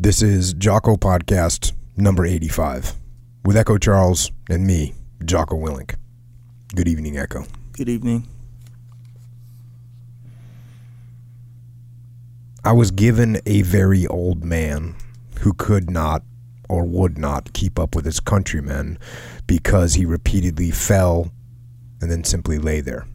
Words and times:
This 0.00 0.22
is 0.22 0.54
Jocko 0.54 0.94
Podcast 0.94 1.72
number 1.96 2.24
85 2.24 2.94
with 3.44 3.56
Echo 3.56 3.78
Charles 3.78 4.30
and 4.48 4.64
me, 4.64 4.94
Jocko 5.24 5.56
Willink. 5.56 5.96
Good 6.72 6.86
evening, 6.86 7.18
Echo. 7.18 7.46
Good 7.72 7.88
evening. 7.88 8.28
I 12.64 12.70
was 12.70 12.92
given 12.92 13.40
a 13.44 13.62
very 13.62 14.06
old 14.06 14.44
man 14.44 14.94
who 15.40 15.52
could 15.52 15.90
not 15.90 16.22
or 16.68 16.84
would 16.84 17.18
not 17.18 17.52
keep 17.52 17.76
up 17.76 17.96
with 17.96 18.04
his 18.04 18.20
countrymen 18.20 19.00
because 19.48 19.94
he 19.94 20.04
repeatedly 20.06 20.70
fell 20.70 21.32
and 22.00 22.08
then 22.08 22.22
simply 22.22 22.58
lay 22.58 22.80
there. 22.80 23.08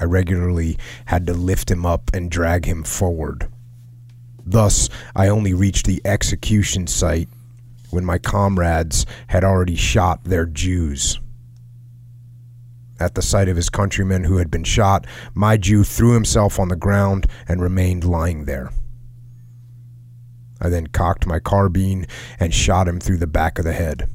I 0.00 0.04
regularly 0.04 0.78
had 1.04 1.26
to 1.26 1.34
lift 1.34 1.70
him 1.70 1.84
up 1.84 2.10
and 2.14 2.30
drag 2.30 2.64
him 2.64 2.84
forward. 2.84 3.48
Thus, 4.44 4.88
I 5.14 5.28
only 5.28 5.54
reached 5.54 5.86
the 5.86 6.00
execution 6.04 6.86
site 6.86 7.28
when 7.90 8.04
my 8.04 8.18
comrades 8.18 9.06
had 9.28 9.44
already 9.44 9.76
shot 9.76 10.24
their 10.24 10.46
Jews. 10.46 11.20
At 12.98 13.14
the 13.14 13.22
sight 13.22 13.48
of 13.48 13.56
his 13.56 13.70
countrymen 13.70 14.24
who 14.24 14.36
had 14.36 14.50
been 14.50 14.64
shot, 14.64 15.06
my 15.34 15.56
Jew 15.56 15.84
threw 15.84 16.12
himself 16.12 16.58
on 16.58 16.68
the 16.68 16.76
ground 16.76 17.26
and 17.48 17.62
remained 17.62 18.04
lying 18.04 18.44
there. 18.44 18.70
I 20.60 20.68
then 20.68 20.88
cocked 20.88 21.26
my 21.26 21.38
carbine 21.38 22.06
and 22.38 22.52
shot 22.52 22.86
him 22.86 23.00
through 23.00 23.16
the 23.16 23.26
back 23.26 23.58
of 23.58 23.64
the 23.64 23.72
head. 23.72 24.08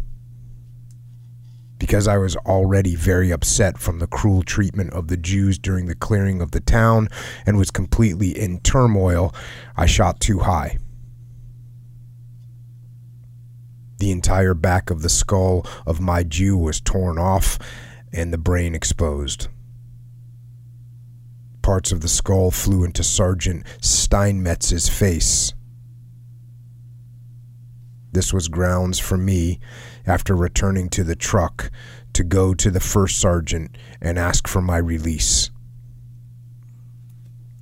Because 1.78 2.08
I 2.08 2.18
was 2.18 2.36
already 2.38 2.96
very 2.96 3.32
upset 3.32 3.78
from 3.78 4.00
the 4.00 4.08
cruel 4.08 4.44
treatment 4.44 4.94
of 4.94 5.08
the 5.08 5.18
Jews 5.18 5.58
during 5.58 5.88
the 5.88 5.96
clearing 5.96 6.42
of 6.42 6.52
the 6.52 6.62
town 6.62 7.10
and 7.46 7.58
was 7.58 7.70
completely 7.70 8.30
in 8.30 8.60
turmoil, 8.62 9.36
I 9.76 9.86
shot 9.86 10.20
too 10.20 10.40
high. 10.40 10.78
The 13.98 14.12
entire 14.12 14.54
back 14.54 14.90
of 14.90 15.02
the 15.02 15.10
skull 15.10 15.66
of 15.86 16.00
my 16.00 16.24
Jew 16.24 16.58
was 16.58 16.82
torn 16.82 17.18
off 17.18 17.58
and 18.14 18.32
the 18.32 18.38
brain 18.38 18.76
exposed. 18.76 19.48
Parts 21.62 21.92
of 21.92 22.02
the 22.02 22.08
skull 22.08 22.52
flew 22.52 22.84
into 22.84 23.04
Sergeant 23.04 23.66
Steinmetz's 23.82 24.88
face. 24.88 25.54
This 28.12 28.32
was 28.32 28.48
grounds 28.48 29.00
for 29.00 29.18
me, 29.18 29.60
after 30.08 30.36
returning 30.36 30.90
to 30.90 31.04
the 31.04 31.16
truck, 31.16 31.72
to 32.14 32.24
go 32.24 32.54
to 32.54 32.72
the 32.72 32.80
first 32.80 33.18
sergeant 33.20 33.78
and 34.02 34.18
ask 34.18 34.48
for 34.48 34.62
my 34.62 34.78
release. 34.78 35.52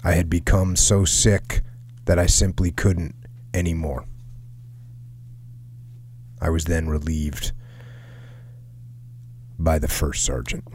I 0.03 0.11
had 0.11 0.29
become 0.29 0.75
so 0.75 1.05
sick 1.05 1.61
that 2.05 2.19
I 2.19 2.25
simply 2.25 2.71
couldn't 2.71 3.15
anymore. 3.53 4.05
I 6.41 6.49
was 6.49 6.65
then 6.65 6.87
relieved 6.89 7.53
by 9.57 9.79
the 9.79 9.87
first 9.87 10.23
sergeant. 10.23 10.65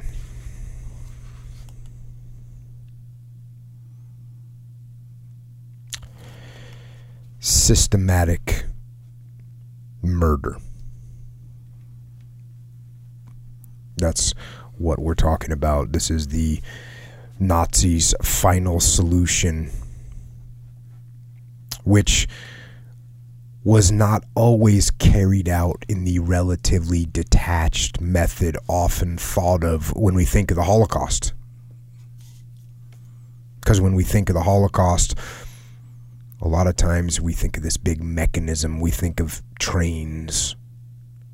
Systematic 7.38 8.64
murder. 10.02 10.56
That's 13.98 14.34
what 14.76 14.98
we're 14.98 15.14
talking 15.14 15.52
about. 15.52 15.92
This 15.92 16.10
is 16.10 16.28
the 16.28 16.60
Nazis' 17.38 18.14
final 18.22 18.80
solution, 18.80 19.70
which 21.84 22.28
was 23.64 23.92
not 23.92 24.24
always 24.34 24.90
carried 24.90 25.48
out 25.48 25.84
in 25.88 26.04
the 26.04 26.18
relatively 26.20 27.06
detached 27.06 28.00
method 28.00 28.56
often 28.68 29.18
thought 29.18 29.62
of 29.62 29.94
when 29.94 30.14
we 30.14 30.24
think 30.24 30.50
of 30.50 30.56
the 30.56 30.64
Holocaust. 30.64 31.32
Because 33.60 33.80
when 33.80 33.94
we 33.94 34.04
think 34.04 34.30
of 34.30 34.34
the 34.34 34.42
Holocaust, 34.44 35.14
a 36.40 36.48
lot 36.48 36.66
of 36.66 36.76
times 36.76 37.20
we 37.20 37.32
think 37.32 37.56
of 37.56 37.62
this 37.62 37.76
big 37.76 38.02
mechanism. 38.02 38.80
We 38.80 38.90
think 38.90 39.20
of 39.20 39.42
trains. 39.58 40.56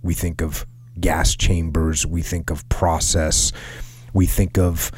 We 0.03 0.15
think 0.15 0.41
of 0.41 0.67
gas 0.99 1.35
chambers. 1.35 2.07
We 2.07 2.23
think 2.23 2.51
of 2.51 2.69
process. 2.69 3.53
We 4.13 4.27
think 4.27 4.59
of 4.59 4.93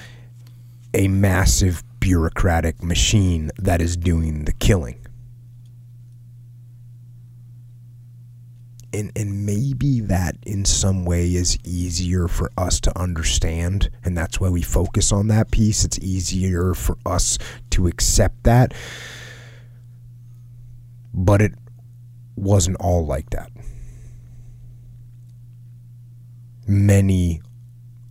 a 0.95 1.09
massive 1.09 1.83
bureaucratic 2.01 2.83
machine 2.83 3.51
that 3.59 3.81
is 3.81 3.97
doing 3.97 4.45
the 4.45 4.53
killing. 4.53 4.99
And, 8.93 9.13
and 9.15 9.45
maybe 9.45 10.01
that 10.01 10.37
in 10.47 10.65
some 10.65 11.05
way 11.05 11.35
is 11.35 11.59
easier 11.65 12.29
for 12.29 12.51
us 12.57 12.81
to 12.81 12.99
understand, 12.99 13.91
and 14.05 14.17
that's 14.17 14.41
why 14.41 14.49
we 14.49 14.63
focus 14.63 15.13
on 15.13 15.29
that 15.29 15.51
piece. 15.51 15.85
It's 15.85 15.99
easier 15.99 16.73
for 16.73 16.97
us 17.05 17.37
to 17.71 17.89
accept 17.89 18.45
that 18.45 18.73
but 21.17 21.41
it 21.41 21.55
wasn't 22.37 22.77
all 22.79 23.07
like 23.07 23.31
that. 23.31 23.51
Many 26.69 27.41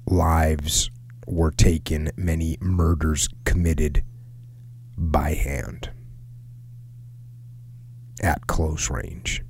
lives 0.05 0.89
were 1.27 1.51
taken, 1.51 2.11
many 2.15 2.57
murders 2.61 3.27
committed 3.43 4.03
by 4.97 5.33
hand 5.33 5.89
at 8.21 8.47
close 8.47 8.89
range, 8.89 9.43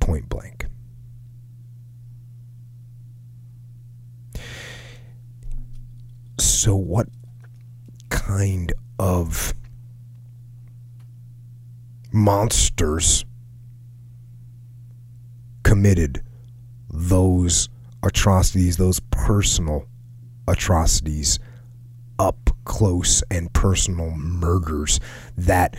point 0.00 0.28
blank. 0.30 0.66
So, 6.38 6.74
what 6.76 7.08
kind 8.08 8.72
of 8.98 9.52
monsters 12.10 13.26
committed 15.66 16.22
those 16.92 17.68
atrocities, 18.04 18.76
those 18.76 19.00
personal 19.10 19.84
atrocities, 20.46 21.40
up 22.20 22.50
close 22.64 23.20
and 23.32 23.52
personal 23.52 24.12
murders 24.12 25.00
that 25.36 25.76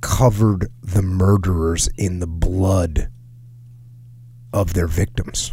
covered 0.00 0.68
the 0.82 1.02
murderers 1.02 1.88
in 1.96 2.20
the 2.20 2.28
blood 2.28 3.08
of 4.52 4.74
their 4.74 4.86
victims. 4.86 5.50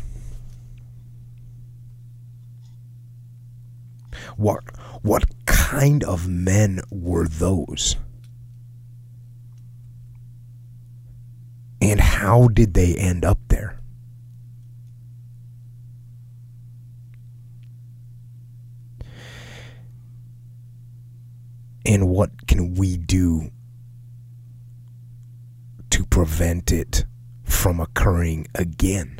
What 4.37 4.63
what 5.01 5.23
kind 5.47 6.03
of 6.03 6.27
men 6.27 6.81
were 6.91 7.27
those? 7.27 7.95
And 11.81 11.99
how 11.99 12.47
did 12.47 12.75
they 12.75 12.95
end 12.95 13.25
up 13.25 13.39
there? 13.47 13.79
And 21.83 22.07
what 22.07 22.47
can 22.47 22.75
we 22.75 22.95
do 22.95 23.49
to 25.89 26.05
prevent 26.05 26.71
it 26.71 27.05
from 27.43 27.79
occurring 27.79 28.47
again? 28.53 29.19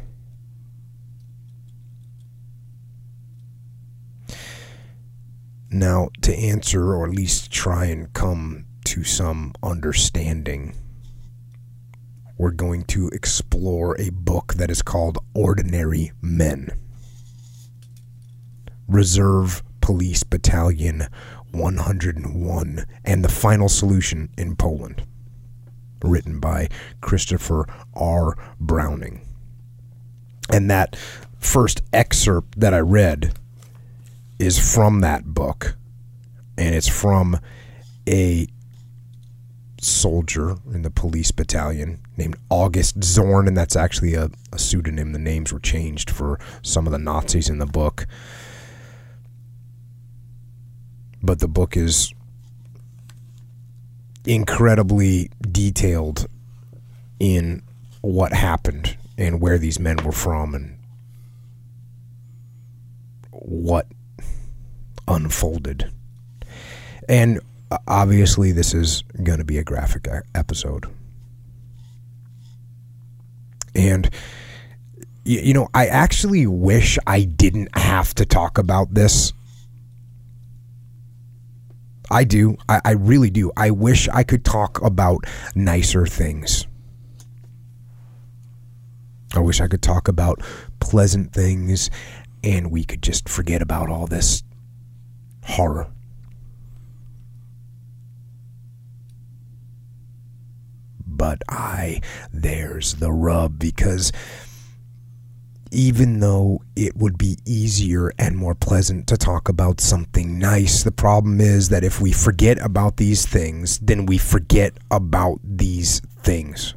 Now, 5.72 6.09
to 6.22 6.35
answer 6.35 6.93
or 6.93 7.05
at 7.05 7.16
least 7.16 7.51
try 7.51 7.85
and 7.85 8.13
come 8.13 8.66
to 8.85 9.03
some 9.03 9.53
understanding 9.63 10.75
we're 12.41 12.49
going 12.49 12.84
to 12.84 13.08
explore 13.09 13.96
a 14.02 14.09
book 14.09 14.55
that 14.55 14.72
is 14.72 14.82
called 14.82 15.20
Ordinary 15.35 16.11
Men. 16.23 16.72
Reserve 18.88 19.61
Police 19.79 20.23
Battalion 20.23 21.05
101 21.52 22.85
and 23.05 23.23
the 23.23 23.29
Final 23.29 23.70
Solution 23.70 24.29
in 24.40 24.55
Poland. 24.55 25.03
Written 26.03 26.40
by 26.40 26.70
Christopher 26.99 27.67
R. 27.93 28.35
Browning. 28.59 29.22
And 30.52 30.67
that 30.72 30.96
first 31.38 31.84
excerpt 31.93 32.59
that 32.59 32.73
I 32.73 32.79
read 32.79 33.38
is 34.40 34.58
from 34.73 35.02
that 35.02 35.26
book. 35.26 35.78
And 36.58 36.73
it's 36.73 36.90
from 36.90 37.40
a 38.09 38.47
soldier 39.81 40.57
in 40.72 40.83
the 40.83 40.91
police 40.91 41.31
battalion 41.31 41.99
named 42.16 42.35
August 42.49 43.03
Zorn, 43.03 43.47
and 43.47 43.57
that's 43.57 43.75
actually 43.75 44.13
a, 44.13 44.29
a, 44.53 44.59
pseudonym. 44.59 45.11
The 45.11 45.19
names 45.19 45.51
were 45.51 45.59
changed 45.59 46.09
for 46.09 46.39
some 46.61 46.85
of 46.85 46.91
the 46.91 46.99
Nazis 46.99 47.49
in 47.49 47.57
the 47.57 47.66
book. 47.66 48.05
But 51.23 51.39
the 51.39 51.47
book 51.47 51.75
is 51.75 52.13
incredibly 54.25 55.31
detailed 55.41 56.28
in 57.19 57.63
what 58.01 58.33
happened 58.33 58.97
and 59.17 59.41
where 59.41 59.57
these 59.57 59.79
men 59.79 59.97
were 60.03 60.11
from 60.11 60.53
and 60.53 60.78
what 63.31 63.87
unfolded. 65.07 65.91
And 67.09 67.39
Uh, 67.72 67.78
obviously, 67.88 68.52
this 68.52 68.73
is 68.73 69.03
going 69.23 69.40
to 69.40 69.46
be 69.46 69.58
a 69.58 69.64
graphic 69.64 70.06
episode. 70.35 70.85
And, 73.73 74.09
you 75.23 75.53
know, 75.53 75.70
I 75.73 75.88
actually 75.88 76.46
wish 76.46 77.00
I 77.08 77.23
didn't 77.23 77.76
have 77.78 78.14
to 78.16 78.26
talk 78.26 78.58
about 78.58 78.94
this. 78.94 79.32
I 82.09 82.26
do. 82.26 82.58
I, 82.68 82.82
I 82.84 82.91
really 82.91 83.29
do. 83.29 83.53
I 83.56 83.72
wish 83.72 84.09
I 84.09 84.24
could 84.24 84.44
talk 84.44 84.82
about 84.82 85.24
nicer 85.56 86.06
things. 86.06 86.67
I 89.34 89.40
wish 89.40 89.62
I 89.62 89.67
could 89.67 89.82
talk 89.82 90.09
about 90.09 90.41
pleasant 90.82 91.32
things 91.32 91.90
and 92.44 92.70
we 92.70 92.84
could 92.84 93.02
just 93.02 93.29
forget 93.29 93.62
about 93.62 93.90
all 93.90 94.08
this 94.08 94.44
horror. 95.46 95.88
But 101.22 101.44
I, 101.47 102.02
there's 102.34 102.96
the 102.96 103.12
rub 103.12 103.59
because 103.59 104.12
even 105.70 106.20
though 106.20 106.64
it 106.76 106.97
would 106.97 107.20
be 107.20 107.38
easier 107.46 108.12
and 108.18 108.35
more 108.35 108.56
pleasant 108.56 109.06
to 109.09 109.18
talk 109.18 109.47
about 109.47 109.79
something 109.79 110.40
nice, 110.40 110.82
the 110.82 110.91
problem 110.91 111.40
is 111.40 111.70
that 111.70 111.84
if 111.84 112.02
we 112.02 112.12
forget 112.12 112.59
about 112.59 112.97
these 112.97 113.23
things, 113.23 113.78
then 113.78 114.08
we 114.08 114.18
forget 114.18 114.73
about 114.90 115.40
these 115.44 116.00
things. 116.23 116.73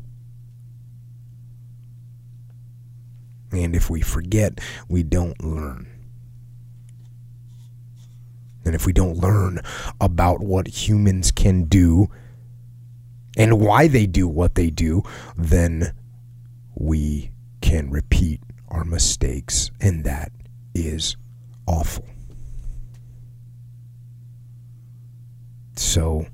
And 3.50 3.74
if 3.74 3.88
we 3.88 4.02
forget, 4.02 4.60
we 4.90 5.02
don't 5.04 5.42
learn. 5.42 5.86
And 8.66 8.74
if 8.74 8.84
we 8.84 8.92
don't 8.92 9.16
learn 9.16 9.62
about 10.02 10.40
what 10.40 10.66
humans 10.68 11.30
can 11.30 11.64
do 11.64 12.10
and 13.36 13.60
why 13.60 13.88
they 13.88 14.06
do 14.06 14.28
what 14.28 14.54
they 14.54 14.70
do, 14.70 15.02
then 15.36 15.92
we 16.74 17.30
can 17.60 17.90
repeat 17.90 18.40
our 18.68 18.84
mistakes, 18.84 19.70
and 19.80 20.04
that 20.04 20.32
is 20.74 21.16
awful. 21.66 22.06
So 25.76 26.26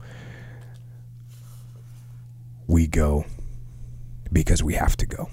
we 2.67 2.87
go 2.87 3.25
because 4.32 4.62
we 4.62 4.75
have 4.75 4.96
to 4.99 5.06
go. 5.06 5.29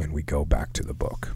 And 0.00 0.12
we 0.12 0.22
go 0.22 0.44
back 0.44 0.72
to 0.74 0.82
the 0.82 0.94
book. 0.94 1.34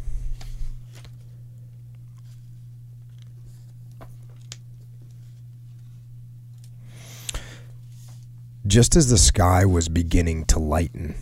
Just 8.67 8.97
as 8.97 9.11
the 9.11 9.19
sky 9.19 9.67
was 9.67 9.91
beginning 9.91 10.47
to 10.47 10.59
lighten, 10.59 11.15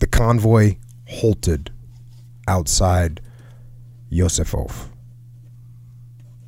the 0.00 0.08
convoy 0.08 0.74
halted 1.06 1.70
outside 2.48 3.20
Józefów. 4.10 4.88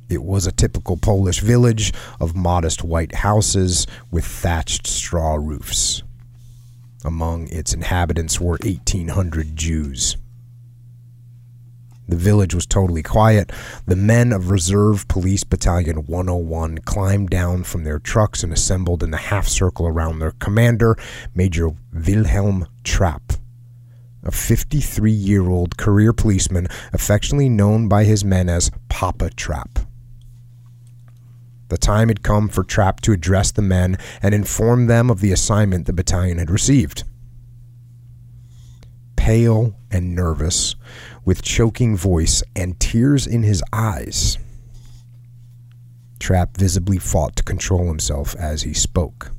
It 0.09 0.21
was 0.23 0.45
a 0.45 0.51
typical 0.51 0.97
Polish 0.97 1.39
village 1.39 1.93
of 2.19 2.35
modest 2.35 2.83
white 2.83 3.15
houses 3.15 3.87
with 4.11 4.25
thatched 4.25 4.85
straw 4.85 5.35
roofs. 5.35 6.03
Among 7.05 7.47
its 7.47 7.73
inhabitants 7.73 8.41
were 8.41 8.59
1,800 8.61 9.55
Jews. 9.55 10.17
The 12.07 12.15
village 12.15 12.55
was 12.55 12.65
totally 12.65 13.03
quiet. 13.03 13.51
The 13.85 13.95
men 13.95 14.31
of 14.31 14.49
Reserve 14.49 15.07
Police 15.09 15.43
Battalion 15.43 16.05
101 16.05 16.79
climbed 16.79 17.29
down 17.29 17.63
from 17.63 17.83
their 17.83 17.99
trucks 17.99 18.43
and 18.43 18.53
assembled 18.53 19.03
in 19.03 19.11
the 19.11 19.17
half 19.17 19.47
circle 19.47 19.87
around 19.87 20.19
their 20.19 20.31
commander, 20.31 20.97
Major 21.35 21.71
Wilhelm 21.93 22.65
Trapp, 22.85 23.33
a 24.23 24.31
53 24.31 25.11
year 25.11 25.49
old 25.49 25.77
career 25.77 26.13
policeman 26.13 26.67
affectionately 26.93 27.49
known 27.49 27.89
by 27.89 28.05
his 28.05 28.23
men 28.23 28.47
as 28.47 28.71
Papa 28.87 29.29
Trapp. 29.31 29.79
The 31.69 31.77
time 31.77 32.07
had 32.07 32.23
come 32.23 32.47
for 32.47 32.63
Trapp 32.63 33.01
to 33.01 33.11
address 33.11 33.51
the 33.51 33.61
men 33.61 33.97
and 34.21 34.33
inform 34.33 34.87
them 34.87 35.09
of 35.09 35.19
the 35.19 35.33
assignment 35.33 35.85
the 35.85 35.93
battalion 35.93 36.37
had 36.37 36.49
received. 36.49 37.03
Pale 39.17 39.75
and 39.91 40.15
nervous, 40.15 40.75
with 41.27 41.41
choking 41.41 41.97
voice 41.97 42.41
and 42.55 42.79
tears 42.79 43.27
in 43.27 43.43
his 43.43 43.61
eyes. 43.73 44.37
Trapp 46.19 46.55
visibly 46.55 46.97
fought 46.97 47.35
to 47.35 47.43
control 47.43 47.87
himself 47.87 48.33
as 48.37 48.61
he 48.61 48.73
spoke. 48.73 49.31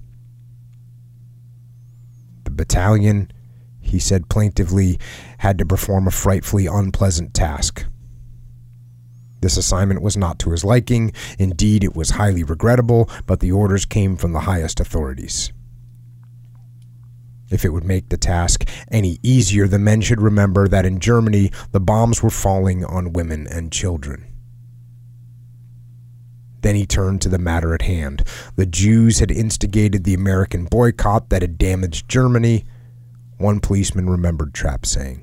The 2.44 2.50
battalion, 2.50 3.32
he 3.80 3.98
said 3.98 4.28
plaintively, 4.28 5.00
had 5.38 5.56
to 5.58 5.64
perform 5.64 6.06
a 6.06 6.10
frightfully 6.10 6.66
unpleasant 6.66 7.32
task. 7.32 7.86
This 9.40 9.56
assignment 9.56 10.02
was 10.02 10.14
not 10.14 10.38
to 10.40 10.50
his 10.50 10.64
liking. 10.64 11.14
Indeed, 11.38 11.84
it 11.84 11.96
was 11.96 12.10
highly 12.10 12.44
regrettable, 12.44 13.08
but 13.24 13.40
the 13.40 13.52
orders 13.52 13.86
came 13.86 14.18
from 14.18 14.32
the 14.32 14.40
highest 14.40 14.78
authorities. 14.78 15.54
If 17.50 17.64
it 17.64 17.72
would 17.72 17.84
make 17.84 18.08
the 18.08 18.16
task 18.16 18.68
any 18.90 19.18
easier, 19.22 19.66
the 19.66 19.78
men 19.78 20.00
should 20.00 20.20
remember 20.20 20.68
that 20.68 20.84
in 20.84 21.00
Germany 21.00 21.50
the 21.72 21.80
bombs 21.80 22.22
were 22.22 22.30
falling 22.30 22.84
on 22.84 23.12
women 23.12 23.46
and 23.46 23.72
children. 23.72 24.26
Then 26.60 26.74
he 26.74 26.86
turned 26.86 27.22
to 27.22 27.28
the 27.28 27.38
matter 27.38 27.74
at 27.74 27.82
hand. 27.82 28.24
The 28.56 28.66
Jews 28.66 29.20
had 29.20 29.30
instigated 29.30 30.04
the 30.04 30.14
American 30.14 30.64
boycott 30.64 31.30
that 31.30 31.42
had 31.42 31.56
damaged 31.56 32.08
Germany, 32.08 32.64
one 33.38 33.60
policeman 33.60 34.10
remembered 34.10 34.52
Trapp 34.52 34.84
saying. 34.84 35.22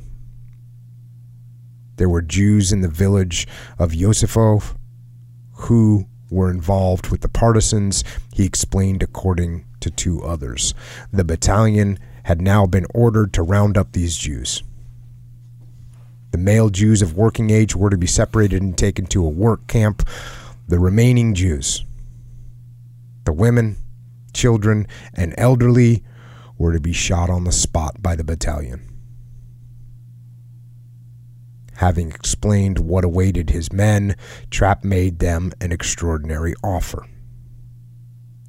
There 1.98 2.10
were 2.10 2.22
Jews 2.22 2.72
in 2.72 2.82
the 2.82 2.90
village 2.90 3.48
of 3.78 3.92
Józefów 3.92 4.76
who 5.52 6.08
were 6.30 6.50
involved 6.50 7.10
with 7.10 7.22
the 7.22 7.30
partisans, 7.30 8.04
he 8.34 8.46
explained 8.46 9.04
according 9.04 9.66
to 9.80 9.90
two 9.90 10.24
others. 10.24 10.74
The 11.12 11.24
battalion 11.24 12.00
had 12.26 12.42
now 12.42 12.66
been 12.66 12.88
ordered 12.92 13.32
to 13.32 13.44
round 13.44 13.78
up 13.78 13.92
these 13.92 14.18
Jews. 14.18 14.64
The 16.32 16.40
male 16.40 16.72
Jews 16.72 17.04
of 17.04 17.16
working 17.16 17.52
age 17.52 17.76
were 17.76 17.92
to 17.92 18.00
be 18.00 18.08
separated 18.08 18.64
and 18.64 18.76
taken 18.76 19.06
to 19.08 19.24
a 19.24 19.30
work 19.30 19.68
camp. 19.68 20.02
The 20.68 20.80
remaining 20.80 21.36
Jews, 21.36 21.86
the 23.26 23.32
women, 23.32 23.78
children, 24.34 24.88
and 25.14 25.36
elderly, 25.38 26.04
were 26.58 26.74
to 26.74 26.80
be 26.80 26.94
shot 26.94 27.30
on 27.30 27.44
the 27.44 27.52
spot 27.52 28.02
by 28.02 28.16
the 28.16 28.24
battalion. 28.24 28.82
Having 31.76 32.10
explained 32.10 32.80
what 32.80 33.06
awaited 33.06 33.52
his 33.52 33.72
men, 33.72 34.16
Trapp 34.50 34.84
made 34.84 35.20
them 35.20 35.54
an 35.62 35.72
extraordinary 35.72 36.56
offer. 36.64 37.06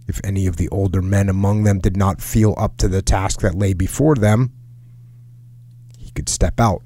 If 0.09 0.21
any 0.23 0.47
of 0.47 0.57
the 0.57 0.69
older 0.69 1.03
men 1.03 1.29
among 1.29 1.65
them 1.65 1.79
did 1.81 1.97
not 1.97 2.21
feel 2.21 2.55
up 2.57 2.77
to 2.79 2.89
the 2.89 3.03
task 3.03 3.41
that 3.41 3.57
lay 3.57 3.73
before 3.73 4.15
them, 4.15 4.53
he 5.99 6.11
could 6.11 6.29
step 6.29 6.61
out. 6.61 6.83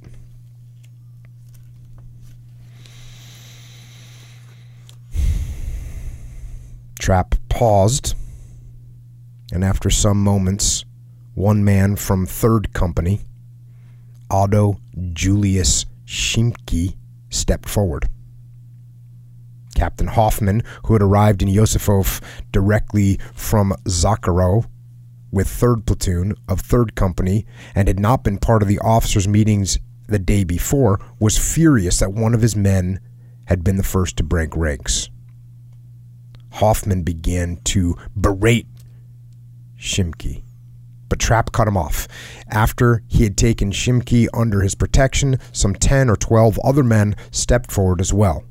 Trapp 6.98 7.34
paused, 7.48 8.14
and 9.52 9.64
after 9.64 9.90
some 9.90 10.22
moments, 10.22 10.84
one 11.34 11.64
man 11.64 11.96
from 11.96 12.26
Third 12.26 12.72
Company, 12.72 13.20
Otto 14.30 14.78
Julius 15.12 15.86
Schimke, 16.06 16.96
stepped 17.30 17.68
forward. 17.68 18.08
Captain 19.80 20.08
Hoffman, 20.08 20.62
who 20.84 20.92
had 20.92 21.00
arrived 21.00 21.40
in 21.40 21.48
Józefów 21.48 22.20
directly 22.52 23.18
from 23.32 23.72
Zakrzów 23.84 24.66
with 25.32 25.48
3rd 25.48 25.86
Platoon 25.86 26.34
of 26.46 26.60
3rd 26.60 26.94
Company 26.94 27.46
and 27.74 27.88
had 27.88 27.98
not 27.98 28.22
been 28.22 28.36
part 28.36 28.60
of 28.60 28.68
the 28.68 28.78
officers' 28.80 29.26
meetings 29.26 29.78
the 30.06 30.18
day 30.18 30.44
before, 30.44 31.00
was 31.18 31.38
furious 31.38 31.98
that 31.98 32.12
one 32.12 32.34
of 32.34 32.42
his 32.42 32.54
men 32.54 33.00
had 33.46 33.64
been 33.64 33.78
the 33.78 33.82
first 33.82 34.18
to 34.18 34.22
break 34.22 34.54
ranks. 34.54 35.08
Hoffman 36.50 37.02
began 37.02 37.56
to 37.64 37.96
berate 38.14 38.66
Schimke, 39.78 40.42
but 41.08 41.18
Trapp 41.18 41.52
cut 41.52 41.68
him 41.68 41.78
off. 41.78 42.06
After 42.50 43.02
he 43.08 43.24
had 43.24 43.38
taken 43.38 43.70
Schimke 43.70 44.28
under 44.34 44.60
his 44.60 44.74
protection, 44.74 45.38
some 45.52 45.74
10 45.74 46.10
or 46.10 46.16
12 46.16 46.58
other 46.62 46.84
men 46.84 47.16
stepped 47.30 47.72
forward 47.72 48.02
as 48.02 48.12
well. 48.12 48.44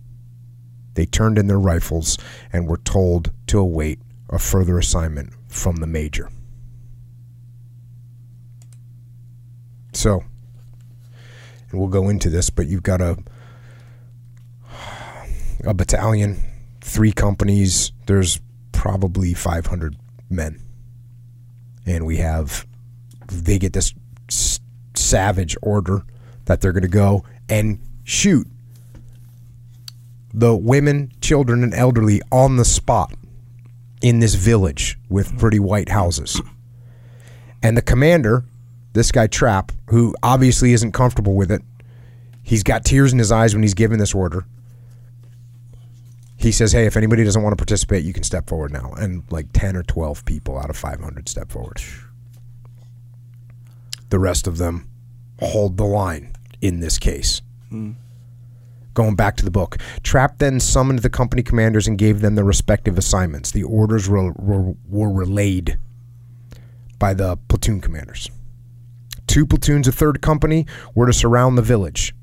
They 0.99 1.05
turned 1.05 1.37
in 1.37 1.47
their 1.47 1.57
rifles 1.57 2.17
and 2.51 2.67
were 2.67 2.79
told 2.79 3.31
to 3.47 3.57
await 3.57 4.01
a 4.29 4.37
further 4.37 4.77
assignment 4.77 5.31
from 5.47 5.77
the 5.77 5.87
major. 5.87 6.29
So, 9.93 10.25
and 11.71 11.79
we'll 11.79 11.87
go 11.87 12.09
into 12.09 12.29
this, 12.29 12.49
but 12.49 12.67
you've 12.67 12.83
got 12.83 12.99
a 12.99 13.17
a 15.63 15.73
battalion, 15.73 16.43
three 16.81 17.13
companies. 17.13 17.93
There's 18.05 18.41
probably 18.73 19.33
500 19.33 19.95
men, 20.29 20.61
and 21.85 22.05
we 22.05 22.17
have 22.17 22.67
they 23.25 23.57
get 23.57 23.71
this 23.71 23.93
savage 24.95 25.55
order 25.61 26.03
that 26.43 26.59
they're 26.59 26.73
going 26.73 26.83
to 26.83 26.89
go 26.89 27.23
and 27.47 27.79
shoot 28.03 28.45
the 30.33 30.55
women, 30.55 31.11
children, 31.21 31.63
and 31.63 31.73
elderly 31.73 32.21
on 32.31 32.57
the 32.57 32.65
spot 32.65 33.13
in 34.01 34.19
this 34.19 34.35
village 34.35 34.97
with 35.09 35.37
pretty 35.37 35.59
white 35.59 35.89
houses. 35.89 36.41
And 37.61 37.75
the 37.75 37.81
commander, 37.81 38.45
this 38.93 39.11
guy 39.11 39.27
Trapp, 39.27 39.71
who 39.89 40.15
obviously 40.23 40.73
isn't 40.73 40.93
comfortable 40.93 41.35
with 41.35 41.51
it, 41.51 41.61
he's 42.43 42.63
got 42.63 42.85
tears 42.85 43.11
in 43.11 43.19
his 43.19 43.31
eyes 43.31 43.53
when 43.53 43.63
he's 43.63 43.73
given 43.73 43.99
this 43.99 44.15
order. 44.15 44.45
He 46.37 46.53
says, 46.53 46.71
Hey, 46.71 46.85
if 46.85 46.95
anybody 46.95 47.25
doesn't 47.25 47.43
want 47.43 47.51
to 47.51 47.57
participate, 47.57 48.05
you 48.05 48.13
can 48.13 48.23
step 48.23 48.47
forward 48.47 48.71
now. 48.71 48.93
And 48.93 49.23
like 49.29 49.47
10 49.51 49.75
or 49.75 49.83
12 49.83 50.23
people 50.23 50.57
out 50.57 50.69
of 50.69 50.77
500 50.77 51.27
step 51.27 51.51
forward. 51.51 51.81
The 54.09 54.19
rest 54.19 54.47
of 54.47 54.57
them 54.57 54.89
hold 55.41 55.77
the 55.77 55.85
line 55.85 56.33
in 56.61 56.79
this 56.79 56.97
case. 56.97 57.41
Hmm. 57.69 57.91
Going 58.93 59.15
back 59.15 59.37
to 59.37 59.45
the 59.45 59.51
book, 59.51 59.77
Trapp 60.03 60.39
then 60.39 60.59
summoned 60.59 60.99
the 60.99 61.09
company 61.09 61.43
commanders 61.43 61.87
and 61.87 61.97
gave 61.97 62.21
them 62.21 62.35
their 62.35 62.43
respective 62.43 62.97
assignments. 62.97 63.51
The 63.51 63.63
orders 63.63 64.09
were, 64.09 64.31
were, 64.33 64.73
were 64.87 65.11
relayed 65.11 65.77
by 66.97 67.13
the 67.13 67.37
platoon 67.47 67.81
commanders. 67.81 68.29
Two 69.27 69.45
platoons 69.45 69.87
of 69.87 69.95
Third 69.95 70.21
Company 70.21 70.65
were 70.95 71.05
to 71.05 71.13
surround 71.13 71.57
the 71.57 71.61
village. 71.61 72.13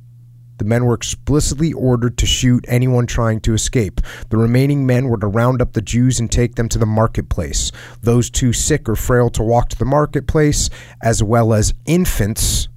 The 0.59 0.65
men 0.65 0.87
were 0.87 0.95
explicitly 0.95 1.73
ordered 1.73 2.17
to 2.19 2.27
shoot 2.27 2.65
anyone 2.67 3.07
trying 3.07 3.41
to 3.41 3.55
escape. 3.55 4.01
The 4.31 4.39
remaining 4.39 4.87
men 4.87 5.09
were 5.09 5.19
to 5.19 5.27
round 5.27 5.61
up 5.61 5.75
the 5.75 5.83
Jews 5.83 6.19
and 6.19 6.31
take 6.31 6.55
them 6.55 6.69
to 6.71 6.79
the 6.79 6.87
marketplace. 6.87 7.71
Those 8.03 8.31
too 8.31 8.53
sick 8.53 8.89
or 8.89 8.97
frail 8.97 9.29
to 9.31 9.43
walk 9.43 9.69
to 9.71 9.79
the 9.79 9.85
marketplace, 9.85 10.71
as 11.03 11.23
well 11.23 11.53
as 11.53 11.75
infants 11.85 12.69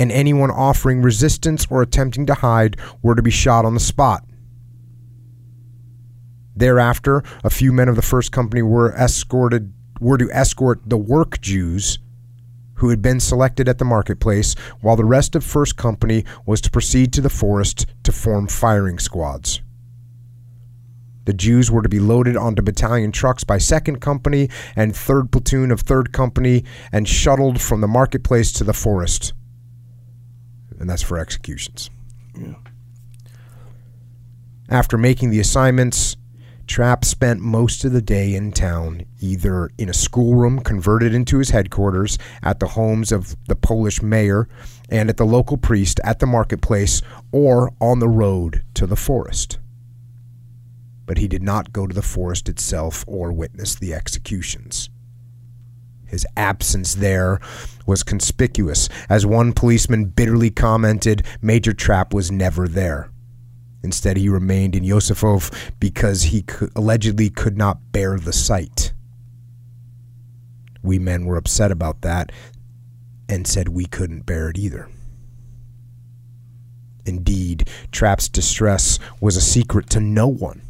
and 0.00 0.10
anyone 0.10 0.50
offering 0.50 1.02
resistance 1.02 1.66
or 1.68 1.82
attempting 1.82 2.24
to 2.24 2.34
hide 2.34 2.76
were 3.02 3.14
to 3.14 3.22
be 3.22 3.30
shot 3.30 3.66
on 3.66 3.74
the 3.74 3.80
spot. 3.80 4.24
Thereafter, 6.56 7.22
a 7.44 7.50
few 7.50 7.70
men 7.70 7.88
of 7.88 7.96
the 7.96 8.02
first 8.02 8.32
company 8.32 8.62
were 8.62 8.92
escorted 8.94 9.72
were 10.00 10.16
to 10.16 10.30
escort 10.32 10.80
the 10.86 10.96
work 10.96 11.38
Jews 11.42 11.98
who 12.76 12.88
had 12.88 13.02
been 13.02 13.20
selected 13.20 13.68
at 13.68 13.76
the 13.76 13.84
marketplace, 13.84 14.54
while 14.80 14.96
the 14.96 15.04
rest 15.04 15.36
of 15.36 15.44
first 15.44 15.76
company 15.76 16.24
was 16.46 16.62
to 16.62 16.70
proceed 16.70 17.12
to 17.12 17.20
the 17.20 17.28
forest 17.28 17.84
to 18.02 18.10
form 18.10 18.46
firing 18.46 18.98
squads. 18.98 19.60
The 21.26 21.34
Jews 21.34 21.70
were 21.70 21.82
to 21.82 21.90
be 21.90 22.00
loaded 22.00 22.38
onto 22.38 22.62
battalion 22.62 23.12
trucks 23.12 23.44
by 23.44 23.58
second 23.58 24.00
company 24.00 24.48
and 24.74 24.96
third 24.96 25.30
platoon 25.30 25.70
of 25.70 25.82
third 25.82 26.14
company 26.14 26.64
and 26.90 27.06
shuttled 27.06 27.60
from 27.60 27.82
the 27.82 27.86
marketplace 27.86 28.50
to 28.52 28.64
the 28.64 28.72
forest 28.72 29.34
and 30.80 30.90
that's 30.90 31.02
for 31.02 31.18
executions. 31.18 31.90
After 34.68 34.98
making 34.98 35.30
the 35.30 35.40
assignments, 35.40 36.16
Trapp 36.66 37.04
spent 37.04 37.40
most 37.40 37.84
of 37.84 37.90
the 37.92 38.00
day 38.00 38.34
in 38.34 38.52
town, 38.52 39.04
either 39.18 39.70
in 39.76 39.88
a 39.88 39.92
schoolroom 39.92 40.60
converted 40.60 41.12
into 41.12 41.38
his 41.38 41.50
headquarters, 41.50 42.16
at 42.44 42.60
the 42.60 42.68
homes 42.68 43.10
of 43.10 43.36
the 43.46 43.56
Polish 43.56 44.00
mayor 44.02 44.48
and 44.88 45.08
at 45.10 45.16
the 45.16 45.26
local 45.26 45.56
priest 45.56 46.00
at 46.04 46.20
the 46.20 46.26
marketplace, 46.26 47.02
or 47.32 47.72
on 47.80 47.98
the 47.98 48.08
road 48.08 48.62
to 48.74 48.86
the 48.86 48.96
forest. 48.96 49.58
But 51.06 51.18
he 51.18 51.26
did 51.26 51.42
not 51.42 51.72
go 51.72 51.88
to 51.88 51.94
the 51.94 52.02
forest 52.02 52.48
itself 52.48 53.04
or 53.08 53.32
witness 53.32 53.74
the 53.74 53.92
executions. 53.92 54.90
His 56.10 56.26
absence 56.36 56.94
there 56.94 57.40
was 57.86 58.02
conspicuous. 58.02 58.88
As 59.08 59.24
one 59.24 59.52
policeman 59.52 60.06
bitterly 60.06 60.50
commented, 60.50 61.24
Major 61.40 61.72
Trapp 61.72 62.12
was 62.12 62.30
never 62.30 62.68
there. 62.68 63.10
Instead, 63.82 64.16
he 64.16 64.28
remained 64.28 64.76
in 64.76 64.84
Józefów 64.84 65.72
because 65.80 66.24
he 66.24 66.44
allegedly 66.76 67.30
could 67.30 67.56
not 67.56 67.92
bear 67.92 68.18
the 68.18 68.32
sight. 68.32 68.92
We 70.82 70.98
men 70.98 71.24
were 71.24 71.36
upset 71.36 71.70
about 71.70 72.02
that 72.02 72.30
and 73.28 73.46
said 73.46 73.68
we 73.68 73.86
couldn't 73.86 74.26
bear 74.26 74.50
it 74.50 74.58
either. 74.58 74.88
Indeed, 77.06 77.68
Trapp's 77.90 78.28
distress 78.28 78.98
was 79.20 79.36
a 79.36 79.40
secret 79.40 79.88
to 79.90 80.00
no 80.00 80.26
one. 80.26 80.62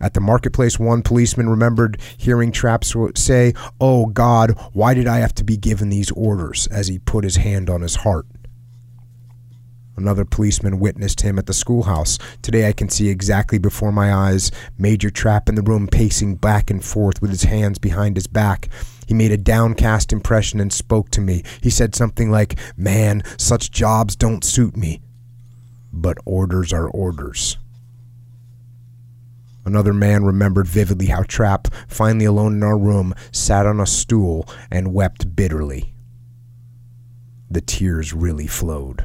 At 0.00 0.14
the 0.14 0.20
marketplace, 0.20 0.78
one 0.78 1.02
policeman 1.02 1.48
remembered 1.48 2.00
hearing 2.16 2.52
Traps 2.52 2.94
say, 3.16 3.54
Oh 3.80 4.06
God, 4.06 4.58
why 4.72 4.94
did 4.94 5.06
I 5.06 5.18
have 5.18 5.34
to 5.34 5.44
be 5.44 5.56
given 5.56 5.88
these 5.88 6.10
orders? 6.12 6.68
as 6.70 6.88
he 6.88 6.98
put 6.98 7.24
his 7.24 7.36
hand 7.36 7.68
on 7.68 7.80
his 7.80 7.96
heart. 7.96 8.26
Another 9.96 10.24
policeman 10.24 10.78
witnessed 10.78 11.22
him 11.22 11.40
at 11.40 11.46
the 11.46 11.52
schoolhouse. 11.52 12.18
Today 12.40 12.68
I 12.68 12.72
can 12.72 12.88
see 12.88 13.08
exactly 13.08 13.58
before 13.58 13.90
my 13.90 14.14
eyes 14.14 14.52
Major 14.78 15.10
Trapp 15.10 15.48
in 15.48 15.56
the 15.56 15.62
room 15.62 15.88
pacing 15.88 16.36
back 16.36 16.70
and 16.70 16.84
forth 16.84 17.20
with 17.20 17.30
his 17.32 17.42
hands 17.42 17.80
behind 17.80 18.16
his 18.16 18.28
back. 18.28 18.68
He 19.08 19.14
made 19.14 19.32
a 19.32 19.36
downcast 19.36 20.12
impression 20.12 20.60
and 20.60 20.72
spoke 20.72 21.10
to 21.10 21.20
me. 21.20 21.42
He 21.60 21.70
said 21.70 21.96
something 21.96 22.30
like, 22.30 22.56
Man, 22.76 23.24
such 23.38 23.72
jobs 23.72 24.14
don't 24.14 24.44
suit 24.44 24.76
me. 24.76 25.00
But 25.92 26.18
orders 26.24 26.72
are 26.72 26.88
orders. 26.88 27.58
Another 29.68 29.92
man 29.92 30.24
remembered 30.24 30.66
vividly 30.66 31.08
how 31.08 31.24
Trapp, 31.24 31.68
finally 31.88 32.24
alone 32.24 32.54
in 32.54 32.62
our 32.62 32.78
room, 32.78 33.12
sat 33.30 33.66
on 33.66 33.80
a 33.80 33.86
stool 33.86 34.48
and 34.70 34.94
wept 34.94 35.36
bitterly. 35.36 35.92
The 37.50 37.60
tears 37.60 38.14
really 38.14 38.46
flowed. 38.46 39.04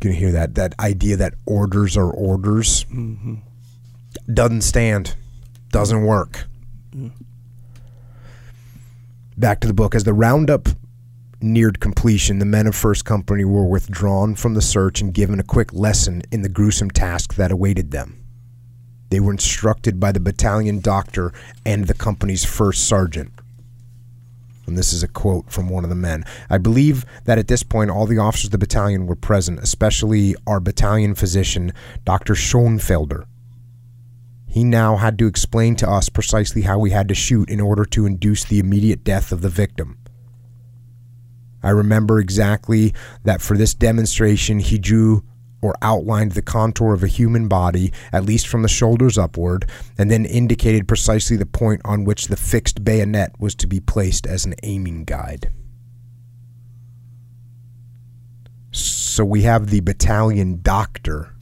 Can 0.00 0.10
you 0.10 0.10
can 0.10 0.12
hear 0.14 0.32
that 0.32 0.56
that 0.56 0.74
idea 0.80 1.16
that 1.16 1.34
orders 1.46 1.96
are 1.96 2.10
orders 2.10 2.82
mm-hmm. 2.86 3.36
doesn't 4.34 4.62
stand, 4.62 5.14
doesn't 5.70 6.02
work. 6.02 6.46
Mm-hmm. 6.90 7.22
Back 9.36 9.60
to 9.60 9.68
the 9.68 9.74
book 9.74 9.94
as 9.94 10.02
the 10.02 10.12
roundup 10.12 10.68
neared 11.46 11.80
completion, 11.80 12.38
the 12.38 12.44
men 12.44 12.66
of 12.66 12.74
First 12.74 13.04
Company 13.04 13.44
were 13.44 13.66
withdrawn 13.66 14.34
from 14.34 14.54
the 14.54 14.62
search 14.62 15.00
and 15.00 15.14
given 15.14 15.40
a 15.40 15.44
quick 15.44 15.72
lesson 15.72 16.22
in 16.30 16.42
the 16.42 16.48
gruesome 16.48 16.90
task 16.90 17.34
that 17.34 17.50
awaited 17.50 17.90
them. 17.90 18.22
They 19.10 19.20
were 19.20 19.32
instructed 19.32 20.00
by 20.00 20.12
the 20.12 20.20
battalion 20.20 20.80
doctor 20.80 21.32
and 21.64 21.86
the 21.86 21.94
company's 21.94 22.44
first 22.44 22.86
sergeant. 22.86 23.32
And 24.66 24.76
this 24.76 24.92
is 24.92 25.02
a 25.02 25.08
quote 25.08 25.50
from 25.50 25.68
one 25.68 25.84
of 25.84 25.90
the 25.90 25.96
men. 25.96 26.24
I 26.50 26.58
believe 26.58 27.06
that 27.24 27.38
at 27.38 27.46
this 27.46 27.62
point 27.62 27.90
all 27.90 28.06
the 28.06 28.18
officers 28.18 28.46
of 28.46 28.50
the 28.50 28.58
battalion 28.58 29.06
were 29.06 29.14
present, 29.14 29.60
especially 29.60 30.34
our 30.46 30.58
battalion 30.58 31.14
physician, 31.14 31.72
Dr. 32.04 32.34
Schoenfelder. 32.34 33.26
He 34.48 34.64
now 34.64 34.96
had 34.96 35.18
to 35.18 35.26
explain 35.26 35.76
to 35.76 35.88
us 35.88 36.08
precisely 36.08 36.62
how 36.62 36.78
we 36.78 36.90
had 36.90 37.08
to 37.08 37.14
shoot 37.14 37.48
in 37.48 37.60
order 37.60 37.84
to 37.84 38.06
induce 38.06 38.44
the 38.44 38.58
immediate 38.58 39.04
death 39.04 39.30
of 39.30 39.42
the 39.42 39.50
victim. 39.50 39.98
I 41.66 41.70
remember 41.70 42.20
exactly 42.20 42.94
that 43.24 43.42
for 43.42 43.56
this 43.56 43.74
demonstration, 43.74 44.60
he 44.60 44.78
drew 44.78 45.24
or 45.60 45.74
outlined 45.82 46.32
the 46.32 46.42
contour 46.42 46.92
of 46.92 47.02
a 47.02 47.08
human 47.08 47.48
body, 47.48 47.92
at 48.12 48.24
least 48.24 48.46
from 48.46 48.62
the 48.62 48.68
shoulders 48.68 49.18
upward, 49.18 49.68
and 49.98 50.08
then 50.08 50.24
indicated 50.26 50.86
precisely 50.86 51.36
the 51.36 51.44
point 51.44 51.80
on 51.84 52.04
which 52.04 52.28
the 52.28 52.36
fixed 52.36 52.84
bayonet 52.84 53.32
was 53.40 53.56
to 53.56 53.66
be 53.66 53.80
placed 53.80 54.28
as 54.28 54.44
an 54.44 54.54
aiming 54.62 55.02
guide. 55.02 55.50
So 58.70 59.24
we 59.24 59.42
have 59.42 59.70
the 59.70 59.80
battalion 59.80 60.60
doctor 60.62 61.34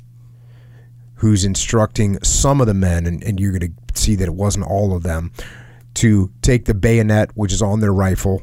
who's 1.17 1.45
instructing 1.45 2.19
some 2.23 2.63
of 2.63 2.67
the 2.67 2.73
men, 2.73 3.05
and, 3.05 3.23
and 3.23 3.39
you're 3.39 3.59
going 3.59 3.77
to 3.77 4.01
see 4.01 4.15
that 4.15 4.29
it 4.29 4.35
wasn't 4.35 4.65
all 4.65 4.97
of 4.97 5.03
them, 5.03 5.33
to 5.95 6.33
take 6.41 6.65
the 6.65 6.73
bayonet, 6.73 7.31
which 7.35 7.53
is 7.53 7.61
on 7.61 7.81
their 7.81 7.93
rifle, 7.93 8.43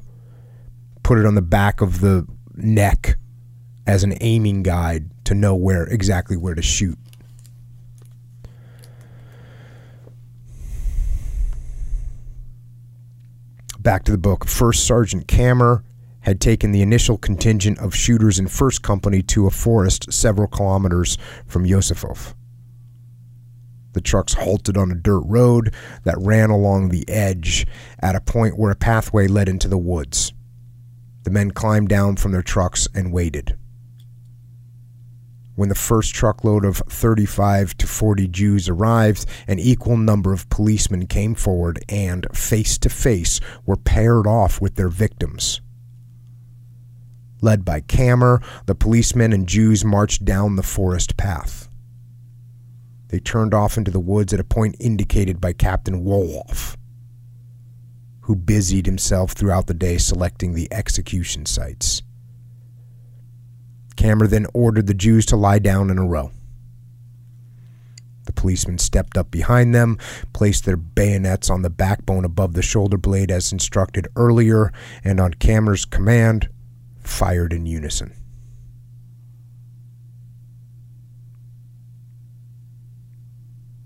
put 1.04 1.18
it 1.18 1.26
on 1.26 1.36
the 1.36 1.42
back 1.42 1.82
of 1.82 2.02
the 2.02 2.26
neck 2.56 3.18
as 3.88 4.04
an 4.04 4.14
aiming 4.22 4.64
guide 4.64 5.10
to 5.26 5.34
know 5.34 5.56
where 5.56 5.84
exactly 5.84 6.38
where 6.38 6.56
to 6.56 6.62
shoot. 6.62 6.98
Back 13.80 14.04
to 14.04 14.12
the 14.12 14.18
book. 14.18 14.46
First 14.46 14.86
Sergeant 14.86 15.28
Kammer 15.28 15.84
had 16.22 16.40
taken 16.40 16.72
the 16.72 16.84
initial 16.84 17.18
contingent 17.18 17.80
of 17.80 17.96
shooters 17.96 18.38
in 18.38 18.48
First 18.48 18.84
Company 18.84 19.24
to 19.24 19.48
a 19.48 19.50
forest 19.50 20.14
several 20.14 20.48
kilometers 20.48 21.18
from 21.48 21.66
Józefów. 21.66 22.36
The 23.94 24.02
trucks 24.02 24.36
halted 24.36 24.78
on 24.78 24.92
a 24.92 24.96
dirt 24.96 25.24
road 25.26 25.74
that 26.04 26.16
ran 26.20 26.50
along 26.50 26.90
the 26.90 27.08
edge 27.10 27.66
at 28.00 28.16
a 28.16 28.22
point 28.22 28.58
where 28.58 28.72
a 28.72 28.76
pathway 28.76 29.28
led 29.28 29.50
into 29.50 29.68
the 29.68 29.78
woods. 29.78 30.32
The 31.24 31.32
men 31.32 31.52
climbed 31.52 31.90
down 31.90 32.16
from 32.16 32.32
their 32.32 32.42
trucks 32.42 32.88
and 32.96 33.14
waited. 33.14 33.58
When 35.56 35.70
the 35.70 35.76
first 35.76 36.16
truckload 36.16 36.66
of 36.66 36.78
35 36.78 37.78
to 37.78 37.88
40 37.88 38.28
Jews 38.30 38.70
arrived, 38.70 39.26
an 39.48 39.60
equal 39.60 39.98
number 39.98 40.34
of 40.34 40.50
policemen 40.50 41.06
came 41.08 41.36
forward 41.36 41.84
and, 41.90 42.26
face 42.34 42.78
to 42.80 42.90
face, 42.90 43.40
were 43.66 43.78
paired 43.78 44.26
off 44.26 44.60
with 44.62 44.76
their 44.76 44.90
victims. 44.90 45.62
Led 47.42 47.66
by 47.66 47.82
Kammer, 47.82 48.42
the 48.66 48.76
policemen 48.76 49.34
and 49.34 49.48
Jews 49.48 49.84
marched 49.84 50.26
down 50.26 50.56
the 50.56 50.64
forest 50.64 51.18
path. 51.18 51.68
They 53.10 53.20
turned 53.20 53.54
off 53.54 53.78
into 53.78 53.92
the 53.92 54.00
woods 54.00 54.34
at 54.34 54.40
a 54.40 54.46
point 54.46 54.78
indicated 54.80 55.42
by 55.42 55.54
Captain 55.54 56.06
Wohlauf, 56.06 56.78
who 58.32 58.36
busied 58.38 58.86
himself 58.86 59.34
throughout 59.34 59.68
the 59.68 59.74
day 59.74 59.98
selecting 59.98 60.54
the 60.54 60.72
execution 60.72 61.46
sites. 61.46 62.02
Kammer 63.98 64.26
then 64.26 64.48
ordered 64.54 64.88
the 64.88 64.94
Jews 64.94 65.26
to 65.26 65.36
lie 65.36 65.60
down 65.60 65.90
in 65.90 65.98
a 65.98 66.08
row. 66.08 66.32
The 68.24 68.32
policemen 68.32 68.78
stepped 68.78 69.18
up 69.18 69.32
behind 69.32 69.76
them, 69.76 69.98
placed 70.32 70.64
their 70.64 70.78
bayonets 70.78 71.50
on 71.50 71.62
the 71.62 71.70
backbone 71.70 72.24
above 72.24 72.54
the 72.54 72.62
shoulder 72.62 72.96
blade 72.96 73.32
as 73.32 73.52
instructed 73.52 74.08
earlier, 74.16 74.72
and 75.04 75.20
on 75.20 75.34
Kammer's 75.34 75.84
command, 75.84 76.48
fired 77.02 77.52
in 77.52 77.66
unison. 77.66 78.14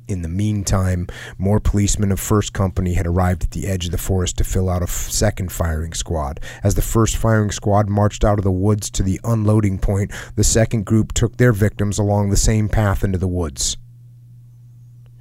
In 0.08 0.22
the 0.22 0.30
meantime, 0.30 1.08
more 1.40 1.60
policemen 1.60 2.12
of 2.12 2.20
1st 2.20 2.54
Company 2.54 2.94
had 2.94 3.08
arrived 3.08 3.44
at 3.44 3.52
the 3.52 3.66
edge 3.66 3.86
of 3.86 3.92
the 3.92 3.98
forest 3.98 4.38
to 4.38 4.44
fill 4.44 4.70
out 4.70 4.84
a 4.84 4.88
second 4.88 5.52
firing 5.52 5.94
squad. 5.94 6.40
As 6.64 6.76
the 6.76 6.84
first 6.84 7.18
firing 7.18 7.50
squad 7.50 7.90
marched 7.90 8.24
out 8.24 8.38
of 8.38 8.44
the 8.44 8.52
woods 8.52 8.92
to 8.92 9.02
the 9.02 9.20
unloading 9.24 9.80
point, 9.80 10.12
the 10.36 10.44
second 10.44 10.86
group 10.86 11.12
took 11.14 11.38
their 11.38 11.52
victims 11.52 11.98
along 11.98 12.30
the 12.30 12.38
same 12.38 12.70
path 12.70 13.04
into 13.04 13.18
the 13.18 13.28
woods. 13.28 13.78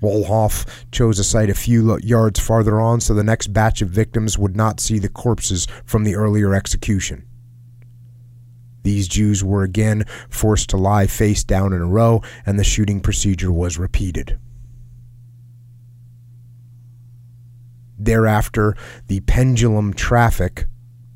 Wohlauf 0.02 0.66
chose 0.92 1.18
a 1.18 1.24
site 1.24 1.48
a 1.48 1.54
few 1.54 1.98
yards 2.00 2.38
farther 2.38 2.78
on 2.78 3.00
so 3.00 3.14
the 3.14 3.24
next 3.24 3.54
batch 3.54 3.80
of 3.80 3.88
victims 3.88 4.36
would 4.36 4.54
not 4.54 4.80
see 4.80 4.98
the 4.98 5.08
corpses 5.08 5.66
from 5.86 6.04
the 6.04 6.14
earlier 6.14 6.54
execution. 6.54 7.24
These 8.82 9.08
Jews 9.08 9.42
were 9.42 9.62
again 9.62 10.04
forced 10.28 10.68
to 10.70 10.76
lie 10.76 11.06
face 11.06 11.42
down 11.42 11.72
in 11.72 11.80
a 11.80 11.86
row, 11.86 12.20
and 12.44 12.58
the 12.58 12.64
shooting 12.64 13.00
procedure 13.00 13.50
was 13.50 13.78
repeated. 13.78 14.38
Thereafter, 17.98 18.76
the 19.06 19.20
pendulum 19.20 19.94
traffic 19.94 20.66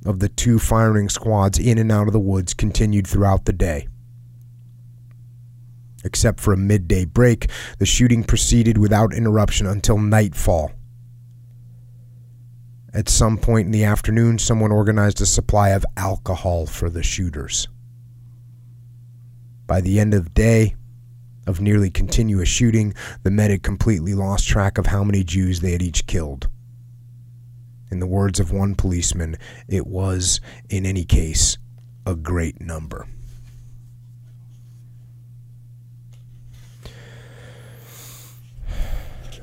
of 0.05 0.21
the 0.21 0.29
two 0.29 0.59
firing 0.59 1.09
squads 1.09 1.59
in 1.59 1.79
and 1.79 1.91
out 1.91 2.07
of 2.07 2.13
the 2.13 2.21
woods 2.21 2.55
continued 2.55 3.07
throughout 3.07 3.45
the 3.45 3.53
day. 3.53 3.89
Except 6.05 6.39
for 6.39 6.53
a 6.53 6.57
midday 6.57 7.05
break, 7.05 7.51
the 7.79 7.87
shooting 7.87 8.23
proceeded 8.23 8.79
without 8.79 9.13
interruption 9.13 9.67
until 9.67 9.99
nightfall. 9.99 10.73
At 12.95 13.09
some 13.09 13.37
point 13.37 13.67
in 13.67 13.73
the 13.73 13.85
afternoon, 13.85 14.39
someone 14.39 14.73
organized 14.73 15.21
a 15.21 15.27
supply 15.27 15.71
of 15.71 15.85
alcohol 15.97 16.67
for 16.67 16.89
the 16.89 17.03
shooters. 17.03 17.69
By 19.67 19.83
the 19.83 20.01
end 20.01 20.15
of 20.15 20.25
the 20.25 20.31
day, 20.31 20.75
of 21.47 21.61
nearly 21.61 21.91
continuous 21.91 22.49
shooting, 22.49 22.95
the 23.23 23.31
men 23.31 23.51
had 23.51 23.63
completely 23.63 24.15
lost 24.15 24.47
track 24.47 24.79
of 24.79 24.87
how 24.87 25.03
many 25.03 25.25
Jews 25.25 25.61
they 25.61 25.73
had 25.73 25.83
each 25.83 26.07
killed. 26.07 26.49
In 27.91 28.01
the 28.01 28.07
words 28.07 28.39
of 28.39 28.53
one 28.53 28.75
policeman, 28.75 29.37
it 29.67 29.87
was, 29.87 30.41
in 30.69 30.85
any 30.85 31.05
case, 31.05 31.57
a 32.05 32.15
great 32.15 32.61
number. 32.61 33.07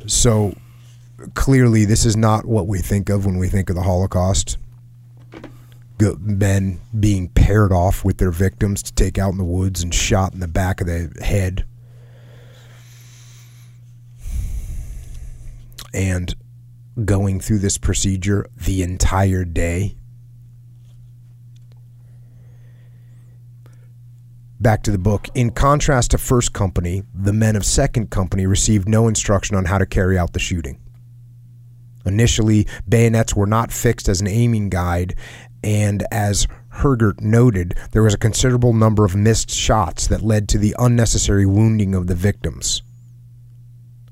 So, 0.08 0.56
clearly, 1.34 1.86
this 1.86 2.06
is 2.06 2.16
not 2.16 2.46
what 2.46 2.68
we 2.68 2.80
think 2.80 3.10
of 3.10 3.26
when 3.26 3.38
we 3.38 3.48
think 3.50 3.70
of 3.70 3.76
the 3.76 3.82
Holocaust. 3.82 4.58
Men 6.20 6.82
being 7.00 7.30
paired 7.30 7.72
off 7.72 8.04
with 8.04 8.18
their 8.18 8.32
victims 8.32 8.84
to 8.84 8.94
take 8.94 9.18
out 9.18 9.32
in 9.32 9.38
the 9.38 9.44
woods 9.44 9.82
and 9.82 9.94
shot 9.94 10.34
in 10.34 10.40
the 10.40 10.48
back 10.48 10.82
of 10.82 10.88
the 10.88 11.10
head. 11.24 11.66
And 15.94 16.36
going 17.04 17.40
through 17.40 17.60
this 17.60 17.78
procedure 17.78 18.48
the 18.56 18.82
entire 18.82 19.44
day. 19.44 19.98
Back 24.60 24.84
to 24.84 24.92
the 24.92 24.98
book. 24.98 25.28
In 25.36 25.52
contrast 25.52 26.12
to 26.12 26.18
First 26.18 26.54
Company, 26.54 27.04
the 27.14 27.34
men 27.34 27.56
of 27.56 27.66
Second 27.66 28.10
Company 28.10 28.46
received 28.46 28.88
no 28.88 29.08
instruction 29.08 29.56
on 29.58 29.66
how 29.66 29.78
to 29.78 29.86
carry 29.86 30.18
out 30.18 30.34
the 30.34 30.40
shooting. 30.40 30.80
Initially, 32.06 32.68
bayonets 32.88 33.36
were 33.36 33.48
not 33.48 33.72
fixed 33.72 34.08
as 34.08 34.22
an 34.22 34.28
aiming 34.28 34.70
guide, 34.70 35.16
and 35.64 36.06
as 36.12 36.48
Hergert 36.70 37.20
noted, 37.20 37.78
there 37.92 38.04
was 38.04 38.14
a 38.14 38.18
considerable 38.18 38.74
number 38.74 39.04
of 39.04 39.16
missed 39.16 39.50
shots 39.50 40.08
that 40.08 40.22
led 40.22 40.48
to 40.50 40.58
the 40.58 40.76
unnecessary 40.78 41.46
wounding 41.46 41.96
of 41.96 42.08
the 42.08 42.16
victims. 42.16 42.84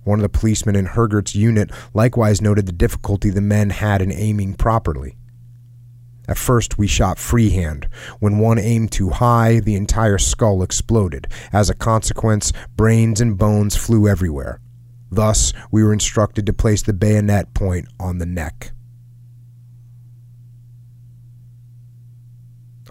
One 0.03 0.19
of 0.19 0.23
the 0.23 0.37
policemen 0.37 0.75
in 0.75 0.87
Hergert's 0.87 1.35
unit 1.35 1.71
likewise 1.93 2.41
noted 2.41 2.65
the 2.65 2.71
difficulty 2.71 3.29
the 3.29 3.41
men 3.41 3.69
had 3.69 4.01
in 4.01 4.11
aiming 4.11 4.55
properly. 4.55 5.17
At 6.27 6.37
first, 6.37 6.77
we 6.77 6.87
shot 6.87 7.19
freehand. 7.19 7.87
When 8.19 8.39
one 8.39 8.57
aimed 8.57 8.91
too 8.91 9.09
high, 9.09 9.59
the 9.59 9.75
entire 9.75 10.17
skull 10.17 10.63
exploded. 10.63 11.27
As 11.51 11.69
a 11.69 11.75
consequence, 11.75 12.53
brains 12.77 13.19
and 13.19 13.37
bones 13.37 13.75
flew 13.75 14.07
everywhere. 14.07 14.61
Thus, 15.11 15.53
we 15.69 15.83
were 15.83 15.93
instructed 15.93 16.45
to 16.45 16.53
place 16.53 16.81
the 16.81 16.93
bayonet 16.93 17.53
point 17.53 17.87
on 17.99 18.17
the 18.17 18.25
neck. 18.25 18.71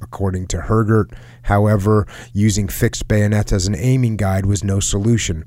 According 0.01 0.49
to 0.49 0.59
Hergert, 0.59 1.13
however, 1.45 2.07
using 2.33 2.69
fixed 2.69 3.09
bayonets 3.09 3.53
as 3.53 3.67
an 3.67 3.75
aiming 3.75 4.17
guide 4.19 4.45
was 4.45 4.63
no 4.63 4.79
solution 4.79 5.45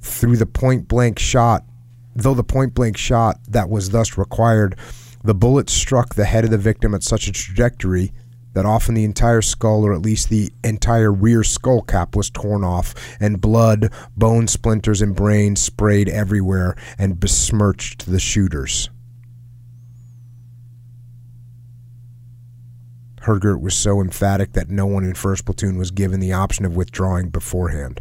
through 0.00 0.36
the 0.36 0.46
point 0.46 0.88
blank 0.88 1.18
shot, 1.18 1.64
though 2.14 2.34
the 2.34 2.44
point 2.44 2.74
blank 2.74 2.96
shot 2.96 3.38
that 3.48 3.68
was 3.68 3.90
thus 3.90 4.18
required, 4.18 4.76
the 5.24 5.34
bullet 5.34 5.68
struck 5.68 6.14
the 6.14 6.24
head 6.24 6.44
of 6.44 6.50
the 6.50 6.58
victim 6.58 6.94
at 6.94 7.02
such 7.02 7.28
a 7.28 7.32
trajectory 7.32 8.12
that 8.54 8.66
often 8.66 8.94
the 8.94 9.04
entire 9.04 9.42
skull, 9.42 9.84
or 9.84 9.92
at 9.92 10.02
least 10.02 10.30
the 10.30 10.50
entire 10.64 11.12
rear 11.12 11.44
skull 11.44 11.82
cap, 11.82 12.16
was 12.16 12.30
torn 12.30 12.64
off, 12.64 12.94
and 13.20 13.40
blood, 13.40 13.92
bone 14.16 14.48
splinters, 14.48 15.00
and 15.00 15.14
brain 15.14 15.54
sprayed 15.54 16.08
everywhere 16.08 16.74
and 16.98 17.20
besmirched 17.20 18.10
the 18.10 18.18
shooters. 18.18 18.90
Hergert 23.22 23.60
was 23.60 23.76
so 23.76 24.00
emphatic 24.00 24.54
that 24.54 24.70
no 24.70 24.86
one 24.86 25.04
in 25.04 25.14
First 25.14 25.44
Platoon 25.44 25.76
was 25.76 25.90
given 25.90 26.18
the 26.18 26.32
option 26.32 26.64
of 26.64 26.76
withdrawing 26.76 27.28
beforehand. 27.28 28.00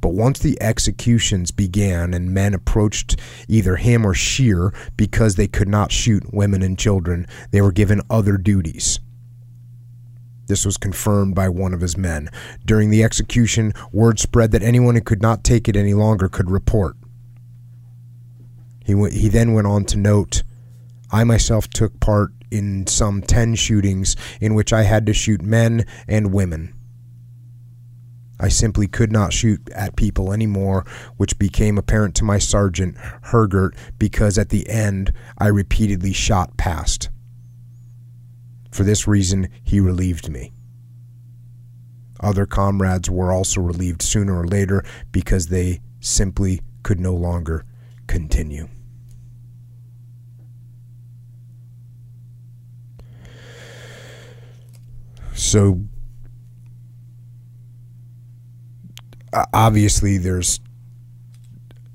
But 0.00 0.14
once 0.14 0.38
the 0.38 0.60
executions 0.62 1.50
began 1.50 2.14
and 2.14 2.32
men 2.32 2.54
approached 2.54 3.16
either 3.48 3.76
him 3.76 4.06
or 4.06 4.14
Scheer 4.14 4.72
because 4.96 5.34
they 5.34 5.48
could 5.48 5.68
not 5.68 5.92
shoot 5.92 6.32
women 6.32 6.62
and 6.62 6.78
children, 6.78 7.26
they 7.50 7.60
were 7.60 7.72
given 7.72 8.02
other 8.08 8.36
duties. 8.36 9.00
This 10.46 10.64
was 10.64 10.78
confirmed 10.78 11.34
by 11.34 11.48
one 11.48 11.74
of 11.74 11.82
his 11.82 11.96
men. 11.96 12.30
During 12.64 12.90
the 12.90 13.02
execution, 13.02 13.74
word 13.92 14.18
spread 14.18 14.50
that 14.52 14.62
anyone 14.62 14.94
who 14.94 15.02
could 15.02 15.20
not 15.20 15.44
take 15.44 15.68
it 15.68 15.76
any 15.76 15.94
longer 15.94 16.28
could 16.28 16.50
report. 16.50 16.96
He, 18.84 18.94
w- 18.94 19.12
he 19.12 19.28
then 19.28 19.52
went 19.52 19.66
on 19.66 19.84
to 19.86 19.98
note 19.98 20.42
I 21.10 21.24
myself 21.24 21.68
took 21.68 22.00
part 22.00 22.32
in 22.50 22.86
some 22.86 23.20
10 23.22 23.54
shootings 23.56 24.16
in 24.40 24.54
which 24.54 24.72
I 24.72 24.82
had 24.82 25.04
to 25.06 25.12
shoot 25.12 25.42
men 25.42 25.84
and 26.06 26.32
women. 26.32 26.74
I 28.40 28.48
simply 28.48 28.86
could 28.86 29.10
not 29.10 29.32
shoot 29.32 29.68
at 29.70 29.96
people 29.96 30.32
anymore, 30.32 30.84
which 31.16 31.38
became 31.38 31.76
apparent 31.76 32.14
to 32.16 32.24
my 32.24 32.38
sergeant, 32.38 32.96
Hergert, 33.24 33.74
because 33.98 34.38
at 34.38 34.50
the 34.50 34.68
end 34.68 35.12
I 35.38 35.48
repeatedly 35.48 36.12
shot 36.12 36.56
past. 36.56 37.10
For 38.70 38.84
this 38.84 39.08
reason, 39.08 39.48
he 39.62 39.80
relieved 39.80 40.30
me. 40.30 40.52
Other 42.20 42.46
comrades 42.46 43.10
were 43.10 43.32
also 43.32 43.60
relieved 43.60 44.02
sooner 44.02 44.38
or 44.38 44.46
later 44.46 44.84
because 45.12 45.48
they 45.48 45.80
simply 46.00 46.60
could 46.82 47.00
no 47.00 47.14
longer 47.14 47.64
continue. 48.06 48.68
So 55.34 55.82
obviously 59.52 60.18
there's 60.18 60.60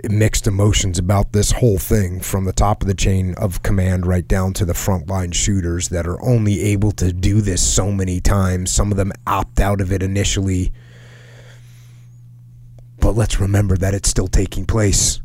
mixed 0.09 0.47
emotions 0.47 0.99
about 0.99 1.31
this 1.31 1.51
whole 1.51 1.77
thing 1.77 2.19
from 2.19 2.43
the 2.43 2.51
top 2.51 2.81
of 2.81 2.87
the 2.87 2.93
chain 2.93 3.33
of 3.35 3.63
command 3.63 4.05
right 4.05 4.27
down 4.27 4.51
to 4.53 4.65
the 4.65 4.73
frontline 4.73 5.33
shooters 5.33 5.89
that 5.89 6.05
are 6.05 6.21
only 6.21 6.61
able 6.61 6.91
to 6.91 7.13
do 7.13 7.39
this 7.41 7.65
so 7.65 7.91
many 7.91 8.19
times. 8.19 8.71
Some 8.71 8.91
of 8.91 8.97
them 8.97 9.13
opt 9.25 9.59
out 9.59 9.79
of 9.79 9.91
it 9.91 10.03
initially. 10.03 10.73
But 12.99 13.11
let's 13.11 13.39
remember 13.39 13.77
that 13.77 13.93
it's 13.93 14.09
still 14.09 14.27
taking 14.27 14.65
place 14.65 15.21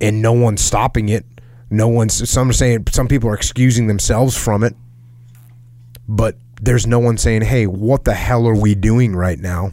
and 0.00 0.22
no 0.22 0.32
one's 0.32 0.62
stopping 0.62 1.08
it. 1.08 1.24
No 1.70 1.88
one's 1.88 2.28
some 2.30 2.48
are 2.48 2.54
saying 2.54 2.86
some 2.90 3.08
people 3.08 3.28
are 3.28 3.34
excusing 3.34 3.86
themselves 3.88 4.36
from 4.36 4.64
it. 4.64 4.74
But 6.06 6.36
there's 6.60 6.86
no 6.86 6.98
one 6.98 7.18
saying, 7.18 7.42
"Hey, 7.42 7.66
what 7.66 8.04
the 8.04 8.14
hell 8.14 8.46
are 8.48 8.56
we 8.56 8.74
doing 8.74 9.14
right 9.14 9.38
now?" 9.38 9.72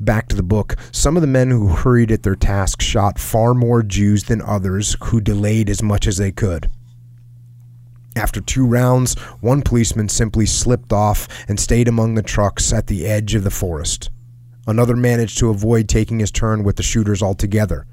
Back 0.00 0.28
to 0.28 0.36
the 0.36 0.42
book. 0.42 0.76
Some 0.92 1.16
of 1.16 1.20
the 1.20 1.26
men 1.26 1.50
who 1.50 1.68
hurried 1.68 2.10
at 2.10 2.22
their 2.22 2.34
task 2.34 2.82
shot 2.82 3.18
far 3.18 3.54
more 3.54 3.82
Jews 3.82 4.24
than 4.24 4.42
others 4.42 4.96
who 5.04 5.20
delayed 5.20 5.70
as 5.70 5.82
much 5.82 6.06
as 6.06 6.16
they 6.16 6.32
could. 6.32 6.70
After 8.16 8.40
two 8.40 8.66
rounds, 8.66 9.14
one 9.40 9.62
policeman 9.62 10.08
simply 10.08 10.46
slipped 10.46 10.92
off 10.92 11.28
and 11.48 11.58
stayed 11.58 11.88
among 11.88 12.14
the 12.14 12.22
trucks 12.22 12.72
at 12.72 12.86
the 12.86 13.06
edge 13.06 13.34
of 13.34 13.44
the 13.44 13.50
forest. 13.50 14.10
Another 14.66 14.96
managed 14.96 15.38
to 15.38 15.50
avoid 15.50 15.88
taking 15.88 16.20
his 16.20 16.30
turn 16.30 16.62
with 16.62 16.76
the 16.76 16.82
shooters 16.82 17.22
altogether. 17.22 17.86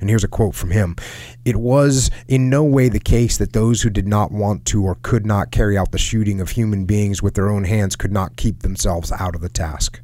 And 0.00 0.08
here's 0.08 0.24
a 0.24 0.28
quote 0.28 0.54
from 0.54 0.70
him 0.70 0.96
It 1.44 1.56
was 1.56 2.10
in 2.28 2.50
no 2.50 2.62
way 2.62 2.88
the 2.88 3.00
case 3.00 3.36
that 3.38 3.52
those 3.52 3.82
who 3.82 3.90
did 3.90 4.06
not 4.06 4.30
want 4.30 4.64
to 4.66 4.84
or 4.84 4.96
could 5.02 5.26
not 5.26 5.50
carry 5.50 5.76
out 5.76 5.92
the 5.92 5.98
shooting 5.98 6.40
of 6.40 6.50
human 6.50 6.84
beings 6.84 7.22
with 7.22 7.34
their 7.34 7.48
own 7.48 7.64
hands 7.64 7.96
could 7.96 8.12
not 8.12 8.36
keep 8.36 8.60
themselves 8.60 9.10
out 9.12 9.34
of 9.34 9.40
the 9.40 9.48
task. 9.48 10.00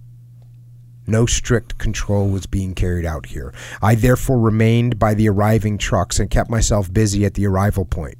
No 1.11 1.27
strict 1.27 1.77
control 1.77 2.29
was 2.29 2.46
being 2.46 2.73
carried 2.73 3.05
out 3.05 3.27
here. 3.27 3.53
I 3.83 3.96
therefore 3.96 4.38
remained 4.38 4.96
by 4.96 5.14
the 5.14 5.29
arriving 5.29 5.77
trucks 5.77 6.20
and 6.20 6.31
kept 6.31 6.49
myself 6.49 6.92
busy 6.92 7.25
at 7.25 7.35
the 7.35 7.49
arrival 7.49 7.85
point. 7.85 8.16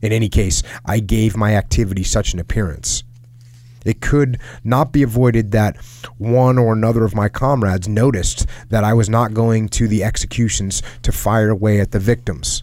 In 0.00 0.12
any 0.12 0.28
case, 0.28 0.62
I 0.84 1.00
gave 1.00 1.36
my 1.36 1.56
activity 1.56 2.04
such 2.04 2.32
an 2.32 2.38
appearance. 2.38 3.02
It 3.84 4.00
could 4.00 4.38
not 4.62 4.92
be 4.92 5.02
avoided 5.02 5.50
that 5.50 5.76
one 6.16 6.58
or 6.58 6.72
another 6.72 7.02
of 7.04 7.16
my 7.16 7.28
comrades 7.28 7.88
noticed 7.88 8.46
that 8.68 8.84
I 8.84 8.94
was 8.94 9.08
not 9.08 9.34
going 9.34 9.68
to 9.70 9.88
the 9.88 10.04
executions 10.04 10.80
to 11.02 11.10
fire 11.10 11.50
away 11.50 11.80
at 11.80 11.90
the 11.90 11.98
victims. 11.98 12.62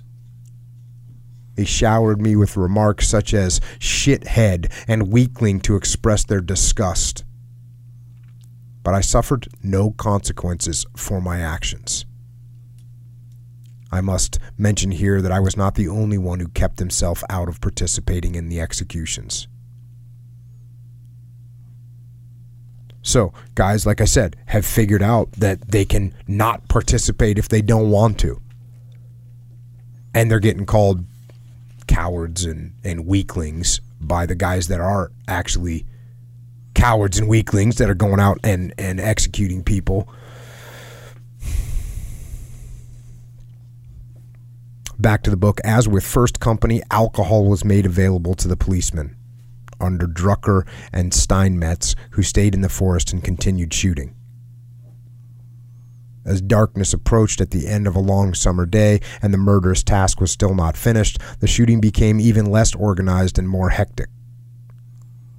They 1.56 1.65
showered 1.65 2.22
me 2.22 2.38
with 2.38 2.56
remarks 2.56 3.10
such 3.10 3.34
as 3.34 3.60
shithead 3.78 4.72
and 4.88 5.12
weakling 5.12 5.60
to 5.62 5.76
express 5.76 6.24
their 6.24 6.39
disgust. 6.39 7.26
But 8.89 8.95
I 8.95 9.02
suffered 9.02 9.47
no 9.62 9.91
consequences 9.91 10.84
for 10.97 11.21
my 11.21 11.41
actions. 11.41 12.08
I 13.91 14.02
must 14.02 14.39
mention 14.58 14.89
here 14.89 15.21
that 15.21 15.32
I 15.32 15.39
was 15.39 15.56
not 15.56 15.75
the 15.75 15.88
only 15.88 16.17
one 16.17 16.39
who 16.39 16.47
kept 16.47 16.80
himself 16.80 17.23
out 17.30 17.47
of 17.47 17.62
participating 17.62 18.34
in 18.34 18.49
the 18.49 18.60
executions. 18.60 19.47
So, 23.04 23.32
guys, 23.54 23.86
like 23.86 24.02
I 24.02 24.06
said, 24.06 24.36
have 24.47 24.65
figured 24.65 25.04
out 25.04 25.34
that 25.34 25.69
they 25.69 25.86
can 25.86 26.15
not 26.28 26.67
participate 26.67 27.38
if 27.38 27.47
they 27.47 27.62
don't 27.62 27.91
want 27.91 28.17
to. 28.21 28.41
And 30.15 30.32
they're 30.32 30.39
getting 30.39 30.65
called 30.65 31.06
cowards 31.86 32.43
and, 32.43 32.73
and 32.84 33.06
weaklings 33.06 33.82
by 34.02 34.25
the 34.25 34.34
guys 34.34 34.67
that 34.67 34.82
are 34.82 35.12
actually 35.28 35.86
cowards 36.79 37.19
and 37.19 37.27
weaklings 37.27 37.75
that 37.75 37.89
are 37.89 37.95
going 37.95 38.21
out 38.21 38.39
and, 38.41 38.73
and 38.77 39.01
executing 39.01 39.63
people. 39.63 40.07
Back 44.97 45.23
to 45.23 45.29
the 45.29 45.37
book. 45.37 45.59
As 45.65 45.89
with 45.89 46.05
First 46.05 46.39
Company, 46.39 46.81
alcohol 46.89 47.45
was 47.45 47.65
made 47.65 47.85
available 47.85 48.33
to 48.35 48.47
the 48.47 48.55
policemen 48.55 49.17
under 49.81 50.07
Drucker 50.07 50.65
and 50.93 51.13
Steinmetz, 51.13 51.95
who 52.11 52.23
stayed 52.23 52.53
in 52.53 52.61
the 52.61 52.69
forest 52.69 53.11
and 53.11 53.23
continued 53.23 53.73
shooting. 53.73 54.15
As 56.25 56.41
darkness 56.41 56.93
approached 56.93 57.41
at 57.41 57.51
the 57.51 57.67
end 57.67 57.87
of 57.87 57.95
a 57.95 57.99
long 57.99 58.33
summer 58.33 58.65
day 58.65 58.99
and 59.21 59.33
the 59.33 59.37
murderous 59.37 59.83
task 59.83 60.21
was 60.21 60.31
still 60.31 60.53
not 60.53 60.77
finished, 60.77 61.17
the 61.39 61.47
shooting 61.47 61.81
became 61.81 62.19
even 62.19 62.45
less 62.45 62.75
organized 62.75 63.37
and 63.37 63.49
more 63.49 63.69
hectic. 63.69 64.09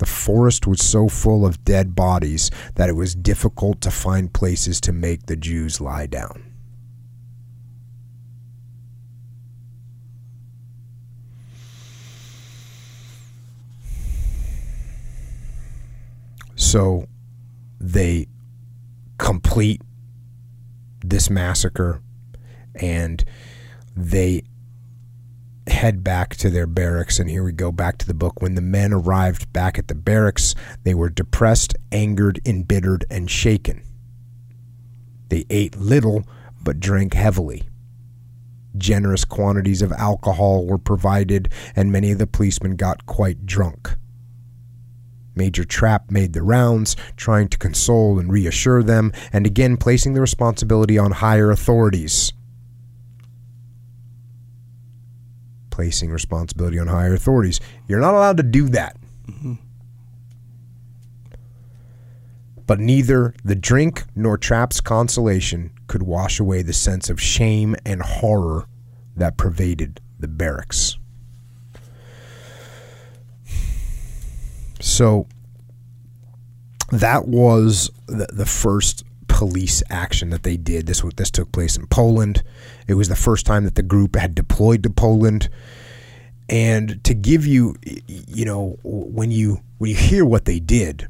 The 0.00 0.06
forest 0.06 0.66
was 0.66 0.82
so 0.82 1.08
full 1.10 1.44
of 1.44 1.62
dead 1.62 1.94
bodies 1.94 2.50
that 2.76 2.88
it 2.88 2.94
was 2.94 3.14
difficult 3.14 3.82
to 3.82 3.90
find 3.90 4.32
places 4.32 4.80
to 4.80 4.94
make 4.94 5.26
the 5.26 5.36
Jews 5.36 5.78
lie 5.78 6.06
down. 6.06 6.42
So 16.56 17.06
they 17.78 18.26
complete 19.18 19.82
this 21.04 21.28
massacre 21.28 22.00
and 22.74 23.22
they 23.94 24.44
head 25.70 26.04
back 26.04 26.36
to 26.36 26.50
their 26.50 26.66
barracks. 26.66 27.18
And 27.18 27.30
here 27.30 27.42
we 27.42 27.52
go 27.52 27.72
back 27.72 27.98
to 27.98 28.06
the 28.06 28.14
book. 28.14 28.40
When 28.42 28.54
the 28.54 28.60
men 28.60 28.92
arrived 28.92 29.52
back 29.52 29.78
at 29.78 29.88
the 29.88 29.94
barracks, 29.94 30.54
they 30.84 30.94
were 30.94 31.10
depressed, 31.10 31.74
angered, 31.90 32.40
embittered, 32.44 33.04
and 33.10 33.30
shaken. 33.30 33.82
They 35.28 35.46
ate 35.48 35.76
little 35.76 36.24
but 36.62 36.80
drank 36.80 37.14
heavily. 37.14 37.64
Generous 38.76 39.24
quantities 39.24 39.82
of 39.82 39.92
alcohol 39.92 40.66
were 40.66 40.78
provided, 40.78 41.48
and 41.74 41.90
many 41.90 42.12
of 42.12 42.18
the 42.18 42.26
policemen 42.26 42.76
got 42.76 43.06
quite 43.06 43.46
drunk. 43.46 43.96
Major 45.34 45.64
Trapp 45.64 46.10
made 46.10 46.32
the 46.32 46.42
rounds, 46.42 46.96
trying 47.16 47.48
to 47.48 47.58
console 47.58 48.18
and 48.18 48.32
reassure 48.32 48.82
them, 48.82 49.12
and 49.32 49.46
again 49.46 49.76
placing 49.76 50.12
the 50.12 50.20
responsibility 50.20 50.98
on 50.98 51.12
higher 51.12 51.50
authorities. 51.50 52.32
Placing 55.80 56.10
responsibility 56.10 56.78
on 56.78 56.88
higher 56.88 57.14
authorities. 57.14 57.58
You're 57.88 58.00
not 58.00 58.12
allowed 58.12 58.36
to 58.36 58.42
do 58.42 58.68
that. 58.68 58.98
Mm-hmm. 59.26 59.54
But 62.66 62.80
neither 62.80 63.32
the 63.42 63.54
drink 63.54 64.04
nor 64.14 64.36
Trapp's 64.36 64.82
consolation 64.82 65.70
could 65.86 66.02
wash 66.02 66.38
away 66.38 66.60
the 66.60 66.74
sense 66.74 67.08
of 67.08 67.18
shame 67.18 67.76
and 67.86 68.02
horror 68.02 68.66
that 69.16 69.38
pervaded 69.38 70.02
the 70.18 70.28
barracks. 70.28 70.98
So 74.80 75.28
that 76.92 77.26
was 77.26 77.90
the, 78.06 78.26
the 78.30 78.44
first 78.44 79.02
police 79.28 79.82
action 79.88 80.28
that 80.28 80.42
they 80.42 80.58
did. 80.58 80.86
This 80.86 81.02
this 81.16 81.30
took 81.30 81.50
place 81.52 81.78
in 81.78 81.86
Poland. 81.86 82.42
It 82.90 82.94
was 82.94 83.08
the 83.08 83.16
first 83.16 83.46
time 83.46 83.64
that 83.64 83.76
the 83.76 83.82
group 83.82 84.16
had 84.16 84.34
deployed 84.34 84.82
to 84.82 84.90
Poland. 84.90 85.48
And 86.48 87.02
to 87.04 87.14
give 87.14 87.46
you, 87.46 87.76
you 88.06 88.44
know, 88.44 88.76
when 88.82 89.30
you 89.30 89.60
when 89.78 89.90
you 89.90 89.96
hear 89.96 90.24
what 90.24 90.44
they 90.44 90.58
did, 90.58 91.08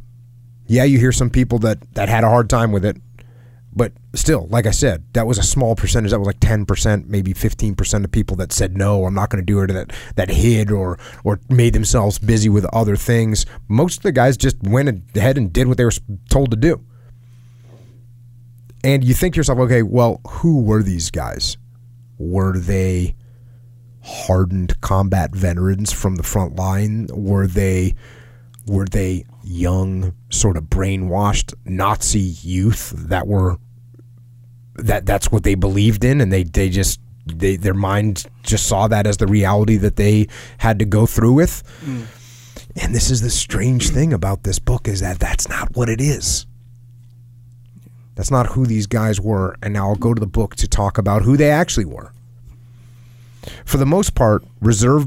yeah, 0.66 0.84
you 0.84 0.98
hear 0.98 1.12
some 1.12 1.30
people 1.30 1.58
that 1.60 1.78
that 1.94 2.10
had 2.10 2.22
a 2.22 2.28
hard 2.28 2.50
time 2.50 2.70
with 2.70 2.84
it. 2.84 2.98
But 3.72 3.92
still, 4.14 4.48
like 4.50 4.66
I 4.66 4.72
said, 4.72 5.04
that 5.14 5.26
was 5.26 5.38
a 5.38 5.42
small 5.42 5.76
percentage. 5.76 6.10
That 6.10 6.18
was 6.18 6.26
like 6.26 6.40
ten 6.40 6.66
percent, 6.66 7.08
maybe 7.08 7.32
fifteen 7.32 7.74
percent 7.74 8.04
of 8.04 8.12
people 8.12 8.36
that 8.36 8.52
said 8.52 8.76
no, 8.76 9.06
I'm 9.06 9.14
not 9.14 9.30
going 9.30 9.40
to 9.42 9.46
do 9.46 9.60
it. 9.62 9.68
That 9.68 9.92
that 10.16 10.28
hid 10.28 10.70
or 10.70 10.98
or 11.24 11.40
made 11.48 11.72
themselves 11.72 12.18
busy 12.18 12.50
with 12.50 12.66
other 12.74 12.96
things. 12.96 13.46
Most 13.66 13.98
of 13.98 14.02
the 14.02 14.12
guys 14.12 14.36
just 14.36 14.62
went 14.62 15.02
ahead 15.16 15.38
and 15.38 15.50
did 15.50 15.68
what 15.68 15.78
they 15.78 15.84
were 15.84 15.92
told 16.28 16.50
to 16.50 16.56
do. 16.58 16.84
And 18.82 19.04
you 19.04 19.14
think 19.14 19.34
to 19.34 19.38
yourself, 19.38 19.58
okay, 19.60 19.82
well, 19.82 20.20
who 20.26 20.62
were 20.62 20.82
these 20.82 21.10
guys? 21.10 21.56
Were 22.20 22.58
they 22.58 23.16
hardened 24.02 24.78
combat 24.82 25.34
veterans 25.34 25.90
from 25.90 26.16
the 26.16 26.22
front 26.22 26.54
line? 26.54 27.08
Were 27.10 27.46
they 27.46 27.94
were 28.66 28.84
they 28.84 29.24
young, 29.42 30.14
sort 30.28 30.58
of 30.58 30.64
brainwashed 30.64 31.54
Nazi 31.64 32.20
youth 32.20 32.92
that 32.94 33.26
were 33.26 33.56
that 34.74 35.06
that's 35.06 35.32
what 35.32 35.44
they 35.44 35.54
believed 35.54 36.04
in, 36.04 36.20
and 36.20 36.30
they 36.30 36.44
they 36.44 36.68
just 36.68 37.00
they 37.24 37.56
their 37.56 37.74
mind 37.74 38.26
just 38.42 38.66
saw 38.66 38.86
that 38.86 39.06
as 39.06 39.16
the 39.16 39.26
reality 39.26 39.78
that 39.78 39.96
they 39.96 40.28
had 40.58 40.78
to 40.78 40.84
go 40.84 41.06
through 41.06 41.32
with. 41.32 41.62
Mm. 41.84 42.04
And 42.82 42.94
this 42.94 43.10
is 43.10 43.22
the 43.22 43.30
strange 43.30 43.88
thing 43.88 44.12
about 44.12 44.42
this 44.42 44.58
book 44.58 44.86
is 44.86 45.00
that 45.00 45.18
that's 45.18 45.48
not 45.48 45.74
what 45.74 45.88
it 45.88 46.02
is. 46.02 46.46
That's 48.20 48.30
not 48.30 48.48
who 48.48 48.66
these 48.66 48.86
guys 48.86 49.18
were. 49.18 49.56
And 49.62 49.72
now 49.72 49.88
I'll 49.88 49.96
go 49.96 50.12
to 50.12 50.20
the 50.20 50.26
book 50.26 50.54
to 50.56 50.68
talk 50.68 50.98
about 50.98 51.22
who 51.22 51.38
they 51.38 51.50
actually 51.50 51.86
were. 51.86 52.12
For 53.64 53.78
the 53.78 53.86
most 53.86 54.14
part, 54.14 54.44
Reserve, 54.60 55.06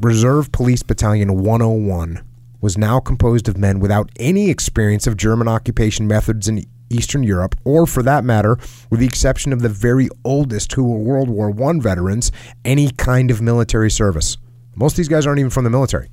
Reserve 0.00 0.52
Police 0.52 0.84
Battalion 0.84 1.42
101 1.42 2.24
was 2.60 2.78
now 2.78 3.00
composed 3.00 3.48
of 3.48 3.58
men 3.58 3.80
without 3.80 4.12
any 4.20 4.48
experience 4.48 5.08
of 5.08 5.16
German 5.16 5.48
occupation 5.48 6.06
methods 6.06 6.46
in 6.46 6.64
Eastern 6.88 7.24
Europe, 7.24 7.56
or 7.64 7.84
for 7.84 8.04
that 8.04 8.22
matter, 8.22 8.56
with 8.90 9.00
the 9.00 9.06
exception 9.06 9.52
of 9.52 9.62
the 9.62 9.68
very 9.68 10.08
oldest 10.24 10.72
who 10.74 10.84
were 10.84 10.98
World 10.98 11.30
War 11.30 11.52
I 11.68 11.80
veterans, 11.80 12.30
any 12.64 12.92
kind 12.92 13.32
of 13.32 13.42
military 13.42 13.90
service. 13.90 14.36
Most 14.76 14.92
of 14.92 14.98
these 14.98 15.08
guys 15.08 15.26
aren't 15.26 15.40
even 15.40 15.50
from 15.50 15.64
the 15.64 15.70
military. 15.70 16.10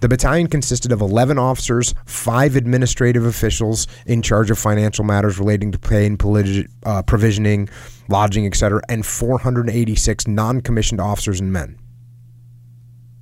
The 0.00 0.08
battalion 0.08 0.48
consisted 0.48 0.92
of 0.92 1.00
11 1.00 1.38
officers, 1.38 1.94
five 2.06 2.56
administrative 2.56 3.24
officials 3.24 3.86
in 4.06 4.22
charge 4.22 4.50
of 4.50 4.58
financial 4.58 5.04
matters 5.04 5.38
relating 5.38 5.72
to 5.72 5.78
pay 5.78 6.06
and 6.06 6.18
politi- 6.18 6.68
uh, 6.84 7.02
provisioning, 7.02 7.68
lodging, 8.08 8.46
etc., 8.46 8.80
and 8.88 9.04
486 9.04 10.26
non 10.26 10.60
commissioned 10.60 11.00
officers 11.00 11.40
and 11.40 11.52
men. 11.52 11.78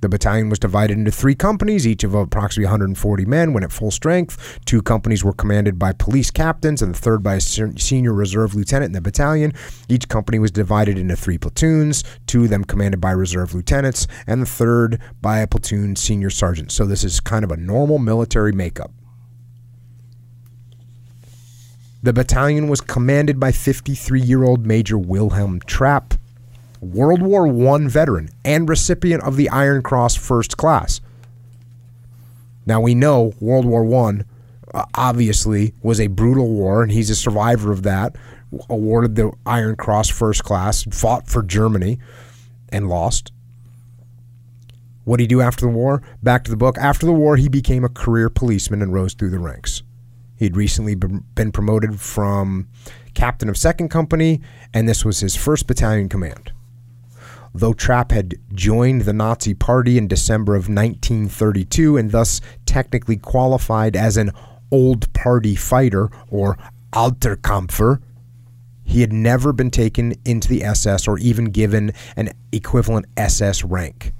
The 0.03 0.09
battalion 0.09 0.49
was 0.49 0.59
divided 0.59 0.97
into 0.97 1.11
three 1.11 1.33
companies, 1.33 1.87
each 1.87 2.03
of 2.03 2.13
approximately 2.13 2.65
140 2.65 3.23
men 3.23 3.53
when 3.53 3.63
at 3.63 3.71
full 3.71 3.89
strength. 3.89 4.59
Two 4.65 4.81
companies 4.81 5.23
were 5.23 5.31
commanded 5.31 5.79
by 5.79 5.93
police 5.93 6.29
captains, 6.29 6.81
and 6.81 6.93
the 6.93 6.99
third 6.99 7.23
by 7.23 7.35
a 7.35 7.39
senior 7.39 8.11
reserve 8.11 8.53
lieutenant 8.53 8.89
in 8.89 8.91
the 8.91 8.99
battalion. 8.99 9.53
Each 9.87 10.09
company 10.09 10.39
was 10.39 10.51
divided 10.51 10.97
into 10.97 11.15
three 11.15 11.37
platoons, 11.37 12.03
two 12.27 12.43
of 12.43 12.49
them 12.49 12.65
commanded 12.65 12.99
by 12.99 13.11
reserve 13.11 13.53
lieutenants, 13.53 14.05
and 14.27 14.41
the 14.41 14.45
third 14.45 14.99
by 15.21 15.39
a 15.39 15.47
platoon 15.47 15.95
senior 15.95 16.29
sergeant. 16.29 16.73
So 16.73 16.85
this 16.85 17.05
is 17.05 17.21
kind 17.21 17.45
of 17.45 17.51
a 17.51 17.55
normal 17.55 17.97
military 17.97 18.51
makeup. 18.51 18.91
The 22.01 22.11
battalion 22.11 22.67
was 22.67 22.81
commanded 22.81 23.39
by 23.39 23.53
53 23.53 24.19
year 24.19 24.43
old 24.43 24.65
Major 24.65 24.97
Wilhelm 24.97 25.61
Trapp 25.61 26.15
World 26.83 27.21
War 27.21 27.47
I 27.47 27.87
veteran 27.87 28.29
and 28.43 28.67
recipient 28.67 29.23
of 29.23 29.37
the 29.37 29.49
Iron 29.49 29.81
Cross 29.81 30.15
First 30.15 30.57
Class. 30.57 30.99
Now 32.65 32.81
we 32.81 32.93
know 32.93 33.33
World 33.39 33.65
War 33.65 33.85
I 34.07 34.23
uh, 34.73 34.85
obviously 34.93 35.73
was 35.81 36.01
a 36.01 36.07
brutal 36.07 36.49
war, 36.49 36.83
and 36.83 36.91
he's 36.91 37.09
a 37.09 37.15
survivor 37.15 37.71
of 37.71 37.83
that. 37.83 38.15
Awarded 38.69 39.15
the 39.15 39.31
Iron 39.45 39.75
Cross 39.75 40.09
First 40.09 40.43
Class, 40.43 40.83
fought 40.83 41.27
for 41.27 41.41
Germany, 41.41 41.99
and 42.69 42.89
lost. 42.89 43.31
What 45.05 45.17
did 45.17 45.23
he 45.23 45.27
do 45.27 45.41
after 45.41 45.65
the 45.65 45.71
war? 45.71 46.01
Back 46.21 46.43
to 46.45 46.51
the 46.51 46.57
book. 46.57 46.77
After 46.77 47.05
the 47.05 47.13
war, 47.13 47.35
he 47.35 47.49
became 47.49 47.83
a 47.83 47.89
career 47.89 48.29
policeman 48.29 48.81
and 48.81 48.93
rose 48.93 49.13
through 49.13 49.31
the 49.31 49.39
ranks. 49.39 49.83
He'd 50.35 50.57
recently 50.57 50.95
been 50.95 51.51
promoted 51.51 51.99
from 51.99 52.67
captain 53.13 53.49
of 53.49 53.57
second 53.57 53.89
company, 53.89 54.41
and 54.73 54.87
this 54.87 55.05
was 55.05 55.19
his 55.19 55.35
first 55.35 55.67
battalion 55.67 56.09
command. 56.09 56.51
Though 57.55 57.73
Trapp 57.73 58.11
had 58.11 58.35
joined 58.53 59.03
the 59.03 59.13
Nazi 59.13 59.53
Party 59.53 59.97
in 59.97 60.07
December 60.07 60.55
of 60.55 60.69
1932 60.69 61.97
and 61.97 62.11
thus 62.11 62.41
technically 62.65 63.17
qualified 63.17 63.95
as 63.95 64.17
an 64.17 64.31
old 64.71 65.13
party 65.13 65.55
fighter 65.55 66.09
or 66.29 66.57
Alterkampfer, 66.93 68.01
he 68.83 69.01
had 69.01 69.13
never 69.13 69.53
been 69.53 69.69
taken 69.69 70.15
into 70.25 70.49
the 70.49 70.63
SS 70.63 71.07
or 71.07 71.19
even 71.19 71.45
given 71.45 71.93
an 72.15 72.31
equivalent 72.51 73.05
SS 73.17 73.63
rank. 73.63 74.13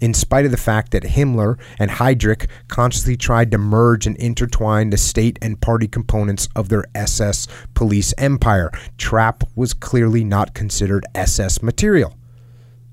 In 0.00 0.14
spite 0.14 0.46
of 0.46 0.50
the 0.50 0.56
fact 0.56 0.92
that 0.92 1.02
Himmler 1.02 1.58
and 1.78 1.90
Heydrich 1.90 2.48
consciously 2.68 3.16
tried 3.16 3.50
to 3.50 3.58
merge 3.58 4.06
and 4.06 4.16
intertwine 4.16 4.90
the 4.90 4.96
state 4.96 5.38
and 5.42 5.60
party 5.60 5.88
components 5.88 6.48
of 6.56 6.68
their 6.68 6.84
SS 6.94 7.48
police 7.74 8.14
empire, 8.16 8.70
Trapp 8.96 9.44
was 9.56 9.74
clearly 9.74 10.24
not 10.24 10.54
considered 10.54 11.04
SS 11.14 11.62
material. 11.62 12.14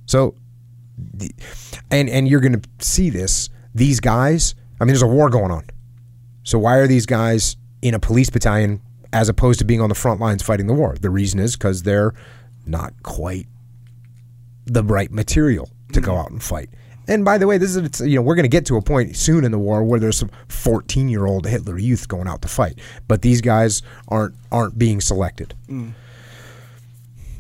So, 0.08 0.34
and 1.92 2.10
and 2.10 2.28
you're 2.28 2.40
going 2.40 2.60
to 2.60 2.70
see 2.80 3.12
this. 3.12 3.50
These 3.76 4.00
guys. 4.00 4.56
I 4.80 4.84
mean, 4.84 4.90
there's 4.90 5.02
a 5.04 5.08
war 5.08 5.30
going 5.30 5.52
on. 5.52 5.66
So 6.44 6.58
why 6.58 6.78
are 6.78 6.88
these 6.88 7.06
guys 7.06 7.58
in 7.82 7.94
a 7.94 8.00
police 8.00 8.30
battalion 8.30 8.82
as 9.12 9.28
opposed 9.28 9.60
to 9.60 9.66
being 9.66 9.82
on 9.82 9.90
the 9.90 9.96
front 9.96 10.20
lines 10.20 10.42
fighting 10.42 10.68
the 10.68 10.74
war? 10.74 10.96
The 11.00 11.10
reason 11.10 11.40
is 11.40 11.56
because 11.56 11.84
they're 11.84 12.14
not 12.66 12.94
quite 13.04 13.48
the 14.66 14.84
right 14.84 15.12
material 15.12 15.70
to 15.94 16.02
go 16.02 16.16
out 16.16 16.32
and 16.32 16.42
fight. 16.42 16.70
And 17.08 17.24
by 17.24 17.38
the 17.38 17.48
way, 17.48 17.58
this 17.58 17.76
is 17.76 18.02
you 18.02 18.16
know 18.16 18.22
we're 18.22 18.36
going 18.36 18.44
to 18.44 18.50
get 18.50 18.66
to 18.68 18.76
a 18.76 18.82
point 18.82 19.16
soon 19.16 19.46
in 19.46 19.52
the 19.52 19.60
war 19.60 19.84
where 19.84 20.00
there's 20.00 20.18
some 20.18 20.30
14 20.50 21.10
year 21.10 21.26
old 21.26 21.46
Hitler 21.46 21.78
youth 21.78 22.08
going 22.08 22.28
out 22.28 22.42
to 22.42 22.48
fight, 22.48 22.80
but 23.08 23.22
these 23.22 23.42
guys 23.42 23.82
aren't 24.08 24.36
aren't 24.52 24.78
being 24.78 25.00
selected. 25.02 25.54
Mm. 25.70 25.94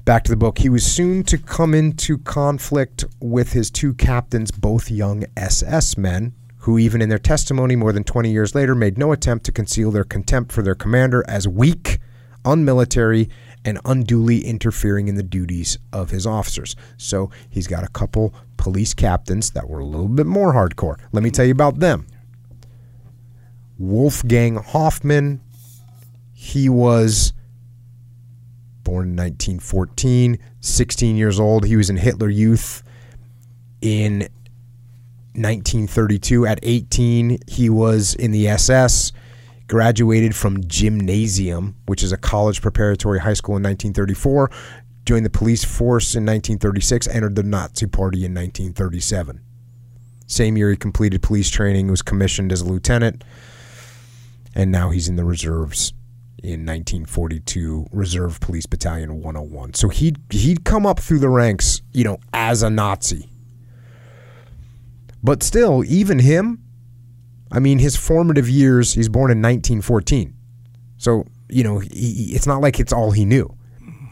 Back 0.07 0.23
to 0.23 0.31
the 0.31 0.37
book. 0.37 0.59
He 0.59 0.69
was 0.69 0.85
soon 0.85 1.23
to 1.23 1.37
come 1.37 1.73
into 1.73 2.17
conflict 2.17 3.03
with 3.19 3.51
his 3.51 3.69
two 3.69 3.93
captains, 3.93 4.51
both 4.51 4.89
young 4.89 5.25
SS 5.35 5.97
men, 5.97 6.33
who, 6.59 6.77
even 6.77 7.01
in 7.01 7.09
their 7.09 7.19
testimony 7.19 7.75
more 7.75 7.91
than 7.91 8.05
20 8.05 8.31
years 8.31 8.55
later, 8.55 8.73
made 8.73 8.97
no 8.97 9.11
attempt 9.11 9.45
to 9.47 9.51
conceal 9.51 9.91
their 9.91 10.05
contempt 10.05 10.53
for 10.53 10.61
their 10.61 10.75
commander 10.75 11.25
as 11.27 11.45
weak, 11.45 11.99
unmilitary, 12.45 13.27
and 13.65 13.81
unduly 13.83 14.45
interfering 14.45 15.09
in 15.09 15.15
the 15.15 15.23
duties 15.23 15.77
of 15.91 16.11
his 16.11 16.25
officers. 16.25 16.77
So 16.95 17.29
he's 17.49 17.67
got 17.67 17.83
a 17.83 17.89
couple 17.89 18.33
police 18.55 18.93
captains 18.93 19.51
that 19.51 19.69
were 19.69 19.79
a 19.79 19.85
little 19.85 20.07
bit 20.07 20.25
more 20.25 20.53
hardcore. 20.53 20.97
Let 21.11 21.21
me 21.21 21.31
tell 21.31 21.43
you 21.43 21.51
about 21.51 21.79
them. 21.79 22.07
Wolfgang 23.77 24.55
Hoffman, 24.55 25.41
he 26.31 26.69
was 26.69 27.33
born 28.87 29.09
in 29.09 29.17
1914, 29.17 30.39
16 30.61 31.17
years 31.17 31.41
old. 31.41 31.65
He 31.65 31.75
was 31.75 31.89
in 31.89 31.97
Hitler 31.97 32.29
Youth 32.29 32.83
in 33.81 34.19
1932. 35.33 36.47
At 36.47 36.59
18, 36.63 37.39
he 37.47 37.69
was 37.69 38.15
in 38.15 38.31
the 38.31 38.47
SS, 38.47 39.11
graduated 39.67 40.33
from 40.33 40.65
Gymnasium, 40.67 41.75
which 41.85 42.01
is 42.01 42.13
a 42.13 42.17
college 42.17 42.61
preparatory 42.61 43.19
high 43.19 43.33
school 43.33 43.57
in 43.57 43.63
1934, 43.63 44.49
joined 45.05 45.25
the 45.25 45.29
police 45.29 45.65
force 45.65 46.15
in 46.15 46.23
1936, 46.23 47.09
entered 47.09 47.35
the 47.35 47.43
Nazi 47.43 47.87
Party 47.87 48.19
in 48.19 48.33
1937. 48.33 49.41
Same 50.27 50.55
year, 50.55 50.69
he 50.69 50.77
completed 50.77 51.21
police 51.21 51.49
training, 51.49 51.91
was 51.91 52.01
commissioned 52.01 52.53
as 52.53 52.61
a 52.61 52.65
lieutenant, 52.65 53.25
and 54.55 54.71
now 54.71 54.91
he's 54.91 55.09
in 55.09 55.17
the 55.17 55.25
reserves 55.25 55.91
in 56.43 56.65
1942 56.65 57.87
Reserve 57.91 58.39
Police 58.39 58.65
Battalion 58.65 59.21
101. 59.21 59.73
So 59.73 59.89
he'd 59.89 60.19
he'd 60.29 60.63
come 60.63 60.85
up 60.85 60.99
through 60.99 61.19
the 61.19 61.29
ranks, 61.29 61.81
you 61.93 62.03
know, 62.03 62.19
as 62.33 62.63
a 62.63 62.69
Nazi. 62.69 63.29
But 65.23 65.43
still, 65.43 65.83
even 65.85 66.19
him, 66.19 66.63
I 67.51 67.59
mean, 67.59 67.79
his 67.79 67.95
formative 67.95 68.49
years, 68.49 68.93
he's 68.93 69.09
born 69.09 69.31
in 69.31 69.39
1914. 69.39 70.33
So, 70.97 71.25
you 71.49 71.63
know, 71.63 71.79
he, 71.79 72.31
it's 72.33 72.47
not 72.47 72.61
like 72.61 72.79
it's 72.79 72.93
all 72.93 73.11
he 73.11 73.25
knew. 73.25 73.53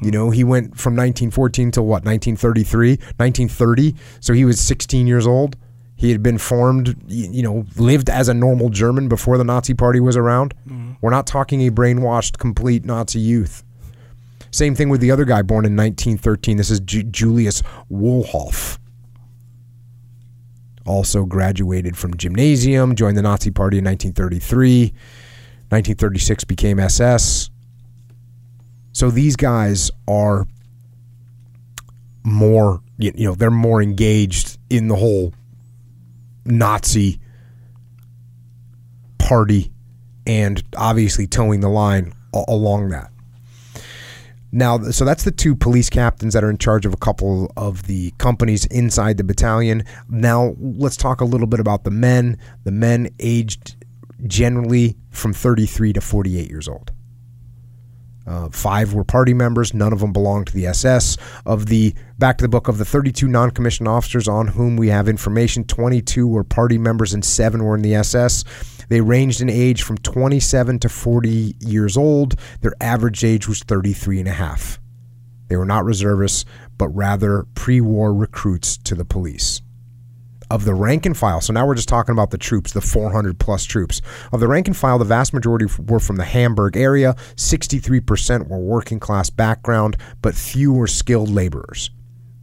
You 0.01 0.11
know, 0.11 0.29
he 0.29 0.43
went 0.43 0.77
from 0.77 0.93
1914 0.93 1.71
to 1.71 1.81
what, 1.81 2.03
1933, 2.05 2.89
1930. 3.17 3.95
So 4.19 4.33
he 4.33 4.45
was 4.45 4.59
16 4.59 5.07
years 5.07 5.25
old. 5.25 5.55
He 5.95 6.11
had 6.11 6.21
been 6.21 6.37
formed, 6.37 6.95
you 7.07 7.41
know, 7.41 7.65
lived 7.77 8.09
as 8.09 8.27
a 8.27 8.33
normal 8.33 8.69
German 8.69 9.07
before 9.07 9.37
the 9.37 9.45
Nazi 9.45 9.73
Party 9.73 9.99
was 9.99 10.17
around. 10.17 10.53
Mm-hmm. 10.67 10.93
We're 11.01 11.09
not 11.09 11.25
talking 11.25 11.65
a 11.65 11.71
brainwashed, 11.71 12.37
complete 12.37 12.83
Nazi 12.83 13.19
youth. 13.19 13.63
Same 14.51 14.75
thing 14.75 14.89
with 14.89 15.01
the 15.01 15.11
other 15.11 15.25
guy 15.25 15.41
born 15.41 15.65
in 15.65 15.75
1913. 15.75 16.57
This 16.57 16.69
is 16.69 16.79
J- 16.81 17.03
Julius 17.03 17.61
Wohlauf. 17.91 18.77
Also 20.85 21.25
graduated 21.25 21.97
from 21.97 22.15
gymnasium, 22.15 22.95
joined 22.95 23.17
the 23.17 23.21
Nazi 23.21 23.51
Party 23.51 23.79
in 23.79 23.85
1933. 23.85 24.93
1936 25.69 26.43
became 26.43 26.79
SS. 26.79 27.49
So 28.91 29.09
these 29.09 29.35
guys 29.35 29.91
are 30.07 30.45
more, 32.23 32.81
you 32.97 33.11
know, 33.25 33.35
they're 33.35 33.51
more 33.51 33.81
engaged 33.81 34.57
in 34.69 34.87
the 34.87 34.95
whole 34.95 35.33
Nazi 36.45 37.19
party 39.17 39.71
and 40.27 40.63
obviously 40.77 41.27
toeing 41.27 41.59
the 41.59 41.69
line 41.69 42.13
along 42.47 42.89
that. 42.89 43.11
Now, 44.51 44.77
so 44.77 45.03
that's 45.03 45.23
the 45.23 45.31
two 45.31 45.53
police 45.53 45.89
captains 45.89 46.33
that 46.33 46.43
are 46.43 46.49
in 46.49 46.57
charge 46.57 46.85
of 46.85 46.93
a 46.93 46.97
couple 46.97 47.51
of 47.57 47.87
the 47.87 48.11
companies 48.19 48.65
inside 48.67 49.17
the 49.17 49.23
battalion. 49.23 49.83
Now, 50.07 50.55
let's 50.57 50.95
talk 50.95 51.19
a 51.19 51.25
little 51.25 51.47
bit 51.47 51.59
about 51.59 51.83
the 51.83 51.91
men. 51.91 52.37
The 52.63 52.71
men 52.71 53.09
aged 53.19 53.75
generally 54.25 54.95
from 55.09 55.33
33 55.33 55.91
to 55.93 56.01
48 56.01 56.49
years 56.49 56.69
old. 56.69 56.93
Uh, 58.27 58.49
five 58.49 58.93
were 58.93 59.03
party 59.03 59.33
members. 59.33 59.73
None 59.73 59.93
of 59.93 59.99
them 59.99 60.11
belonged 60.11 60.47
to 60.47 60.53
the 60.53 60.67
SS. 60.67 61.17
Of 61.45 61.67
the 61.67 61.93
back 62.17 62.37
to 62.39 62.43
the 62.43 62.49
book 62.49 62.67
of 62.67 62.77
the 62.77 62.85
32 62.85 63.27
non-commissioned 63.27 63.87
officers 63.87 64.27
on 64.27 64.47
whom 64.47 64.77
we 64.77 64.87
have 64.87 65.07
information, 65.07 65.63
22 65.63 66.27
were 66.27 66.43
party 66.43 66.77
members 66.77 67.13
and 67.13 67.23
seven 67.23 67.63
were 67.63 67.75
in 67.75 67.81
the 67.81 67.95
SS. 67.95 68.43
They 68.89 69.01
ranged 69.01 69.41
in 69.41 69.49
age 69.49 69.83
from 69.83 69.97
27 69.99 70.79
to 70.79 70.89
40 70.89 71.55
years 71.59 71.97
old. 71.97 72.35
Their 72.61 72.73
average 72.81 73.23
age 73.23 73.47
was 73.47 73.61
33 73.61 74.19
and 74.19 74.27
a 74.27 74.33
half. 74.33 74.79
They 75.47 75.57
were 75.57 75.65
not 75.65 75.85
reservists, 75.85 76.45
but 76.77 76.89
rather 76.89 77.45
pre-war 77.55 78.13
recruits 78.13 78.77
to 78.77 78.95
the 78.95 79.05
police. 79.05 79.61
Of 80.49 80.65
the 80.65 80.73
rank 80.73 81.05
and 81.05 81.17
file, 81.17 81.41
so 81.41 81.53
now 81.53 81.65
we're 81.65 81.75
just 81.75 81.89
talking 81.89 82.13
about 82.13 82.31
the 82.31 82.37
troops, 82.37 82.73
the 82.73 82.81
400 82.81 83.39
plus 83.39 83.65
troops. 83.65 84.01
Of 84.31 84.39
the 84.39 84.47
rank 84.47 84.67
and 84.67 84.77
file, 84.77 84.99
the 84.99 85.05
vast 85.05 85.33
majority 85.33 85.65
were 85.87 85.99
from 85.99 86.17
the 86.17 86.25
Hamburg 86.25 86.77
area. 86.77 87.15
63% 87.35 88.47
were 88.47 88.59
working 88.59 88.99
class 88.99 89.29
background, 89.29 89.97
but 90.21 90.35
few 90.35 90.73
were 90.73 90.87
skilled 90.87 91.29
laborers. 91.29 91.89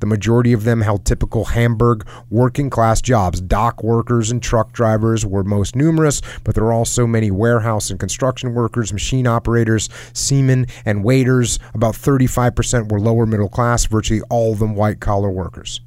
The 0.02 0.06
majority 0.06 0.52
of 0.52 0.64
them 0.64 0.80
held 0.80 1.04
typical 1.04 1.44
Hamburg 1.44 2.04
working 2.28 2.70
class 2.70 3.00
jobs. 3.00 3.40
Dock 3.40 3.84
workers 3.84 4.32
and 4.32 4.42
truck 4.42 4.72
drivers 4.72 5.24
were 5.24 5.44
most 5.44 5.76
numerous, 5.76 6.20
but 6.42 6.56
there 6.56 6.64
were 6.64 6.72
also 6.72 7.06
many 7.06 7.30
warehouse 7.30 7.88
and 7.88 8.00
construction 8.00 8.52
workers, 8.52 8.92
machine 8.92 9.28
operators, 9.28 9.88
seamen, 10.12 10.66
and 10.84 11.04
waiters. 11.04 11.60
About 11.72 11.94
35% 11.94 12.90
were 12.90 12.98
lower 12.98 13.26
middle 13.26 13.48
class, 13.48 13.84
virtually 13.84 14.22
all 14.28 14.54
of 14.54 14.58
them 14.58 14.74
white 14.74 14.98
collar 14.98 15.30
workers. 15.30 15.80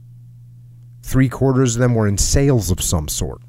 Three 1.05 1.29
quarters 1.29 1.75
of 1.75 1.81
them 1.81 1.93
were 1.93 2.07
in 2.07 2.17
sales 2.17 2.71
of 2.71 2.81
some 2.81 3.07
sort. 3.07 3.39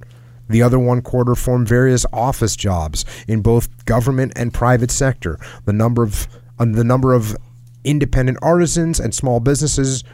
The 0.46 0.60
other 0.60 0.78
one 0.78 1.00
quarter 1.00 1.34
formed 1.34 1.66
various 1.66 2.04
office 2.12 2.54
jobs 2.54 3.06
in 3.26 3.40
both 3.40 3.86
government 3.86 4.34
and 4.36 4.52
private 4.52 4.90
sector. 4.90 5.40
The 5.64 5.72
number 5.72 6.02
of 6.02 6.28
uh, 6.58 6.66
the 6.66 6.84
number 6.84 7.14
of 7.14 7.34
independent 7.82 8.36
artisans 8.42 9.00
and 9.00 9.14
small 9.14 9.40
businesses 9.40 10.04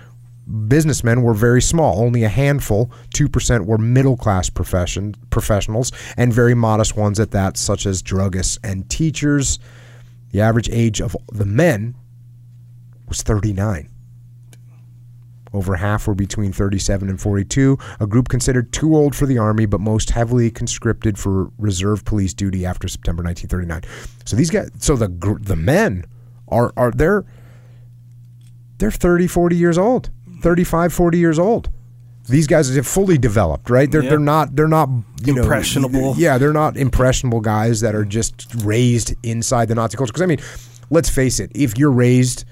businessmen 0.68 1.22
were 1.22 1.34
very 1.34 1.60
small. 1.60 2.00
Only 2.00 2.22
a 2.22 2.28
handful, 2.28 2.92
two 3.12 3.28
percent, 3.28 3.66
were 3.66 3.76
middle 3.76 4.16
class 4.16 4.48
profession 4.48 5.16
professionals, 5.30 5.90
and 6.16 6.32
very 6.32 6.54
modest 6.54 6.96
ones 6.96 7.18
at 7.18 7.32
that, 7.32 7.56
such 7.56 7.86
as 7.86 8.04
druggists 8.04 8.56
and 8.62 8.88
teachers. 8.88 9.58
The 10.30 10.40
average 10.40 10.70
age 10.70 11.00
of 11.00 11.16
the 11.32 11.44
men 11.44 11.96
was 13.08 13.22
39. 13.22 13.88
Over 15.52 15.76
half 15.76 16.06
were 16.06 16.14
between 16.14 16.52
37 16.52 17.08
and 17.10 17.20
42, 17.20 17.78
a 18.00 18.06
group 18.06 18.28
considered 18.28 18.72
too 18.72 18.96
old 18.96 19.14
for 19.14 19.26
the 19.26 19.36
Army, 19.38 19.66
but 19.66 19.80
most 19.80 20.10
heavily 20.10 20.50
conscripted 20.50 21.18
for 21.18 21.50
reserve 21.58 22.04
police 22.04 22.32
duty 22.32 22.64
after 22.64 22.88
September 22.88 23.22
1939. 23.22 23.82
So 24.24 24.36
these 24.36 24.50
guys, 24.50 24.70
so 24.78 24.96
the 24.96 25.08
the 25.40 25.56
men 25.56 26.04
are 26.48 26.72
are 26.76 26.90
they're 26.90 27.24
they're 28.78 28.90
30, 28.90 29.26
40 29.26 29.56
years 29.56 29.78
old, 29.78 30.10
35, 30.42 30.92
40 30.92 31.18
years 31.18 31.38
old. 31.38 31.70
These 32.28 32.46
guys 32.46 32.74
are 32.76 32.82
fully 32.82 33.18
developed, 33.18 33.68
right? 33.68 33.90
They're 33.90 34.02
Yep. 34.02 34.10
they're 34.10 34.18
not 34.18 34.56
they're 34.56 34.68
not 34.68 34.88
you 35.24 35.34
know 35.34 35.42
Impressionable. 35.42 36.14
yeah, 36.16 36.38
they're 36.38 36.52
not 36.52 36.76
impressionable 36.76 37.40
guys 37.40 37.80
that 37.80 37.94
are 37.94 38.04
just 38.04 38.46
raised 38.64 39.14
inside 39.22 39.66
the 39.68 39.74
Nazi 39.74 39.96
culture. 39.96 40.12
Because 40.12 40.22
I 40.22 40.26
mean, 40.26 40.38
let's 40.88 41.08
face 41.10 41.40
it, 41.40 41.50
if 41.54 41.76
you're 41.76 41.90
raised 41.90 42.44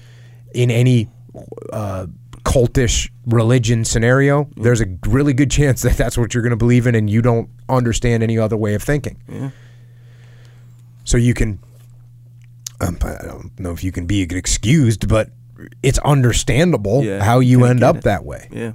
in 0.53 0.69
any 0.69 1.09
uh, 1.71 2.07
cultish 2.43 3.09
religion 3.25 3.85
scenario, 3.85 4.49
there's 4.57 4.81
a 4.81 4.85
really 5.07 5.33
good 5.33 5.51
chance 5.51 5.81
that 5.83 5.97
that's 5.97 6.17
what 6.17 6.33
you're 6.33 6.43
going 6.43 6.51
to 6.51 6.57
believe 6.57 6.87
in, 6.87 6.95
and 6.95 7.09
you 7.09 7.21
don't 7.21 7.49
understand 7.69 8.23
any 8.23 8.37
other 8.37 8.57
way 8.57 8.73
of 8.73 8.83
thinking. 8.83 9.51
So 11.03 11.17
you 11.17 11.33
can, 11.33 11.59
um, 12.79 12.97
I 13.03 13.25
don't 13.25 13.57
know 13.59 13.71
if 13.71 13.83
you 13.83 13.91
can 13.91 14.05
be 14.05 14.21
excused, 14.21 15.07
but 15.07 15.29
it's 15.83 15.99
understandable 15.99 17.03
Yeah, 17.03 17.23
how 17.23 17.39
you 17.39 17.65
end 17.65 17.83
up 17.83 17.97
it. 17.97 18.03
that 18.03 18.23
way. 18.25 18.47
Yeah. 18.51 18.71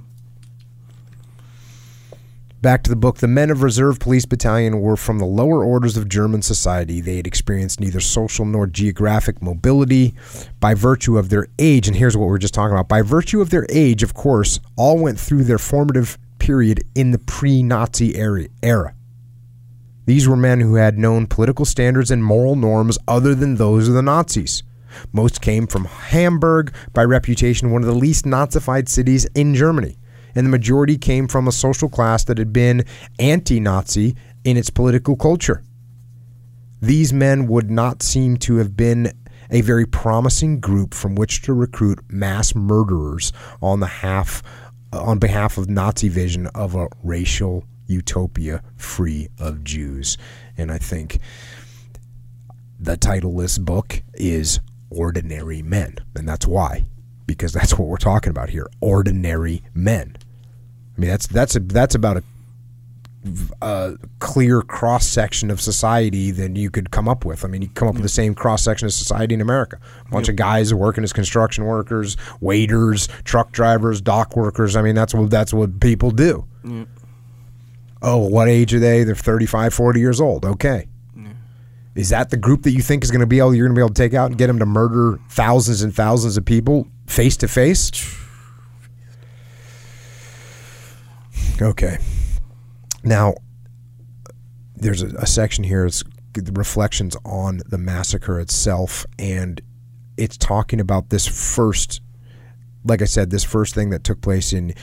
Back 2.67 2.83
to 2.83 2.89
the 2.89 2.97
book. 2.97 3.19
The 3.19 3.29
men 3.29 3.49
of 3.49 3.63
Reserve 3.63 3.97
Police 3.97 4.25
Battalion 4.25 4.81
were 4.81 4.97
from 4.97 5.19
the 5.19 5.25
lower 5.25 5.63
orders 5.63 5.95
of 5.95 6.09
German 6.09 6.41
society. 6.41 6.99
They 6.99 7.15
had 7.15 7.25
experienced 7.25 7.79
neither 7.79 8.01
social 8.01 8.43
nor 8.43 8.67
geographic 8.67 9.41
mobility 9.41 10.15
by 10.59 10.73
virtue 10.73 11.17
of 11.17 11.29
their 11.29 11.47
age. 11.59 11.87
And 11.87 11.95
here's 11.95 12.17
what 12.17 12.25
we 12.25 12.31
we're 12.31 12.39
just 12.39 12.53
talking 12.53 12.73
about. 12.73 12.89
By 12.89 13.03
virtue 13.03 13.39
of 13.39 13.51
their 13.51 13.65
age, 13.69 14.03
of 14.03 14.13
course, 14.13 14.59
all 14.75 14.99
went 14.99 15.17
through 15.17 15.45
their 15.45 15.57
formative 15.57 16.17
period 16.39 16.83
in 16.93 17.11
the 17.11 17.19
pre 17.19 17.63
Nazi 17.63 18.17
era. 18.17 18.93
These 20.05 20.27
were 20.27 20.35
men 20.35 20.59
who 20.59 20.75
had 20.75 20.97
known 20.97 21.25
political 21.25 21.63
standards 21.63 22.11
and 22.11 22.21
moral 22.21 22.57
norms 22.57 22.97
other 23.07 23.33
than 23.33 23.55
those 23.55 23.87
of 23.87 23.93
the 23.93 24.01
Nazis. 24.01 24.63
Most 25.13 25.39
came 25.39 25.67
from 25.67 25.85
Hamburg, 25.85 26.73
by 26.91 27.05
reputation 27.05 27.71
one 27.71 27.83
of 27.83 27.87
the 27.87 27.95
least 27.95 28.25
Nazified 28.25 28.89
cities 28.89 29.23
in 29.35 29.55
Germany, 29.55 29.97
and 30.37 30.45
the 30.45 30.51
majority 30.51 30.99
came 30.99 31.27
from 31.27 31.47
a 31.47 31.51
social 31.51 31.89
class 31.89 32.23
that 32.25 32.37
had 32.37 32.53
been 32.53 32.85
anti 33.17 33.59
Nazi 33.59 34.15
in 34.43 34.55
its 34.55 34.69
political 34.69 35.15
culture. 35.15 35.63
These 36.79 37.11
men 37.11 37.47
would 37.47 37.71
not 37.71 38.03
seem 38.03 38.37
to 38.37 38.57
have 38.57 38.77
been 38.77 39.11
a 39.49 39.61
very 39.61 39.87
promising 39.87 40.59
group 40.59 40.93
from 40.93 41.15
which 41.15 41.41
to 41.41 41.53
recruit 41.53 41.99
mass 42.07 42.53
murderers 42.53 43.33
on 43.63 43.79
the 43.79 43.87
half 43.87 44.43
uh, 44.93 45.01
on 45.01 45.17
behalf 45.17 45.57
of 45.57 45.71
Nazi 45.71 46.07
vision 46.07 46.45
of 46.53 46.75
a 46.75 46.87
racial 47.03 47.65
utopia 47.87 48.61
free 48.75 49.29
of 49.39 49.63
Jews. 49.63 50.19
And 50.55 50.71
I 50.71 50.77
think 50.77 51.17
the 52.79 52.95
title 52.95 53.31
of 53.31 53.41
this 53.41 53.57
book 53.57 54.03
is 54.13 54.59
Ordinary 54.91 55.63
Men. 55.63 55.95
And 56.15 56.29
that's 56.29 56.45
why. 56.45 56.85
Because 57.25 57.53
that's 57.53 57.73
what 57.73 57.87
we're 57.87 57.97
talking 57.97 58.29
about 58.29 58.49
here. 58.49 58.69
Ordinary 58.79 59.63
men. 59.73 60.16
I 60.97 61.01
mean 61.01 61.09
that's 61.09 61.27
that's 61.27 61.55
a, 61.55 61.59
that's 61.59 61.95
about 61.95 62.17
a 62.17 62.23
a 63.61 63.97
clear 64.19 64.61
cross 64.61 65.05
section 65.05 65.51
of 65.51 65.59
society 65.59 66.31
than 66.31 66.55
you 66.55 66.69
could 66.69 66.91
come 66.91 67.07
up 67.09 67.25
with. 67.25 67.43
I 67.43 67.47
mean, 67.47 67.61
you 67.61 67.69
come 67.69 67.87
up 67.87 67.95
with 67.95 68.03
the 68.03 68.09
same 68.09 68.33
cross 68.33 68.63
section 68.63 68.85
of 68.85 68.93
society 68.93 69.33
in 69.33 69.41
America. 69.41 69.79
A 70.05 70.09
bunch 70.11 70.29
of 70.29 70.35
guys 70.35 70.73
working 70.73 71.03
as 71.03 71.13
construction 71.13 71.65
workers, 71.65 72.15
waiters, 72.39 73.07
truck 73.23 73.51
drivers, 73.51 74.01
dock 74.01 74.35
workers. 74.35 74.75
I 74.75 74.81
mean, 74.81 74.95
that's 74.95 75.13
what 75.13 75.29
that's 75.29 75.53
what 75.53 75.79
people 75.79 76.11
do. 76.11 76.45
Oh, 78.01 78.17
what 78.27 78.47
age 78.47 78.73
are 78.73 78.79
they? 78.79 79.03
They're 79.03 79.15
35, 79.15 79.73
40 79.73 79.99
years 79.99 80.21
old. 80.21 80.45
Okay. 80.45 80.87
Is 81.95 82.09
that 82.09 82.29
the 82.29 82.37
group 82.37 82.61
that 82.63 82.71
you 82.71 82.81
think 82.81 83.03
is 83.03 83.09
going 83.09 83.21
to 83.21 83.27
be 83.27 83.39
able 83.39 83.55
you're 83.55 83.67
going 83.67 83.75
to 83.75 83.79
be 83.79 83.83
able 83.83 83.93
to 83.93 84.01
take 84.01 84.13
out 84.13 84.27
and 84.27 84.37
get 84.37 84.47
them 84.47 84.59
to 84.59 84.67
murder 84.67 85.19
thousands 85.29 85.81
and 85.81 85.93
thousands 85.93 86.37
of 86.37 86.45
people 86.45 86.87
face 87.07 87.35
to 87.37 87.47
face? 87.47 87.89
Okay. 91.61 91.97
Now, 93.03 93.35
there's 94.75 95.01
a, 95.01 95.07
a 95.17 95.27
section 95.27 95.63
here. 95.63 95.85
It's 95.85 96.03
reflections 96.53 97.15
on 97.25 97.61
the 97.67 97.77
massacre 97.77 98.39
itself, 98.39 99.05
and 99.17 99.59
it's 100.17 100.37
talking 100.37 100.79
about 100.79 101.09
this 101.09 101.25
first, 101.25 102.01
like 102.83 103.01
I 103.01 103.05
said, 103.05 103.31
this 103.31 103.43
first 103.43 103.73
thing 103.73 103.89
that 103.89 104.03
took 104.03 104.21
place 104.21 104.53
in 104.53 104.73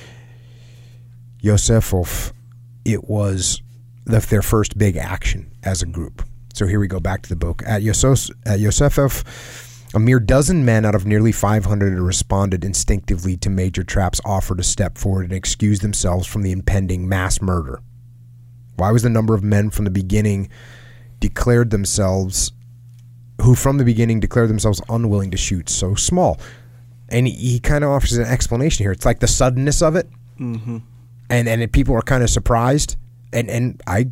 Józefów. 1.43 2.33
It 2.85 3.05
was 3.05 3.63
the, 4.05 4.19
their 4.21 4.43
first 4.43 4.77
big 4.77 4.97
action 4.97 5.53
as 5.63 5.83
a 5.83 5.87
group. 5.87 6.27
So 6.55 6.67
here 6.67 6.81
we 6.81 6.89
go 6.89 7.01
back 7.01 7.23
to 7.23 7.29
the 7.29 7.37
book. 7.37 7.63
At, 7.67 7.83
Yosef, 7.83 8.31
at 8.47 8.61
Józefów, 8.61 9.25
a 9.95 10.01
mere 10.01 10.19
dozen 10.19 10.65
men 10.65 10.85
out 10.85 10.97
of 10.97 11.07
nearly 11.07 11.31
500 11.31 11.93
had 11.93 12.01
responded 12.01 12.65
instinctively 12.65 13.37
to 13.39 13.49
Major 13.49 13.85
Trapp's 13.85 14.21
offer 14.25 14.57
to 14.57 14.63
step 14.63 14.99
forward 14.99 15.25
and 15.25 15.33
excuse 15.33 15.81
themselves 15.81 16.27
from 16.27 16.43
the 16.43 16.51
impending 16.51 17.09
mass 17.09 17.41
murder. 17.41 17.81
Why 18.77 18.91
was 18.91 19.05
the 19.05 19.09
number 19.09 19.35
of 19.35 19.45
men 19.45 19.71
from 19.71 19.85
the 19.85 19.93
beginning 19.93 20.49
declared 21.21 21.71
themselves, 21.71 22.53
who 23.41 23.55
from 23.55 23.79
the 23.79 23.85
beginning 23.85 24.19
declared 24.19 24.51
themselves 24.51 24.83
unwilling 24.89 25.31
to 25.31 25.37
shoot, 25.37 25.69
so 25.69 25.95
small? 25.95 26.41
And 27.09 27.29
he, 27.29 27.35
he 27.35 27.61
kind 27.61 27.85
of 27.85 27.91
offers 27.91 28.15
an 28.15 28.27
explanation 28.27 28.85
here. 28.85 28.91
It's 28.91 29.07
like 29.07 29.21
the 29.21 29.29
suddenness 29.29 29.81
of 29.81 29.95
it, 29.95 30.09
mm-hmm. 30.41 30.79
and 31.31 31.49
and 31.49 31.73
people 31.73 31.95
are 31.95 32.03
kind 32.03 32.25
of 32.25 32.31
surprised, 32.31 32.97
and 33.33 33.49
and 33.49 33.81
I. 33.87 34.09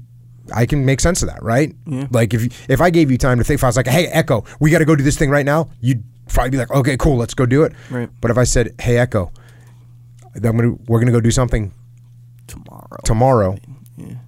I 0.55 0.67
can 0.67 0.85
make 0.85 1.01
sense 1.01 1.23
of 1.23 1.29
that, 1.29 1.43
right? 1.43 1.75
Like 2.11 2.35
if 2.35 2.43
you- 2.45 2.51
if 2.69 2.81
I 2.81 2.91
gave 2.91 3.11
you 3.11 3.19
time 3.19 3.39
to 3.39 3.45
think, 3.45 3.59
if 3.59 3.65
I 3.65 3.69
was 3.69 3.77
like, 3.77 3.87
"Hey, 3.87 4.07
Echo, 4.07 4.45
we 4.61 4.71
got 4.71 4.79
to 4.79 4.85
go 4.85 4.95
do 4.97 5.05
this 5.05 5.17
thing 5.17 5.31
right 5.31 5.47
now," 5.47 5.69
you'd 5.81 6.03
probably 6.29 6.51
be 6.51 6.57
like, 6.59 6.71
"Okay, 6.71 6.97
cool, 6.97 7.17
let's 7.17 7.35
go 7.35 7.47
do 7.47 7.63
it." 7.65 7.73
Right. 7.91 8.09
But 8.21 8.31
if 8.31 8.39
I 8.39 8.45
said, 8.45 8.75
"Hey, 8.81 8.99
Echo, 8.99 9.33
I'm 10.35 10.41
gonna 10.57 10.75
we're 10.89 10.99
gonna 11.01 11.13
go 11.13 11.21
do 11.21 11.31
something 11.31 11.73
Tomorrow. 12.47 12.99
tomorrow," 13.05 13.59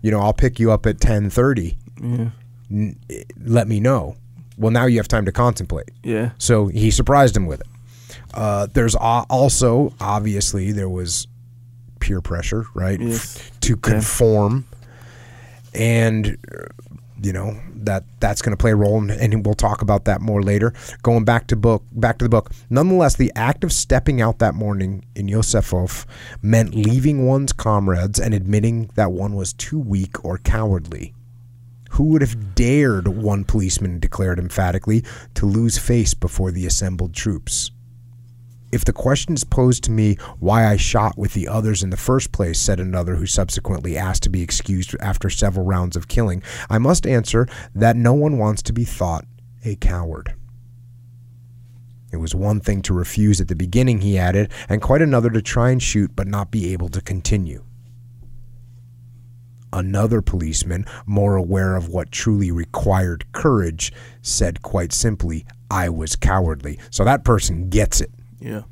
you 0.02 0.10
know, 0.10 0.20
I'll 0.20 0.32
pick 0.32 0.58
you 0.60 0.70
up 0.72 0.86
at 0.86 1.00
ten 1.00 1.30
thirty. 1.30 1.76
Yeah. 2.02 2.30
Let 3.44 3.68
me 3.68 3.80
know. 3.80 4.16
Well, 4.56 4.70
now 4.70 4.86
you 4.86 4.98
have 4.98 5.08
time 5.08 5.24
to 5.26 5.32
contemplate. 5.32 5.90
Yeah. 6.02 6.30
So 6.38 6.68
he 6.68 6.90
surprised 6.90 7.36
him 7.36 7.46
with 7.46 7.60
it. 7.60 7.66
Uh, 8.32 8.66
there's 8.72 8.94
also 8.94 9.94
obviously 10.00 10.72
there 10.72 10.88
was 10.88 11.26
peer 12.00 12.20
pressure, 12.20 12.66
right, 12.74 13.00
Yes. 13.00 13.38
To 13.60 13.76
conform, 13.76 14.66
and 15.74 16.38
you 17.22 17.32
know 17.32 17.58
that 17.74 18.04
that's 18.20 18.42
going 18.42 18.56
to 18.56 18.60
play 18.60 18.72
a 18.72 18.76
role, 18.76 18.98
and, 18.98 19.10
and 19.10 19.44
we'll 19.44 19.54
talk 19.54 19.82
about 19.82 20.04
that 20.04 20.20
more 20.20 20.42
later. 20.42 20.72
Going 21.02 21.24
back 21.24 21.46
to 21.48 21.56
book, 21.56 21.84
back 21.92 22.18
to 22.18 22.24
the 22.24 22.28
book. 22.28 22.50
Nonetheless, 22.70 23.16
the 23.16 23.32
act 23.34 23.64
of 23.64 23.72
stepping 23.72 24.20
out 24.20 24.38
that 24.38 24.54
morning 24.54 25.04
in 25.14 25.26
Józefów 25.26 26.06
meant 26.42 26.74
leaving 26.74 27.26
one's 27.26 27.52
comrades 27.52 28.18
and 28.18 28.34
admitting 28.34 28.90
that 28.94 29.12
one 29.12 29.34
was 29.34 29.52
too 29.52 29.78
weak 29.78 30.24
or 30.24 30.38
cowardly. 30.38 31.14
Who 31.90 32.04
would 32.04 32.22
have 32.22 32.54
dared, 32.56 33.06
one 33.06 33.44
policeman 33.44 34.00
declared 34.00 34.38
emphatically, 34.38 35.04
to 35.34 35.46
lose 35.46 35.78
face 35.78 36.12
before 36.12 36.50
the 36.50 36.66
assembled 36.66 37.14
troops? 37.14 37.70
If 38.74 38.84
the 38.84 38.92
question 38.92 39.34
is 39.34 39.44
posed 39.44 39.84
to 39.84 39.92
me 39.92 40.16
why 40.40 40.66
I 40.66 40.76
shot 40.76 41.16
with 41.16 41.32
the 41.32 41.46
others 41.46 41.84
in 41.84 41.90
the 41.90 41.96
first 41.96 42.32
place, 42.32 42.60
said 42.60 42.80
another 42.80 43.14
who 43.14 43.24
subsequently 43.24 43.96
asked 43.96 44.24
to 44.24 44.28
be 44.28 44.42
excused 44.42 44.96
after 44.98 45.30
several 45.30 45.64
rounds 45.64 45.94
of 45.94 46.08
killing, 46.08 46.42
I 46.68 46.78
must 46.78 47.06
answer 47.06 47.46
that 47.76 47.94
no 47.94 48.14
one 48.14 48.36
wants 48.36 48.62
to 48.62 48.72
be 48.72 48.82
thought 48.82 49.26
a 49.64 49.76
coward. 49.76 50.34
It 52.10 52.16
was 52.16 52.34
one 52.34 52.58
thing 52.58 52.82
to 52.82 52.94
refuse 52.94 53.40
at 53.40 53.46
the 53.46 53.54
beginning, 53.54 54.00
he 54.00 54.18
added, 54.18 54.50
and 54.68 54.82
quite 54.82 55.02
another 55.02 55.30
to 55.30 55.40
try 55.40 55.70
and 55.70 55.80
shoot 55.80 56.10
but 56.16 56.26
not 56.26 56.50
be 56.50 56.72
able 56.72 56.88
to 56.88 57.00
continue. 57.00 57.62
Another 59.72 60.20
policeman, 60.20 60.84
more 61.06 61.36
aware 61.36 61.76
of 61.76 61.90
what 61.90 62.10
truly 62.10 62.50
required 62.50 63.30
courage, 63.30 63.92
said 64.20 64.62
quite 64.62 64.92
simply, 64.92 65.46
I 65.70 65.90
was 65.90 66.16
cowardly. 66.16 66.80
So 66.90 67.04
that 67.04 67.22
person 67.22 67.68
gets 67.70 68.00
it. 68.00 68.10
Yeah. 68.44 68.62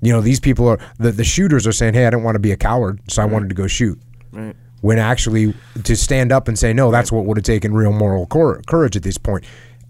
You 0.00 0.12
know, 0.12 0.20
these 0.20 0.40
people 0.40 0.66
are 0.68 0.78
the, 0.98 1.12
the 1.12 1.24
shooters 1.24 1.66
are 1.66 1.72
saying, 1.72 1.94
Hey, 1.94 2.06
I 2.06 2.10
didn't 2.10 2.24
want 2.24 2.34
to 2.34 2.40
be 2.40 2.52
a 2.52 2.56
coward, 2.56 3.00
so 3.08 3.22
I 3.22 3.26
wanted 3.26 3.50
to 3.50 3.54
go 3.54 3.66
shoot. 3.66 4.00
Right. 4.32 4.56
When 4.80 4.98
actually 4.98 5.54
to 5.84 5.96
stand 5.96 6.32
up 6.32 6.48
and 6.48 6.58
say, 6.58 6.72
No, 6.72 6.90
that's 6.90 7.12
what 7.12 7.26
would 7.26 7.36
have 7.36 7.44
taken 7.44 7.74
real 7.74 7.92
moral 7.92 8.26
cour- 8.26 8.62
courage 8.66 8.96
at 8.96 9.02
this 9.02 9.18
point. 9.18 9.44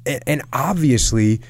And, 0.04 0.22
and 0.26 0.42
obviously, 0.52 1.40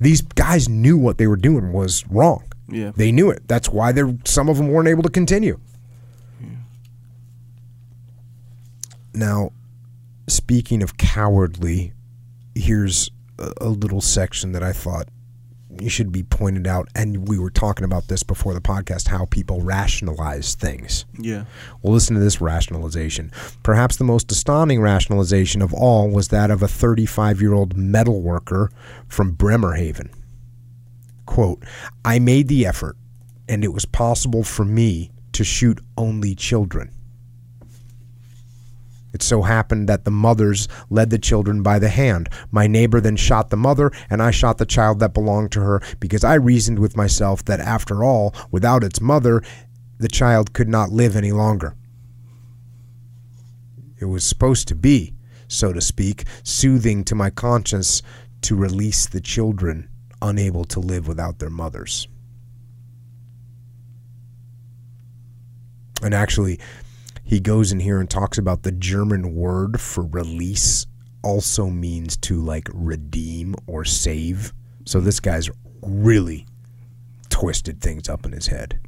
these 0.00 0.22
guys 0.22 0.68
knew 0.68 0.96
what 0.96 1.18
they 1.18 1.26
were 1.26 1.36
doing 1.36 1.72
was 1.72 2.06
wrong. 2.08 2.44
Yeah. 2.68 2.92
They 2.94 3.12
knew 3.12 3.30
it. 3.30 3.46
That's 3.48 3.68
why 3.68 3.92
they 3.92 4.02
some 4.24 4.48
of 4.48 4.56
them 4.56 4.68
weren't 4.68 4.88
able 4.88 5.02
to 5.02 5.10
continue. 5.10 5.58
Now, 9.14 9.50
speaking 10.26 10.82
of 10.82 10.96
cowardly, 10.96 11.92
here's 12.54 13.10
a, 13.38 13.52
a 13.60 13.68
little 13.68 14.00
section 14.00 14.52
that 14.52 14.62
I 14.62 14.72
thought 14.72 15.08
should 15.88 16.12
be 16.12 16.22
pointed 16.22 16.66
out. 16.66 16.88
And 16.94 17.28
we 17.28 17.38
were 17.38 17.50
talking 17.50 17.84
about 17.84 18.08
this 18.08 18.22
before 18.22 18.54
the 18.54 18.60
podcast 18.60 19.08
how 19.08 19.26
people 19.26 19.60
rationalize 19.60 20.54
things. 20.54 21.04
Yeah. 21.18 21.44
Well, 21.80 21.92
listen 21.92 22.14
to 22.14 22.20
this 22.20 22.40
rationalization. 22.40 23.32
Perhaps 23.62 23.96
the 23.96 24.04
most 24.04 24.30
astounding 24.32 24.80
rationalization 24.80 25.62
of 25.62 25.72
all 25.72 26.08
was 26.08 26.28
that 26.28 26.50
of 26.50 26.62
a 26.62 26.68
35 26.68 27.40
year 27.40 27.52
old 27.52 27.76
metal 27.76 28.20
worker 28.22 28.70
from 29.06 29.32
Bremerhaven. 29.32 30.10
Quote, 31.26 31.62
I 32.04 32.18
made 32.18 32.48
the 32.48 32.66
effort, 32.66 32.96
and 33.48 33.64
it 33.64 33.72
was 33.72 33.84
possible 33.84 34.42
for 34.42 34.64
me 34.64 35.10
to 35.32 35.44
shoot 35.44 35.80
only 35.96 36.34
children. 36.34 36.90
It 39.12 39.22
so 39.22 39.42
happened 39.42 39.88
that 39.88 40.04
the 40.04 40.10
mothers 40.10 40.68
led 40.88 41.10
the 41.10 41.18
children 41.18 41.62
by 41.62 41.78
the 41.78 41.88
hand. 41.88 42.28
My 42.50 42.66
neighbor 42.66 43.00
then 43.00 43.16
shot 43.16 43.50
the 43.50 43.56
mother, 43.56 43.90
and 44.08 44.22
I 44.22 44.30
shot 44.30 44.58
the 44.58 44.66
child 44.66 45.00
that 45.00 45.14
belonged 45.14 45.52
to 45.52 45.60
her 45.60 45.82
because 46.00 46.24
I 46.24 46.34
reasoned 46.34 46.78
with 46.78 46.96
myself 46.96 47.44
that 47.44 47.60
after 47.60 48.02
all, 48.02 48.34
without 48.50 48.82
its 48.82 49.00
mother, 49.00 49.42
the 49.98 50.08
child 50.08 50.52
could 50.52 50.68
not 50.68 50.90
live 50.90 51.14
any 51.14 51.32
longer. 51.32 51.76
It 53.98 54.06
was 54.06 54.24
supposed 54.24 54.66
to 54.68 54.74
be, 54.74 55.14
so 55.46 55.72
to 55.72 55.80
speak, 55.80 56.24
soothing 56.42 57.04
to 57.04 57.14
my 57.14 57.30
conscience 57.30 58.02
to 58.40 58.56
release 58.56 59.06
the 59.06 59.20
children 59.20 59.88
unable 60.20 60.64
to 60.64 60.80
live 60.80 61.06
without 61.06 61.38
their 61.38 61.50
mothers. 61.50 62.08
And 66.02 66.14
actually, 66.14 66.58
he 67.32 67.40
goes 67.40 67.72
in 67.72 67.80
here 67.80 67.98
and 67.98 68.10
talks 68.10 68.36
about 68.36 68.62
the 68.62 68.70
German 68.70 69.34
word 69.34 69.80
for 69.80 70.04
release 70.04 70.86
also 71.22 71.70
means 71.70 72.14
to 72.18 72.38
like 72.38 72.68
redeem 72.74 73.54
or 73.66 73.86
save. 73.86 74.52
So 74.84 75.00
this 75.00 75.18
guy's 75.18 75.48
really 75.80 76.46
twisted 77.30 77.80
things 77.80 78.06
up 78.06 78.26
in 78.26 78.32
his 78.32 78.48
head. 78.48 78.78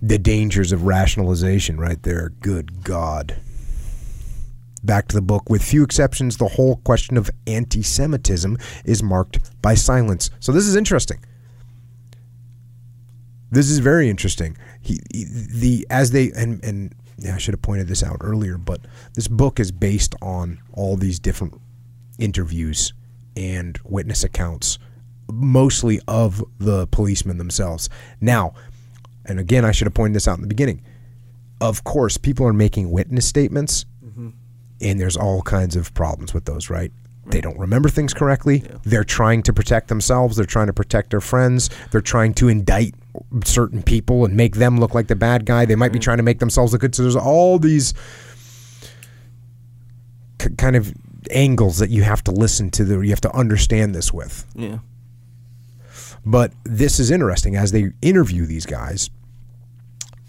The 0.00 0.18
dangers 0.20 0.70
of 0.70 0.84
rationalization, 0.84 1.78
right 1.78 2.00
there. 2.04 2.28
Good 2.28 2.84
God. 2.84 3.40
Back 4.84 5.08
to 5.08 5.16
the 5.16 5.20
book. 5.20 5.50
With 5.50 5.64
few 5.64 5.82
exceptions, 5.82 6.36
the 6.36 6.46
whole 6.46 6.76
question 6.84 7.16
of 7.16 7.28
anti 7.48 7.82
Semitism 7.82 8.56
is 8.84 9.02
marked 9.02 9.60
by 9.60 9.74
silence. 9.74 10.30
So 10.38 10.52
this 10.52 10.68
is 10.68 10.76
interesting. 10.76 11.18
This 13.52 13.70
is 13.70 13.78
very 13.80 14.08
interesting. 14.08 14.56
He, 14.80 14.98
he- 15.12 15.24
the 15.24 15.86
as 15.90 16.10
they 16.10 16.32
and 16.32 16.64
and 16.64 16.94
yeah, 17.18 17.34
I 17.34 17.38
should 17.38 17.52
have 17.54 17.62
pointed 17.62 17.86
this 17.86 18.02
out 18.02 18.16
earlier, 18.20 18.58
but 18.58 18.80
this 19.14 19.28
book 19.28 19.60
is 19.60 19.70
based 19.70 20.14
on 20.22 20.58
all 20.72 20.96
these 20.96 21.20
different 21.20 21.60
interviews 22.18 22.94
and 23.36 23.78
witness 23.84 24.24
accounts, 24.24 24.78
mostly 25.30 26.00
of 26.08 26.42
the 26.58 26.86
policemen 26.88 27.36
themselves. 27.36 27.88
Now, 28.20 28.54
and 29.26 29.38
again, 29.38 29.64
I 29.64 29.70
should 29.70 29.86
have 29.86 29.94
pointed 29.94 30.16
this 30.16 30.26
out 30.26 30.36
in 30.36 30.42
the 30.42 30.48
beginning. 30.48 30.82
Of 31.60 31.84
course, 31.84 32.16
people 32.16 32.46
are 32.46 32.52
making 32.54 32.90
witness 32.90 33.26
statements, 33.26 33.84
mm-hmm. 34.04 34.30
and 34.80 34.98
there's 34.98 35.16
all 35.16 35.42
kinds 35.42 35.76
of 35.76 35.92
problems 35.94 36.34
with 36.34 36.46
those, 36.46 36.70
right? 36.70 36.90
They 37.26 37.40
don't 37.40 37.58
remember 37.58 37.88
things 37.88 38.12
correctly. 38.12 38.64
They're 38.82 39.04
trying 39.04 39.42
to 39.44 39.52
protect 39.52 39.88
themselves. 39.88 40.36
They're 40.36 40.44
trying 40.44 40.66
to 40.66 40.72
protect 40.72 41.10
their 41.10 41.20
friends. 41.20 41.70
They're 41.92 42.00
trying 42.00 42.34
to 42.34 42.48
indict 42.48 42.94
certain 43.44 43.82
people 43.82 44.24
and 44.24 44.36
make 44.36 44.56
them 44.56 44.78
look 44.78 44.94
like 44.94 45.08
the 45.08 45.16
bad 45.16 45.44
guy. 45.44 45.64
They 45.64 45.76
might 45.76 45.92
be 45.92 45.98
mm. 45.98 46.02
trying 46.02 46.16
to 46.18 46.22
make 46.22 46.38
themselves 46.38 46.72
look 46.72 46.80
good. 46.80 46.94
So 46.94 47.02
there's 47.02 47.16
all 47.16 47.58
these 47.58 47.94
k- 50.38 50.50
kind 50.56 50.76
of 50.76 50.92
angles 51.30 51.78
that 51.78 51.90
you 51.90 52.02
have 52.02 52.24
to 52.24 52.30
listen 52.30 52.70
to. 52.70 52.84
The, 52.84 53.00
you 53.00 53.10
have 53.10 53.20
to 53.22 53.34
understand 53.34 53.94
this 53.94 54.12
with. 54.12 54.46
Yeah. 54.54 54.78
But 56.24 56.52
this 56.64 57.00
is 57.00 57.10
interesting 57.10 57.56
as 57.56 57.72
they 57.72 57.90
interview 58.00 58.46
these 58.46 58.66
guys. 58.66 59.10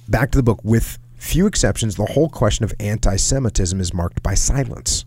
Back 0.07 0.31
to 0.31 0.37
the 0.37 0.43
book, 0.43 0.59
with 0.63 0.97
few 1.15 1.45
exceptions, 1.47 1.95
the 1.95 2.05
whole 2.05 2.29
question 2.29 2.65
of 2.65 2.73
anti 2.79 3.15
Semitism 3.15 3.79
is 3.79 3.93
marked 3.93 4.21
by 4.23 4.33
silence. 4.33 5.05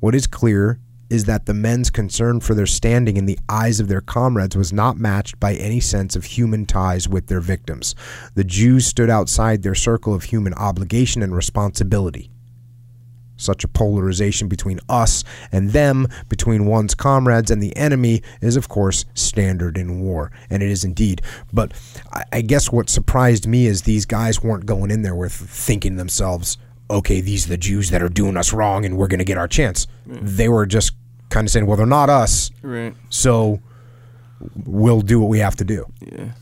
What 0.00 0.14
is 0.14 0.26
clear 0.26 0.80
is 1.08 1.24
that 1.24 1.46
the 1.46 1.54
men's 1.54 1.90
concern 1.90 2.40
for 2.40 2.54
their 2.54 2.66
standing 2.66 3.16
in 3.16 3.26
the 3.26 3.38
eyes 3.48 3.80
of 3.80 3.88
their 3.88 4.00
comrades 4.00 4.56
was 4.56 4.72
not 4.72 4.98
matched 4.98 5.38
by 5.38 5.54
any 5.54 5.80
sense 5.80 6.16
of 6.16 6.24
human 6.24 6.66
ties 6.66 7.08
with 7.08 7.26
their 7.28 7.40
victims. 7.40 7.94
The 8.34 8.44
Jews 8.44 8.86
stood 8.86 9.10
outside 9.10 9.62
their 9.62 9.74
circle 9.74 10.14
of 10.14 10.24
human 10.24 10.54
obligation 10.54 11.22
and 11.22 11.34
responsibility. 11.34 12.30
Such 13.36 13.64
a 13.64 13.68
polarization 13.68 14.48
between 14.48 14.80
us 14.88 15.22
and 15.52 15.70
them, 15.70 16.08
between 16.28 16.64
one's 16.64 16.94
comrades 16.94 17.50
and 17.50 17.62
the 17.62 17.76
enemy, 17.76 18.22
is 18.40 18.56
of 18.56 18.68
course 18.68 19.04
standard 19.12 19.76
in 19.76 20.00
war, 20.00 20.32
and 20.48 20.62
it 20.62 20.70
is 20.70 20.84
indeed. 20.84 21.20
But 21.52 21.72
I, 22.32 22.40
guess 22.40 22.72
what 22.72 22.88
surprised 22.88 23.46
me 23.46 23.66
is 23.66 23.82
these 23.82 24.06
guys 24.06 24.42
weren't 24.42 24.64
going 24.64 24.90
in 24.90 25.02
there 25.02 25.14
with 25.14 25.32
thinking 25.32 25.96
themselves, 25.96 26.56
okay, 26.90 27.20
these 27.20 27.46
are 27.46 27.48
the 27.50 27.56
Jews 27.56 27.90
that 27.90 28.02
are 28.02 28.08
doing 28.08 28.36
us 28.36 28.52
wrong 28.52 28.84
and 28.84 28.96
we're 28.96 29.08
going 29.08 29.18
to 29.18 29.24
get 29.24 29.38
our 29.38 29.48
chance. 29.48 29.86
They 30.06 30.48
were 30.48 30.66
just 30.66 30.92
kind 31.30 31.46
of 31.46 31.50
saying, 31.50 31.66
well, 31.66 31.76
they're 31.76 31.86
not 31.86 32.08
us, 32.08 32.50
Right. 32.62 32.94
so 33.08 33.60
we'll 34.64 35.00
do 35.00 35.20
what 35.20 35.28
we 35.28 35.38
have 35.40 35.56
to 35.56 35.64
do. 35.64 35.84
Yeah. 36.00 36.32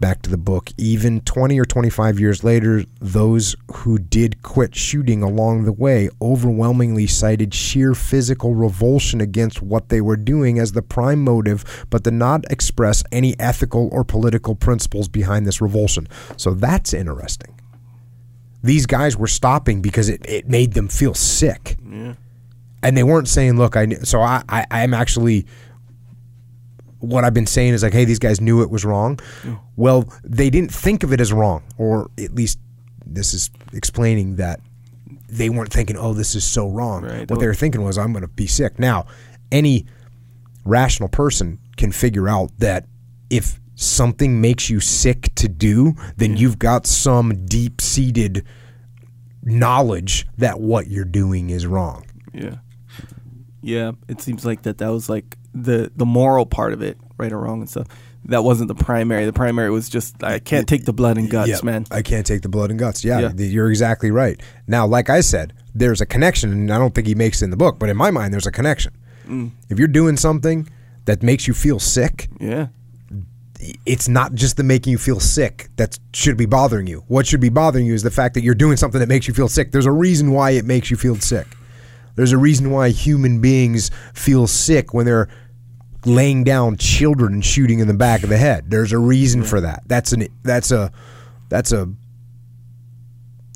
Back 0.00 0.22
to 0.22 0.30
the 0.30 0.36
book. 0.36 0.70
Even 0.76 1.20
20 1.20 1.58
or 1.58 1.64
25 1.64 2.20
years 2.20 2.44
later, 2.44 2.84
those 3.00 3.56
who 3.72 3.98
did 3.98 4.42
quit 4.42 4.74
shooting 4.74 5.22
along 5.22 5.64
the 5.64 5.72
way 5.72 6.08
overwhelmingly 6.20 7.06
cited 7.06 7.52
sheer 7.54 7.94
physical 7.94 8.54
revulsion 8.54 9.20
against 9.20 9.62
what 9.62 9.88
they 9.88 10.00
were 10.00 10.16
doing 10.16 10.58
as 10.58 10.72
the 10.72 10.82
prime 10.82 11.22
motive, 11.22 11.86
but 11.90 12.04
did 12.04 12.14
not 12.14 12.44
express 12.50 13.02
any 13.12 13.38
ethical 13.38 13.88
or 13.92 14.04
political 14.04 14.54
principles 14.54 15.08
behind 15.08 15.46
this 15.46 15.60
revulsion. 15.60 16.08
So 16.36 16.54
that's 16.54 16.92
interesting. 16.92 17.58
These 18.62 18.86
guys 18.86 19.16
were 19.16 19.28
stopping 19.28 19.82
because 19.82 20.08
it, 20.08 20.24
it 20.28 20.48
made 20.48 20.72
them 20.72 20.88
feel 20.88 21.14
sick. 21.14 21.76
Yeah. 21.88 22.14
And 22.82 22.96
they 22.96 23.02
weren't 23.02 23.28
saying, 23.28 23.56
look, 23.56 23.76
I 23.76 23.88
so 23.88 24.20
I, 24.20 24.42
I 24.48 24.64
I'm 24.70 24.94
actually 24.94 25.46
what 27.00 27.24
I've 27.24 27.34
been 27.34 27.46
saying 27.46 27.74
is 27.74 27.82
like, 27.82 27.92
hey, 27.92 28.04
these 28.04 28.18
guys 28.18 28.40
knew 28.40 28.62
it 28.62 28.70
was 28.70 28.84
wrong. 28.84 29.18
Well, 29.76 30.12
they 30.24 30.50
didn't 30.50 30.72
think 30.72 31.02
of 31.02 31.12
it 31.12 31.20
as 31.20 31.32
wrong, 31.32 31.62
or 31.76 32.10
at 32.18 32.34
least 32.34 32.58
this 33.06 33.34
is 33.34 33.50
explaining 33.72 34.36
that 34.36 34.60
they 35.28 35.48
weren't 35.48 35.72
thinking, 35.72 35.96
oh, 35.96 36.14
this 36.14 36.34
is 36.34 36.44
so 36.44 36.68
wrong. 36.68 37.04
Right. 37.04 37.30
What 37.30 37.38
they 37.40 37.46
were 37.46 37.54
thinking 37.54 37.82
was, 37.82 37.98
I'm 37.98 38.12
going 38.12 38.22
to 38.22 38.28
be 38.28 38.46
sick. 38.46 38.78
Now, 38.78 39.06
any 39.52 39.86
rational 40.64 41.08
person 41.08 41.58
can 41.76 41.92
figure 41.92 42.28
out 42.28 42.50
that 42.58 42.86
if 43.30 43.60
something 43.74 44.40
makes 44.40 44.68
you 44.68 44.80
sick 44.80 45.34
to 45.36 45.48
do, 45.48 45.94
then 46.16 46.36
you've 46.36 46.58
got 46.58 46.86
some 46.86 47.46
deep 47.46 47.80
seated 47.80 48.44
knowledge 49.42 50.26
that 50.36 50.60
what 50.60 50.88
you're 50.88 51.04
doing 51.04 51.50
is 51.50 51.64
wrong. 51.66 52.04
Yeah. 52.34 52.56
Yeah. 53.62 53.92
It 54.08 54.20
seems 54.20 54.44
like 54.44 54.62
that 54.62 54.78
that 54.78 54.88
was 54.88 55.08
like 55.08 55.37
the 55.54 55.90
the 55.96 56.06
moral 56.06 56.46
part 56.46 56.72
of 56.72 56.82
it, 56.82 56.98
right 57.16 57.32
or 57.32 57.38
wrong 57.40 57.60
and 57.60 57.70
stuff. 57.70 57.86
That 58.24 58.44
wasn't 58.44 58.68
the 58.68 58.74
primary. 58.74 59.24
The 59.24 59.32
primary 59.32 59.70
was 59.70 59.88
just 59.88 60.22
I 60.22 60.38
can't 60.38 60.68
take 60.68 60.84
the 60.84 60.92
blood 60.92 61.16
and 61.18 61.30
guts, 61.30 61.48
Yeah, 61.48 61.58
man. 61.62 61.86
I 61.90 62.02
can't 62.02 62.26
take 62.26 62.42
the 62.42 62.48
blood 62.48 62.70
and 62.70 62.78
guts. 62.78 63.04
Yeah, 63.04 63.20
Yeah. 63.20 63.32
you're 63.36 63.70
exactly 63.70 64.10
right. 64.10 64.40
Now, 64.66 64.86
like 64.86 65.08
I 65.08 65.20
said, 65.20 65.54
there's 65.74 66.00
a 66.00 66.06
connection, 66.06 66.52
and 66.52 66.72
I 66.72 66.78
don't 66.78 66.94
think 66.94 67.06
he 67.06 67.14
makes 67.14 67.40
it 67.40 67.46
in 67.46 67.50
the 67.50 67.56
book, 67.56 67.78
but 67.78 67.88
in 67.88 67.96
my 67.96 68.10
mind, 68.10 68.32
there's 68.34 68.46
a 68.46 68.52
connection. 68.52 68.92
Mm. 69.26 69.52
If 69.70 69.78
you're 69.78 69.88
doing 69.88 70.16
something 70.16 70.68
that 71.06 71.22
makes 71.22 71.46
you 71.48 71.54
feel 71.54 71.78
sick, 71.78 72.28
Yeah. 72.40 72.66
it's 73.86 74.08
not 74.08 74.34
just 74.34 74.56
the 74.56 74.62
making 74.62 74.90
you 74.92 74.98
feel 74.98 75.20
sick 75.20 75.68
that 75.76 75.98
should 76.12 76.36
be 76.36 76.46
bothering 76.46 76.86
you. 76.86 77.04
What 77.08 77.26
should 77.26 77.40
be 77.40 77.48
bothering 77.48 77.86
you 77.86 77.94
is 77.94 78.02
the 78.02 78.10
fact 78.10 78.34
that 78.34 78.42
you're 78.42 78.54
doing 78.54 78.76
something 78.76 79.00
that 79.00 79.08
makes 79.08 79.26
you 79.26 79.34
feel 79.34 79.48
sick. 79.48 79.72
There's 79.72 79.86
a 79.86 79.92
reason 79.92 80.32
why 80.32 80.50
it 80.50 80.64
makes 80.64 80.90
you 80.90 80.96
feel 80.96 81.16
sick. 81.16 81.46
There's 82.18 82.32
a 82.32 82.36
reason 82.36 82.72
why 82.72 82.88
human 82.88 83.40
beings 83.40 83.92
feel 84.12 84.48
sick 84.48 84.92
when 84.92 85.06
they're 85.06 85.28
laying 86.04 86.42
down 86.42 86.76
children 86.76 87.34
and 87.34 87.44
shooting 87.44 87.78
in 87.78 87.86
the 87.86 87.94
back 87.94 88.24
of 88.24 88.28
the 88.28 88.36
head. 88.36 88.72
There's 88.72 88.90
a 88.90 88.98
reason 88.98 89.44
for 89.44 89.60
that. 89.60 89.84
That's 89.86 90.12
an 90.12 90.26
that's 90.42 90.72
a 90.72 90.90
that's 91.48 91.70
a 91.70 91.88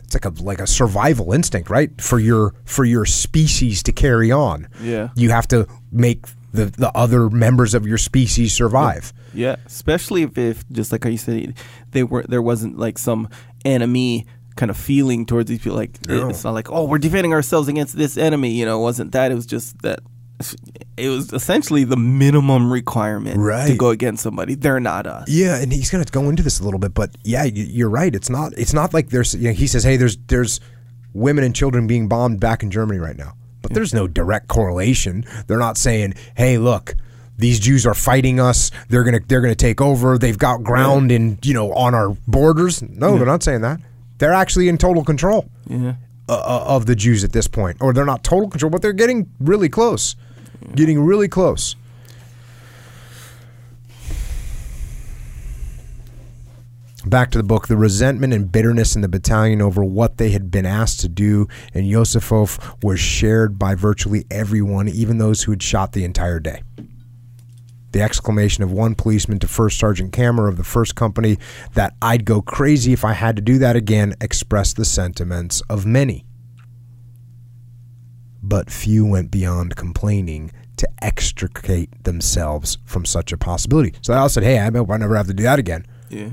it's 0.05 0.15
like 0.15 0.25
a 0.27 0.43
like 0.45 0.61
a 0.61 0.67
survival 0.69 1.33
instinct, 1.33 1.71
right? 1.71 1.91
For 2.01 2.21
your 2.21 2.55
for 2.65 2.85
your 2.85 3.05
species 3.05 3.83
to 3.83 3.91
carry 3.91 4.31
on. 4.31 4.69
Yeah. 4.81 5.09
You 5.17 5.31
have 5.31 5.49
to 5.49 5.67
make 5.91 6.27
the 6.53 6.67
the 6.67 6.93
other 6.97 7.29
members 7.31 7.75
of 7.75 7.85
your 7.85 7.99
species 7.99 8.55
survive. 8.55 9.13
Yeah, 9.35 9.57
especially 9.67 10.23
if, 10.23 10.39
if 10.39 10.69
just 10.71 10.93
like 10.93 11.03
how 11.03 11.11
you 11.11 11.19
said, 11.19 11.55
they 11.91 12.05
were 12.05 12.23
there 12.29 12.43
wasn't 12.43 12.79
like 12.79 12.97
some 12.97 13.29
enemy 13.65 14.27
kind 14.57 14.71
of 14.71 14.77
feeling 14.77 15.27
towards 15.27 15.49
these 15.49 15.59
people. 15.61 15.77
Like 15.77 15.99
No. 16.07 16.29
it's 16.29 16.45
not 16.45 16.55
like 16.55 16.71
oh 16.71 16.85
we're 16.85 16.99
defending 16.99 17.33
ourselves 17.33 17.69
against 17.69 17.97
this 17.97 18.17
enemy. 18.17 18.51
You 18.51 18.65
know, 18.65 18.79
it 18.81 18.83
wasn't 18.83 19.13
that. 19.13 19.33
It 19.33 19.35
was 19.35 19.47
just 19.47 19.81
that 19.83 20.01
it 20.97 21.09
was 21.09 21.33
essentially 21.33 21.85
the 21.85 21.97
minimum 21.97 22.73
requirement 22.73 23.39
right. 23.39 23.69
to 23.69 23.77
go 23.77 23.91
against 23.91 24.23
somebody. 24.23 24.55
They're 24.55 24.81
not 24.81 25.07
us. 25.07 25.29
Yeah, 25.29 25.61
and 25.61 25.73
he's 25.73 25.91
going 25.91 26.05
to 26.05 26.13
go 26.13 26.29
into 26.29 26.43
this 26.43 26.61
a 26.61 26.65
little 26.65 26.81
bit, 26.81 26.95
but 26.95 27.11
yeah, 27.25 27.45
you're 27.45 27.91
right. 27.91 28.15
It's 28.15 28.31
not. 28.31 28.53
It's 28.57 28.73
not 28.73 28.93
like 28.93 29.11
there's. 29.11 29.35
You 29.35 29.49
know, 29.49 29.55
he 29.55 29.67
says, 29.67 29.85
"Hey, 29.85 29.97
there's 29.97 30.17
there's 30.27 30.61
women 31.15 31.45
and 31.45 31.55
children 31.55 31.87
being 31.87 32.09
bombed 32.09 32.41
back 32.41 32.63
in 32.63 32.71
Germany 32.71 32.99
right 32.99 33.17
now," 33.17 33.35
but 33.63 33.73
there's 33.73 33.95
no 33.95 34.07
direct 34.07 34.49
correlation. 34.49 35.25
They're 35.47 35.59
not 35.59 35.77
saying, 35.77 36.15
"Hey, 36.37 36.59
look." 36.59 36.95
These 37.39 37.61
Jews 37.61 37.87
are 37.87 37.95
fighting 37.95 38.39
us. 38.39 38.71
They're 38.89 39.03
gonna 39.03 39.19
they're 39.27 39.41
gonna 39.41 39.57
take 39.57 39.81
over. 39.81 40.17
They've 40.17 40.39
got 40.39 40.63
ground 40.63 41.11
in 41.11 41.39
you 41.43 41.55
know 41.55 41.73
on 41.73 41.93
our 41.95 42.11
borders. 42.29 42.83
No, 42.83 43.17
they're 43.17 43.27
not 43.27 43.43
saying 43.43 43.63
that. 43.63 43.81
They're 44.23 44.33
actually 44.33 44.69
in 44.69 44.79
total 44.79 45.03
control 45.03 45.51
Yeah. 45.67 45.95
uh, 46.29 46.33
uh, 46.33 46.65
of 46.69 46.87
the 46.87 46.95
Jews 46.95 47.25
at 47.25 47.33
this 47.33 47.49
point, 47.49 47.79
or 47.81 47.93
they're 47.93 48.05
not 48.05 48.23
total 48.23 48.49
control, 48.49 48.71
but 48.71 48.81
they're 48.81 48.93
getting 48.93 49.29
really 49.41 49.69
close, 49.69 50.15
getting 50.77 51.01
really 51.05 51.27
close. 51.27 51.75
Back 57.05 57.33
to 57.33 57.39
the 57.39 57.43
book, 57.43 57.67
the 57.67 57.77
resentment 57.77 58.33
and 58.33 58.51
bitterness 58.53 58.95
in 58.95 59.03
the 59.03 59.09
battalion 59.09 59.61
over 59.61 59.83
what 59.83 60.19
they 60.19 60.31
had 60.31 60.53
been 60.53 60.65
asked 60.67 61.01
to 61.01 61.09
do 61.09 61.49
in 61.75 61.85
Józefów 61.85 62.81
was 62.81 63.01
shared 63.01 63.59
by 63.59 63.75
virtually 63.75 64.25
everyone, 64.31 64.89
even 64.89 65.19
those 65.19 65.43
who 65.43 65.51
had 65.51 65.65
shot 65.65 65.95
the 65.95 66.05
entire 66.05 66.39
day. 66.39 66.63
The 67.93 68.03
exclamation 68.03 68.65
of 68.65 68.73
one 68.73 68.95
policeman 68.95 69.39
to 69.41 69.49
First 69.49 69.79
Sergeant 69.79 70.13
Kammer 70.13 70.49
of 70.49 70.57
the 70.57 70.65
First 70.65 70.95
Company 70.95 71.39
that 71.75 71.95
I'd 72.03 72.25
go 72.25 72.43
crazy 72.43 72.93
if 72.93 73.05
I 73.05 73.13
had 73.13 73.37
to 73.37 73.43
do 73.43 73.59
that 73.59 73.77
again 73.77 74.15
expressed 74.21 74.77
the 74.77 74.85
sentiments 74.85 75.61
of 75.69 75.87
many. 75.87 76.25
But 78.43 78.71
few 78.71 79.07
went 79.07 79.31
beyond 79.31 79.77
complaining 79.77 80.51
to 80.79 80.89
extricate 81.03 82.03
themselves 82.05 82.79
from 82.85 83.05
such 83.05 83.33
a 83.33 83.39
possibility. 83.39 83.95
So 84.03 84.13
they 84.13 84.19
all 84.19 84.29
said, 84.29 84.43
Hey, 84.43 84.59
I 84.59 84.71
hope 84.71 84.91
I 84.91 84.97
never 84.97 85.17
have 85.17 85.29
to 85.29 85.35
do 85.35 85.45
that 85.45 85.59
again. 85.59 85.87
Yeah. 86.09 86.31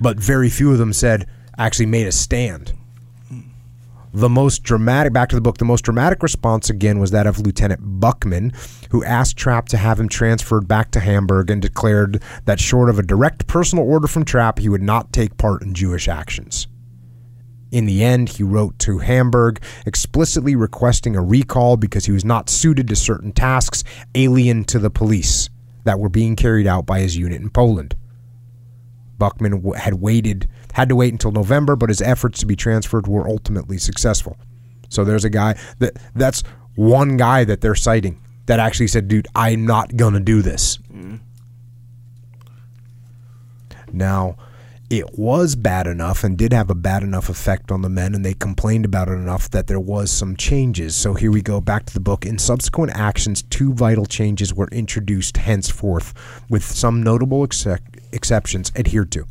But 0.00 0.18
very 0.18 0.50
few 0.50 0.72
of 0.72 0.78
them 0.78 0.92
said, 0.92 1.26
actually 1.56 1.86
made 1.86 2.06
a 2.06 2.12
stand. 2.12 2.74
The 4.14 4.28
most 4.28 4.62
dramatic, 4.62 5.14
back 5.14 5.30
to 5.30 5.34
the 5.34 5.40
book, 5.40 5.56
the 5.56 5.64
most 5.64 5.86
dramatic 5.86 6.22
response 6.22 6.68
again 6.68 6.98
was 6.98 7.12
that 7.12 7.26
of 7.26 7.40
Lieutenant 7.40 7.98
Buchmann, 7.98 8.54
who 8.90 9.02
asked 9.04 9.38
Trapp 9.38 9.68
to 9.68 9.78
have 9.78 9.98
him 9.98 10.08
transferred 10.10 10.68
back 10.68 10.90
to 10.90 11.00
Hamburg 11.00 11.50
and 11.50 11.62
declared 11.62 12.22
that 12.44 12.60
short 12.60 12.90
of 12.90 12.98
a 12.98 13.02
direct 13.02 13.46
personal 13.46 13.88
order 13.88 14.06
from 14.06 14.26
Trapp, 14.26 14.58
he 14.58 14.68
would 14.68 14.82
not 14.82 15.14
take 15.14 15.38
part 15.38 15.62
in 15.62 15.72
Jewish 15.72 16.08
actions. 16.08 16.66
In 17.70 17.86
the 17.86 18.04
end, 18.04 18.28
he 18.28 18.42
wrote 18.42 18.78
to 18.80 18.98
Hamburg 18.98 19.62
explicitly 19.86 20.54
requesting 20.54 21.16
a 21.16 21.22
recall 21.22 21.78
because 21.78 22.04
he 22.04 22.12
was 22.12 22.24
not 22.24 22.50
suited 22.50 22.88
to 22.88 22.96
certain 22.96 23.32
tasks 23.32 23.82
alien 24.14 24.64
to 24.64 24.78
the 24.78 24.90
police 24.90 25.48
that 25.84 25.98
were 25.98 26.10
being 26.10 26.36
carried 26.36 26.66
out 26.66 26.84
by 26.84 27.00
his 27.00 27.16
unit 27.16 27.40
in 27.40 27.48
Poland. 27.48 27.96
Buchmann 29.18 29.74
had 29.76 29.94
waited 29.94 30.48
had 30.72 30.88
to 30.88 30.96
wait 30.96 31.12
until 31.12 31.32
November, 31.32 31.76
but 31.76 31.88
his 31.88 32.02
efforts 32.02 32.40
to 32.40 32.46
be 32.46 32.56
transferred 32.56 33.06
were 33.06 33.28
ultimately 33.28 33.78
successful. 33.78 34.36
So 34.88 35.04
there's 35.04 35.24
a 35.24 35.30
guy 35.30 35.58
that 35.78 35.96
that's 36.14 36.42
one 36.74 37.16
guy 37.16 37.44
that 37.44 37.60
they're 37.60 37.74
citing 37.74 38.20
that 38.46 38.58
actually 38.58 38.88
said, 38.88 39.08
"Dude, 39.08 39.28
I'm 39.34 39.64
not 39.66 39.96
gonna 39.96 40.20
do 40.20 40.42
this." 40.42 40.78
Now, 43.92 44.36
it 44.90 45.18
was 45.18 45.54
bad 45.54 45.86
enough 45.86 46.22
and 46.22 46.36
did 46.36 46.52
have 46.52 46.68
a 46.68 46.74
bad 46.74 47.02
enough 47.02 47.30
effect 47.30 47.72
on 47.72 47.80
the 47.80 47.88
men, 47.88 48.14
and 48.14 48.24
they 48.24 48.34
complained 48.34 48.84
about 48.84 49.08
it 49.08 49.12
enough 49.12 49.50
that 49.50 49.66
there 49.66 49.80
was 49.80 50.10
some 50.10 50.36
changes. 50.36 50.94
So 50.94 51.14
here 51.14 51.30
we 51.30 51.40
go 51.40 51.60
back 51.62 51.86
to 51.86 51.94
the 51.94 52.00
book. 52.00 52.26
In 52.26 52.38
subsequent 52.38 52.92
actions, 52.94 53.42
two 53.42 53.72
vital 53.72 54.04
changes 54.04 54.52
were 54.52 54.68
introduced 54.70 55.38
henceforth, 55.38 56.12
with 56.50 56.62
some 56.62 57.02
notable 57.02 57.42
excep- 57.42 57.96
exceptions 58.12 58.70
adhered 58.76 59.10
to. 59.12 59.24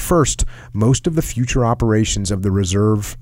First, 0.00 0.44
most 0.72 1.06
of 1.06 1.14
the 1.14 1.22
future 1.22 1.64
operations 1.64 2.30
of 2.30 2.42
the 2.42 2.50
reserve 2.50 3.16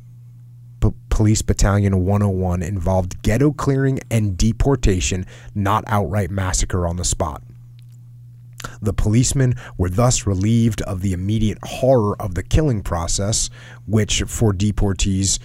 P- 0.81 0.93
Police 1.11 1.43
Battalion 1.43 2.07
101 2.07 2.62
involved 2.62 3.20
ghetto 3.22 3.53
clearing 3.53 3.99
and 4.11 4.39
deportation, 4.39 5.26
not 5.55 5.85
outright 5.89 6.31
massacre 6.31 6.87
on 6.87 6.97
the 6.97 7.05
spot. 7.05 7.43
The 8.81 8.95
policemen 8.95 9.57
were 9.76 9.91
thus 9.91 10.26
relieved 10.26 10.81
of 10.83 11.03
the 11.03 11.12
immediate 11.12 11.59
horror 11.62 12.16
of 12.22 12.37
the 12.37 12.43
killing 12.43 12.83
process, 12.83 13.51
which 13.87 14.22
for 14.22 14.55
deportees 14.55 15.39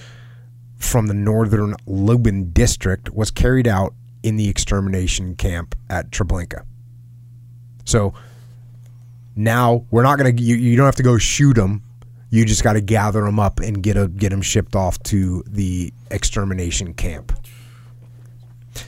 from 0.77 1.07
the 1.07 1.13
northern 1.13 1.75
Lublin 1.85 2.51
district 2.51 3.09
was 3.09 3.31
carried 3.31 3.67
out 3.67 3.93
in 4.21 4.37
the 4.37 4.47
extermination 4.47 5.35
camp 5.35 5.75
at 5.89 6.11
Treblinka. 6.11 6.63
So 7.85 8.13
now 9.35 9.85
we're 9.91 10.03
not 10.03 10.17
to 10.35 10.41
you, 10.41 10.55
you 10.55 10.77
don't 10.77 10.85
have 10.85 10.95
to 10.95 11.03
go 11.03 11.17
shoot 11.17 11.55
them. 11.55 11.83
You 12.29 12.45
just 12.45 12.63
got 12.63 12.73
to 12.73 12.81
gather 12.81 13.21
them 13.21 13.39
up 13.39 13.59
and 13.59 13.83
get 13.83 13.95
a, 13.95 14.07
get 14.07 14.29
them 14.29 14.41
shipped 14.41 14.75
off 14.75 15.01
to 15.03 15.43
the 15.47 15.93
extermination 16.09 16.93
camp. 16.95 17.31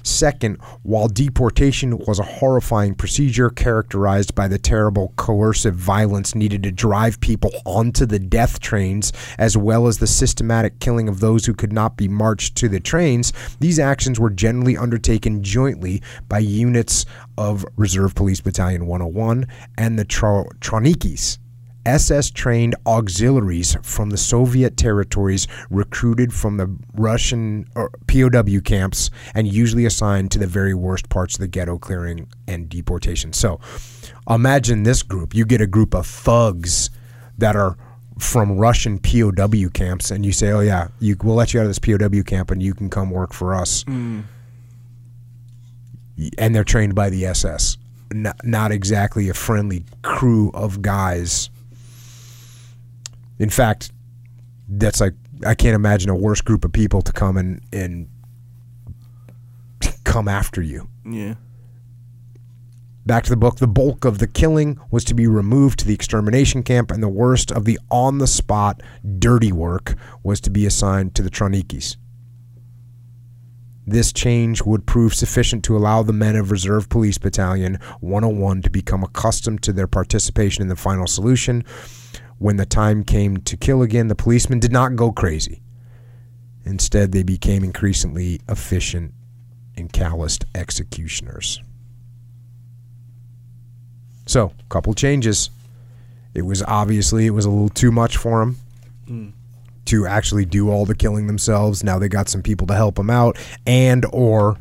Second, 0.04 0.58
while 0.84 1.08
deportation 1.08 1.98
was 1.98 2.20
a 2.20 2.24
horrifying 2.24 2.96
procedure 2.96 3.50
characterized 3.50 4.36
by 4.36 4.48
the 4.48 4.58
terrible 4.58 5.14
coercive 5.16 5.76
violence 5.76 6.36
needed 6.36 6.64
to 6.64 6.72
drive 6.72 7.20
people 7.20 7.52
onto 7.66 8.06
the 8.06 8.20
death 8.20 8.60
trains, 8.60 9.12
as 9.38 9.58
well 9.58 9.88
as 9.88 9.98
the 9.98 10.08
systematic 10.08 10.80
killing 10.80 11.08
of 11.08 11.20
those 11.20 11.46
who 11.46 11.54
could 11.54 11.74
not 11.74 11.98
be 11.98 12.08
marched 12.08 12.56
to 12.56 12.70
the 12.70 12.80
trains, 12.80 13.34
these 13.60 13.80
actions 13.80 14.20
were 14.20 14.30
generally 14.30 14.78
undertaken 14.78 15.44
jointly 15.44 16.02
by 16.28 16.40
units 16.40 17.06
of 17.38 17.66
Reserve 17.76 18.16
Police 18.16 18.42
Battalion 18.42 18.88
101 18.88 19.48
and 19.78 20.00
the 20.00 20.06
Tro- 20.06 20.50
Trawnikis. 20.60 21.38
SS 21.86 22.32
trained 22.32 22.76
auxiliaries 22.86 23.78
from 23.84 24.10
the 24.10 24.18
Soviet 24.18 24.76
territories 24.76 25.48
recruited 25.70 26.34
from 26.34 26.58
the 26.58 26.76
Russian 26.94 27.68
POW 28.08 28.60
camps 28.64 29.12
and 29.34 29.48
usually 29.48 29.86
assigned 29.86 30.32
to 30.32 30.40
the 30.40 30.48
very 30.48 30.74
worst 30.74 31.10
parts 31.10 31.36
of 31.36 31.42
the 31.42 31.48
ghetto 31.48 31.78
clearing 31.78 32.28
and 32.48 32.68
deportation. 32.68 33.34
So 33.34 33.60
imagine 34.30 34.84
this 34.84 35.04
group. 35.04 35.36
You 35.36 35.46
get 35.46 35.62
a 35.62 35.68
group 35.68 35.94
of 35.94 36.08
thugs 36.08 36.90
that 37.38 37.56
are 37.56 37.78
from 38.18 38.58
Russian 38.58 38.98
POW 38.98 39.70
camps 39.74 40.10
and 40.10 40.26
you 40.26 40.32
say, 40.32 40.52
"Oh 40.52 40.62
yeah, 40.62 40.88
you 41.00 41.16
we'll 41.22 41.36
let 41.36 41.54
you 41.54 41.60
out 41.60 41.64
of 41.64 41.70
this 41.70 41.80
POW 41.80 42.24
camp 42.24 42.50
and 42.50 42.64
you 42.64 42.74
can 42.74 42.90
come 42.90 43.12
work 43.12 43.34
for 43.34 43.54
us." 43.54 43.84
Mm. 43.84 44.24
And 46.38 46.56
they're 46.56 46.64
trained 46.64 46.96
by 46.96 47.10
the 47.10 47.26
SS. 47.26 47.78
Not, 48.14 48.46
not 48.46 48.72
exactly 48.72 49.28
a 49.30 49.34
friendly 49.34 49.84
crew 50.02 50.50
of 50.54 50.82
guys 50.82 51.50
in 53.40 53.50
fact, 53.50 53.92
that's 54.68 55.00
like 55.00 55.14
I 55.46 55.56
can't 55.56 55.76
imagine 55.76 56.10
a 56.10 56.16
worse 56.16 56.42
group 56.42 56.66
of 56.66 56.72
people 56.72 57.02
to 57.02 57.12
come 57.12 57.38
and 57.38 57.62
and 57.74 58.08
come 60.04 60.28
after 60.28 60.62
you. 60.62 60.88
Yeah. 61.06 61.36
Back 63.06 63.24
to 63.26 63.30
the 63.30 63.38
book. 63.38 63.58
The 63.58 63.68
bulk 63.68 64.04
of 64.04 64.18
the 64.18 64.28
killing 64.28 64.80
was 64.90 65.04
to 65.06 65.14
be 65.14 65.28
removed 65.28 65.80
to 65.80 65.86
the 65.86 65.94
extermination 65.94 66.64
camp, 66.64 66.90
and 66.90 67.04
the 67.04 67.10
worst 67.10 67.52
of 67.52 67.66
the 67.66 67.80
on 67.92 68.18
the 68.18 68.28
spot 68.28 68.82
dirty 69.20 69.52
work 69.52 69.96
was 70.24 70.42
to 70.42 70.50
be 70.50 70.66
assigned 70.66 71.14
to 71.16 71.22
the 71.22 71.30
Trawnikis. 71.30 71.98
This 73.88 74.12
change 74.12 74.64
would 74.64 74.88
prove 74.88 75.14
sufficient 75.14 75.64
to 75.66 75.78
allow 75.78 76.02
the 76.02 76.14
men 76.14 76.36
of 76.36 76.50
Reserve 76.50 76.90
Police 76.90 77.20
Battalion 77.20 77.78
101 78.00 78.64
to 78.64 78.70
become 78.72 79.04
accustomed 79.04 79.62
to 79.62 79.74
their 79.74 79.86
participation 79.86 80.64
in 80.64 80.70
the 80.70 80.76
final 80.76 81.06
solution. 81.06 81.64
When 82.38 82.58
the 82.58 82.66
time 82.66 83.04
came 83.04 83.38
to 83.38 83.58
kill 83.58 83.82
again, 83.82 84.08
the 84.08 84.16
policemen 84.16 84.60
did 84.60 84.72
not 84.72 84.96
go 84.96 85.12
crazy. 85.12 85.62
Instead, 86.66 87.12
they 87.12 87.24
became 87.24 87.64
increasingly 87.64 88.42
efficient 88.50 89.14
and 89.78 89.92
calloused 89.92 90.46
executioners. 90.54 91.62
So, 94.26 94.54
a 94.60 94.64
couple 94.70 94.94
changes. 94.94 95.50
It 96.34 96.42
was 96.42 96.64
obviously 96.64 97.28
it 97.28 97.32
was 97.32 97.46
a 97.46 97.50
little 97.50 97.70
too 97.70 97.92
much 97.92 98.18
for 98.18 98.40
them 98.40 98.58
hmm. 99.08 99.30
to 99.86 100.08
actually 100.08 100.46
do 100.46 100.70
all 100.70 100.86
the 100.86 100.96
killing 100.96 101.28
themselves. 101.28 101.84
Now 101.84 102.00
they 102.00 102.10
got 102.10 102.28
some 102.28 102.42
people 102.42 102.68
to 102.68 102.74
help 102.74 102.96
them 102.96 103.10
out, 103.10 103.38
and 103.66 104.06
or 104.12 104.58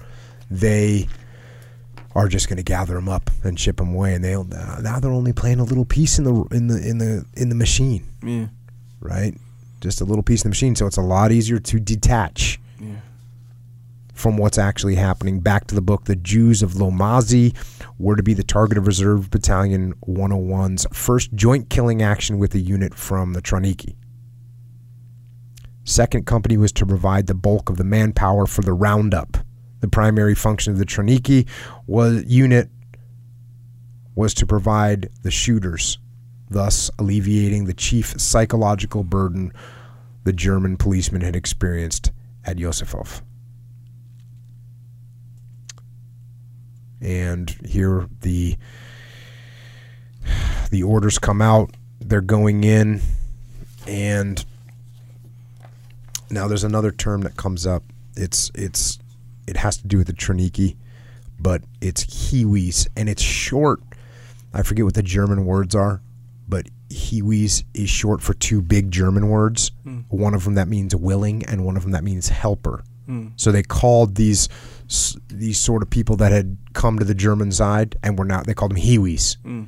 they 0.51 1.09
are 2.14 2.28
just 2.28 2.48
going 2.48 2.56
to 2.58 2.62
gather 2.62 2.94
them 2.94 3.08
up 3.08 3.30
and 3.42 3.58
ship 3.58 3.76
them 3.78 3.92
away. 3.94 4.14
And 4.14 4.24
they 4.24 4.34
now 4.34 5.00
they're 5.00 5.10
only 5.10 5.32
playing 5.32 5.58
a 5.60 5.64
little 5.64 5.84
piece 5.84 6.18
in 6.18 6.24
the 6.24 6.34
in 6.52 6.68
the 6.68 6.88
in 6.88 6.98
the 6.98 7.24
in 7.34 7.48
the 7.48 7.54
machine, 7.54 8.04
Yeah. 8.22 8.46
right? 9.00 9.36
Just 9.80 10.00
a 10.00 10.04
little 10.04 10.22
piece 10.22 10.42
in 10.42 10.48
the 10.48 10.50
machine, 10.50 10.76
so 10.76 10.86
it's 10.86 10.96
a 10.96 11.02
lot 11.02 11.32
easier 11.32 11.58
to 11.58 11.80
detach 11.80 12.58
Yeah. 12.80 12.96
from 14.14 14.36
what's 14.38 14.56
actually 14.58 14.94
happening. 14.94 15.40
Back 15.40 15.66
to 15.66 15.74
the 15.74 15.82
book, 15.82 16.04
the 16.04 16.16
Jews 16.16 16.62
of 16.62 16.74
Łomazy 16.74 17.54
were 17.98 18.16
to 18.16 18.22
be 18.22 18.32
the 18.34 18.42
target 18.44 18.78
of 18.78 18.86
Reserve 18.86 19.30
Battalion 19.30 19.92
101's 20.06 20.86
first 20.92 21.34
joint 21.34 21.68
killing 21.68 22.00
action 22.02 22.38
with 22.38 22.54
a 22.54 22.60
unit 22.60 22.94
from 22.94 23.32
the 23.34 23.42
Trawniki. 23.42 23.94
Second 25.84 26.24
company 26.26 26.56
was 26.56 26.72
to 26.72 26.86
provide 26.86 27.26
the 27.26 27.34
bulk 27.34 27.68
of 27.68 27.76
the 27.76 27.84
manpower 27.84 28.46
for 28.46 28.62
the 28.62 28.72
roundup. 28.72 29.43
The 29.85 29.89
primary 29.91 30.35
function 30.35 30.72
of 30.72 30.78
the 30.78 30.87
Trawniki 30.87 31.47
was 31.87 32.24
unit 32.24 32.70
was 34.14 34.32
to 34.32 34.47
provide 34.47 35.11
the 35.20 35.30
shooters, 35.30 35.99
thus 36.49 36.91
alleviating 36.99 37.66
the 37.66 37.74
chief 37.74 38.18
psychological 38.18 39.05
burden 39.05 39.53
the 40.24 40.32
German 40.32 40.78
policemen 40.78 41.20
had 41.20 41.37
experienced 41.37 42.12
at 42.47 42.57
Józefów. 42.57 43.20
and 47.03 47.51
here 47.66 48.09
the 48.22 48.57
the 50.70 50.82
orders 50.82 51.18
come 51.18 51.43
out 51.43 51.74
they're 52.01 52.22
going 52.22 52.64
in 52.64 53.03
and 53.87 54.47
now 56.30 56.49
there's 56.49 56.64
another 56.64 56.91
term 56.91 57.20
that 57.20 57.37
comes 57.37 57.66
up 57.66 57.82
it's 58.16 58.51
it's 58.55 58.99
it 59.47 59.57
has 59.57 59.76
to 59.78 59.86
do 59.86 59.99
with 59.99 60.07
the 60.07 60.12
Trawniki 60.12 60.76
but 61.38 61.62
it's 61.80 62.05
Hiwis 62.05 62.88
and 62.97 63.09
it's 63.09 63.22
short 63.22 63.80
I 64.53 64.62
forget 64.62 64.84
what 64.84 64.95
the 64.95 65.03
German 65.03 65.45
words 65.45 65.74
are 65.74 66.01
but 66.49 66.66
Hiwis 66.90 67.64
is 67.74 67.90
short 67.90 68.22
for 68.22 68.34
two 68.34 68.62
big 68.62 68.90
German 68.90 69.28
words 69.28 69.70
hmm. 69.82 70.01
one 70.09 70.34
of 70.34 70.45
them 70.45 70.55
that 70.55 70.68
means 70.68 70.95
willing 70.95 71.45
and 71.47 71.64
one 71.64 71.76
of 71.76 71.82
them 71.82 71.92
that 71.92 72.05
means 72.05 72.28
helper 72.28 72.84
hmm. 73.07 73.28
so 73.36 73.51
they 73.51 73.62
called 73.62 74.14
these 74.14 74.49
these 75.28 75.59
sort 75.59 75.82
of 75.82 75.90
people 75.90 76.16
that 76.16 76.32
had 76.32 76.57
come 76.72 76.99
to 76.99 77.05
the 77.05 77.14
German 77.14 77.51
side 77.53 77.97
and 78.03 78.18
were 78.18 78.24
not. 78.24 78.47
They 78.47 78.55
called 78.55 78.72
them 78.72 78.78
Hiwis, 78.78 79.36
hmm. 79.38 79.64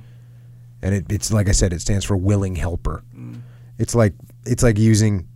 and 0.83 0.95
it, 0.95 1.07
it's 1.11 1.33
like 1.33 1.49
I 1.49 1.53
said, 1.53 1.73
it 1.73 1.81
stands 1.81 2.05
for 2.05 2.17
willing 2.17 2.57
helper. 2.57 3.03
It's 3.79 3.95
like 3.95 4.15
it's 4.45 4.63
like 4.63 4.79
using. 4.79 5.27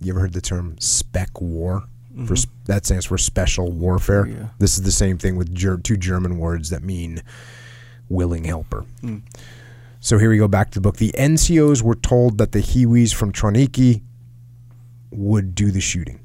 You 0.00 0.12
ever 0.12 0.20
heard 0.20 0.34
the 0.34 0.42
term 0.42 0.76
spec 0.78 1.40
war? 1.40 1.84
For 2.14 2.22
mm-hmm. 2.22 2.32
s 2.32 2.46
that 2.66 2.86
stands 2.86 3.06
for 3.06 3.18
special 3.18 3.70
warfare. 3.70 4.26
Yeah. 4.26 4.48
This 4.58 4.76
is 4.76 4.84
the 4.84 4.92
same 4.92 5.18
thing 5.18 5.36
with 5.36 5.54
ger- 5.54 5.78
two 5.78 5.96
German 5.96 6.38
words 6.38 6.70
that 6.70 6.82
mean 6.82 7.22
willing 8.08 8.44
helper. 8.44 8.84
Hmm. 9.00 9.18
So 10.00 10.18
here 10.18 10.30
we 10.30 10.38
go 10.38 10.48
back 10.48 10.70
to 10.70 10.74
the 10.74 10.80
book. 10.80 10.98
The 10.98 11.12
NCOs 11.18 11.82
were 11.82 11.96
told 11.96 12.38
that 12.38 12.52
the 12.52 12.60
Hiwis 12.60 13.12
from 13.12 13.32
Trawniki 13.32 14.02
would 15.10 15.54
do 15.54 15.70
the 15.70 15.80
shooting. 15.80 16.20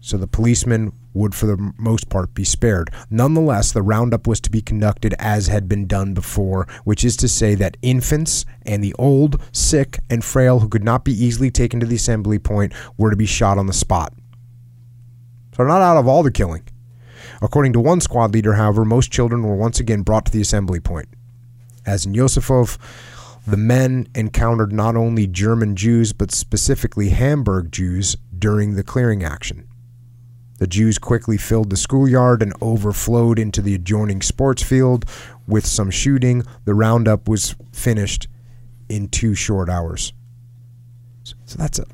So 0.00 0.16
the 0.16 0.26
policemen 0.26 0.92
would, 1.14 1.34
for 1.34 1.46
the 1.46 1.72
most 1.76 2.08
part, 2.08 2.32
be 2.32 2.44
spared. 2.44 2.90
Nonetheless, 3.10 3.72
the 3.72 3.82
roundup 3.82 4.26
was 4.26 4.40
to 4.42 4.50
be 4.50 4.62
conducted 4.62 5.14
as 5.18 5.48
had 5.48 5.68
been 5.68 5.86
done 5.86 6.14
before, 6.14 6.66
which 6.84 7.04
is 7.04 7.16
to 7.16 7.28
say 7.28 7.54
that 7.56 7.76
infants 7.82 8.44
and 8.62 8.82
the 8.82 8.94
old, 8.98 9.42
sick, 9.52 9.98
and 10.08 10.24
frail 10.24 10.60
who 10.60 10.68
could 10.68 10.84
not 10.84 11.04
be 11.04 11.12
easily 11.12 11.50
taken 11.50 11.80
to 11.80 11.86
the 11.86 11.96
assembly 11.96 12.38
point 12.38 12.72
were 12.96 13.10
to 13.10 13.16
be 13.16 13.26
shot 13.26 13.58
on 13.58 13.66
the 13.66 13.72
spot. 13.72 14.14
So 15.58 15.66
not 15.66 15.82
out 15.82 15.96
of 15.96 16.06
all 16.06 16.22
the 16.22 16.30
killing. 16.30 16.62
According 17.42 17.72
to 17.74 17.80
one 17.80 18.00
squad 18.00 18.32
leader, 18.32 18.54
however, 18.54 18.84
most 18.84 19.12
children 19.12 19.42
were 19.42 19.56
once 19.56 19.80
again 19.80 20.02
brought 20.02 20.26
to 20.26 20.32
the 20.32 20.40
assembly 20.40 20.80
point. 20.80 21.08
As 21.84 22.06
in 22.06 22.12
Józefów, 22.12 22.78
the 23.46 23.56
men 23.56 24.08
encountered 24.14 24.72
not 24.72 24.96
only 24.96 25.26
German 25.26 25.74
Jews 25.74 26.12
but 26.12 26.30
specifically 26.30 27.10
Hamburg 27.10 27.72
Jews 27.72 28.16
during 28.38 28.74
the 28.74 28.82
clearing 28.82 29.24
action. 29.24 29.66
The 30.58 30.66
Jews 30.66 30.98
quickly 30.98 31.36
filled 31.36 31.70
the 31.70 31.76
schoolyard 31.76 32.42
and 32.42 32.52
overflowed 32.60 33.38
into 33.38 33.62
the 33.62 33.74
adjoining 33.74 34.22
sports 34.22 34.62
field. 34.62 35.04
With 35.46 35.64
some 35.64 35.90
shooting, 35.90 36.44
the 36.64 36.74
roundup 36.74 37.28
was 37.28 37.54
finished 37.72 38.28
in 38.88 39.08
two 39.08 39.34
short 39.34 39.68
hours. 39.70 40.12
So 41.22 41.56
that's 41.56 41.78
a 41.78 41.86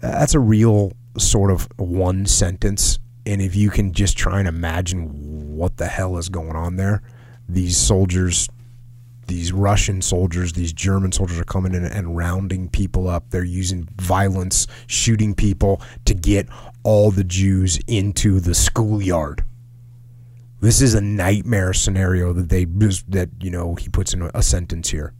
that's 0.00 0.34
a 0.34 0.40
real 0.40 0.92
sort 1.18 1.50
of 1.50 1.68
one 1.76 2.26
sentence. 2.26 2.98
And 3.26 3.42
if 3.42 3.54
you 3.54 3.70
can 3.70 3.92
just 3.92 4.16
try 4.16 4.38
and 4.38 4.48
imagine 4.48 5.56
what 5.56 5.76
the 5.76 5.86
hell 5.86 6.16
is 6.16 6.28
going 6.28 6.56
on 6.56 6.76
there, 6.76 7.02
these 7.48 7.76
soldiers 7.76 8.48
these 9.28 9.52
Russian 9.52 10.02
soldiers, 10.02 10.54
these 10.54 10.72
German 10.72 11.12
soldiers 11.12 11.38
are 11.38 11.44
coming 11.44 11.74
in 11.74 11.84
and 11.84 12.16
rounding 12.16 12.68
people 12.68 13.08
up. 13.08 13.30
They're 13.30 13.44
using 13.44 13.86
violence, 13.96 14.66
shooting 14.86 15.34
people 15.34 15.80
to 16.06 16.14
get 16.14 16.48
all 16.82 17.10
the 17.10 17.24
Jews 17.24 17.78
into 17.86 18.40
the 18.40 18.54
schoolyard. 18.54 19.44
This 20.60 20.80
is 20.80 20.94
a 20.94 21.00
nightmare 21.00 21.72
scenario 21.72 22.32
that 22.32 22.48
they 22.48 22.64
that 22.64 23.28
you 23.40 23.50
know 23.50 23.76
he 23.76 23.88
puts 23.88 24.12
in 24.12 24.28
a 24.34 24.42
sentence 24.42 24.88
here. 24.88 25.12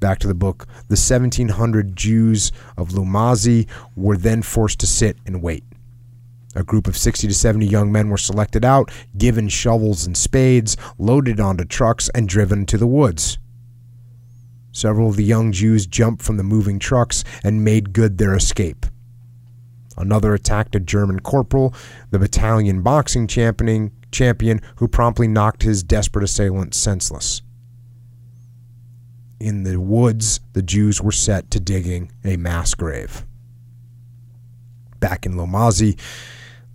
Back 0.00 0.18
to 0.20 0.28
the 0.28 0.34
book. 0.34 0.66
The 0.88 0.96
1700 0.96 1.94
Jews 1.94 2.52
of 2.76 2.88
Łomazy 2.88 3.68
were 3.94 4.16
then 4.16 4.40
forced 4.42 4.80
to 4.80 4.86
sit 4.86 5.18
and 5.26 5.42
wait. 5.42 5.62
A 6.56 6.64
group 6.64 6.88
of 6.88 6.96
60 6.96 7.28
to 7.28 7.34
70 7.34 7.66
young 7.66 7.92
men 7.92 8.08
were 8.08 8.16
selected 8.16 8.64
out, 8.64 8.90
given 9.16 9.48
shovels 9.48 10.06
and 10.06 10.16
spades, 10.16 10.76
loaded 10.98 11.38
onto 11.38 11.64
trucks, 11.64 12.08
and 12.08 12.28
driven 12.28 12.66
to 12.66 12.78
the 12.78 12.86
woods. 12.86 13.38
Several 14.72 15.10
of 15.10 15.16
the 15.16 15.24
young 15.24 15.52
Jews 15.52 15.86
jumped 15.86 16.22
from 16.22 16.38
the 16.38 16.42
moving 16.42 16.78
trucks 16.78 17.22
and 17.44 17.64
made 17.64 17.92
good 17.92 18.18
their 18.18 18.34
escape. 18.34 18.86
Another 19.96 20.32
attacked 20.32 20.74
a 20.74 20.80
German 20.80 21.20
corporal, 21.20 21.74
the 22.10 22.18
battalion 22.18 22.82
boxing 22.82 23.26
championing, 23.26 23.92
champion, 24.10 24.60
who 24.76 24.88
promptly 24.88 25.28
knocked 25.28 25.62
his 25.62 25.82
desperate 25.82 26.24
assailant 26.24 26.74
senseless. 26.74 27.42
In 29.40 29.62
the 29.62 29.80
woods, 29.80 30.40
the 30.52 30.62
Jews 30.62 31.00
were 31.00 31.10
set 31.10 31.50
to 31.52 31.60
digging 31.60 32.12
a 32.22 32.36
mass 32.36 32.74
grave. 32.74 33.24
Back 35.00 35.24
in 35.24 35.32
Łomazy, 35.32 35.98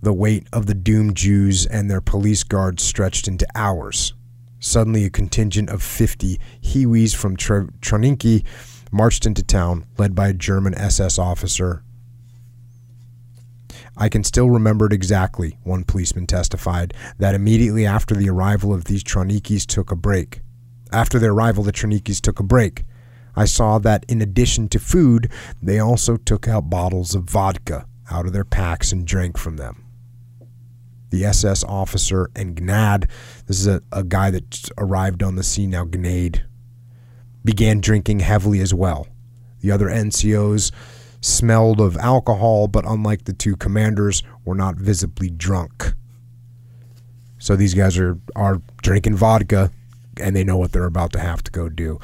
the 0.02 0.12
weight 0.12 0.48
of 0.52 0.66
the 0.66 0.74
doomed 0.74 1.16
Jews 1.16 1.64
and 1.64 1.88
their 1.88 2.00
police 2.00 2.42
guards 2.42 2.82
stretched 2.82 3.28
into 3.28 3.46
hours. 3.54 4.14
Suddenly, 4.58 5.04
a 5.04 5.10
contingent 5.10 5.70
of 5.70 5.80
50 5.80 6.40
Hiwis 6.60 7.14
from 7.14 7.36
Tr- 7.36 7.70
Trawniki 7.80 8.44
marched 8.90 9.26
into 9.26 9.44
town, 9.44 9.86
led 9.96 10.16
by 10.16 10.28
a 10.28 10.34
German 10.34 10.74
SS 10.74 11.20
officer. 11.20 11.84
I 13.96 14.08
can 14.08 14.24
still 14.24 14.50
remember 14.50 14.86
it 14.86 14.92
exactly, 14.92 15.56
one 15.62 15.84
policeman 15.84 16.26
testified, 16.26 16.94
that 17.18 17.36
immediately 17.36 17.86
after 17.86 18.16
the 18.16 18.28
arrival 18.28 18.74
of 18.74 18.84
these 18.84 19.04
Trawnikis 19.04 19.66
took 19.66 19.92
a 19.92 19.96
break. 19.96 20.40
After 20.92 21.18
their 21.18 21.32
arrival, 21.32 21.64
the 21.64 21.72
Trawnikis 21.72 22.20
took 22.20 22.40
a 22.40 22.44
break. 22.44 22.84
I 23.34 23.44
saw 23.44 23.78
that 23.78 24.04
in 24.08 24.22
addition 24.22 24.68
to 24.70 24.78
food, 24.78 25.30
they 25.62 25.78
also 25.78 26.16
took 26.16 26.48
out 26.48 26.70
bottles 26.70 27.14
of 27.14 27.24
vodka 27.24 27.86
out 28.10 28.26
of 28.26 28.32
their 28.32 28.44
packs 28.44 28.92
and 28.92 29.06
drank 29.06 29.36
from 29.36 29.56
them. 29.56 29.84
The 31.10 31.24
SS 31.24 31.64
officer 31.64 32.30
and 32.34 32.56
Gnad, 32.56 33.08
this 33.46 33.60
is 33.60 33.66
a, 33.66 33.82
a 33.92 34.04
guy 34.04 34.30
that 34.30 34.70
arrived 34.78 35.22
on 35.22 35.36
the 35.36 35.42
scene 35.42 35.70
now, 35.70 35.84
Gnade, 35.84 36.44
began 37.44 37.80
drinking 37.80 38.20
heavily 38.20 38.60
as 38.60 38.74
well. 38.74 39.06
The 39.60 39.70
other 39.70 39.86
NCOs 39.86 40.72
smelled 41.20 41.80
of 41.80 41.96
alcohol, 41.96 42.68
but 42.68 42.84
unlike 42.86 43.24
the 43.24 43.32
two 43.32 43.56
commanders, 43.56 44.22
were 44.44 44.54
not 44.54 44.76
visibly 44.76 45.30
drunk. 45.30 45.94
So 47.38 47.54
these 47.56 47.74
guys 47.74 47.98
are, 47.98 48.18
are 48.34 48.60
drinking 48.82 49.16
vodka 49.16 49.70
and 50.20 50.34
they 50.34 50.44
know 50.44 50.56
what 50.56 50.72
they're 50.72 50.84
about 50.84 51.12
to 51.12 51.20
have 51.20 51.42
to 51.44 51.50
go 51.50 51.68
do. 51.68 52.00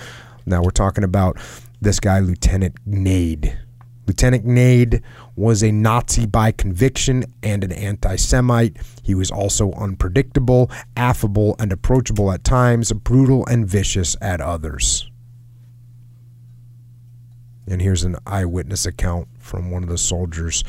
Now 0.47 0.63
we're 0.63 0.71
talking 0.71 1.05
about 1.05 1.37
this 1.81 2.01
guy, 2.01 2.21
Lieutenant 2.21 2.77
Gnade. 2.87 3.59
Lieutenant 4.07 4.45
Gnade 4.45 5.03
was 5.37 5.63
a 5.63 5.71
Nazi 5.71 6.27
by 6.27 6.53
conviction 6.53 7.25
and 7.43 7.63
an 7.63 7.73
anti 7.73 8.17
Semite. 8.17 8.77
He 9.03 9.15
was 9.15 9.31
also 9.31 9.73
unpredictable, 9.73 10.71
affable, 10.97 11.55
and 11.59 11.73
approachable 11.73 12.33
at 12.33 12.45
times, 12.45 12.93
brutal 12.93 13.47
and 13.47 13.67
vicious 13.67 14.17
at 14.21 14.41
others. 14.41 15.09
And 17.67 17.81
here's 17.81 18.03
an 18.03 18.17
eyewitness 18.27 18.87
account 18.87 19.29
from 19.39 19.71
one 19.71 19.85
of 19.85 19.89
the 19.89 19.99
soldiers. 19.99 20.65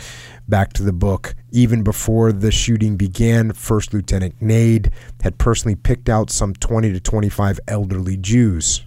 Back 0.47 0.73
to 0.73 0.83
the 0.83 0.93
book. 0.93 1.35
Even 1.51 1.83
before 1.83 2.31
the 2.31 2.51
shooting 2.51 2.97
began, 2.97 3.53
First 3.53 3.93
Lieutenant 3.93 4.35
Gnade 4.41 4.91
had 5.21 5.37
personally 5.37 5.75
picked 5.75 6.09
out 6.09 6.29
some 6.29 6.53
20 6.53 6.91
to 6.91 6.99
25 6.99 7.59
elderly 7.67 8.17
Jews. 8.17 8.83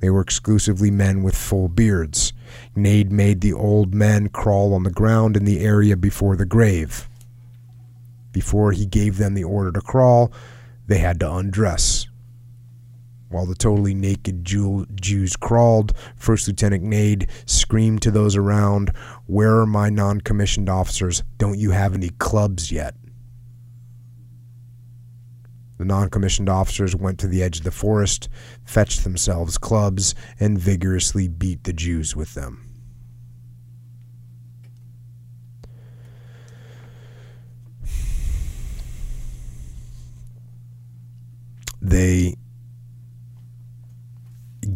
They 0.00 0.10
were 0.10 0.20
exclusively 0.20 0.90
men 0.90 1.22
with 1.22 1.36
full 1.36 1.68
beards. 1.68 2.32
Gnade 2.74 3.10
made 3.10 3.40
the 3.40 3.52
old 3.52 3.94
men 3.94 4.28
crawl 4.28 4.72
on 4.72 4.84
the 4.84 4.90
ground 4.90 5.36
in 5.36 5.44
the 5.44 5.60
area 5.60 5.96
before 5.96 6.36
the 6.36 6.46
grave. 6.46 7.08
Before 8.32 8.72
he 8.72 8.86
gave 8.86 9.18
them 9.18 9.34
the 9.34 9.44
order 9.44 9.72
to 9.72 9.80
crawl, 9.80 10.32
they 10.86 10.98
had 10.98 11.20
to 11.20 11.32
undress. 11.32 12.06
While 13.28 13.46
the 13.46 13.54
totally 13.56 13.94
naked 13.94 14.44
Jew- 14.44 14.86
Jews 14.94 15.34
crawled, 15.34 15.92
First 16.14 16.46
Lieutenant 16.46 16.84
Gnade 16.84 17.28
screamed 17.44 18.02
to 18.02 18.10
those 18.10 18.36
around, 18.36 18.92
Where 19.26 19.58
are 19.58 19.66
my 19.66 19.90
non 19.90 20.20
commissioned 20.20 20.68
officers? 20.68 21.24
Don't 21.38 21.58
you 21.58 21.72
have 21.72 21.94
any 21.94 22.10
clubs 22.10 22.70
yet? 22.70 22.94
The 25.78 25.84
non 25.84 26.08
commissioned 26.08 26.48
officers 26.48 26.94
went 26.94 27.18
to 27.18 27.26
the 27.26 27.42
edge 27.42 27.58
of 27.58 27.64
the 27.64 27.70
forest, 27.70 28.28
fetched 28.64 29.02
themselves 29.02 29.58
clubs, 29.58 30.14
and 30.38 30.58
vigorously 30.58 31.28
beat 31.28 31.64
the 31.64 31.72
Jews 31.72 32.14
with 32.14 32.34
them. 32.34 32.62
They 41.82 42.36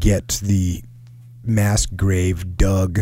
get 0.01 0.41
the 0.43 0.83
mass 1.45 1.87
grave 1.87 2.57
dug. 2.57 3.01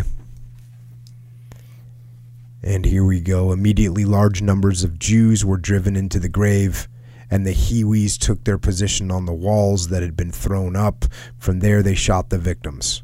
And 2.63 2.85
here 2.85 3.05
we 3.05 3.21
go. 3.21 3.53
Immediately, 3.53 4.05
large 4.05 4.43
numbers 4.43 4.83
of 4.83 4.99
Jews 4.99 5.45
were 5.45 5.57
driven 5.57 5.97
into 5.97 6.19
the 6.19 6.29
grave, 6.29 6.89
and 7.31 7.47
the 7.47 7.55
Hiwis 7.55 8.19
took 8.19 8.45
their 8.45 8.59
position 8.59 9.11
on 9.11 9.27
the 9.27 9.33
walls 9.33 9.89
that 9.89 10.03
had 10.03 10.17
been 10.17 10.33
thrown 10.33 10.75
up. 10.75 11.05
From 11.39 11.61
there, 11.61 11.83
they 11.83 11.95
shot 11.95 12.31
the 12.31 12.39
victims. 12.39 13.03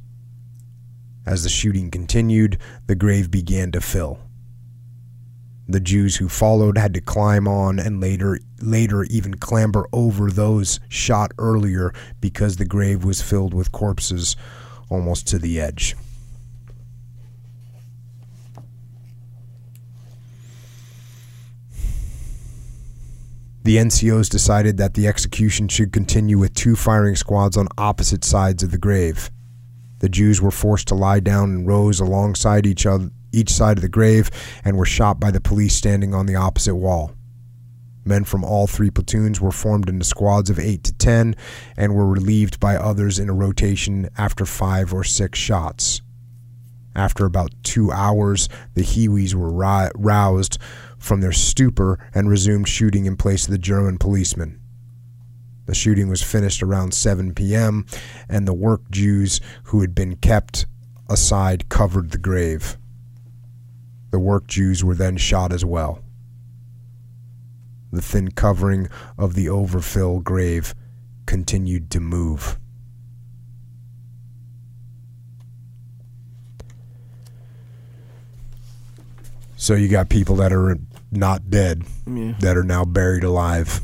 As 1.25 1.45
the 1.45 1.49
shooting 1.49 1.91
continued, 1.91 2.59
the 2.87 2.97
grave 2.97 3.31
began 3.31 3.71
to 3.73 3.81
fill. 3.81 4.19
The 5.67 5.81
Jews 5.81 6.17
who 6.17 6.29
followed 6.29 6.77
had 6.77 6.93
to 6.95 7.01
climb 7.01 7.49
on 7.49 7.79
and 7.79 8.01
later 8.01 8.39
later 8.61 9.05
even 9.05 9.35
clamber 9.35 9.87
over 9.93 10.31
those 10.31 10.79
shot 10.89 11.33
earlier 11.39 11.93
because 12.21 12.57
the 12.57 12.67
grave 12.67 13.03
was 13.05 13.23
filled 13.23 13.55
with 13.55 13.73
corpses 13.73 14.37
almost 14.91 15.27
to 15.29 15.39
the 15.39 15.61
edge. 15.61 15.97
The 23.63 23.79
NCOs 23.79 24.29
decided 24.29 24.77
that 24.77 24.93
the 24.93 25.09
execution 25.09 25.69
should 25.69 25.91
continue 25.91 26.37
with 26.37 26.53
two 26.53 26.77
firing 26.77 27.17
squads 27.17 27.57
on 27.57 27.67
opposite 27.79 28.23
sides 28.23 28.63
of 28.63 28.71
the 28.71 28.79
grave. 28.79 29.31
The 30.01 30.11
Jews 30.11 30.43
were 30.43 30.51
forced 30.51 30.89
to 30.89 30.95
lie 30.95 31.21
down 31.21 31.51
in 31.51 31.65
rows 31.65 31.99
alongside 31.99 32.67
each 32.67 32.85
other 32.85 33.09
each 33.35 33.53
side 33.53 33.79
of 33.79 33.83
the 33.83 33.89
grave 33.89 34.31
and 34.65 34.77
were 34.77 34.85
shot 34.85 35.21
by 35.21 35.31
the 35.31 35.41
police 35.41 35.75
standing 35.75 36.15
on 36.15 36.27
the 36.27 36.37
opposite 36.37 36.77
wall. 36.77 37.13
Men 38.05 38.25
from 38.25 38.45
all 38.45 38.67
three 38.67 38.91
platoons 38.91 39.41
were 39.41 39.51
formed 39.51 39.89
into 39.89 40.05
squads 40.05 40.51
of 40.51 40.59
8 40.59 40.85
to 40.85 40.93
10 40.93 41.35
and 41.77 41.95
were 41.95 42.07
relieved 42.07 42.61
by 42.61 42.77
others 42.77 43.19
in 43.19 43.31
a 43.31 43.35
rotation 43.35 44.09
after 44.19 44.45
5 44.45 44.93
or 44.93 45.05
6 45.05 45.39
shots. 45.39 46.03
After 46.95 47.25
about 47.25 47.51
2 47.63 47.91
hours, 47.91 48.49
the 48.75 48.83
Hiwis 48.83 49.35
were 49.35 49.51
roused 49.51 50.59
from 50.99 51.21
their 51.21 51.33
stupor 51.33 51.99
and 52.15 52.29
resumed 52.29 52.69
shooting 52.69 53.07
in 53.07 53.17
place 53.17 53.47
of 53.47 53.51
the 53.51 53.59
German 53.59 53.99
policemen. 53.99 54.61
The 55.67 55.75
shooting 55.75 56.09
was 56.09 56.23
finished 56.23 56.63
around 56.63 56.93
7 56.93 57.35
p.m., 57.35 57.87
and 58.29 58.47
the 58.47 58.53
work 58.53 58.91
Jews 58.91 59.41
who 59.65 59.81
had 59.81 59.95
been 59.95 60.17
kept 60.17 60.67
aside 61.09 61.69
covered 61.71 62.11
the 62.11 62.19
grave. 62.19 62.77
The 64.15 64.21
work 64.21 64.47
Jews 64.47 64.85
were 64.85 64.95
then 64.95 65.17
shot 65.17 65.53
as 65.53 65.65
well. 65.65 65.99
The 67.91 68.01
thin 68.01 68.31
covering 68.31 68.89
of 69.19 69.35
the 69.35 69.49
overfill 69.49 70.21
grave 70.21 70.73
continued 71.27 71.91
to 71.91 71.99
move. 71.99 72.57
So 79.57 79.75
you 79.75 79.89
got 79.89 80.09
people 80.09 80.37
that 80.37 80.53
are 80.53 80.79
not 81.11 81.51
dead 81.51 81.83
Yeah. 82.07 82.35
that 82.39 82.57
are 82.57 82.63
now 82.63 82.85
buried 82.85 83.25
alive. 83.25 83.81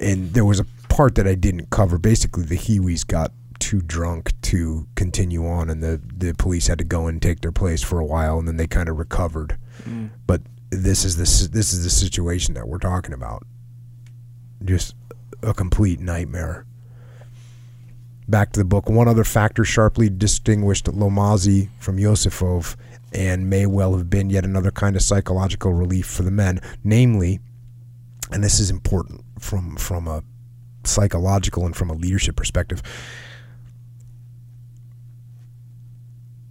And 0.00 0.32
there 0.32 0.46
was 0.46 0.60
a 0.60 0.64
part 0.88 1.14
that 1.16 1.26
I 1.28 1.34
didn't 1.34 1.68
cover. 1.68 1.98
Basically, 1.98 2.44
the 2.44 2.56
Hiwis 2.56 3.06
got 3.06 3.32
too 3.62 3.80
drunk 3.80 4.32
to 4.42 4.88
continue 4.96 5.46
on, 5.46 5.70
and 5.70 5.80
the, 5.84 6.00
the 6.16 6.34
police 6.34 6.66
had 6.66 6.78
to 6.78 6.84
go 6.84 7.06
and 7.06 7.22
take 7.22 7.42
their 7.42 7.52
place 7.52 7.80
for 7.80 8.00
a 8.00 8.04
while, 8.04 8.40
and 8.40 8.48
then 8.48 8.56
they 8.56 8.66
kind 8.66 8.88
of 8.88 8.98
recovered. 8.98 9.56
Mm. 9.84 10.10
But 10.26 10.42
this 10.70 11.04
is 11.04 11.16
the 11.16 11.48
this 11.52 11.72
is 11.72 11.84
the 11.84 11.90
situation 11.90 12.54
that 12.54 12.66
we're 12.66 12.78
talking 12.78 13.14
about. 13.14 13.46
Just 14.64 14.96
a 15.44 15.54
complete 15.54 16.00
nightmare. 16.00 16.66
Back 18.26 18.50
to 18.52 18.60
the 18.60 18.64
book. 18.64 18.88
One 18.88 19.06
other 19.06 19.24
factor 19.24 19.64
sharply 19.64 20.10
distinguished 20.10 20.86
Łomazy 20.86 21.68
from 21.78 21.98
Józefów 21.98 22.74
and 23.12 23.48
may 23.48 23.66
well 23.66 23.96
have 23.96 24.10
been 24.10 24.28
yet 24.28 24.44
another 24.44 24.72
kind 24.72 24.96
of 24.96 25.02
psychological 25.02 25.72
relief 25.72 26.06
for 26.06 26.24
the 26.24 26.30
men, 26.32 26.60
namely, 26.82 27.38
and 28.32 28.42
this 28.42 28.58
is 28.58 28.70
important 28.70 29.24
from 29.38 29.76
from 29.76 30.08
a 30.08 30.24
psychological 30.82 31.64
and 31.64 31.76
from 31.76 31.90
a 31.90 31.94
leadership 31.94 32.34
perspective. 32.34 32.82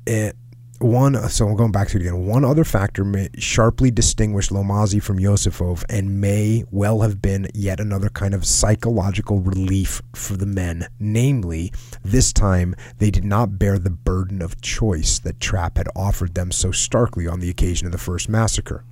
It, 0.06 0.36
one, 0.80 1.16
uh, 1.16 1.28
so 1.28 1.48
I'm 1.48 1.56
going 1.56 1.72
back 1.72 1.90
to 1.90 1.98
it 1.98 2.02
again. 2.02 2.26
One 2.26 2.44
other 2.44 2.64
factor 2.64 3.04
may 3.04 3.30
sharply 3.38 3.92
distinguished 3.92 4.50
Łomazy 4.50 5.02
from 5.02 5.20
Józefów 5.20 5.84
and 5.90 6.20
may 6.20 6.64
well 6.72 7.02
have 7.02 7.22
been 7.22 7.48
yet 7.54 7.80
another 7.80 8.10
kind 8.10 8.34
of 8.34 8.46
psychological 8.46 9.40
relief 9.40 10.02
for 10.16 10.36
the 10.36 10.48
men. 10.48 10.88
Namely, 11.00 11.72
this 12.04 12.34
time 12.34 12.74
they 12.98 13.12
did 13.12 13.24
not 13.24 13.60
bear 13.60 13.78
the 13.78 13.92
burden 13.92 14.42
of 14.42 14.60
choice 14.62 15.20
that 15.20 15.40
Trapp 15.40 15.78
had 15.78 15.88
offered 15.96 16.34
them 16.34 16.52
so 16.52 16.72
starkly 16.72 17.28
on 17.28 17.40
the 17.40 17.50
occasion 17.50 17.86
of 17.86 17.92
the 17.92 18.00
first 18.00 18.28
massacre. 18.28 18.84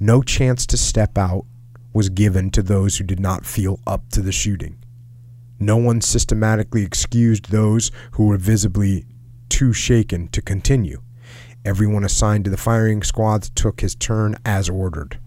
No 0.00 0.22
chance 0.22 0.66
to 0.66 0.76
step 0.78 1.18
out 1.18 1.44
was 1.92 2.08
given 2.08 2.50
to 2.52 2.62
those 2.62 2.96
who 2.96 3.04
did 3.04 3.20
not 3.20 3.44
feel 3.44 3.78
up 3.86 4.08
to 4.10 4.22
the 4.22 4.32
shooting. 4.32 4.78
No 5.60 5.76
one 5.76 6.00
systematically 6.00 6.82
excused 6.82 7.50
those 7.50 7.90
who 8.12 8.26
were 8.26 8.36
visibly 8.36 9.04
too 9.58 9.72
shaken 9.72 10.28
to 10.28 10.40
continue. 10.40 11.02
Everyone 11.64 12.04
assigned 12.04 12.44
to 12.44 12.50
the 12.50 12.56
firing 12.56 13.02
squads 13.02 13.50
took 13.50 13.80
his 13.80 13.96
turn 13.96 14.36
as 14.44 14.68
ordered. 14.68 15.18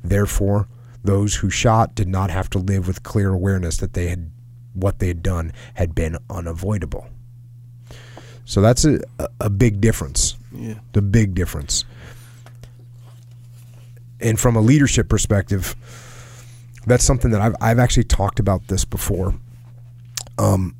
Therefore, 0.00 0.68
those 1.02 1.34
who 1.34 1.50
shot 1.50 1.96
did 1.96 2.06
not 2.06 2.30
have 2.30 2.48
to 2.50 2.58
live 2.60 2.86
with 2.86 3.02
clear 3.02 3.30
awareness 3.30 3.76
that 3.78 3.94
they 3.94 4.06
had 4.10 4.30
what 4.74 5.00
they 5.00 5.08
had 5.08 5.24
done 5.24 5.52
had 5.74 5.92
been 5.92 6.16
unavoidable. 6.30 7.08
So 8.44 8.60
that's 8.60 8.84
a, 8.84 9.00
a- 9.40 9.50
big 9.50 9.80
difference. 9.80 10.36
Yeah. 10.52 10.74
The 10.92 11.02
big 11.02 11.34
difference. 11.34 11.84
And 14.20 14.38
from 14.38 14.54
a 14.54 14.60
leadership 14.60 15.08
perspective, 15.08 15.74
that's 16.86 17.02
something 17.02 17.32
that 17.32 17.40
I've 17.40 17.56
I've 17.60 17.80
actually 17.80 18.04
talked 18.04 18.38
about 18.38 18.68
this 18.68 18.84
before. 18.84 19.34
Um, 20.38 20.76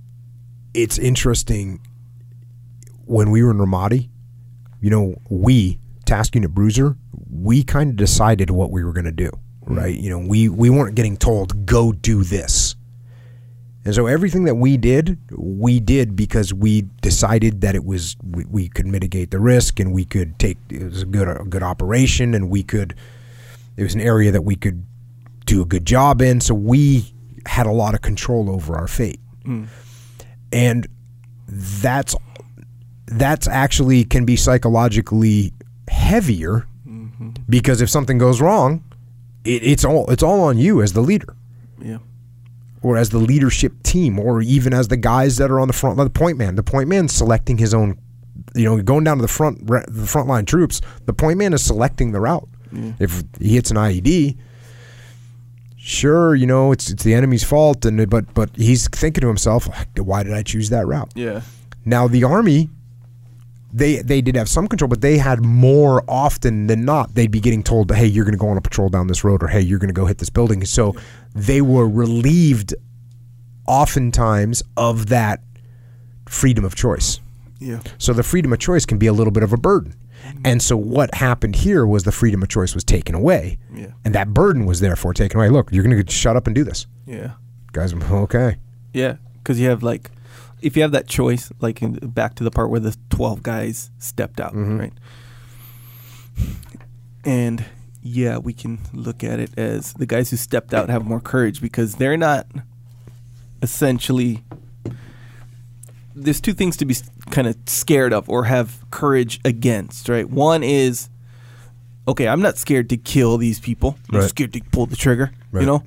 it's 0.74 0.96
interesting 0.96 1.80
when 3.08 3.30
we 3.30 3.42
were 3.42 3.50
in 3.50 3.58
Ramadi, 3.58 4.08
you 4.80 4.90
know, 4.90 5.14
we 5.30 5.78
task 6.04 6.34
unit 6.34 6.52
bruiser, 6.52 6.96
we 7.30 7.62
kind 7.62 7.90
of 7.90 7.96
decided 7.96 8.50
what 8.50 8.70
we 8.70 8.84
were 8.84 8.92
going 8.92 9.06
to 9.06 9.12
do, 9.12 9.30
mm. 9.66 9.76
right? 9.76 9.98
You 9.98 10.10
know, 10.10 10.18
we 10.18 10.48
we 10.48 10.70
weren't 10.70 10.94
getting 10.94 11.16
told 11.16 11.66
go 11.66 11.92
do 11.92 12.22
this. 12.22 12.76
And 13.84 13.94
so 13.94 14.06
everything 14.06 14.44
that 14.44 14.56
we 14.56 14.76
did, 14.76 15.18
we 15.30 15.80
did 15.80 16.14
because 16.14 16.52
we 16.52 16.82
decided 17.00 17.62
that 17.62 17.74
it 17.74 17.84
was 17.84 18.16
we, 18.22 18.44
we 18.44 18.68
could 18.68 18.86
mitigate 18.86 19.30
the 19.30 19.40
risk 19.40 19.80
and 19.80 19.92
we 19.92 20.04
could 20.04 20.38
take 20.38 20.58
it 20.68 20.84
was 20.84 21.02
a 21.02 21.06
good 21.06 21.28
a 21.28 21.44
good 21.44 21.62
operation 21.62 22.34
and 22.34 22.50
we 22.50 22.62
could 22.62 22.94
it 23.76 23.82
was 23.82 23.94
an 23.94 24.00
area 24.00 24.30
that 24.32 24.42
we 24.42 24.56
could 24.56 24.84
do 25.46 25.62
a 25.62 25.64
good 25.64 25.86
job 25.86 26.20
in. 26.20 26.40
So 26.40 26.54
we 26.54 27.14
had 27.46 27.66
a 27.66 27.72
lot 27.72 27.94
of 27.94 28.02
control 28.02 28.50
over 28.50 28.76
our 28.76 28.88
fate. 28.88 29.20
Mm. 29.44 29.68
And 30.52 30.86
that's 31.48 32.14
that's 33.10 33.48
actually 33.48 34.04
can 34.04 34.24
be 34.24 34.36
psychologically 34.36 35.52
heavier 35.88 36.66
mm-hmm. 36.86 37.30
because 37.48 37.80
if 37.80 37.90
something 37.90 38.18
goes 38.18 38.40
wrong, 38.40 38.84
it, 39.44 39.62
it's 39.62 39.84
all 39.84 40.10
it's 40.10 40.22
all 40.22 40.42
on 40.42 40.58
you 40.58 40.82
as 40.82 40.92
the 40.92 41.00
leader. 41.00 41.34
Yeah. 41.80 41.98
or 42.82 42.96
as 42.96 43.10
the 43.10 43.18
leadership 43.18 43.82
team, 43.82 44.18
or 44.18 44.42
even 44.42 44.74
as 44.74 44.88
the 44.88 44.96
guys 44.96 45.36
that 45.36 45.50
are 45.50 45.60
on 45.60 45.68
the 45.68 45.74
front, 45.74 45.96
line 45.96 46.06
the 46.06 46.10
point 46.10 46.38
man. 46.38 46.56
The 46.56 46.62
point 46.62 46.88
man 46.88 47.08
selecting 47.08 47.58
his 47.58 47.72
own, 47.72 47.98
you 48.54 48.64
know, 48.64 48.82
going 48.82 49.04
down 49.04 49.18
to 49.18 49.22
the 49.22 49.28
front, 49.28 49.66
the 49.66 50.06
front 50.06 50.28
line 50.28 50.44
troops. 50.44 50.80
The 51.06 51.12
point 51.12 51.38
man 51.38 51.52
is 51.52 51.64
selecting 51.64 52.12
the 52.12 52.20
route. 52.20 52.48
If 52.98 53.22
he 53.40 53.54
hits 53.54 53.70
an 53.70 53.76
IED, 53.76 54.36
sure, 55.76 56.34
you 56.34 56.46
know, 56.46 56.72
it's 56.72 56.90
it's 56.90 57.02
the 57.04 57.14
enemy's 57.14 57.44
fault, 57.44 57.84
and 57.84 58.08
but 58.10 58.32
but 58.34 58.50
he's 58.56 58.88
thinking 58.88 59.22
to 59.22 59.28
himself, 59.28 59.68
why 59.96 60.22
did 60.22 60.34
I 60.34 60.42
choose 60.42 60.70
that 60.70 60.86
route? 60.86 61.12
Yeah. 61.14 61.42
Now 61.84 62.08
the 62.08 62.24
army, 62.24 62.70
they 63.72 63.96
they 64.02 64.20
did 64.20 64.34
have 64.36 64.48
some 64.48 64.66
control, 64.66 64.88
but 64.88 65.00
they 65.02 65.18
had 65.18 65.44
more 65.44 66.02
often 66.08 66.66
than 66.68 66.84
not. 66.84 67.14
They'd 67.14 67.30
be 67.30 67.40
getting 67.40 67.62
told, 67.62 67.90
"Hey, 67.92 68.06
you're 68.06 68.24
going 68.24 68.32
to 68.32 68.38
go 68.38 68.48
on 68.48 68.56
a 68.56 68.60
patrol 68.62 68.88
down 68.88 69.06
this 69.08 69.24
road," 69.24 69.42
or 69.42 69.48
"Hey, 69.48 69.60
you're 69.60 69.78
going 69.78 69.88
to 69.88 69.94
go 69.94 70.06
hit 70.06 70.18
this 70.18 70.30
building." 70.30 70.64
So 70.64 70.94
they 71.34 71.60
were 71.60 71.86
relieved, 71.88 72.74
oftentimes, 73.66 74.62
of 74.76 75.06
that 75.08 75.40
freedom 76.26 76.64
of 76.64 76.74
choice. 76.74 77.20
Yeah. 77.58 77.80
So 77.98 78.12
the 78.12 78.22
freedom 78.22 78.52
of 78.52 78.58
choice 78.58 78.86
can 78.86 78.98
be 78.98 79.06
a 79.06 79.12
little 79.12 79.32
bit 79.32 79.42
of 79.42 79.52
a 79.52 79.56
burden. 79.56 79.94
Mm-hmm. 80.24 80.38
And 80.44 80.62
so 80.62 80.76
what 80.76 81.14
happened 81.14 81.56
here 81.56 81.86
was 81.86 82.04
the 82.04 82.12
freedom 82.12 82.42
of 82.42 82.48
choice 82.48 82.74
was 82.74 82.84
taken 82.84 83.14
away, 83.14 83.58
Yeah. 83.74 83.88
and 84.04 84.14
that 84.14 84.32
burden 84.34 84.66
was 84.66 84.80
therefore 84.80 85.14
taken 85.14 85.38
away. 85.38 85.48
Look, 85.48 85.70
you're 85.72 85.84
going 85.84 86.04
to 86.04 86.12
shut 86.12 86.36
up 86.36 86.46
and 86.46 86.54
do 86.54 86.64
this, 86.64 86.86
Yeah. 87.06 87.32
guys. 87.72 87.92
Okay. 88.10 88.56
Yeah, 88.92 89.16
because 89.38 89.60
you 89.60 89.68
have 89.68 89.82
like, 89.82 90.10
if 90.60 90.76
you 90.76 90.82
have 90.82 90.92
that 90.92 91.06
choice, 91.08 91.50
like 91.60 91.82
in, 91.82 91.94
back 91.94 92.34
to 92.36 92.44
the 92.44 92.50
part 92.50 92.70
where 92.70 92.80
the 92.80 92.96
twelve 93.10 93.42
guys 93.42 93.90
stepped 93.98 94.40
out, 94.40 94.52
mm-hmm. 94.52 94.78
right? 94.78 94.92
And 97.24 97.64
yeah, 98.02 98.38
we 98.38 98.52
can 98.52 98.78
look 98.92 99.22
at 99.24 99.40
it 99.40 99.50
as 99.58 99.92
the 99.94 100.06
guys 100.06 100.30
who 100.30 100.36
stepped 100.36 100.72
out 100.72 100.88
have 100.88 101.04
more 101.04 101.20
courage 101.20 101.60
because 101.60 101.96
they're 101.96 102.16
not 102.16 102.46
essentially. 103.62 104.42
There's 106.14 106.40
two 106.40 106.52
things 106.54 106.76
to 106.78 106.84
be 106.84 106.96
kind 107.30 107.46
of 107.46 107.56
scared 107.66 108.12
of 108.12 108.28
or 108.28 108.44
have 108.44 108.84
courage 108.90 109.40
against, 109.44 110.08
right? 110.08 110.28
One 110.28 110.64
is, 110.64 111.08
okay, 112.08 112.26
I'm 112.26 112.40
not 112.42 112.58
scared 112.58 112.88
to 112.90 112.96
kill 112.96 113.36
these 113.38 113.60
people. 113.60 113.96
I'm 114.12 114.20
Right. 114.20 114.28
scared 114.28 114.52
to 114.54 114.60
pull 114.72 114.86
the 114.86 114.96
trigger, 114.96 115.30
Right. 115.52 115.60
you 115.60 115.66
know? 115.66 115.84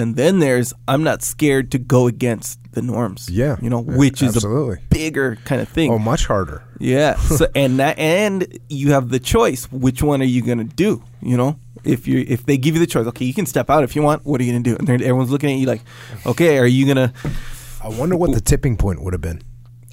And 0.00 0.16
then 0.16 0.38
there's 0.38 0.72
I'm 0.88 1.02
not 1.02 1.22
scared 1.22 1.70
to 1.72 1.78
go 1.78 2.06
against 2.06 2.58
the 2.72 2.82
norms. 2.82 3.28
Yeah. 3.30 3.56
You 3.60 3.70
know, 3.70 3.80
which 3.80 4.22
is 4.22 4.36
absolutely. 4.36 4.78
a 4.78 4.94
bigger 4.94 5.36
kind 5.44 5.60
of 5.60 5.68
thing. 5.68 5.90
Oh, 5.90 5.98
much 5.98 6.26
harder. 6.26 6.62
Yeah. 6.78 7.18
So 7.30 7.46
and 7.54 7.78
that 7.78 7.98
and 7.98 8.58
you 8.68 8.92
have 8.92 9.08
the 9.08 9.20
choice. 9.20 9.70
Which 9.70 10.02
one 10.02 10.20
are 10.20 10.26
you 10.26 10.42
gonna 10.42 10.64
do? 10.64 11.02
You 11.22 11.36
know, 11.36 11.58
if 11.84 12.06
you 12.06 12.24
if 12.26 12.44
they 12.46 12.56
give 12.56 12.74
you 12.74 12.80
the 12.80 12.86
choice, 12.86 13.06
okay, 13.06 13.24
you 13.24 13.34
can 13.34 13.46
step 13.46 13.70
out 13.70 13.84
if 13.84 13.94
you 13.94 14.02
want. 14.02 14.24
What 14.24 14.40
are 14.40 14.44
you 14.44 14.52
gonna 14.52 14.64
do? 14.64 14.76
And 14.76 14.86
then 14.86 15.00
everyone's 15.00 15.30
looking 15.30 15.50
at 15.50 15.58
you 15.58 15.66
like, 15.66 15.82
okay, 16.26 16.58
are 16.58 16.66
you 16.66 16.86
gonna 16.86 17.12
I 17.82 17.88
wonder 17.88 18.16
what 18.16 18.32
the 18.32 18.40
tipping 18.40 18.76
point 18.76 19.02
would 19.02 19.14
have 19.14 19.22
been. 19.22 19.42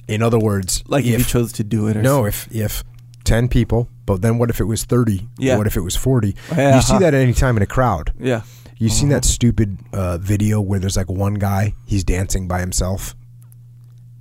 In 0.08 0.22
other 0.22 0.38
words, 0.38 0.82
like 0.86 1.04
if, 1.04 1.18
you 1.18 1.24
chose 1.24 1.52
to 1.54 1.64
do 1.64 1.88
it? 1.88 1.96
Or 1.96 2.02
no, 2.02 2.24
if 2.24 2.48
if 2.54 2.84
ten 3.24 3.48
people, 3.48 3.88
but 4.06 4.22
then 4.22 4.38
what 4.38 4.50
if 4.50 4.60
it 4.60 4.64
was 4.64 4.84
thirty? 4.84 5.28
Yeah. 5.38 5.56
What 5.56 5.66
if 5.66 5.76
it 5.76 5.80
was 5.80 5.96
forty? 5.96 6.34
Yeah. 6.50 6.76
You 6.76 6.82
see 6.82 6.98
that 6.98 7.14
any 7.14 7.34
time 7.34 7.56
in 7.56 7.62
a 7.62 7.66
crowd. 7.66 8.12
yeah, 8.18 8.42
You 8.78 8.88
seen 8.88 9.08
Uh-huh. 9.08 9.16
that 9.20 9.24
stupid 9.24 9.78
uh, 9.92 10.18
video 10.18 10.60
where 10.60 10.78
there's 10.78 10.96
like 10.96 11.10
one 11.10 11.34
guy 11.34 11.74
he's 11.86 12.04
dancing 12.04 12.46
by 12.48 12.60
himself. 12.60 13.14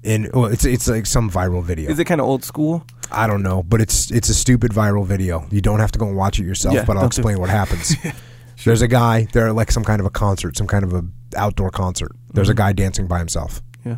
And 0.03 0.29
well, 0.33 0.45
it's 0.45 0.63
it's 0.65 0.87
like 0.87 1.05
some 1.05 1.29
viral 1.29 1.63
video. 1.63 1.89
is 1.91 1.99
it 1.99 2.05
kind 2.05 2.21
of 2.21 2.27
old 2.27 2.43
school? 2.43 2.85
I 3.11 3.27
don't 3.27 3.43
know, 3.43 3.63
but 3.63 3.81
it's 3.81 4.09
it's 4.11 4.29
a 4.29 4.33
stupid 4.33 4.71
viral 4.71 5.05
video. 5.05 5.45
You 5.51 5.61
don't 5.61 5.79
have 5.79 5.91
to 5.93 5.99
go 5.99 6.07
and 6.07 6.15
watch 6.15 6.39
it 6.39 6.45
yourself, 6.45 6.75
Yeah, 6.75 6.85
but 6.85 6.95
I'll 6.97 7.03
don't 7.03 7.13
do 7.13 7.19
explain 7.21 7.39
what 7.39 7.49
happens. 7.49 7.95
There's 8.65 8.81
a 8.81 8.87
guy. 8.87 9.27
They're 9.33 9.47
at 9.49 9.55
like 9.55 9.71
some 9.71 9.83
kind 9.83 9.99
of 9.99 10.05
a 10.05 10.09
concert, 10.09 10.57
some 10.57 10.67
kind 10.67 10.83
of 10.83 10.93
a 10.93 11.03
outdoor 11.35 11.69
concert. 11.71 12.11
There's 12.33 12.49
a 12.49 12.53
Mm-hmm. 12.53 12.57
guy 12.57 12.73
dancing 12.73 13.07
by 13.07 13.19
himself. 13.19 13.61
Yeah, 13.85 13.97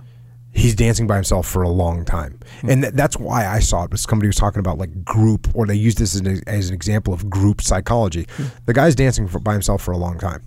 he's 0.51 0.75
dancing 0.75 1.05
by 1.07 1.15
himself 1.15 1.47
for 1.47 1.61
a 1.63 1.69
long 1.69 2.05
time 2.05 2.39
and 2.63 2.81
th- 2.81 2.93
that's 2.95 3.17
why 3.17 3.47
i 3.47 3.59
saw 3.59 3.83
it 3.83 3.91
was 3.91 4.01
somebody 4.01 4.27
was 4.27 4.35
talking 4.35 4.59
about 4.59 4.77
like 4.79 5.03
group 5.05 5.47
or 5.53 5.65
they 5.67 5.75
use 5.75 5.93
this 5.95 6.15
as 6.15 6.21
an, 6.21 6.41
as 6.47 6.69
an 6.69 6.75
example 6.75 7.13
of 7.13 7.29
group 7.29 7.61
psychology 7.61 8.25
the 8.65 8.73
guy's 8.73 8.95
dancing 8.95 9.27
for, 9.27 9.37
by 9.39 9.53
himself 9.53 9.79
for 9.81 9.91
a 9.91 9.97
long 9.97 10.17
time 10.17 10.41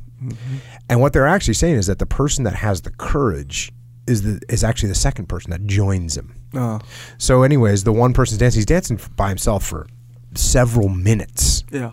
and 0.89 1.01
what 1.01 1.13
they're 1.13 1.27
actually 1.27 1.55
saying 1.55 1.77
is 1.77 1.87
that 1.87 1.99
the 1.99 2.07
person 2.07 2.45
that 2.45 2.55
has 2.55 2.83
the 2.83 2.91
courage 2.91 3.73
is 4.07 4.23
the 4.23 4.41
is 4.49 4.63
actually 4.65 4.89
the 4.89 4.95
second 4.95 5.27
person 5.27 5.51
that 5.51 5.65
joins 5.67 6.17
him 6.17 6.35
oh, 6.55 6.79
so 7.19 7.43
anyways 7.43 7.85
the 7.85 7.93
one 7.93 8.13
person's 8.13 8.39
dancing 8.39 8.59
he's 8.59 8.67
dancing 8.67 8.99
by 9.17 9.29
himself 9.29 9.65
for 9.65 9.87
several 10.35 10.89
minutes 10.89 11.65
yeah, 11.71 11.93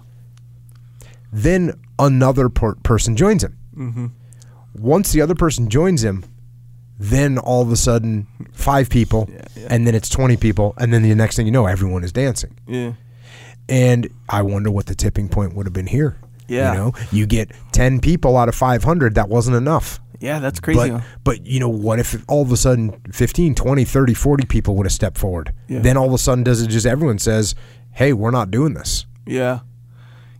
then 1.32 1.74
another 1.98 2.50
per- 2.50 2.76
person 2.76 3.16
joins 3.16 3.44
him. 3.44 3.58
Mm-hmm. 3.76 4.08
Once 4.76 5.12
the 5.12 5.22
other 5.22 5.36
person 5.36 5.70
joins 5.70 6.04
him, 6.04 6.24
then 6.98 7.38
all 7.38 7.62
of 7.62 7.72
a 7.72 7.76
sudden 7.76 8.28
five 8.52 8.90
people, 8.90 9.30
Yeah, 9.32 9.42
yeah. 9.56 9.68
and 9.70 9.86
then 9.86 9.96
it's 9.96 10.10
twenty 10.10 10.38
people, 10.38 10.74
and 10.78 10.94
then 10.94 11.02
the 11.04 11.14
next 11.16 11.36
thing 11.36 11.46
you 11.46 11.52
know, 11.52 11.66
everyone 11.66 12.04
is 12.04 12.12
dancing. 12.12 12.58
yeah, 12.68 12.94
And 13.68 14.10
I 14.28 14.42
wonder 14.42 14.72
what 14.72 14.86
the 14.88 14.96
tipping 14.96 15.30
point 15.30 15.54
would 15.56 15.66
have 15.66 15.74
been 15.74 15.88
here. 15.88 16.18
Yeah. 16.50 16.72
you 16.74 16.78
know, 16.80 16.94
you 17.12 17.26
get 17.28 17.52
ten 17.72 18.00
people 18.00 18.36
out 18.38 18.50
of 18.50 18.56
five 18.56 18.84
hundred. 18.84 19.16
That 19.16 19.30
wasn't 19.30 19.56
enough. 19.58 20.00
yeah. 20.20 20.40
That's 20.40 20.60
crazy. 20.60 20.90
But, 20.92 21.04
but 21.24 21.46
you 21.46 21.60
know 21.60 21.70
what 21.70 22.00
if 22.00 22.24
all 22.28 22.42
of 22.42 22.52
a 22.52 22.58
sudden 22.58 23.00
15 23.12 23.56
20 23.56 23.86
30 23.86 24.14
40 24.14 24.46
people 24.48 24.76
would 24.76 24.86
have 24.86 24.92
stepped 24.94 25.18
forward 25.18 25.54
Yeah. 25.68 25.80
then 25.80 25.96
all 25.98 26.08
of 26.08 26.14
a 26.14 26.18
sudden 26.18 26.44
does 26.44 26.62
it 26.62 26.68
just 26.68 26.86
everyone 26.86 27.20
says 27.20 27.56
hey 27.92 28.12
we're 28.14 28.32
not 28.32 28.52
doing 28.52 28.74
this 28.74 29.06
Yeah. 29.26 29.60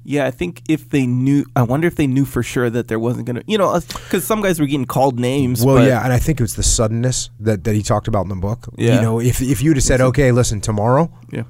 Yeah, 0.06 0.26
I 0.26 0.32
think 0.32 0.64
if 0.68 0.90
they 0.90 1.06
knew, 1.06 1.46
I 1.56 1.62
wonder 1.62 1.86
if 1.88 1.96
they 1.96 2.08
knew 2.08 2.26
for 2.26 2.42
sure 2.42 2.68
that 2.72 2.88
there 2.88 2.98
wasn't 2.98 3.28
going 3.28 3.36
to, 3.36 3.44
you 3.46 3.60
know, 3.60 3.80
because 3.80 4.24
some 4.26 4.42
guys 4.42 4.60
were 4.60 4.66
getting 4.66 4.86
called 4.86 5.20
names. 5.20 5.64
Well, 5.64 5.86
yeah, 5.86 6.04
and 6.04 6.12
I 6.12 6.18
think 6.18 6.40
it 6.40 6.44
was 6.44 6.56
the 6.56 6.64
suddenness 6.64 7.30
that, 7.42 7.64
that 7.66 7.76
he 7.76 7.84
talked 7.84 8.08
about 8.08 8.24
in 8.24 8.30
the 8.30 8.36
book. 8.36 8.70
Yeah. 8.76 8.96
You 8.96 9.02
know, 9.02 9.20
if 9.20 9.40
if 9.42 9.62
you'd 9.62 9.78
have 9.78 9.84
said, 9.84 10.02
okay, 10.02 10.32
listen, 10.32 10.62
tomorrow 10.62 11.12
Yeah. 11.32 11.44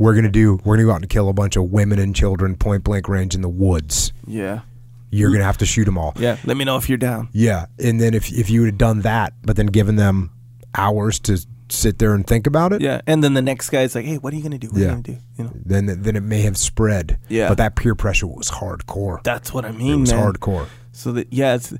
We're 0.00 0.14
gonna 0.14 0.30
do 0.30 0.58
we're 0.64 0.76
gonna 0.76 0.86
go 0.86 0.92
out 0.92 1.02
and 1.02 1.10
kill 1.10 1.28
a 1.28 1.32
bunch 1.32 1.56
of 1.56 1.70
women 1.70 1.98
and 1.98 2.16
children 2.16 2.56
point 2.56 2.82
blank 2.82 3.06
range 3.08 3.34
in 3.34 3.42
the 3.42 3.48
woods. 3.48 4.12
Yeah. 4.26 4.60
You're 5.10 5.30
gonna 5.30 5.44
have 5.44 5.58
to 5.58 5.66
shoot 5.66 5.84
them 5.84 5.98
all. 5.98 6.14
Yeah. 6.16 6.38
Let 6.44 6.56
me 6.56 6.64
know 6.64 6.76
if 6.76 6.88
you're 6.88 6.98
down. 6.98 7.28
Yeah, 7.32 7.66
and 7.78 8.00
then 8.00 8.14
if 8.14 8.32
if 8.32 8.48
you 8.48 8.60
would 8.62 8.68
have 8.68 8.78
done 8.78 9.02
that, 9.02 9.34
but 9.42 9.56
then 9.56 9.66
given 9.66 9.96
them 9.96 10.30
hours 10.74 11.18
to 11.20 11.38
sit 11.68 11.98
there 11.98 12.14
and 12.14 12.26
think 12.26 12.46
about 12.46 12.72
it, 12.72 12.80
Yeah. 12.80 13.00
And 13.06 13.22
then 13.22 13.34
the 13.34 13.42
next 13.42 13.70
guy's 13.70 13.94
like, 13.94 14.04
hey, 14.04 14.16
what 14.16 14.32
are 14.32 14.36
you 14.36 14.42
going 14.42 14.58
to 14.58 14.58
do? 14.58 14.68
What 14.68 14.82
are 14.82 14.96
you 14.96 15.02
to 15.02 15.12
do? 15.12 15.18
You 15.36 15.44
know, 15.44 15.52
then 15.54 16.02
then 16.02 16.16
it 16.16 16.22
may 16.22 16.42
have 16.42 16.56
spread. 16.56 17.18
Yeah. 17.28 17.48
but 17.48 17.58
that 17.58 17.76
peer 17.76 17.94
pressure 17.94 18.26
was 18.26 18.50
hardcore. 18.50 19.22
that's 19.22 19.52
what 19.52 19.64
I 19.64 19.72
mean. 19.72 19.92
it 19.92 20.00
was 20.00 20.12
man. 20.12 20.32
hardcore. 20.32 20.66
So 20.92 21.12
that, 21.12 21.32
yeah, 21.32 21.54
it's, 21.54 21.72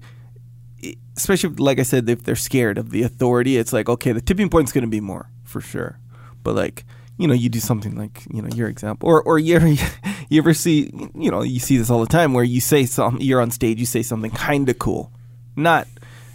especially 1.16 1.54
like 1.56 1.78
I 1.78 1.82
said, 1.82 2.08
if 2.08 2.22
they're 2.22 2.36
scared 2.36 2.78
of 2.78 2.90
the 2.90 3.02
authority, 3.02 3.56
it's 3.56 3.72
like, 3.72 3.88
okay, 3.88 4.12
the 4.12 4.20
tipping 4.20 4.48
point's 4.48 4.72
going 4.72 4.82
to 4.84 4.90
be 4.90 5.00
more 5.00 5.30
for 5.44 5.60
sure. 5.60 5.98
But 6.42 6.54
like, 6.54 6.84
you 7.20 7.28
know, 7.28 7.34
you 7.34 7.50
do 7.50 7.60
something 7.60 7.96
like, 7.96 8.24
you 8.32 8.40
know, 8.40 8.48
your 8.54 8.68
example, 8.68 9.06
or, 9.06 9.22
or 9.22 9.38
you 9.38 9.54
ever, 9.54 9.68
you 10.30 10.38
ever 10.38 10.54
see, 10.54 10.90
you 11.14 11.30
know, 11.30 11.42
you 11.42 11.60
see 11.60 11.76
this 11.76 11.90
all 11.90 12.00
the 12.00 12.06
time 12.06 12.32
where 12.32 12.42
you 12.42 12.62
say 12.62 12.86
something, 12.86 13.20
you're 13.20 13.42
on 13.42 13.50
stage, 13.50 13.78
you 13.78 13.84
say 13.84 14.02
something 14.02 14.30
kind 14.30 14.68
of 14.70 14.78
cool. 14.78 15.12
Not, 15.54 15.86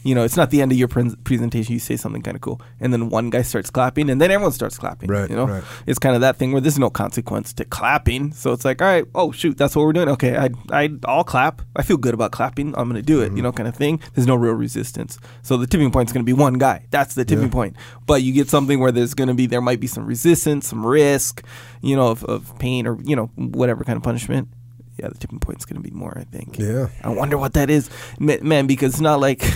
you 0.06 0.14
know, 0.14 0.24
it's 0.24 0.38
not 0.38 0.52
the 0.52 0.62
end 0.62 0.72
of 0.72 0.78
your 0.78 0.88
pre- 0.88 1.16
presentation, 1.24 1.74
you 1.74 1.80
say 1.80 1.98
something 1.98 2.22
kind 2.22 2.36
of 2.36 2.42
cool. 2.42 2.62
And 2.80 2.94
then 2.94 3.10
one 3.10 3.32
guy 3.32 3.42
starts 3.42 3.72
clapping 3.72 4.12
and 4.12 4.22
then 4.22 4.30
everyone 4.30 4.52
starts 4.52 4.78
clapping. 4.78 5.10
Right, 5.10 5.28
You 5.28 5.36
know, 5.36 5.48
right. 5.48 5.64
it's 5.88 5.98
kind 5.98 6.14
of 6.14 6.22
that 6.22 6.36
thing 6.38 6.52
where 6.52 6.62
there's 6.62 6.78
no 6.78 6.92
consequence 6.92 7.54
to 7.54 7.66
clapping. 7.66 8.32
So 8.32 8.52
it's 8.54 8.64
like, 8.64 8.84
all 8.84 8.88
right, 8.88 9.06
oh 9.16 9.32
shoot, 9.32 9.58
that's 9.58 9.76
what 9.76 9.84
we're 9.84 9.94
doing. 9.94 10.10
Okay, 10.10 10.38
I 10.38 10.50
I 10.72 10.90
I'll 11.06 11.24
clap. 11.24 11.64
I 11.76 11.82
feel 11.82 11.98
good 11.98 12.14
about 12.14 12.32
clapping. 12.32 12.76
I'm 12.78 12.88
gonna 12.88 13.02
do 13.02 13.22
it. 13.22 13.24
You 13.24 13.30
mm-hmm. 13.30 13.42
know, 13.42 13.52
kind 13.52 13.68
of 13.68 13.76
thing. 13.76 14.00
There's 14.14 14.28
no 14.28 14.36
real 14.36 14.54
resistance. 14.54 15.18
So 15.42 15.58
the 15.58 15.66
tipping 15.66 15.90
point 15.90 16.10
is 16.10 16.14
gonna 16.14 16.24
be 16.24 16.34
one 16.34 16.54
guy. 16.60 16.86
That's 16.92 17.16
the 17.16 17.26
tipping 17.26 17.46
Yeah. 17.46 17.50
point. 17.52 17.76
But 18.06 18.22
you 18.22 18.32
get 18.32 18.48
something 18.48 18.80
where 18.80 18.92
there's 18.92 19.16
gonna 19.16 19.34
be 19.34 19.48
there 19.48 19.62
might 19.62 19.80
be 19.80 19.88
some 19.88 20.06
resistance, 20.06 20.68
some 20.68 20.86
risk, 20.86 21.44
you 21.82 21.96
know, 21.96 22.10
of, 22.10 22.24
of 22.26 22.58
pain 22.60 22.86
or 22.86 23.00
you 23.02 23.16
know 23.16 23.32
whatever 23.36 23.84
kind 23.84 23.98
of 23.98 24.04
punishment. 24.04 24.50
Yeah, 24.98 25.10
the 25.10 25.16
tipping 25.16 25.40
point's 25.40 25.66
gonna 25.66 25.82
be 25.82 25.92
more. 25.92 26.18
I 26.18 26.24
think. 26.24 26.58
Yeah. 26.58 26.88
I 27.04 27.10
wonder 27.10 27.38
what 27.38 27.54
that 27.54 27.70
is, 27.70 27.90
man. 28.20 28.68
Because 28.68 28.94
it's 28.94 29.02
not 29.02 29.20
like. 29.20 29.42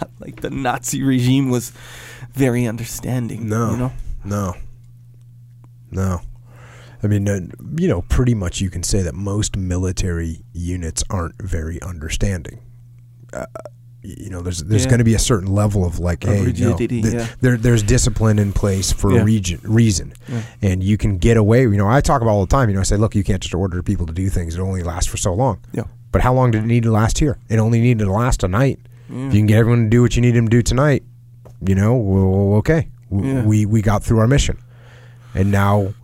not 0.00 0.10
like 0.20 0.40
the 0.40 0.50
Nazi 0.50 1.02
regime 1.02 1.50
was 1.50 1.72
very 2.32 2.66
understanding. 2.66 3.48
No, 3.48 3.70
you 3.70 3.76
know. 3.76 3.92
no, 4.24 4.54
no. 5.90 6.20
I 7.02 7.06
mean, 7.06 7.28
uh, 7.28 7.40
you 7.76 7.88
know, 7.88 8.02
pretty 8.02 8.34
much 8.34 8.60
you 8.60 8.68
can 8.68 8.82
say 8.82 9.02
that 9.02 9.14
most 9.14 9.56
military 9.56 10.42
units 10.52 11.02
aren't 11.08 11.40
very 11.40 11.80
understanding. 11.80 12.60
Uh, 13.32 13.46
you 14.02 14.30
know, 14.30 14.40
there's 14.40 14.62
there's 14.64 14.84
Yeah. 14.84 14.90
going 14.90 14.98
to 14.98 15.04
be 15.04 15.14
a 15.14 15.18
certain 15.18 15.52
level 15.52 15.84
of 15.84 15.98
like, 15.98 16.24
Of 16.24 16.30
hey, 16.30 16.38
no, 16.40 16.44
rigidity, 16.46 17.02
th- 17.02 17.14
yeah. 17.14 17.26
there 17.40 17.56
there's 17.56 17.82
discipline 17.82 18.38
in 18.38 18.52
place 18.52 18.92
for 18.92 19.12
Yeah. 19.12 19.20
a 19.20 19.24
region 19.24 19.60
reason, 19.64 20.12
and 20.62 20.82
you 20.82 20.96
can 20.96 21.18
get 21.18 21.36
away. 21.36 21.62
You 21.62 21.76
know, 21.76 21.88
I 21.88 22.00
talk 22.00 22.22
about 22.22 22.30
all 22.30 22.40
the 22.46 22.50
time. 22.50 22.68
You 22.70 22.74
know, 22.76 22.80
I 22.80 22.84
say, 22.84 22.96
look, 22.96 23.14
you 23.14 23.22
can't 23.24 23.42
just 23.42 23.54
order 23.54 23.82
people 23.82 24.06
to 24.06 24.12
do 24.12 24.28
things. 24.30 24.54
It 24.54 24.60
only 24.60 24.82
lasts 24.82 25.10
for 25.10 25.16
so 25.18 25.34
long. 25.34 25.58
Yeah. 25.72 25.84
But 26.12 26.22
how 26.22 26.32
long 26.34 26.50
did 26.50 26.64
it 26.64 26.66
need 26.66 26.82
to 26.84 26.90
last 26.90 27.18
here? 27.18 27.38
It 27.48 27.58
only 27.58 27.80
needed 27.80 28.04
to 28.04 28.10
last 28.12 28.42
a 28.42 28.48
night. 28.48 28.78
If 29.08 29.34
you 29.34 29.40
can 29.40 29.46
get 29.46 29.58
everyone 29.58 29.84
to 29.84 29.90
do 29.90 30.02
what 30.02 30.14
you 30.16 30.22
need 30.22 30.32
them 30.36 30.46
to 30.46 30.50
do 30.50 30.62
tonight, 30.62 31.02
you 31.66 31.74
know, 31.74 31.94
well, 31.96 32.54
okay, 32.58 32.88
W- 33.10 33.34
Yeah. 33.34 33.44
we 33.44 33.66
we 33.66 33.82
got 33.82 34.02
through 34.04 34.18
our 34.20 34.26
mission, 34.28 34.56
and 35.34 35.50
now 35.50 35.94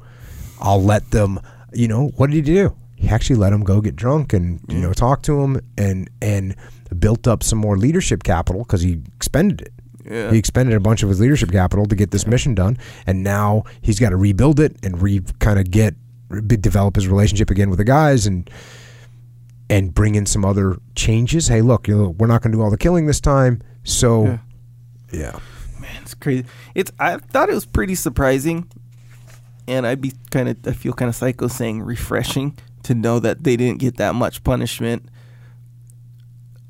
I'll 0.60 0.82
let 0.82 1.10
them. 1.12 1.40
You 1.72 1.88
know, 1.88 2.08
what 2.16 2.30
did 2.30 2.36
he 2.46 2.54
do? 2.54 2.74
he 2.98 3.10
actually 3.10 3.36
let 3.36 3.50
them 3.50 3.62
go 3.62 3.82
get 3.82 3.94
drunk 3.94 4.32
and 4.32 4.58
you 4.68 4.78
know 4.78 4.90
talk 4.94 5.20
to 5.20 5.42
him 5.42 5.60
and 5.76 6.08
and 6.22 6.56
built 7.00 7.26
up 7.28 7.42
some 7.42 7.58
more 7.58 7.76
leadership 7.76 8.22
capital 8.22 8.62
because 8.62 8.82
he 8.82 9.00
expended 9.16 9.60
it. 9.62 9.72
Yeah. 10.08 10.30
He 10.30 10.38
expended 10.38 10.74
a 10.76 10.80
bunch 10.80 11.02
of 11.02 11.08
his 11.08 11.18
leadership 11.20 11.50
capital 11.50 11.86
to 11.86 11.96
get 11.96 12.10
this 12.12 12.26
mission 12.26 12.54
done, 12.54 12.78
and 13.06 13.22
now 13.24 13.64
he's 13.80 13.98
got 13.98 14.10
to 14.10 14.16
rebuild 14.16 14.60
it 14.60 14.76
and 14.84 15.00
re 15.02 15.20
kind 15.40 15.58
of 15.58 15.70
get 15.70 15.94
re- 16.28 16.40
develop 16.42 16.94
his 16.94 17.08
relationship 17.08 17.50
again 17.50 17.70
with 17.70 17.78
the 17.78 17.84
guys 17.84 18.26
and 18.26 18.48
and 19.68 19.92
bring 19.92 20.14
in 20.14 20.24
some 20.26 20.44
other 20.44 20.76
changes. 20.94 21.48
Hey, 21.48 21.60
look, 21.60 21.88
you 21.88 21.96
know, 21.96 22.10
we're 22.10 22.28
not 22.28 22.40
going 22.40 22.52
to 22.52 22.58
do 22.58 22.62
all 22.62 22.70
the 22.70 22.78
killing 22.78 23.06
this 23.06 23.20
time, 23.20 23.62
so 23.82 24.24
Yeah. 24.24 24.38
yeah. 25.12 25.38
Man, 25.80 26.02
it's 26.02 26.14
crazy. 26.14 26.44
It's 26.76 26.92
I 27.00 27.16
thought 27.16 27.48
it 27.48 27.54
was 27.54 27.66
pretty 27.66 27.96
surprising, 27.96 28.70
and 29.66 29.84
I'd 29.86 30.00
be 30.00 30.12
kind 30.30 30.48
of 30.48 30.56
I 30.66 30.70
feel 30.72 30.92
kind 30.92 31.08
of 31.08 31.16
psycho 31.16 31.48
saying 31.48 31.82
refreshing 31.82 32.56
to 32.84 32.94
know 32.94 33.18
that 33.18 33.42
they 33.42 33.56
didn't 33.56 33.80
get 33.80 33.96
that 33.96 34.14
much 34.14 34.44
punishment 34.44 35.08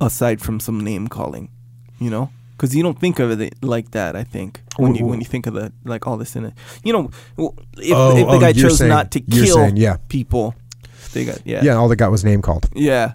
aside 0.01 0.41
from 0.41 0.61
some 0.61 0.81
name 0.81 1.09
calling, 1.09 1.49
you 1.99 2.11
know. 2.11 2.31
Because 2.57 2.75
you 2.75 2.83
don't 2.83 2.99
think 2.99 3.19
of 3.19 3.39
it 3.39 3.55
like 3.63 3.91
that, 3.91 4.17
I 4.17 4.25
think 4.25 4.61
when 4.79 4.95
you 4.95 5.05
when 5.05 5.21
you 5.21 5.27
think 5.27 5.47
of 5.47 5.53
the 5.53 5.73
like 5.85 6.07
all 6.07 6.17
this 6.17 6.35
in 6.37 6.47
it, 6.47 6.55
you 6.83 6.93
know, 6.93 7.11
if, 7.37 7.39
Oh, 7.39 7.55
if 8.17 8.27
the 8.27 8.27
oh, 8.27 8.41
guy 8.41 8.53
chose 8.55 8.79
saying- 8.79 8.89
not 8.89 9.11
to 9.11 9.21
kill 9.21 9.57
saying, 9.57 9.77
yeah. 9.77 9.99
people, 10.09 10.55
they 11.13 11.27
got 11.27 11.41
yeah 11.47 11.63
yeah, 11.63 11.75
all 11.75 11.87
they 11.89 11.97
got 11.97 12.11
was 12.11 12.25
name 12.25 12.41
called, 12.41 12.67
yeah 12.75 13.13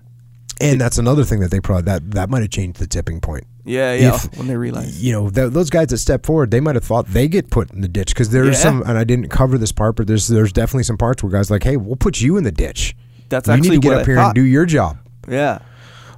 and 0.60 0.80
that's 0.80 1.00
another 1.00 1.24
thing 1.24 1.40
that 1.40 1.50
they 1.50 1.60
probably 1.60 1.82
that 1.86 2.12
that 2.12 2.30
might 2.30 2.42
have 2.44 2.52
changed 2.52 2.78
the 2.80 2.86
tipping 2.86 3.20
point. 3.20 3.46
yeah 3.66 3.94
yeah 3.96 4.14
If- 4.16 4.38
when 4.38 4.46
they 4.48 4.56
realize 4.58 5.04
you 5.04 5.12
know 5.12 5.28
th- 5.32 5.52
those 5.54 5.72
guys 5.72 5.88
that 5.88 5.98
step 5.98 6.24
forward 6.24 6.52
they 6.52 6.60
might 6.60 6.76
have 6.76 6.84
thought 6.84 7.08
they 7.08 7.28
get 7.28 7.50
put 7.50 7.72
in 7.74 7.82
the 7.82 7.88
ditch 7.88 8.14
because 8.14 8.30
there's 8.30 8.58
Yeah. 8.58 8.64
some 8.64 8.82
and 8.84 8.96
i 8.96 9.04
didn't 9.04 9.30
cover 9.30 9.58
this 9.58 9.72
part 9.72 9.96
but 9.96 10.06
there's 10.06 10.28
there's 10.28 10.54
definitely 10.54 10.84
some 10.84 10.98
parts 10.98 11.24
where 11.24 11.32
guys 11.32 11.50
are 11.50 11.56
like 11.56 11.64
hey 11.64 11.78
we'll 11.78 11.96
put 11.96 12.22
you 12.22 12.38
in 12.38 12.44
the 12.44 12.52
ditch 12.52 12.96
that's 13.30 13.48
you 13.48 13.58
need 13.58 13.70
to 13.72 13.80
get 13.80 13.94
up 13.94 14.02
I 14.02 14.06
here 14.06 14.16
thought. 14.18 14.26
and 14.28 14.36
do 14.36 14.44
your 14.44 14.68
job 14.68 14.98
yeah 15.28 15.60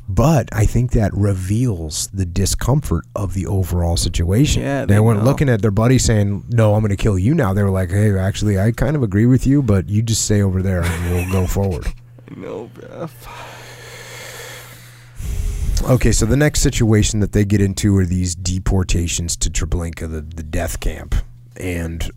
but 0.09 0.49
i 0.51 0.65
think 0.65 0.91
that 0.91 1.13
reveals 1.13 2.07
the 2.13 2.25
discomfort 2.25 3.05
of 3.15 3.33
the 3.33 3.45
overall 3.47 3.95
situation 3.97 4.61
Yeah, 4.61 4.85
they, 4.85 4.95
they 4.95 4.99
weren't 4.99 5.19
know. 5.19 5.25
looking 5.25 5.49
at 5.49 5.61
their 5.61 5.71
buddy 5.71 5.97
saying 5.97 6.43
no 6.49 6.73
i'm 6.75 6.81
going 6.81 6.89
to 6.89 6.95
kill 6.97 7.17
you 7.17 7.33
now 7.33 7.53
they 7.53 7.63
were 7.63 7.69
like 7.69 7.89
hey 7.89 8.17
actually 8.17 8.59
i 8.59 8.71
kind 8.71 8.95
of 8.95 9.03
agree 9.03 9.25
with 9.25 9.47
you 9.47 9.61
but 9.63 9.87
you 9.89 10.01
just 10.01 10.25
stay 10.25 10.41
over 10.41 10.61
there 10.61 10.83
and 10.83 11.11
we'll 11.13 11.31
go 11.31 11.47
forward 11.47 11.87
no 12.35 12.69
bruh. 12.73 13.09
Okay, 15.89 16.13
so 16.13 16.25
the 16.25 16.37
next 16.37 16.61
situation 16.61 17.19
that 17.19 17.33
they 17.33 17.43
get 17.43 17.59
into 17.59 17.97
are 17.97 18.05
these 18.05 18.35
deportations 18.35 19.35
to 19.35 19.49
Treblinka, 19.49 20.09
the, 20.09 20.21
the 20.21 20.41
death 20.43 20.79
camp. 20.79 21.13
And 21.57 22.09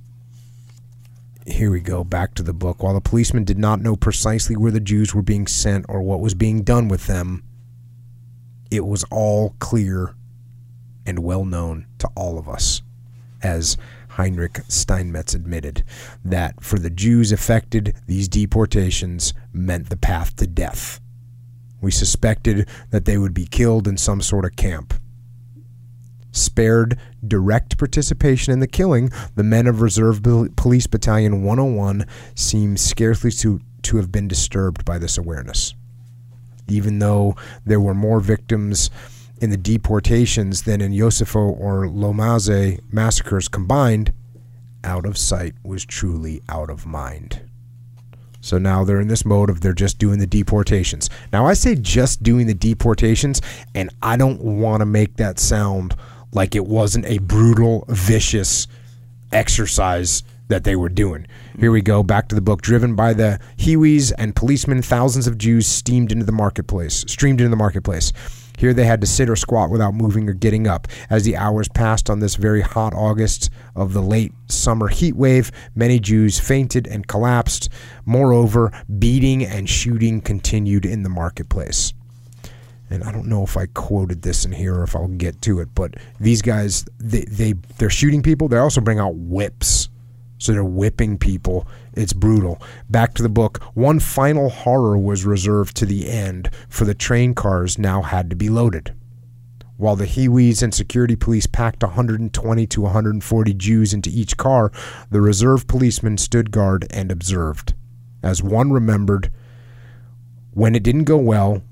here 1.49 1.72
we 1.72 1.80
go, 1.80 2.05
back 2.05 2.34
to 2.34 2.45
the 2.45 2.53
book. 2.53 2.84
While 2.84 2.95
the 2.95 3.01
policemen 3.01 3.43
did 3.43 3.59
not 3.59 3.80
know 3.80 3.97
precisely 3.97 4.55
where 4.57 4.70
the 4.70 4.78
Jews 4.78 5.16
were 5.16 5.22
being 5.22 5.49
sent 5.49 5.84
or 5.89 6.01
what 6.01 6.20
was 6.20 6.34
being 6.34 6.62
done 6.62 6.87
with 6.87 7.09
them, 7.09 7.43
it 8.71 8.87
was 8.87 9.05
all 9.11 9.55
clear 9.59 10.14
and 11.07 11.21
well 11.21 11.45
known 11.45 11.87
to 11.99 12.09
all 12.14 12.39
of 12.39 12.49
us, 12.49 12.83
as 13.43 13.77
Heinrich 14.11 14.61
Steinmetz 14.69 15.35
admitted, 15.35 15.85
that 16.25 16.62
for 16.62 16.79
the 16.79 16.91
Jews 16.91 17.33
affected, 17.33 17.95
these 18.07 18.29
deportations 18.29 19.33
meant 19.53 19.89
the 19.89 19.97
path 19.97 20.35
to 20.37 20.47
death. 20.47 21.01
We 21.81 21.91
suspected 21.91 22.69
that 22.91 23.05
they 23.05 23.19
would 23.19 23.35
be 23.35 23.47
killed 23.47 23.87
in 23.87 23.97
some 23.97 24.21
sort 24.21 24.45
of 24.45 24.57
camp. 24.57 24.95
Spared 26.33 26.99
direct 27.27 27.79
participation 27.79 28.53
in 28.53 28.61
the 28.61 28.67
killing, 28.67 29.11
the 29.37 29.45
men 29.45 29.67
of 29.67 29.81
Reserve 29.81 30.23
Police 30.57 30.87
Battalion 30.87 31.45
101 31.45 32.05
seem 32.35 32.77
scarcely 32.77 33.31
to, 33.31 33.61
to 33.83 33.97
have 33.99 34.11
been 34.11 34.29
disturbed 34.29 34.85
by 34.85 34.99
this 34.99 35.17
awareness. 35.17 35.76
Even 36.69 36.99
though 36.99 37.37
there 37.64 37.81
were 37.81 37.95
more 37.95 38.21
victims 38.21 38.91
in 39.41 39.51
the 39.51 39.57
deportations 39.57 40.62
than 40.62 40.81
in 40.81 40.93
Józefów 40.93 41.59
or 41.61 41.87
Łomazy 41.87 42.81
massacres 42.93 43.49
combined, 43.49 44.12
out 44.83 45.05
of 45.05 45.19
sight 45.19 45.55
was 45.62 45.85
truly 45.85 46.43
out 46.49 46.71
of 46.71 46.87
mind. 46.87 47.41
So 48.41 48.59
now 48.59 48.85
they're 48.85 49.01
in 49.01 49.09
this 49.09 49.25
mode 49.25 49.51
of 49.51 49.61
they're 49.61 49.73
just 49.73 49.99
doing 49.99 50.21
the 50.21 50.27
deportations. 50.27 51.11
Now 51.33 51.47
I 51.47 51.55
say 51.55 51.75
just 51.75 52.23
doing 52.23 52.47
the 52.47 52.55
deportations, 52.55 53.43
and 53.75 53.91
I 54.03 54.17
don't 54.17 54.41
want 54.41 54.83
to 54.83 54.87
make 54.87 55.17
that 55.17 55.41
sound 55.41 55.97
like 56.33 56.55
it 56.55 56.67
wasn't 56.67 57.07
a 57.07 57.19
brutal, 57.19 57.85
vicious 57.89 58.69
exercise 59.33 60.23
that 60.49 60.65
they 60.65 60.77
were 60.77 60.89
doing. 60.89 61.27
Here 61.59 61.73
we 61.73 61.83
go, 61.83 62.03
back 62.03 62.29
to 62.29 62.35
the 62.35 62.41
book. 62.41 62.63
Driven 62.63 62.95
by 62.95 63.13
the 63.13 63.41
Hiwis 63.59 64.13
and 64.17 64.37
policemen, 64.37 64.83
thousands 64.83 65.27
of 65.27 65.39
Jews 65.39 65.67
steamed 65.67 66.13
into 66.13 66.25
the 66.25 66.33
marketplace, 66.33 67.05
streamed 67.09 67.41
into 67.41 67.51
the 67.51 67.57
marketplace. 67.57 68.13
Here 68.59 68.73
they 68.73 68.85
had 68.85 69.01
to 69.03 69.07
sit 69.07 69.29
or 69.29 69.37
squat 69.37 69.71
without 69.71 69.95
moving 69.95 70.29
or 70.29 70.33
getting 70.33 70.67
up. 70.67 70.89
As 71.11 71.25
the 71.25 71.37
hours 71.37 71.69
passed 71.69 72.09
on 72.09 72.21
this 72.21 72.37
very 72.37 72.63
hot 72.63 72.95
August 72.95 73.51
of 73.75 73.93
the 73.93 74.01
late 74.01 74.33
summer 74.47 74.89
heat 74.89 75.15
wave, 75.15 75.53
many 75.75 75.99
Jews 75.99 76.41
fainted 76.41 76.87
and 76.87 77.07
collapsed. 77.07 77.69
Moreover, 78.07 78.73
beating 78.99 79.45
and 79.45 79.69
shooting 79.69 80.21
continued 80.21 80.87
in 80.87 81.03
the 81.03 81.11
marketplace. 81.11 81.93
And 82.89 83.03
I 83.03 83.13
don't 83.13 83.27
know 83.27 83.43
if 83.43 83.57
I 83.57 83.67
quoted 83.67 84.23
this 84.23 84.45
in 84.45 84.53
here 84.53 84.77
or 84.77 84.85
if 84.85 84.95
I'll 84.95 85.09
get 85.09 85.43
to 85.43 85.61
it, 85.61 85.69
but 85.75 85.95
these 86.21 86.41
guys 86.41 86.85
they, 86.99 87.25
they 87.25 87.55
they're 87.79 87.91
shooting 87.91 88.23
people. 88.23 88.49
They 88.49 88.59
also 88.59 88.81
bring 88.81 89.01
out 89.01 89.17
whips. 89.17 89.89
So 90.39 90.53
they're 90.53 90.64
whipping 90.64 91.18
people. 91.18 91.66
It's 91.95 92.12
brutal. 92.12 92.61
Back 92.91 93.14
to 93.14 93.22
the 93.22 93.28
book. 93.28 93.62
One 93.74 94.01
final 94.01 94.51
horror 94.51 94.99
was 94.99 95.24
reserved 95.24 95.76
to 95.78 95.87
the 95.87 96.11
end, 96.11 96.51
for 96.68 96.84
the 96.84 96.95
train 96.95 97.34
cars 97.34 97.78
now 97.78 98.03
had 98.03 98.28
to 98.30 98.37
be 98.37 98.49
loaded. 98.49 98.95
While 99.78 99.97
the 99.97 100.07
Hiwis 100.07 100.62
and 100.62 100.72
security 100.72 101.16
police 101.16 101.47
packed 101.47 101.82
120 101.82 102.66
to 102.66 102.80
140 102.80 103.55
Jews 103.55 103.93
into 103.93 104.09
each 104.11 104.37
car, 104.37 104.72
the 105.11 105.20
reserve 105.20 105.66
policemen 105.66 106.16
stood 106.16 106.51
guard 106.51 106.87
and 106.91 107.12
observed. 107.12 107.74
As 108.22 108.43
one 108.43 108.72
remembered, 108.72 109.30
when 110.53 110.74
it 110.74 110.82
didn't 110.82 111.05
go 111.05 111.18
well, 111.18 111.62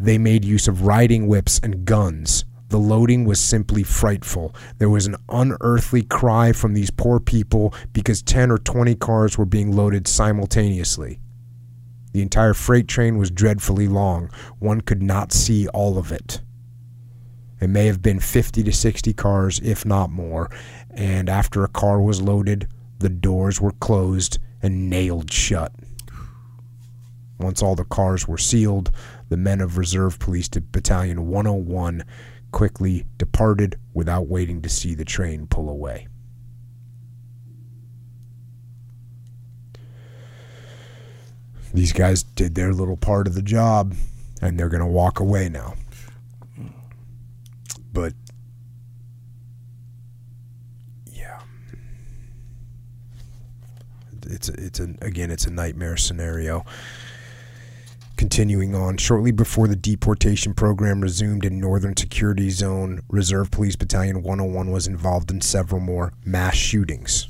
they 0.00 0.18
made 0.18 0.44
use 0.44 0.66
of 0.66 0.82
riding 0.82 1.28
whips 1.28 1.60
and 1.62 1.84
guns. 1.84 2.44
The 2.72 2.78
loading 2.78 3.26
was 3.26 3.38
simply 3.38 3.82
frightful. 3.82 4.54
There 4.78 4.88
was 4.88 5.06
an 5.06 5.16
unearthly 5.28 6.04
cry 6.04 6.52
from 6.52 6.72
these 6.72 6.90
poor 6.90 7.20
people 7.20 7.74
because 7.92 8.22
10 8.22 8.50
or 8.50 8.56
20 8.56 8.94
cars 8.94 9.36
were 9.36 9.44
being 9.44 9.76
loaded 9.76 10.08
simultaneously. 10.08 11.20
The 12.12 12.22
entire 12.22 12.54
freight 12.54 12.88
train 12.88 13.18
was 13.18 13.30
dreadfully 13.30 13.88
long. 13.88 14.30
One 14.58 14.80
could 14.80 15.02
not 15.02 15.34
see 15.34 15.68
all 15.68 15.98
of 15.98 16.10
it. 16.10 16.40
It 17.60 17.68
may 17.68 17.84
have 17.84 18.00
been 18.00 18.20
50 18.20 18.62
to 18.62 18.72
60 18.72 19.12
cars, 19.12 19.60
if 19.62 19.84
not 19.84 20.10
more, 20.10 20.48
and 20.90 21.28
after 21.28 21.64
a 21.64 21.68
car 21.68 22.00
was 22.00 22.22
loaded, 22.22 22.68
the 23.00 23.10
doors 23.10 23.60
were 23.60 23.72
closed 23.72 24.38
and 24.62 24.88
nailed 24.88 25.30
shut. 25.30 25.74
Once 27.38 27.62
all 27.62 27.74
the 27.74 27.84
cars 27.84 28.26
were 28.26 28.38
sealed, 28.38 28.90
the 29.28 29.36
men 29.36 29.60
of 29.60 29.76
Reserve 29.76 30.18
Police 30.18 30.48
Battalion 30.48 31.26
101 31.26 32.02
quickly 32.52 33.06
departed 33.18 33.78
without 33.94 34.28
waiting 34.28 34.62
to 34.62 34.68
see 34.68 34.94
the 34.94 35.04
train 35.04 35.46
pull 35.46 35.68
away. 35.68 36.06
These 41.74 41.92
guys 41.92 42.22
did 42.22 42.54
their 42.54 42.72
little 42.74 42.98
part 42.98 43.26
of 43.26 43.34
the 43.34 43.42
job, 43.42 43.94
and 44.42 44.60
they're 44.60 44.68
going 44.68 44.82
to 44.82 44.86
walk 44.86 45.20
away 45.20 45.48
now. 45.48 45.74
But, 47.90 48.12
yeah. 51.10 51.40
It's 54.24 54.50
it's 54.50 54.80
a, 54.80 54.94
again, 55.00 55.30
it's 55.30 55.46
a 55.46 55.50
nightmare 55.50 55.96
scenario. 55.96 56.66
Continuing 58.22 58.72
on, 58.72 58.98
shortly 58.98 59.32
before 59.32 59.66
the 59.66 59.74
deportation 59.74 60.54
program 60.54 61.00
resumed 61.00 61.44
in 61.44 61.58
Northern 61.58 61.96
Security 61.96 62.50
Zone, 62.50 63.00
Reserve 63.08 63.50
Police 63.50 63.74
Battalion 63.74 64.22
101 64.22 64.70
was 64.70 64.86
involved 64.86 65.32
in 65.32 65.40
several 65.40 65.80
more 65.80 66.12
mass 66.24 66.54
shootings. 66.54 67.28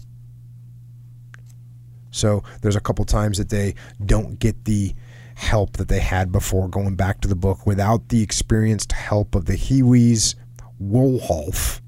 So 2.11 2.43
there's 2.61 2.77
a 2.77 2.81
couple 2.81 3.07
times 3.07 3.39
that 3.39 3.49
they 3.49 3.75
don't 4.05 4.39
get 4.39 4.67
the 4.67 4.95
help 5.35 5.79
that 5.79 5.89
they 5.89 6.01
had 6.01 6.31
before 6.31 6.69
going 6.69 6.95
back 6.95 7.23
to 7.23 7.29
the 7.29 7.35
book 7.35 7.67
without 7.67 8.11
the 8.11 8.23
experienced 8.23 8.93
help 8.93 9.35
of 9.35 9.47
the 9.47 9.57
Hiwis. 9.57 10.35
Wohlauf 10.79 11.81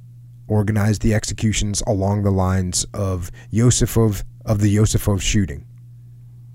organized 0.49 1.03
the 1.03 1.13
executions 1.13 1.83
along 1.87 2.23
the 2.23 2.31
lines 2.31 2.87
of 2.95 3.31
Józefów 3.53 4.25
of 4.47 4.63
the 4.63 4.75
Józefów 4.75 5.21
shooting. 5.21 5.67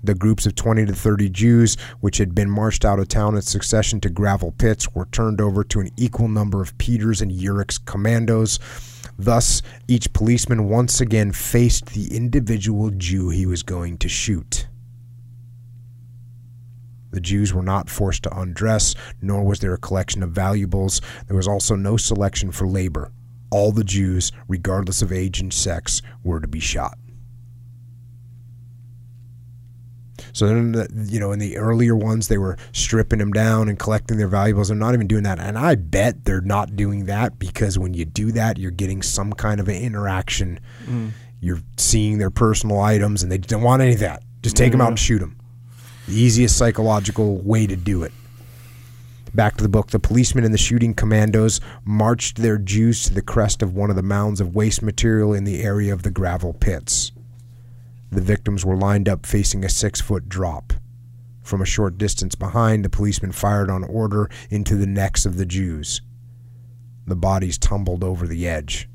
The 0.02 0.14
groups 0.14 0.46
of 0.46 0.54
20 0.54 0.86
to 0.86 0.94
30 0.94 1.28
Jews, 1.28 1.76
which 2.00 2.18
had 2.18 2.34
been 2.34 2.48
marched 2.48 2.84
out 2.84 2.98
of 2.98 3.08
town 3.08 3.34
in 3.34 3.42
succession 3.42 4.00
to 4.00 4.08
gravel 4.08 4.52
pits, 4.52 4.94
were 4.94 5.06
turned 5.06 5.40
over 5.40 5.62
to 5.64 5.80
an 5.80 5.90
equal 5.96 6.28
number 6.28 6.62
of 6.62 6.76
Peters 6.78 7.20
and 7.20 7.30
Urich's 7.30 7.78
commandos. 7.78 8.58
Thus, 9.18 9.60
each 9.86 10.14
policeman 10.14 10.70
once 10.70 11.00
again 11.02 11.32
faced 11.32 11.86
the 11.86 12.16
individual 12.16 12.90
Jew 12.90 13.28
he 13.28 13.44
was 13.44 13.62
going 13.62 13.98
to 13.98 14.08
shoot. 14.08 14.66
The 17.10 17.20
Jews 17.20 17.52
were 17.52 17.62
not 17.62 17.90
forced 17.90 18.22
to 18.22 18.38
undress, 18.38 18.94
nor 19.20 19.44
was 19.44 19.58
there 19.58 19.74
a 19.74 19.78
collection 19.78 20.22
of 20.22 20.30
valuables. 20.30 21.02
There 21.26 21.36
was 21.36 21.48
also 21.48 21.74
no 21.74 21.96
selection 21.98 22.52
for 22.52 22.66
labor. 22.66 23.12
All 23.50 23.72
the 23.72 23.84
Jews, 23.84 24.30
regardless 24.48 25.02
of 25.02 25.12
age 25.12 25.40
and 25.40 25.52
sex, 25.52 26.00
were 26.22 26.40
to 26.40 26.48
be 26.48 26.60
shot. 26.60 26.96
So 30.32 30.46
then, 30.46 30.72
the, 30.72 30.88
you 31.08 31.20
know, 31.20 31.32
in 31.32 31.38
the 31.38 31.56
earlier 31.56 31.96
ones, 31.96 32.28
they 32.28 32.38
were 32.38 32.56
stripping 32.72 33.18
them 33.18 33.32
down 33.32 33.68
and 33.68 33.78
collecting 33.78 34.16
their 34.18 34.28
valuables. 34.28 34.68
They're 34.68 34.76
not 34.76 34.94
even 34.94 35.06
doing 35.06 35.24
that, 35.24 35.38
and 35.38 35.58
I 35.58 35.74
bet 35.74 36.24
they're 36.24 36.40
not 36.40 36.76
doing 36.76 37.06
that 37.06 37.38
because 37.38 37.78
when 37.78 37.94
you 37.94 38.04
do 38.04 38.32
that, 38.32 38.58
you're 38.58 38.70
getting 38.70 39.02
some 39.02 39.32
kind 39.32 39.60
of 39.60 39.68
an 39.68 39.76
interaction. 39.76 40.60
Mm-hmm. 40.82 41.08
You're 41.40 41.60
seeing 41.76 42.18
their 42.18 42.30
personal 42.30 42.80
items, 42.80 43.22
and 43.22 43.32
they 43.32 43.38
don't 43.38 43.62
want 43.62 43.82
any 43.82 43.94
of 43.94 44.00
that. 44.00 44.22
Just 44.42 44.56
take 44.56 44.72
them 44.72 44.80
out 44.80 44.88
and 44.88 44.98
shoot 44.98 45.18
them. 45.18 45.36
The 46.06 46.14
easiest 46.14 46.56
psychological 46.56 47.36
way 47.36 47.66
to 47.66 47.76
do 47.76 48.02
it. 48.02 48.12
Back 49.32 49.56
to 49.56 49.62
the 49.62 49.68
book. 49.68 49.90
The 49.90 50.00
policemen 50.00 50.44
and 50.44 50.52
the 50.52 50.58
shooting 50.58 50.92
commandos 50.92 51.60
marched 51.84 52.38
their 52.38 52.58
Jews 52.58 53.04
to 53.04 53.14
the 53.14 53.22
crest 53.22 53.62
of 53.62 53.74
one 53.74 53.90
of 53.90 53.96
the 53.96 54.02
mounds 54.02 54.40
of 54.40 54.54
waste 54.56 54.82
material 54.82 55.32
in 55.32 55.44
the 55.44 55.62
area 55.62 55.92
of 55.92 56.02
the 56.02 56.10
gravel 56.10 56.52
pits. 56.52 57.12
The 58.10 58.20
victims 58.20 58.64
were 58.64 58.76
lined 58.76 59.08
up 59.08 59.24
facing 59.24 59.64
a 59.64 59.68
six 59.68 60.00
foot 60.00 60.28
drop. 60.28 60.72
From 61.42 61.62
a 61.62 61.66
short 61.66 61.96
distance 61.98 62.34
behind, 62.34 62.84
the 62.84 62.90
policemen 62.90 63.32
fired 63.32 63.70
on 63.70 63.84
order 63.84 64.28
into 64.50 64.76
the 64.76 64.86
necks 64.86 65.24
of 65.24 65.36
the 65.36 65.46
Jews. 65.46 66.00
The 67.06 67.16
bodies 67.16 67.58
tumbled 67.58 68.04
over 68.04 68.26
the 68.26 68.46
edge. 68.46 68.88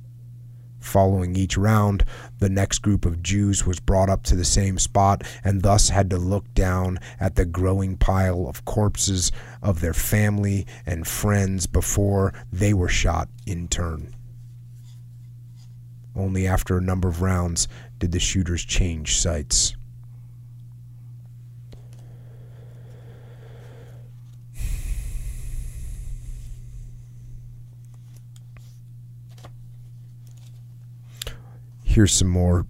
Following 0.80 1.36
each 1.36 1.58
round, 1.58 2.06
the 2.38 2.50
next 2.50 2.80
group 2.80 3.06
of 3.06 3.24
Jews 3.24 3.66
was 3.66 3.80
brought 3.80 4.10
up 4.10 4.24
to 4.26 4.36
the 4.36 4.46
same 4.46 4.78
spot 4.78 5.24
and 5.44 5.64
thus 5.64 5.90
had 5.90 6.12
to 6.12 6.18
look 6.18 6.54
down 6.54 7.00
at 7.20 7.36
the 7.36 7.46
growing 7.46 7.98
pile 7.98 8.48
of 8.48 8.66
corpses 8.66 9.32
of 9.64 9.82
their 9.82 9.96
family 9.96 10.68
and 10.86 11.08
friends 11.08 11.66
before 11.66 12.34
they 12.54 12.72
were 12.72 12.88
shot 12.88 13.30
in 13.48 13.68
turn. 13.68 14.16
Only 16.16 16.48
after 16.48 16.78
a 16.78 16.82
number 16.82 17.08
of 17.08 17.22
rounds 17.22 17.68
did 18.00 18.12
the 18.12 18.20
shooters 18.20 18.64
change 18.64 19.18
sights. 19.18 19.76
Here's 31.84 32.12
some 32.12 32.28
more 32.28 32.66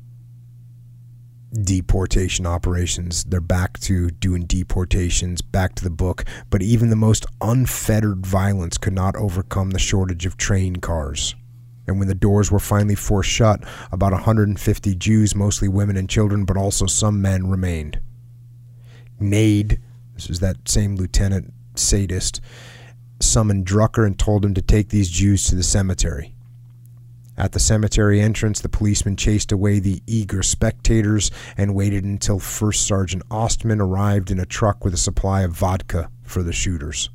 deportation 1.51 2.45
operations. 2.45 3.23
They're 3.23 3.41
back 3.41 3.79
to 3.79 4.11
doing 4.11 4.45
deportations, 4.45 5.41
back 5.41 5.73
to 5.75 5.83
the 5.83 5.89
book. 5.89 6.25
But 6.49 6.61
even 6.61 6.89
the 6.89 6.95
most 6.95 7.25
unfettered 7.41 8.25
violence 8.25 8.77
could 8.77 8.93
not 8.93 9.15
overcome 9.15 9.71
the 9.71 9.79
shortage 9.79 10.25
of 10.25 10.37
train 10.37 10.75
cars. 10.75 11.35
And 11.87 11.99
when 11.99 12.07
the 12.07 12.15
doors 12.15 12.51
were 12.51 12.59
finally 12.59 12.95
forced 12.95 13.29
shut, 13.29 13.63
about 13.91 14.11
150 14.11 14.95
Jews, 14.95 15.35
mostly 15.35 15.67
women 15.67 15.97
and 15.97 16.09
children, 16.09 16.45
but 16.45 16.57
also 16.57 16.85
some 16.85 17.21
men, 17.21 17.47
remained. 17.47 17.99
Gnade, 19.19 19.79
this 20.15 20.29
is 20.29 20.39
that 20.39 20.67
same 20.67 20.95
lieutenant 20.95 21.53
sadist, 21.75 22.41
summoned 23.19 23.65
Drucker 23.65 24.05
and 24.05 24.17
told 24.17 24.43
him 24.43 24.53
to 24.53 24.61
take 24.61 24.89
these 24.89 25.09
Jews 25.09 25.45
to 25.45 25.55
the 25.55 25.63
cemetery. 25.63 26.35
At 27.37 27.51
the 27.51 27.59
cemetery 27.59 28.21
entrance, 28.21 28.61
the 28.61 28.69
policeman 28.69 29.17
chased 29.17 29.51
away 29.51 29.79
the 29.79 30.01
eager 30.07 30.41
spectators 30.41 31.31
and 31.57 31.75
waited 31.75 32.05
until 32.05 32.39
First 32.39 32.87
Sergeant 32.87 33.27
Ostmann 33.29 33.81
arrived 33.81 34.31
in 34.31 34.39
a 34.39 34.45
truck 34.45 34.85
with 34.85 34.93
a 34.93 34.97
supply 34.97 35.41
of 35.41 35.51
vodka 35.51 36.09
for 36.23 36.43
the 36.43 36.53
shooters. 36.53 37.09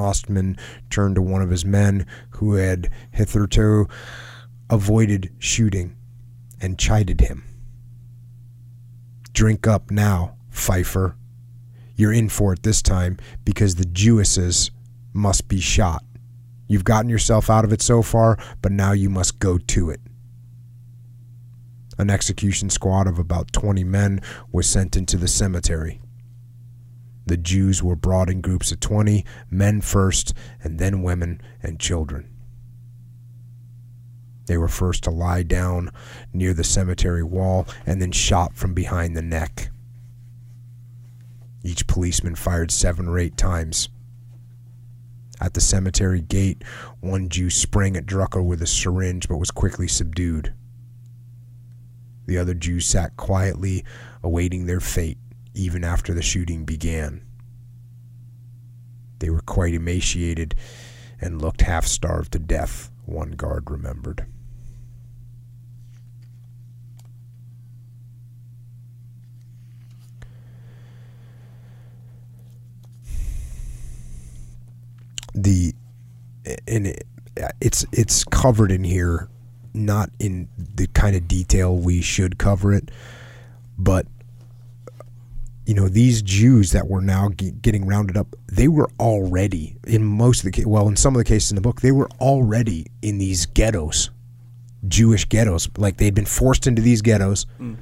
Ostmann 0.00 0.58
turned 0.88 1.14
to 1.14 1.22
one 1.22 1.42
of 1.42 1.50
his 1.50 1.64
men 1.64 2.06
who 2.30 2.54
had 2.54 2.90
hitherto 3.12 3.86
avoided 4.68 5.32
shooting 5.38 5.96
and 6.60 6.78
chided 6.78 7.20
him. 7.20 7.44
Drink 9.32 9.66
up 9.66 9.90
now, 9.90 10.36
Pfeiffer. 10.50 11.16
You're 11.94 12.12
in 12.12 12.28
for 12.28 12.52
it 12.52 12.62
this 12.62 12.82
time 12.82 13.18
because 13.44 13.74
the 13.74 13.84
Jewesses 13.84 14.70
must 15.12 15.48
be 15.48 15.60
shot. 15.60 16.04
You've 16.66 16.84
gotten 16.84 17.10
yourself 17.10 17.50
out 17.50 17.64
of 17.64 17.72
it 17.72 17.82
so 17.82 18.02
far, 18.02 18.38
but 18.62 18.72
now 18.72 18.92
you 18.92 19.10
must 19.10 19.38
go 19.38 19.58
to 19.58 19.90
it. 19.90 20.00
An 21.98 22.10
execution 22.10 22.70
squad 22.70 23.06
of 23.06 23.18
about 23.18 23.52
20 23.52 23.84
men 23.84 24.22
was 24.52 24.68
sent 24.68 24.96
into 24.96 25.16
the 25.16 25.28
cemetery. 25.28 26.00
The 27.30 27.36
Jews 27.36 27.80
were 27.80 27.94
brought 27.94 28.28
in 28.28 28.40
groups 28.40 28.72
of 28.72 28.80
20, 28.80 29.24
men 29.52 29.82
first, 29.82 30.34
and 30.64 30.80
then 30.80 31.04
women 31.04 31.40
and 31.62 31.78
children. 31.78 32.28
They 34.46 34.56
were 34.56 34.66
first 34.66 35.04
to 35.04 35.12
lie 35.12 35.44
down 35.44 35.92
near 36.32 36.52
the 36.52 36.64
cemetery 36.64 37.22
wall 37.22 37.68
and 37.86 38.02
then 38.02 38.10
shot 38.10 38.56
from 38.56 38.74
behind 38.74 39.16
the 39.16 39.22
neck. 39.22 39.70
Each 41.62 41.86
policeman 41.86 42.34
fired 42.34 42.72
seven 42.72 43.06
or 43.06 43.16
eight 43.16 43.36
times. 43.36 43.90
At 45.40 45.54
the 45.54 45.60
cemetery 45.60 46.22
gate, 46.22 46.64
one 46.98 47.28
Jew 47.28 47.48
sprang 47.48 47.96
at 47.96 48.06
Drucker 48.06 48.44
with 48.44 48.60
a 48.60 48.66
syringe 48.66 49.28
but 49.28 49.36
was 49.36 49.52
quickly 49.52 49.86
subdued. 49.86 50.52
The 52.26 52.38
other 52.38 52.54
Jews 52.54 52.86
sat 52.86 53.16
quietly, 53.16 53.84
awaiting 54.20 54.66
their 54.66 54.80
fate, 54.80 55.18
even 55.54 55.84
after 55.84 56.14
the 56.14 56.22
shooting 56.22 56.64
began. 56.64 57.22
They 59.18 59.30
were 59.30 59.42
quite 59.42 59.74
emaciated 59.74 60.54
and 61.20 61.42
looked 61.42 61.62
half 61.62 61.86
starved 61.86 62.32
to 62.32 62.38
death, 62.38 62.90
one 63.04 63.32
guard 63.32 63.70
remembered. 63.70 64.26
the 75.34 75.74
and 76.66 76.88
it, 76.88 77.06
it's 77.60 77.86
it's 77.92 78.24
covered 78.24 78.72
in 78.72 78.84
here 78.84 79.28
not 79.72 80.10
in 80.18 80.48
the 80.58 80.86
kind 80.88 81.14
of 81.14 81.28
detail 81.28 81.76
we 81.76 82.00
should 82.00 82.38
cover 82.38 82.72
it 82.72 82.90
but 83.78 84.06
you 85.70 85.76
know 85.76 85.88
these 85.88 86.20
Jews 86.20 86.72
that 86.72 86.88
were 86.88 87.00
now 87.00 87.28
ge- 87.28 87.54
getting 87.62 87.86
rounded 87.86 88.16
up 88.16 88.26
they 88.48 88.66
were 88.66 88.90
already 88.98 89.76
in 89.86 90.02
most 90.04 90.44
of 90.44 90.50
the 90.50 90.62
ca- 90.62 90.68
well 90.68 90.88
in 90.88 90.96
some 90.96 91.14
of 91.14 91.18
the 91.18 91.24
cases 91.24 91.52
in 91.52 91.54
the 91.54 91.60
book 91.60 91.80
they 91.80 91.92
were 91.92 92.08
already 92.20 92.86
in 93.02 93.18
these 93.18 93.46
ghettos 93.46 94.10
Jewish 94.88 95.26
ghettos 95.26 95.68
like 95.76 95.98
they'd 95.98 96.14
been 96.14 96.26
forced 96.26 96.66
into 96.66 96.82
these 96.82 97.02
ghettos 97.02 97.46
mm. 97.60 97.76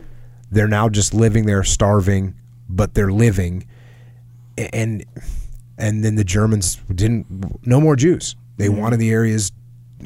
they're 0.50 0.68
now 0.68 0.90
just 0.90 1.14
living 1.14 1.46
there 1.46 1.64
starving 1.64 2.34
but 2.68 2.92
they're 2.92 3.10
living 3.10 3.66
and 4.74 5.02
and 5.78 6.04
then 6.04 6.16
the 6.16 6.24
Germans 6.24 6.76
didn't 6.92 7.26
no 7.66 7.80
more 7.80 7.96
Jews. 7.96 8.36
They 8.56 8.66
mm-hmm. 8.66 8.76
wanted 8.76 8.96
the 8.98 9.10
areas. 9.10 9.52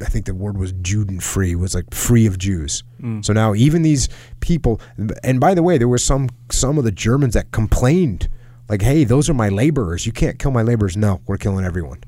I 0.01 0.05
think 0.05 0.25
the 0.25 0.33
word 0.33 0.57
was 0.57 0.73
Juden 0.73 1.21
free 1.21 1.55
was 1.55 1.75
like 1.75 1.93
free 1.93 2.25
of 2.25 2.37
Jews. 2.37 2.83
Mm. 3.01 3.23
So 3.23 3.33
now 3.33 3.53
even 3.53 3.81
these 3.81 4.09
people, 4.39 4.81
and 5.23 5.39
by 5.39 5.53
the 5.53 5.63
way, 5.63 5.77
there 5.77 5.87
were 5.87 5.97
some 5.97 6.29
some 6.51 6.77
of 6.77 6.83
the 6.83 6.91
Germans 6.91 7.33
that 7.35 7.51
complained, 7.51 8.29
like, 8.69 8.81
"Hey, 8.81 9.03
those 9.03 9.29
are 9.29 9.33
my 9.33 9.49
laborers. 9.49 10.05
You 10.05 10.11
can't 10.11 10.39
kill 10.39 10.51
my 10.51 10.63
laborers." 10.63 10.97
No, 10.97 11.21
we're 11.27 11.37
killing 11.37 11.65
everyone. 11.65 12.03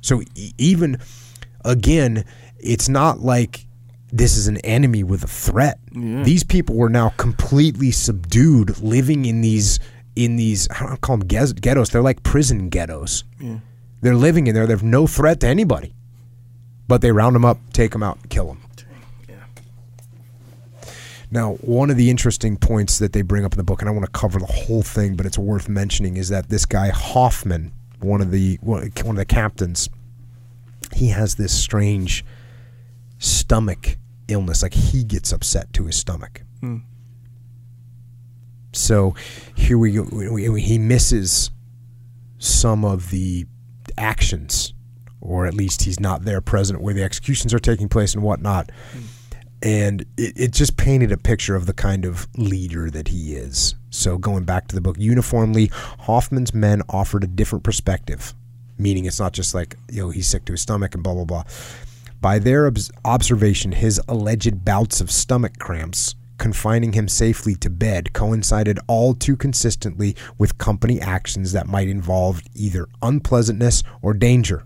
So 0.00 0.22
even 0.58 0.98
again, 1.64 2.24
it's 2.58 2.88
not 2.88 3.20
like 3.20 3.66
this 4.12 4.36
is 4.36 4.48
an 4.48 4.56
enemy 4.58 5.04
with 5.04 5.22
a 5.22 5.28
threat. 5.28 5.78
These 6.24 6.44
people 6.44 6.74
were 6.74 6.88
now 6.88 7.10
completely 7.10 7.90
subdued, 7.90 8.78
living 8.80 9.24
in 9.24 9.40
these 9.40 9.78
in 10.16 10.36
these 10.36 10.68
I 10.70 10.86
don't 10.86 11.00
call 11.00 11.18
them 11.18 11.28
ghettos. 11.28 11.90
They're 11.90 12.02
like 12.02 12.22
prison 12.22 12.68
ghettos. 12.68 13.24
They're 14.00 14.16
living 14.16 14.46
in 14.46 14.54
there. 14.54 14.66
They 14.66 14.72
have 14.72 14.82
no 14.82 15.06
threat 15.06 15.40
to 15.40 15.46
anybody, 15.46 15.94
but 16.90 17.02
they 17.02 17.12
round 17.12 17.36
them 17.36 17.44
up, 17.44 17.56
take 17.72 17.92
them 17.92 18.02
out, 18.02 18.18
kill 18.30 18.46
them. 18.48 18.60
Now, 21.30 21.52
one 21.60 21.88
of 21.88 21.96
the 21.96 22.10
interesting 22.10 22.56
points 22.56 22.98
that 22.98 23.12
they 23.12 23.22
bring 23.22 23.44
up 23.44 23.52
in 23.52 23.58
the 23.58 23.62
book, 23.62 23.80
and 23.80 23.88
I 23.88 23.92
want 23.92 24.04
to 24.06 24.10
cover 24.10 24.40
the 24.40 24.46
whole 24.46 24.82
thing, 24.82 25.14
but 25.14 25.24
it's 25.24 25.38
worth 25.38 25.68
mentioning, 25.68 26.16
is 26.16 26.30
that 26.30 26.48
this 26.48 26.66
guy 26.66 26.88
Hoffman, 26.88 27.70
one 28.00 28.20
of 28.20 28.32
the 28.32 28.58
one 28.62 28.82
of 28.82 29.14
the 29.14 29.24
captains, 29.24 29.88
he 30.92 31.10
has 31.10 31.36
this 31.36 31.56
strange 31.56 32.24
stomach 33.20 33.96
illness. 34.26 34.60
Like 34.60 34.74
he 34.74 35.04
gets 35.04 35.32
upset 35.32 35.72
to 35.74 35.84
his 35.84 35.96
stomach. 35.96 36.42
Hmm. 36.58 36.78
So 38.72 39.14
here 39.54 39.78
we 39.78 39.92
go. 39.92 40.04
He 40.56 40.78
misses 40.78 41.52
some 42.38 42.84
of 42.84 43.10
the 43.10 43.46
actions, 43.96 44.74
or 45.20 45.46
at 45.46 45.54
least 45.54 45.82
he's 45.82 46.00
not 46.00 46.24
there 46.24 46.40
present 46.40 46.80
where 46.80 46.94
the 46.94 47.02
executions 47.02 47.52
are 47.52 47.58
taking 47.58 47.88
place 47.88 48.14
and 48.14 48.22
whatnot. 48.22 48.70
and 49.62 50.02
it, 50.16 50.32
it 50.36 50.52
just 50.52 50.76
painted 50.76 51.12
a 51.12 51.18
picture 51.18 51.54
of 51.54 51.66
the 51.66 51.72
kind 51.72 52.04
of 52.04 52.26
leader 52.36 52.90
that 52.90 53.08
he 53.08 53.34
is. 53.34 53.74
So 53.90 54.16
going 54.18 54.44
back 54.44 54.68
to 54.68 54.74
the 54.74 54.80
book, 54.80 54.96
uniformly, 54.98 55.70
Hoffman's 56.00 56.54
men 56.54 56.82
offered 56.88 57.24
a 57.24 57.26
different 57.26 57.64
perspective, 57.64 58.34
meaning 58.78 59.04
it's 59.04 59.20
not 59.20 59.32
just 59.32 59.54
like, 59.54 59.76
you 59.90 60.02
know, 60.02 60.10
he's 60.10 60.26
sick 60.26 60.44
to 60.46 60.52
his 60.52 60.62
stomach 60.62 60.94
and 60.94 61.02
blah, 61.02 61.14
blah, 61.14 61.24
blah. 61.24 61.44
By 62.20 62.38
their 62.38 62.66
obs- 62.66 62.90
observation, 63.04 63.72
his 63.72 64.00
alleged 64.08 64.64
bouts 64.64 65.00
of 65.00 65.10
stomach 65.10 65.58
cramps 65.58 66.14
confining 66.38 66.94
him 66.94 67.06
safely 67.06 67.54
to 67.54 67.68
bed 67.68 68.14
coincided 68.14 68.78
all 68.86 69.14
too 69.14 69.36
consistently 69.36 70.16
with 70.38 70.56
company 70.56 70.98
actions 71.00 71.52
that 71.52 71.66
might 71.66 71.88
involve 71.88 72.40
either 72.54 72.88
unpleasantness 73.02 73.82
or 74.00 74.14
danger. 74.14 74.64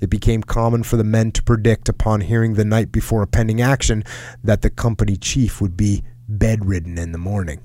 It 0.00 0.10
became 0.10 0.42
common 0.42 0.82
for 0.82 0.96
the 0.96 1.04
men 1.04 1.32
to 1.32 1.42
predict 1.42 1.88
upon 1.88 2.22
hearing 2.22 2.54
the 2.54 2.64
night 2.64 2.92
before 2.92 3.22
a 3.22 3.26
pending 3.26 3.60
action 3.60 4.04
that 4.42 4.62
the 4.62 4.70
company 4.70 5.16
chief 5.16 5.60
would 5.60 5.76
be 5.76 6.02
bedridden 6.28 6.98
in 6.98 7.12
the 7.12 7.18
morning. 7.18 7.60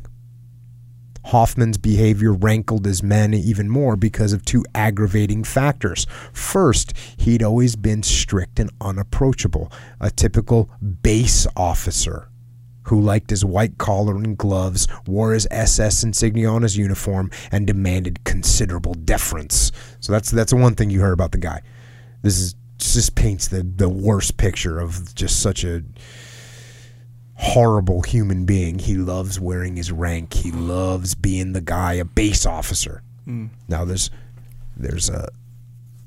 Hoffman's 1.25 1.77
behavior 1.77 2.33
rankled 2.33 2.85
his 2.85 3.03
men 3.03 3.33
even 3.33 3.69
more 3.69 3.95
because 3.95 4.33
of 4.33 4.45
two 4.45 4.65
aggravating 4.73 5.43
factors. 5.43 6.07
First, 6.33 6.93
he'd 7.17 7.43
always 7.43 7.75
been 7.75 8.03
strict 8.03 8.59
and 8.59 8.71
unapproachable, 8.81 9.71
a 9.99 10.09
typical 10.09 10.69
base 11.03 11.45
officer 11.55 12.29
who 12.83 12.99
liked 12.99 13.29
his 13.29 13.45
white 13.45 13.77
collar 13.77 14.15
and 14.15 14.35
gloves, 14.35 14.87
wore 15.05 15.33
his 15.33 15.47
SS 15.51 16.03
insignia 16.03 16.49
on 16.49 16.63
his 16.63 16.75
uniform, 16.75 17.29
and 17.51 17.67
demanded 17.67 18.23
considerable 18.23 18.95
deference. 18.95 19.71
So 19.99 20.11
that's 20.11 20.31
that's 20.31 20.53
one 20.53 20.73
thing 20.73 20.89
you 20.89 21.01
heard 21.01 21.13
about 21.13 21.31
the 21.31 21.37
guy. 21.37 21.61
This 22.21 22.39
is 22.39 22.55
just 22.77 23.15
paints 23.15 23.47
the 23.47 23.63
the 23.63 23.89
worst 23.89 24.37
picture 24.37 24.79
of 24.79 25.13
just 25.15 25.41
such 25.41 25.63
a 25.63 25.83
horrible 27.35 28.01
human 28.01 28.45
being. 28.45 28.79
He 28.79 28.95
loves 28.95 29.39
wearing 29.39 29.75
his 29.75 29.91
rank. 29.91 30.33
He 30.33 30.51
loves 30.51 31.15
being 31.15 31.53
the 31.53 31.61
guy, 31.61 31.93
a 31.93 32.05
base 32.05 32.45
officer. 32.45 33.01
Mm. 33.27 33.49
Now 33.67 33.85
there's 33.85 34.09
there's 34.75 35.09
a 35.09 35.29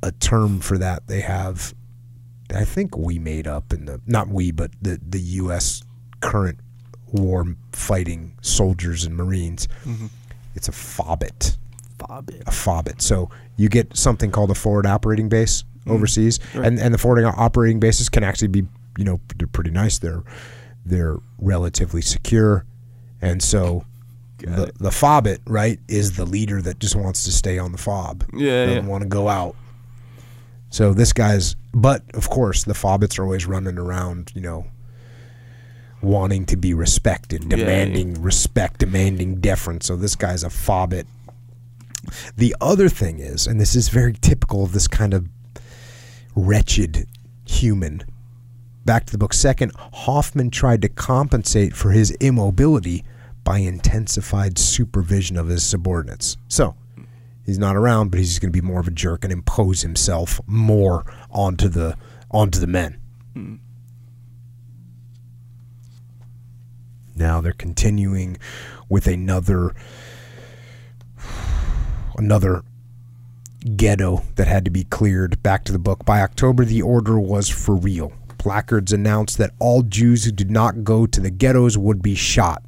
a 0.02 0.12
term 0.12 0.60
for 0.60 0.78
that 0.78 1.06
they 1.06 1.20
have. 1.20 1.74
I 2.54 2.64
think 2.64 2.96
we 2.96 3.18
made 3.18 3.46
up 3.46 3.72
in 3.72 3.86
the 3.86 4.00
not 4.06 4.28
we, 4.28 4.50
but 4.50 4.72
the 4.80 5.00
the 5.06 5.20
U.S. 5.20 5.82
current 6.20 6.58
war 7.12 7.46
fighting 7.72 8.36
soldiers 8.42 9.04
and 9.04 9.16
Marines. 9.16 9.68
Mm-hmm. 9.84 10.06
It's 10.54 10.68
a 10.68 10.72
FOBIT. 10.72 11.56
Fobbit. 11.98 12.42
A 12.42 12.50
FOBIT. 12.50 13.00
So 13.00 13.30
you 13.56 13.68
get 13.68 13.96
something 13.96 14.30
called 14.30 14.50
a 14.50 14.54
forward 14.54 14.86
operating 14.86 15.28
base 15.28 15.64
Mm-hmm. 15.82 15.92
overseas, 15.92 16.38
Right. 16.54 16.66
and 16.66 16.78
and 16.78 16.94
the 16.94 16.98
forwarding 16.98 17.24
operating 17.26 17.80
bases 17.80 18.08
can 18.08 18.22
actually 18.24 18.48
be 18.48 18.66
you 18.98 19.04
know 19.04 19.20
they're 19.36 19.46
pretty 19.48 19.70
nice. 19.70 19.98
They're 19.98 20.22
they're 20.86 21.16
relatively 21.38 22.02
secure, 22.02 22.64
and 23.20 23.42
so. 23.42 23.84
Got 24.38 24.56
The, 24.56 24.62
it. 24.64 24.78
the 24.78 24.90
FOBIT, 24.90 25.38
right, 25.46 25.78
is 25.86 26.16
the 26.16 26.24
leader 26.24 26.60
that 26.62 26.80
just 26.80 26.96
wants 26.96 27.22
to 27.24 27.30
stay 27.30 27.58
on 27.58 27.70
the 27.70 27.78
FOB. 27.78 28.24
Yeah, 28.34 28.66
Doesn't 28.66 28.84
yeah. 28.86 28.90
want 28.90 29.02
to 29.02 29.08
go 29.08 29.28
out. 29.28 29.54
So 30.70 30.92
this 30.92 31.12
guy's, 31.12 31.54
but 31.72 32.02
of 32.14 32.28
course, 32.28 32.64
the 32.64 32.72
FOBITs 32.72 33.20
are 33.20 33.22
always 33.22 33.46
running 33.46 33.78
around, 33.78 34.32
you 34.34 34.40
know, 34.40 34.66
wanting 36.00 36.44
to 36.46 36.56
be 36.56 36.74
respected, 36.74 37.44
Yeah, 37.44 37.50
yeah. 37.50 37.64
demanding 37.64 38.20
respect, 38.22 38.78
demanding 38.80 39.36
deference. 39.36 39.86
So 39.86 39.94
this 39.96 40.16
guy's 40.16 40.42
a 40.42 40.48
FOBIT. 40.48 41.04
The 42.36 42.56
other 42.60 42.88
thing 42.88 43.20
is, 43.20 43.46
and 43.46 43.60
this 43.60 43.76
is 43.76 43.88
very 43.90 44.14
typical 44.14 44.64
of 44.64 44.72
this 44.72 44.88
kind 44.88 45.14
of 45.14 45.28
wretched 46.34 47.06
human. 47.44 48.04
Back 48.84 49.06
to 49.06 49.12
the 49.12 49.18
book. 49.18 49.32
Second, 49.32 49.72
Hoffman 49.76 50.50
tried 50.50 50.82
to 50.82 50.88
compensate 50.88 51.74
for 51.74 51.90
his 51.92 52.10
immobility 52.12 53.04
by 53.44 53.58
intensified 53.58 54.58
supervision 54.58 55.36
of 55.36 55.48
his 55.48 55.62
subordinates. 55.62 56.36
So 56.48 56.74
he's 57.44 57.58
not 57.58 57.76
around, 57.76 58.10
but 58.10 58.18
he's 58.18 58.38
going 58.38 58.52
to 58.52 58.60
be 58.60 58.66
more 58.66 58.80
of 58.80 58.88
a 58.88 58.92
jerk 58.92 59.24
and 59.24 59.32
impose 59.32 59.82
himself 59.82 60.40
more 60.46 61.04
onto 61.30 61.68
the 61.68 61.96
onto 62.30 62.58
the 62.58 62.66
men. 62.66 62.98
Now 67.14 67.40
they're 67.40 67.52
continuing 67.52 68.38
with 68.88 69.06
another 69.06 69.74
another 72.16 72.62
ghetto 73.62 74.22
that 74.36 74.48
had 74.48 74.64
to 74.64 74.70
be 74.70 74.84
cleared. 74.84 75.42
Back 75.42 75.64
to 75.64 75.72
the 75.72 75.78
book. 75.78 76.04
By 76.04 76.20
October, 76.20 76.64
the 76.64 76.82
order 76.82 77.18
was 77.18 77.48
for 77.48 77.74
real. 77.74 78.12
Placards 78.38 78.92
announced 78.92 79.38
that 79.38 79.52
all 79.58 79.82
Jews 79.82 80.24
who 80.24 80.32
did 80.32 80.50
not 80.50 80.84
go 80.84 81.06
to 81.06 81.20
the 81.20 81.30
ghettos 81.30 81.78
would 81.78 82.02
be 82.02 82.14
shot. 82.14 82.64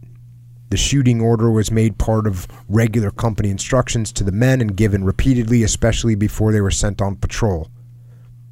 The 0.71 0.77
shooting 0.77 1.21
order 1.21 1.51
was 1.51 1.71
made 1.71 1.99
part 1.99 2.27
of 2.27 2.49
regular 2.69 3.11
company 3.11 3.51
instructions 3.51 4.13
to 4.13 4.25
the 4.25 4.33
men 4.33 4.61
and 4.61 4.77
given 4.77 5.05
repeatedly, 5.05 5.63
especially 5.63 6.15
before 6.15 6.53
they 6.53 6.61
were 6.61 6.71
sent 6.71 7.03
on 7.03 7.17
patrol. 7.17 7.71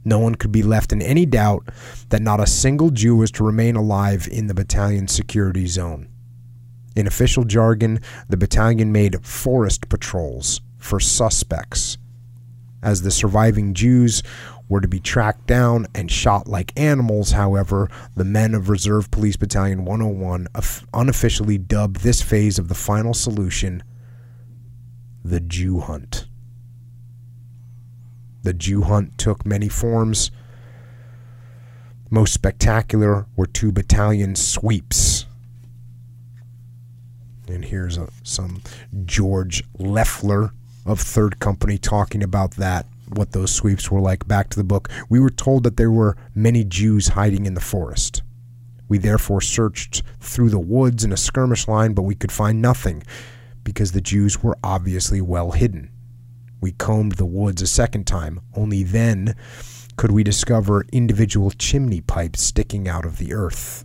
No 0.04 0.18
one 0.18 0.34
could 0.34 0.52
be 0.52 0.62
left 0.62 0.92
in 0.92 1.00
any 1.00 1.26
doubt 1.26 1.68
that 2.08 2.22
not 2.22 2.40
a 2.40 2.46
single 2.46 2.90
Jew 2.90 3.16
was 3.16 3.30
to 3.32 3.44
remain 3.44 3.76
alive 3.76 4.28
in 4.30 4.48
the 4.48 4.54
battalion 4.54 5.08
security 5.08 5.66
zone. 5.66 6.08
In 6.94 7.06
official 7.06 7.44
jargon, 7.44 8.00
the 8.28 8.36
battalion 8.36 8.92
made 8.92 9.24
forest 9.24 9.88
patrols 9.88 10.60
for 10.76 11.00
suspects. 11.00 11.98
As 12.82 13.02
the 13.02 13.10
surviving 13.10 13.74
Jews 13.74 14.22
were 14.68 14.80
to 14.80 14.88
be 14.88 14.98
tracked 14.98 15.46
down 15.46 15.86
and 15.94 16.10
shot 16.10 16.48
like 16.48 16.78
animals, 16.78 17.32
however, 17.32 17.88
the 18.16 18.24
men 18.24 18.54
of 18.54 18.68
Reserve 18.68 19.10
Police 19.10 19.36
Battalion 19.36 19.84
101 19.84 20.48
unofficially 20.92 21.58
dubbed 21.58 22.00
this 22.00 22.22
phase 22.22 22.58
of 22.58 22.68
the 22.68 22.74
final 22.74 23.14
solution 23.14 23.82
the 25.24 25.40
Jew 25.40 25.80
hunt. 25.80 26.26
The 28.42 28.52
Jew 28.52 28.82
hunt 28.82 29.18
took 29.18 29.46
many 29.46 29.68
forms. 29.68 30.32
Most 32.10 32.34
spectacular 32.34 33.26
were 33.36 33.46
two 33.46 33.70
battalion 33.70 34.34
sweeps. 34.34 35.26
And 37.46 37.64
here's 37.64 37.96
a, 37.96 38.08
some 38.24 38.62
George 39.04 39.62
Leffler 39.78 40.52
of 40.84 41.00
3rd 41.00 41.38
Company 41.38 41.78
talking 41.78 42.22
about 42.22 42.52
that, 42.52 42.86
what 43.08 43.32
those 43.32 43.54
sweeps 43.54 43.90
were 43.90 44.00
like. 44.00 44.26
Back 44.26 44.50
to 44.50 44.56
the 44.56 44.64
book. 44.64 44.88
We 45.08 45.20
were 45.20 45.30
told 45.30 45.64
that 45.64 45.76
there 45.76 45.90
were 45.90 46.16
many 46.34 46.64
Jews 46.64 47.08
hiding 47.08 47.46
in 47.46 47.54
the 47.54 47.60
forest. 47.60 48.22
We 48.88 48.98
therefore 48.98 49.40
searched 49.40 50.02
through 50.20 50.50
the 50.50 50.58
woods 50.58 51.04
in 51.04 51.12
a 51.12 51.16
skirmish 51.16 51.66
line, 51.68 51.94
but 51.94 52.02
we 52.02 52.14
could 52.14 52.32
find 52.32 52.60
nothing 52.60 53.02
because 53.64 53.92
the 53.92 54.00
Jews 54.00 54.42
were 54.42 54.58
obviously 54.62 55.20
well 55.20 55.52
hidden. 55.52 55.90
We 56.60 56.72
combed 56.72 57.12
the 57.12 57.26
woods 57.26 57.62
a 57.62 57.66
second 57.66 58.06
time. 58.06 58.40
Only 58.54 58.82
then 58.82 59.34
could 59.96 60.10
we 60.10 60.22
discover 60.22 60.84
individual 60.92 61.50
chimney 61.50 62.00
pipes 62.00 62.42
sticking 62.42 62.88
out 62.88 63.04
of 63.04 63.18
the 63.18 63.34
earth. 63.34 63.84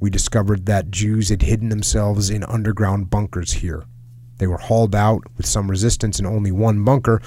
We 0.00 0.10
discovered 0.10 0.66
that 0.66 0.90
Jews 0.90 1.30
had 1.30 1.42
hidden 1.42 1.68
themselves 1.68 2.30
in 2.30 2.44
underground 2.44 3.10
bunkers 3.10 3.54
here. 3.54 3.84
They 4.38 4.46
were 4.46 4.58
hauled 4.58 4.94
out 4.94 5.24
with 5.36 5.46
some 5.46 5.70
resistance 5.70 6.18
in 6.18 6.26
only 6.26 6.52
one 6.52 6.84
bunker. 6.84 7.20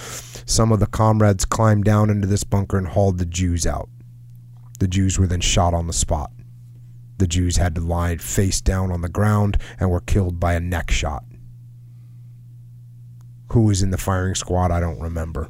Some 0.45 0.71
of 0.71 0.79
the 0.79 0.87
comrades 0.87 1.45
climbed 1.45 1.85
down 1.85 2.09
into 2.09 2.27
this 2.27 2.43
bunker 2.43 2.77
and 2.77 2.87
hauled 2.87 3.17
the 3.17 3.25
Jews 3.25 3.65
out. 3.65 3.89
The 4.79 4.87
Jews 4.87 5.17
were 5.17 5.27
then 5.27 5.41
shot 5.41 5.73
on 5.73 5.87
the 5.87 5.93
spot. 5.93 6.31
The 7.17 7.27
Jews 7.27 7.57
had 7.57 7.75
to 7.75 7.81
lie 7.81 8.15
face 8.17 8.61
down 8.61 8.91
on 8.91 9.01
the 9.01 9.09
ground 9.09 9.57
and 9.79 9.89
were 9.89 9.99
killed 9.99 10.39
by 10.39 10.53
a 10.53 10.59
neck 10.59 10.89
shot. 10.89 11.25
Who 13.51 13.63
was 13.63 13.81
in 13.81 13.89
the 13.91 13.97
firing 13.97 14.35
squad, 14.35 14.71
I 14.71 14.79
don't 14.79 15.01
remember. 15.01 15.49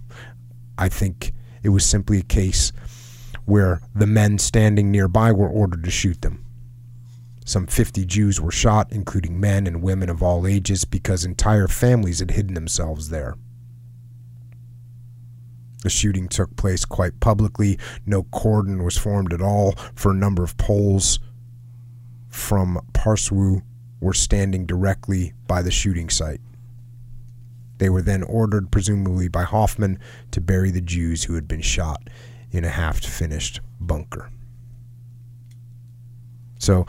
I 0.77 0.89
think 0.89 1.33
it 1.61 1.69
was 1.69 1.85
simply 1.85 2.19
a 2.19 2.23
case 2.23 2.71
where 3.45 3.81
the 3.93 4.07
men 4.07 4.37
standing 4.39 4.89
nearby 4.89 5.31
were 5.31 5.49
ordered 5.49 5.83
to 5.83 5.91
shoot 5.91 6.21
them. 6.21 6.45
Some 7.49 7.65
50 7.65 8.05
Jews 8.05 8.39
were 8.39 8.51
shot, 8.51 8.91
including 8.91 9.39
men 9.39 9.65
and 9.65 9.81
women 9.81 10.07
of 10.07 10.21
all 10.21 10.45
ages, 10.45 10.85
because 10.85 11.25
entire 11.25 11.67
families 11.67 12.19
had 12.19 12.29
hidden 12.29 12.53
themselves 12.53 13.09
there. 13.09 13.37
The 15.81 15.89
shooting 15.89 16.27
took 16.27 16.55
place 16.55 16.85
quite 16.85 17.19
publicly. 17.19 17.79
No 18.05 18.21
cordon 18.21 18.83
was 18.83 18.99
formed 18.99 19.33
at 19.33 19.41
all, 19.41 19.71
for 19.95 20.11
a 20.11 20.15
number 20.15 20.43
of 20.43 20.57
Poles 20.57 21.17
from 22.27 22.79
Parczew 22.93 23.63
were 23.99 24.13
standing 24.13 24.67
directly 24.67 25.33
by 25.47 25.63
the 25.63 25.71
shooting 25.71 26.11
site. 26.11 26.41
They 27.79 27.89
were 27.89 28.03
then 28.03 28.21
ordered, 28.21 28.69
presumably 28.69 29.27
by 29.27 29.41
Hoffman, 29.41 29.97
to 30.29 30.39
bury 30.39 30.69
the 30.69 30.81
Jews 30.81 31.23
who 31.23 31.33
had 31.33 31.47
been 31.47 31.61
shot 31.61 32.11
in 32.51 32.63
a 32.63 32.69
half 32.69 33.03
finished 33.03 33.59
bunker. 33.79 34.29
So, 36.59 36.85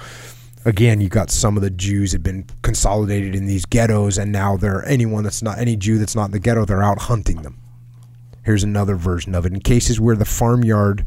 again, 0.65 1.01
you 1.01 1.09
got 1.09 1.31
some 1.31 1.57
of 1.57 1.63
the 1.63 1.71
Jews 1.71 2.13
had 2.13 2.23
been 2.23 2.47
consolidated 2.63 3.35
in 3.35 3.47
these 3.47 3.65
ghettos, 3.65 4.19
and 4.19 4.33
now 4.33 4.57
they're 4.57 4.85
anyone 4.87 5.25
that's 5.25 5.43
not 5.43 5.59
any 5.59 5.77
Jew 5.77 5.99
that's 5.99 6.17
not 6.17 6.27
in 6.27 6.31
the 6.33 6.39
ghetto, 6.39 6.65
they're 6.65 6.83
out 6.83 7.03
hunting 7.03 7.43
them. 7.43 7.59
Here's 8.45 8.65
another 8.65 8.97
version 8.97 9.35
of 9.35 9.47
it. 9.47 9.53
In 9.53 9.61
cases 9.61 10.01
where 10.01 10.17
the 10.17 10.25
farmyard 10.25 11.05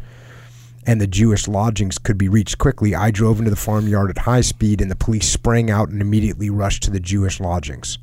and 0.85 0.99
the 0.99 1.07
Jewish 1.07 1.47
lodgings 1.47 1.97
could 1.97 2.17
be 2.17 2.29
reached 2.29 2.57
quickly, 2.57 2.93
I 2.93 3.11
drove 3.11 3.39
into 3.39 3.49
the 3.49 3.55
farmyard 3.55 4.09
at 4.09 4.19
high 4.19 4.41
speed, 4.41 4.81
and 4.81 4.91
the 4.91 4.95
police 4.95 5.29
sprang 5.29 5.69
out 5.71 5.89
and 5.89 6.01
immediately 6.01 6.49
rushed 6.49 6.83
to 6.83 6.91
the 6.91 6.99
Jewish 6.99 7.39
lodgings. 7.39 7.97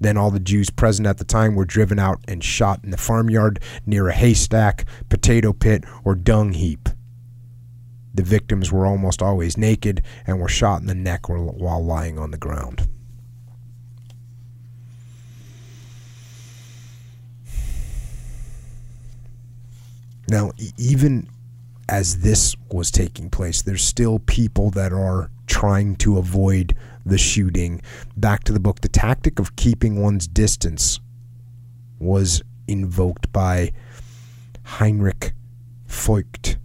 Then 0.00 0.16
all 0.16 0.30
the 0.30 0.40
Jews 0.40 0.70
present 0.70 1.06
at 1.06 1.18
the 1.18 1.24
time 1.24 1.54
were 1.54 1.64
driven 1.64 1.98
out 1.98 2.20
and 2.26 2.42
shot 2.42 2.80
in 2.84 2.90
the 2.90 2.96
farmyard 2.96 3.60
near 3.86 4.08
a 4.08 4.12
haystack, 4.12 4.84
potato 5.08 5.52
pit, 5.52 5.84
or 6.04 6.14
dung 6.14 6.52
heap. 6.52 6.88
The 8.14 8.22
victims 8.22 8.70
were 8.70 8.86
almost 8.86 9.20
always 9.20 9.56
naked 9.56 10.02
and 10.26 10.40
were 10.40 10.48
shot 10.48 10.80
in 10.80 10.86
the 10.86 10.94
neck 10.94 11.28
while 11.28 11.84
lying 11.84 12.18
on 12.18 12.30
the 12.30 12.38
ground. 12.38 12.88
Now, 20.28 20.52
even 20.78 21.28
as 21.88 22.20
this 22.20 22.56
was 22.70 22.90
taking 22.90 23.28
place, 23.30 23.62
there's 23.62 23.84
still 23.84 24.20
people 24.20 24.70
that 24.70 24.92
are 24.92 25.30
trying 25.46 25.96
to 25.96 26.16
avoid 26.16 26.74
the 27.04 27.18
shooting. 27.18 27.82
Back 28.16 28.44
to 28.44 28.52
the 28.52 28.60
book, 28.60 28.80
the 28.80 28.88
tactic 28.88 29.38
of 29.38 29.56
keeping 29.56 30.00
one's 30.00 30.26
distance 30.26 31.00
was 31.98 32.42
invoked 32.66 33.30
by 33.32 33.72
Heinrich 34.62 35.34
Voigt 35.86 36.56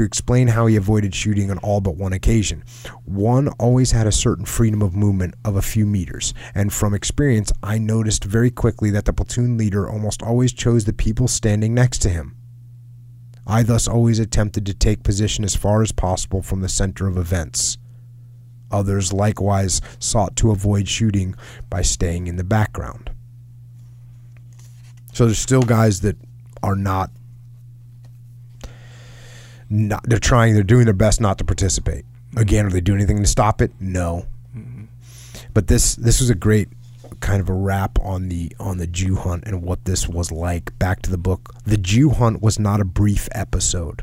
to 0.00 0.06
explain 0.06 0.48
how 0.48 0.64
he 0.64 0.76
avoided 0.76 1.14
shooting 1.14 1.50
on 1.50 1.58
all 1.58 1.82
but 1.82 1.94
one 1.94 2.14
occasion. 2.14 2.64
One 3.04 3.48
always 3.58 3.90
had 3.90 4.06
a 4.06 4.12
certain 4.12 4.46
freedom 4.46 4.80
of 4.80 4.96
movement 4.96 5.34
of 5.44 5.56
a 5.56 5.62
few 5.62 5.84
meters, 5.84 6.32
and 6.54 6.72
from 6.72 6.94
experience, 6.94 7.52
I 7.62 7.76
noticed 7.76 8.24
very 8.24 8.50
quickly 8.50 8.88
that 8.92 9.04
the 9.04 9.12
platoon 9.12 9.58
leader 9.58 9.86
almost 9.86 10.22
always 10.22 10.54
chose 10.54 10.86
the 10.86 10.94
people 10.94 11.28
standing 11.28 11.74
next 11.74 11.98
to 11.98 12.08
him. 12.08 12.34
I 13.46 13.62
thus 13.62 13.86
always 13.86 14.18
attempted 14.18 14.64
to 14.66 14.74
take 14.74 15.02
position 15.02 15.44
as 15.44 15.54
far 15.54 15.82
as 15.82 15.92
possible 15.92 16.40
from 16.40 16.62
the 16.62 16.68
center 16.70 17.06
of 17.06 17.18
events. 17.18 17.76
Others 18.70 19.12
likewise 19.12 19.82
sought 19.98 20.34
to 20.36 20.50
avoid 20.50 20.88
shooting 20.88 21.34
by 21.68 21.82
staying 21.82 22.26
in 22.26 22.36
the 22.36 22.44
background. 22.44 23.10
So 25.12 25.26
there's 25.26 25.38
still 25.38 25.62
guys 25.62 26.00
that 26.00 26.16
are 26.62 26.76
not 26.76 27.10
not 29.70 30.02
they're 30.08 30.18
trying 30.18 30.54
they're 30.54 30.62
doing 30.62 30.84
their 30.84 30.92
best 30.92 31.20
not 31.20 31.38
to 31.38 31.44
participate. 31.44 32.04
Again, 32.36 32.66
are 32.66 32.70
they 32.70 32.80
doing 32.80 32.98
anything 32.98 33.18
to 33.18 33.26
stop 33.26 33.62
it? 33.62 33.72
No. 33.80 34.26
Mm-hmm. 34.56 34.84
But 35.54 35.68
this 35.68 35.94
this 35.94 36.20
was 36.20 36.28
a 36.28 36.34
great 36.34 36.68
kind 37.20 37.40
of 37.40 37.48
a 37.48 37.54
wrap 37.54 37.98
on 38.00 38.28
the 38.28 38.52
on 38.58 38.78
the 38.78 38.86
Jew 38.86 39.16
hunt 39.16 39.44
and 39.46 39.62
what 39.62 39.84
this 39.84 40.08
was 40.08 40.30
like. 40.32 40.76
Back 40.78 41.02
to 41.02 41.10
the 41.10 41.18
book. 41.18 41.54
The 41.64 41.76
Jew 41.76 42.10
hunt 42.10 42.42
was 42.42 42.58
not 42.58 42.80
a 42.80 42.84
brief 42.84 43.28
episode. 43.32 44.02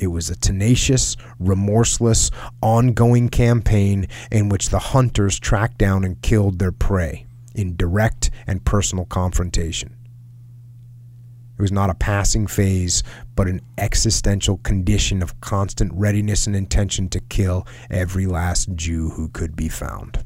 It 0.00 0.08
was 0.08 0.28
a 0.28 0.36
tenacious, 0.36 1.16
remorseless, 1.38 2.30
ongoing 2.60 3.28
campaign 3.28 4.08
in 4.30 4.48
which 4.48 4.70
the 4.70 4.78
hunters 4.78 5.38
tracked 5.38 5.78
down 5.78 6.04
and 6.04 6.20
killed 6.20 6.58
their 6.58 6.72
prey 6.72 7.26
in 7.54 7.76
direct 7.76 8.30
and 8.46 8.64
personal 8.64 9.04
confrontation. 9.04 9.93
It 11.56 11.62
was 11.62 11.72
not 11.72 11.88
a 11.88 11.94
passing 11.94 12.48
phase, 12.48 13.04
but 13.36 13.46
an 13.46 13.60
existential 13.78 14.56
condition 14.58 15.22
of 15.22 15.40
constant 15.40 15.92
readiness 15.94 16.46
and 16.46 16.56
intention 16.56 17.08
to 17.10 17.20
kill 17.20 17.66
every 17.90 18.26
last 18.26 18.74
Jew 18.74 19.10
who 19.10 19.28
could 19.28 19.54
be 19.54 19.68
found. 19.68 20.24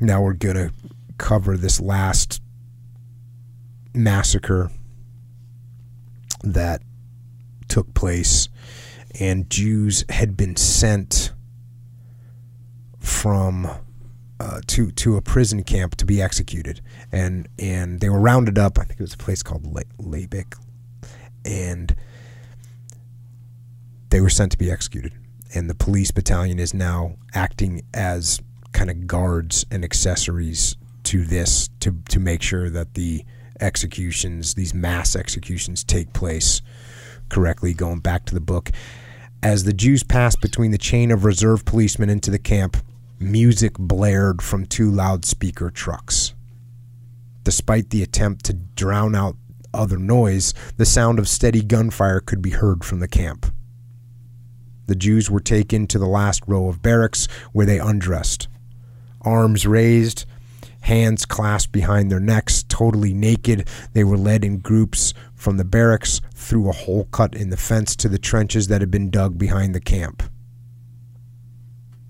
Now 0.00 0.22
we're 0.22 0.34
going 0.34 0.56
to 0.56 0.72
cover 1.18 1.56
this 1.56 1.80
last 1.80 2.42
massacre 3.94 4.70
that 6.42 6.82
took 7.68 7.92
place, 7.94 8.48
and 9.18 9.48
Jews 9.50 10.04
had 10.08 10.36
been 10.36 10.56
sent 10.56 11.32
from 12.98 13.68
uh, 14.38 14.60
to 14.66 14.90
to 14.92 15.16
a 15.16 15.22
prison 15.22 15.62
camp 15.62 15.96
to 15.96 16.04
be 16.04 16.20
executed, 16.20 16.80
and 17.10 17.48
and 17.58 18.00
they 18.00 18.08
were 18.08 18.20
rounded 18.20 18.58
up. 18.58 18.78
I 18.78 18.84
think 18.84 19.00
it 19.00 19.02
was 19.02 19.14
a 19.14 19.18
place 19.18 19.42
called 19.42 19.66
Le- 19.66 19.82
and 21.44 21.96
they 24.10 24.20
were 24.20 24.30
sent 24.30 24.52
to 24.52 24.58
be 24.58 24.70
executed. 24.70 25.12
And 25.54 25.70
the 25.70 25.74
police 25.74 26.10
battalion 26.10 26.58
is 26.58 26.74
now 26.74 27.16
acting 27.32 27.82
as 27.94 28.40
kind 28.72 28.90
of 28.90 29.06
guards 29.06 29.64
and 29.70 29.84
accessories 29.84 30.76
to 31.04 31.24
this 31.24 31.68
to 31.80 31.96
to 32.08 32.20
make 32.20 32.42
sure 32.42 32.68
that 32.68 32.94
the 32.94 33.24
executions, 33.60 34.54
these 34.54 34.74
mass 34.74 35.16
executions, 35.16 35.82
take 35.82 36.12
place 36.12 36.60
correctly. 37.28 37.72
Going 37.72 38.00
back 38.00 38.26
to 38.26 38.34
the 38.34 38.40
book, 38.40 38.70
as 39.42 39.64
the 39.64 39.72
Jews 39.72 40.02
passed 40.02 40.40
between 40.40 40.72
the 40.72 40.78
chain 40.78 41.10
of 41.10 41.24
reserve 41.24 41.64
policemen 41.64 42.10
into 42.10 42.30
the 42.30 42.38
camp, 42.38 42.76
music 43.18 43.74
blared 43.78 44.42
from 44.42 44.66
two 44.66 44.90
loudspeaker 44.90 45.70
trucks. 45.70 46.34
Despite 47.44 47.90
the 47.90 48.02
attempt 48.02 48.44
to 48.46 48.52
drown 48.52 49.14
out 49.14 49.36
other 49.72 49.98
noise, 49.98 50.52
the 50.76 50.86
sound 50.86 51.18
of 51.18 51.28
steady 51.28 51.62
gunfire 51.62 52.20
could 52.20 52.42
be 52.42 52.50
heard 52.50 52.84
from 52.84 53.00
the 53.00 53.08
camp. 53.08 53.46
The 54.86 54.94
Jews 54.94 55.30
were 55.30 55.40
taken 55.40 55.86
to 55.88 55.98
the 55.98 56.06
last 56.06 56.42
row 56.46 56.68
of 56.68 56.82
barracks 56.82 57.26
where 57.52 57.66
they 57.66 57.78
undressed 57.78 58.48
arms 59.26 59.66
raised, 59.66 60.24
hands 60.82 61.26
clasped 61.26 61.72
behind 61.72 62.10
their 62.10 62.20
necks, 62.20 62.62
totally 62.62 63.12
naked. 63.12 63.68
They 63.92 64.04
were 64.04 64.16
led 64.16 64.44
in 64.44 64.60
groups 64.60 65.12
from 65.34 65.56
the 65.56 65.64
barracks 65.64 66.20
through 66.32 66.68
a 66.68 66.72
hole 66.72 67.04
cut 67.10 67.34
in 67.34 67.50
the 67.50 67.56
fence 67.56 67.96
to 67.96 68.08
the 68.08 68.18
trenches 68.18 68.68
that 68.68 68.80
had 68.80 68.90
been 68.90 69.10
dug 69.10 69.36
behind 69.36 69.74
the 69.74 69.80
camp. 69.80 70.22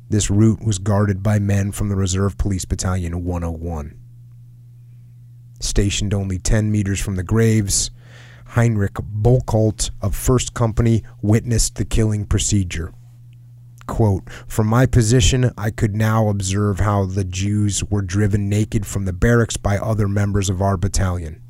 This 0.09 0.31
route 0.31 0.63
was 0.65 0.79
guarded 0.79 1.23
by 1.23 1.41
men 1.41 1.73
from 1.73 1.89
the 1.89 1.97
Reserve 1.97 2.39
Police 2.39 2.65
Battalion 2.65 3.25
101. 3.25 3.99
Stationed 5.59 6.15
only 6.15 6.39
10 6.39 6.71
meters 6.71 7.01
from 7.01 7.17
the 7.17 7.25
graves, 7.25 7.91
Heinrich 8.51 8.95
Bockholt 8.95 9.91
of 10.01 10.15
1st 10.15 10.55
Company 10.55 11.03
witnessed 11.23 11.75
the 11.75 11.85
killing 11.85 12.25
procedure. 12.25 12.93
Quote, 13.87 14.31
From 14.47 14.69
my 14.69 14.87
position, 14.87 15.51
I 15.59 15.71
could 15.71 15.97
now 15.97 16.29
observe 16.29 16.81
how 16.81 17.07
the 17.07 17.25
Jews 17.25 17.83
were 17.85 18.03
driven 18.03 18.49
naked 18.49 18.87
from 18.87 19.07
the 19.07 19.13
barracks 19.13 19.57
by 19.57 19.77
other 19.77 20.07
members 20.07 20.49
of 20.49 20.63
our 20.63 20.77
battalion. 20.77 21.43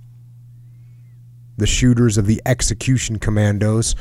The 1.58 1.66
shooters 1.66 2.18
of 2.18 2.26
the 2.26 2.40
execution 2.44 3.18
commandos 3.18 3.94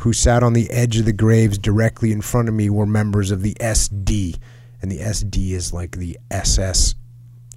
who 0.00 0.12
sat 0.14 0.42
on 0.42 0.54
the 0.54 0.70
edge 0.70 0.98
of 0.98 1.04
the 1.04 1.12
graves 1.12 1.58
directly 1.58 2.10
in 2.10 2.22
front 2.22 2.48
of 2.48 2.54
me 2.54 2.70
were 2.70 2.86
members 2.86 3.30
of 3.30 3.42
the 3.42 3.54
SD. 3.60 4.38
And 4.80 4.90
the 4.90 4.98
SD 4.98 5.50
is 5.50 5.74
like 5.74 5.96
the 5.96 6.18
SS 6.30 6.94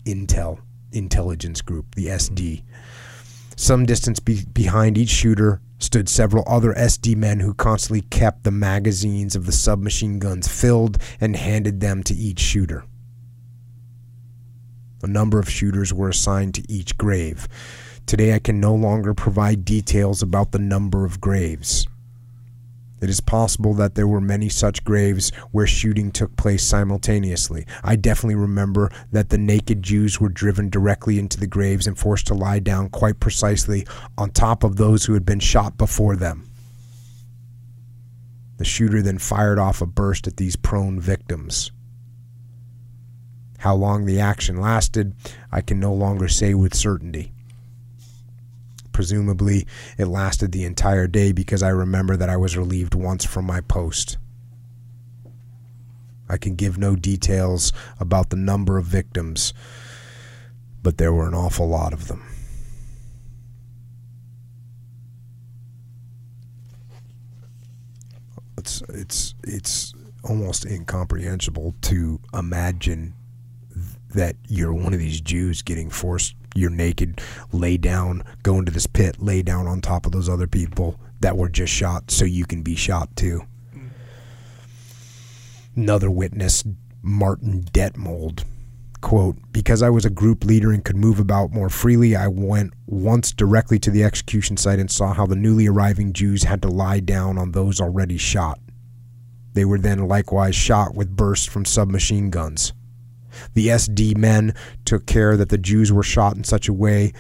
Intel 0.05 0.59
intelligence 0.91 1.61
group, 1.61 1.95
the 1.95 2.07
SD. 2.07 2.63
Some 3.55 3.85
distance 3.85 4.19
be- 4.19 4.45
behind 4.53 4.97
each 4.97 5.09
shooter 5.09 5.61
stood 5.79 6.09
several 6.09 6.43
other 6.45 6.73
SD 6.73 7.15
men 7.15 7.39
who 7.39 7.53
constantly 7.53 8.01
kept 8.01 8.43
the 8.43 8.51
magazines 8.51 9.35
of 9.35 9.45
the 9.45 9.51
submachine 9.51 10.19
guns 10.19 10.47
filled 10.47 10.97
and 11.21 11.35
handed 11.37 11.79
them 11.79 12.03
to 12.03 12.13
each 12.13 12.39
shooter. 12.39 12.83
A 15.01 15.07
number 15.07 15.39
of 15.39 15.49
shooters 15.49 15.93
were 15.93 16.09
assigned 16.09 16.55
to 16.55 16.71
each 16.71 16.97
grave. 16.97 17.47
Today 18.05 18.33
I 18.33 18.39
can 18.39 18.59
no 18.59 18.75
longer 18.75 19.13
provide 19.13 19.63
details 19.63 20.21
about 20.21 20.51
the 20.51 20.59
number 20.59 21.05
of 21.05 21.21
graves. 21.21 21.87
It 23.03 23.09
is 23.09 23.19
possible 23.19 23.73
that 23.73 23.95
there 23.95 24.07
were 24.07 24.21
many 24.21 24.47
such 24.47 24.85
graves 24.85 25.33
where 25.51 25.67
shooting 25.67 26.09
took 26.09 26.37
place 26.37 26.63
simultaneously. 26.63 27.65
I 27.83 27.97
definitely 27.97 28.35
remember 28.35 28.89
that 29.11 29.27
the 29.27 29.37
naked 29.37 29.83
Jews 29.83 30.21
were 30.21 30.29
driven 30.29 30.69
directly 30.69 31.19
into 31.19 31.37
the 31.37 31.45
graves 31.45 31.85
and 31.85 31.97
forced 31.97 32.27
to 32.27 32.33
lie 32.33 32.59
down 32.59 32.87
quite 32.87 33.19
precisely 33.19 33.85
on 34.17 34.31
top 34.31 34.63
of 34.63 34.77
those 34.77 35.03
who 35.03 35.15
had 35.15 35.25
been 35.25 35.41
shot 35.41 35.77
before 35.77 36.15
them. 36.15 36.49
The 38.55 38.63
shooter 38.63 39.01
then 39.01 39.17
fired 39.17 39.59
off 39.59 39.81
a 39.81 39.85
burst 39.85 40.25
at 40.25 40.37
these 40.37 40.55
prone 40.55 40.97
victims. 40.97 41.71
How 43.57 43.75
long 43.75 44.05
the 44.05 44.21
action 44.21 44.61
lasted, 44.61 45.13
I 45.51 45.59
can 45.59 45.77
no 45.77 45.93
longer 45.93 46.29
say 46.29 46.53
with 46.53 46.73
certainty. 46.73 47.32
Presumably, 48.93 49.67
it 49.97 50.05
lasted 50.05 50.51
the 50.51 50.63
entire 50.63 51.07
day 51.07 51.31
because 51.31 51.61
I 51.61 51.69
remember 51.69 52.15
that 52.15 52.29
I 52.29 52.37
was 52.37 52.55
relieved 52.55 52.95
once 52.95 53.25
from 53.25 53.45
my 53.45 53.59
post. 53.59 54.17
I 56.29 56.37
can 56.37 56.55
give 56.55 56.77
no 56.77 56.95
details 56.95 57.73
about 57.99 58.29
the 58.29 58.37
number 58.37 58.77
of 58.77 58.85
victims, 58.85 59.53
but 60.81 60.97
there 60.97 61.11
were 61.11 61.27
an 61.27 61.33
awful 61.33 61.67
lot 61.67 61.91
of 61.91 62.07
them. 62.07 62.23
It's 68.57 68.81
it's 68.89 69.35
it's 69.43 69.93
almost 70.23 70.65
incomprehensible 70.65 71.75
to 71.81 72.21
imagine 72.33 73.13
that 74.13 74.35
you're 74.47 74.73
one 74.73 74.93
of 74.93 74.99
these 74.99 75.19
Jews 75.19 75.61
getting 75.61 75.89
forced, 75.89 76.35
you're 76.55 76.69
naked, 76.69 77.21
lay 77.51 77.77
down, 77.77 78.23
go 78.43 78.57
into 78.57 78.71
this 78.71 78.87
pit, 78.87 79.17
lay 79.19 79.41
down 79.41 79.67
on 79.67 79.81
top 79.81 80.05
of 80.05 80.11
those 80.11 80.29
other 80.29 80.47
people 80.47 80.99
that 81.19 81.37
were 81.37 81.49
just 81.49 81.73
shot 81.73 82.11
so 82.11 82.25
you 82.25 82.45
can 82.45 82.61
be 82.61 82.75
shot 82.75 83.15
too. 83.15 83.41
Another 85.75 86.11
witness, 86.11 86.63
Martin 87.01 87.63
Detmold, 87.71 88.43
quote, 89.01 89.37
because 89.51 89.81
I 89.81 89.89
was 89.89 90.05
a 90.05 90.09
group 90.09 90.45
leader 90.45 90.71
and 90.71 90.83
could 90.83 90.95
move 90.95 91.19
about 91.19 91.51
more 91.51 91.69
freely, 91.69 92.15
I 92.15 92.27
went 92.27 92.73
once 92.85 93.31
directly 93.31 93.79
to 93.79 93.91
the 93.91 94.03
execution 94.03 94.57
site 94.57 94.79
and 94.79 94.91
saw 94.91 95.13
how 95.13 95.25
the 95.25 95.35
newly 95.35 95.67
arriving 95.67 96.13
Jews 96.13 96.43
had 96.43 96.61
to 96.61 96.67
lie 96.67 96.99
down 96.99 97.37
on 97.37 97.51
those 97.51 97.81
already 97.81 98.17
shot. 98.17 98.59
They 99.53 99.65
were 99.65 99.77
then 99.77 100.07
likewise 100.07 100.55
shot 100.55 100.95
with 100.95 101.15
bursts 101.15 101.45
from 101.45 101.65
submachine 101.65 102.29
guns. 102.29 102.73
The 103.53 103.67
SD 103.67 104.17
men 104.17 104.53
took 104.85 105.05
care 105.05 105.37
that 105.37 105.49
the 105.49 105.57
Jews 105.57 105.91
were 105.91 106.03
shot 106.03 106.35
in 106.35 106.43
such 106.43 106.67
a 106.67 106.73
way 106.73 107.13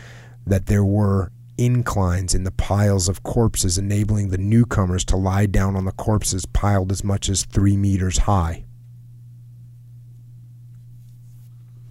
that 0.45 0.65
there 0.65 0.85
were 0.85 1.31
inclines 1.57 2.33
in 2.33 2.43
the 2.43 2.51
piles 2.51 3.07
of 3.07 3.23
corpses, 3.23 3.77
enabling 3.77 4.29
the 4.29 4.37
newcomers 4.37 5.05
to 5.05 5.17
lie 5.17 5.45
down 5.45 5.75
on 5.75 5.85
the 5.85 5.91
corpses 5.91 6.45
piled 6.45 6.91
as 6.91 7.03
much 7.03 7.29
as 7.29 7.45
three 7.45 7.77
meters 7.77 8.19
high. 8.19 8.65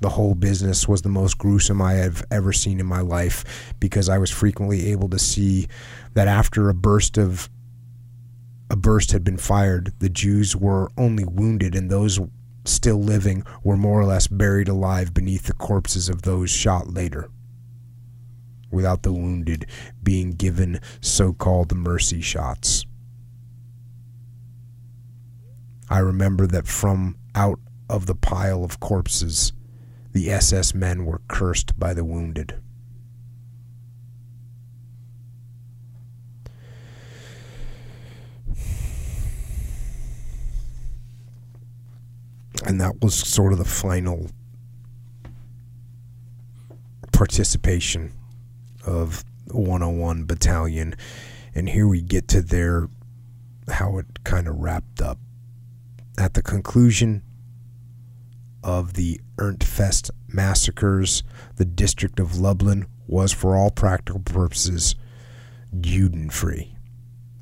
The 0.01 0.11
whole 0.11 0.35
business 0.35 0.89
was 0.89 1.03
the 1.03 1.09
most 1.09 1.39
gruesome 1.39 1.81
I 1.81 1.94
have 1.94 2.24
ever 2.28 2.53
seen 2.53 2.81
in 2.81 2.86
my 2.86 3.01
life 3.01 3.73
because 3.78 4.09
I 4.09 4.19
was 4.19 4.32
frequently 4.32 4.90
able 4.90 5.09
to 5.11 5.19
see 5.19 5.69
that 6.15 6.27
after 6.27 6.69
a 6.69 6.74
burst 6.74 7.19
of 7.19 7.49
a 8.69 8.74
burst 8.74 9.12
had 9.12 9.23
been 9.23 9.36
fired, 9.36 9.93
the 10.01 10.09
Jews 10.09 10.57
were 10.57 10.90
only 10.97 11.24
wounded 11.24 11.77
and 11.77 11.89
those 11.89 12.19
still 12.64 13.01
living 13.02 13.44
were 13.62 13.76
more 13.76 14.01
or 14.01 14.05
less 14.05 14.26
buried 14.26 14.68
alive 14.68 15.12
beneath 15.12 15.44
the 15.44 15.52
corpses 15.52 16.09
of 16.09 16.22
those 16.22 16.51
shot 16.51 16.93
later, 16.93 17.30
without 18.70 19.02
the 19.02 19.12
wounded 19.12 19.66
being 20.02 20.32
given 20.32 20.80
so 21.01 21.32
called 21.32 21.74
mercy 21.74 22.20
shots. 22.20 22.84
I 25.90 25.98
remember 25.98 26.47
that 26.47 26.66
from 26.66 27.16
out 27.34 27.60
of 27.89 28.06
the 28.06 28.14
pile 28.14 28.64
of 28.64 28.80
corpses, 28.80 29.52
the 30.12 30.30
SS 30.30 30.74
men 30.74 31.05
were 31.05 31.20
cursed 31.28 31.78
by 31.78 31.93
the 31.93 32.05
wounded. 32.05 32.60
And 42.64 42.80
that 42.80 43.00
was 43.00 43.14
sort 43.14 43.52
of 43.52 43.58
the 43.58 43.64
final 43.64 44.30
participation 47.12 48.12
of 48.86 49.24
101 49.48 50.24
battalion. 50.24 50.94
And 51.54 51.68
here 51.68 51.86
we 51.86 52.02
get 52.02 52.28
to 52.28 52.42
their 52.42 52.88
how 53.68 53.98
it 53.98 54.24
kind 54.24 54.48
of 54.48 54.56
wrapped 54.56 55.00
up. 55.00 55.18
At 56.18 56.34
the 56.34 56.42
conclusion 56.42 57.22
of 58.62 58.94
the 58.94 59.20
Erntefest 59.36 60.10
massacres 60.28 61.22
the 61.56 61.64
district 61.64 62.20
of 62.20 62.38
Lublin 62.38 62.86
was 63.06 63.32
for 63.32 63.56
all 63.56 63.70
practical 63.70 64.20
purposes 64.20 64.94
Juden 65.74 66.30
free 66.30 66.76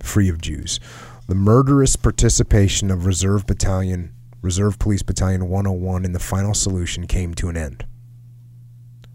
free 0.03 0.29
of 0.29 0.41
Jews. 0.41 0.81
The 1.27 1.35
murderous 1.35 1.97
participation 1.97 2.91
of 2.91 3.07
reserve 3.07 3.47
battalion 3.47 4.13
Reserve 4.43 4.79
Police 4.79 5.03
Battalion 5.03 5.49
101 5.49 6.05
in 6.05 6.13
the 6.13 6.19
final 6.19 6.53
solution 6.55 7.07
came 7.07 7.33
to 7.35 7.49
an 7.49 7.57
end. 7.57 7.87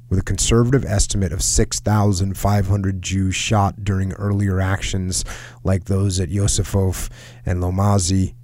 With 0.07 0.19
a 0.19 0.23
conservative 0.23 0.85
estimate 0.85 1.31
of 1.31 1.41
6,500 1.41 3.01
Jews 3.01 3.35
shot 3.35 3.83
during 3.83 4.13
earlier 4.13 4.61
actions 4.61 5.25
like 5.63 5.85
those 5.85 6.19
at 6.19 6.29
Józefów 6.29 7.09
and 7.45 7.61
Łomazy, 7.61 8.35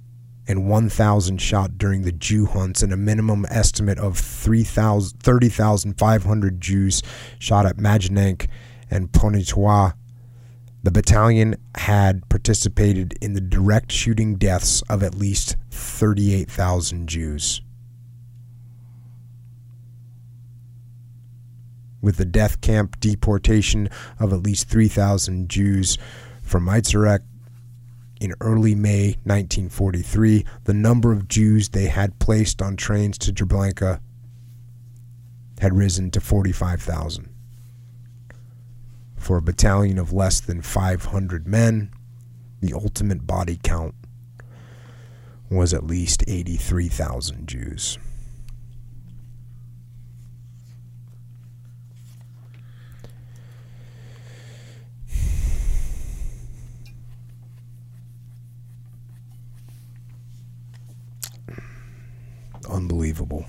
and 0.48 0.68
1,000 0.68 1.40
shot 1.40 1.78
during 1.78 2.02
the 2.02 2.10
Jew 2.10 2.46
hunts, 2.46 2.82
and 2.82 2.92
a 2.92 2.96
minimum 2.96 3.46
estimate 3.48 4.00
of 4.00 4.18
30,500 4.18 6.60
Jews 6.60 7.00
shot 7.38 7.64
at 7.64 7.76
Majdanek 7.76 8.48
and 8.90 9.12
Poniatowa 9.12 9.94
the 10.82 10.90
battalion 10.90 11.54
had 11.76 12.28
participated 12.28 13.14
in 13.20 13.34
the 13.34 13.40
direct 13.40 13.92
shooting 13.92 14.34
deaths 14.34 14.82
of 14.88 15.02
at 15.02 15.14
least 15.14 15.56
38,000 15.72 17.08
Jews. 17.08 17.60
With 22.00 22.16
the 22.16 22.24
death 22.24 22.60
camp 22.60 22.98
deportation 23.00 23.88
of 24.18 24.32
at 24.32 24.42
least 24.42 24.68
3,000 24.68 25.48
Jews 25.48 25.98
from 26.42 26.66
Eitzerek 26.66 27.20
in 28.20 28.34
early 28.40 28.74
May 28.74 29.16
1943, 29.24 30.44
the 30.64 30.74
number 30.74 31.12
of 31.12 31.28
Jews 31.28 31.68
they 31.68 31.86
had 31.86 32.18
placed 32.18 32.60
on 32.60 32.76
trains 32.76 33.18
to 33.18 33.32
Treblinka 33.32 34.00
had 35.60 35.74
risen 35.74 36.10
to 36.10 36.20
45,000 36.20 37.28
for 39.22 39.36
a 39.36 39.42
battalion 39.42 39.98
of 39.98 40.12
less 40.12 40.40
than 40.40 40.60
500 40.60 41.46
men, 41.46 41.90
the 42.60 42.74
ultimate 42.74 43.26
body 43.26 43.58
count 43.62 43.94
was 45.54 45.74
at 45.74 45.86
least 45.86 46.24
83,000 46.26 47.46
Jews. 47.46 47.98
Unbelievable. 62.68 63.44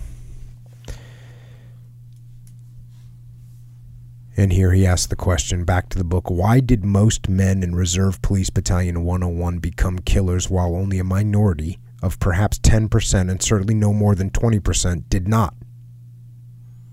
And 4.35 4.51
here 4.51 4.73
he 4.73 4.85
asks 4.85 5.07
the 5.07 5.15
question 5.15 5.63
back 5.63 5.89
to 5.89 5.97
the 5.97 6.03
book 6.03 6.29
why 6.29 6.59
did 6.59 6.83
most 6.83 7.29
men 7.29 7.63
in 7.63 7.75
Reserve 7.75 8.21
Police 8.21 8.49
Battalion 8.49 9.03
101 9.03 9.59
become 9.59 9.99
killers 9.99 10.49
while 10.49 10.75
only 10.75 10.99
a 10.99 11.03
minority 11.03 11.79
of 12.03 12.19
perhaps 12.19 12.59
10% 12.59 13.31
and 13.31 13.41
certainly 13.41 13.73
no 13.73 13.93
more 13.93 14.13
than 14.13 14.29
20% 14.29 15.09
did 15.09 15.27
not? 15.27 15.55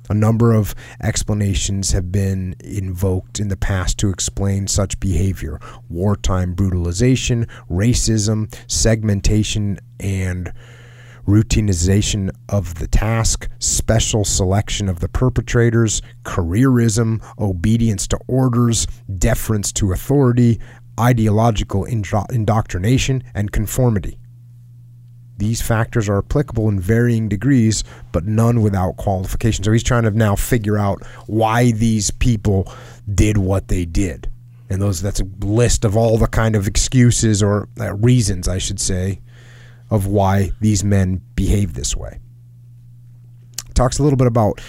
A 0.08 0.14
number 0.14 0.52
of 0.52 0.74
explanations 1.00 1.92
have 1.92 2.10
been 2.10 2.56
invoked 2.58 3.38
in 3.38 3.46
the 3.46 3.56
past 3.56 3.96
to 3.98 4.10
explain 4.10 4.66
such 4.66 4.98
behavior 4.98 5.60
wartime 5.88 6.54
brutalization, 6.54 7.46
racism, 7.70 8.52
segmentation, 8.66 9.78
and 10.00 10.52
routinization 11.28 12.30
of 12.48 12.74
the 12.76 12.88
task, 12.88 13.48
special 13.60 14.24
selection 14.24 14.88
of 14.88 14.98
the 14.98 15.08
perpetrators, 15.08 16.02
careerism, 16.24 17.22
obedience 17.38 18.08
to 18.08 18.18
orders, 18.26 18.88
deference 19.16 19.72
to 19.74 19.92
authority, 19.92 20.58
ideological 20.98 21.84
indo- 21.84 22.26
indoctrination, 22.32 23.22
and 23.32 23.52
conformity. 23.52 24.18
These 25.40 25.62
factors 25.62 26.06
are 26.06 26.18
applicable 26.18 26.68
in 26.68 26.78
varying 26.78 27.26
degrees, 27.26 27.82
but 28.12 28.26
none 28.26 28.60
without 28.60 28.98
qualification. 28.98 29.64
So 29.64 29.72
he's 29.72 29.82
trying 29.82 30.02
to 30.02 30.10
now 30.10 30.36
figure 30.36 30.76
out 30.76 31.02
why 31.26 31.72
these 31.72 32.10
people 32.10 32.70
did 33.12 33.38
what 33.38 33.68
they 33.68 33.86
did. 33.86 34.30
And 34.68 34.82
those 34.82 35.00
that's 35.00 35.20
a 35.20 35.24
list 35.40 35.86
of 35.86 35.96
all 35.96 36.18
the 36.18 36.26
kind 36.26 36.54
of 36.54 36.68
excuses 36.68 37.42
or 37.42 37.70
uh, 37.80 37.94
reasons, 37.94 38.48
I 38.48 38.58
should 38.58 38.78
say, 38.78 39.22
of 39.88 40.06
why 40.06 40.52
these 40.60 40.84
men 40.84 41.22
behave 41.34 41.72
this 41.72 41.96
way. 41.96 42.20
Talks 43.72 43.98
a 43.98 44.02
little 44.02 44.18
bit 44.18 44.26
about 44.26 44.60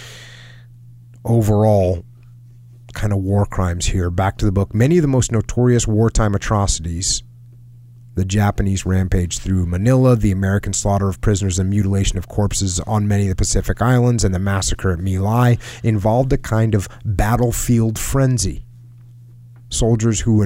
overall 1.22 2.02
kind 2.94 3.12
of 3.12 3.18
war 3.18 3.44
crimes 3.44 3.84
here. 3.84 4.08
Back 4.08 4.38
to 4.38 4.46
the 4.46 4.52
book. 4.52 4.74
Many 4.74 4.96
of 4.96 5.02
the 5.02 5.08
most 5.08 5.30
notorious 5.30 5.86
wartime 5.86 6.34
atrocities 6.34 7.22
the 8.14 8.24
Japanese 8.24 8.84
rampage 8.84 9.38
through 9.38 9.66
Manila, 9.66 10.16
the 10.16 10.32
American 10.32 10.72
slaughter 10.72 11.08
of 11.08 11.20
prisoners 11.20 11.58
and 11.58 11.70
mutilation 11.70 12.18
of 12.18 12.28
corpses 12.28 12.80
on 12.80 13.08
many 13.08 13.24
of 13.24 13.30
the 13.30 13.36
Pacific 13.36 13.80
Islands, 13.80 14.24
and 14.24 14.34
the 14.34 14.38
massacre 14.38 14.92
at 14.92 14.98
My 14.98 15.16
Lai 15.18 15.58
involved 15.82 16.32
a 16.32 16.38
kind 16.38 16.74
of 16.74 16.88
battlefield 17.04 17.98
frenzy 17.98 18.64
soldiers 19.72 20.20
who 20.20 20.42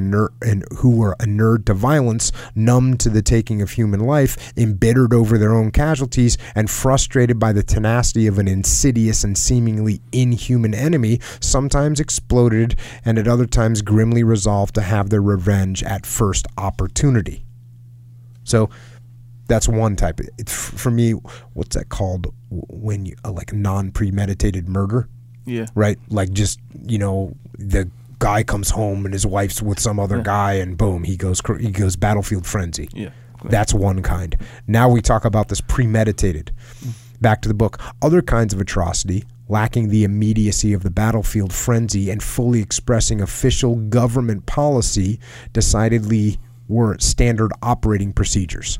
who 0.78 0.90
were 0.90 1.16
inured 1.22 1.66
to 1.66 1.74
violence, 1.74 2.32
numb 2.54 2.96
to 2.98 3.10
the 3.10 3.22
taking 3.22 3.60
of 3.60 3.72
human 3.72 4.00
life, 4.00 4.52
embittered 4.56 5.12
over 5.12 5.38
their 5.38 5.54
own 5.54 5.70
casualties, 5.70 6.38
and 6.54 6.70
frustrated 6.70 7.38
by 7.38 7.52
the 7.52 7.62
tenacity 7.62 8.26
of 8.26 8.38
an 8.38 8.48
insidious 8.48 9.24
and 9.24 9.36
seemingly 9.36 10.00
inhuman 10.12 10.74
enemy, 10.74 11.18
sometimes 11.40 12.00
exploded 12.00 12.76
and 13.04 13.18
at 13.18 13.28
other 13.28 13.46
times 13.46 13.82
grimly 13.82 14.22
resolved 14.22 14.74
to 14.74 14.82
have 14.82 15.10
their 15.10 15.22
revenge 15.22 15.82
at 15.82 16.06
first 16.06 16.46
opportunity. 16.56 17.45
So, 18.46 18.70
That's 19.48 19.68
one 19.68 19.94
type. 19.94 20.18
It, 20.38 20.48
for 20.50 20.90
me, 20.90 21.12
what's 21.54 21.76
that 21.76 21.88
called 21.88 22.34
when 22.50 23.06
you 23.06 23.14
uh, 23.24 23.30
like 23.30 23.52
non 23.52 23.92
premeditated 23.92 24.68
murder? 24.68 25.08
Yeah. 25.44 25.66
right? 25.76 25.98
Like 26.08 26.32
just 26.32 26.58
you 26.84 26.98
know 26.98 27.32
the 27.56 27.88
guy 28.18 28.42
comes 28.42 28.70
home 28.70 29.04
and 29.04 29.12
his 29.14 29.24
wife's 29.24 29.62
with 29.62 29.78
some 29.78 30.00
other 30.00 30.16
Yeah. 30.16 30.22
guy, 30.24 30.52
and 30.54 30.76
boom, 30.76 31.04
he 31.04 31.16
goes 31.16 31.40
he 31.60 31.70
goes 31.70 31.94
battlefield 31.96 32.44
frenzy. 32.46 32.88
Yeah. 32.92 33.10
That's 33.44 33.72
one 33.72 34.02
kind. 34.02 34.34
Now 34.66 34.88
we 34.88 35.00
talk 35.00 35.24
about 35.24 35.46
this 35.48 35.60
premeditated. 35.60 36.50
Back 37.20 37.42
to 37.42 37.48
the 37.48 37.54
book. 37.54 37.78
Other 38.02 38.22
kinds 38.22 38.52
of 38.52 38.60
atrocity, 38.60 39.22
lacking 39.48 39.90
the 39.90 40.02
immediacy 40.02 40.72
of 40.72 40.82
the 40.82 40.90
battlefield 40.90 41.52
frenzy 41.52 42.10
and 42.10 42.20
fully 42.20 42.60
expressing 42.60 43.20
official 43.20 43.76
government 43.76 44.46
policy, 44.46 45.20
decidedly 45.52 46.38
were 46.68 46.96
standard 46.98 47.52
operating 47.62 48.12
procedures. 48.12 48.78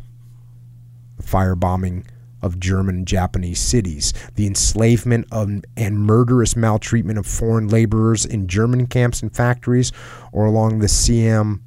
The 1.17 1.23
firebombing 1.23 2.07
of 2.43 2.61
German 2.61 2.97
and 2.97 3.09
Japanese 3.09 3.59
cities, 3.59 4.13
the 4.35 4.47
enslavement 4.47 5.27
of, 5.33 5.51
and 5.77 5.99
murderous 5.99 6.55
maltreatment 6.55 7.19
of 7.19 7.27
foreign 7.27 7.69
laborers 7.69 8.25
in 8.25 8.47
German 8.47 8.87
camps 8.87 9.23
and 9.23 9.35
factories 9.35 9.93
or 10.33 10.45
along 10.45 10.79
the 10.79 10.89
Siam 10.89 11.63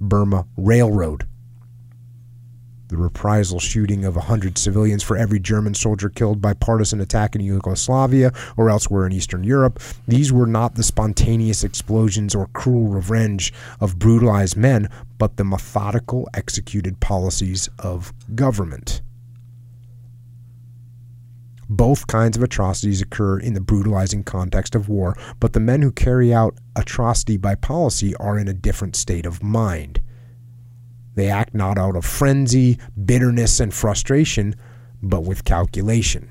Burma 0.00 0.46
Railroad 0.56 1.26
the 2.94 3.02
reprisal 3.02 3.58
shooting 3.58 4.04
of 4.04 4.14
100 4.14 4.56
civilians 4.56 5.02
for 5.02 5.16
every 5.16 5.40
German 5.40 5.74
soldier 5.74 6.08
killed 6.08 6.40
by 6.40 6.52
partisan 6.52 7.00
attack 7.00 7.34
in 7.34 7.40
Yugoslavia 7.40 8.32
or 8.56 8.70
elsewhere 8.70 9.04
in 9.04 9.12
Eastern 9.12 9.42
Europe. 9.42 9.80
These 10.06 10.32
were 10.32 10.46
not 10.46 10.76
the 10.76 10.84
spontaneous 10.84 11.64
explosions 11.64 12.36
or 12.36 12.46
cruel 12.48 12.86
revenge 12.86 13.52
of 13.80 13.98
brutalized 13.98 14.56
men, 14.56 14.88
but 15.18 15.36
the 15.36 15.44
methodical 15.44 16.28
executed 16.34 17.00
policies 17.00 17.68
of 17.80 18.12
government. 18.36 19.02
Both 21.68 22.06
kinds 22.06 22.36
of 22.36 22.44
atrocities 22.44 23.02
occur 23.02 23.40
in 23.40 23.54
the 23.54 23.60
brutalizing 23.60 24.22
context 24.22 24.76
of 24.76 24.88
war, 24.88 25.16
but 25.40 25.52
the 25.52 25.58
men 25.58 25.82
who 25.82 25.90
carry 25.90 26.32
out 26.32 26.56
atrocity 26.76 27.38
by 27.38 27.56
policy 27.56 28.14
are 28.16 28.38
in 28.38 28.46
a 28.46 28.54
different 28.54 28.94
state 28.94 29.26
of 29.26 29.42
mind. 29.42 30.00
They 31.14 31.28
act 31.28 31.54
not 31.54 31.78
out 31.78 31.96
of 31.96 32.04
frenzy, 32.04 32.78
bitterness, 33.04 33.60
and 33.60 33.72
frustration, 33.72 34.56
but 35.02 35.22
with 35.22 35.44
calculation. 35.44 36.28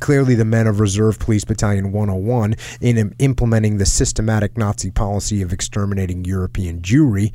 Clearly, 0.00 0.36
the 0.36 0.44
men 0.44 0.68
of 0.68 0.78
Reserve 0.78 1.18
Police 1.18 1.44
Battalion 1.44 1.90
101, 1.90 2.54
in 2.80 3.14
implementing 3.18 3.78
the 3.78 3.86
systematic 3.86 4.56
Nazi 4.56 4.90
policy 4.90 5.42
of 5.42 5.52
exterminating 5.52 6.24
European 6.24 6.80
Jewry, 6.82 7.32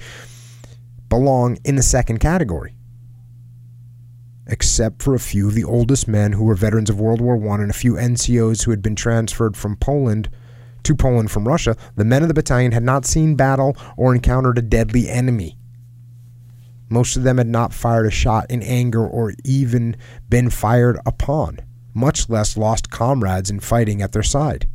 belong 1.10 1.58
in 1.66 1.76
the 1.76 1.84
second 1.84 2.20
category. 2.20 2.76
Except 4.48 5.02
for 5.02 5.14
a 5.14 5.20
few 5.20 5.48
of 5.48 5.56
the 5.56 5.64
oldest 5.64 6.08
men 6.08 6.34
who 6.34 6.46
were 6.46 6.56
veterans 6.56 6.90
of 6.90 7.00
World 7.00 7.22
War 7.22 7.36
I 7.36 7.62
and 7.62 7.70
a 7.70 7.74
few 7.74 7.94
NCOs 7.94 8.64
who 8.64 8.72
had 8.72 8.82
been 8.82 8.96
transferred 8.96 9.58
from 9.58 9.76
Poland 9.76 10.30
to 10.84 10.96
Poland 10.96 11.32
from 11.32 11.48
Russia, 11.48 11.76
the 11.96 12.06
men 12.06 12.22
of 12.22 12.28
the 12.28 12.34
battalion 12.34 12.72
had 12.72 12.84
not 12.84 13.06
seen 13.06 13.36
battle 13.36 13.76
or 13.98 14.14
encountered 14.14 14.58
a 14.58 14.62
deadly 14.62 15.10
enemy. 15.10 15.58
Most 16.94 17.18
of 17.18 17.24
them 17.24 17.40
had 17.40 17.48
not 17.48 17.74
fired 17.74 18.06
a 18.06 18.12
shot 18.12 18.52
in 18.52 18.62
anger 18.62 19.04
or 19.04 19.34
even 19.44 19.96
been 20.30 20.52
fired 20.52 21.00
upon, 21.08 21.58
much 21.92 22.30
less 22.30 22.56
lost 22.56 22.92
comrades 22.92 23.50
in 23.50 23.62
fighting 23.62 24.04
at 24.04 24.12
their 24.12 24.22
side. 24.22 24.68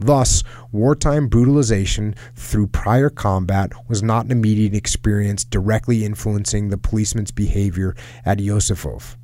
Thus, 0.00 0.42
wartime 0.72 1.28
brutalization 1.28 2.16
through 2.34 2.66
prior 2.66 3.08
combat 3.08 3.70
was 3.88 4.02
not 4.02 4.24
an 4.24 4.32
immediate 4.32 4.74
experience 4.74 5.44
directly 5.44 6.04
influencing 6.04 6.70
the 6.70 6.76
policeman's 6.76 7.30
behavior 7.30 7.94
at 8.24 8.38
Józefów. 8.38 9.14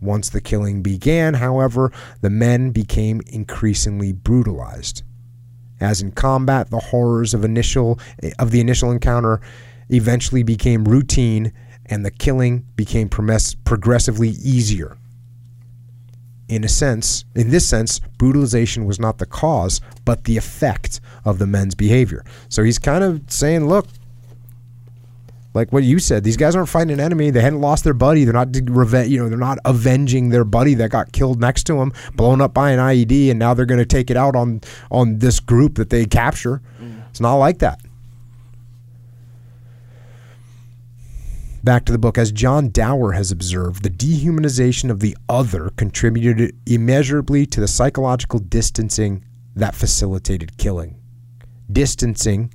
Once 0.00 0.30
the 0.30 0.40
killing 0.40 0.82
began, 0.82 1.34
however, 1.34 1.92
the 2.22 2.30
men 2.30 2.72
became 2.72 3.20
increasingly 3.28 4.12
brutalized. 4.12 5.04
As 5.80 6.02
in 6.02 6.10
combat, 6.10 6.70
the 6.70 6.80
horrors 6.80 7.34
of 7.34 7.44
initial 7.44 8.00
eh, 8.20 8.32
of 8.40 8.50
the 8.50 8.60
initial 8.60 8.90
encounter 8.90 9.40
eventually 9.92 10.42
became 10.42 10.84
routine 10.84 11.52
and 11.86 12.04
the 12.04 12.10
killing 12.10 12.66
became 12.76 13.08
progressively 13.08 14.30
easier. 14.30 14.96
In 16.48 16.64
a 16.64 16.68
sense, 16.68 17.24
in 17.34 17.50
this 17.50 17.68
sense, 17.68 18.00
brutalization 18.18 18.84
was 18.84 18.98
not 18.98 19.18
the 19.18 19.26
cause, 19.26 19.80
but 20.04 20.24
the 20.24 20.36
effect 20.36 21.00
of 21.24 21.38
the 21.38 21.46
men's 21.46 21.74
behavior. 21.74 22.24
So 22.48 22.62
he's 22.62 22.78
kind 22.78 23.02
of 23.02 23.22
saying, 23.28 23.68
look, 23.68 23.86
like 25.54 25.72
what 25.72 25.82
you 25.82 25.98
said, 25.98 26.24
these 26.24 26.36
guys 26.36 26.56
aren't 26.56 26.68
fighting 26.68 26.92
an 26.92 27.00
enemy. 27.00 27.30
They 27.30 27.40
hadn't 27.40 27.60
lost 27.60 27.84
their 27.84 27.94
buddy. 27.94 28.24
They're 28.24 28.32
not 28.32 28.48
reve- 28.64 29.08
you 29.08 29.18
know, 29.18 29.28
they're 29.28 29.38
not 29.38 29.58
avenging 29.64 30.30
their 30.30 30.44
buddy 30.44 30.74
that 30.74 30.90
got 30.90 31.12
killed 31.12 31.40
next 31.40 31.64
to 31.64 31.74
them, 31.74 31.92
blown 32.14 32.40
up 32.40 32.54
by 32.54 32.70
an 32.70 32.78
IED, 32.78 33.30
and 33.30 33.38
now 33.38 33.52
they're 33.52 33.66
going 33.66 33.80
to 33.80 33.86
take 33.86 34.10
it 34.10 34.16
out 34.16 34.34
on 34.34 34.62
on 34.90 35.18
this 35.18 35.40
group 35.40 35.74
that 35.74 35.90
they 35.90 36.06
capture. 36.06 36.62
Mm. 36.80 37.02
It's 37.10 37.20
not 37.20 37.36
like 37.36 37.58
that. 37.58 37.80
Back 41.64 41.84
to 41.84 41.92
the 41.92 41.98
book. 41.98 42.18
As 42.18 42.32
John 42.32 42.70
Dower 42.70 43.12
has 43.12 43.30
observed, 43.30 43.84
the 43.84 43.90
dehumanization 43.90 44.90
of 44.90 44.98
the 44.98 45.16
other 45.28 45.70
contributed 45.76 46.56
immeasurably 46.66 47.46
to 47.46 47.60
the 47.60 47.68
psychological 47.68 48.40
distancing 48.40 49.24
that 49.54 49.76
facilitated 49.76 50.58
killing. 50.58 50.96
Distancing, 51.70 52.52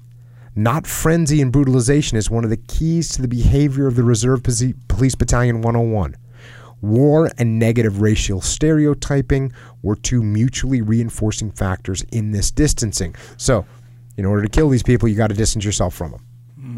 not 0.57 0.85
frenzy 0.85 1.41
and 1.41 1.53
brutalization, 1.53 2.17
is 2.17 2.29
one 2.29 2.43
of 2.43 2.49
the 2.49 2.57
keys 2.57 3.07
to 3.11 3.21
the 3.21 3.29
behavior 3.29 3.87
of 3.87 3.95
the 3.95 4.03
Reserve 4.03 4.43
Police 4.43 5.15
Battalion 5.15 5.61
101. 5.61 6.17
War 6.81 7.31
and 7.37 7.57
negative 7.57 8.01
racial 8.01 8.41
stereotyping 8.41 9.53
were 9.83 9.95
two 9.95 10.21
mutually 10.21 10.81
reinforcing 10.81 11.51
factors 11.51 12.03
in 12.11 12.31
this 12.31 12.51
distancing. 12.51 13.15
So, 13.37 13.65
in 14.17 14.25
order 14.25 14.43
to 14.43 14.49
kill 14.49 14.67
these 14.67 14.83
people, 14.83 15.07
you 15.07 15.15
got 15.15 15.27
to 15.27 15.33
distance 15.33 15.63
yourself 15.63 15.95
from 15.95 16.11
them. 16.11 16.26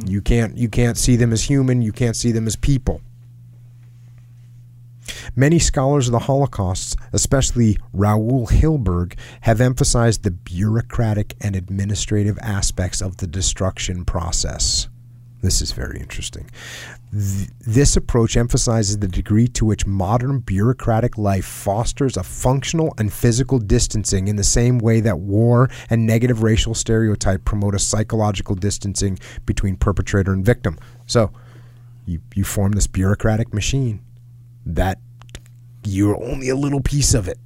You 0.06 0.22
can't 0.22 0.58
you 0.58 0.70
can't 0.70 0.98
see 0.98 1.16
them 1.16 1.34
as 1.34 1.44
human, 1.44 1.82
you 1.82 1.92
can't 1.92 2.16
see 2.16 2.32
them 2.32 2.48
as 2.48 2.56
people. 2.56 3.02
Many 5.36 5.60
scholars 5.60 6.08
of 6.08 6.12
the 6.12 6.20
Holocaust, 6.20 6.98
especially 7.14 7.78
Raoul 7.94 8.48
Hilberg, 8.48 9.18
have 9.42 9.62
emphasized 9.62 10.24
the 10.24 10.32
bureaucratic 10.32 11.36
and 11.42 11.56
administrative 11.56 12.38
aspects 12.40 13.02
of 13.02 13.18
the 13.18 13.28
destruction 13.28 14.06
process. 14.06 14.88
This 15.42 15.62
is 15.62 15.72
very 15.72 16.00
interesting. 16.00 16.50
Th- 17.12 17.50
this 17.62 17.96
approach 17.96 18.36
emphasizes 18.36 19.00
the 19.00 19.08
degree 19.08 19.48
to 19.50 19.66
which 19.66 19.86
modern 19.86 20.40
bureaucratic 20.40 21.18
life 21.18 21.46
fosters 21.46 22.18
a 22.18 22.24
functional 22.24 22.94
and 22.98 23.12
physical 23.12 23.58
distancing 23.58 24.28
in 24.28 24.36
the 24.36 24.44
same 24.44 24.80
way 24.80 25.00
that 25.00 25.20
war 25.20 25.70
and 25.90 26.06
negative 26.06 26.44
racial 26.44 26.76
stereotype 26.76 27.46
promote 27.46 27.74
a 27.74 27.80
psychological 27.80 28.56
distancing 28.56 29.18
between 29.46 29.78
perpetrator 29.78 30.34
and 30.34 30.46
victim. 30.46 30.78
So, 31.06 31.32
you, 32.06 32.22
you 32.36 32.44
form 32.44 32.74
this 32.74 32.88
bureaucratic 32.88 33.54
machine 33.54 34.02
that 34.66 35.00
you're 35.86 36.22
only 36.22 36.50
a 36.50 36.56
little 36.56 36.82
piece 36.82 37.14
of 37.14 37.28
it. 37.28 37.38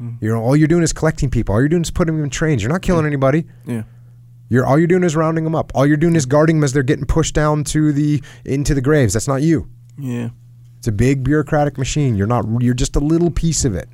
Mm. 0.00 0.18
You're 0.20 0.36
all 0.36 0.56
you're 0.56 0.68
doing 0.68 0.82
is 0.82 0.92
collecting 0.92 1.30
people. 1.30 1.54
All 1.54 1.60
you're 1.60 1.68
doing 1.68 1.82
is 1.82 1.90
putting 1.90 2.14
them 2.14 2.24
in 2.24 2.30
trains. 2.30 2.62
You're 2.62 2.72
not 2.72 2.82
killing 2.82 3.06
anybody. 3.06 3.46
Yeah. 3.66 3.82
You're 4.50 4.66
all 4.66 4.76
you're 4.76 4.88
doing 4.88 5.04
is 5.04 5.16
rounding 5.16 5.44
them 5.44 5.54
up. 5.54 5.72
All 5.74 5.86
you're 5.86 5.96
doing 5.96 6.16
is 6.16 6.26
guarding 6.26 6.56
them 6.56 6.64
as 6.64 6.72
they're 6.72 6.82
getting 6.82 7.06
pushed 7.06 7.34
down 7.34 7.64
to 7.64 7.92
the 7.92 8.22
into 8.44 8.74
the 8.74 8.82
graves. 8.82 9.14
That's 9.14 9.28
not 9.28 9.42
you. 9.42 9.70
Yeah. 9.96 10.30
It's 10.78 10.88
a 10.88 10.92
big 10.92 11.22
bureaucratic 11.22 11.78
machine. 11.78 12.16
You're 12.16 12.26
not. 12.26 12.44
You're 12.60 12.74
just 12.74 12.96
a 12.96 13.00
little 13.00 13.30
piece 13.30 13.64
of 13.64 13.74
it. 13.74 13.88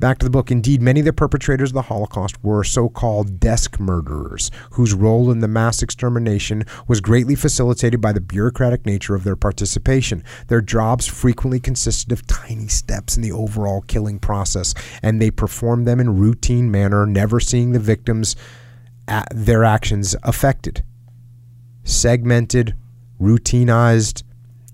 Back 0.00 0.18
to 0.18 0.24
the 0.24 0.30
book. 0.30 0.50
Indeed, 0.50 0.80
many 0.80 1.00
of 1.00 1.06
the 1.06 1.12
perpetrators 1.12 1.70
of 1.70 1.74
the 1.74 1.82
Holocaust 1.82 2.42
were 2.42 2.64
so-called 2.64 3.38
desk 3.38 3.78
murderers, 3.78 4.50
whose 4.70 4.94
role 4.94 5.30
in 5.30 5.40
the 5.40 5.46
mass 5.46 5.82
extermination 5.82 6.64
was 6.88 7.02
greatly 7.02 7.34
facilitated 7.34 8.00
by 8.00 8.12
the 8.12 8.20
bureaucratic 8.20 8.86
nature 8.86 9.14
of 9.14 9.24
their 9.24 9.36
participation. 9.36 10.24
Their 10.48 10.62
jobs 10.62 11.06
frequently 11.06 11.60
consisted 11.60 12.12
of 12.12 12.26
tiny 12.26 12.68
steps 12.68 13.14
in 13.14 13.22
the 13.22 13.32
overall 13.32 13.82
killing 13.82 14.18
process, 14.18 14.72
and 15.02 15.20
they 15.20 15.30
performed 15.30 15.86
them 15.86 16.00
in 16.00 16.16
routine 16.16 16.70
manner, 16.70 17.04
never 17.04 17.38
seeing 17.38 17.72
the 17.72 17.78
victims 17.78 18.36
their 19.32 19.64
actions 19.64 20.16
affected. 20.22 20.84
Segmented, 21.84 22.74
routinized, 23.20 24.22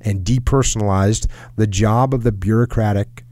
and 0.01 0.25
depersonalized, 0.25 1.27
the 1.57 1.67
job 1.67 2.15
of 2.15 2.23
the 2.23 2.33
bureaucratic 2.33 3.25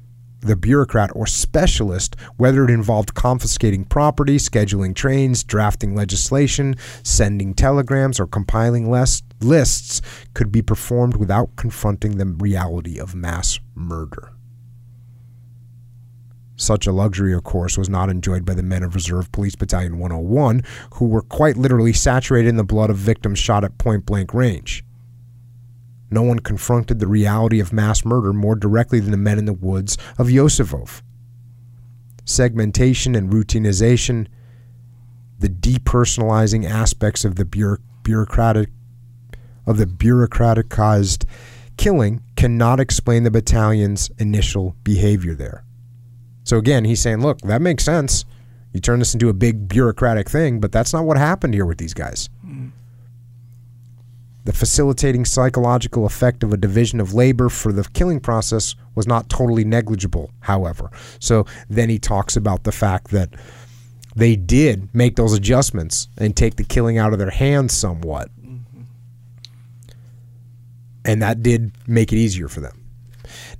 the 0.45 0.57
bureaucrat 0.57 1.11
or 1.15 1.27
specialist, 1.27 2.17
whether 2.37 2.65
it 2.65 2.71
involved 2.71 3.15
confiscating 3.15 3.85
property, 3.85 4.37
scheduling 4.37 4.95
trains, 4.95 5.43
drafting 5.43 5.95
legislation, 5.95 6.77
sending 7.03 7.55
telegrams, 7.55 8.21
or 8.21 8.27
compiling 8.27 8.91
lists, 8.91 10.03
could 10.35 10.53
be 10.53 10.61
performed 10.61 11.17
without 11.17 11.57
confronting 11.57 12.19
the 12.19 12.27
reality 12.27 12.99
of 12.99 13.15
mass 13.15 13.59
murder. 13.75 14.34
Such 16.57 16.87
a 16.87 16.93
luxury, 16.93 17.35
of 17.35 17.43
course, 17.43 17.77
was 17.77 17.89
not 17.89 18.09
enjoyed 18.09 18.45
by 18.45 18.55
the 18.55 18.63
men 18.63 18.85
of 18.85 18.95
Reserve 18.95 19.33
Police 19.33 19.57
Battalion 19.57 19.99
101, 19.99 20.63
who 20.95 21.07
were 21.07 21.23
quite 21.23 21.57
literally 21.57 21.93
saturated 21.93 22.49
in 22.49 22.57
the 22.57 22.65
blood 22.65 22.91
of 22.91 22.97
victims 22.97 23.41
shot 23.41 23.65
at 23.65 23.77
point 23.77 24.07
blank 24.07 24.33
range. 24.33 24.85
No 26.11 26.23
one 26.23 26.39
confronted 26.39 27.01
the 27.01 27.09
reality 27.09 27.59
of 27.59 27.73
mass 27.73 28.05
murder 28.05 28.33
more 28.33 28.55
directly 28.55 29.01
than 29.01 29.11
the 29.11 29.17
men 29.17 29.39
in 29.39 29.47
the 29.47 29.53
woods 29.53 29.99
of 30.17 30.29
Józefów. 30.29 31.03
Segmentation 32.25 33.17
and 33.17 33.33
routinization, 33.33 34.29
the 35.41 35.49
depersonalizing 35.49 36.65
aspects 36.65 37.25
of 37.25 37.35
the 37.35 37.79
bureaucratic 38.05 38.71
of 39.67 39.77
the 39.79 39.87
bureaucraticized 39.87 41.25
killing 41.77 42.23
cannot 42.37 42.79
explain 42.79 43.25
the 43.25 43.31
battalion's 43.31 44.11
initial 44.19 44.77
behavior 44.85 45.35
there. 45.35 45.65
So 46.45 46.59
again, 46.59 46.85
he's 46.85 47.01
saying, 47.01 47.23
look, 47.23 47.41
that 47.41 47.63
makes 47.63 47.85
sense. 47.85 48.25
You 48.73 48.81
turn 48.81 48.99
this 48.99 49.15
into 49.15 49.29
a 49.29 49.33
big 49.33 49.69
bureaucratic 49.69 50.29
thing, 50.29 50.61
but 50.61 50.73
that's 50.73 50.93
not 50.93 51.05
what 51.05 51.17
happened 51.17 51.55
here 51.55 51.67
with 51.67 51.79
these 51.79 51.95
guys. 51.95 52.29
The 54.45 54.53
facilitating 54.53 55.25
psychological 55.25 56.05
effect 56.05 56.43
of 56.43 56.53
a 56.53 56.59
division 56.59 57.01
of 57.01 57.15
labor 57.15 57.49
for 57.49 57.73
the 57.73 57.85
killing 57.95 58.21
process 58.21 58.75
was 58.95 59.07
not 59.07 59.31
totally 59.31 59.65
negligible, 59.65 60.31
however. 60.41 60.91
So 61.19 61.47
then 61.71 61.89
he 61.89 61.99
talks 61.99 62.37
about 62.37 62.65
the 62.65 62.73
fact 62.73 63.11
that 63.11 63.31
they 64.15 64.37
did 64.37 64.95
make 64.95 65.17
those 65.17 65.33
adjustments 65.33 66.09
and 66.19 66.37
take 66.37 66.57
the 66.57 66.65
killing 66.65 66.99
out 66.99 67.15
of 67.15 67.19
their 67.19 67.31
hands 67.31 67.73
somewhat. 67.73 68.29
Mm-hmm. 68.39 68.83
And 71.07 71.23
that 71.23 71.43
did 71.43 71.73
make 71.87 72.13
it 72.13 72.17
easier 72.17 72.49
for 72.49 72.61
them. 72.61 72.84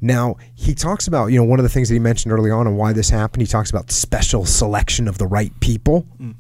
Now, 0.01 0.37
he 0.55 0.75
talks 0.75 1.07
about, 1.07 1.27
you 1.27 1.39
know, 1.39 1.45
one 1.45 1.59
of 1.59 1.63
the 1.63 1.69
things 1.69 1.89
that 1.89 1.95
he 1.95 2.01
mentioned 2.01 2.33
early 2.33 2.51
on 2.51 2.67
and 2.67 2.77
why 2.77 2.93
this 2.93 3.11
happened, 3.11 3.43
he 3.43 3.47
talks 3.47 3.71
about 3.71 3.91
special 3.91 4.45
selection 4.45 5.09
of 5.09 5.19
the 5.19 5.27
right 5.27 5.53
people. 5.61 6.07
Mm. 6.21 6.35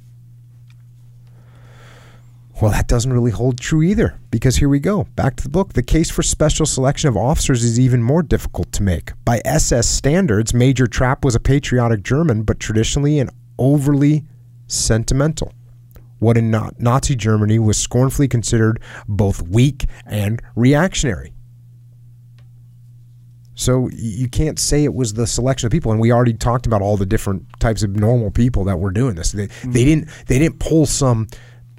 Well, 2.62 2.70
that 2.70 2.86
doesn't 2.86 3.12
really 3.12 3.32
hold 3.32 3.59
true 3.59 3.82
either, 3.82 4.19
because 4.31 4.56
here 4.56 4.69
we 4.69 4.78
go. 4.78 5.05
Back 5.16 5.35
to 5.36 5.43
the 5.43 5.48
book. 5.48 5.73
The 5.73 5.82
case 5.82 6.09
for 6.09 6.23
special 6.23 6.66
selection 6.66 7.09
of 7.09 7.16
officers 7.16 7.65
is 7.65 7.81
even 7.81 8.01
more 8.01 8.23
difficult 8.23 8.70
to 8.73 8.82
make. 8.82 9.11
By 9.24 9.43
SS 9.44 9.89
standards, 9.89 10.55
Major 10.55 10.86
Trapp 10.86 11.24
was 11.24 11.35
a 11.35 11.40
patriotic 11.40 12.05
German, 12.05 12.44
but 12.44 12.61
traditionally 12.61 13.19
an 13.19 13.31
overly 13.59 14.24
sentimental. 14.69 15.52
What 16.20 16.39
in 16.39 16.51
Nazi 16.78 17.16
Germany 17.16 17.59
was 17.59 17.77
scornfully 17.77 18.28
considered 18.28 18.81
both 19.06 19.43
weak 19.43 19.85
and 20.06 20.40
reactionary. 20.55 21.34
So 23.55 23.89
you 23.93 24.28
can't 24.28 24.59
say 24.59 24.85
it 24.85 24.94
was 24.94 25.14
the 25.14 25.26
selection 25.26 25.66
of 25.66 25.72
people, 25.72 25.93
and 25.93 26.01
we 26.01 26.12
already 26.12 26.35
talked 26.35 26.66
about 26.66 26.82
all 26.82 26.97
the 26.97 27.06
different 27.06 27.47
types 27.60 27.82
of 27.82 27.90
normal 27.90 28.31
people 28.31 28.64
that 28.64 28.78
were 28.78 28.90
doing 28.90 29.14
this. 29.14 29.32
They, 29.32 29.47
they 29.47 29.52
mm-hmm. 29.52 29.72
didn't 29.72 30.09
they 30.26 30.39
didn't 30.39 30.59
pull 30.59 30.86
some 30.86 31.28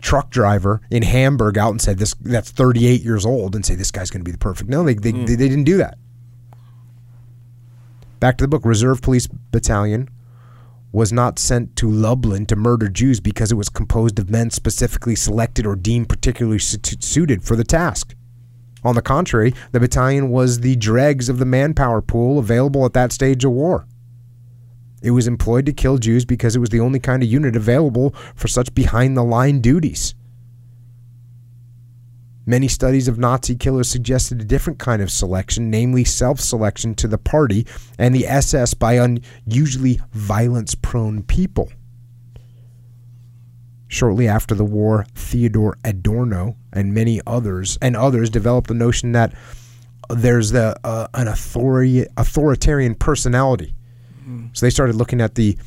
truck 0.01 0.29
driver 0.29 0.81
in 0.89 1.03
Hamburg 1.03 1.57
out 1.57 1.71
and 1.71 1.81
said 1.81 1.97
this 1.97 2.13
that's 2.21 2.51
38 2.51 3.01
years 3.01 3.25
old 3.25 3.55
and 3.55 3.65
say 3.65 3.75
this 3.75 3.91
guy's 3.91 4.09
going 4.09 4.21
to 4.21 4.25
be 4.25 4.31
the 4.31 4.37
perfect. 4.37 4.69
No, 4.69 4.83
they 4.83 4.93
they, 4.93 5.11
they 5.11 5.35
they 5.35 5.49
didn't 5.49 5.65
do 5.65 5.77
that. 5.77 5.97
Back 8.21 8.37
to 8.37 8.45
the 8.45 8.47
book. 8.47 8.63
Reserve 8.63 9.01
Police 9.01 9.27
Battalion 9.27 10.09
was 10.93 11.11
not 11.11 11.37
sent 11.37 11.75
to 11.75 11.91
Lublin 11.91 12.45
to 12.45 12.55
murder 12.55 12.87
Jews 12.87 13.19
because 13.19 13.51
it 13.51 13.55
was 13.55 13.67
composed 13.67 14.17
of 14.17 14.29
men 14.29 14.49
specifically 14.49 15.13
selected 15.13 15.65
or 15.65 15.75
deemed 15.75 16.07
particularly 16.07 16.59
su- 16.59 16.79
suited 17.01 17.43
for 17.43 17.57
the 17.57 17.65
task. 17.65 18.15
On 18.85 18.93
the 18.93 19.01
contrary, 19.01 19.53
the 19.71 19.79
battalion 19.79 20.29
was 20.29 20.59
the 20.59 20.75
dregs 20.75 21.27
of 21.27 21.39
the 21.39 21.45
manpower 21.45 22.03
pool 22.03 22.37
available 22.37 22.85
at 22.85 22.93
that 22.93 23.11
stage 23.11 23.43
of 23.43 23.51
war. 23.51 23.87
It 25.01 25.09
was 25.11 25.27
employed 25.27 25.65
to 25.65 25.73
kill 25.73 25.97
Jews 25.97 26.23
because 26.23 26.55
it 26.55 26.59
was 26.59 26.69
the 26.69 26.79
only 26.79 26.99
kind 26.99 27.23
of 27.23 27.29
unit 27.29 27.55
available 27.55 28.11
for 28.35 28.47
such 28.47 28.75
behind 28.75 29.17
the 29.17 29.23
line 29.23 29.59
duties. 29.59 30.13
Many 32.45 32.67
studies 32.67 33.07
of 33.07 33.17
Nazi 33.17 33.55
killers 33.55 33.89
suggested 33.89 34.39
a 34.39 34.45
different 34.45 34.77
kind 34.77 35.01
of 35.01 35.09
selection, 35.09 35.71
namely 35.71 36.03
self 36.03 36.39
selection 36.39 36.93
to 36.95 37.07
the 37.07 37.17
party 37.17 37.65
and 37.97 38.13
the 38.13 38.27
SS 38.27 38.75
by 38.75 38.93
unusually 38.93 39.99
violence 40.11 40.75
prone 40.75 41.23
people. 41.23 41.71
Shortly 43.95 44.27
after 44.27 44.53
the 44.55 44.65
war, 44.65 45.05
Theodore 45.15 45.77
Adorno 45.85 46.57
and 46.73 46.93
many 46.93 47.21
others 47.25 47.77
and 47.81 47.95
others 47.95 48.29
developed 48.29 48.67
the 48.67 48.73
notion 48.73 49.13
that 49.13 49.33
there's 50.09 50.51
the 50.51 50.75
uh, 50.83 51.07
an 51.13 51.29
authoritarian 51.29 52.95
personality. 52.95 53.73
So 54.51 54.65
they 54.65 54.69
started 54.69 54.95
looking 54.95 55.21
at 55.21 55.35
the, 55.35 55.57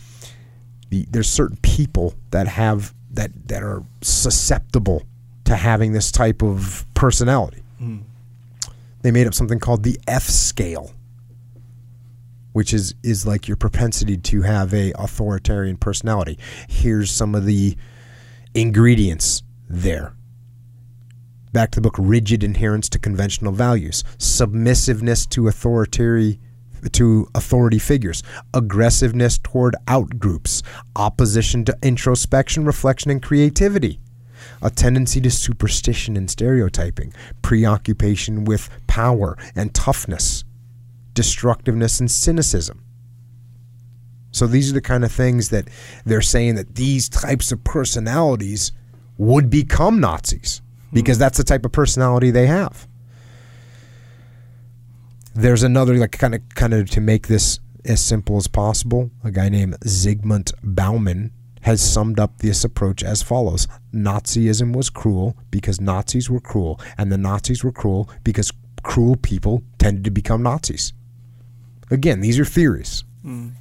the 0.91 1.07
there's 1.11 1.31
certain 1.31 1.57
people 1.63 2.13
that 2.31 2.47
have 2.49 2.93
that 3.13 3.31
that 3.49 3.63
are 3.63 3.83
susceptible 4.03 5.05
to 5.45 5.57
having 5.57 5.93
this 5.93 6.13
type 6.13 6.43
of 6.43 6.85
personality. 6.93 7.63
They 9.01 9.11
made 9.11 9.27
up 9.27 9.33
something 9.33 9.59
called 9.59 9.85
the 9.85 9.99
F 10.07 10.25
scale, 10.25 10.93
which 12.53 12.75
is 12.75 12.95
is 13.03 13.27
like 13.27 13.49
your 13.49 13.57
propensity 13.57 14.19
to 14.19 14.43
have 14.43 14.75
a 14.75 14.93
authoritarian 14.99 15.79
personality. 15.79 16.39
Here's 16.69 17.11
some 17.11 17.35
of 17.35 17.47
the 17.47 17.75
ingredients 18.61 19.43
there. 19.69 20.15
Back 21.53 21.71
to 21.73 21.77
the 21.77 21.83
book 21.83 21.97
rigid 21.99 22.45
adherence 22.45 22.89
to 22.91 22.99
conventional 22.99 23.53
values, 23.53 24.05
submissiveness 24.19 25.27
to 25.27 25.49
authoritarian 25.49 26.39
to 26.93 27.29
authority 27.35 27.79
figures, 27.79 28.23
aggressiveness 28.55 29.39
toward 29.39 29.75
outgroups, 29.87 30.63
opposition 30.95 31.65
to 31.65 31.77
introspection, 31.83 32.65
reflection, 32.65 33.11
and 33.11 33.23
creativity, 33.23 33.99
a 34.63 34.71
tendency 34.71 35.21
to 35.21 35.31
superstition 35.31 36.17
and 36.17 36.31
stereotyping, 36.31 37.13
preoccupation 37.43 38.45
with 38.45 38.71
power 38.87 39.37
and 39.57 39.75
toughness, 39.75 40.45
destructiveness 41.15 41.99
and 41.99 42.11
cynicism. 42.11 42.85
So 44.39 44.47
these 44.47 44.71
are 44.71 44.75
the 44.75 44.81
kind 44.81 45.05
of 45.05 45.11
things 45.11 45.49
that 45.49 45.69
they're 46.07 46.23
saying 46.23 46.55
that 46.55 46.77
these 46.77 47.09
types 47.09 47.51
of 47.51 47.65
personalities 47.65 48.71
would 49.19 49.51
become 49.51 49.99
Nazis 50.01 50.63
because 50.93 51.19
that's 51.19 51.39
the 51.39 51.45
type 51.45 51.65
of 51.65 51.73
personality 51.73 52.31
they 52.31 52.47
have. 52.47 52.87
There's 55.35 55.65
another 55.65 55.97
like 55.97 56.13
kind 56.13 56.37
of 56.37 56.43
kind 56.55 56.73
of 56.73 56.89
to 56.91 57.01
make 57.01 57.27
this 57.27 57.59
as 57.85 58.03
simple 58.03 58.37
as 58.37 58.47
possible 58.47 59.11
a 59.25 59.31
guy 59.31 59.49
named 59.49 59.79
zygmunt 59.81 60.53
bauman 60.63 61.33
has 61.63 61.81
summed 61.81 62.21
up 62.21 62.39
this 62.39 62.65
approach 62.65 63.03
as 63.03 63.23
follows. 63.23 63.67
Nazism 63.93 64.75
was 64.75 64.91
cruel 64.91 65.37
because 65.51 65.81
nazis 65.81 66.31
were 66.31 66.41
cruel 66.41 66.81
and 66.97 67.11
the 67.11 67.19
nazis 67.19 67.65
were 67.65 67.73
cruel 67.73 68.09
because 68.25 68.53
cruel 68.83 69.17
people 69.17 69.63
tended 69.79 70.05
to 70.05 70.11
become 70.11 70.43
nazis. 70.43 70.93
Again 71.91 72.21
these 72.21 72.39
are 72.39 72.45
theories. 72.45 73.05
Uh, 73.27 73.58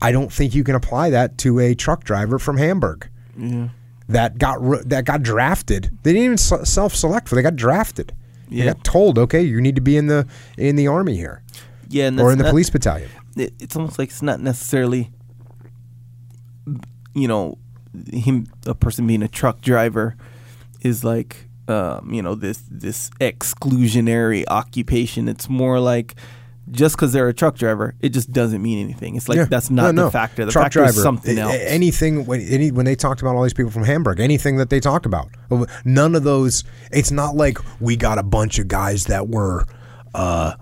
i 0.00 0.12
don't 0.12 0.32
think 0.32 0.54
you 0.54 0.62
can 0.64 0.74
apply 0.74 1.10
that 1.10 1.38
to 1.38 1.58
a 1.58 1.74
truck 1.74 2.04
driver 2.04 2.38
from 2.38 2.56
hamburg. 2.56 3.08
Yeah. 3.36 3.68
that 4.08 4.38
got 4.38 4.88
that 4.88 5.04
got 5.04 5.22
drafted. 5.22 5.90
They 6.02 6.12
didn't 6.12 6.24
even 6.24 6.38
self-select 6.38 7.28
for 7.28 7.34
they 7.36 7.42
got 7.42 7.56
drafted. 7.56 8.12
They 8.48 8.56
Yeah. 8.56 8.64
got 8.72 8.82
told 8.84 9.18
okay 9.18 9.42
you 9.42 9.60
need 9.60 9.74
to 9.76 9.80
be 9.82 9.96
in 9.96 10.06
the 10.06 10.26
in 10.56 10.76
the 10.76 10.86
army 10.88 11.16
here. 11.16 11.42
Yeah, 11.88 12.06
and 12.08 12.20
or 12.20 12.32
in 12.32 12.38
the 12.38 12.44
not- 12.44 12.50
police 12.50 12.70
battalion. 12.70 13.10
it, 13.36 13.52
it's 13.60 13.76
almost 13.76 13.98
like 13.98 14.08
it's 14.10 14.22
not 14.22 14.40
necessarily 14.40 15.10
you 17.14 17.28
know 17.28 17.58
him 18.12 18.46
a 18.66 18.74
person 18.74 19.06
being 19.06 19.22
a 19.22 19.28
truck 19.28 19.60
driver 19.60 20.16
is 20.82 21.02
like 21.04 21.48
um, 21.68 22.12
you 22.12 22.22
know 22.22 22.34
this 22.34 22.62
this 22.70 23.10
exclusionary 23.20 24.44
occupation. 24.48 25.28
It's 25.28 25.48
more 25.48 25.80
like 25.80 26.14
just 26.70 26.96
because 26.96 27.12
they're 27.12 27.28
a 27.28 27.34
truck 27.34 27.56
driver 27.56 27.94
it 28.00 28.10
just 28.10 28.30
doesn't 28.32 28.60
mean 28.62 28.78
anything 28.84 29.16
it's 29.16 29.28
like 29.28 29.36
Yeah. 29.36 29.44
that's 29.44 29.70
not 29.70 29.94
No, 29.94 30.02
no. 30.02 30.04
the 30.06 30.10
factor 30.10 30.44
the 30.44 30.52
Truck 30.52 30.64
factor 30.66 30.84
is 30.84 31.00
something 31.00 31.38
else 31.38 31.54
Anything 31.60 32.26
when 32.26 32.40
any, 32.42 32.70
when 32.70 32.84
they 32.86 32.94
talked 32.94 33.20
about 33.20 33.36
all 33.36 33.42
these 33.42 33.54
people 33.54 33.70
from 33.72 33.84
Hamburg, 33.84 34.20
anything 34.20 34.56
that 34.56 34.70
they 34.70 34.80
talk 34.80 35.06
about, 35.06 35.28
none 35.84 36.14
of 36.14 36.24
those. 36.24 36.64
It's 36.92 37.10
not 37.10 37.34
like 37.36 37.58
we 37.80 37.96
got 37.96 38.18
a 38.18 38.22
bunch 38.22 38.58
of 38.58 38.68
guys 38.68 39.04
that 39.04 39.28
were 39.28 39.64
uh, 40.14 40.54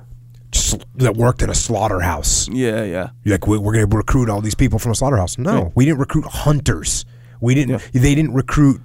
that 0.95 1.15
worked 1.17 1.43
at 1.43 1.51
a 1.51 1.55
slaughterhouse. 1.55 2.49
yeah 2.49 2.83
yeah 2.85 3.09
Like 3.25 3.47
we, 3.47 3.59
we're 3.59 3.73
going 3.75 3.89
to 3.91 3.97
recruit 3.97 4.31
all 4.31 4.41
these 4.41 4.55
people 4.55 4.79
from 4.79 4.93
a 4.93 4.95
slaughterhouse. 4.95 5.39
No, 5.39 5.65
Right. 5.65 5.73
we 5.75 5.85
didn't 5.85 5.99
recruit 5.99 6.25
hunters. 6.27 7.05
We 7.41 7.55
didn't. 7.55 7.83
They 7.93 8.15
didn't 8.15 8.33
recruit 8.35 8.81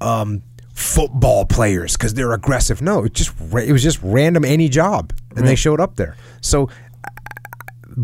um, 0.00 0.42
football 0.78 1.44
players 1.44 1.96
because 1.96 2.14
they're 2.14 2.32
aggressive. 2.32 2.80
No, 2.80 3.04
it 3.04 3.12
just 3.12 3.32
it 3.40 3.72
was 3.72 3.82
just 3.82 3.98
random 4.02 4.44
any 4.44 4.68
job, 4.68 5.12
and 5.36 5.46
they 5.46 5.54
showed 5.56 5.80
up 5.80 5.96
there. 5.96 6.16
So. 6.40 6.68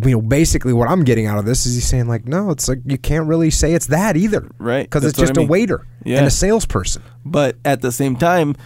You 0.02 0.10
know, 0.10 0.20
basically, 0.22 0.72
what 0.72 0.88
I'm 0.88 1.04
getting 1.04 1.26
out 1.26 1.38
of 1.38 1.44
this 1.44 1.66
is 1.66 1.74
he's 1.76 1.86
saying 1.86 2.08
like, 2.08 2.24
no, 2.26 2.50
it's 2.50 2.68
like 2.68 2.80
you 2.84 2.98
can't 2.98 3.28
really 3.28 3.50
say 3.50 3.74
it's 3.74 3.86
that 3.88 4.16
either, 4.16 4.50
Right, 4.58 4.82
Because 4.82 5.04
it's 5.04 5.16
just 5.16 5.30
I 5.30 5.34
a 5.34 5.38
mean. 5.42 5.48
waiter 5.48 5.86
Yeah. 6.04 6.18
and 6.18 6.26
a 6.26 6.30
salesperson. 6.32 7.02
but 7.24 7.58
at 7.64 7.80
the 7.80 7.92
same 7.92 8.16
time 8.16 8.56